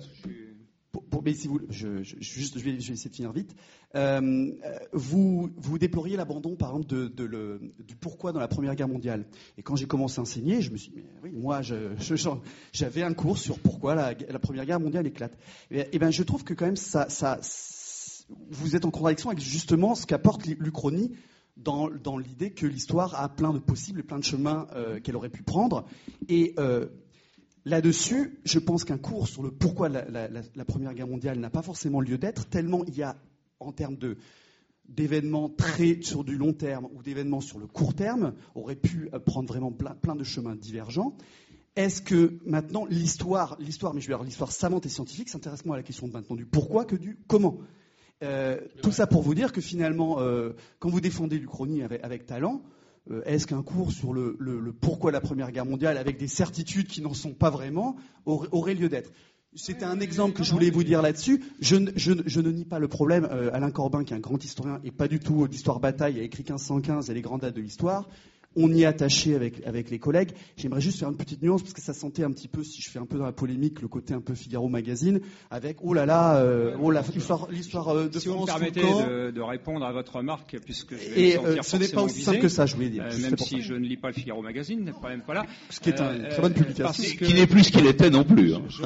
pour, 0.91 1.03
pour, 1.05 1.23
mais 1.23 1.34
si 1.34 1.47
vous, 1.47 1.60
je, 1.69 2.03
je, 2.03 2.15
juste, 2.19 2.60
je 2.60 2.64
vais, 2.64 2.80
je 2.80 2.88
vais 2.88 2.93
essayer 2.93 3.10
de 3.10 3.15
finir 3.15 3.31
vite. 3.31 3.55
Euh, 3.95 4.51
vous, 4.91 5.49
vous 5.57 5.77
déploriez 5.80 6.18
l'abandon, 6.18 6.55
par 6.55 6.69
exemple, 6.69 6.88
de, 6.88 7.07
de 7.07 7.23
le, 7.23 7.73
du 7.84 7.95
pourquoi 7.95 8.31
dans 8.31 8.39
la 8.39 8.47
Première 8.47 8.76
Guerre 8.76 8.88
mondiale. 8.88 9.26
Et 9.57 9.64
quand 9.64 9.76
j'ai 9.76 9.88
commencé 9.88 10.19
à 10.19 10.22
enseigner, 10.22 10.61
je 10.61 10.72
me 10.72 10.77
suis 10.77 10.91
dit, 10.91 10.97
mais 10.97 11.05
oui, 11.23 11.31
moi, 11.31 11.61
j'avais 12.72 13.01
un 13.03 13.14
cours 13.14 13.38
sur 13.38 13.60
pourquoi 13.60 13.95
la, 13.95 14.14
la 14.14 14.39
Première 14.39 14.65
Guerre 14.65 14.80
mondiale 14.80 15.07
éclate. 15.07 15.38
Et, 15.72 15.88
et 15.93 15.99
ben, 15.99 16.11
je 16.11 16.23
trouve 16.23 16.43
que 16.43 16.53
quand 16.53 16.65
même, 16.65 16.76
ça, 16.76 17.10
ça, 17.10 17.39
vous 18.30 18.76
êtes 18.76 18.86
en 18.86 18.91
contradiction 18.91 19.30
avec 19.30 19.44
justement 19.44 19.95
ce 19.95 20.06
qu'apporte 20.06 20.45
l'Uchronie 20.45 21.12
dans, 21.58 22.18
l'idée 22.18 22.52
que 22.52 22.66
l'histoire 22.66 23.20
a 23.20 23.30
plein 23.30 23.54
de 23.54 23.60
possibles 23.60 24.00
et 24.00 24.04
plein 24.04 24.18
de 24.18 24.24
chemins 24.24 24.68
euh, 24.74 25.00
qu'elle 25.00 25.16
aurait 25.16 25.30
pu 25.30 25.44
prendre. 25.44 25.86
Et 26.28 26.54
euh, 26.58 26.88
là-dessus, 27.66 28.40
je 28.44 28.60
pense 28.60 28.84
qu'un 28.84 28.98
cours 28.98 29.28
sur 29.28 29.44
le 29.44 29.52
pourquoi 29.52 29.90
la, 29.90 30.66
Première 30.66 30.94
Guerre 30.94 31.08
mondiale 31.08 31.40
n'a 31.40 31.50
pas 31.50 31.62
forcément 31.62 32.02
lieu 32.02 32.18
d'être, 32.18 32.48
tellement 32.48 32.84
il 32.86 32.95
y 32.95 33.04
a, 33.04 33.16
en 33.60 33.72
termes 33.72 33.98
d'événements 34.90 35.50
très 35.50 36.02
sur 36.02 36.24
du 36.24 36.38
long 36.38 36.54
terme 36.54 36.88
ou 36.94 37.04
d'événements 37.04 37.41
sur 37.41 37.60
le 37.60 37.68
court 37.68 37.94
terme, 37.94 38.34
aurait 38.56 38.76
pu 38.76 39.10
euh, 39.14 39.20
prendre 39.20 39.48
vraiment 39.48 39.72
plein, 39.72 39.94
plein 39.94 40.16
de 40.16 40.24
chemins 40.24 40.56
divergents. 40.56 41.16
Est-ce 41.76 42.02
que 42.02 42.40
maintenant 42.45 42.86
l'histoire, 42.86 43.58
l'histoire, 43.60 43.94
mais 43.94 44.02
je 44.02 44.08
veux 44.08 44.16
dire 44.16 44.24
l'histoire 44.24 44.52
savante 44.52 44.86
et 44.86 44.90
scientifique 44.90 45.30
s'intéresse 45.30 45.66
moins 45.66 45.76
à 45.76 45.80
la 45.80 45.84
question 45.84 46.08
de 46.08 46.14
maintenant 46.14 46.36
du 46.36 46.45
pourquoi 46.45 46.86
que 46.86 46.95
du 46.95 47.18
comment? 47.28 47.60
Euh, 48.24 48.58
tout 48.82 48.91
ça 48.91 49.08
pour 49.08 49.22
vous 49.22 49.36
dire 49.36 49.52
que 49.52 49.62
finalement, 49.62 50.20
euh, 50.20 50.52
quand 50.80 50.90
vous 50.90 51.02
défendez 51.02 51.38
l'Uchronie 51.38 51.84
avec, 51.84 52.04
avec, 52.04 52.26
talent, 52.26 52.62
euh, 53.12 53.22
est-ce 53.26 53.48
qu'un 53.48 53.62
cours 53.62 53.91
sur 53.91 54.14
le, 54.14 54.36
le, 54.40 54.60
le, 54.60 54.74
pourquoi 54.74 55.12
la 55.12 55.22
Première 55.22 55.52
Guerre 55.52 55.66
mondiale, 55.66 55.98
avec 55.98 56.18
des 56.18 56.28
certitudes 56.28 56.88
qui 56.88 57.02
n'en 57.02 57.14
sont 57.14 57.34
pas 57.34 57.50
vraiment, 57.50 57.95
aurait, 58.26 58.74
lieu 58.74 58.90
d'être? 58.90 59.12
C'était 59.56 59.86
un 59.86 60.00
exemple 60.00 60.36
que 60.36 60.44
je 60.44 60.52
voulais 60.52 60.72
vous 60.72 60.84
dire 60.84 61.04
là-dessus. 61.04 61.44
Je, 61.60 61.76
ne 61.76 62.50
nie 62.50 62.66
pas 62.66 62.80
le 62.80 62.88
problème. 62.88 63.26
Alain 63.54 63.70
Corbin, 63.70 64.04
qui 64.04 64.14
est 64.14 64.18
un 64.18 64.20
grand 64.20 64.44
historien 64.44 64.80
et 64.84 64.90
pas 64.90 65.08
du 65.08 65.20
tout 65.20 65.48
d'histoire 65.48 65.80
bataille, 65.80 66.20
a 66.20 66.24
écrit 66.24 66.41
1515 66.41 67.12
et 67.12 67.14
les 67.14 67.22
grandes 67.22 67.41
dates 67.41 67.56
de 67.56 67.62
l'histoire 67.62 68.10
on 68.55 68.71
y 68.71 68.84
est 68.84 68.85
attaché 68.85 69.35
avec, 69.35 69.65
avec 69.65 69.89
les 69.89 69.99
collègues. 69.99 70.31
J'aimerais 70.57 70.81
juste 70.81 70.99
faire 70.99 71.09
une 71.09 71.17
petite 71.17 71.41
nuance 71.41 71.61
parce 71.61 71.73
que 71.73 71.81
ça 71.81 71.93
sentait 71.93 72.23
un 72.23 72.31
petit 72.31 72.47
peu, 72.47 72.63
si 72.63 72.81
je 72.81 72.89
fais 72.89 72.99
un 72.99 73.05
peu 73.05 73.17
dans 73.17 73.25
la 73.25 73.31
polémique, 73.31 73.81
le 73.81 73.88
côté 73.88 74.13
un 74.13 74.21
peu 74.21 74.35
Figaro 74.35 74.67
Magazine, 74.67 75.21
avec 75.49 75.77
oh 75.81 75.93
là 75.93 76.05
là, 76.05 76.38
euh, 76.38 76.75
oh 76.81 76.91
l'histoire, 76.91 77.47
l'histoire 77.49 77.89
euh, 77.89 78.07
de 78.07 78.19
si 78.19 78.27
France. 78.27 78.38
vous 78.38 78.41
me 78.41 78.47
permettez 78.47 78.81
de, 78.81 79.31
de, 79.31 79.41
répondre 79.41 79.85
à 79.85 79.91
votre 79.91 80.17
remarque, 80.17 80.57
puisque 80.63 80.95
je 80.95 81.09
vais 81.09 81.30
et 81.30 81.38
euh, 81.38 81.61
ce 81.61 81.77
n'est 81.77 81.88
pas 81.88 82.01
aussi 82.03 82.17
visé, 82.17 82.25
simple 82.25 82.39
que 82.39 82.47
ça, 82.49 82.65
je 82.65 82.75
voulais 82.75 82.89
dire. 82.89 83.03
Euh, 83.03 83.17
même 83.19 83.38
si 83.38 83.61
je 83.61 83.73
ne 83.73 83.85
lis 83.85 83.97
pas 83.97 84.09
le 84.09 84.13
Figaro 84.13 84.41
Magazine, 84.41 84.84
n'est 84.84 84.91
pas 84.91 85.09
même 85.09 85.23
pas 85.23 85.34
là. 85.34 85.45
Ce 85.69 85.80
qui 85.80 85.89
est 85.89 85.99
une 85.99 86.27
très 86.30 86.41
bonne 86.41 86.53
publication, 86.53 87.03
que, 87.17 87.25
qui 87.25 87.34
n'est 87.34 87.47
plus 87.47 87.63
ce 87.63 87.71
qu'il 87.71 87.88
était 87.88 88.09
non 88.09 88.23
plus. 88.23 88.53
Hein. 88.53 88.63
Je, 88.67 88.84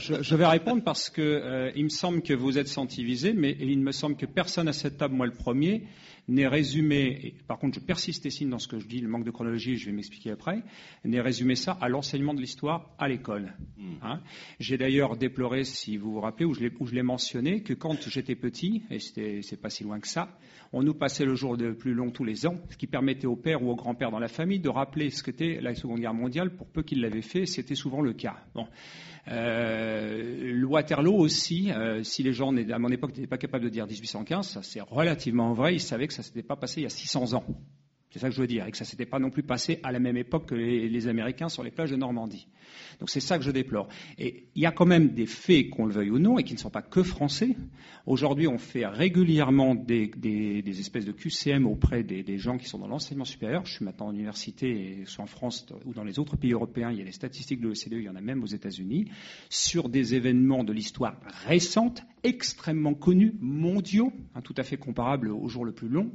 je, 0.00 0.22
je, 0.22 0.34
vais 0.34 0.46
répondre 0.46 0.82
parce 0.84 1.10
que 1.10 1.72
il 1.74 1.84
me 1.84 1.88
semble 1.88 2.22
que 2.22 2.34
vous 2.34 2.58
êtes 2.58 2.68
scientifique, 2.68 2.98
mais 3.36 3.56
il 3.60 3.80
me 3.80 3.92
semble 3.92 4.16
que 4.16 4.26
personne 4.26 4.68
à 4.68 4.72
cette 4.72 4.98
table, 4.98 5.14
moi 5.14 5.26
le 5.26 5.32
premier, 5.32 5.84
n'est 6.28 6.46
résumé, 6.46 7.18
et 7.24 7.34
par 7.46 7.58
contre 7.58 7.78
je 7.78 7.84
persiste 7.84 8.26
et 8.26 8.30
signe 8.30 8.50
dans 8.50 8.58
ce 8.58 8.68
que 8.68 8.78
je 8.78 8.86
dis, 8.86 9.00
le 9.00 9.08
manque 9.08 9.24
de 9.24 9.30
chronologie, 9.30 9.76
je 9.76 9.86
vais 9.86 9.92
m'expliquer 9.92 10.30
après, 10.30 10.62
n'est 11.04 11.20
résumé 11.20 11.54
ça 11.54 11.76
à 11.80 11.88
l'enseignement 11.88 12.34
de 12.34 12.40
l'histoire 12.40 12.90
à 12.98 13.08
l'école. 13.08 13.54
Mmh. 13.76 13.82
Hein 14.02 14.20
J'ai 14.60 14.78
d'ailleurs 14.78 15.16
déploré, 15.16 15.64
si 15.64 15.96
vous 15.96 16.12
vous 16.12 16.20
rappelez, 16.20 16.44
où 16.44 16.54
je 16.54 16.94
l'ai 16.94 17.02
mentionné, 17.02 17.62
que 17.62 17.74
quand 17.74 18.08
j'étais 18.08 18.34
petit, 18.34 18.82
et 18.90 18.98
c'est 19.00 19.60
pas 19.60 19.70
si 19.70 19.84
loin 19.84 20.00
que 20.00 20.08
ça, 20.08 20.38
on 20.72 20.82
nous 20.82 20.94
passait 20.94 21.24
le 21.24 21.34
jour 21.34 21.56
le 21.56 21.74
plus 21.74 21.94
long 21.94 22.10
tous 22.10 22.24
les 22.24 22.46
ans, 22.46 22.56
ce 22.70 22.76
qui 22.76 22.86
permettait 22.86 23.26
au 23.26 23.36
père 23.36 23.62
ou 23.62 23.70
au 23.70 23.76
grand-père 23.76 24.10
dans 24.10 24.18
la 24.18 24.28
famille 24.28 24.60
de 24.60 24.68
rappeler 24.68 25.10
ce 25.10 25.22
qu'était 25.22 25.60
la 25.60 25.74
Seconde 25.74 26.00
Guerre 26.00 26.14
mondiale, 26.14 26.54
pour 26.54 26.66
peu 26.66 26.82
qu'ils 26.82 27.00
l'avaient 27.00 27.22
fait, 27.22 27.46
c'était 27.46 27.74
souvent 27.74 28.02
le 28.02 28.12
cas. 28.12 28.36
Bon. 28.54 28.66
Euh, 29.30 30.64
Waterloo 30.64 31.14
aussi, 31.14 31.70
euh, 31.72 32.02
si 32.02 32.22
les 32.22 32.32
gens 32.32 32.54
à 32.54 32.78
mon 32.78 32.90
époque 32.90 33.14
n'étaient 33.14 33.26
pas 33.26 33.38
capables 33.38 33.64
de 33.64 33.68
dire 33.70 33.86
1815, 33.86 34.48
ça 34.48 34.62
c'est 34.62 34.80
relativement 34.80 35.52
vrai, 35.52 35.74
ils 35.74 35.80
savaient 35.80 36.06
que 36.06 36.14
ça 36.14 36.22
s'était 36.22 36.42
pas 36.42 36.56
passé 36.56 36.80
il 36.80 36.84
y 36.84 36.86
a 36.86 36.90
600 36.90 37.34
ans. 37.34 37.44
C'est 38.10 38.18
ça 38.18 38.28
que 38.28 38.34
je 38.34 38.40
veux 38.40 38.46
dire, 38.46 38.66
et 38.66 38.70
que 38.70 38.76
ça 38.76 38.84
s'était 38.84 39.06
pas 39.06 39.18
non 39.18 39.30
plus 39.30 39.42
passé 39.42 39.80
à 39.82 39.92
la 39.92 39.98
même 39.98 40.16
époque 40.16 40.48
que 40.48 40.54
les, 40.54 40.88
les 40.88 41.08
Américains 41.08 41.48
sur 41.48 41.62
les 41.62 41.70
plages 41.70 41.90
de 41.90 41.96
Normandie. 41.96 42.48
Donc 43.00 43.10
c'est 43.10 43.20
ça 43.20 43.38
que 43.38 43.44
je 43.44 43.50
déplore. 43.50 43.88
Et 44.18 44.48
il 44.54 44.62
y 44.62 44.66
a 44.66 44.72
quand 44.72 44.86
même 44.86 45.10
des 45.10 45.26
faits, 45.26 45.70
qu'on 45.70 45.86
le 45.86 45.92
veuille 45.92 46.10
ou 46.10 46.18
non, 46.18 46.38
et 46.38 46.44
qui 46.44 46.54
ne 46.54 46.58
sont 46.58 46.70
pas 46.70 46.82
que 46.82 47.02
français. 47.02 47.56
Aujourd'hui, 48.06 48.48
on 48.48 48.58
fait 48.58 48.86
régulièrement 48.86 49.74
des, 49.74 50.10
espèces 50.66 51.04
de 51.04 51.12
QCM 51.12 51.66
auprès 51.66 52.02
des, 52.02 52.38
gens 52.38 52.56
qui 52.56 52.66
sont 52.66 52.78
dans 52.78 52.88
l'enseignement 52.88 53.24
supérieur. 53.24 53.66
Je 53.66 53.74
suis 53.74 53.84
maintenant 53.84 54.06
en 54.06 54.14
université, 54.14 55.02
soit 55.04 55.24
en 55.24 55.26
France 55.26 55.66
ou 55.84 55.92
dans 55.92 56.04
les 56.04 56.18
autres 56.18 56.36
pays 56.36 56.52
européens, 56.52 56.90
il 56.90 56.98
y 56.98 57.02
a 57.02 57.04
les 57.04 57.12
statistiques 57.12 57.60
de 57.60 57.68
l'OCDE, 57.68 57.92
il 57.92 58.02
y 58.04 58.08
en 58.08 58.16
a 58.16 58.20
même 58.20 58.42
aux 58.42 58.46
États-Unis, 58.46 59.10
sur 59.50 59.88
des 59.88 60.14
événements 60.14 60.64
de 60.64 60.72
l'histoire 60.72 61.20
récente, 61.46 62.02
extrêmement 62.22 62.94
connus, 62.94 63.34
mondiaux, 63.40 64.12
hein, 64.34 64.40
tout 64.40 64.54
à 64.56 64.62
fait 64.62 64.76
comparables 64.76 65.30
au 65.30 65.48
jour 65.48 65.64
le 65.64 65.72
plus 65.72 65.88
long 65.88 66.10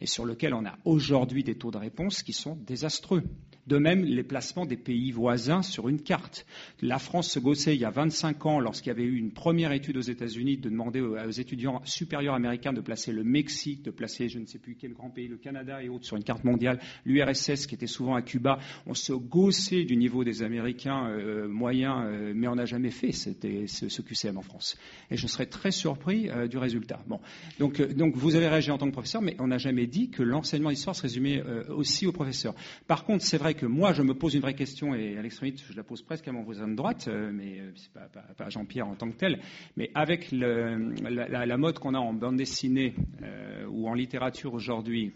et 0.00 0.06
sur 0.06 0.24
lequel 0.24 0.54
on 0.54 0.64
a 0.64 0.76
aujourd'hui 0.84 1.44
des 1.44 1.56
taux 1.56 1.70
de 1.70 1.78
réponse 1.78 2.22
qui 2.22 2.32
sont 2.32 2.56
désastreux. 2.56 3.22
De 3.68 3.76
même, 3.76 4.02
les 4.02 4.22
placements 4.22 4.64
des 4.64 4.78
pays 4.78 5.12
voisins 5.12 5.60
sur 5.60 5.90
une 5.90 6.00
carte. 6.00 6.46
La 6.80 6.98
France 6.98 7.30
se 7.30 7.38
gossait 7.38 7.74
il 7.74 7.80
y 7.80 7.84
a 7.84 7.90
25 7.90 8.46
ans, 8.46 8.60
lorsqu'il 8.60 8.88
y 8.88 8.92
avait 8.92 9.02
eu 9.02 9.16
une 9.16 9.30
première 9.30 9.72
étude 9.72 9.98
aux 9.98 10.00
États-Unis, 10.00 10.56
de 10.56 10.70
demander 10.70 11.02
aux 11.02 11.30
étudiants 11.30 11.82
supérieurs 11.84 12.32
américains 12.32 12.72
de 12.72 12.80
placer 12.80 13.12
le 13.12 13.24
Mexique, 13.24 13.82
de 13.82 13.90
placer 13.90 14.30
je 14.30 14.38
ne 14.38 14.46
sais 14.46 14.58
plus 14.58 14.74
quel 14.74 14.94
grand 14.94 15.10
pays, 15.10 15.28
le 15.28 15.36
Canada 15.36 15.82
et 15.82 15.90
autres 15.90 16.06
sur 16.06 16.16
une 16.16 16.24
carte 16.24 16.44
mondiale, 16.44 16.80
l'URSS 17.04 17.66
qui 17.66 17.74
était 17.74 17.86
souvent 17.86 18.14
à 18.14 18.22
Cuba. 18.22 18.58
On 18.86 18.94
se 18.94 19.12
gossait 19.12 19.84
du 19.84 19.98
niveau 19.98 20.24
des 20.24 20.42
Américains 20.42 21.10
euh, 21.10 21.46
moyens, 21.46 22.04
euh, 22.06 22.32
mais 22.34 22.48
on 22.48 22.54
n'a 22.54 22.64
jamais 22.64 22.90
fait 22.90 23.12
c'était 23.12 23.66
ce, 23.66 24.00
QCM 24.00 24.38
en 24.38 24.42
France. 24.42 24.78
Et 25.10 25.18
je 25.18 25.26
serais 25.26 25.46
très 25.46 25.72
surpris 25.72 26.30
euh, 26.30 26.48
du 26.48 26.56
résultat. 26.56 27.00
Bon. 27.06 27.20
Donc, 27.58 27.82
vous 28.16 28.34
avez 28.34 28.48
réagi 28.48 28.70
en 28.70 28.78
tant 28.78 28.86
que 28.86 28.92
professeur, 28.92 29.20
mais 29.20 29.36
on 29.38 29.48
n'a 29.48 29.58
jamais 29.58 29.86
dit 29.86 30.08
que 30.08 30.22
l'enseignement 30.22 30.70
d'histoire 30.70 30.96
se 30.96 31.02
résumait 31.02 31.42
aussi 31.68 32.06
aux 32.06 32.12
professeurs. 32.12 32.54
Par 32.86 33.04
contre, 33.04 33.24
c'est 33.24 33.36
vrai 33.36 33.54
moi, 33.66 33.92
je 33.92 34.02
me 34.02 34.14
pose 34.14 34.34
une 34.34 34.40
vraie 34.40 34.54
question, 34.54 34.94
et 34.94 35.16
à 35.16 35.22
l'extrémité, 35.22 35.62
je 35.68 35.76
la 35.76 35.82
pose 35.84 36.02
presque 36.02 36.26
à 36.28 36.32
mon 36.32 36.42
voisin 36.42 36.68
de 36.68 36.74
droite, 36.74 37.08
euh, 37.08 37.30
mais 37.32 37.60
c'est 37.76 37.92
pas, 37.92 38.08
pas, 38.36 38.48
Jean-Pierre 38.50 38.88
en 38.88 38.94
tant 38.94 39.10
que 39.10 39.16
tel, 39.16 39.40
mais 39.76 39.90
avec 39.94 40.30
la, 40.32 41.56
mode 41.56 41.78
qu'on 41.78 41.94
a 41.94 41.98
en 41.98 42.12
bande 42.12 42.36
dessinée 42.36 42.94
euh, 43.22 43.66
ou 43.68 43.88
en 43.88 43.94
littérature 43.94 44.54
aujourd'hui, 44.54 45.12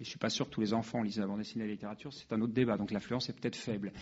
et 0.00 0.04
je 0.04 0.08
ne 0.08 0.10
suis 0.10 0.18
pas 0.18 0.30
sûr 0.30 0.46
que 0.46 0.54
tous 0.54 0.60
les 0.62 0.72
enfants 0.72 1.02
lisent 1.02 1.18
la 1.18 1.26
bande 1.26 1.38
dessinée 1.38 1.64
et 1.64 1.66
la 1.66 1.72
littérature, 1.74 2.12
c'est 2.12 2.32
un 2.32 2.40
autre 2.40 2.54
débat, 2.54 2.78
donc 2.78 2.90
l'influence 2.90 3.28
est 3.28 3.32
peut-être 3.38 3.56
faible, 3.56 3.92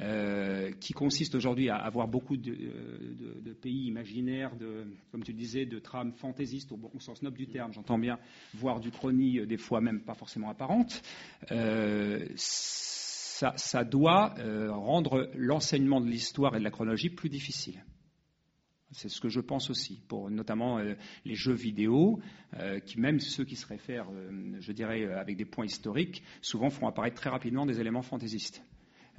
euh, 0.00 0.70
qui 0.80 0.94
consiste 0.94 1.34
aujourd'hui 1.34 1.68
à 1.68 1.76
avoir 1.76 2.08
beaucoup 2.08 2.38
de, 2.38 3.52
pays 3.60 3.86
imaginaires, 3.86 4.56
de, 4.56 4.86
comme 5.10 5.22
tu 5.22 5.32
le 5.32 5.38
disais, 5.38 5.66
de 5.66 5.78
trames 5.78 6.12
fantaisistes, 6.12 6.72
au, 6.72 6.76
bon, 6.76 6.90
sens 7.00 7.22
noble 7.22 7.36
du 7.36 7.48
terme, 7.48 7.72
j'entends 7.72 7.98
bien, 7.98 8.18
voire 8.54 8.80
du 8.80 8.90
euh, 8.90 9.46
des 9.46 9.58
fois 9.58 9.80
même 9.80 10.00
pas 10.00 10.14
forcément 10.14 10.48
apparente. 10.48 11.02
Euh, 11.50 12.24
ça, 13.56 13.84
doit 13.84 14.34
euh, 14.38 14.70
rendre 14.72 15.30
l'enseignement 15.34 16.00
de 16.00 16.06
l'histoire 16.08 16.54
et 16.54 16.58
de 16.58 16.64
la 16.64 16.70
chronologie 16.70 17.10
plus 17.10 17.28
difficile. 17.28 17.84
C'est 18.90 19.08
ce 19.08 19.20
que 19.20 19.28
je 19.30 19.40
pense 19.40 19.70
aussi, 19.70 20.02
pour 20.06 20.30
notamment 20.30 20.78
euh, 20.78 20.94
les 21.24 21.34
jeux 21.34 21.54
vidéo, 21.54 22.20
euh, 22.58 22.78
qui 22.80 23.00
même 23.00 23.20
ceux 23.20 23.44
qui 23.44 23.56
se 23.56 23.66
réfèrent, 23.66 24.08
je 24.60 24.72
dirais, 24.72 25.04
avec 25.14 25.36
des 25.36 25.46
points 25.46 25.64
historiques, 25.64 26.22
souvent 26.42 26.68
font 26.68 26.86
apparaître 26.86 27.16
très 27.16 27.30
rapidement 27.30 27.64
des 27.64 27.80
éléments 27.80 28.02
fantaisistes 28.02 28.62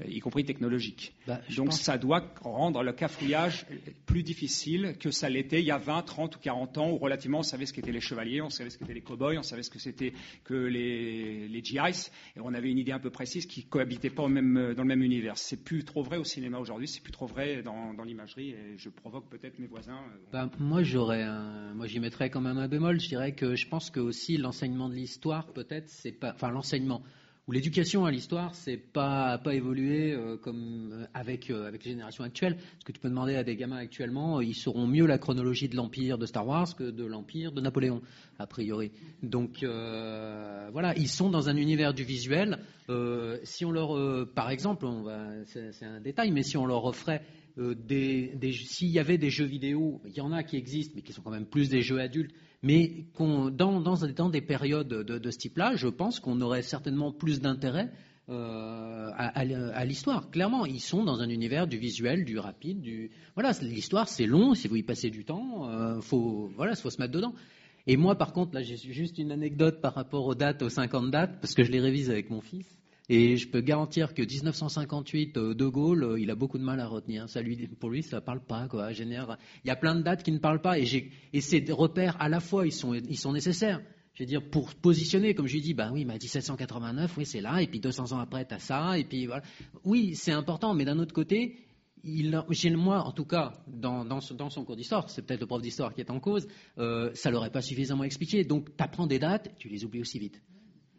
y 0.07 0.20
compris 0.20 0.44
technologiques. 0.44 1.14
Bah, 1.28 1.40
Donc 1.56 1.68
pense... 1.68 1.82
ça 1.82 1.98
doit 1.98 2.34
rendre 2.41 2.84
le 2.84 2.94
cafouillage 2.94 3.65
plus 4.06 4.24
difficile 4.24 4.95
que 4.99 5.11
ça 5.11 5.30
l'était 5.30 5.60
il 5.60 5.65
y 5.65 5.72
a 5.72 5.78
20, 5.78 6.02
30 6.02 6.36
ou 6.36 6.40
40 6.40 6.78
ans, 6.78 6.91
où 6.91 6.98
relativement 6.98 7.40
on 7.40 7.44
savait 7.44 7.65
ce 7.65 7.74
qu'étaient 7.74 7.91
les 7.91 8.02
chevaliers, 8.02 8.41
on 8.41 8.49
savait 8.49 8.70
ce 8.70 8.78
qu'étaient 8.78 8.94
les 8.94 9.02
cow-boys, 9.02 9.38
on 9.38 9.44
savait 9.44 9.64
ce 9.64 9.70
que 9.70 9.80
c'était 9.80 10.14
que 10.44 10.53
les, 10.53 11.48
les 11.48 11.64
GIs, 11.64 12.10
et 12.36 12.40
on 12.41 12.53
avait 12.53 12.72
une 12.72 12.80
idée 12.80 12.91
un 12.91 12.99
peu 12.99 13.11
précise 13.11 13.45
qui 13.45 13.64
cohabitait 13.64 14.10
pas 14.10 14.24
au 14.24 14.30
même, 14.30 14.74
dans 14.76 14.84
le 14.84 14.88
même 14.88 15.03
univers. 15.03 15.38
C'est 15.38 15.64
plus 15.64 15.84
trop 15.84 16.02
vrai 16.02 16.18
au 16.18 16.24
cinéma 16.24 16.57
aujourd'hui, 16.57 16.88
c'est 16.88 17.02
plus 17.03 17.11
trop 17.11 17.28
vrai 17.28 17.61
dans, 17.61 17.94
dans 17.94 18.03
l'imagerie, 18.03 18.52
et 18.52 18.78
je 18.78 18.90
provoque 18.90 19.30
peut-être 19.30 19.60
mes 19.60 19.68
voisins. 19.68 19.99
Bah, 20.32 20.49
moi 20.60 20.82
j'aurais, 20.84 21.24
un... 21.24 21.74
moi 21.76 21.86
j'y 21.86 21.99
mettrais 21.99 22.30
quand 22.30 22.41
même 22.41 22.57
un 22.57 22.68
bémol. 22.68 22.99
Je 22.99 23.10
dirais 23.10 23.34
que 23.34 23.56
je 23.56 23.68
pense 23.68 23.91
que 23.91 23.99
aussi 23.99 24.38
l'enseignement 24.38 24.90
de 24.90 24.95
l'histoire, 24.95 25.48
peut-être, 25.48 25.90
c'est 25.90 26.11
pas, 26.11 26.34
enfin 26.34 26.49
l'enseignement 26.49 27.03
où 27.48 27.52
l'éducation 27.52 28.06
à 28.06 28.11
l'histoire, 28.11 28.56
c'est 28.56 28.78
pas 28.78 29.38
pas 29.38 29.53
évolué 29.53 30.14
euh, 30.14 30.38
comme 30.38 31.07
avec 31.14 31.49
euh, 31.49 31.68
avec 31.68 31.84
les 31.84 31.91
générations 31.91 32.24
actuelles. 32.24 32.56
Parce 32.56 32.86
que 32.86 32.91
tu 32.94 32.99
peux 32.99 33.10
demander 33.10 33.36
à 33.36 33.44
des 33.44 33.56
gamins 33.56 33.78
actuellement, 33.78 34.40
ils 34.40 34.56
sauront 34.56 34.88
mieux 34.88 35.06
la 35.06 35.18
chronologie 35.18 35.68
de 35.68 35.76
l'empire 35.76 36.18
de 36.18 36.26
Star 36.26 36.48
Wars 36.48 36.76
que 36.76 36.90
de 36.90 37.06
l'empire 37.06 37.52
de 37.52 37.60
Napoléon, 37.60 38.02
a 38.40 38.48
priori. 38.48 38.91
Donc 39.22 39.64
euh, 39.64 40.70
voilà, 40.72 40.95
ils 40.98 41.10
sont 41.10 41.30
dans 41.30 41.49
un 41.49 41.57
univers 41.57 41.94
du 41.94 42.03
visuel. 42.03 42.60
Euh, 42.90 43.38
si 43.44 43.65
on 43.65 43.72
leur, 43.72 43.98
euh, 43.98 44.30
par 44.34 44.49
exemple, 44.49 44.86
on 44.86 45.03
va, 45.03 45.30
c'est 45.45 45.86
un 45.86 45.99
détail, 45.99 46.32
mais 46.32 46.44
si 46.44 46.57
on 46.57 46.65
leur 46.65 46.86
offrait 46.86 47.24
des 47.57 48.32
s'il 48.65 48.90
y 48.90 48.99
avait 48.99 49.18
des 49.18 49.30
jeux 49.30 49.45
vidéo, 49.45 50.02
il 50.06 50.14
y 50.14 50.22
en 50.22 50.32
a 50.32 50.44
qui 50.44 50.57
existent, 50.57 50.94
mais 50.95 51.02
qui 51.02 51.14
sont 51.14 51.22
quand 51.22 51.32
même 51.32 51.45
plus 51.45 51.70
des 51.70 51.82
jeux 51.82 51.99
adultes 51.99 52.34
mais 52.64 53.06
dans, 53.19 53.52
dans, 53.52 53.81
dans, 53.81 54.30
des 54.30 54.41
périodes 54.41 54.88
de, 54.88 55.19
de 55.19 55.31
ce 55.31 55.38
type-là, 55.38 55.76
je 55.76 55.90
pense 55.90 56.19
qu'on 56.19 56.40
aurait 56.41 56.61
certainement 56.61 57.11
plus 57.11 57.41
d'intérêt 57.41 57.91
euh, 58.30 59.10
à, 59.15 59.38
à, 59.38 59.41
à 59.41 59.85
l'histoire. 59.85 60.31
Clairement, 60.31 60.65
ils 60.65 60.80
sont 60.80 61.03
dans 61.03 61.19
un 61.19 61.27
univers 61.27 61.68
du 61.68 61.77
visuel, 61.77 62.23
du 62.23 62.40
rapide, 62.40 62.80
du 62.80 63.11
voilà. 63.35 63.52
L'histoire, 63.61 64.07
c'est 64.07 64.26
long. 64.26 64.53
Si 64.53 64.69
vous 64.69 64.77
y 64.77 64.84
passez 64.84 65.10
du 65.10 65.26
temps, 65.26 65.69
euh, 65.69 65.99
faut 65.99 66.49
voilà, 66.56 66.73
faut 66.76 66.90
se 66.90 67.02
mettre 67.02 67.11
dedans. 67.11 67.34
Et 67.85 67.98
moi, 67.98 68.15
par 68.18 68.31
contre, 68.31 68.56
là, 68.56 68.61
j'ai 68.64 68.77
juste 68.77 69.18
une 69.18 69.34
anecdote 69.34 69.81
par 69.81 69.94
rapport 69.94 70.26
aux 70.26 70.35
dates, 70.35 70.61
aux 70.61 70.69
50 70.69 71.11
dates, 71.11 71.41
parce 71.41 71.53
que 71.53 71.65
je 71.65 71.72
les 71.72 71.81
révise 71.81 72.10
avec 72.10 72.30
mon 72.30 72.40
fils. 72.40 72.65
Et 73.15 73.38
je 73.38 73.48
peux 73.48 73.61
garantir 73.61 74.15
que 74.15 74.23
1958, 74.23 75.38
euh, 75.38 75.53
De 75.53 75.68
Gaulle, 75.68 76.03
euh, 76.03 76.19
il 76.19 76.31
a 76.31 76.35
beaucoup 76.35 76.57
de 76.57 76.64
mal 76.64 76.80
à 76.80 76.88
retenir. 76.88 77.30
Ça 77.30 77.44
lui, 77.44 77.68
pour 77.68 77.91
lui, 77.91 78.02
ça 78.02 78.15
ne 78.15 78.22
parle 78.22 78.40
pas. 78.40 78.68
Quoi. 78.68 78.91
Il 78.91 79.27
y 79.65 79.69
a 79.69 79.76
plein 79.76 79.94
de 79.94 80.02
dates 80.02 80.23
qui 80.23 80.31
ne 80.31 80.40
parlent 80.40 80.61
pas. 80.61 80.80
Et, 80.80 81.40
ces 81.40 81.64
repères, 81.69 82.19
à 82.19 82.27
la 82.27 82.40
fois, 82.40 82.65
ils 82.65 82.72
sont, 82.72 82.91
nécessaires. 83.31 83.81
Je 84.15 84.23
veux 84.23 84.26
dire, 84.26 84.41
pour 84.49 84.73
positionner, 84.73 85.35
comme 85.35 85.45
je 85.45 85.53
lui 85.53 85.61
dis, 85.61 85.76
bah 85.76 85.91
oui, 85.94 86.06
mais 86.06 86.14
1789, 86.14 87.15
oui, 87.15 87.26
c'est 87.27 87.41
là, 87.41 87.61
et 87.61 87.68
puis 87.68 87.80
200 87.80 88.14
ans 88.14 88.19
après, 88.19 88.48
tu 88.48 88.56
as 88.56 88.60
ça, 88.60 88.98
et 88.98 89.03
puis 89.03 89.27
voilà. 89.27 89.44
Oui, 89.84 90.15
c'est 90.15 90.31
important, 90.31 90.73
mais 90.73 90.84
d'un 90.84 90.98
autre 90.98 91.14
côté, 91.14 91.68
il, 92.03 92.31
moi, 92.76 93.03
en 93.03 93.11
tout 93.11 93.26
cas, 93.26 93.53
dans 93.68 94.22
son 94.22 94.65
cours 94.65 94.76
d'histoire, 94.76 95.07
c'est 95.11 95.22
peut-être 95.22 95.41
le 95.41 95.45
prof 95.45 95.61
d'histoire 95.61 95.94
qui 95.94 96.02
est 96.02 96.10
en 96.10 96.19
cause, 96.19 96.48
euh, 96.80 97.11
ça 97.14 97.30
l'aurait 97.30 97.52
pas 97.52 97.61
suffisamment 97.61 98.06
expliqué. 98.06 98.44
Donc, 98.44 98.76
tu 98.76 98.84
apprends 98.84 99.06
des 99.06 99.19
dates, 99.19 99.52
tu 99.60 99.69
les 99.69 99.85
oublies 99.85 100.02
aussi 100.02 100.18
vite. 100.18 100.41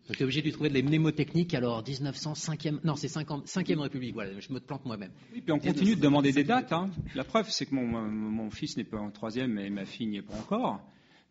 Donc, 0.07 0.17
tu 0.17 0.23
es 0.23 0.25
obligé 0.25 0.43
de 0.43 0.51
trouver 0.51 0.69
des 0.69 0.83
mnémotechniques. 0.83 1.55
Alors, 1.55 1.83
1905e, 1.83 2.81
non, 2.85 2.95
c'est 2.95 3.09
5e 3.09 3.79
République. 3.79 4.13
Voilà, 4.13 4.39
je 4.39 4.53
me 4.53 4.61
plante 4.61 4.85
moi-même. 4.85 5.13
Oui, 5.33 5.41
puis 5.41 5.53
on 5.53 5.59
continue 5.59 5.97
de 5.97 6.01
demander 6.01 6.33
des 6.33 6.45
dates. 6.45 6.73
Hein. 6.73 6.91
La 7.15 7.25
preuve, 7.25 7.51
c'est 7.51 7.65
que 7.65 7.75
mon, 7.75 7.87
mon 7.87 8.51
fils 8.51 8.77
n'est 8.77 8.85
pas 8.85 8.99
en 8.99 9.11
troisième 9.11 9.59
et 9.59 9.71
ma 9.71 9.87
fille 9.87 10.07
n'y 10.07 10.19
est 10.19 10.23
pas 10.23 10.35
encore. 10.35 10.83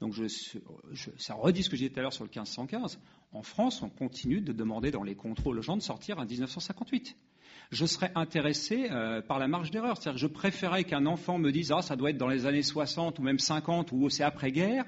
Donc, 0.02 0.14
je, 0.14 0.26
je, 0.91 1.10
ça 1.18 1.36
redit 1.36 1.62
ce 1.62 1.70
que 1.70 1.76
j'ai 1.76 1.88
dit 1.88 1.94
tout 1.94 2.00
à 2.00 2.02
l'heure 2.02 2.14
sur 2.14 2.24
le 2.24 2.30
1515. 2.30 3.00
En 3.32 3.44
France, 3.44 3.84
on 3.84 3.90
continue 3.90 4.41
de 4.41 4.54
demander 4.54 4.90
dans 4.90 5.04
les 5.04 5.16
contrôles 5.16 5.60
aux 5.60 5.62
gens 5.62 5.78
de 5.78 5.82
sortir 5.82 6.18
en 6.18 6.26
1958 6.26 7.16
je 7.74 7.86
serais 7.86 8.12
intéressé 8.16 8.88
euh, 8.91 9.22
par 9.22 9.40
la 9.40 9.48
marge 9.48 9.72
d'erreur. 9.72 10.00
Je 10.16 10.28
préférais 10.28 10.84
qu'un 10.84 11.06
enfant 11.06 11.40
me 11.40 11.52
dise 11.52 11.72
ah 11.72 11.82
ça 11.82 11.95
doit 11.95 12.12
être 12.12 12.18
dans 12.18 12.28
les 12.28 12.45
années 12.45 12.62
60 12.62 13.20
ou 13.20 13.24
même 13.24 13.40
50 13.40 13.91
ou 13.91 14.10
c'est 14.10 14.24
après-guerre 14.24 14.86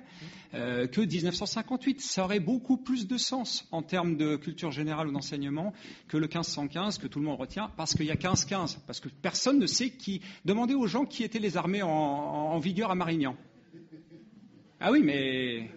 euh, 0.53 0.87
que 0.87 1.01
1958. 1.01 1.99
Ça 1.99 2.23
aurait 2.23 2.39
beaucoup 2.39 2.77
plus 2.77 3.07
de 3.07 3.17
sens 3.17 3.67
en 3.71 3.81
termes 3.81 4.17
de 4.17 4.35
culture 4.35 4.71
générale 4.71 5.07
ou 5.07 5.11
d'enseignement 5.11 5.73
que 6.07 6.17
le 6.17 6.27
1515 6.27 6.99
que 6.99 7.07
tout 7.07 7.19
le 7.19 7.25
monde 7.25 7.39
retient 7.39 7.71
parce 7.75 7.95
qu'il 7.95 8.05
y 8.05 8.11
a 8.11 8.15
1515 8.15 8.83
parce 8.85 8.99
que 8.99 9.09
personne 9.09 9.59
ne 9.59 9.67
sait 9.67 9.89
qui. 9.89 10.21
Demandez 10.45 10.75
aux 10.75 10.87
gens 10.87 11.05
qui 11.05 11.23
étaient 11.23 11.39
les 11.39 11.57
armées 11.57 11.81
en, 11.81 11.89
en 11.89 12.59
vigueur 12.59 12.91
à 12.91 12.95
Marignan. 12.95 13.35
Ah 14.79 14.91
oui, 14.91 15.01
mais 15.03 15.69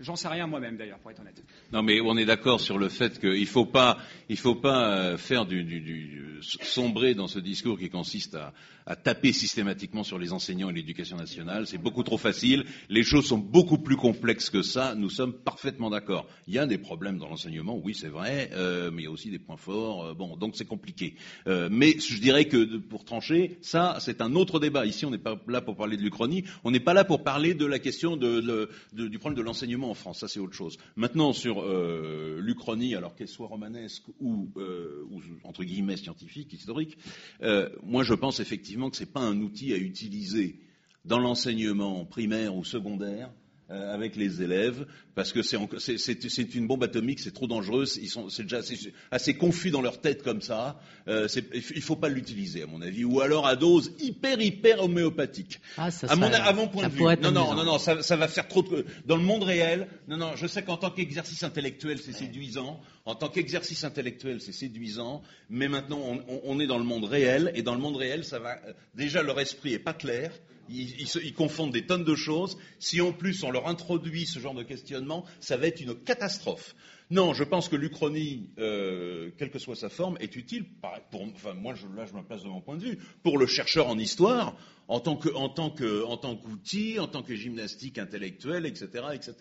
J'en 0.00 0.16
sais 0.16 0.28
rien 0.28 0.46
moi-même 0.46 0.76
d'ailleurs, 0.76 0.98
pour 0.98 1.10
être 1.10 1.20
honnête. 1.20 1.42
Non, 1.72 1.82
mais 1.82 2.00
on 2.00 2.16
est 2.16 2.24
d'accord 2.24 2.60
sur 2.60 2.78
le 2.78 2.88
fait 2.88 3.18
qu'il 3.18 3.40
ne 3.40 3.44
faut 3.46 3.66
pas, 3.66 3.98
il 4.28 4.38
faut 4.38 4.54
pas 4.54 5.16
faire 5.16 5.46
du, 5.46 5.64
du, 5.64 5.80
du, 5.80 6.26
sombrer 6.40 7.14
dans 7.14 7.26
ce 7.26 7.38
discours 7.38 7.78
qui 7.78 7.88
consiste 7.88 8.36
à, 8.36 8.52
taper 8.94 9.32
systématiquement 9.32 10.04
sur 10.04 10.16
les 10.16 10.32
enseignants 10.32 10.70
et 10.70 10.72
l'éducation 10.72 11.16
nationale. 11.16 11.66
C'est 11.66 11.78
beaucoup 11.78 12.04
trop 12.04 12.18
facile. 12.18 12.64
Les 12.88 13.02
choses 13.02 13.26
sont 13.26 13.38
beaucoup 13.38 13.78
plus 13.78 13.96
complexes 13.96 14.48
que 14.48 14.62
ça. 14.62 14.94
Nous 14.94 15.10
sommes 15.10 15.32
parfaitement 15.32 15.90
d'accord. 15.90 16.28
Il 16.46 16.54
y 16.54 16.58
a 16.58 16.66
des 16.66 16.78
problèmes 16.78 17.18
dans 17.18 17.28
l'enseignement, 17.28 17.80
oui, 17.82 17.96
c'est 17.96 18.08
vrai, 18.08 18.50
euh, 18.52 18.92
mais 18.92 19.02
il 19.02 19.04
y 19.06 19.08
a 19.08 19.10
aussi 19.10 19.30
des 19.30 19.40
points 19.40 19.56
forts. 19.56 20.04
Euh, 20.04 20.14
bon, 20.14 20.36
donc 20.36 20.54
c'est 20.54 20.66
compliqué. 20.66 21.16
Euh, 21.48 21.68
mais 21.70 21.98
je 21.98 22.20
dirais 22.20 22.44
que 22.44 22.76
pour 22.76 23.04
trancher, 23.04 23.58
ça, 23.60 23.96
c'est 23.98 24.20
un 24.20 24.36
autre 24.36 24.60
débat. 24.60 24.86
Ici, 24.86 25.04
on 25.04 25.10
n'est 25.10 25.18
pas 25.18 25.36
là 25.48 25.60
pour 25.60 25.76
parler 25.76 25.96
de 25.96 26.02
l'Uchronie. 26.02 26.44
On 26.62 26.70
n'est 26.70 26.78
pas 26.78 26.94
là 26.94 27.04
pour 27.04 27.24
parler 27.24 27.54
de 27.54 27.66
la 27.66 27.80
question 27.80 28.16
de, 28.16 28.68
du 28.92 29.18
problème 29.18 29.36
de 29.36 29.42
l'enseignement 29.42 29.90
en 29.90 29.94
France. 29.94 30.20
Ça, 30.20 30.28
c'est 30.28 30.38
autre 30.38 30.54
chose. 30.54 30.78
Maintenant, 30.94 31.32
sur 31.32 31.65
euh, 31.66 32.40
l'Uchronie, 32.40 32.94
alors 32.94 33.14
qu'elle 33.14 33.28
soit 33.28 33.46
romanesque 33.46 34.04
ou, 34.20 34.48
euh, 34.56 35.04
entre 35.44 35.64
guillemets 35.64 35.96
scientifique, 35.96 36.52
historique, 36.52 36.98
euh, 37.42 37.68
moi, 37.82 38.02
je 38.04 38.14
pense 38.14 38.40
effectivement 38.40 38.90
que 38.90 38.96
ce 38.96 39.02
n'est 39.04 39.10
pas 39.10 39.20
un 39.20 39.40
outil 39.40 39.72
à 39.72 39.76
utiliser 39.76 40.60
dans 41.04 41.18
l'enseignement 41.18 42.04
primaire 42.04 42.56
ou 42.56 42.64
secondaire 42.64 43.30
euh, 43.68 43.92
avec 43.92 44.14
les 44.14 44.42
élèves, 44.42 44.86
parce 45.16 45.32
que 45.32 45.42
c'est 45.42 46.54
une 46.54 46.68
bombe 46.68 46.84
atomique, 46.84 47.18
c'est 47.18 47.34
trop 47.34 47.48
dangereux, 47.48 47.84
ils 48.00 48.08
sont 48.08 48.28
c'est 48.28 48.44
déjà 48.44 48.58
assez, 48.58 48.92
assez, 49.10 49.34
confus 49.34 49.72
dans 49.72 49.82
leur 49.82 50.00
tête 50.00 50.22
comme 50.22 50.40
ça. 50.40 50.78
Euh, 51.08 51.26
il 51.52 51.76
ne 51.76 51.80
faut 51.80 51.96
pas 51.96 52.08
l'utiliser, 52.08 52.62
à 52.62 52.66
mon 52.66 52.80
avis, 52.80 53.04
ou 53.04 53.20
alors 53.20 53.46
à 53.46 53.56
dose 53.56 53.92
hyper 53.98 54.40
hyper 54.40 54.84
homéopathique. 54.84 55.60
Ah, 55.78 55.90
ça 55.90 56.06
à, 56.08 56.14
mon, 56.14 56.32
à 56.32 56.52
mon 56.52 56.68
point 56.68 56.84
ça 56.84 56.88
de 56.90 56.94
vue. 56.94 57.02
Non 57.22 57.32
non 57.32 57.54
non 57.54 57.64
non, 57.64 57.78
ça, 57.78 58.02
ça 58.02 58.16
va 58.16 58.28
faire 58.28 58.46
trop 58.46 58.62
de 58.62 58.86
dans 59.04 59.16
le 59.16 59.22
monde 59.24 59.42
réel. 59.42 59.88
Non 60.06 60.16
non, 60.16 60.36
je 60.36 60.46
sais 60.46 60.62
qu'en 60.62 60.76
tant 60.76 60.90
qu'exercice 60.90 61.42
intellectuel, 61.42 61.98
c'est 61.98 62.12
séduisant. 62.12 62.80
En 63.04 63.16
tant 63.16 63.28
qu'exercice 63.28 63.82
intellectuel, 63.82 64.40
c'est 64.40 64.52
séduisant. 64.52 65.22
Mais 65.50 65.68
maintenant, 65.68 66.00
on, 66.04 66.16
on, 66.28 66.40
on 66.44 66.60
est 66.60 66.66
dans 66.68 66.78
le 66.78 66.84
monde 66.84 67.04
réel, 67.04 67.50
et 67.54 67.62
dans 67.62 67.74
le 67.74 67.80
monde 67.80 67.96
réel, 67.96 68.24
ça 68.24 68.38
va 68.38 68.60
déjà 68.94 69.24
leur 69.24 69.40
esprit 69.40 69.72
est 69.74 69.80
pas 69.80 69.92
clair. 69.92 70.30
Ils, 70.68 71.34
confondent 71.34 71.72
des 71.72 71.86
tonnes 71.86 72.04
de 72.04 72.14
choses. 72.14 72.58
Si 72.78 73.00
en 73.00 73.12
plus 73.12 73.42
on 73.44 73.50
leur 73.50 73.68
introduit 73.68 74.26
ce 74.26 74.38
genre 74.38 74.54
de 74.54 74.62
questionnement, 74.62 75.24
ça 75.40 75.56
va 75.56 75.66
être 75.66 75.80
une 75.80 75.94
catastrophe. 75.94 76.74
Non, 77.10 77.34
je 77.34 77.44
pense 77.44 77.68
que 77.68 77.76
l'Uchronie, 77.76 78.50
euh, 78.58 79.30
quelle 79.38 79.50
que 79.50 79.60
soit 79.60 79.76
sa 79.76 79.88
forme, 79.88 80.16
est 80.20 80.34
utile. 80.34 80.66
Pour, 81.10 81.22
enfin, 81.22 81.54
moi, 81.54 81.74
je, 81.74 81.86
là, 81.96 82.04
je 82.04 82.12
me 82.12 82.22
place 82.22 82.42
de 82.42 82.48
mon 82.48 82.60
point 82.60 82.76
de 82.76 82.82
vue. 82.82 82.98
Pour 83.22 83.38
le 83.38 83.46
chercheur 83.46 83.86
en 83.88 83.96
histoire, 83.98 84.56
en 84.88 85.00
tant 85.00 85.16
que, 85.16 85.28
en 85.34 85.48
tant 85.48 85.70
que, 85.70 86.04
en 86.04 86.16
tant 86.16 86.36
qu'outil, 86.36 86.98
en 86.98 87.08
tant 87.08 87.22
que 87.22 87.34
gymnastique 87.34 87.98
intellectuelle, 87.98 88.66
etc., 88.66 88.88
etc. 89.14 89.34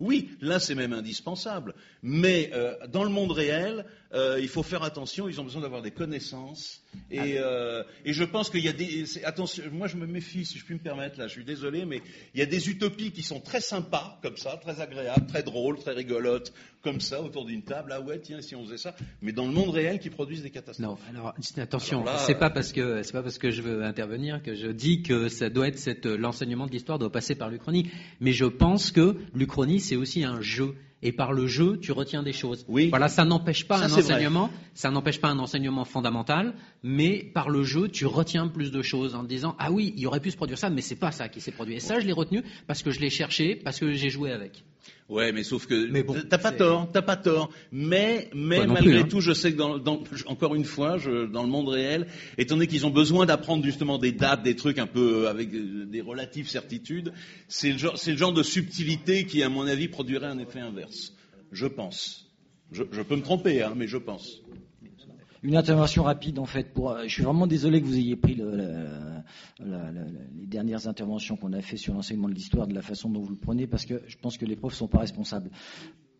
Oui, 0.00 0.30
là, 0.40 0.60
c'est 0.60 0.74
même 0.74 0.92
indispensable. 0.92 1.74
Mais 2.02 2.50
euh, 2.54 2.74
dans 2.88 3.04
le 3.04 3.10
monde 3.10 3.32
réel, 3.32 3.84
euh, 4.14 4.38
il 4.40 4.48
faut 4.48 4.62
faire 4.62 4.82
attention. 4.82 5.28
Ils 5.28 5.40
ont 5.40 5.44
besoin 5.44 5.62
d'avoir 5.62 5.82
des 5.82 5.90
connaissances. 5.90 6.82
Et, 7.10 7.38
euh, 7.38 7.82
et 8.04 8.12
je 8.12 8.24
pense 8.24 8.50
qu'il 8.50 8.64
y 8.64 8.68
a 8.68 8.72
des. 8.72 9.24
Attention, 9.24 9.64
moi, 9.72 9.88
je 9.88 9.96
me 9.96 10.06
méfie, 10.06 10.44
si 10.44 10.58
je 10.58 10.64
puis 10.64 10.74
me 10.74 10.80
permettre. 10.80 11.18
Là, 11.18 11.26
je 11.26 11.32
suis 11.32 11.44
désolé, 11.44 11.84
mais 11.84 12.00
il 12.34 12.40
y 12.40 12.42
a 12.42 12.46
des 12.46 12.68
utopies 12.68 13.10
qui 13.10 13.22
sont 13.22 13.40
très 13.40 13.60
sympas, 13.60 14.18
comme 14.22 14.36
ça, 14.36 14.56
très 14.58 14.80
agréables, 14.80 15.26
très 15.26 15.42
drôles, 15.42 15.78
très 15.78 15.92
rigolotes, 15.92 16.52
comme 16.82 17.00
ça, 17.00 17.22
autour 17.22 17.44
d'une 17.44 17.62
table. 17.62 17.92
Ah 17.94 18.00
ouais, 18.00 18.18
tiens, 18.20 18.40
si 18.40 18.54
on 18.54 18.64
faisait 18.64 18.76
ça. 18.76 18.94
Mais 19.20 19.32
dans 19.32 19.46
le 19.46 19.52
monde 19.52 19.70
réel, 19.70 19.98
qui 19.98 20.10
produisent 20.10 20.42
des 20.42 20.50
catastrophes. 20.50 20.88
Non, 20.88 20.96
alors 21.08 21.34
attention, 21.56 22.04
c'est 22.18 22.34
pas 22.34 22.50
parce 22.50 22.72
que 22.72 23.02
c'est 23.02 23.12
pas 23.12 23.22
parce 23.22 23.38
que 23.38 23.50
je 23.50 23.62
veux 23.62 23.84
intervenir 23.84 24.42
que 24.42 24.54
je 24.54 24.68
dis 24.68 25.02
que 25.02 25.28
ça 25.28 25.48
doit 25.48 25.68
être 25.68 25.78
cette, 25.78 26.06
l'enseignement 26.06 26.66
de 26.66 26.72
l'histoire 26.72 26.98
doit 26.98 27.12
passer 27.12 27.34
par 27.34 27.48
l'Uchronie. 27.48 27.90
Mais 28.20 28.32
je 28.32 28.44
pense 28.44 28.90
que 28.90 29.16
l'Uchronie, 29.34 29.80
c'est 29.80 29.96
aussi 29.96 30.24
un 30.24 30.40
jeu. 30.40 30.74
Et 31.04 31.10
par 31.10 31.32
le 31.32 31.48
jeu, 31.48 31.78
tu 31.80 31.90
retiens 31.90 32.22
des 32.22 32.32
choses. 32.32 32.64
Oui. 32.68 32.88
Voilà, 32.88 33.08
ça 33.08 33.24
n'empêche 33.24 33.66
pas 33.66 33.78
un 33.78 33.90
enseignement, 33.92 34.50
ça 34.74 34.92
n'empêche 34.92 35.20
pas 35.20 35.28
un 35.30 35.38
enseignement 35.40 35.84
fondamental, 35.84 36.54
mais 36.84 37.28
par 37.34 37.50
le 37.50 37.64
jeu, 37.64 37.88
tu 37.88 38.06
retiens 38.06 38.46
plus 38.46 38.70
de 38.70 38.82
choses 38.82 39.16
en 39.16 39.24
te 39.24 39.28
disant 39.28 39.56
ah 39.58 39.72
oui, 39.72 39.94
il 39.96 40.06
aurait 40.06 40.20
pu 40.20 40.30
se 40.30 40.36
produire 40.36 40.58
ça, 40.58 40.70
mais 40.70 40.80
c'est 40.80 40.94
pas 40.94 41.10
ça 41.10 41.28
qui 41.28 41.40
s'est 41.40 41.50
produit. 41.50 41.74
Et 41.74 41.80
ça, 41.80 41.98
je 41.98 42.06
l'ai 42.06 42.12
retenu 42.12 42.44
parce 42.68 42.84
que 42.84 42.92
je 42.92 43.00
l'ai 43.00 43.10
cherché, 43.10 43.56
parce 43.56 43.80
que 43.80 43.92
j'ai 43.92 44.10
joué 44.10 44.30
avec. 44.30 44.62
Ouais, 45.08 45.32
mais 45.32 45.42
sauf 45.42 45.66
que 45.66 45.90
mais 45.90 46.02
bon, 46.02 46.16
t'as 46.28 46.38
pas 46.38 46.52
tort, 46.52 46.90
t'as 46.90 47.02
pas 47.02 47.16
tort. 47.16 47.50
Mais, 47.70 48.30
mais 48.34 48.66
malgré 48.66 49.00
hein. 49.00 49.06
tout, 49.08 49.20
je 49.20 49.32
sais 49.32 49.52
que 49.52 49.58
dans, 49.58 49.78
dans, 49.78 50.02
encore 50.26 50.54
une 50.54 50.64
fois, 50.64 50.96
je, 50.98 51.26
dans 51.26 51.42
le 51.42 51.48
monde 51.48 51.68
réel, 51.68 52.06
étant 52.38 52.54
donné 52.54 52.66
qu'ils 52.66 52.86
ont 52.86 52.90
besoin 52.90 53.26
d'apprendre 53.26 53.64
justement 53.64 53.98
des 53.98 54.12
dates, 54.12 54.42
des 54.42 54.56
trucs 54.56 54.78
un 54.78 54.86
peu 54.86 55.28
avec 55.28 55.50
des 55.52 56.00
relatives 56.00 56.48
certitudes, 56.48 57.12
c'est 57.48 57.72
le 57.72 57.78
genre, 57.78 57.98
c'est 57.98 58.12
le 58.12 58.16
genre 58.16 58.32
de 58.32 58.42
subtilité 58.42 59.26
qui, 59.26 59.42
à 59.42 59.48
mon 59.48 59.66
avis, 59.66 59.88
produirait 59.88 60.28
un 60.28 60.38
effet 60.38 60.60
inverse. 60.60 61.12
Je 61.50 61.66
pense. 61.66 62.30
Je, 62.70 62.84
je 62.90 63.02
peux 63.02 63.16
me 63.16 63.22
tromper, 63.22 63.62
hein, 63.62 63.74
mais 63.76 63.86
je 63.86 63.98
pense. 63.98 64.40
Une 65.42 65.56
intervention 65.56 66.04
rapide 66.04 66.38
en 66.38 66.46
fait. 66.46 66.72
Pour, 66.72 66.96
je 67.02 67.08
suis 67.08 67.22
vraiment 67.24 67.48
désolé 67.48 67.80
que 67.80 67.86
vous 67.86 67.96
ayez 67.98 68.14
pris 68.14 68.34
le, 68.36 68.56
le, 69.60 69.76
les 70.38 70.46
dernières 70.46 70.86
interventions 70.86 71.36
qu'on 71.36 71.52
a 71.52 71.60
fait 71.60 71.76
sur 71.76 71.94
l'enseignement 71.94 72.28
de 72.28 72.34
l'histoire 72.34 72.66
de 72.68 72.74
la 72.74 72.82
façon 72.82 73.10
dont 73.10 73.20
vous 73.20 73.30
le 73.30 73.36
prenez, 73.36 73.66
parce 73.66 73.84
que 73.84 74.02
je 74.06 74.16
pense 74.18 74.38
que 74.38 74.44
les 74.44 74.54
profs 74.56 74.74
sont 74.74 74.88
pas 74.88 75.00
responsables. 75.00 75.50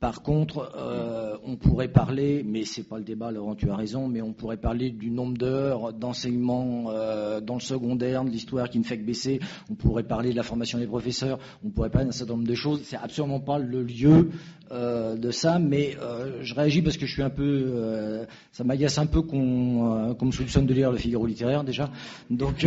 Par 0.02 0.20
contre, 0.22 0.72
euh, 0.76 1.36
on 1.44 1.54
pourrait 1.54 1.86
parler, 1.86 2.42
mais 2.44 2.64
c'est 2.64 2.82
pas 2.82 2.98
le 2.98 3.04
débat, 3.04 3.30
Laurent, 3.30 3.54
tu 3.54 3.70
as 3.70 3.76
raison, 3.76 4.08
mais 4.08 4.20
on 4.20 4.32
pourrait 4.32 4.56
parler 4.56 4.90
du 4.90 5.10
nombre 5.10 5.38
d'heures 5.38 5.92
d'enseignement 5.92 6.86
euh, 6.88 7.40
dans 7.40 7.54
le 7.54 7.60
secondaire, 7.60 8.24
de 8.24 8.30
l'histoire 8.30 8.68
qui 8.68 8.80
ne 8.80 8.84
fait 8.84 8.98
que 8.98 9.04
baisser. 9.04 9.38
On 9.70 9.76
pourrait 9.76 10.02
parler 10.02 10.32
de 10.32 10.36
la 10.36 10.42
formation 10.42 10.80
des 10.80 10.88
professeurs. 10.88 11.38
On 11.64 11.70
pourrait 11.70 11.88
parler 11.88 12.06
d'un 12.06 12.12
certain 12.12 12.32
nombre 12.32 12.48
de 12.48 12.54
choses. 12.56 12.82
C'est 12.82 12.96
absolument 12.96 13.38
pas 13.38 13.60
le 13.60 13.84
lieu 13.84 14.30
euh, 14.72 15.16
de 15.16 15.30
ça, 15.30 15.60
mais 15.60 15.96
euh, 16.02 16.40
je 16.42 16.52
réagis 16.54 16.82
parce 16.82 16.96
que 16.96 17.06
je 17.06 17.12
suis 17.12 17.22
un 17.22 17.30
peu, 17.30 17.44
euh, 17.44 18.24
ça 18.50 18.64
m'agace 18.64 18.98
un 18.98 19.06
peu 19.06 19.22
qu'on 19.22 20.10
euh, 20.10 20.14
qu 20.14 20.24
me 20.24 20.32
soupçonne 20.32 20.66
de 20.66 20.74
lire 20.74 20.90
le 20.90 20.98
Figaro 20.98 21.26
littéraire 21.26 21.62
déjà. 21.62 21.90
Donc, 22.28 22.66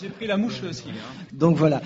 j'ai 0.00 0.08
pris 0.08 0.26
la 0.26 0.36
mouche 0.36 0.64
aussi. 0.68 0.88
Hein. 0.88 1.26
Donc 1.32 1.56
voilà. 1.56 1.80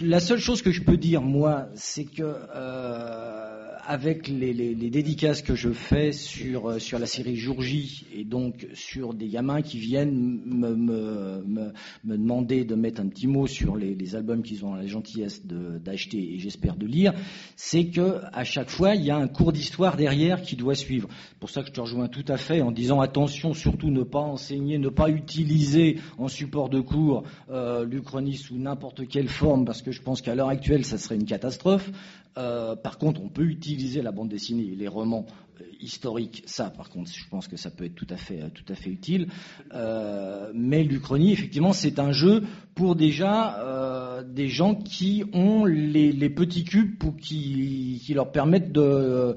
La 0.00 0.20
seule 0.20 0.38
chose 0.38 0.62
que 0.62 0.70
je 0.70 0.82
peux 0.82 0.96
dire, 0.96 1.22
moi, 1.22 1.66
c'est 1.74 2.04
que 2.04 2.22
euh, 2.22 3.51
avec 3.86 4.28
les, 4.28 4.52
les, 4.52 4.74
les, 4.74 4.90
dédicaces 4.90 5.42
que 5.42 5.54
je 5.54 5.70
fais 5.70 6.12
sur, 6.12 6.80
sur 6.80 6.98
la 6.98 7.06
série 7.06 7.36
Jour 7.36 7.62
J 7.62 8.06
et 8.14 8.24
donc 8.24 8.66
sur 8.74 9.12
des 9.12 9.28
gamins 9.28 9.60
qui 9.60 9.78
viennent 9.78 10.40
me, 10.44 10.74
me, 10.76 11.42
me, 11.44 11.72
me 12.04 12.16
demander 12.16 12.64
de 12.64 12.74
mettre 12.74 13.00
un 13.00 13.08
petit 13.08 13.26
mot 13.26 13.46
sur 13.46 13.76
les, 13.76 13.94
les 13.94 14.14
albums 14.14 14.42
qu'ils 14.42 14.64
ont 14.64 14.74
la 14.74 14.86
gentillesse 14.86 15.44
d'acheter 15.44 16.34
et 16.34 16.38
j'espère 16.38 16.76
de 16.76 16.86
lire, 16.86 17.12
c'est 17.56 17.86
que 17.86 18.20
à 18.32 18.44
chaque 18.44 18.70
fois 18.70 18.94
il 18.94 19.02
y 19.04 19.10
a 19.10 19.16
un 19.16 19.28
cours 19.28 19.52
d'histoire 19.52 19.96
derrière 19.96 20.42
qui 20.42 20.54
doit 20.54 20.76
suivre. 20.76 21.08
C'est 21.30 21.38
pour 21.38 21.50
ça 21.50 21.62
que 21.62 21.68
je 21.68 21.72
te 21.72 21.80
rejoins 21.80 22.08
tout 22.08 22.24
à 22.28 22.36
fait 22.36 22.62
en 22.62 22.70
disant 22.70 23.00
attention 23.00 23.52
surtout 23.52 23.90
ne 23.90 24.04
pas 24.04 24.20
enseigner, 24.20 24.78
ne 24.78 24.90
pas 24.90 25.08
utiliser 25.08 25.98
en 26.18 26.28
support 26.28 26.68
de 26.68 26.80
cours 26.80 27.24
euh, 27.50 27.84
l'Uchronie 27.84 28.36
sous 28.36 28.56
n'importe 28.56 29.08
quelle 29.08 29.28
forme 29.28 29.64
parce 29.64 29.82
que 29.82 29.90
je 29.90 30.02
pense 30.02 30.22
qu'à 30.22 30.36
l'heure 30.36 30.48
actuelle 30.48 30.84
ça 30.84 30.98
serait 30.98 31.16
une 31.16 31.26
catastrophe. 31.26 31.90
Euh, 32.38 32.76
par 32.76 32.98
contre, 32.98 33.22
on 33.22 33.28
peut 33.28 33.44
utiliser 33.44 34.02
la 34.02 34.12
bande 34.12 34.28
dessinée, 34.28 34.74
les 34.74 34.88
romans 34.88 35.26
euh, 35.60 35.64
historiques. 35.80 36.42
Ça, 36.46 36.70
par 36.70 36.88
contre, 36.90 37.10
je 37.12 37.28
pense 37.28 37.48
que 37.48 37.56
ça 37.56 37.70
peut 37.70 37.84
être 37.84 37.94
tout 37.94 38.06
à 38.08 38.16
fait, 38.16 38.50
tout 38.50 38.64
à 38.68 38.74
fait 38.74 38.90
utile. 38.90 39.28
Euh, 39.74 40.50
mais 40.54 40.82
l'Uchronie, 40.82 41.32
effectivement, 41.32 41.72
c'est 41.72 41.98
un 41.98 42.12
jeu 42.12 42.42
pour 42.74 42.96
déjà 42.96 43.58
euh, 43.60 44.22
des 44.22 44.48
gens 44.48 44.74
qui 44.74 45.24
ont 45.32 45.64
les, 45.64 46.12
les 46.12 46.30
petits 46.30 46.64
cubes 46.64 46.96
pour 46.96 47.16
qui, 47.16 48.00
leur 48.14 48.30
permettent 48.30 48.72
de, 48.72 49.34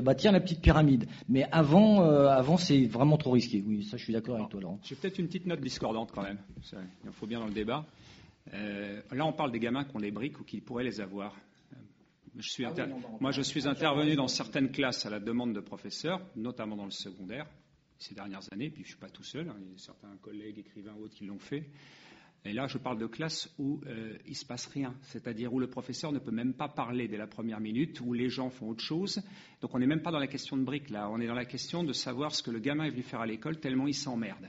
bâtir 0.00 0.32
la 0.32 0.40
petite 0.40 0.60
pyramide. 0.60 1.06
Mais 1.28 1.46
avant, 1.50 2.02
euh, 2.02 2.28
avant 2.28 2.56
c'est 2.56 2.86
vraiment 2.86 3.16
trop 3.16 3.32
risqué. 3.32 3.62
Oui, 3.66 3.84
ça, 3.84 3.96
je 3.96 4.04
suis 4.04 4.12
d'accord 4.12 4.36
avec 4.36 4.48
toi, 4.48 4.60
Laurent. 4.60 4.80
J'ai 4.82 4.94
peut-être 4.94 5.18
une 5.18 5.26
petite 5.26 5.46
note 5.46 5.60
discordante 5.60 6.10
quand 6.12 6.22
même. 6.22 6.38
Il 7.04 7.12
faut 7.12 7.26
bien 7.26 7.40
dans 7.40 7.46
le 7.46 7.52
débat. 7.52 7.84
Euh, 8.54 9.00
là, 9.12 9.26
on 9.26 9.32
parle 9.32 9.52
des 9.52 9.58
gamins 9.58 9.84
qui 9.84 9.96
ont 9.96 10.00
des 10.00 10.10
briques 10.10 10.40
ou 10.40 10.44
qui 10.44 10.60
pourraient 10.60 10.84
les 10.84 11.00
avoir. 11.00 11.34
Je 12.38 12.48
suis 12.48 12.64
ah 12.64 12.72
oui, 12.76 12.82
non, 12.88 13.00
Moi, 13.20 13.32
je 13.32 13.42
suis 13.42 13.66
intervenu 13.66 14.14
dans 14.14 14.28
certaines 14.28 14.70
classes 14.70 15.04
à 15.04 15.10
la 15.10 15.18
demande 15.18 15.52
de 15.52 15.60
professeurs, 15.60 16.20
notamment 16.36 16.76
dans 16.76 16.84
le 16.84 16.92
secondaire, 16.92 17.46
ces 17.98 18.14
dernières 18.14 18.44
années, 18.52 18.70
puis 18.70 18.84
je 18.84 18.88
ne 18.88 18.92
suis 18.92 19.00
pas 19.00 19.10
tout 19.10 19.24
seul, 19.24 19.48
hein, 19.48 19.56
il 19.60 19.72
y 19.72 19.74
a 19.74 19.78
certains 19.78 20.16
collègues, 20.22 20.58
écrivains 20.58 20.94
ou 20.94 21.04
autres 21.04 21.14
qui 21.16 21.26
l'ont 21.26 21.40
fait. 21.40 21.68
Et 22.44 22.52
là, 22.52 22.68
je 22.68 22.78
parle 22.78 22.98
de 22.98 23.06
classes 23.06 23.52
où 23.58 23.80
euh, 23.86 24.16
il 24.24 24.30
ne 24.30 24.36
se 24.36 24.46
passe 24.46 24.66
rien, 24.66 24.94
c'est-à-dire 25.02 25.52
où 25.52 25.58
le 25.58 25.66
professeur 25.66 26.12
ne 26.12 26.20
peut 26.20 26.30
même 26.30 26.54
pas 26.54 26.68
parler 26.68 27.08
dès 27.08 27.16
la 27.16 27.26
première 27.26 27.58
minute, 27.58 28.00
où 28.00 28.12
les 28.12 28.28
gens 28.28 28.50
font 28.50 28.68
autre 28.68 28.84
chose. 28.84 29.20
Donc 29.60 29.74
on 29.74 29.80
n'est 29.80 29.88
même 29.88 30.02
pas 30.02 30.12
dans 30.12 30.20
la 30.20 30.28
question 30.28 30.56
de 30.56 30.62
briques, 30.62 30.90
là, 30.90 31.10
on 31.10 31.20
est 31.20 31.26
dans 31.26 31.34
la 31.34 31.44
question 31.44 31.82
de 31.82 31.92
savoir 31.92 32.32
ce 32.36 32.44
que 32.44 32.52
le 32.52 32.60
gamin 32.60 32.84
est 32.84 32.90
venu 32.90 33.02
faire 33.02 33.20
à 33.20 33.26
l'école, 33.26 33.58
tellement 33.58 33.88
il 33.88 33.94
s'emmerde. 33.94 34.48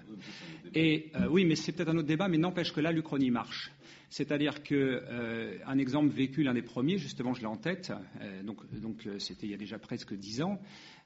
Et 0.75 1.11
euh, 1.15 1.27
oui, 1.27 1.43
mais 1.43 1.55
c'est 1.55 1.71
peut-être 1.71 1.89
un 1.89 1.97
autre 1.97 2.07
débat, 2.07 2.27
mais 2.27 2.37
n'empêche 2.37 2.71
que 2.71 2.81
là, 2.81 2.91
l'Uchronie 2.91 3.31
marche. 3.31 3.71
C'est-à-dire 4.09 4.63
que 4.63 5.03
euh, 5.07 5.57
un 5.65 5.77
exemple 5.77 6.09
vécu, 6.09 6.43
l'un 6.43 6.53
des 6.53 6.61
premiers, 6.61 6.97
justement, 6.97 7.33
je 7.33 7.41
l'ai 7.41 7.47
en 7.47 7.57
tête. 7.57 7.93
Euh, 8.21 8.43
donc, 8.43 8.57
donc 8.79 9.07
c'était 9.19 9.45
il 9.47 9.51
y 9.51 9.53
a 9.53 9.57
déjà 9.57 9.77
presque 9.77 10.13
dix 10.13 10.41
ans. 10.41 10.59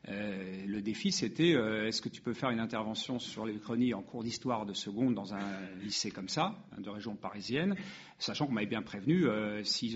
Euh, 0.10 0.66
le 0.68 0.82
défi, 0.82 1.12
c'était 1.12 1.56
euh, 1.56 1.88
est-ce 1.88 2.02
que 2.02 2.10
tu 2.10 2.22
peux 2.22 2.34
faire 2.34 2.50
une 2.50 2.60
intervention 2.60 3.20
sur 3.20 3.46
l'Uchronie 3.46 3.94
en 3.94 4.02
cours 4.02 4.24
d'histoire 4.24 4.66
de 4.66 4.74
seconde 4.74 5.14
dans 5.14 5.34
un 5.34 5.40
lycée 5.82 6.12
comme 6.12 6.28
ça, 6.28 6.56
de 6.78 6.90
région 6.90 7.16
parisienne, 7.16 7.76
sachant 8.20 8.46
qu'on 8.46 8.52
m'avait 8.52 8.68
bien 8.68 8.82
prévenu 8.82 9.28
euh, 9.28 9.64
si, 9.64 9.96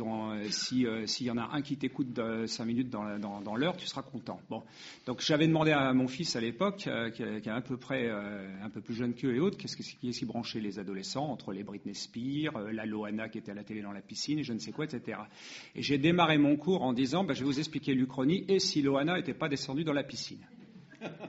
s'il 0.49 1.25
y 1.25 1.31
en 1.31 1.37
a 1.37 1.49
un 1.51 1.61
qui 1.61 1.75
t'écoute 1.77 2.07
cinq 2.45 2.65
minutes 2.65 2.89
dans, 2.89 3.55
l'heure, 3.55 3.75
tu 3.75 3.85
seras 3.85 4.01
content. 4.01 4.39
Bon, 4.49 4.63
donc 5.05 5.21
j'avais 5.21 5.47
demandé 5.47 5.71
à 5.71 5.91
mon 5.93 6.07
fils 6.07 6.35
à 6.35 6.41
l'époque, 6.41 6.87
qui, 7.13 7.23
est 7.23 7.47
à 7.47 7.61
peu 7.61 7.77
près 7.77 8.09
un 8.09 8.69
peu 8.69 8.81
plus 8.81 8.93
jeune 8.93 9.13
qu'eux 9.13 9.35
et 9.35 9.39
autres, 9.39 9.57
qu'est-ce 9.57 9.75
qui, 9.75 9.83
qui 10.11 10.25
branchait 10.25 10.59
les 10.59 10.79
adolescents 10.79 11.25
entre 11.25 11.51
les 11.51 11.63
Britney 11.63 11.95
Spears, 11.95 12.57
la 12.71 12.85
Loana 12.85 13.27
qui 13.29 13.39
était 13.39 13.51
à 13.51 13.55
la 13.55 13.63
télé 13.63 13.81
dans 13.81 13.91
la 13.91 14.01
piscine 14.01 14.39
et 14.39 14.43
je 14.43 14.53
ne 14.53 14.59
sais 14.59 14.71
quoi, 14.71 14.85
etc. 14.85 15.19
Et 15.75 15.81
j'ai 15.81 15.97
démarré 15.97 16.37
mon 16.37 16.55
cours 16.55 16.83
en 16.83 16.93
disant, 16.93 17.23
bah, 17.23 17.33
je 17.33 17.39
vais 17.39 17.45
vous 17.45 17.59
expliquer 17.59 17.93
l'Uchronie 17.93 18.45
et 18.47 18.59
si 18.59 18.81
Loana 18.81 19.17
n'était 19.17 19.33
pas 19.33 19.49
descendue 19.49 19.83
dans 19.83 19.93
la 19.97 20.03
piscine. 20.03 20.45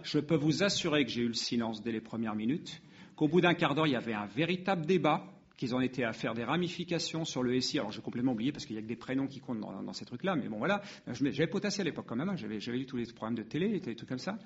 Je 0.03 0.19
peux 0.19 0.37
vous 0.37 0.63
assurer 0.63 1.05
que 1.05 1.11
j'ai 1.11 1.23
eu 1.23 1.29
le 1.29 1.35
silence 1.35 1.83
dès 1.83 1.93
les 1.93 2.01
premières 2.01 2.35
minutes, 2.35 2.81
qu'au 3.17 3.29
bout 3.29 3.41
d'un 3.41 3.55
quart 3.55 3.75
d'heure, 3.75 3.87
il 3.87 3.93
y 3.93 3.97
avait 3.97 4.15
un 4.15 4.27
véritable 4.27 4.87
débat, 4.87 5.25
qu'ils 5.59 5.75
en 5.75 5.81
étaient 5.81 6.05
à 6.05 6.13
faire 6.13 6.35
des 6.35 6.45
ramifications 6.45 7.25
sur 7.25 7.43
le 7.43 7.61
SI. 7.61 7.81
Alors 7.81 7.91
j'ai 7.91 8.01
complètement 8.01 8.33
oublié 8.33 8.53
parce 8.53 8.65
qu'il 8.65 8.77
n'y 8.77 8.79
a 8.79 8.83
que 8.83 8.89
des 8.89 8.97
prénoms 8.97 9.27
qui 9.27 9.41
comptent 9.41 9.59
dans, 9.59 9.93
ces 9.93 10.05
trucs-là, 10.05 10.37
mais 10.37 10.49
bon 10.49 10.59
voilà, 10.59 10.81
j'avais 11.09 11.49
potassé 11.49 11.81
à 11.81 11.85
l'époque 11.85 12.05
quand 12.07 12.15
même, 12.15 12.29
hein. 12.29 12.37
j'avais, 12.37 12.61
j'avais 12.61 12.79
lu 12.79 12.87
tous 12.87 12.97
les 12.97 13.07
programmes 13.07 13.35
de 13.35 13.43
télé, 13.43 13.81
des 13.81 13.97
trucs 13.97 14.09
comme 14.09 14.19
ça. 14.19 14.39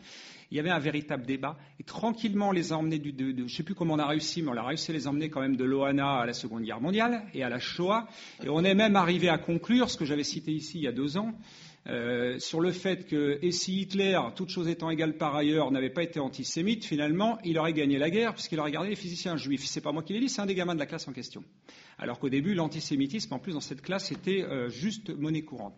Il 0.50 0.56
y 0.56 0.60
avait 0.60 0.70
un 0.70 0.78
véritable 0.78 1.26
débat, 1.26 1.58
et 1.78 1.82
tranquillement 1.82 2.48
on 2.48 2.52
les 2.52 2.72
a 2.72 2.78
emmenés 2.78 2.98
du, 2.98 3.12
de, 3.12 3.32
de, 3.32 3.46
je 3.46 3.54
sais 3.54 3.62
plus 3.62 3.74
comment 3.74 3.94
on 3.94 3.98
a 3.98 4.06
réussi, 4.06 4.40
mais 4.42 4.48
on 4.48 4.56
a 4.56 4.66
réussi 4.66 4.90
à 4.90 4.94
les 4.94 5.06
emmener 5.06 5.28
quand 5.28 5.42
même 5.42 5.56
de 5.56 5.64
l'Ohana 5.64 6.20
à 6.20 6.26
la 6.26 6.32
Seconde 6.32 6.62
Guerre 6.62 6.80
mondiale 6.80 7.26
et 7.34 7.42
à 7.42 7.50
la 7.50 7.58
Shoah, 7.58 8.08
et 8.42 8.48
on 8.48 8.64
est 8.64 8.74
même 8.74 8.96
arrivé 8.96 9.28
à 9.28 9.36
conclure 9.36 9.90
ce 9.90 9.98
que 9.98 10.06
j'avais 10.06 10.24
cité 10.24 10.50
ici 10.50 10.78
il 10.78 10.84
y 10.84 10.88
a 10.88 10.92
deux 10.92 11.18
ans, 11.18 11.34
euh, 11.88 12.38
sur 12.38 12.60
le 12.60 12.70
fait 12.70 13.06
que, 13.06 13.38
et 13.42 13.50
si 13.50 13.80
Hitler, 13.80 14.18
toutes 14.36 14.50
choses 14.50 14.68
étant 14.68 14.90
égales 14.90 15.16
par 15.16 15.34
ailleurs, 15.34 15.70
n'avait 15.72 15.90
pas 15.90 16.04
été 16.04 16.20
antisémite, 16.20 16.84
finalement, 16.84 17.38
il 17.44 17.58
aurait 17.58 17.72
gagné 17.72 17.98
la 17.98 18.10
guerre 18.10 18.34
puisqu'il 18.34 18.60
aurait 18.60 18.70
gardé 18.70 18.90
les 18.90 18.96
physiciens 18.96 19.36
juifs. 19.36 19.64
C'est 19.66 19.80
pas 19.80 19.92
moi 19.92 20.02
qui 20.02 20.12
l'ai 20.12 20.20
dit, 20.20 20.28
c'est 20.28 20.40
un 20.40 20.46
des 20.46 20.54
gamins 20.54 20.74
de 20.74 20.80
la 20.80 20.86
classe 20.86 21.08
en 21.08 21.12
question. 21.12 21.42
Alors 22.02 22.18
qu'au 22.18 22.28
début, 22.28 22.54
l'antisémitisme, 22.54 23.32
en 23.32 23.38
plus, 23.38 23.52
dans 23.52 23.60
cette 23.60 23.80
classe, 23.80 24.10
était 24.10 24.42
euh, 24.42 24.68
juste 24.68 25.16
monnaie 25.16 25.42
courante. 25.42 25.74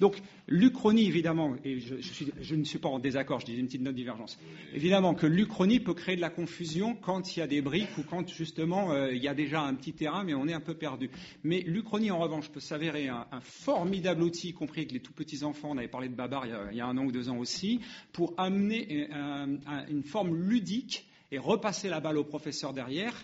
Donc, 0.00 0.20
l'Uchronie, 0.48 1.06
évidemment, 1.06 1.54
et 1.64 1.78
je, 1.78 2.54
ne 2.56 2.64
suis 2.64 2.78
pas 2.80 2.88
en 2.88 2.98
désaccord, 2.98 3.38
je 3.38 3.46
dis 3.46 3.54
une 3.54 3.66
petite 3.66 3.82
note 3.82 3.92
de 3.92 3.98
divergence, 3.98 4.40
évidemment 4.74 5.14
que 5.14 5.26
l'Uchronie 5.26 5.78
peut 5.78 5.94
créer 5.94 6.16
de 6.16 6.20
la 6.20 6.30
confusion 6.30 6.96
quand 6.96 7.36
il 7.36 7.40
y 7.40 7.42
a 7.42 7.46
des 7.46 7.62
briques 7.62 7.96
ou 7.96 8.02
quand, 8.02 8.28
justement, 8.28 8.90
euh, 8.90 9.12
il 9.14 9.22
y 9.22 9.28
a 9.28 9.34
déjà 9.34 9.60
un 9.62 9.74
petit 9.74 9.92
terrain, 9.92 10.24
mais 10.24 10.34
on 10.34 10.48
est 10.48 10.52
un 10.52 10.60
peu 10.60 10.74
perdu. 10.74 11.10
Mais 11.44 11.60
l'Uchronie, 11.60 12.10
en 12.10 12.18
revanche, 12.18 12.48
peut 12.50 12.58
s'avérer 12.58 13.06
un, 13.06 13.26
formidable 13.40 14.24
outil, 14.24 14.48
y 14.48 14.52
compris 14.54 14.80
avec 14.80 14.90
les 14.90 15.00
tout 15.00 15.12
petits 15.12 15.44
enfants, 15.44 15.70
on 15.70 15.78
avait 15.78 15.86
parlé 15.86 16.08
de 16.08 16.14
Babar 16.14 16.44
il 16.72 16.76
y 16.76 16.80
a, 16.80 16.86
un 16.86 16.98
an 16.98 17.04
ou 17.04 17.12
deux 17.12 17.28
ans 17.28 17.38
aussi, 17.38 17.80
pour 18.12 18.34
amener 18.36 19.08
un- 19.12 19.58
une 19.88 20.02
forme 20.02 20.34
ludique 20.34 21.06
et 21.30 21.38
repasser 21.38 21.88
la 21.88 22.00
balle 22.00 22.18
au 22.18 22.24
professeur 22.24 22.72
derrière. 22.72 23.14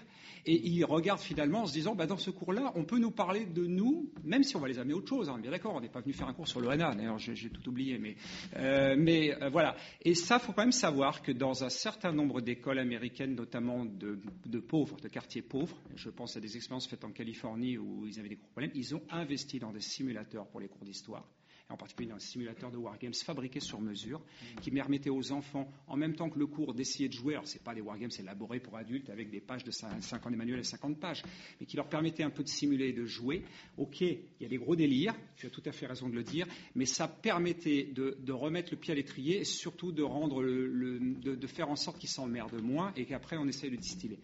Et 0.47 0.61
ils 0.69 0.85
regardent 0.85 1.21
finalement 1.21 1.63
en 1.63 1.67
se 1.67 1.73
disant, 1.73 1.95
bah, 1.95 2.07
dans 2.07 2.19
ce 2.19 2.31
cours-là, 2.31 2.73
on 2.75 2.85
peut 2.85 2.99
nous 2.99 3.11
parler 3.11 3.47
de 3.47 3.67
nous, 3.67 4.11
même 4.25 4.43
si 4.43 4.57
on 4.57 4.61
va 4.61 4.69
les 4.69 4.79
amener 4.79 4.95
autre 4.95 5.09
chose. 5.09 5.29
hein. 5.31 5.39
bien 5.39 5.51
d'accord, 5.51 5.75
on 5.75 5.81
n'est 5.81 5.89
pas 5.89 6.01
venu 6.01 6.13
faire 6.13 6.29
un 6.29 6.35
cours 6.35 6.49
sur 6.49 6.61
le 6.61 6.69
d'ailleurs 6.77 7.19
j'ai 7.19 7.49
tout 7.51 7.69
oublié. 7.69 7.99
Mais, 7.99 8.17
euh, 8.57 8.97
euh, 8.97 9.49
voilà. 9.51 9.77
Et 10.03 10.15
ça, 10.15 10.39
faut 10.39 10.53
quand 10.53 10.63
même 10.63 10.73
savoir 10.73 11.23
que 11.23 11.33
dans 11.33 11.65
un 11.65 11.69
certain 11.69 12.13
nombre 12.13 12.41
d'écoles 12.41 12.79
américaines, 12.79 13.35
notamment 13.35 13.85
de, 13.85 14.19
de 14.47 14.59
pauvres, 14.59 14.97
de 15.01 15.09
quartiers 15.09 15.43
pauvres, 15.43 15.77
je 15.95 16.11
pense 16.11 16.37
à 16.37 16.41
des 16.41 16.57
expériences 16.57 16.87
faites 16.89 17.05
en 17.05 17.11
Californie 17.13 17.79
où 17.79 18.07
ils 18.07 18.19
avaient 18.19 18.29
des 18.29 18.37
gros 18.37 18.49
problèmes, 18.49 18.73
ils 18.75 18.95
ont 18.95 19.03
investi 19.11 19.59
dans 19.59 19.73
des 19.73 19.81
simulateurs 19.81 20.47
pour 20.49 20.61
les 20.61 20.69
cours 20.69 20.85
d'histoire 20.85 21.25
en 21.71 21.77
particulier 21.77 22.09
dans 22.11 22.17
un 22.17 22.21
simulateur 22.21 22.71
de 22.71 22.77
wargames 22.77 23.15
fabriqué 23.15 23.59
sur 23.61 23.81
mesure, 23.81 24.21
qui 24.61 24.71
permettait 24.71 25.11
aux 25.11 25.33
enfants, 25.33 25.71
en 25.87 25.97
même 25.97 26.15
temps 26.15 26.29
que 26.29 26.39
le 26.39 26.47
cours, 26.47 26.75
d'essayer 26.75 27.09
de 27.09 27.15
jouer. 27.15 27.35
Alors, 27.35 27.47
ce 27.49 27.59
pas 27.59 27.75
des 27.75 27.81
wargames 27.81 28.11
élaborés 28.19 28.61
pour 28.61 28.77
adultes 28.77 29.09
avec 29.09 29.31
des 29.31 29.41
pages 29.41 29.65
de 29.65 29.71
50 29.71 30.37
manuels 30.37 30.61
et 30.61 30.65
50 30.65 31.01
pages, 31.01 31.23
mais 31.61 31.67
qui 31.67 31.77
leur 31.77 31.89
permettait 31.89 32.23
un 32.23 32.31
peu 32.31 32.43
de 32.43 32.49
simuler 32.49 32.89
et 32.89 32.93
de 32.93 33.07
jouer. 33.07 33.45
Ok, 33.79 34.03
il 34.03 34.19
y 34.41 34.45
a 34.45 34.49
des 34.49 34.59
gros 34.59 34.77
délires, 34.77 35.15
tu 35.37 35.47
as 35.47 35.51
tout 35.51 35.63
à 35.65 35.73
fait 35.73 35.87
raison 35.87 36.09
de 36.09 36.15
le 36.15 36.23
dire, 36.23 36.47
mais 36.75 36.85
ça 36.87 37.09
permettait 37.09 37.85
de, 37.85 38.33
remettre 38.33 38.73
le 38.73 38.79
pied 38.79 38.93
à 38.93 38.97
l'étrier 38.97 39.39
et 39.41 39.45
surtout 39.45 39.93
de, 39.93 40.03
de 40.03 41.47
faire 41.47 41.71
en 41.71 41.77
sorte 41.77 41.99
qu'ils 41.99 42.09
s'emmerdent 42.09 42.61
moins 42.61 42.93
et 42.97 43.05
qu'après 43.05 43.37
on 43.37 43.47
essaye 43.47 43.71
de 43.71 43.77
distiller. 43.77 44.19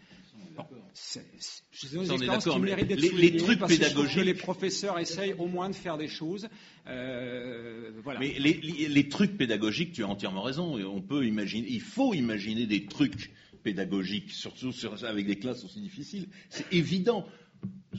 Bon, 0.56 0.64
c'est- 0.94 1.24
des 1.72 2.12
expériences 2.12 2.44
qui 2.44 2.58
méritent 2.60 2.88
d'être 2.88 3.00
les- 3.00 3.08
les 3.08 3.08
soulignées 3.10 3.36
trucs 3.38 3.58
parce 3.60 3.72
pédagogiques- 3.72 4.16
que 4.16 4.20
les 4.20 4.34
professeurs 4.34 4.98
essayent 4.98 5.34
au 5.34 5.46
moins 5.46 5.70
de 5.70 5.74
faire 5.74 5.96
des 5.96 6.08
choses. 6.08 6.48
Euh, 6.86 7.90
voilà. 8.02 8.20
Mais 8.20 8.34
les, 8.38 8.54
les- 8.54 8.88
les 8.88 9.08
trucs 9.08 9.36
pédagogiques, 9.36 9.92
tu 9.92 10.02
as 10.04 10.08
entièrement 10.08 10.42
raison. 10.42 10.74
On 10.86 11.00
peut 11.00 11.26
imaginer, 11.26 11.66
il 11.70 11.80
faut 11.80 12.14
imaginer 12.14 12.66
des 12.66 12.84
trucs 12.86 13.30
pédagogiques, 13.62 14.30
surtout 14.32 14.72
sur- 14.72 15.04
avec 15.04 15.26
des 15.26 15.36
classes 15.38 15.64
aussi 15.64 15.80
difficiles. 15.80 16.28
C'est 16.48 16.70
évident. 16.72 17.26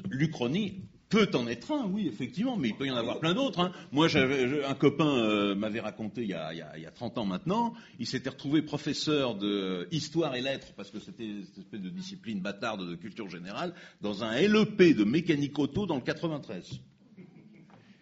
L'Uchronie 0.09 0.81
peut 1.11 1.29
en 1.35 1.45
être 1.45 1.71
un, 1.71 1.85
oui, 1.85 2.07
effectivement, 2.07 2.57
mais 2.57 2.69
il 2.69 2.75
peut 2.75 2.87
y 2.87 2.91
en 2.91 2.95
avoir 2.95 3.19
plein 3.19 3.35
d'autres. 3.35 3.59
hein. 3.59 3.71
Moi, 3.91 4.07
un 4.15 4.73
copain 4.73 5.17
euh, 5.19 5.53
m'avait 5.53 5.79
raconté 5.81 6.23
il 6.23 6.29
y, 6.29 6.33
a, 6.33 6.51
il 6.53 6.57
y 6.57 6.61
a- 6.63 6.75
il 6.77 6.81
y 6.81 6.87
a 6.87 6.91
30 6.91 7.19
ans 7.19 7.25
maintenant, 7.25 7.73
il 7.99 8.07
s'était 8.07 8.29
retrouvé 8.31 8.63
professeur 8.63 9.35
de 9.35 9.87
histoire 9.91 10.33
et 10.35 10.41
lettres, 10.41 10.73
parce 10.75 10.89
que 10.89 10.99
c'était 10.99 11.29
cette 11.45 11.59
espèce 11.59 11.81
de 11.81 11.89
discipline 11.89 12.39
bâtarde 12.39 12.89
de 12.89 12.95
culture 12.95 13.29
générale, 13.29 13.73
dans 14.01 14.23
un 14.23 14.33
LEP 14.35 14.95
de 14.95 15.03
mécanique 15.03 15.59
auto 15.59 15.85
dans 15.85 15.95
le 15.97 16.01
93. 16.01 16.79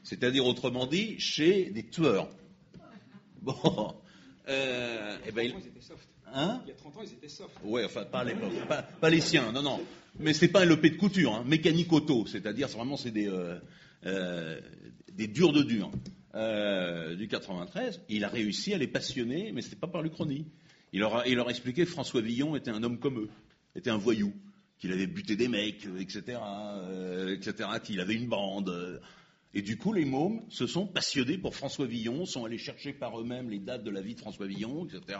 C'est-à-dire, 0.03 0.45
autrement 0.45 0.87
dit, 0.87 1.19
chez 1.19 1.69
des 1.71 1.83
tueurs. 1.87 2.29
Bon. 3.41 3.55
Euh, 4.47 5.17
eh 5.27 5.31
ben, 5.31 5.45
il-. 5.45 5.53
Hein 6.33 6.61
Il 6.65 6.69
y 6.69 6.71
a 6.71 6.75
30 6.75 6.97
ans, 6.97 7.01
ils 7.03 7.13
étaient 7.13 7.27
soft. 7.27 7.51
Ouais, 7.63 7.85
enfin, 7.85 8.05
pas 8.05 8.19
à 8.19 8.23
l'époque, 8.23 8.53
pas, 8.67 8.81
pas 8.83 9.09
les 9.09 9.21
siens, 9.21 9.51
non, 9.51 9.61
non. 9.61 9.79
Mais 10.19 10.33
c'est 10.33 10.47
pas 10.47 10.61
un 10.61 10.65
LEP 10.65 10.93
de 10.93 10.97
couture, 10.97 11.33
hein, 11.33 11.43
mécanique 11.45 11.91
auto, 11.93 12.25
c'est-à-dire, 12.25 12.69
c'est 12.69 12.77
vraiment, 12.77 12.97
c'est 12.97 13.11
des, 13.11 13.27
euh, 13.27 13.59
euh, 14.05 14.59
des 15.11 15.27
durs 15.27 15.53
de 15.53 15.63
durs. 15.63 15.91
Euh, 16.35 17.15
du 17.15 17.27
93, 17.27 18.01
il 18.07 18.23
a 18.23 18.29
réussi 18.29 18.73
à 18.73 18.77
les 18.77 18.87
passionner, 18.87 19.51
mais 19.51 19.61
c'était 19.61 19.75
pas 19.75 19.87
par 19.87 20.03
l'Uchronie. 20.03 20.45
Il 20.93 20.99
leur, 20.99 21.17
a, 21.17 21.27
il 21.27 21.35
leur 21.35 21.47
a 21.47 21.51
expliqué 21.51 21.85
que 21.85 21.89
François 21.89 22.21
Villon 22.21 22.55
était 22.55 22.71
un 22.71 22.83
homme 22.83 22.99
comme 22.99 23.19
eux, 23.19 23.29
était 23.75 23.89
un 23.89 23.97
voyou, 23.97 24.33
qu'il 24.77 24.91
avait 24.91 25.07
buté 25.07 25.35
des 25.35 25.47
mecs, 25.47 25.87
etc., 25.99 26.37
etc., 27.29 27.69
qu'il 27.83 27.99
avait 27.99 28.13
une 28.13 28.27
bande. 28.27 29.01
Euh. 29.55 29.59
Et 29.59 29.61
du 29.61 29.77
coup, 29.77 29.93
les 29.93 30.05
mômes 30.05 30.41
se 30.49 30.67
sont 30.67 30.85
passionnés 30.85 31.37
pour 31.37 31.55
François 31.55 31.85
Villon, 31.87 32.25
sont 32.25 32.45
allés 32.45 32.57
chercher 32.57 32.93
par 32.93 33.19
eux-mêmes 33.19 33.49
les 33.49 33.59
dates 33.59 33.83
de 33.83 33.89
la 33.89 34.01
vie 34.01 34.13
de 34.15 34.19
François 34.19 34.45
Villon, 34.45 34.85
etc. 34.85 35.19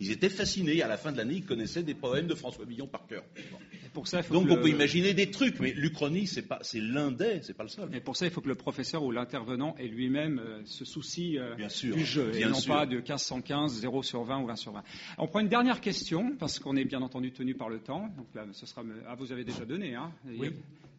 Ils 0.00 0.10
étaient 0.10 0.28
fascinés. 0.28 0.82
À 0.82 0.88
la 0.88 0.96
fin 0.98 1.10
de 1.12 1.16
l'année, 1.16 1.34
ils 1.36 1.44
connaissaient 1.46 1.82
des 1.82 1.94
poèmes 1.94 2.26
de 2.26 2.34
François 2.34 2.64
Villon 2.66 2.86
par 2.86 3.06
cœur. 3.06 3.24
Bon. 3.50 3.58
Pour 3.94 4.08
ça, 4.08 4.18
il 4.18 4.24
faut 4.24 4.34
Donc 4.34 4.44
on 4.50 4.56
le- 4.56 4.60
peut 4.62 4.68
imaginer 4.68 5.14
des 5.14 5.30
trucs, 5.30 5.58
mais 5.60 5.72
l'Uchronie, 5.72 6.26
c'est 6.26 6.42
pas, 6.42 6.58
c'est 6.62 6.80
l'un 6.80 7.10
des, 7.10 7.40
c'est 7.42 7.54
pas 7.54 7.62
le 7.62 7.68
seul. 7.68 7.94
Et 7.94 8.00
pour 8.00 8.16
ça, 8.16 8.26
il 8.26 8.30
faut 8.32 8.40
que 8.40 8.48
le 8.48 8.54
professeur 8.54 9.02
ou 9.02 9.10
l'intervenant 9.10 9.74
ait 9.78 9.88
lui-même 9.88 10.38
euh, 10.38 10.60
se 10.64 10.84
soucie 10.84 11.38
euh, 11.38 11.54
Bien 11.54 11.68
sûr, 11.68 11.94
du 11.96 12.04
jeu 12.04 12.30
bien 12.30 12.48
et 12.48 12.50
non 12.50 12.58
sûr. 12.58 12.74
pas 12.74 12.86
de 12.86 13.00
15-115, 13.00 13.68
0 13.68 14.02
sur 14.02 14.22
20 14.24 14.40
ou 14.42 14.46
20 14.46 14.56
sur 14.56 14.72
20. 14.72 14.82
On 15.18 15.26
prend 15.28 15.40
une 15.40 15.48
dernière 15.48 15.80
question 15.80 16.34
parce 16.38 16.58
qu'on 16.58 16.76
est 16.76 16.84
bien 16.84 17.02
entendu 17.02 17.32
tenu 17.32 17.54
par 17.54 17.68
le 17.68 17.80
temps. 17.80 18.08
Donc 18.16 18.26
là, 18.34 18.46
ce 18.52 18.66
sera. 18.66 18.82
Ah, 19.06 19.14
vous 19.14 19.32
avez 19.32 19.44
déjà 19.44 19.64
donné, 19.64 19.94
hein 19.94 20.10
Oui. 20.26 20.50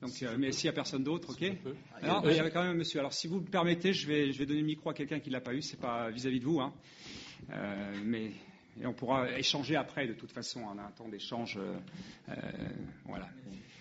Donc, 0.03 0.21
euh, 0.23 0.35
mais 0.37 0.51
s'il 0.51 0.65
n'y 0.65 0.69
a 0.69 0.73
personne 0.73 1.03
d'autre, 1.03 1.31
ok. 1.31 1.51
Alors, 2.01 2.29
il 2.29 2.35
y 2.35 2.39
avait 2.39 2.51
quand 2.51 2.61
même 2.61 2.71
un 2.71 2.77
monsieur. 2.77 2.99
Alors, 2.99 3.13
si 3.13 3.27
vous 3.27 3.39
me 3.39 3.45
permettez, 3.45 3.93
je 3.93 4.05
vais, 4.07 4.31
je 4.31 4.37
vais 4.39 4.45
donner 4.45 4.59
le 4.59 4.65
micro 4.65 4.89
à 4.89 4.93
quelqu'un 4.93 5.19
qui 5.19 5.29
l'a 5.29 5.41
pas 5.41 5.53
eu. 5.53 5.61
C'est 5.61 5.79
pas 5.79 6.09
vis-à-vis 6.09 6.39
de 6.39 6.45
vous, 6.45 6.59
hein. 6.59 6.73
Euh, 7.51 7.93
mais 8.03 8.31
et 8.81 8.85
on 8.85 8.93
pourra 8.93 9.37
échanger 9.37 9.75
après. 9.75 10.07
De 10.07 10.13
toute 10.13 10.31
façon, 10.31 10.61
on 10.61 10.77
a 10.77 10.83
un 10.83 10.91
temps 10.91 11.07
d'échange. 11.07 11.57
euh, 11.57 11.75
euh, 12.29 12.33
voilà. 13.05 13.29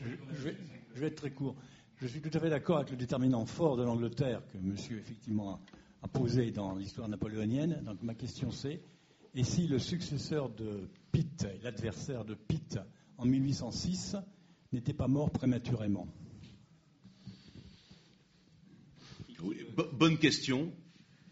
Je, 0.00 0.10
je 0.36 0.42
vais, 0.42 0.56
je 0.94 1.00
vais 1.00 1.06
être 1.08 1.16
très 1.16 1.30
court. 1.30 1.56
Je 2.00 2.06
suis 2.06 2.20
tout 2.20 2.30
à 2.32 2.40
fait 2.40 2.50
d'accord 2.50 2.78
avec 2.78 2.90
le 2.90 2.96
déterminant 2.96 3.46
fort 3.46 3.76
de 3.76 3.84
l'Angleterre 3.84 4.42
que 4.52 4.58
monsieur 4.58 4.98
effectivement 4.98 5.54
a, 5.54 5.60
a 6.02 6.08
posé 6.08 6.50
dans 6.50 6.74
l'histoire 6.74 7.08
napoléonienne. 7.08 7.80
Donc 7.84 8.02
ma 8.02 8.14
question 8.14 8.50
c'est 8.50 8.80
et 9.34 9.44
si 9.44 9.66
le 9.66 9.78
successeur 9.78 10.50
de 10.50 10.88
Pitt, 11.10 11.44
et 11.44 11.62
l'adversaire 11.62 12.24
de 12.24 12.34
Pitt 12.34 12.78
en 13.16 13.24
1806, 13.24 14.16
n'était 14.72 14.92
pas 14.92 15.08
mort 15.08 15.30
prématurément 15.30 16.06
Oui, 19.42 19.56
bonne 19.92 20.18
question, 20.18 20.72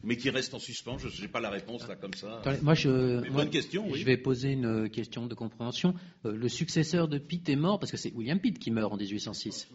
mais 0.02 0.17
qui 0.17 0.31
reste 0.31 0.55
en 0.55 0.59
suspens. 0.59 0.99
Je 0.99 1.23
n'ai 1.23 1.28
pas 1.28 1.41
la 1.41 1.51
réponse 1.51 1.86
là 1.89 1.97
comme 1.97 2.15
ça. 2.15 2.43
Moi, 2.62 2.75
je, 2.75 3.20
moi, 3.20 3.31
bonne 3.31 3.51
question, 3.51 3.86
oui. 3.89 3.99
je 4.01 4.05
vais 4.05 4.17
poser 4.17 4.52
une 4.52 4.89
question 4.91 5.27
de 5.27 5.35
compréhension. 5.35 5.94
Euh, 6.25 6.33
le 6.35 6.49
successeur 6.49 7.09
de 7.09 7.19
Pitt 7.19 7.49
est 7.49 7.57
mort 7.57 7.78
parce 7.78 7.91
que 7.93 7.97
c'est 7.97 8.12
William 8.15 8.39
Pitt 8.41 8.59
qui 8.59 8.70
meurt 8.70 8.93
en 8.93 8.97
1806. 8.97 9.69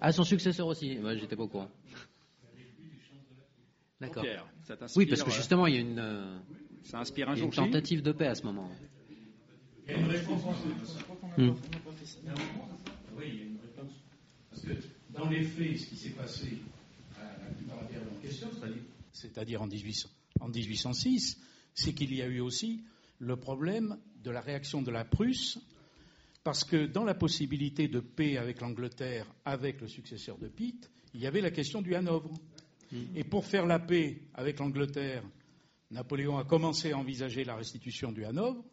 Ah, 0.00 0.12
son 0.12 0.24
successeur 0.24 0.66
aussi. 0.66 0.96
Moi, 0.96 1.16
j'étais 1.16 1.36
pas 1.36 1.42
au 1.42 1.48
courant. 1.48 1.70
D'accord. 4.00 4.24
Oui, 4.96 5.06
parce 5.06 5.22
que 5.22 5.30
euh, 5.30 5.32
justement, 5.32 5.66
il 5.66 5.74
y 5.74 5.78
a 5.78 5.80
une, 5.80 5.98
euh, 5.98 6.38
Ça 6.84 7.00
inspire 7.00 7.28
un 7.28 7.34
il 7.34 7.38
y 7.38 7.40
a 7.40 7.42
jour 7.42 7.46
une 7.48 7.52
J. 7.52 7.56
tentative 7.58 8.02
de 8.02 8.12
paix 8.12 8.26
à 8.26 8.34
ce 8.34 8.44
moment. 8.44 8.70
Il 9.86 9.92
y 9.92 9.94
a 9.94 9.98
une 9.98 10.06
réponse. 10.06 10.42
Oui, 13.16 13.24
il 13.28 13.34
y 13.36 13.40
a 13.40 13.44
une 13.44 13.58
réponse. 13.60 13.92
Parce 14.50 14.62
que 14.62 14.72
dans 15.10 15.28
les 15.28 15.42
faits, 15.42 15.78
ce 15.78 15.86
qui 15.86 15.96
s'est 15.96 16.10
passé 16.10 16.58
à 17.16 17.22
la- 17.24 17.76
la 17.76 17.84
période 17.84 18.06
en 18.16 18.20
question, 18.20 18.48
c'est-à-dire- 18.54 18.82
c'est-à-dire 19.12 19.62
en, 19.62 19.66
1800 19.66 20.08
en 20.40 20.48
1806, 20.48 21.38
c'est 21.74 21.92
qu'il 21.94 22.14
y 22.14 22.22
a 22.22 22.26
eu 22.26 22.40
aussi 22.40 22.84
le 23.18 23.36
problème 23.36 23.98
de 24.22 24.30
la 24.30 24.40
réaction 24.40 24.82
de 24.82 24.90
la 24.90 25.04
Prusse, 25.04 25.58
parce 26.44 26.64
que 26.64 26.86
dans 26.86 27.04
la 27.04 27.14
possibilité 27.14 27.88
de 27.88 28.00
paix 28.00 28.36
avec 28.36 28.60
l'Angleterre, 28.60 29.26
avec 29.44 29.80
le 29.80 29.88
successeur 29.88 30.38
de 30.38 30.48
Pitt, 30.48 30.90
il 31.14 31.20
y 31.20 31.26
avait 31.26 31.40
la 31.40 31.50
question 31.50 31.82
du 31.82 31.94
Hanovre. 31.94 32.32
Et 33.16 33.24
pour 33.24 33.44
faire 33.44 33.66
la 33.66 33.78
paix 33.78 34.22
avec 34.34 34.60
l'Angleterre, 34.60 35.22
Napoléon 35.90 36.38
a 36.38 36.44
commencé 36.44 36.92
à 36.92 36.98
envisager 36.98 37.44
la 37.44 37.56
restitution 37.56 38.12
du 38.12 38.24
Hanovre, 38.24 38.64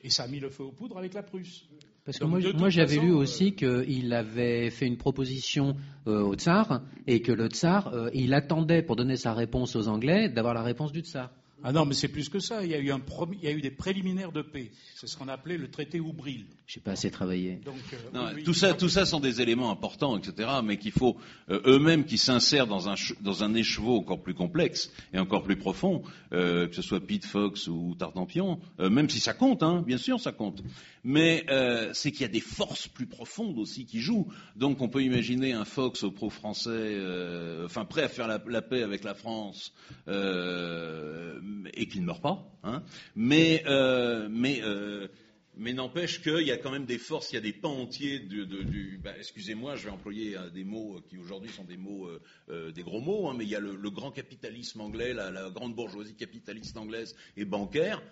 et 0.00 0.10
ça 0.10 0.24
a 0.24 0.28
mis 0.28 0.40
le 0.40 0.50
feu 0.50 0.64
aux 0.64 0.72
poudres 0.72 0.98
avec 0.98 1.14
la 1.14 1.22
Prusse. 1.22 1.64
Parce 2.04 2.18
que 2.18 2.24
Donc, 2.24 2.54
moi, 2.58 2.68
j'avais 2.68 2.96
lu 2.96 3.12
euh, 3.12 3.16
aussi 3.16 3.54
qu'il 3.54 4.12
avait 4.12 4.70
fait 4.70 4.86
une 4.86 4.96
proposition 4.96 5.76
euh, 6.08 6.22
au 6.22 6.34
tsar 6.34 6.82
et 7.06 7.22
que 7.22 7.30
le 7.30 7.46
tsar, 7.46 7.94
euh, 7.94 8.10
il 8.12 8.34
attendait 8.34 8.82
pour 8.82 8.96
donner 8.96 9.16
sa 9.16 9.34
réponse 9.34 9.76
aux 9.76 9.86
Anglais 9.86 10.28
d'avoir 10.28 10.52
la 10.54 10.62
réponse 10.62 10.90
du 10.90 11.00
tsar. 11.00 11.30
Ah 11.64 11.72
non, 11.72 11.84
mais 11.84 11.94
c'est 11.94 12.08
plus 12.08 12.28
que 12.28 12.38
ça. 12.40 12.64
Il 12.64 12.70
y 12.70 12.74
a 12.74 12.78
eu, 12.78 12.90
un 12.90 12.98
promi- 12.98 13.38
il 13.40 13.44
y 13.44 13.48
a 13.48 13.52
eu 13.52 13.60
des 13.60 13.70
préliminaires 13.70 14.32
de 14.32 14.42
paix. 14.42 14.70
C'est 14.96 15.06
ce 15.06 15.16
qu'on 15.16 15.28
appelait 15.28 15.56
le 15.58 15.70
traité 15.70 16.00
Oubril. 16.00 16.46
Je 16.66 16.78
n'ai 16.78 16.82
pas 16.82 16.92
assez 16.92 17.10
travaillé. 17.10 17.56
Donc, 17.64 17.76
euh, 17.92 17.96
Non, 18.14 18.26
oui, 18.26 18.32
oui, 18.36 18.42
tout 18.44 18.54
ça, 18.54 18.72
tout 18.74 18.88
ça 18.88 19.04
sont 19.06 19.20
des 19.20 19.40
éléments 19.40 19.70
importants, 19.70 20.16
etc. 20.18 20.48
Mais 20.64 20.76
qu'il 20.78 20.92
faut 20.92 21.16
euh, 21.50 21.60
eux-mêmes 21.66 22.04
qui 22.04 22.18
s'insèrent 22.18 22.66
dans 22.66 22.88
un 22.88 22.94
dans 23.20 23.44
un 23.44 23.54
écheveau 23.54 23.96
encore 23.98 24.22
plus 24.22 24.34
complexe 24.34 24.90
et 25.12 25.18
encore 25.18 25.42
plus 25.42 25.56
profond, 25.56 26.02
euh, 26.32 26.66
que 26.68 26.74
ce 26.74 26.82
soit 26.82 27.00
Pete 27.00 27.24
Fox 27.26 27.68
ou 27.68 27.94
Tartampion, 27.98 28.58
euh, 28.80 28.90
même 28.90 29.08
si 29.10 29.20
ça 29.20 29.34
compte, 29.34 29.62
hein, 29.62 29.82
bien 29.86 29.98
sûr, 29.98 30.20
ça 30.20 30.32
compte. 30.32 30.62
Mais 31.04 31.44
euh, 31.50 31.90
c'est 31.94 32.12
qu'il 32.12 32.22
y 32.22 32.24
a 32.24 32.28
des 32.28 32.40
forces 32.40 32.86
plus 32.86 33.06
profondes 33.06 33.58
aussi 33.58 33.86
qui 33.86 33.98
jouent. 34.00 34.28
Donc, 34.56 34.80
on 34.80 34.88
peut 34.88 35.02
imaginer 35.02 35.52
un 35.52 35.64
Fox 35.64 36.04
au 36.04 36.12
pro-français, 36.12 36.70
euh, 36.70 37.66
enfin 37.66 37.84
prêt 37.84 38.02
à 38.04 38.08
faire 38.08 38.28
la, 38.28 38.40
la 38.46 38.62
paix 38.62 38.82
avec 38.84 39.02
la 39.02 39.14
France 39.14 39.72
euh, 40.08 41.40
et 41.74 41.86
qui 41.86 42.00
ne 42.00 42.06
meurt 42.06 42.22
pas. 42.22 42.44
Hein, 42.62 42.82
mais 43.14 43.64
euh, 43.66 44.28
mais 44.30 44.60
euh, 44.62 45.08
mais 45.54 45.72
n'empêche 45.74 46.22
qu'il 46.22 46.46
y 46.46 46.50
a 46.50 46.56
quand 46.56 46.70
même 46.70 46.86
des 46.86 46.98
forces, 46.98 47.32
il 47.32 47.34
y 47.34 47.38
a 47.38 47.42
des 47.42 47.52
pans 47.52 47.76
entiers 47.76 48.20
du. 48.20 48.98
bah, 49.02 49.12
Excusez-moi, 49.18 49.76
je 49.76 49.84
vais 49.84 49.90
employer 49.90 50.36
euh, 50.36 50.48
des 50.50 50.64
mots 50.64 51.00
qui 51.08 51.18
aujourd'hui 51.18 51.50
sont 51.50 51.64
des 51.64 51.76
mots, 51.76 52.08
des 52.48 52.82
gros 52.82 53.00
mots, 53.00 53.28
hein, 53.28 53.34
mais 53.36 53.44
il 53.44 53.50
y 53.50 53.56
a 53.56 53.60
le, 53.60 53.90
grand 53.90 54.10
capitalisme 54.10 54.80
anglais, 54.80 55.12
la, 55.12 55.50
grande 55.50 55.74
bourgeoisie 55.74 56.14
capitaliste 56.14 56.76
anglaise 56.76 57.14
et 57.36 57.44
bancaire. 57.44 58.02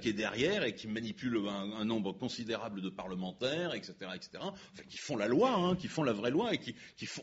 qui 0.00 0.08
est 0.08 0.14
derrière 0.14 0.64
et 0.64 0.74
qui 0.74 0.88
manipule 0.88 1.38
un, 1.46 1.84
nombre 1.84 2.12
considérable 2.12 2.80
de 2.80 2.90
parlementaires, 2.90 3.74
etc., 3.74 3.94
etc., 4.14 4.30
enfin, 4.40 4.84
qui 4.88 4.98
font 4.98 5.16
la 5.16 5.28
loi, 5.28 5.54
hein, 5.54 5.76
qui 5.76 5.88
font 5.88 6.04
la 6.04 6.14
vraie 6.14 6.30
loi 6.30 6.54
et 6.54 6.58
qui, 6.58 6.74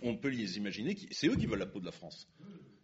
on 0.01 0.15
peut 0.15 0.29
les 0.29 0.57
imaginer, 0.57 0.95
c'est 1.11 1.27
eux 1.27 1.35
qui 1.35 1.47
veulent 1.47 1.59
la 1.59 1.65
peau 1.65 1.79
de 1.79 1.85
la 1.85 1.91
France. 1.91 2.27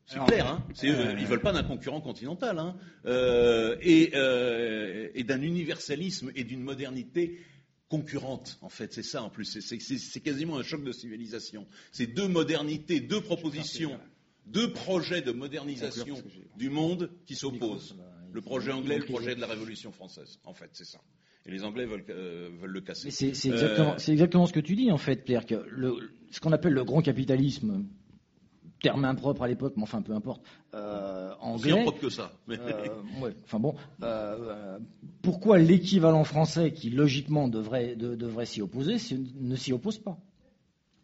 C'est 0.08 0.24
clair, 0.25 0.48
hein 0.48 0.64
c'est, 0.74 0.90
euh, 0.92 1.16
ils 1.17 1.25
veulent 1.25 1.42
pas 1.42 1.51
d'un 1.51 1.64
concurrent 1.64 2.00
continental, 2.00 2.59
hein 2.59 2.75
euh, 3.06 3.75
et, 3.82 4.11
euh, 4.14 5.09
et 5.16 5.24
d'un 5.24 5.42
universalisme 5.42 6.32
et 6.35 6.43
d'une 6.43 6.61
modernité 6.61 7.40
concurrente, 7.90 8.59
en 8.61 8.69
fait. 8.69 8.93
C'est 8.93 9.03
ça, 9.03 9.24
en 9.24 9.30
plus. 9.30 9.59
C'est 9.59 10.19
quasiment 10.22 10.58
un 10.58 10.64
choc 10.64 10.84
de 10.84 10.92
civilisation. 10.92 11.66
C'est 11.92 12.08
deux 12.08 12.27
modernités, 12.27 13.00
deux 13.00 13.22
propositions, 13.22 14.00
deux 14.45 14.72
projets 14.74 15.22
de 15.22 15.32
modernisation 15.32 16.17
du 16.56 16.69
monde 16.69 17.09
qui 17.25 17.35
s'opposent. 17.35 17.95
Le 18.32 18.42
projet 18.42 18.72
anglais, 18.72 19.00
le 19.00 19.06
projet 19.06 19.34
de 19.34 19.42
la 19.42 19.48
Révolution 19.48 19.92
française. 19.92 20.40
En 20.43 20.53
fait, 20.53 20.69
c'est 20.74 20.85
ça. 20.85 21.00
Et 21.48 21.51
les 21.51 21.64
Anglais 21.64 21.85
veulent, 21.85 22.03
euh, 22.09 22.50
veulent 22.59 22.72
le 22.72 22.82
casser. 22.82 23.11
C'est 23.11 23.30
exactement, 23.30 23.95
exactement, 23.95 24.45
ce 24.45 24.53
que 24.53 24.59
tu 24.59 24.75
dis, 24.75 24.92
en 24.92 24.98
fait, 24.98 25.24
Pierre, 25.24 25.45
que 25.45 25.64
le, 25.69 25.95
ce 26.32 26.40
qu'on 26.40 26.51
appelle 26.51 26.74
le 26.74 26.84
grand 26.84 27.01
capitalisme, 27.01 27.85
terme 28.82 29.06
impropre 29.06 29.44
à 29.44 29.48
l'époque, 29.48 29.74
mais 29.78 29.84
enfin 29.84 30.02
peu 30.02 30.14
importe. 30.14 30.42
Euh, 30.74 31.34
anglais. 31.40 31.72
Impropre 31.72 32.00
que 32.00 32.10
ça. 32.10 32.32
Euh, 32.50 32.88
ouais, 33.22 33.36
enfin 33.44 33.60
bon, 33.60 33.76
euh, 34.04 34.78
pourquoi 35.22 35.58
l'équivalent 35.58 36.24
français, 36.24 36.72
qui 36.72 36.90
logiquement 36.90 37.48
devrait, 37.48 37.95
devrait 37.95 38.45
s'y 38.45 38.62
opposer, 38.62 38.98
ne 39.40 39.56
s'y 39.56 39.74
oppose 39.74 40.00
pas? 40.00 40.18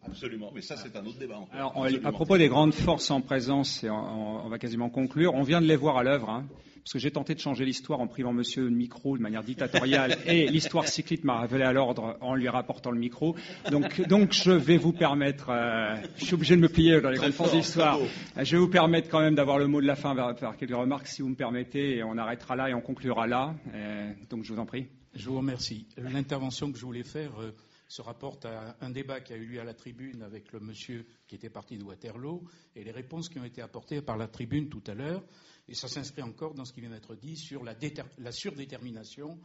Absolument, 0.04 0.50
mais 0.52 0.62
ça 0.62 0.76
c'est 0.76 0.96
un 0.96 1.06
autre 1.06 1.18
débat. 1.18 1.38
Alors, 1.52 1.86
à 2.04 2.12
propos 2.12 2.36
des 2.36 2.48
grandes 2.48 2.74
forces 2.74 3.10
en 3.10 3.20
présence, 3.20 3.84
et 3.84 3.90
on, 3.90 4.48
va 4.48 4.58
quasiment 4.58 4.90
conclure, 4.90 5.34
on 5.34 5.42
vient 5.42 5.60
de 5.60 5.66
les 5.66 5.76
voir 5.76 5.96
à 5.96 6.02
l'œuvre. 6.02 6.28
Hein 6.28 6.46
parce 6.82 6.94
que 6.94 6.98
j'ai 6.98 7.10
tenté 7.10 7.34
de 7.34 7.40
changer 7.40 7.64
l'histoire 7.64 8.00
en 8.00 8.08
privant 8.08 8.32
monsieur 8.32 8.64
le 8.64 8.70
micro 8.70 9.16
de 9.16 9.22
manière 9.22 9.44
dictatoriale, 9.44 10.18
et 10.26 10.48
l'histoire 10.48 10.86
cycliste 10.88 11.24
m'a 11.24 11.40
révélé 11.40 11.64
à 11.64 11.72
l'ordre 11.72 12.16
en 12.20 12.34
lui 12.34 12.48
rapportant 12.48 12.90
le 12.90 12.98
micro. 12.98 13.36
Donc, 13.70 14.00
donc 14.08 14.32
je 14.32 14.50
vais 14.50 14.76
vous 14.78 14.92
permettre, 14.92 15.50
euh, 15.50 15.96
je 16.16 16.24
suis 16.24 16.34
obligé 16.34 16.56
de 16.56 16.60
me 16.60 16.68
plier 16.68 17.00
dans 17.00 17.10
les 17.10 17.18
grandes 17.18 17.32
forces 17.32 17.52
d'histoire, 17.52 17.98
je 18.36 18.56
vais 18.56 18.60
vous 18.60 18.68
permettre 18.68 19.08
quand 19.08 19.20
même 19.20 19.34
d'avoir 19.34 19.58
le 19.58 19.66
mot 19.68 19.80
de 19.80 19.86
la 19.86 19.96
fin, 19.96 20.14
faire 20.34 20.56
quelques 20.56 20.74
remarques 20.74 21.06
si 21.06 21.22
vous 21.22 21.28
me 21.28 21.36
permettez, 21.36 21.96
et 21.96 22.02
on 22.04 22.16
arrêtera 22.18 22.56
là 22.56 22.68
et 22.68 22.74
on 22.74 22.80
conclura 22.80 23.26
là. 23.26 23.54
Euh, 23.74 24.12
donc 24.30 24.44
je 24.44 24.52
vous 24.52 24.58
en 24.58 24.66
prie. 24.66 24.86
Je 25.14 25.28
vous 25.28 25.36
remercie. 25.36 25.86
L'intervention 25.98 26.72
que 26.72 26.78
je 26.78 26.86
voulais 26.86 27.02
faire 27.04 27.38
euh, 27.40 27.52
se 27.86 28.00
rapporte 28.00 28.46
à 28.46 28.76
un 28.80 28.90
débat 28.90 29.20
qui 29.20 29.34
a 29.34 29.36
eu 29.36 29.44
lieu 29.44 29.60
à 29.60 29.64
la 29.64 29.74
tribune 29.74 30.22
avec 30.22 30.52
le 30.52 30.60
monsieur 30.60 31.04
qui 31.28 31.34
était 31.34 31.50
parti 31.50 31.76
de 31.76 31.84
Waterloo 31.84 32.42
et 32.74 32.82
les 32.82 32.90
réponses 32.90 33.28
qui 33.28 33.38
ont 33.38 33.44
été 33.44 33.60
apportées 33.60 34.00
par 34.00 34.16
la 34.16 34.26
tribune 34.28 34.68
tout 34.70 34.82
à 34.86 34.94
l'heure. 34.94 35.22
Et 35.68 35.74
ça 35.74 35.88
s'inscrit 35.88 36.22
encore 36.22 36.54
dans 36.54 36.64
ce 36.64 36.72
qui 36.72 36.80
vient 36.80 36.90
d'être 36.90 37.14
dit 37.14 37.36
sur 37.36 37.62
la, 37.64 37.74
surdétermination, 38.32 39.38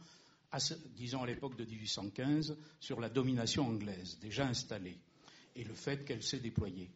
disons 0.96 1.22
à 1.22 1.26
l'époque 1.26 1.56
de 1.56 1.64
1815, 1.64 2.56
sur 2.80 3.00
la 3.00 3.08
domination 3.08 3.66
anglaise 3.66 4.18
déjà 4.20 4.46
installée 4.46 4.98
et 5.56 5.64
le 5.64 5.74
fait 5.74 6.04
qu'elle 6.04 6.22
s'est 6.22 6.40
déployée. 6.40 6.90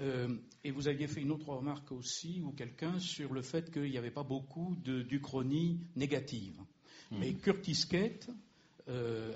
Euh, 0.00 0.36
et 0.62 0.70
vous 0.70 0.88
aviez 0.88 1.06
fait 1.06 1.22
une 1.22 1.30
autre 1.30 1.48
remarque 1.48 1.90
aussi, 1.92 2.42
ou 2.44 2.52
quelqu'un, 2.52 2.98
sur 2.98 3.32
le 3.32 3.40
fait 3.40 3.70
qu'il 3.70 3.90
n'y 3.90 3.96
avait 3.98 4.10
pas 4.10 4.22
beaucoup 4.22 4.76
d'uchronie 4.84 5.80
négative. 5.96 6.60
Mmh. 7.10 7.18
Mais 7.18 7.34
Curtis 7.34 7.86
Kate, 7.88 8.28
euh, 8.88 9.32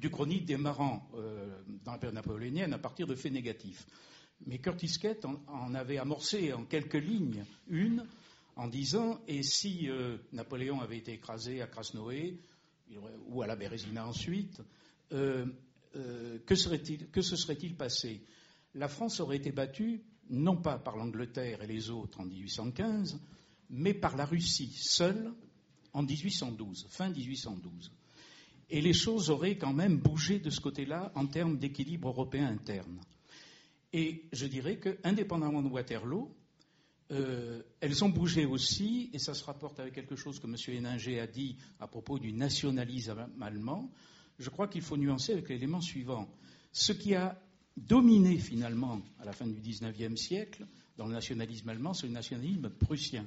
d'uchronie 0.00 0.40
démarrant 0.40 1.06
euh, 1.14 1.46
dans 1.84 1.92
la 1.92 1.98
période 1.98 2.14
napoléonienne 2.14 2.72
à 2.72 2.78
partir 2.78 3.06
de 3.06 3.14
faits 3.14 3.32
négatifs. 3.32 3.86
Mais 4.46 4.58
Curtis 4.58 4.98
Kate 4.98 5.26
en, 5.26 5.74
avait 5.74 5.98
amorcé 5.98 6.54
en 6.54 6.64
quelques 6.64 6.94
lignes 6.94 7.44
une 7.68 8.06
en 8.58 8.66
disant 8.66 9.20
et 9.28 9.44
si 9.44 9.88
euh, 9.88 10.18
Napoléon 10.32 10.80
avait 10.80 10.98
été 10.98 11.12
écrasé 11.12 11.62
à 11.62 11.68
Krasnoé 11.68 12.40
ou 13.28 13.42
à 13.42 13.46
la 13.46 13.54
Bérésina 13.54 14.06
ensuite, 14.06 14.60
euh, 15.12 15.46
euh, 15.94 16.38
que, 16.44 16.56
se 16.56 17.36
serait-il 17.36 17.76
passé? 17.76 18.20
La 18.74 18.88
France 18.88 19.20
aurait 19.20 19.36
été 19.36 19.52
battue 19.52 20.02
non 20.28 20.56
pas 20.56 20.76
par 20.76 20.96
l'Angleterre 20.96 21.62
et 21.62 21.66
les 21.68 21.88
autres 21.90 22.20
en 22.20 22.24
1815, 22.24 23.20
mais 23.70 23.94
par 23.94 24.16
la 24.16 24.24
Russie 24.24 24.74
seule 24.76 25.32
en 25.92 26.02
1812, 26.02 26.88
fin 26.90 27.10
1812. 27.10 27.92
Et 28.70 28.80
les 28.80 28.92
choses 28.92 29.30
auraient 29.30 29.56
quand 29.56 29.72
même 29.72 29.98
bougé 29.98 30.40
de 30.40 30.50
ce 30.50 30.60
côté-là 30.60 31.12
en 31.14 31.26
termes 31.26 31.58
d'équilibre 31.58 32.08
européen 32.08 32.48
interne. 32.48 33.00
Et 33.92 34.24
je 34.32 34.46
dirais 34.46 34.78
que, 34.78 34.98
indépendamment 35.04 35.62
de 35.62 35.68
Waterloo, 35.68 36.34
euh, 37.10 37.62
elles 37.80 38.04
ont 38.04 38.08
bougé 38.10 38.44
aussi, 38.44 39.10
et 39.12 39.18
ça 39.18 39.34
se 39.34 39.44
rapporte 39.44 39.80
avec 39.80 39.94
quelque 39.94 40.16
chose 40.16 40.38
que 40.38 40.46
M. 40.46 40.56
Héninger 40.68 41.20
a 41.20 41.26
dit 41.26 41.56
à 41.80 41.86
propos 41.86 42.18
du 42.18 42.32
nationalisme 42.32 43.26
allemand. 43.40 43.90
Je 44.38 44.50
crois 44.50 44.68
qu'il 44.68 44.82
faut 44.82 44.96
nuancer 44.96 45.32
avec 45.32 45.48
l'élément 45.48 45.80
suivant. 45.80 46.28
Ce 46.72 46.92
qui 46.92 47.14
a 47.14 47.40
dominé 47.76 48.36
finalement 48.38 49.00
à 49.20 49.24
la 49.24 49.32
fin 49.32 49.46
du 49.46 49.60
XIXe 49.60 50.20
siècle 50.20 50.66
dans 50.96 51.06
le 51.06 51.12
nationalisme 51.12 51.68
allemand, 51.68 51.94
c'est 51.94 52.06
le 52.08 52.12
nationalisme 52.12 52.68
prussien. 52.70 53.24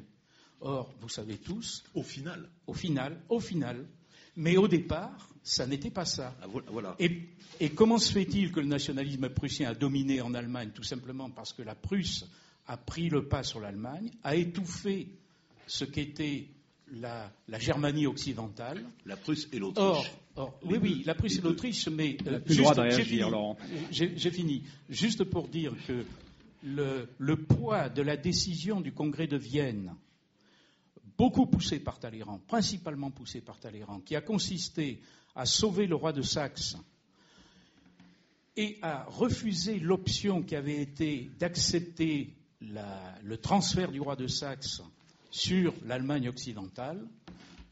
Or, 0.60 0.94
vous 1.00 1.10
savez 1.10 1.38
tous. 1.38 1.84
Au 1.96 2.04
final. 2.04 2.48
Au 2.68 2.74
final, 2.74 3.20
au 3.30 3.40
final. 3.40 3.88
Mais 4.36 4.58
au 4.58 4.68
départ, 4.68 5.30
ça 5.44 5.66
n'était 5.66 5.90
pas 5.90 6.06
ça. 6.06 6.36
Ah, 6.42 6.46
voilà. 6.68 6.96
Et, 7.00 7.30
et 7.60 7.72
comment 7.72 7.98
se 7.98 8.12
fait-il 8.12 8.52
que 8.52 8.60
le 8.60 8.68
nationalisme 8.68 9.28
prussien 9.30 9.70
a 9.70 9.74
dominé 9.74 10.22
en 10.22 10.34
Allemagne 10.34 10.70
Tout 10.74 10.84
simplement 10.84 11.30
parce 11.32 11.52
que 11.52 11.64
la 11.64 11.76
Prusse 11.76 12.26
a 12.72 12.78
pris 12.78 13.10
le 13.10 13.28
pas 13.28 13.44
sur 13.44 13.60
l'Allemagne, 13.60 14.10
a 14.24 14.38
étouffé 14.38 15.10
ce 15.68 15.84
qu'était 15.84 16.48
la, 16.94 17.30
Germanie 17.60 18.08
occidentale. 18.08 18.86
La 19.06 19.18
Prusse 19.18 19.50
et 19.52 19.60
l'Autriche. 19.60 20.10
oui, 20.64 20.78
oui, 20.82 21.04
la 21.06 21.14
Prusse 21.14 21.40
et 21.40 21.42
l'Autriche, 21.42 21.90
mais 21.90 22.16
euh, 22.28 22.40
j'ai 22.46 23.04
fini, 23.04 23.22
J'ai 23.92 24.32
fini. 24.32 24.64
Juste 24.90 25.26
pour 25.26 25.50
dire 25.50 25.74
que 25.86 26.06
le, 26.64 27.10
le, 27.18 27.36
poids 27.36 27.90
de 27.90 28.02
la 28.02 28.16
décision 28.16 28.80
du 28.80 28.94
Congrès 28.94 29.28
de 29.28 29.36
Vienne, 29.38 29.94
beaucoup 31.18 31.48
poussé 31.48 31.78
par 31.82 32.00
Talleyrand, 32.00 32.40
principalement 32.48 33.12
poussé 33.12 33.42
par 33.42 33.60
Talleyrand, 33.60 34.00
qui 34.00 34.16
a 34.16 34.22
consisté 34.22 35.02
à 35.36 35.46
sauver 35.46 35.88
le 35.88 35.96
roi 35.96 36.14
de 36.14 36.22
Saxe 36.22 36.78
et 38.56 38.78
à 38.82 39.04
refuser 39.10 39.78
l'option 39.78 40.42
qui 40.42 40.56
avait 40.56 40.82
été 40.82 41.32
d'accepter 41.38 42.34
le 42.62 43.36
transfert 43.38 43.92
du 43.92 44.00
roi 44.00 44.16
de 44.16 44.28
Saxe 44.28 44.82
sur 45.30 45.74
l'Allemagne 45.86 46.30
occidentale 46.30 47.08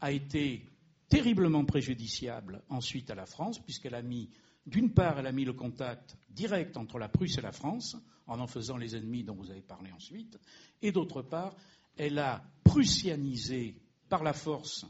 a 0.00 0.12
été 0.12 0.64
terriblement 1.08 1.64
préjudiciable 1.64 2.62
ensuite 2.68 3.10
à 3.10 3.14
la 3.14 3.26
France, 3.26 3.58
puisqu'elle 3.58 3.94
a 3.94 4.02
mis, 4.02 4.30
d'une 4.66 4.92
part, 4.92 5.18
elle 5.18 5.26
a 5.26 5.32
mis 5.32 5.44
le 5.44 5.52
contact 5.52 6.16
direct 6.30 6.76
entre 6.76 6.98
la 6.98 7.08
Prusse 7.08 7.38
et 7.38 7.42
la 7.42 7.52
France, 7.52 7.96
en 8.26 8.38
en 8.38 8.46
faisant 8.46 8.76
les 8.76 8.96
ennemis 8.96 9.24
dont 9.24 9.34
vous 9.34 9.50
avez 9.50 9.60
parlé 9.60 9.90
ensuite, 9.92 10.38
et 10.80 10.92
d'autre 10.92 11.22
part, 11.22 11.54
elle 11.96 12.18
a 12.18 12.42
prussianisé 12.64 13.74
par 14.08 14.22
la 14.22 14.32
force 14.32 14.86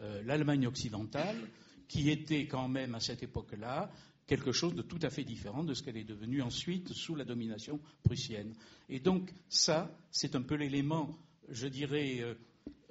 euh, 0.00 0.22
l'Allemagne 0.22 0.66
occidentale, 0.66 1.36
qui 1.88 2.10
était 2.10 2.46
quand 2.46 2.68
même 2.68 2.94
à 2.94 3.00
cette 3.00 3.22
époque-là 3.22 3.90
quelque 4.26 4.52
chose 4.52 4.74
de 4.74 4.82
tout 4.82 4.98
à 5.02 5.10
fait 5.10 5.24
différent 5.24 5.64
de 5.64 5.74
ce 5.74 5.82
qu'elle 5.82 5.96
est 5.96 6.04
devenue 6.04 6.42
ensuite 6.42 6.92
sous 6.92 7.14
la 7.14 7.24
domination 7.24 7.80
prussienne. 8.02 8.54
Et 8.88 9.00
donc 9.00 9.32
ça, 9.48 9.90
c'est 10.10 10.34
un 10.34 10.42
peu 10.42 10.54
l'élément, 10.54 11.10
je 11.50 11.66
dirais, 11.66 12.20
euh, 12.20 12.34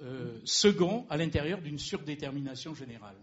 euh, 0.02 0.40
second 0.44 1.06
à 1.10 1.18
l'intérieur 1.18 1.62
d'une 1.62 1.80
surdétermination 1.80 2.74
générale. 2.76 3.16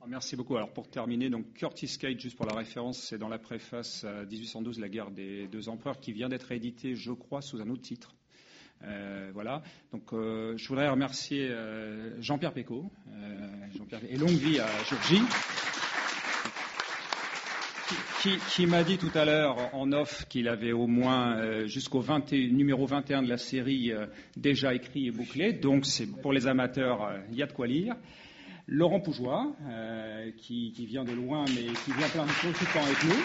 Ah, 0.00 0.06
merci 0.08 0.34
beaucoup. 0.34 0.56
Alors 0.56 0.72
pour 0.72 0.88
terminer, 0.88 1.30
donc 1.30 1.52
Curtis 1.52 1.96
Cage, 1.98 2.18
juste 2.18 2.36
pour 2.36 2.46
la 2.46 2.54
référence, 2.54 2.98
c'est 2.98 3.18
dans 3.18 3.28
la 3.28 3.38
préface 3.38 4.02
à 4.04 4.24
1812, 4.24 4.80
la 4.80 4.88
guerre 4.88 5.10
des 5.12 5.46
deux 5.46 5.68
empereurs, 5.68 6.00
qui 6.00 6.12
vient 6.12 6.28
d'être 6.28 6.50
édité, 6.50 6.96
je 6.96 7.12
crois, 7.12 7.42
sous 7.42 7.60
un 7.60 7.68
autre 7.70 7.82
titre. 7.82 8.14
Euh, 8.82 9.30
voilà. 9.32 9.62
Donc, 9.92 10.10
je 10.10 10.68
voudrais 10.68 10.88
remercier 10.88 11.54
Jean-Pierre 12.18 12.52
Pécaud, 12.52 12.90
et 14.08 14.16
longue 14.16 14.30
vie 14.30 14.58
à 14.58 14.66
Georgie 14.90 15.22
qui, 18.50 18.66
m'a 18.66 18.84
dit 18.84 18.98
tout 18.98 19.10
à 19.14 19.24
l'heure 19.24 19.56
en 19.72 19.90
off 19.92 20.26
qu'il 20.28 20.48
avait 20.48 20.72
au 20.72 20.86
moins 20.86 21.36
euh, 21.38 21.66
jusqu'au 21.66 22.04
numéro 22.32 22.86
21 22.86 23.22
de 23.22 23.28
la 23.28 23.36
série 23.36 23.90
euh, 23.92 24.06
déjà 24.36 24.74
écrit 24.74 25.08
et 25.08 25.10
bouclé. 25.10 25.52
Donc 25.52 25.86
c'est 25.86 26.06
pour 26.06 26.32
les 26.32 26.46
amateurs, 26.46 27.02
euh, 27.02 27.18
il 27.30 27.38
y 27.38 27.42
a 27.42 27.46
de 27.46 27.52
quoi 27.52 27.66
lire. 27.66 27.96
Laurent 28.68 29.00
Poujois, 29.00 29.52
qui, 30.38 30.72
vient 30.86 31.02
de 31.04 31.10
loin 31.12 31.44
mais 31.48 31.64
qui 31.84 31.92
vient 31.98 32.08
plein 32.08 32.24
de 32.24 32.30
choses 32.30 32.54
tout 32.56 32.64
le 32.64 32.72
temps 32.72 32.86
avec 32.86 33.04
nous. 33.04 33.22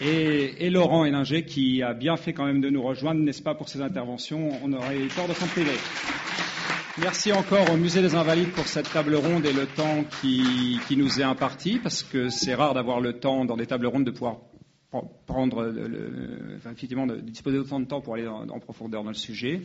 Et, 0.00 0.70
Laurent 0.70 1.04
Héninger 1.04 1.44
qui 1.44 1.82
a 1.82 1.92
bien 1.92 2.16
fait 2.16 2.32
quand 2.32 2.46
même 2.46 2.60
de 2.60 2.70
nous 2.70 2.82
rejoindre, 2.82 3.20
n'est-ce 3.20 3.42
pas, 3.42 3.54
pour 3.54 3.68
ses 3.68 3.80
interventions? 3.80 4.50
On 4.62 4.72
aurait 4.72 4.96
eu 4.98 5.08
tort 5.08 5.26
de 5.28 5.34
s'en 5.34 5.46
priver. 5.48 5.76
Merci 6.98 7.32
encore 7.32 7.70
au 7.72 7.78
Musée 7.78 8.02
des 8.02 8.14
Invalides 8.14 8.50
pour 8.50 8.66
cette 8.66 8.92
table 8.92 9.14
ronde 9.14 9.46
et 9.46 9.52
le 9.54 9.64
temps 9.64 10.04
qui, 10.20 10.78
nous 10.94 11.20
est 11.20 11.24
imparti, 11.24 11.78
parce 11.78 12.02
que 12.02 12.28
c'est 12.28 12.54
rare 12.54 12.74
d'avoir 12.74 13.00
le 13.00 13.14
temps 13.14 13.46
dans 13.46 13.56
des 13.56 13.64
tables 13.66 13.86
rondes 13.86 14.04
de 14.04 14.10
pouvoir 14.10 14.40
prendre, 15.26 15.64
le, 15.64 16.54
effectivement, 16.54 17.06
de 17.06 17.16
disposer 17.16 17.56
d'autant 17.56 17.80
de 17.80 17.86
temps 17.86 18.02
pour 18.02 18.14
aller 18.14 18.26
en, 18.28 18.46
profondeur 18.60 19.04
dans 19.04 19.08
le 19.08 19.14
sujet. 19.16 19.62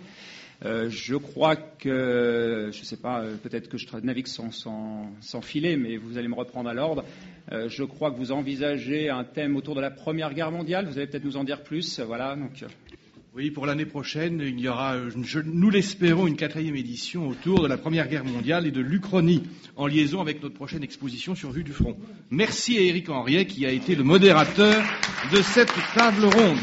Euh, 0.64 0.90
je 0.90 1.18
crois 1.18 1.58
que, 1.58 2.70
je 2.72 2.80
ne 2.80 2.86
sais 2.86 2.96
pas, 2.96 3.20
euh, 3.20 3.36
peut-être 3.36 3.68
que 3.68 3.78
je 3.78 3.86
navigue 3.98 4.28
sans, 4.28 4.52
sans, 4.52 5.12
sans, 5.20 5.42
filet, 5.42 5.76
mais 5.76 5.98
vous 5.98 6.18
allez 6.18 6.30
me 6.30 6.34
reprendre 6.36 6.70
à 6.70 6.74
l'ordre. 6.74 7.04
Euh, 7.52 7.68
je 7.68 7.84
crois 7.84 8.10
que 8.10 8.16
vous 8.16 8.32
envisagez 8.32 9.10
un 9.10 9.26
thème 9.26 9.58
autour 9.58 9.76
de 9.76 9.82
la 9.82 9.92
Première 9.92 10.34
Guerre 10.34 10.52
mondiale. 10.52 10.86
Vous 10.88 10.98
allez 10.98 11.08
peut-être 11.08 11.26
nous 11.26 11.36
en 11.38 11.44
dire 11.44 11.62
plus. 11.62 12.00
Voilà. 12.00 12.38
Donc. 12.38 12.64
Pour 13.54 13.68
l'année 13.68 13.86
prochaine, 13.86 14.42
il 14.44 14.60
y 14.60 14.68
aura, 14.68 14.96
je, 15.24 15.40
nous 15.40 15.70
l'espérons, 15.70 16.26
une 16.26 16.36
quatrième 16.36 16.76
édition 16.76 17.28
autour 17.28 17.62
de 17.62 17.68
la 17.68 17.78
Première 17.78 18.08
Guerre 18.08 18.26
mondiale 18.26 18.66
et 18.66 18.72
de 18.72 18.82
l'Uchronie, 18.82 19.44
en 19.76 19.86
liaison 19.86 20.22
avec 20.22 20.42
notre 20.42 20.56
prochaine 20.56 20.82
exposition 20.84 21.36
sur 21.36 21.52
Vue 21.52 21.64
du 21.64 21.72
Front. 21.72 21.96
Merci 22.32 22.80
à 22.80 22.82
Éric 22.82 23.10
Henriet 23.10 23.46
qui 23.46 23.68
a 23.68 23.72
été 23.72 23.94
le 23.94 24.04
modérateur 24.04 24.82
de 25.32 25.42
cette 25.44 25.72
table 25.94 26.26
ronde. 26.26 26.58